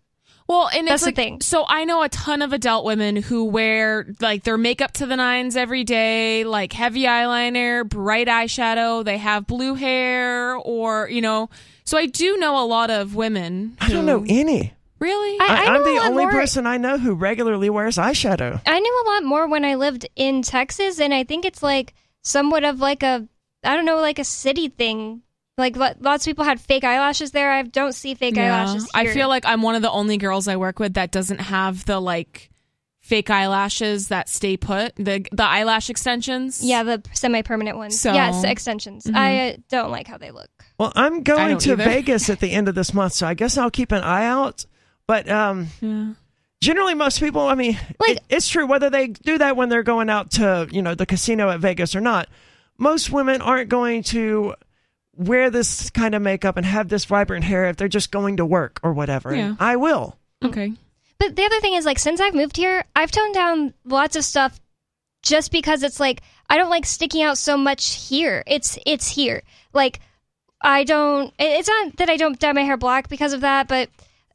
Well, 0.47 0.69
and 0.69 0.87
That's 0.87 0.97
it's 0.97 1.03
the 1.05 1.09
like, 1.09 1.17
thing. 1.17 1.41
So 1.41 1.65
I 1.67 1.85
know 1.85 2.03
a 2.03 2.09
ton 2.11 2.43
of 2.43 2.53
adult 2.53 2.85
women 2.85 3.17
who 3.17 3.45
wear 3.47 4.07
like 4.21 4.45
their 4.45 4.59
makeup 4.59 4.93
to 4.95 5.07
the 5.07 5.17
nines 5.17 5.57
every 5.57 5.85
day, 5.85 6.45
like 6.45 6.73
heavy 6.73 7.05
eyeliner, 7.05 7.89
bright 7.89 8.29
eyeshadow. 8.29 9.05
They 9.05 9.17
have 9.19 9.47
blue 9.47 9.75
hair, 9.75 10.57
or 10.57 11.09
you 11.09 11.23
know. 11.23 11.49
So 11.85 11.97
I 11.97 12.07
do 12.07 12.37
know 12.37 12.63
a 12.63 12.67
lot 12.67 12.91
of 12.91 13.15
women. 13.15 13.77
I 13.81 13.89
don't 13.89 14.05
know 14.07 14.25
any. 14.29 14.75
Really? 15.01 15.39
I- 15.41 15.65
I, 15.65 15.67
know 15.67 15.85
am 15.85 15.95
the 15.95 16.01
only 16.03 16.25
more- 16.25 16.33
person 16.33 16.67
I 16.67 16.77
know 16.79 16.99
who 16.99 17.15
regularly 17.15 17.69
wears 17.69 17.97
eyeshadow. 17.97 18.61
I 18.67 18.81
knew 18.81 19.03
a 19.05 19.09
lot 19.11 19.25
more 19.25 19.47
when 19.49 19.65
I 19.65 19.75
lived 19.75 20.07
in 20.17 20.43
Texas, 20.43 21.01
and 21.01 21.13
I 21.13 21.25
think 21.25 21.45
it's 21.45 21.63
like 21.63 21.95
somewhat 22.23 22.65
of 22.65 22.81
like 22.81 23.03
a 23.03 23.27
I 23.63 23.77
don't 23.77 23.87
know 23.87 23.97
like 23.97 24.19
a 24.19 24.25
city 24.25 24.69
thing. 24.69 25.23
Like 25.57 25.77
lots 25.77 26.27
of 26.27 26.31
people 26.31 26.45
had 26.45 26.61
fake 26.61 26.83
eyelashes 26.85 27.31
there. 27.31 27.53
I 27.53 27.63
don't 27.63 27.95
see 27.95 28.15
fake 28.15 28.37
Yeah. 28.37 28.63
eyelashes. 28.65 28.89
I 28.95 29.07
feel 29.09 29.29
like 29.29 29.47
I'm 29.47 29.63
one 29.63 29.77
of 29.77 29.83
the 29.83 29.91
only 29.91 30.17
girls 30.17 30.49
I 30.49 30.57
work 30.57 30.79
with 30.81 30.95
that 30.95 31.13
doesn't 31.13 31.39
have 31.41 31.85
the 31.85 32.01
like 32.01 32.51
fake 33.01 33.31
eyelashes 33.31 34.09
that 34.09 34.29
stay 34.29 34.57
put. 34.57 34.97
The 34.97 35.25
the 35.31 35.45
eyelash 35.45 35.91
extensions. 35.91 36.61
yeah, 36.65 36.83
the 36.83 37.03
semi-permanent 37.13 37.77
ones. 37.77 38.01
So- 38.01 38.13
yes, 38.13 38.43
extensions. 38.43 39.05
Mhm. 39.05 39.15
I 39.15 39.51
uh, 39.51 39.57
don't 39.69 39.91
like 39.93 40.09
how 40.09 40.19
they 40.19 40.31
look. 40.33 40.49
Well, 40.79 40.93
I'm 40.97 41.23
going 41.23 41.59
to 41.59 41.73
either. 41.75 41.85
Vegas 41.85 42.29
at 42.31 42.41
the 42.41 42.51
end 42.51 42.69
of 42.69 42.75
this 42.75 42.93
month, 42.93 43.13
so 43.13 43.27
I 43.27 43.35
guess 43.35 43.57
I'll 43.57 43.71
keep 43.71 43.93
an 43.93 44.03
eye 44.03 44.25
out. 44.27 44.65
But 45.07 45.29
um, 45.31 45.69
Yeah. 45.81 46.15
generally, 46.61 46.95
most 46.95 47.21
people, 47.21 47.43
I 47.43 47.55
mean, 47.55 47.79
Like- 48.01 48.17
it, 48.17 48.23
it's 48.29 48.49
true 48.49 48.67
whether 48.67 48.91
they 48.91 49.09
do 49.09 49.39
that 49.39 49.57
when 49.57 49.69
they're 49.69 49.83
going 49.85 50.11
out 50.11 50.33
to 50.33 50.67
you 50.73 50.83
know 50.83 50.97
the 50.97 51.07
casino 51.07 51.51
at 51.51 51.61
Vegas 51.61 51.95
or 51.95 52.01
not. 52.01 52.29
Most 52.77 53.11
women 53.13 53.41
aren't 53.41 53.69
going 53.69 54.03
to 54.05 54.55
wear 55.17 55.51
this 55.51 55.91
kind 55.91 56.15
of 56.15 56.23
makeup 56.23 56.57
and 56.57 56.67
have 56.67 56.89
this 56.89 57.05
vibrant 57.05 57.45
hair 57.45 57.67
if 57.67 57.77
they're 57.77 57.89
just 57.89 58.11
going 58.11 58.39
to 58.39 58.47
work 58.47 58.81
or 58.83 58.93
whatever. 58.93 59.35
Yeah. 59.35 59.55
I 59.59 59.77
will. 59.77 60.19
Okay. 60.45 60.73
But 61.19 61.37
the 61.37 61.45
other 61.45 61.61
thing 61.61 61.75
is, 61.75 61.85
like, 61.85 61.99
since 61.99 62.21
I've 62.21 62.35
moved 62.35 62.57
here, 62.57 62.85
I've 62.95 63.11
toned 63.11 63.35
down 63.35 63.73
lots 63.85 64.17
of 64.17 64.25
stuff 64.25 64.61
just 65.25 65.51
because 65.51 65.83
it's 65.83 65.99
like 65.99 66.21
I 66.49 66.57
don't 66.57 66.71
like 66.71 66.87
sticking 66.87 67.23
out 67.23 67.39
so 67.39 67.57
much 67.57 68.09
here. 68.09 68.45
It's 68.47 68.79
it's 68.87 69.09
here. 69.09 69.43
Like 69.73 70.01
I 70.63 70.85
don't. 70.85 71.33
It's 71.39 71.69
not 71.69 71.97
that 71.97 72.11
I 72.11 72.17
don't 72.17 72.39
dye 72.39 72.53
my 72.53 72.63
hair 72.63 72.77
black 72.77 73.09
because 73.09 73.33
of 73.33 73.41
that, 73.41 73.67
but 73.67 73.89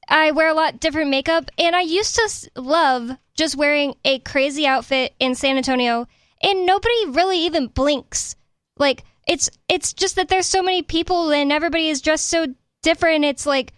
I 0.07 0.31
wear 0.31 0.49
a 0.49 0.53
lot 0.53 0.79
different 0.79 1.11
makeup, 1.11 1.49
and 1.57 1.75
I 1.75 1.81
used 1.81 2.15
to 2.15 2.49
love 2.59 3.11
just 3.35 3.55
wearing 3.55 3.95
a 4.03 4.19
crazy 4.19 4.65
outfit 4.67 5.13
in 5.19 5.35
San 5.35 5.57
Antonio, 5.57 6.07
and 6.41 6.65
nobody 6.65 7.05
really 7.07 7.45
even 7.45 7.67
blinks. 7.67 8.35
Like 8.77 9.03
it's 9.29 9.49
it's 9.69 9.93
just 9.93 10.15
that 10.15 10.27
there's 10.27 10.47
so 10.47 10.63
many 10.63 10.81
people 10.81 11.31
and 11.31 11.51
everybody 11.51 11.87
is 11.87 12.01
dressed 12.01 12.27
so 12.27 12.47
different. 12.81 13.23
It's 13.23 13.45
like 13.45 13.73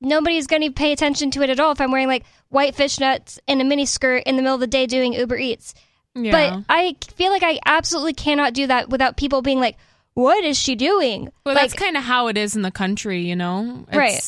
nobody's 0.00 0.48
going 0.48 0.62
to 0.62 0.72
pay 0.72 0.92
attention 0.92 1.30
to 1.30 1.42
it 1.42 1.50
at 1.50 1.60
all 1.60 1.70
if 1.70 1.80
I'm 1.80 1.92
wearing 1.92 2.08
like 2.08 2.24
white 2.48 2.74
fishnets 2.74 3.38
and 3.46 3.60
a 3.60 3.64
mini 3.64 3.86
skirt 3.86 4.24
in 4.26 4.34
the 4.36 4.42
middle 4.42 4.56
of 4.56 4.60
the 4.60 4.66
day 4.66 4.86
doing 4.86 5.12
Uber 5.12 5.36
Eats. 5.36 5.72
Yeah. 6.16 6.32
But 6.32 6.64
I 6.68 6.96
feel 7.14 7.30
like 7.30 7.44
I 7.44 7.60
absolutely 7.64 8.12
cannot 8.12 8.54
do 8.54 8.66
that 8.66 8.90
without 8.90 9.16
people 9.16 9.40
being 9.40 9.60
like, 9.60 9.78
"What 10.14 10.44
is 10.44 10.58
she 10.58 10.74
doing?" 10.74 11.30
well, 11.46 11.54
like, 11.54 11.70
that's 11.70 11.74
kind 11.74 11.96
of 11.96 12.02
how 12.02 12.26
it 12.26 12.36
is 12.36 12.56
in 12.56 12.62
the 12.62 12.72
country, 12.72 13.22
you 13.22 13.36
know? 13.36 13.86
Right. 13.94 14.20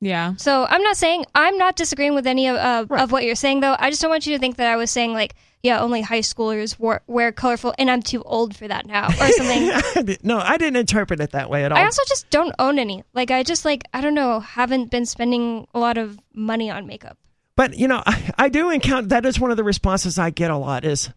Yeah. 0.00 0.34
So 0.36 0.64
I'm 0.64 0.82
not 0.82 0.96
saying 0.96 1.24
I'm 1.34 1.58
not 1.58 1.74
disagreeing 1.76 2.14
with 2.14 2.26
any 2.26 2.48
of 2.48 2.56
uh, 2.56 2.94
of 2.94 3.10
what 3.10 3.24
you're 3.24 3.34
saying 3.34 3.60
though. 3.60 3.74
I 3.78 3.90
just 3.90 4.00
don't 4.00 4.10
want 4.10 4.26
you 4.26 4.34
to 4.34 4.38
think 4.38 4.56
that 4.56 4.70
I 4.72 4.76
was 4.76 4.92
saying 4.92 5.12
like, 5.12 5.34
yeah, 5.64 5.80
only 5.80 6.02
high 6.02 6.20
schoolers 6.20 6.78
wear, 6.78 7.00
wear 7.06 7.32
colorful, 7.32 7.74
and 7.78 7.90
I'm 7.90 8.02
too 8.02 8.22
old 8.22 8.54
for 8.54 8.68
that 8.68 8.84
now 8.86 9.06
or 9.08 9.28
something. 9.32 10.16
no, 10.22 10.38
I 10.38 10.58
didn't 10.58 10.76
interpret 10.76 11.20
it 11.20 11.30
that 11.30 11.48
way 11.48 11.64
at 11.64 11.72
all. 11.72 11.78
I 11.78 11.84
also 11.84 12.02
just 12.06 12.28
don't 12.28 12.54
own 12.58 12.78
any. 12.78 13.02
Like 13.14 13.30
I 13.30 13.42
just 13.42 13.64
like 13.64 13.82
I 13.94 14.02
don't 14.02 14.14
know, 14.14 14.40
haven't 14.40 14.90
been 14.90 15.06
spending 15.06 15.66
a 15.74 15.78
lot 15.78 15.96
of 15.96 16.18
money 16.34 16.70
on 16.70 16.86
makeup. 16.86 17.16
But 17.56 17.78
you 17.78 17.88
know, 17.88 18.02
I, 18.06 18.30
I 18.36 18.48
do 18.50 18.68
encounter 18.68 19.08
that 19.08 19.24
is 19.24 19.40
one 19.40 19.50
of 19.50 19.56
the 19.56 19.64
responses 19.64 20.18
I 20.18 20.28
get 20.28 20.50
a 20.50 20.56
lot 20.58 20.84
is, 20.84 21.08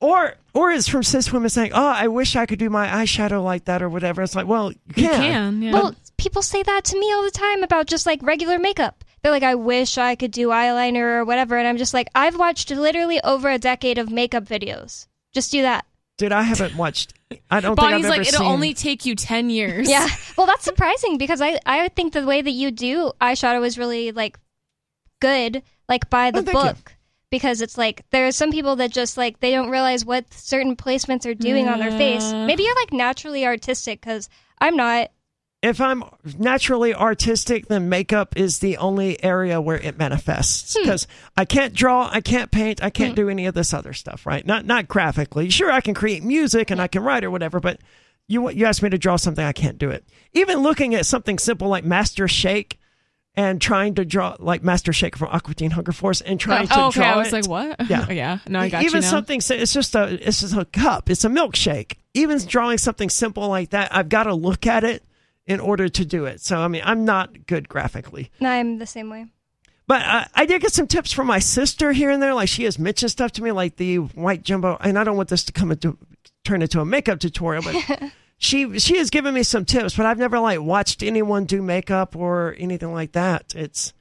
or 0.00 0.34
or 0.52 0.70
it's 0.70 0.86
from 0.86 1.02
cis 1.02 1.32
women 1.32 1.48
saying, 1.48 1.70
"Oh, 1.72 1.86
I 1.86 2.08
wish 2.08 2.36
I 2.36 2.44
could 2.44 2.58
do 2.58 2.68
my 2.68 2.86
eyeshadow 2.86 3.42
like 3.42 3.64
that 3.64 3.80
or 3.82 3.88
whatever." 3.88 4.20
It's 4.20 4.34
like, 4.34 4.46
well, 4.46 4.70
you 4.70 4.78
You 4.96 5.08
can. 5.08 5.20
can, 5.20 5.62
yeah. 5.62 5.72
Well, 5.72 5.94
people 6.18 6.42
say 6.42 6.62
that 6.62 6.84
to 6.84 6.98
me 6.98 7.10
all 7.10 7.22
the 7.24 7.30
time 7.30 7.62
about 7.62 7.86
just 7.86 8.04
like 8.04 8.22
regular 8.22 8.58
makeup. 8.58 9.02
They're 9.24 9.32
like, 9.32 9.42
I 9.42 9.54
wish 9.54 9.96
I 9.96 10.16
could 10.16 10.32
do 10.32 10.48
eyeliner 10.48 11.00
or 11.20 11.24
whatever, 11.24 11.56
and 11.56 11.66
I'm 11.66 11.78
just 11.78 11.94
like, 11.94 12.08
I've 12.14 12.38
watched 12.38 12.70
literally 12.70 13.22
over 13.22 13.48
a 13.48 13.58
decade 13.58 13.96
of 13.96 14.10
makeup 14.10 14.44
videos. 14.44 15.06
Just 15.32 15.50
do 15.50 15.62
that. 15.62 15.86
Dude, 16.18 16.30
I 16.30 16.42
haven't 16.42 16.76
watched. 16.76 17.14
I 17.50 17.60
don't 17.60 17.74
Bonnie's 17.74 18.02
think 18.02 18.04
I've 18.04 18.10
like, 18.10 18.20
ever 18.20 18.28
it'll 18.28 18.40
seen. 18.40 18.52
only 18.52 18.74
take 18.74 19.06
you 19.06 19.16
10 19.16 19.48
years. 19.50 19.88
Yeah. 19.90 20.06
Well, 20.36 20.46
that's 20.48 20.64
surprising 20.64 21.16
because 21.16 21.40
I 21.40 21.58
I 21.64 21.88
think 21.90 22.12
the 22.12 22.26
way 22.26 22.42
that 22.42 22.50
you 22.50 22.70
do 22.72 23.12
eyeshadow 23.20 23.64
is 23.64 23.78
really 23.78 24.10
like 24.12 24.38
good, 25.20 25.62
like 25.88 26.10
by 26.10 26.30
the 26.32 26.40
Oh, 26.40 26.42
thank 26.42 26.56
you. 26.58 26.62
book. 26.74 26.96
Because 27.30 27.60
it's 27.60 27.78
like 27.78 28.04
there 28.10 28.26
are 28.26 28.32
some 28.32 28.50
people 28.52 28.76
that 28.76 28.90
just 28.92 29.16
like 29.16 29.40
they 29.40 29.50
don't 29.52 29.70
realize 29.70 30.04
what 30.04 30.32
certain 30.34 30.76
placements 30.76 31.24
are 31.24 31.34
doing 31.34 31.68
on 31.68 31.78
their 31.80 31.90
face. 31.92 32.32
Maybe 32.32 32.62
you're 32.64 32.74
like 32.76 32.92
naturally 32.92 33.46
artistic 33.46 34.00
because 34.00 34.28
I'm 34.60 34.76
not. 34.76 35.10
If 35.64 35.80
I'm 35.80 36.04
naturally 36.38 36.94
artistic, 36.94 37.66
then 37.68 37.88
makeup 37.88 38.36
is 38.36 38.58
the 38.58 38.76
only 38.76 39.22
area 39.24 39.60
where 39.60 39.78
it 39.78 39.98
manifests. 39.98 40.74
Hmm. 40.76 40.82
Because 40.82 41.06
I 41.36 41.44
can't 41.44 41.72
draw, 41.74 42.08
I 42.12 42.20
can't 42.20 42.50
paint, 42.50 42.82
I 42.82 42.90
can't 42.90 43.16
do 43.16 43.28
any 43.28 43.46
of 43.46 43.54
this 43.54 43.72
other 43.74 43.92
stuff, 43.92 44.26
right? 44.26 44.46
Not 44.46 44.66
not 44.66 44.88
graphically. 44.88 45.50
Sure, 45.50 45.70
I 45.72 45.80
can 45.80 45.94
create 45.94 46.22
music 46.22 46.70
and 46.70 46.80
I 46.80 46.86
can 46.88 47.02
write 47.02 47.24
or 47.24 47.30
whatever, 47.30 47.60
but 47.60 47.80
you 48.28 48.48
you 48.50 48.66
asked 48.66 48.82
me 48.82 48.90
to 48.90 48.98
draw 48.98 49.16
something, 49.16 49.44
I 49.44 49.52
can't 49.52 49.78
do 49.78 49.90
it. 49.90 50.04
Even 50.32 50.58
looking 50.58 50.94
at 50.94 51.06
something 51.06 51.38
simple 51.38 51.68
like 51.68 51.84
Master 51.84 52.28
Shake 52.28 52.78
and 53.36 53.60
trying 53.60 53.94
to 53.96 54.04
draw 54.04 54.36
like 54.38 54.62
Master 54.62 54.92
Shake 54.92 55.16
from 55.16 55.28
Aqua 55.32 55.54
Teen 55.54 55.72
Hunger 55.72 55.92
Force 55.92 56.20
and 56.20 56.38
trying 56.38 56.68
to 56.68 56.78
Oh, 56.80 56.86
okay. 56.88 57.00
draw 57.00 57.10
I 57.14 57.16
was 57.16 57.28
it. 57.28 57.32
like, 57.32 57.48
what? 57.48 57.76
Yeah. 57.90 58.08
yeah. 58.10 58.38
No, 58.48 58.60
I 58.60 58.68
got 58.68 58.82
even 58.84 58.96
you 58.98 59.00
now. 59.02 59.10
something. 59.10 59.40
It's 59.44 59.72
just 59.72 59.94
a 59.94 60.04
it's 60.28 60.40
just 60.40 60.56
a 60.56 60.64
cup 60.66 61.10
it's 61.10 61.24
a 61.24 61.28
milkshake 61.28 61.94
even 62.14 62.38
drawing 62.46 62.78
something 62.78 63.10
simple 63.10 63.48
like 63.48 63.70
that 63.70 63.92
i've 63.92 64.08
got 64.08 64.22
to 64.24 64.34
look 64.34 64.66
at 64.68 64.84
it 64.84 65.02
in 65.46 65.60
order 65.60 65.88
to 65.88 66.04
do 66.04 66.24
it 66.24 66.40
so 66.40 66.58
i 66.58 66.68
mean 66.68 66.82
i'm 66.84 67.04
not 67.04 67.46
good 67.46 67.68
graphically 67.68 68.30
I'm 68.40 68.78
the 68.78 68.86
same 68.86 69.10
way. 69.10 69.26
but 69.86 70.02
I, 70.02 70.26
I 70.34 70.46
did 70.46 70.62
get 70.62 70.72
some 70.72 70.86
tips 70.86 71.12
from 71.12 71.26
my 71.26 71.38
sister 71.38 71.92
here 71.92 72.10
and 72.10 72.22
there 72.22 72.34
like 72.34 72.48
she 72.48 72.64
has 72.64 72.78
mentioned 72.78 73.10
stuff 73.10 73.32
to 73.32 73.42
me 73.42 73.52
like 73.52 73.76
the 73.76 73.96
white 73.96 74.42
jumbo 74.42 74.76
and 74.80 74.98
i 74.98 75.04
don't 75.04 75.16
want 75.16 75.28
this 75.28 75.44
to 75.44 75.52
come 75.52 75.70
into 75.70 75.98
turn 76.44 76.62
into 76.62 76.80
a 76.80 76.84
makeup 76.84 77.20
tutorial 77.20 77.62
but 77.62 78.10
she 78.38 78.78
she 78.78 78.96
has 78.98 79.10
given 79.10 79.34
me 79.34 79.42
some 79.42 79.64
tips 79.64 79.96
but 79.96 80.06
i've 80.06 80.18
never 80.18 80.38
like 80.38 80.60
watched 80.60 81.02
anyone 81.02 81.44
do 81.44 81.60
makeup 81.62 82.16
or 82.16 82.54
anything 82.58 82.92
like 82.92 83.12
that 83.12 83.54
it's 83.54 83.92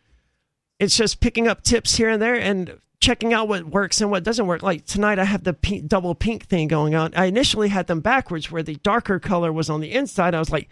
it's 0.80 0.98
just 0.98 1.20
picking 1.20 1.48
up 1.48 1.64
tips 1.64 1.96
here 1.96 2.10
and 2.10 2.22
there 2.22 2.36
and 2.36 2.80
checking 3.00 3.34
out 3.34 3.50
what 3.50 3.66
works 3.66 4.00
and 4.00 4.10
what 4.10 4.24
doesn't 4.24 4.48
work. 4.48 4.64
Like 4.64 4.86
tonight, 4.86 5.20
I 5.20 5.26
have 5.26 5.44
the 5.44 5.54
pink, 5.54 5.88
double 5.88 6.16
pink 6.16 6.46
thing 6.46 6.70
going 6.70 6.96
on. 6.96 7.14
I 7.16 7.26
initially 7.26 7.68
had 7.68 7.88
them 7.88 8.00
backwards, 8.00 8.50
where 8.50 8.64
the 8.64 8.76
darker 8.76 9.20
color 9.20 9.52
was 9.52 9.70
on 9.70 9.82
the 9.82 9.92
inside. 9.92 10.34
I 10.34 10.40
was 10.40 10.50
like, 10.50 10.70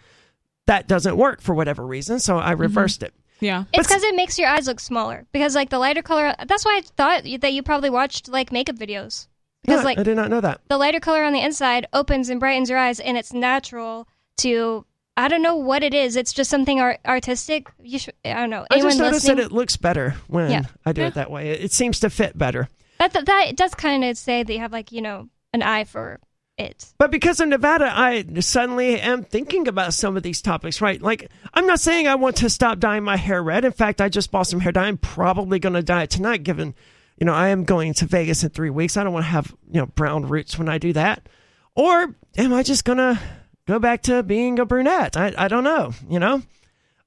that 0.66 0.86
doesn't 0.88 1.16
work 1.16 1.40
for 1.40 1.54
whatever 1.54 1.86
reason, 1.86 2.20
so 2.20 2.38
I 2.38 2.52
mm-hmm. 2.52 2.62
reversed 2.62 3.02
it. 3.02 3.14
yeah. 3.40 3.64
It's 3.72 3.88
because 3.88 4.02
it 4.02 4.14
makes 4.14 4.38
your 4.38 4.48
eyes 4.48 4.66
look 4.66 4.80
smaller. 4.80 5.26
Because 5.32 5.54
like 5.54 5.70
the 5.70 5.78
lighter 5.78 6.02
color, 6.02 6.34
that's 6.46 6.64
why 6.64 6.76
I 6.78 6.80
thought 6.82 7.24
that 7.40 7.52
you 7.52 7.62
probably 7.62 7.90
watched 7.90 8.28
like 8.28 8.52
makeup 8.52 8.76
videos. 8.76 9.26
Because 9.62 9.80
Yeah, 9.80 9.84
like 9.84 9.98
I 9.98 10.02
did 10.02 10.16
not 10.16 10.30
know 10.30 10.40
that. 10.40 10.60
the 10.68 10.78
lighter 10.78 11.00
color 11.00 11.22
on 11.24 11.32
the 11.32 11.40
inside 11.44 11.86
opens 11.92 12.28
and 12.28 12.40
brightens 12.40 12.68
your 12.70 12.78
eyes, 12.78 13.00
and 13.00 13.16
it's 13.16 13.32
natural 13.32 14.08
to. 14.38 14.84
I 15.14 15.28
don't 15.28 15.42
know 15.42 15.56
what 15.56 15.82
it 15.82 15.92
is. 15.92 16.16
It's 16.16 16.32
just 16.32 16.48
something 16.48 16.80
art- 16.80 17.00
artistic. 17.04 17.68
You 17.82 17.98
should, 17.98 18.14
I 18.24 18.32
don't 18.32 18.48
know. 18.48 18.64
I 18.70 18.76
Anyone 18.76 18.90
just 18.92 18.98
noticed 18.98 19.14
listening? 19.24 19.36
that 19.36 19.42
it 19.44 19.52
looks 19.52 19.76
better 19.76 20.14
when 20.26 20.50
Yeah. 20.50 20.62
I 20.86 20.92
do 20.92 21.02
Yeah. 21.02 21.08
it 21.08 21.14
that 21.14 21.30
way. 21.30 21.50
It, 21.50 21.64
it 21.64 21.72
seems 21.72 22.00
to 22.00 22.08
fit 22.08 22.36
better. 22.38 22.70
that, 22.98 23.12
that 23.12 23.26
that 23.26 23.54
does 23.56 23.74
kind 23.74 24.04
of 24.04 24.16
say 24.16 24.42
that 24.42 24.50
you 24.52 24.60
have 24.60 24.72
like 24.72 24.90
you 24.90 25.02
know 25.02 25.28
an 25.52 25.62
eye 25.62 25.84
for 25.84 26.18
it. 26.58 26.92
But 26.98 27.10
because 27.10 27.40
of 27.40 27.48
Nevada, 27.48 27.90
I 27.90 28.24
suddenly 28.40 29.00
am 29.00 29.24
thinking 29.24 29.68
about 29.68 29.94
some 29.94 30.16
of 30.16 30.22
these 30.22 30.42
topics, 30.42 30.80
right? 30.80 31.00
Like, 31.00 31.30
I'm 31.54 31.66
not 31.66 31.80
saying 31.80 32.06
I 32.06 32.14
want 32.14 32.36
to 32.36 32.50
stop 32.50 32.78
dyeing 32.78 33.04
my 33.04 33.16
hair 33.16 33.42
red. 33.42 33.64
In 33.64 33.72
fact, 33.72 34.00
I 34.00 34.08
just 34.08 34.30
bought 34.30 34.46
some 34.46 34.60
hair 34.60 34.72
dye. 34.72 34.84
I'm 34.84 34.98
probably 34.98 35.58
going 35.58 35.74
to 35.74 35.82
dye 35.82 36.04
it 36.04 36.10
tonight, 36.10 36.42
given, 36.42 36.74
you 37.18 37.24
know, 37.24 37.34
I 37.34 37.48
am 37.48 37.64
going 37.64 37.94
to 37.94 38.06
Vegas 38.06 38.42
in 38.44 38.50
three 38.50 38.70
weeks. 38.70 38.96
I 38.96 39.04
don't 39.04 39.12
want 39.12 39.24
to 39.24 39.30
have, 39.30 39.54
you 39.70 39.80
know, 39.80 39.86
brown 39.86 40.26
roots 40.26 40.58
when 40.58 40.68
I 40.68 40.78
do 40.78 40.92
that. 40.92 41.28
Or 41.74 42.14
am 42.36 42.52
I 42.52 42.62
just 42.62 42.84
going 42.84 42.98
to 42.98 43.18
go 43.66 43.78
back 43.78 44.02
to 44.02 44.22
being 44.22 44.58
a 44.58 44.66
brunette? 44.66 45.16
I, 45.16 45.32
I 45.36 45.48
don't 45.48 45.64
know, 45.64 45.92
you 46.08 46.18
know? 46.18 46.42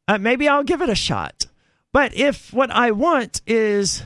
Uh, 0.08 0.18
maybe 0.18 0.48
I'll 0.48 0.64
give 0.64 0.82
it 0.82 0.90
a 0.90 0.96
shot. 0.96 1.46
But 1.92 2.14
if 2.16 2.52
what 2.52 2.72
I 2.72 2.92
want 2.92 3.42
is 3.48 4.04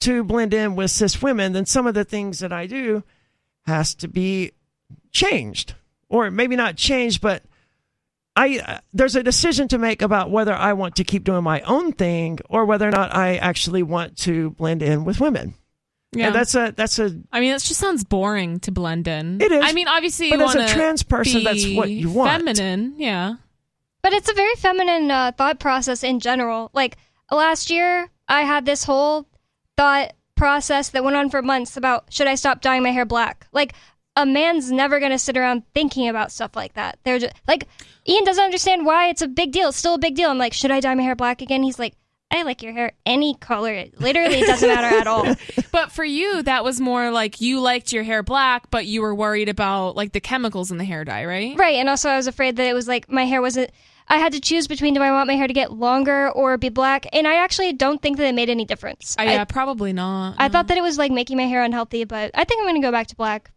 to 0.00 0.24
blend 0.24 0.52
in 0.52 0.76
with 0.76 0.90
cis 0.90 1.22
women, 1.22 1.52
then 1.52 1.64
some 1.64 1.86
of 1.86 1.94
the 1.94 2.04
things 2.04 2.40
that 2.40 2.52
I 2.52 2.66
do 2.66 3.02
has 3.66 3.94
to 3.96 4.08
be 4.08 4.52
changed 5.14 5.74
or 6.10 6.30
maybe 6.30 6.56
not 6.56 6.76
changed 6.76 7.22
but 7.22 7.42
i 8.36 8.58
uh, 8.58 8.78
there's 8.92 9.16
a 9.16 9.22
decision 9.22 9.68
to 9.68 9.78
make 9.78 10.02
about 10.02 10.30
whether 10.30 10.52
i 10.52 10.72
want 10.74 10.96
to 10.96 11.04
keep 11.04 11.24
doing 11.24 11.42
my 11.42 11.60
own 11.62 11.92
thing 11.92 12.38
or 12.50 12.64
whether 12.66 12.86
or 12.86 12.90
not 12.90 13.14
i 13.14 13.36
actually 13.36 13.82
want 13.82 14.18
to 14.18 14.50
blend 14.50 14.82
in 14.82 15.04
with 15.04 15.20
women 15.20 15.54
Yeah. 16.12 16.26
and 16.26 16.34
that's 16.34 16.54
a 16.54 16.72
that's 16.76 16.98
a 16.98 17.16
I 17.32 17.40
mean, 17.40 17.52
that 17.52 17.62
just 17.62 17.80
sounds 17.80 18.04
boring 18.04 18.60
to 18.60 18.70
blend 18.72 19.08
in. 19.08 19.40
It 19.40 19.50
is, 19.50 19.64
I 19.64 19.72
mean, 19.72 19.88
obviously, 19.88 20.30
but 20.30 20.38
you 20.38 20.44
as 20.44 20.54
a 20.54 20.58
wanna 20.58 20.70
trans 20.72 21.02
person, 21.02 21.42
that's 21.42 21.66
what 21.74 21.90
you 21.90 22.08
want. 22.10 22.30
Feminine, 22.30 22.94
yeah. 22.98 23.34
But 24.00 24.12
it's 24.12 24.28
a 24.30 24.34
very 24.34 24.54
feminine 24.54 25.10
uh, 25.10 25.32
thought 25.36 25.58
process 25.58 26.04
in 26.04 26.20
general. 26.20 26.70
Like 26.72 26.98
last 27.32 27.68
year, 27.70 28.10
I 28.28 28.42
had 28.42 28.64
this 28.64 28.84
whole 28.84 29.26
thought 29.76 30.12
process 30.36 30.90
that 30.90 31.02
went 31.02 31.16
on 31.16 31.30
for 31.30 31.42
months 31.42 31.76
about 31.76 32.12
should 32.12 32.28
I 32.28 32.36
stop 32.36 32.60
dyeing 32.60 32.84
my 32.84 32.90
hair 32.92 33.06
black? 33.06 33.48
Like 33.52 33.74
a 34.16 34.24
man's 34.24 34.70
never 34.70 35.00
going 35.00 35.12
to 35.12 35.18
sit 35.18 35.36
around 35.36 35.62
thinking 35.74 36.08
about 36.08 36.30
stuff 36.32 36.54
like 36.54 36.74
that. 36.74 36.98
They're 37.04 37.18
just 37.18 37.34
like 37.48 37.66
Ian 38.08 38.24
doesn't 38.24 38.44
understand 38.44 38.86
why 38.86 39.08
it's 39.08 39.22
a 39.22 39.28
big 39.28 39.52
deal. 39.52 39.68
It's 39.68 39.78
still 39.78 39.94
a 39.94 39.98
big 39.98 40.14
deal. 40.14 40.30
I'm 40.30 40.38
like, 40.38 40.52
should 40.52 40.70
I 40.70 40.80
dye 40.80 40.94
my 40.94 41.02
hair 41.02 41.16
black 41.16 41.42
again? 41.42 41.62
He's 41.62 41.78
like, 41.78 41.94
I 42.30 42.42
like 42.42 42.62
your 42.62 42.72
hair 42.72 42.92
any 43.06 43.34
color. 43.34 43.72
Literally, 43.72 43.90
it 43.92 44.00
literally 44.00 44.40
doesn't 44.40 44.68
matter 44.68 44.96
at 44.96 45.06
all. 45.06 45.34
But 45.72 45.90
for 45.90 46.04
you, 46.04 46.42
that 46.44 46.62
was 46.62 46.80
more 46.80 47.10
like 47.10 47.40
you 47.40 47.60
liked 47.60 47.92
your 47.92 48.04
hair 48.04 48.22
black, 48.22 48.70
but 48.70 48.86
you 48.86 49.02
were 49.02 49.12
worried 49.14 49.48
about 49.48 49.96
like 49.96 50.12
the 50.12 50.20
chemicals 50.20 50.70
in 50.70 50.78
the 50.78 50.84
hair 50.84 51.04
dye, 51.04 51.24
right? 51.24 51.58
Right, 51.58 51.76
and 51.76 51.88
also 51.88 52.08
I 52.08 52.16
was 52.16 52.28
afraid 52.28 52.56
that 52.56 52.66
it 52.66 52.74
was 52.74 52.86
like 52.86 53.10
my 53.10 53.24
hair 53.24 53.42
wasn't. 53.42 53.70
I 54.06 54.18
had 54.18 54.34
to 54.34 54.40
choose 54.40 54.68
between 54.68 54.94
do 54.94 55.02
I 55.02 55.10
want 55.10 55.26
my 55.26 55.34
hair 55.34 55.48
to 55.48 55.52
get 55.52 55.72
longer 55.72 56.30
or 56.30 56.56
be 56.58 56.68
black, 56.68 57.06
and 57.12 57.26
I 57.26 57.42
actually 57.42 57.72
don't 57.72 58.00
think 58.00 58.18
that 58.18 58.26
it 58.26 58.34
made 58.34 58.50
any 58.50 58.64
difference. 58.64 59.16
Uh, 59.18 59.22
yeah, 59.22 59.44
probably 59.44 59.92
not. 59.92 60.36
I 60.38 60.48
thought 60.48 60.68
that 60.68 60.78
it 60.78 60.82
was 60.82 60.96
like 60.96 61.10
making 61.10 61.38
my 61.38 61.46
hair 61.46 61.62
unhealthy, 61.64 62.04
but 62.04 62.30
I 62.34 62.44
think 62.44 62.60
I'm 62.60 62.66
going 62.66 62.80
to 62.80 62.86
go 62.86 62.92
back 62.92 63.08
to 63.08 63.16
black. 63.16 63.50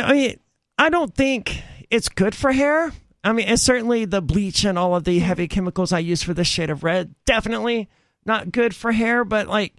I 0.00 0.12
mean, 0.12 0.40
I 0.78 0.88
don't 0.88 1.14
think 1.14 1.62
it's 1.90 2.08
good 2.08 2.34
for 2.34 2.52
hair. 2.52 2.92
I 3.24 3.32
mean, 3.32 3.46
and 3.46 3.60
certainly 3.60 4.04
the 4.04 4.20
bleach 4.22 4.64
and 4.64 4.78
all 4.78 4.96
of 4.96 5.04
the 5.04 5.18
heavy 5.20 5.46
chemicals 5.46 5.92
I 5.92 6.00
use 6.00 6.22
for 6.22 6.34
this 6.34 6.48
shade 6.48 6.70
of 6.70 6.82
red, 6.82 7.14
definitely 7.24 7.88
not 8.24 8.50
good 8.50 8.74
for 8.74 8.90
hair. 8.92 9.24
But 9.24 9.46
like, 9.46 9.74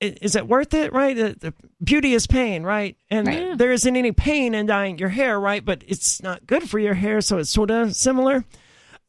is 0.00 0.36
it 0.36 0.46
worth 0.46 0.74
it? 0.74 0.92
Right? 0.92 1.16
The, 1.16 1.54
beauty 1.82 2.14
is 2.14 2.26
pain, 2.26 2.62
right? 2.62 2.96
And 3.10 3.26
Right. 3.26 3.58
there 3.58 3.72
isn't 3.72 3.96
any 3.96 4.12
pain 4.12 4.54
in 4.54 4.66
dyeing 4.66 4.98
your 4.98 5.08
hair, 5.08 5.40
right? 5.40 5.64
But 5.64 5.82
it's 5.86 6.22
not 6.22 6.46
good 6.46 6.68
for 6.68 6.78
your 6.78 6.94
hair, 6.94 7.20
so 7.20 7.38
it's 7.38 7.50
sort 7.50 7.70
of 7.70 7.94
similar. 7.96 8.44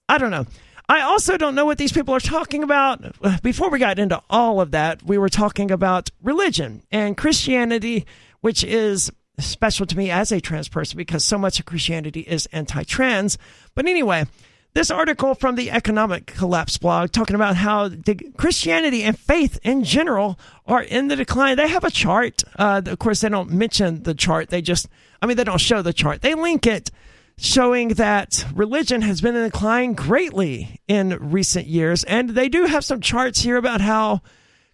I 0.07 0.17
don't 0.17 0.31
know. 0.31 0.45
I 0.87 1.01
also 1.01 1.35
don't 1.37 1.55
know 1.55 1.65
what 1.65 1.79
these 1.79 1.91
people 1.91 2.13
are 2.13 2.19
talking 2.19 2.63
about. 2.63 3.03
Before 3.41 3.69
we 3.69 3.79
got 3.79 3.97
into 3.97 4.21
all 4.29 4.61
of 4.61 4.71
that, 4.71 5.01
we 5.03 5.17
were 5.17 5.29
talking 5.29 5.71
about 5.71 6.11
religion 6.21 6.83
and 6.91 7.17
Christianity, 7.17 8.05
which 8.41 8.63
is 8.63 9.11
special 9.39 9.85
to 9.85 9.97
me 9.97 10.11
as 10.11 10.31
a 10.31 10.39
trans 10.39 10.67
person 10.67 10.97
because 10.97 11.23
so 11.23 11.37
much 11.37 11.59
of 11.59 11.65
Christianity 11.65 12.21
is 12.21 12.45
anti 12.47 12.83
trans. 12.83 13.37
But 13.73 13.85
anyway, 13.85 14.25
this 14.73 14.91
article 14.91 15.35
from 15.35 15.55
the 15.55 15.71
Economic 15.71 16.25
Collapse 16.25 16.77
blog 16.77 17.11
talking 17.11 17.35
about 17.35 17.55
how 17.55 17.87
the 17.87 18.15
Christianity 18.37 19.03
and 19.03 19.17
faith 19.17 19.57
in 19.63 19.83
general 19.83 20.37
are 20.65 20.83
in 20.83 21.07
the 21.07 21.15
decline. 21.15 21.55
They 21.57 21.69
have 21.69 21.85
a 21.85 21.91
chart. 21.91 22.43
Uh, 22.57 22.81
of 22.85 22.99
course, 22.99 23.21
they 23.21 23.29
don't 23.29 23.51
mention 23.51 24.03
the 24.03 24.13
chart. 24.13 24.49
They 24.49 24.61
just, 24.61 24.87
I 25.21 25.27
mean, 25.27 25.37
they 25.37 25.45
don't 25.45 25.61
show 25.61 25.81
the 25.81 25.93
chart. 25.93 26.21
They 26.21 26.35
link 26.35 26.67
it 26.67 26.91
showing 27.37 27.89
that 27.89 28.45
religion 28.53 29.01
has 29.01 29.21
been 29.21 29.35
in 29.35 29.43
decline 29.43 29.93
greatly 29.93 30.81
in 30.87 31.09
recent 31.31 31.67
years. 31.67 32.03
And 32.03 32.29
they 32.31 32.49
do 32.49 32.65
have 32.65 32.85
some 32.85 33.01
charts 33.01 33.41
here 33.41 33.57
about 33.57 33.81
how 33.81 34.21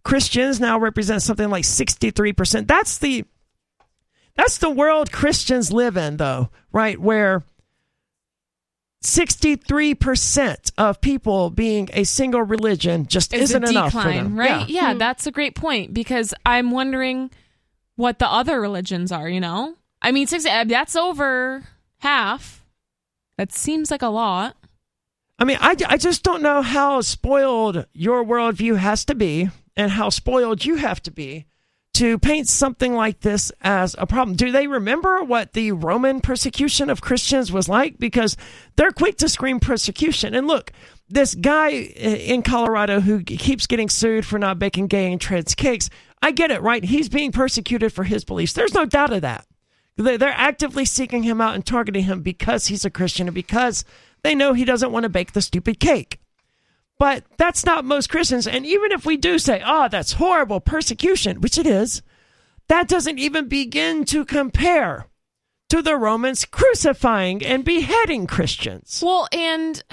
Christians 0.04 0.60
now 0.60 0.80
represent 0.80 1.22
something 1.22 1.50
like 1.50 1.64
63%. 1.64 2.68
That's 2.68 2.98
the 2.98 3.26
that's 4.42 4.58
the 4.58 4.70
world 4.70 5.12
Christians 5.12 5.72
live 5.72 5.98
in 5.98 6.18
though, 6.18 6.50
right? 6.72 7.00
Where 7.00 7.44
63% 9.04 10.72
of 10.78 11.02
people 11.02 11.50
being 11.50 11.90
a 11.94 12.04
single 12.04 12.44
religion 12.44 13.08
just 13.08 13.34
It's 13.34 13.44
isn't 13.44 13.64
a 13.66 13.70
enough 13.70 13.92
for 13.94 14.04
them. 14.04 14.38
right? 14.38 14.68
Yeah, 14.70 14.94
Hmm. 14.94 15.00
that's 15.00 15.26
a 15.28 15.32
great 15.32 15.56
point 15.56 15.94
because 15.94 16.34
I'm 16.46 16.72
wondering 16.72 17.32
what 17.96 18.20
the 18.20 18.28
other 18.28 18.62
religions 18.62 19.12
are. 19.12 19.28
You 19.28 19.40
know, 19.40 19.76
I 20.02 20.12
mean, 20.12 20.28
six, 20.28 20.46
uh, 20.46 20.66
that's 20.66 20.96
over 20.96 21.64
half. 22.00 22.64
That 23.38 23.52
seems 23.52 23.90
like 23.90 24.04
a 24.04 24.08
lot. 24.08 24.56
I 25.40 25.46
mean, 25.46 25.58
I, 25.60 25.76
I 25.88 25.98
just 25.98 26.22
don't 26.22 26.44
know 26.44 26.62
how 26.62 27.02
spoiled 27.02 27.86
your 27.94 28.24
worldview 28.24 28.78
has 28.78 29.04
to 29.06 29.16
be 29.16 29.50
and 29.76 29.92
how 29.92 30.10
spoiled 30.10 30.64
you 30.64 30.76
have 30.76 31.02
to 31.04 31.12
be 31.12 31.46
to 31.94 32.18
paint 32.20 32.48
something 32.48 32.94
like 32.96 33.20
this 33.20 33.52
as 33.62 33.96
a 34.00 34.08
problem. 34.08 34.38
Do 34.38 34.52
they 34.52 34.68
remember 34.68 35.24
what 35.24 35.54
the 35.54 35.74
Roman 35.74 36.22
persecution 36.22 36.90
of 36.90 37.02
Christians 37.02 37.52
was 37.52 37.68
like? 37.68 37.98
Because 38.00 38.38
they're 38.78 38.92
quick 38.92 39.18
to 39.18 39.28
scream 39.30 39.60
persecution. 39.60 40.34
And 40.34 40.48
look, 40.48 40.72
this 41.10 41.36
guy 41.36 41.70
in 41.72 42.44
Colorado 42.44 43.02
who 43.02 43.22
keeps 43.24 43.68
getting 43.68 43.90
sued 43.90 44.26
for 44.26 44.40
not 44.40 44.58
baking 44.60 44.88
gay 44.88 45.12
and 45.12 45.20
trans 45.20 45.54
cakes, 45.54 45.90
I 46.22 46.32
get 46.32 46.52
it, 46.52 46.62
right? 46.62 46.84
He's 46.84 47.10
being 47.10 47.32
persecuted 47.34 47.92
for 47.92 48.06
his 48.06 48.24
beliefs. 48.24 48.54
There's 48.54 48.74
no 48.74 48.86
doubt 48.86 49.12
of 49.12 49.22
that. 49.24 49.46
They- 49.98 50.16
They're 50.18 50.34
actively 50.36 50.86
seeking 50.86 51.24
him 51.24 51.42
out 51.42 51.56
and 51.56 51.66
targeting 51.66 52.06
him 52.06 52.22
because 52.22 52.68
he's 52.68 52.86
a 52.86 52.90
Christian 52.90 53.28
and 53.28 53.36
because 53.36 53.84
they 54.24 54.34
know 54.34 54.54
he 54.54 54.64
doesn't 54.64 54.92
want 54.94 55.04
to 55.04 55.10
bake 55.10 55.34
the 55.34 55.42
stupid 55.42 55.80
cake. 55.80 56.20
But 57.02 57.23
that's 57.38 57.65
not 57.65 57.84
most 57.84 58.11
Christians. 58.11 58.45
And 58.45 58.64
even 58.64 58.91
if 58.91 59.07
we 59.07 59.18
do 59.18 59.40
say, 59.40 59.60
oh, 59.65 59.88
that's 59.90 60.14
horrible 60.14 60.60
persecution, 60.60 61.41
which 61.41 61.57
it 61.57 61.65
is, 61.65 62.03
that 62.68 62.88
doesn't 62.88 63.18
even 63.18 63.48
begin 63.48 64.06
to 64.06 64.23
compare 64.23 65.07
to 65.69 65.82
the 65.82 65.95
Romans 65.95 66.45
crucifying 66.45 67.44
and 67.44 67.65
beheading 67.65 68.28
Christians. 68.28 69.02
Well, 69.03 69.28
and 69.32 69.84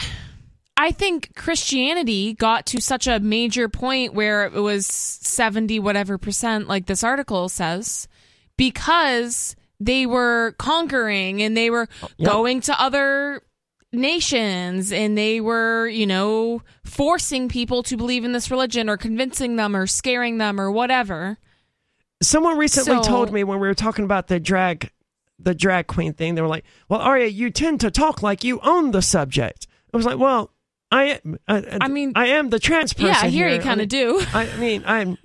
I 0.76 0.90
think 0.90 1.34
Christianity 1.34 2.34
got 2.34 2.66
to 2.66 2.80
such 2.82 3.06
a 3.06 3.20
major 3.20 3.70
point 3.70 4.12
where 4.12 4.44
it 4.44 4.60
was 4.60 4.86
70 4.86 5.80
whatever 5.80 6.18
percent, 6.18 6.68
like 6.68 6.84
this 6.84 7.02
article 7.02 7.48
says, 7.48 8.06
because 8.58 9.56
they 9.80 10.04
were 10.04 10.54
conquering 10.58 11.40
and 11.40 11.56
they 11.56 11.70
were 11.70 11.88
Yep. 12.18 12.30
going 12.30 12.60
to 12.60 12.78
other 12.78 13.40
nations 13.92 14.92
and 14.92 15.16
they 15.16 15.40
were, 15.40 15.88
you 15.88 16.06
know, 16.06 16.62
forcing 16.84 17.48
people 17.48 17.82
to 17.84 17.96
believe 17.96 18.24
in 18.24 18.32
this 18.32 18.50
religion 18.50 18.88
or 18.88 18.96
convincing 18.96 19.56
them 19.56 19.74
or 19.74 19.86
scaring 19.86 20.38
them 20.38 20.60
or 20.60 20.70
whatever. 20.70 21.38
Someone 22.22 22.58
recently 22.58 22.96
So- 23.02 23.08
told 23.08 23.32
me 23.32 23.44
when 23.44 23.60
we 23.60 23.68
were 23.68 23.74
talking 23.74 24.04
about 24.04 24.28
the 24.28 24.40
drag 24.40 24.90
the 25.40 25.54
drag 25.54 25.86
queen 25.86 26.14
thing, 26.14 26.34
they 26.34 26.42
were 26.42 26.48
like, 26.48 26.64
"Well, 26.88 27.00
Aria, 27.00 27.28
you 27.28 27.48
tend 27.50 27.78
to 27.82 27.92
talk 27.92 28.24
like 28.24 28.42
you 28.42 28.58
own 28.64 28.90
the 28.90 29.00
subject." 29.00 29.68
I 29.94 29.96
was 29.96 30.04
like, 30.04 30.18
"Well, 30.18 30.50
I, 30.90 31.20
I, 31.46 31.78
I 31.80 31.86
mean, 31.86 32.10
I 32.16 32.26
am 32.28 32.50
the 32.50 32.58
trans 32.58 32.92
person. 32.92 33.08
yeah, 33.08 33.26
here 33.26 33.46
you 33.46 33.52
here. 33.52 33.60
I 33.60 33.64
kind 33.64 33.80
of 33.80 33.86
do. 33.88 34.20
I 34.34 34.56
mean, 34.56 34.82
I'm, 34.84 35.16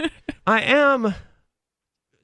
I 0.46 0.62
am 0.62 1.16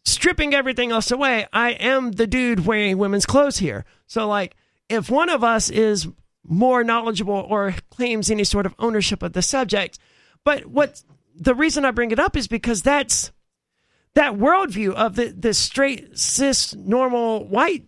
stripping 0.06 0.53
everything 0.53 0.91
else 0.91 1.10
away. 1.10 1.48
I 1.52 1.72
am 1.72 2.11
the 2.11 2.28
dude 2.28 2.66
wearing 2.68 2.98
women's 2.99 3.26
clothes 3.26 3.57
here. 3.57 3.86
So, 4.06 4.28
like, 4.28 4.56
if 4.88 5.10
one 5.10 5.30
of 5.30 5.44
us 5.44 5.72
is 5.72 6.07
more 6.50 6.84
knowledgeable 6.84 7.46
or 7.50 7.76
claims 7.92 8.30
any 8.30 8.44
sort 8.44 8.66
of 8.66 8.76
ownership 8.80 9.24
of 9.24 9.32
the 9.34 9.42
subject, 9.42 9.98
but 10.44 10.66
what 10.66 11.02
the 11.36 11.56
reason 11.56 11.86
I 11.86 11.92
bring 11.92 12.12
it 12.12 12.20
up 12.20 12.36
is 12.36 12.48
because 12.48 12.82
that's 12.82 13.32
that 14.16 14.34
worldview 14.34 14.94
of 14.94 15.16
the 15.16 15.28
the 15.28 15.54
straight 15.54 16.18
cis 16.18 16.74
normal 16.76 17.46
white 17.48 17.86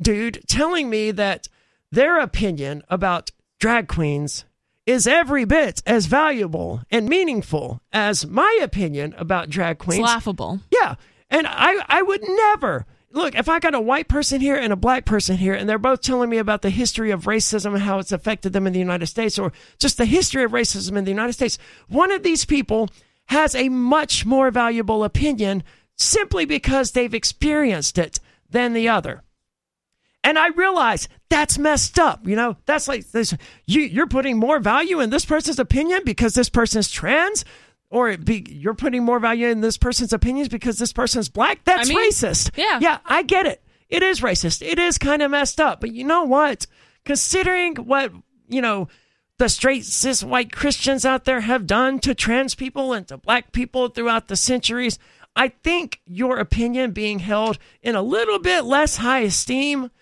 dude 0.00 0.42
telling 0.48 0.88
me 0.88 1.10
that 1.10 1.48
their 1.90 2.18
opinion 2.20 2.82
about 2.88 3.30
drag 3.58 3.88
queens 3.88 4.44
is 4.86 5.06
every 5.06 5.44
bit 5.44 5.82
as 5.86 6.06
valuable 6.06 6.82
and 6.90 7.08
meaningful 7.08 7.80
as 7.92 8.26
my 8.26 8.58
opinion 8.62 9.14
about 9.16 9.48
drag 9.50 9.76
It's 9.76 9.84
queens. 9.84 10.02
laughable. 10.02 10.60
Yeah. 10.70 10.94
And 11.30 11.46
I, 11.48 11.82
I 11.88 12.02
would 12.02 12.20
never 12.22 12.84
look 13.14 13.34
if 13.34 13.48
I 13.48 13.58
got 13.58 13.74
a 13.74 13.80
white 13.80 14.08
person 14.08 14.40
here 14.40 14.56
and 14.56 14.72
a 14.72 14.76
black 14.76 15.04
person 15.04 15.36
here, 15.36 15.54
and 15.54 15.68
they're 15.68 15.78
both 15.78 16.00
telling 16.00 16.30
me 16.30 16.38
about 16.38 16.62
the 16.62 16.70
history 16.70 17.10
of 17.10 17.24
racism 17.24 17.74
and 17.74 17.82
how 17.82 17.98
it's 17.98 18.12
affected 18.12 18.52
them 18.52 18.66
in 18.66 18.72
the 18.72 18.78
United 18.78 19.06
States, 19.06 19.38
or 19.38 19.52
just 19.78 19.98
the 19.98 20.04
history 20.04 20.42
of 20.44 20.52
racism 20.52 20.96
in 20.96 21.04
the 21.04 21.10
United 21.10 21.32
States. 21.32 21.58
One 21.88 22.10
of 22.10 22.22
these 22.22 22.44
people 22.44 22.90
has 23.26 23.54
a 23.54 23.68
much 23.68 24.26
more 24.26 24.50
valuable 24.50 25.04
opinion 25.04 25.62
simply 25.96 26.44
because 26.44 26.90
they've 26.90 27.14
experienced 27.14 27.98
it 27.98 28.20
than 28.50 28.72
the 28.72 28.88
other. 28.88 29.22
And 30.22 30.38
I 30.38 30.48
realize 30.48 31.08
that's 31.28 31.58
messed 31.58 31.98
up. 31.98 32.26
You 32.26 32.34
know, 32.34 32.56
that's 32.64 32.88
like 32.88 33.10
this. 33.10 33.34
You, 33.66 33.82
you're 33.82 34.06
putting 34.06 34.38
more 34.38 34.58
value 34.58 35.00
in 35.00 35.10
this 35.10 35.26
person's 35.26 35.58
opinion 35.58 36.02
because 36.04 36.34
this 36.34 36.48
person's 36.48 36.90
trans, 36.90 37.44
or 37.94 38.10
it 38.10 38.24
be, 38.24 38.44
you're 38.50 38.74
putting 38.74 39.04
more 39.04 39.20
value 39.20 39.46
in 39.46 39.60
this 39.60 39.78
person's 39.78 40.12
opinions 40.12 40.48
because 40.48 40.78
this 40.78 40.92
person's 40.92 41.28
black. 41.28 41.62
That's 41.62 41.88
I 41.88 41.94
mean, 41.94 42.10
racist. 42.10 42.50
yeah. 42.56 42.80
yeah, 42.82 42.98
I 43.06 43.22
get 43.22 43.46
it. 43.46 43.62
It 43.88 44.02
is 44.02 44.20
racist. 44.20 44.66
It 44.66 44.80
is 44.80 44.98
kind 44.98 45.22
of 45.22 45.30
messed 45.30 45.60
up. 45.60 45.80
But 45.80 45.92
you 45.92 46.04
know 46.04 46.24
what? 46.24 46.66
Considering 47.04 47.76
what 47.76 48.12
you 48.48 48.60
know, 48.60 48.88
the 49.38 49.48
straight 49.48 49.84
cis 49.84 50.24
white 50.24 50.50
Christians 50.50 51.04
out 51.04 51.24
there 51.24 51.40
have 51.42 51.68
done 51.68 52.00
to 52.00 52.16
trans 52.16 52.56
people 52.56 52.92
and 52.92 53.06
to 53.06 53.16
black 53.16 53.52
people 53.52 53.88
throughout 53.88 54.26
the 54.26 54.36
centuries, 54.36 54.98
I 55.36 55.48
think 55.48 56.00
your 56.04 56.38
opinion 56.38 56.90
being 56.90 57.20
held 57.20 57.58
in 57.80 57.94
a 57.94 58.02
little 58.02 58.40
bit 58.40 58.64
less 58.64 58.96
high 58.96 59.20
esteem 59.20 59.92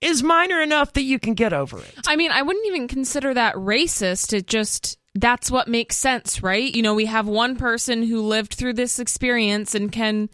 is 0.00 0.20
minor 0.22 0.60
enough 0.60 0.92
that 0.94 1.02
you 1.02 1.20
can 1.20 1.34
get 1.34 1.52
over 1.52 1.78
it. 1.78 1.94
I 2.08 2.16
mean, 2.16 2.32
I 2.32 2.42
wouldn't 2.42 2.66
even 2.66 2.88
consider 2.88 3.32
that 3.34 3.54
racist. 3.54 4.32
It 4.32 4.46
just 4.46 4.98
that's 5.18 5.50
what 5.50 5.68
makes 5.68 5.96
sense, 5.96 6.42
right? 6.42 6.74
You 6.74 6.82
know, 6.82 6.94
we 6.94 7.06
have 7.06 7.26
one 7.26 7.56
person 7.56 8.02
who 8.02 8.20
lived 8.20 8.54
through 8.54 8.74
this 8.74 8.98
experience 8.98 9.74
and 9.74 9.90
can 9.90 10.28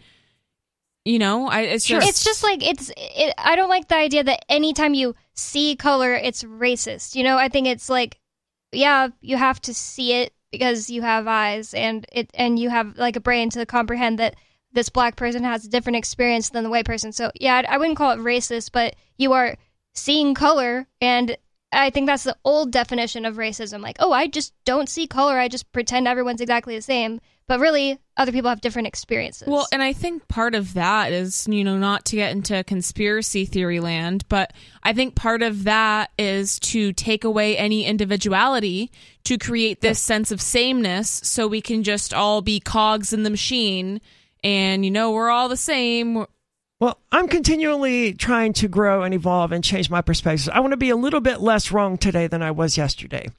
you 1.05 1.19
know, 1.19 1.47
I 1.47 1.61
it's 1.61 1.85
just 1.85 2.07
It's 2.07 2.23
just 2.23 2.43
like 2.43 2.65
it's. 2.65 2.89
It, 2.95 3.33
I 3.37 3.55
don't 3.55 3.69
like 3.69 3.89
the 3.89 3.97
idea 3.97 4.23
that 4.23 4.45
anytime 4.47 4.93
you 4.93 5.15
see 5.33 5.75
color, 5.75 6.13
it's 6.13 6.43
racist. 6.43 7.15
You 7.15 7.23
know, 7.23 7.37
I 7.37 7.49
think 7.49 7.67
it's 7.67 7.89
like, 7.89 8.19
yeah, 8.71 9.09
you 9.19 9.35
have 9.35 9.59
to 9.61 9.73
see 9.73 10.13
it 10.13 10.33
because 10.51 10.89
you 10.89 11.01
have 11.01 11.27
eyes 11.27 11.73
and 11.73 12.05
it, 12.11 12.31
and 12.33 12.57
you 12.57 12.69
have 12.69 12.97
like 12.97 13.17
a 13.17 13.19
brain 13.21 13.49
to 13.49 13.65
comprehend 13.65 14.19
that 14.19 14.35
this 14.71 14.89
black 14.89 15.17
person 15.17 15.43
has 15.43 15.65
a 15.65 15.69
different 15.69 15.97
experience 15.97 16.49
than 16.49 16.63
the 16.63 16.69
white 16.69 16.85
person. 16.85 17.11
So 17.11 17.31
yeah, 17.35 17.55
I, 17.67 17.75
I 17.75 17.77
wouldn't 17.77 17.97
call 17.97 18.11
it 18.11 18.19
racist, 18.19 18.71
but 18.71 18.95
you 19.17 19.33
are 19.33 19.57
seeing 19.93 20.33
color, 20.33 20.87
and 21.01 21.35
I 21.73 21.89
think 21.89 22.07
that's 22.07 22.23
the 22.23 22.37
old 22.45 22.71
definition 22.71 23.25
of 23.25 23.35
racism. 23.35 23.81
Like, 23.81 23.97
oh, 23.99 24.11
I 24.11 24.27
just 24.27 24.53
don't 24.65 24.87
see 24.87 25.07
color. 25.07 25.37
I 25.37 25.47
just 25.47 25.71
pretend 25.71 26.07
everyone's 26.07 26.41
exactly 26.41 26.75
the 26.75 26.81
same. 26.81 27.19
But 27.45 27.59
really, 27.59 27.99
other 28.15 28.31
people 28.31 28.49
have 28.49 28.61
different 28.61 28.87
experiences. 28.87 29.49
Well, 29.49 29.67
and 29.73 29.83
I 29.83 29.91
think 29.91 30.29
part 30.29 30.55
of 30.55 30.75
that 30.75 31.11
is, 31.11 31.45
you 31.49 31.65
know, 31.65 31.77
not 31.77 32.05
to 32.05 32.15
get 32.15 32.31
into 32.31 32.63
conspiracy 32.63 33.43
theory 33.43 33.81
land, 33.81 34.23
but 34.29 34.53
I 34.81 34.93
think 34.93 35.15
part 35.15 35.41
of 35.41 35.65
that 35.65 36.11
is 36.17 36.57
to 36.59 36.93
take 36.93 37.25
away 37.25 37.57
any 37.57 37.83
individuality 37.85 38.91
to 39.25 39.37
create 39.37 39.81
this 39.81 39.99
sense 39.99 40.31
of 40.31 40.41
sameness 40.41 41.09
so 41.09 41.45
we 41.45 41.59
can 41.59 41.83
just 41.83 42.13
all 42.13 42.41
be 42.41 42.61
cogs 42.61 43.11
in 43.11 43.23
the 43.23 43.29
machine 43.29 43.99
and, 44.43 44.83
you 44.83 44.91
know, 44.91 45.11
we're 45.11 45.29
all 45.29 45.47
the 45.49 45.57
same. 45.57 46.25
Well, 46.83 46.99
I'm 47.13 47.29
continually 47.29 48.11
trying 48.11 48.51
to 48.55 48.67
grow 48.67 49.03
and 49.03 49.13
evolve 49.13 49.53
and 49.53 49.63
change 49.63 49.89
my 49.89 50.01
perspectives. 50.01 50.49
I 50.49 50.59
want 50.59 50.73
to 50.73 50.77
be 50.77 50.89
a 50.89 50.97
little 50.97 51.21
bit 51.21 51.39
less 51.39 51.71
wrong 51.71 51.97
today 51.97 52.27
than 52.27 52.41
I 52.41 52.51
was 52.51 52.75
yesterday. 52.75 53.29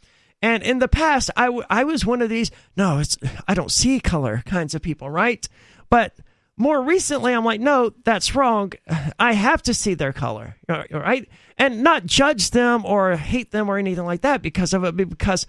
And 0.40 0.62
in 0.62 0.78
the 0.78 0.88
past, 0.88 1.28
I, 1.36 1.44
w- 1.44 1.66
I 1.68 1.84
was 1.84 2.06
one 2.06 2.22
of 2.22 2.30
these, 2.30 2.50
no, 2.74 3.00
it's, 3.00 3.18
I 3.46 3.52
don't 3.52 3.70
see 3.70 4.00
color 4.00 4.42
kinds 4.46 4.74
of 4.74 4.80
people, 4.80 5.10
right? 5.10 5.46
But 5.90 6.16
more 6.56 6.80
recently, 6.80 7.34
I'm 7.34 7.44
like, 7.44 7.60
no, 7.60 7.92
that's 8.04 8.34
wrong. 8.34 8.72
I 9.18 9.34
have 9.34 9.62
to 9.64 9.74
see 9.74 9.92
their 9.92 10.14
color, 10.14 10.56
right? 10.66 11.28
And 11.58 11.82
not 11.82 12.06
judge 12.06 12.50
them 12.50 12.86
or 12.86 13.14
hate 13.14 13.50
them 13.50 13.68
or 13.68 13.76
anything 13.76 14.06
like 14.06 14.22
that 14.22 14.40
because 14.40 14.72
of 14.72 14.84
it, 14.84 14.96
because 14.96 15.46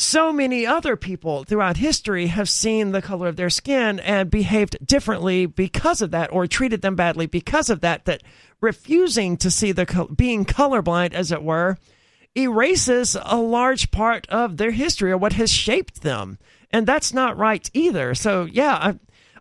so 0.00 0.32
many 0.32 0.64
other 0.64 0.94
people 0.94 1.42
throughout 1.42 1.76
history 1.76 2.28
have 2.28 2.48
seen 2.48 2.92
the 2.92 3.02
color 3.02 3.26
of 3.26 3.34
their 3.34 3.50
skin 3.50 3.98
and 3.98 4.30
behaved 4.30 4.86
differently 4.86 5.44
because 5.44 6.00
of 6.00 6.12
that 6.12 6.32
or 6.32 6.46
treated 6.46 6.82
them 6.82 6.94
badly 6.94 7.26
because 7.26 7.68
of 7.68 7.80
that 7.80 8.04
that 8.04 8.22
refusing 8.60 9.36
to 9.36 9.50
see 9.50 9.72
the 9.72 10.08
being 10.14 10.44
colorblind 10.44 11.14
as 11.14 11.32
it 11.32 11.42
were 11.42 11.78
erases 12.36 13.16
a 13.20 13.38
large 13.38 13.90
part 13.90 14.28
of 14.28 14.56
their 14.56 14.70
history 14.70 15.10
or 15.10 15.18
what 15.18 15.32
has 15.32 15.50
shaped 15.50 16.02
them. 16.02 16.38
And 16.70 16.86
that's 16.86 17.12
not 17.12 17.36
right 17.36 17.68
either. 17.74 18.14
So, 18.14 18.44
yeah, 18.44 18.74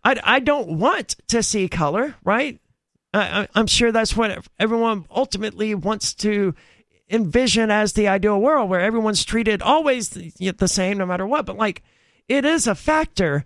I, 0.03 0.11
I, 0.11 0.19
I 0.24 0.40
don't 0.40 0.80
want 0.80 1.18
to 1.27 1.44
see 1.44 1.69
color, 1.69 2.16
right? 2.24 2.60
I, 3.14 3.48
I'm 3.53 3.68
sure 3.68 3.92
that's 3.92 4.18
what 4.18 4.48
everyone 4.58 5.06
ultimately 5.11 5.76
wants 5.76 6.16
to 6.16 6.56
envision 7.10 7.72
as 7.72 7.94
the 7.94 8.08
ideal 8.08 8.40
world 8.40 8.69
where 8.69 8.82
everyone's 8.82 9.24
treated 9.24 9.61
always 9.61 10.10
the, 10.10 10.68
same 10.68 10.98
no 10.98 11.06
matter 11.06 11.26
what. 11.26 11.45
But, 11.45 11.58
like, 11.58 11.84
it 12.27 12.45
is 12.45 12.68
a 12.68 12.76
factor 12.76 13.45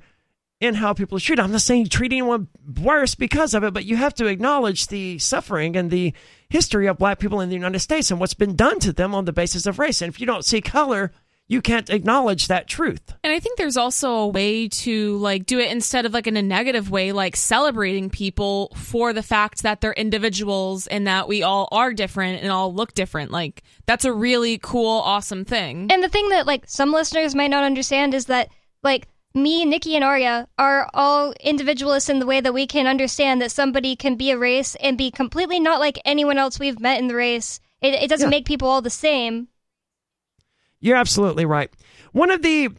in 0.60 0.76
how 0.76 0.94
people 0.94 1.18
are 1.18 1.22
treated. 1.22 1.42
I'm 1.42 1.52
not 1.52 1.62
saying 1.62 1.88
treating 1.88 2.20
anyone 2.20 2.48
worse 2.82 3.16
because 3.16 3.54
of 3.54 3.64
it, 3.64 3.74
but 3.74 3.86
you 3.86 3.96
have 3.96 4.14
to 4.16 4.28
acknowledge 4.28 4.88
the 4.88 5.18
suffering 5.18 5.76
and 5.76 5.90
the 5.90 6.14
history 6.50 6.88
of 6.88 7.00
black 7.00 7.20
people 7.20 7.42
in 7.42 7.50
the 7.50 7.56
United 7.56 7.80
States 7.80 8.12
and 8.12 8.20
what's 8.20 8.36
been 8.36 8.56
done 8.56 8.80
to 8.80 8.94
them 8.94 9.16
on 9.16 9.26
the 9.26 9.34
basis 9.34 9.66
of 9.66 9.80
race. 9.80 10.02
And 10.02 10.14
if 10.14 10.20
you 10.20 10.28
don't 10.28 10.46
see 10.46 10.62
color, 10.62 11.12
you 11.52 11.62
can't 11.62 11.90
acknowledge 11.90 12.48
that 12.48 12.66
truth. 12.66 13.02
And 13.26 13.34
I 13.34 13.42
think 13.42 13.58
there's 13.58 13.76
also 13.76 14.10
a 14.14 14.28
way 14.30 14.70
to 14.70 15.18
like 15.18 15.46
do 15.46 15.60
it 15.60 15.70
instead 15.70 16.06
of 16.06 16.14
like 16.14 16.26
in 16.26 16.38
a 16.38 16.42
negative 16.42 16.90
way, 16.90 17.12
like 17.12 17.36
celebrating 17.36 18.10
people 18.10 18.72
for 18.78 19.12
the 19.12 19.22
fact 19.22 19.64
that 19.64 19.82
they're 19.82 19.92
individuals 19.92 20.88
and 20.88 21.06
that 21.08 21.28
we 21.28 21.44
all 21.44 21.68
are 21.74 21.92
different 21.92 22.42
and 22.42 22.52
all 22.54 22.74
look 22.74 22.94
different. 22.94 23.32
Like 23.32 23.64
that's 23.86 24.06
a 24.06 24.14
really 24.14 24.60
cool, 24.60 25.00
awesome 25.02 25.44
thing. 25.44 25.92
And 25.92 26.02
the 26.02 26.08
thing 26.08 26.30
that 26.30 26.48
like 26.48 26.64
some 26.68 26.94
listeners 26.94 27.36
might 27.36 27.52
not 27.52 27.66
understand 27.66 28.14
is 28.14 28.28
that 28.28 28.48
like 28.82 29.10
me, 29.34 29.66
Nikki, 29.66 29.96
and 29.96 30.06
Aria 30.06 30.48
are 30.58 30.90
all 30.94 31.34
individualists 31.42 32.10
in 32.10 32.20
the 32.20 32.26
way 32.26 32.40
that 32.40 32.54
we 32.54 32.66
can 32.66 32.88
understand 32.88 33.42
that 33.42 33.52
somebody 33.52 33.98
can 33.98 34.16
be 34.16 34.32
a 34.32 34.38
race 34.38 34.76
and 34.76 34.98
be 34.98 35.12
completely 35.12 35.60
not 35.60 35.82
like 35.82 36.00
anyone 36.06 36.38
else 36.38 36.60
we've 36.60 36.80
met 36.80 37.00
in 37.00 37.08
the 37.10 37.16
race. 37.16 37.60
It, 37.82 37.94
it 37.96 38.10
doesn't 38.10 38.28
Yeah. 38.28 38.38
make 38.38 38.46
people 38.46 38.70
all 38.70 38.82
the 38.82 38.90
same. 38.90 39.50
You're 40.82 40.98
absolutely 40.98 41.46
right. 41.46 41.72
One 42.12 42.32
of 42.32 42.42
the 42.42 42.70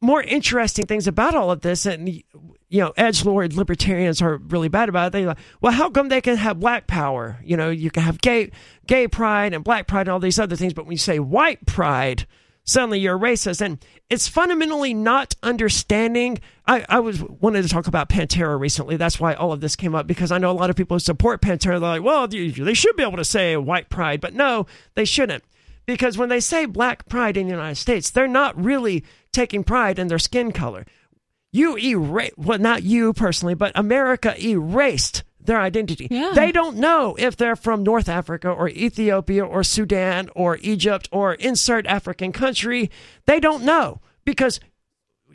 more 0.00 0.22
interesting 0.22 0.86
things 0.86 1.06
about 1.06 1.34
all 1.34 1.50
of 1.50 1.60
this, 1.60 1.86
and 1.86 2.08
you 2.08 2.80
know, 2.80 2.92
edge 2.96 3.24
lord 3.24 3.52
libertarians 3.52 4.22
are 4.22 4.38
really 4.38 4.68
bad 4.68 4.88
about 4.88 5.08
it. 5.08 5.12
They 5.12 5.26
like, 5.26 5.38
well, 5.60 5.72
how 5.72 5.90
come 5.90 6.08
they 6.08 6.20
can 6.20 6.36
have 6.36 6.60
black 6.60 6.86
power? 6.86 7.38
You 7.44 7.56
know, 7.56 7.70
you 7.70 7.90
can 7.90 8.02
have 8.02 8.20
gay 8.20 8.50
gay 8.86 9.06
pride 9.06 9.52
and 9.52 9.62
black 9.62 9.86
pride 9.86 10.02
and 10.02 10.10
all 10.10 10.20
these 10.20 10.38
other 10.38 10.56
things, 10.56 10.72
but 10.72 10.86
when 10.86 10.92
you 10.92 10.98
say 10.98 11.18
white 11.18 11.66
pride, 11.66 12.26
suddenly 12.64 13.00
you're 13.00 13.18
racist, 13.18 13.60
and 13.60 13.84
it's 14.08 14.28
fundamentally 14.28 14.94
not 14.94 15.34
understanding. 15.42 16.38
I, 16.66 16.86
I 16.88 17.00
was 17.00 17.22
wanted 17.22 17.62
to 17.62 17.68
talk 17.68 17.86
about 17.86 18.08
Pantera 18.08 18.58
recently. 18.58 18.96
That's 18.96 19.20
why 19.20 19.34
all 19.34 19.52
of 19.52 19.60
this 19.60 19.76
came 19.76 19.94
up 19.94 20.06
because 20.06 20.30
I 20.32 20.38
know 20.38 20.50
a 20.50 20.52
lot 20.52 20.70
of 20.70 20.76
people 20.76 20.94
who 20.94 21.00
support 21.00 21.42
Pantera. 21.42 21.78
They're 21.78 21.80
like, 21.80 22.02
well, 22.02 22.26
they 22.26 22.48
they 22.48 22.74
should 22.74 22.96
be 22.96 23.02
able 23.02 23.18
to 23.18 23.24
say 23.24 23.56
white 23.56 23.90
pride, 23.90 24.20
but 24.20 24.32
no, 24.32 24.66
they 24.94 25.04
shouldn't 25.04 25.44
because 25.90 26.16
when 26.16 26.28
they 26.28 26.38
say 26.38 26.66
black 26.66 27.08
pride 27.08 27.36
in 27.36 27.46
the 27.46 27.52
United 27.52 27.74
States, 27.74 28.10
they're 28.10 28.28
not 28.28 28.56
really 28.62 29.04
taking 29.32 29.64
pride 29.64 29.98
in 29.98 30.06
their 30.06 30.20
skin 30.20 30.52
color. 30.52 30.86
You 31.50 31.76
erase, 31.76 32.30
well, 32.36 32.60
not 32.60 32.84
you 32.84 33.12
personally, 33.12 33.54
but 33.54 33.72
America 33.74 34.40
erased 34.40 35.24
their 35.40 35.60
identity. 35.60 36.06
Yeah. 36.08 36.30
They 36.32 36.52
don't 36.52 36.76
know 36.76 37.16
if 37.18 37.36
they're 37.36 37.56
from 37.56 37.82
North 37.82 38.08
Africa 38.08 38.48
or 38.48 38.68
Ethiopia 38.68 39.44
or 39.44 39.64
Sudan 39.64 40.30
or 40.36 40.58
Egypt 40.60 41.08
or 41.10 41.34
insert 41.34 41.86
African 41.86 42.30
country. 42.30 42.88
They 43.26 43.40
don't 43.40 43.64
know 43.64 44.00
because 44.24 44.60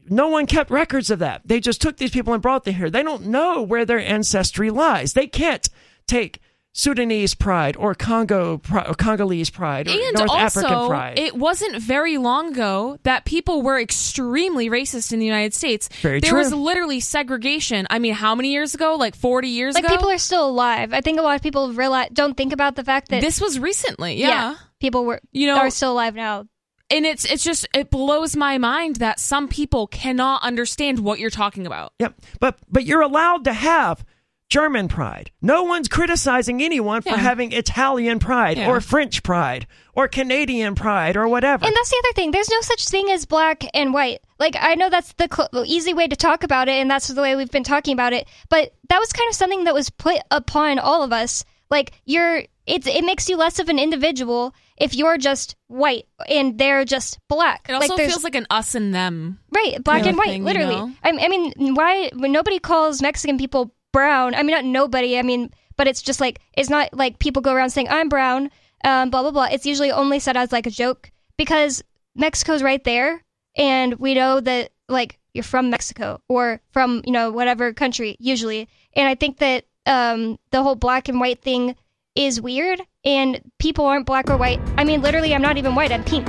no 0.08 0.30
one 0.30 0.46
kept 0.46 0.72
records 0.72 1.12
of 1.12 1.20
that. 1.20 1.42
They 1.44 1.60
just 1.60 1.82
took 1.82 1.98
these 1.98 2.12
people 2.12 2.32
and 2.32 2.42
brought 2.42 2.64
them 2.64 2.76
here. 2.76 2.90
They 2.90 3.04
don't 3.04 3.26
know 3.26 3.62
where 3.62 3.84
their 3.84 4.00
ancestry 4.00 4.70
lies. 4.70 5.14
They 5.14 5.28
can't 5.28 5.68
take 6.08 6.40
Sudanese 6.78 7.34
pride 7.36 7.78
or 7.78 7.96
Congo 7.96 8.60
or 8.70 8.94
Congolese 8.96 9.50
pride 9.50 9.88
or 9.88 9.92
And 9.92 10.14
North 10.18 10.30
also, 10.30 10.60
African 10.60 10.88
pride. 10.90 11.18
it 11.18 11.34
wasn't 11.34 11.82
very 11.82 12.18
long 12.18 12.52
ago 12.52 13.00
that 13.04 13.24
people 13.24 13.62
were 13.62 13.80
extremely 13.80 14.70
racist 14.70 15.14
in 15.14 15.20
the 15.20 15.26
United 15.26 15.54
States. 15.54 15.88
Very 16.02 16.20
there 16.20 16.32
true. 16.32 16.40
was 16.40 16.54
literally 16.54 17.00
segregation. 17.00 17.88
I 17.90 18.00
mean, 18.00 18.14
how 18.14 18.36
many 18.36 18.52
years 18.52 18.76
ago? 18.76 18.96
Like 18.96 19.16
40 19.16 19.48
years 19.48 19.76
Like 19.76 19.86
ago? 19.86 19.94
Like 19.94 20.00
people 20.00 20.12
are 20.12 20.18
still 20.18 20.50
alive. 20.50 20.92
I 20.94 21.00
think 21.00 21.18
a 21.18 21.22
lot 21.22 21.38
of 21.38 21.42
people 21.42 21.72
realize 21.72 22.10
don't 22.12 22.36
think 22.36 22.52
about 22.52 22.76
the 22.76 22.84
fact 22.84 23.08
that 23.08 23.22
this 23.22 23.40
was 23.40 23.58
recently, 23.58 24.16
yeah. 24.16 24.56
people 24.82 25.06
were 25.06 25.22
You 25.32 25.48
know- 25.48 25.56
are 25.58 25.70
still 25.70 25.94
alive 25.94 26.14
now. 26.14 26.46
And 26.92 27.06
it's 27.06 27.24
it's 27.26 27.44
just 27.44 27.68
it 27.74 27.90
blows 27.90 28.36
my 28.36 28.58
mind 28.60 28.98
that 28.98 29.20
some 29.22 29.48
people 29.48 29.88
cannot 29.88 30.44
understand 30.44 31.00
what 31.00 31.20
you're 31.20 31.32
talking 31.32 31.66
about. 31.66 31.94
Yep. 32.00 32.16
But 32.42 32.60
but 32.70 32.86
you're 32.86 33.02
allowed 33.02 33.46
to 33.46 33.54
have 33.54 34.06
German 34.50 34.88
pride. 34.88 35.32
No 35.42 35.64
one's 35.64 35.88
criticizing 35.88 36.62
anyone 36.62 37.02
for 37.02 37.10
Yeah. 37.10 37.18
having 37.18 37.52
Italian 37.52 38.20
pride 38.20 38.58
Yeah. 38.58 38.70
or 38.70 38.80
French 38.80 39.24
pride 39.24 39.66
or 39.96 40.08
Canadian 40.08 40.76
pride 40.76 41.18
or 41.18 41.28
whatever. 41.28 41.66
And 41.66 41.76
that's 41.76 41.90
the 41.90 42.02
other 42.06 42.14
thing. 42.14 42.32
There's 42.32 42.50
no 42.50 42.62
such 42.62 42.88
thing 42.88 43.10
as 43.10 43.26
black 43.26 43.64
and 43.74 43.94
white. 43.94 44.20
Like 44.40 44.56
I 44.60 44.76
know 44.76 44.90
that's 44.90 45.14
the 45.14 45.28
cl- 45.34 45.66
easy 45.66 45.94
way 45.94 46.08
to 46.08 46.16
talk 46.16 46.44
about 46.44 46.68
it, 46.68 46.74
and 46.74 46.90
that's 46.92 47.08
the 47.08 47.22
way 47.22 47.36
we've 47.36 47.52
been 47.52 47.64
talking 47.64 47.94
about 47.94 48.14
it. 48.14 48.28
But 48.50 48.74
that 48.90 49.00
was 49.00 49.12
kind 49.14 49.28
of 49.30 49.36
something 49.36 49.64
that 49.64 49.74
was 49.74 49.90
put 49.90 50.18
upon 50.30 50.78
all 50.80 51.02
of 51.04 51.12
us. 51.12 51.44
Like 51.72 51.94
you're, 52.06 52.44
it's 52.68 52.86
it 52.86 53.04
makes 53.04 53.28
you 53.28 53.38
less 53.38 53.58
of 53.60 53.70
an 53.70 53.80
individual 53.80 54.54
if 54.78 54.94
you're 54.94 55.18
just 55.18 55.56
white 55.68 56.06
and 56.30 56.58
they're 56.60 56.86
just 56.86 57.18
black. 57.28 57.66
It 57.68 57.74
also 57.74 57.96
like 57.96 58.08
feels 58.08 58.24
like 58.24 58.36
an 58.36 58.46
us 58.52 58.76
and 58.76 58.94
them. 58.94 59.40
Right, 59.52 59.84
black 59.84 60.06
and 60.06 60.16
white, 60.18 60.28
thing, 60.28 60.42
you 60.42 60.46
literally. 60.46 60.76
know? 60.76 60.92
I, 61.04 61.10
I 61.10 61.28
mean, 61.30 61.54
why? 61.74 62.12
When 62.14 62.32
nobody 62.32 62.60
calls 62.60 63.02
Mexican 63.02 63.38
people 63.40 63.74
brown. 63.96 64.36
I 64.36 64.44
mean, 64.44 64.52
not 64.52 64.66
nobody. 64.66 65.18
I 65.18 65.22
mean, 65.22 65.52
but 65.78 65.88
it's 65.88 66.02
just 66.02 66.20
like 66.20 66.42
it's 66.54 66.70
not 66.70 66.94
like 66.94 67.18
people 67.20 67.42
go 67.42 67.54
around 67.54 67.70
saying 67.70 67.88
I'm 67.90 68.10
brown, 68.10 68.52
um, 68.84 69.10
blah 69.10 69.22
blah 69.22 69.32
blah. 69.32 69.46
It's 69.46 69.66
usually 69.66 69.92
only 69.92 70.20
said 70.20 70.36
as 70.36 70.52
like 70.52 70.68
a 70.68 70.70
joke 70.70 71.12
because 71.38 71.82
Mexico's 72.14 72.62
right 72.62 72.84
there, 72.84 73.24
and 73.56 73.96
we 73.96 74.14
know 74.14 74.42
that 74.42 74.72
like 74.90 75.18
you're 75.34 75.46
from 75.46 75.70
Mexico 75.70 76.20
or 76.28 76.60
from 76.72 77.04
you 77.06 77.14
know 77.14 77.32
whatever 77.32 77.72
country 77.74 78.18
usually. 78.20 78.68
And 78.98 79.08
I 79.08 79.16
think 79.16 79.38
that 79.38 79.64
um, 79.86 80.40
the 80.52 80.62
whole 80.62 80.76
black 80.76 81.08
and 81.08 81.22
white 81.22 81.42
thing 81.42 81.76
is 82.16 82.42
weird, 82.42 82.82
and 83.06 83.40
people 83.60 83.86
aren't 83.86 84.06
black 84.06 84.30
or 84.30 84.36
white. 84.36 84.60
I 84.78 84.84
mean, 84.84 85.02
literally, 85.02 85.34
I'm 85.34 85.42
not 85.42 85.58
even 85.58 85.74
white. 85.74 85.94
I'm 85.94 86.04
pink. 86.04 86.28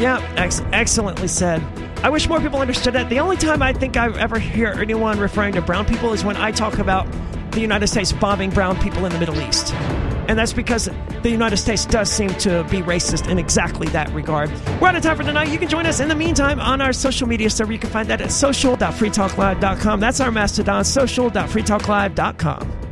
Yeah, 0.00 0.26
ex- 0.36 0.62
excellently 0.72 1.28
said. 1.28 1.60
I 2.02 2.10
wish 2.10 2.28
more 2.28 2.40
people 2.40 2.60
understood 2.60 2.94
that. 2.94 3.10
The 3.10 3.18
only 3.18 3.36
time 3.36 3.62
I 3.62 3.72
think 3.72 3.96
I 3.96 4.16
ever 4.18 4.38
hear 4.38 4.68
anyone 4.68 5.18
referring 5.18 5.54
to 5.54 5.62
brown 5.62 5.84
people 5.84 6.12
is 6.12 6.24
when 6.24 6.36
I 6.36 6.52
talk 6.52 6.78
about 6.78 7.06
the 7.52 7.60
United 7.60 7.88
States 7.88 8.12
bombing 8.12 8.50
brown 8.50 8.80
people 8.80 9.04
in 9.04 9.12
the 9.12 9.18
Middle 9.18 9.40
East. 9.40 9.74
And 10.28 10.38
that's 10.38 10.52
because 10.52 10.88
the 11.22 11.30
United 11.30 11.56
States 11.56 11.86
does 11.86 12.10
seem 12.10 12.28
to 12.34 12.64
be 12.70 12.82
racist 12.82 13.28
in 13.28 13.38
exactly 13.38 13.88
that 13.88 14.12
regard. 14.12 14.50
We're 14.80 14.88
out 14.88 14.96
of 14.96 15.02
time 15.02 15.16
for 15.16 15.24
tonight. 15.24 15.48
You 15.48 15.58
can 15.58 15.68
join 15.68 15.86
us 15.86 16.00
in 16.00 16.08
the 16.08 16.14
meantime 16.14 16.60
on 16.60 16.80
our 16.80 16.92
social 16.92 17.26
media 17.26 17.50
server. 17.50 17.72
You 17.72 17.78
can 17.78 17.90
find 17.90 18.08
that 18.08 18.20
at 18.20 18.30
social.freetalklive.com. 18.30 20.00
That's 20.00 20.20
our 20.20 20.30
Mastodon, 20.30 20.84
social.freetalklive.com. 20.84 22.87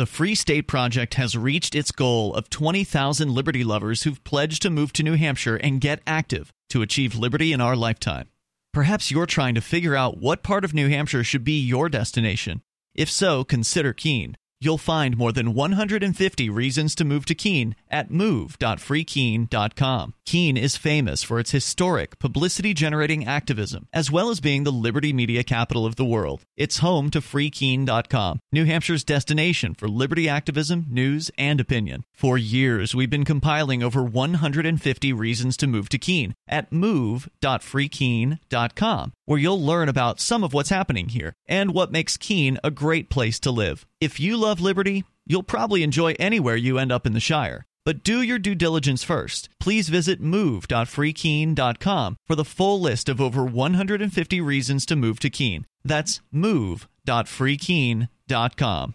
The 0.00 0.06
Free 0.06 0.34
State 0.34 0.66
Project 0.66 1.16
has 1.16 1.36
reached 1.36 1.74
its 1.74 1.92
goal 1.92 2.34
of 2.34 2.48
20,000 2.48 3.34
liberty 3.34 3.62
lovers 3.62 4.04
who've 4.04 4.24
pledged 4.24 4.62
to 4.62 4.70
move 4.70 4.94
to 4.94 5.02
New 5.02 5.12
Hampshire 5.12 5.56
and 5.56 5.78
get 5.78 6.00
active 6.06 6.54
to 6.70 6.80
achieve 6.80 7.16
liberty 7.16 7.52
in 7.52 7.60
our 7.60 7.76
lifetime. 7.76 8.30
Perhaps 8.72 9.10
you're 9.10 9.26
trying 9.26 9.54
to 9.56 9.60
figure 9.60 9.94
out 9.94 10.16
what 10.16 10.42
part 10.42 10.64
of 10.64 10.72
New 10.72 10.88
Hampshire 10.88 11.22
should 11.22 11.44
be 11.44 11.60
your 11.60 11.90
destination. 11.90 12.62
If 12.94 13.10
so, 13.10 13.44
consider 13.44 13.92
Keene. 13.92 14.38
You'll 14.62 14.76
find 14.76 15.16
more 15.16 15.32
than 15.32 15.54
150 15.54 16.50
reasons 16.50 16.94
to 16.96 17.04
move 17.04 17.24
to 17.26 17.34
Keene 17.34 17.74
at 17.90 18.10
move.freekeene.com. 18.10 20.14
Keene 20.26 20.56
is 20.58 20.76
famous 20.76 21.22
for 21.22 21.40
its 21.40 21.52
historic, 21.52 22.18
publicity 22.18 22.74
generating 22.74 23.26
activism, 23.26 23.88
as 23.90 24.10
well 24.10 24.28
as 24.28 24.40
being 24.40 24.64
the 24.64 24.70
liberty 24.70 25.14
media 25.14 25.42
capital 25.42 25.86
of 25.86 25.96
the 25.96 26.04
world. 26.04 26.42
It's 26.58 26.76
home 26.78 27.08
to 27.10 27.22
freekeene.com, 27.22 28.40
New 28.52 28.66
Hampshire's 28.66 29.02
destination 29.02 29.74
for 29.74 29.88
liberty 29.88 30.28
activism, 30.28 30.84
news, 30.90 31.30
and 31.38 31.58
opinion. 31.58 32.04
For 32.12 32.36
years, 32.36 32.94
we've 32.94 33.08
been 33.08 33.24
compiling 33.24 33.82
over 33.82 34.02
150 34.02 35.12
reasons 35.14 35.56
to 35.56 35.66
move 35.66 35.88
to 35.88 35.96
Keene 35.96 36.34
at 36.46 36.70
move.freekeene.com, 36.70 39.12
where 39.24 39.38
you'll 39.38 39.64
learn 39.64 39.88
about 39.88 40.20
some 40.20 40.44
of 40.44 40.52
what's 40.52 40.68
happening 40.68 41.08
here 41.08 41.32
and 41.46 41.72
what 41.72 41.90
makes 41.90 42.18
Keene 42.18 42.58
a 42.62 42.70
great 42.70 43.08
place 43.08 43.40
to 43.40 43.50
live. 43.50 43.86
If 44.00 44.18
you 44.18 44.38
love 44.38 44.62
liberty, 44.62 45.04
you'll 45.26 45.42
probably 45.42 45.82
enjoy 45.82 46.14
anywhere 46.18 46.56
you 46.56 46.78
end 46.78 46.90
up 46.90 47.06
in 47.06 47.12
the 47.12 47.20
Shire. 47.20 47.66
But 47.84 48.02
do 48.02 48.22
your 48.22 48.38
due 48.38 48.54
diligence 48.54 49.02
first. 49.02 49.50
Please 49.58 49.90
visit 49.90 50.20
move.freekeene.com 50.20 52.16
for 52.26 52.34
the 52.34 52.44
full 52.44 52.80
list 52.80 53.10
of 53.10 53.20
over 53.20 53.44
150 53.44 54.40
reasons 54.40 54.86
to 54.86 54.96
move 54.96 55.20
to 55.20 55.28
Keene. 55.28 55.66
That's 55.84 56.22
move.freekeene.com. 56.32 58.94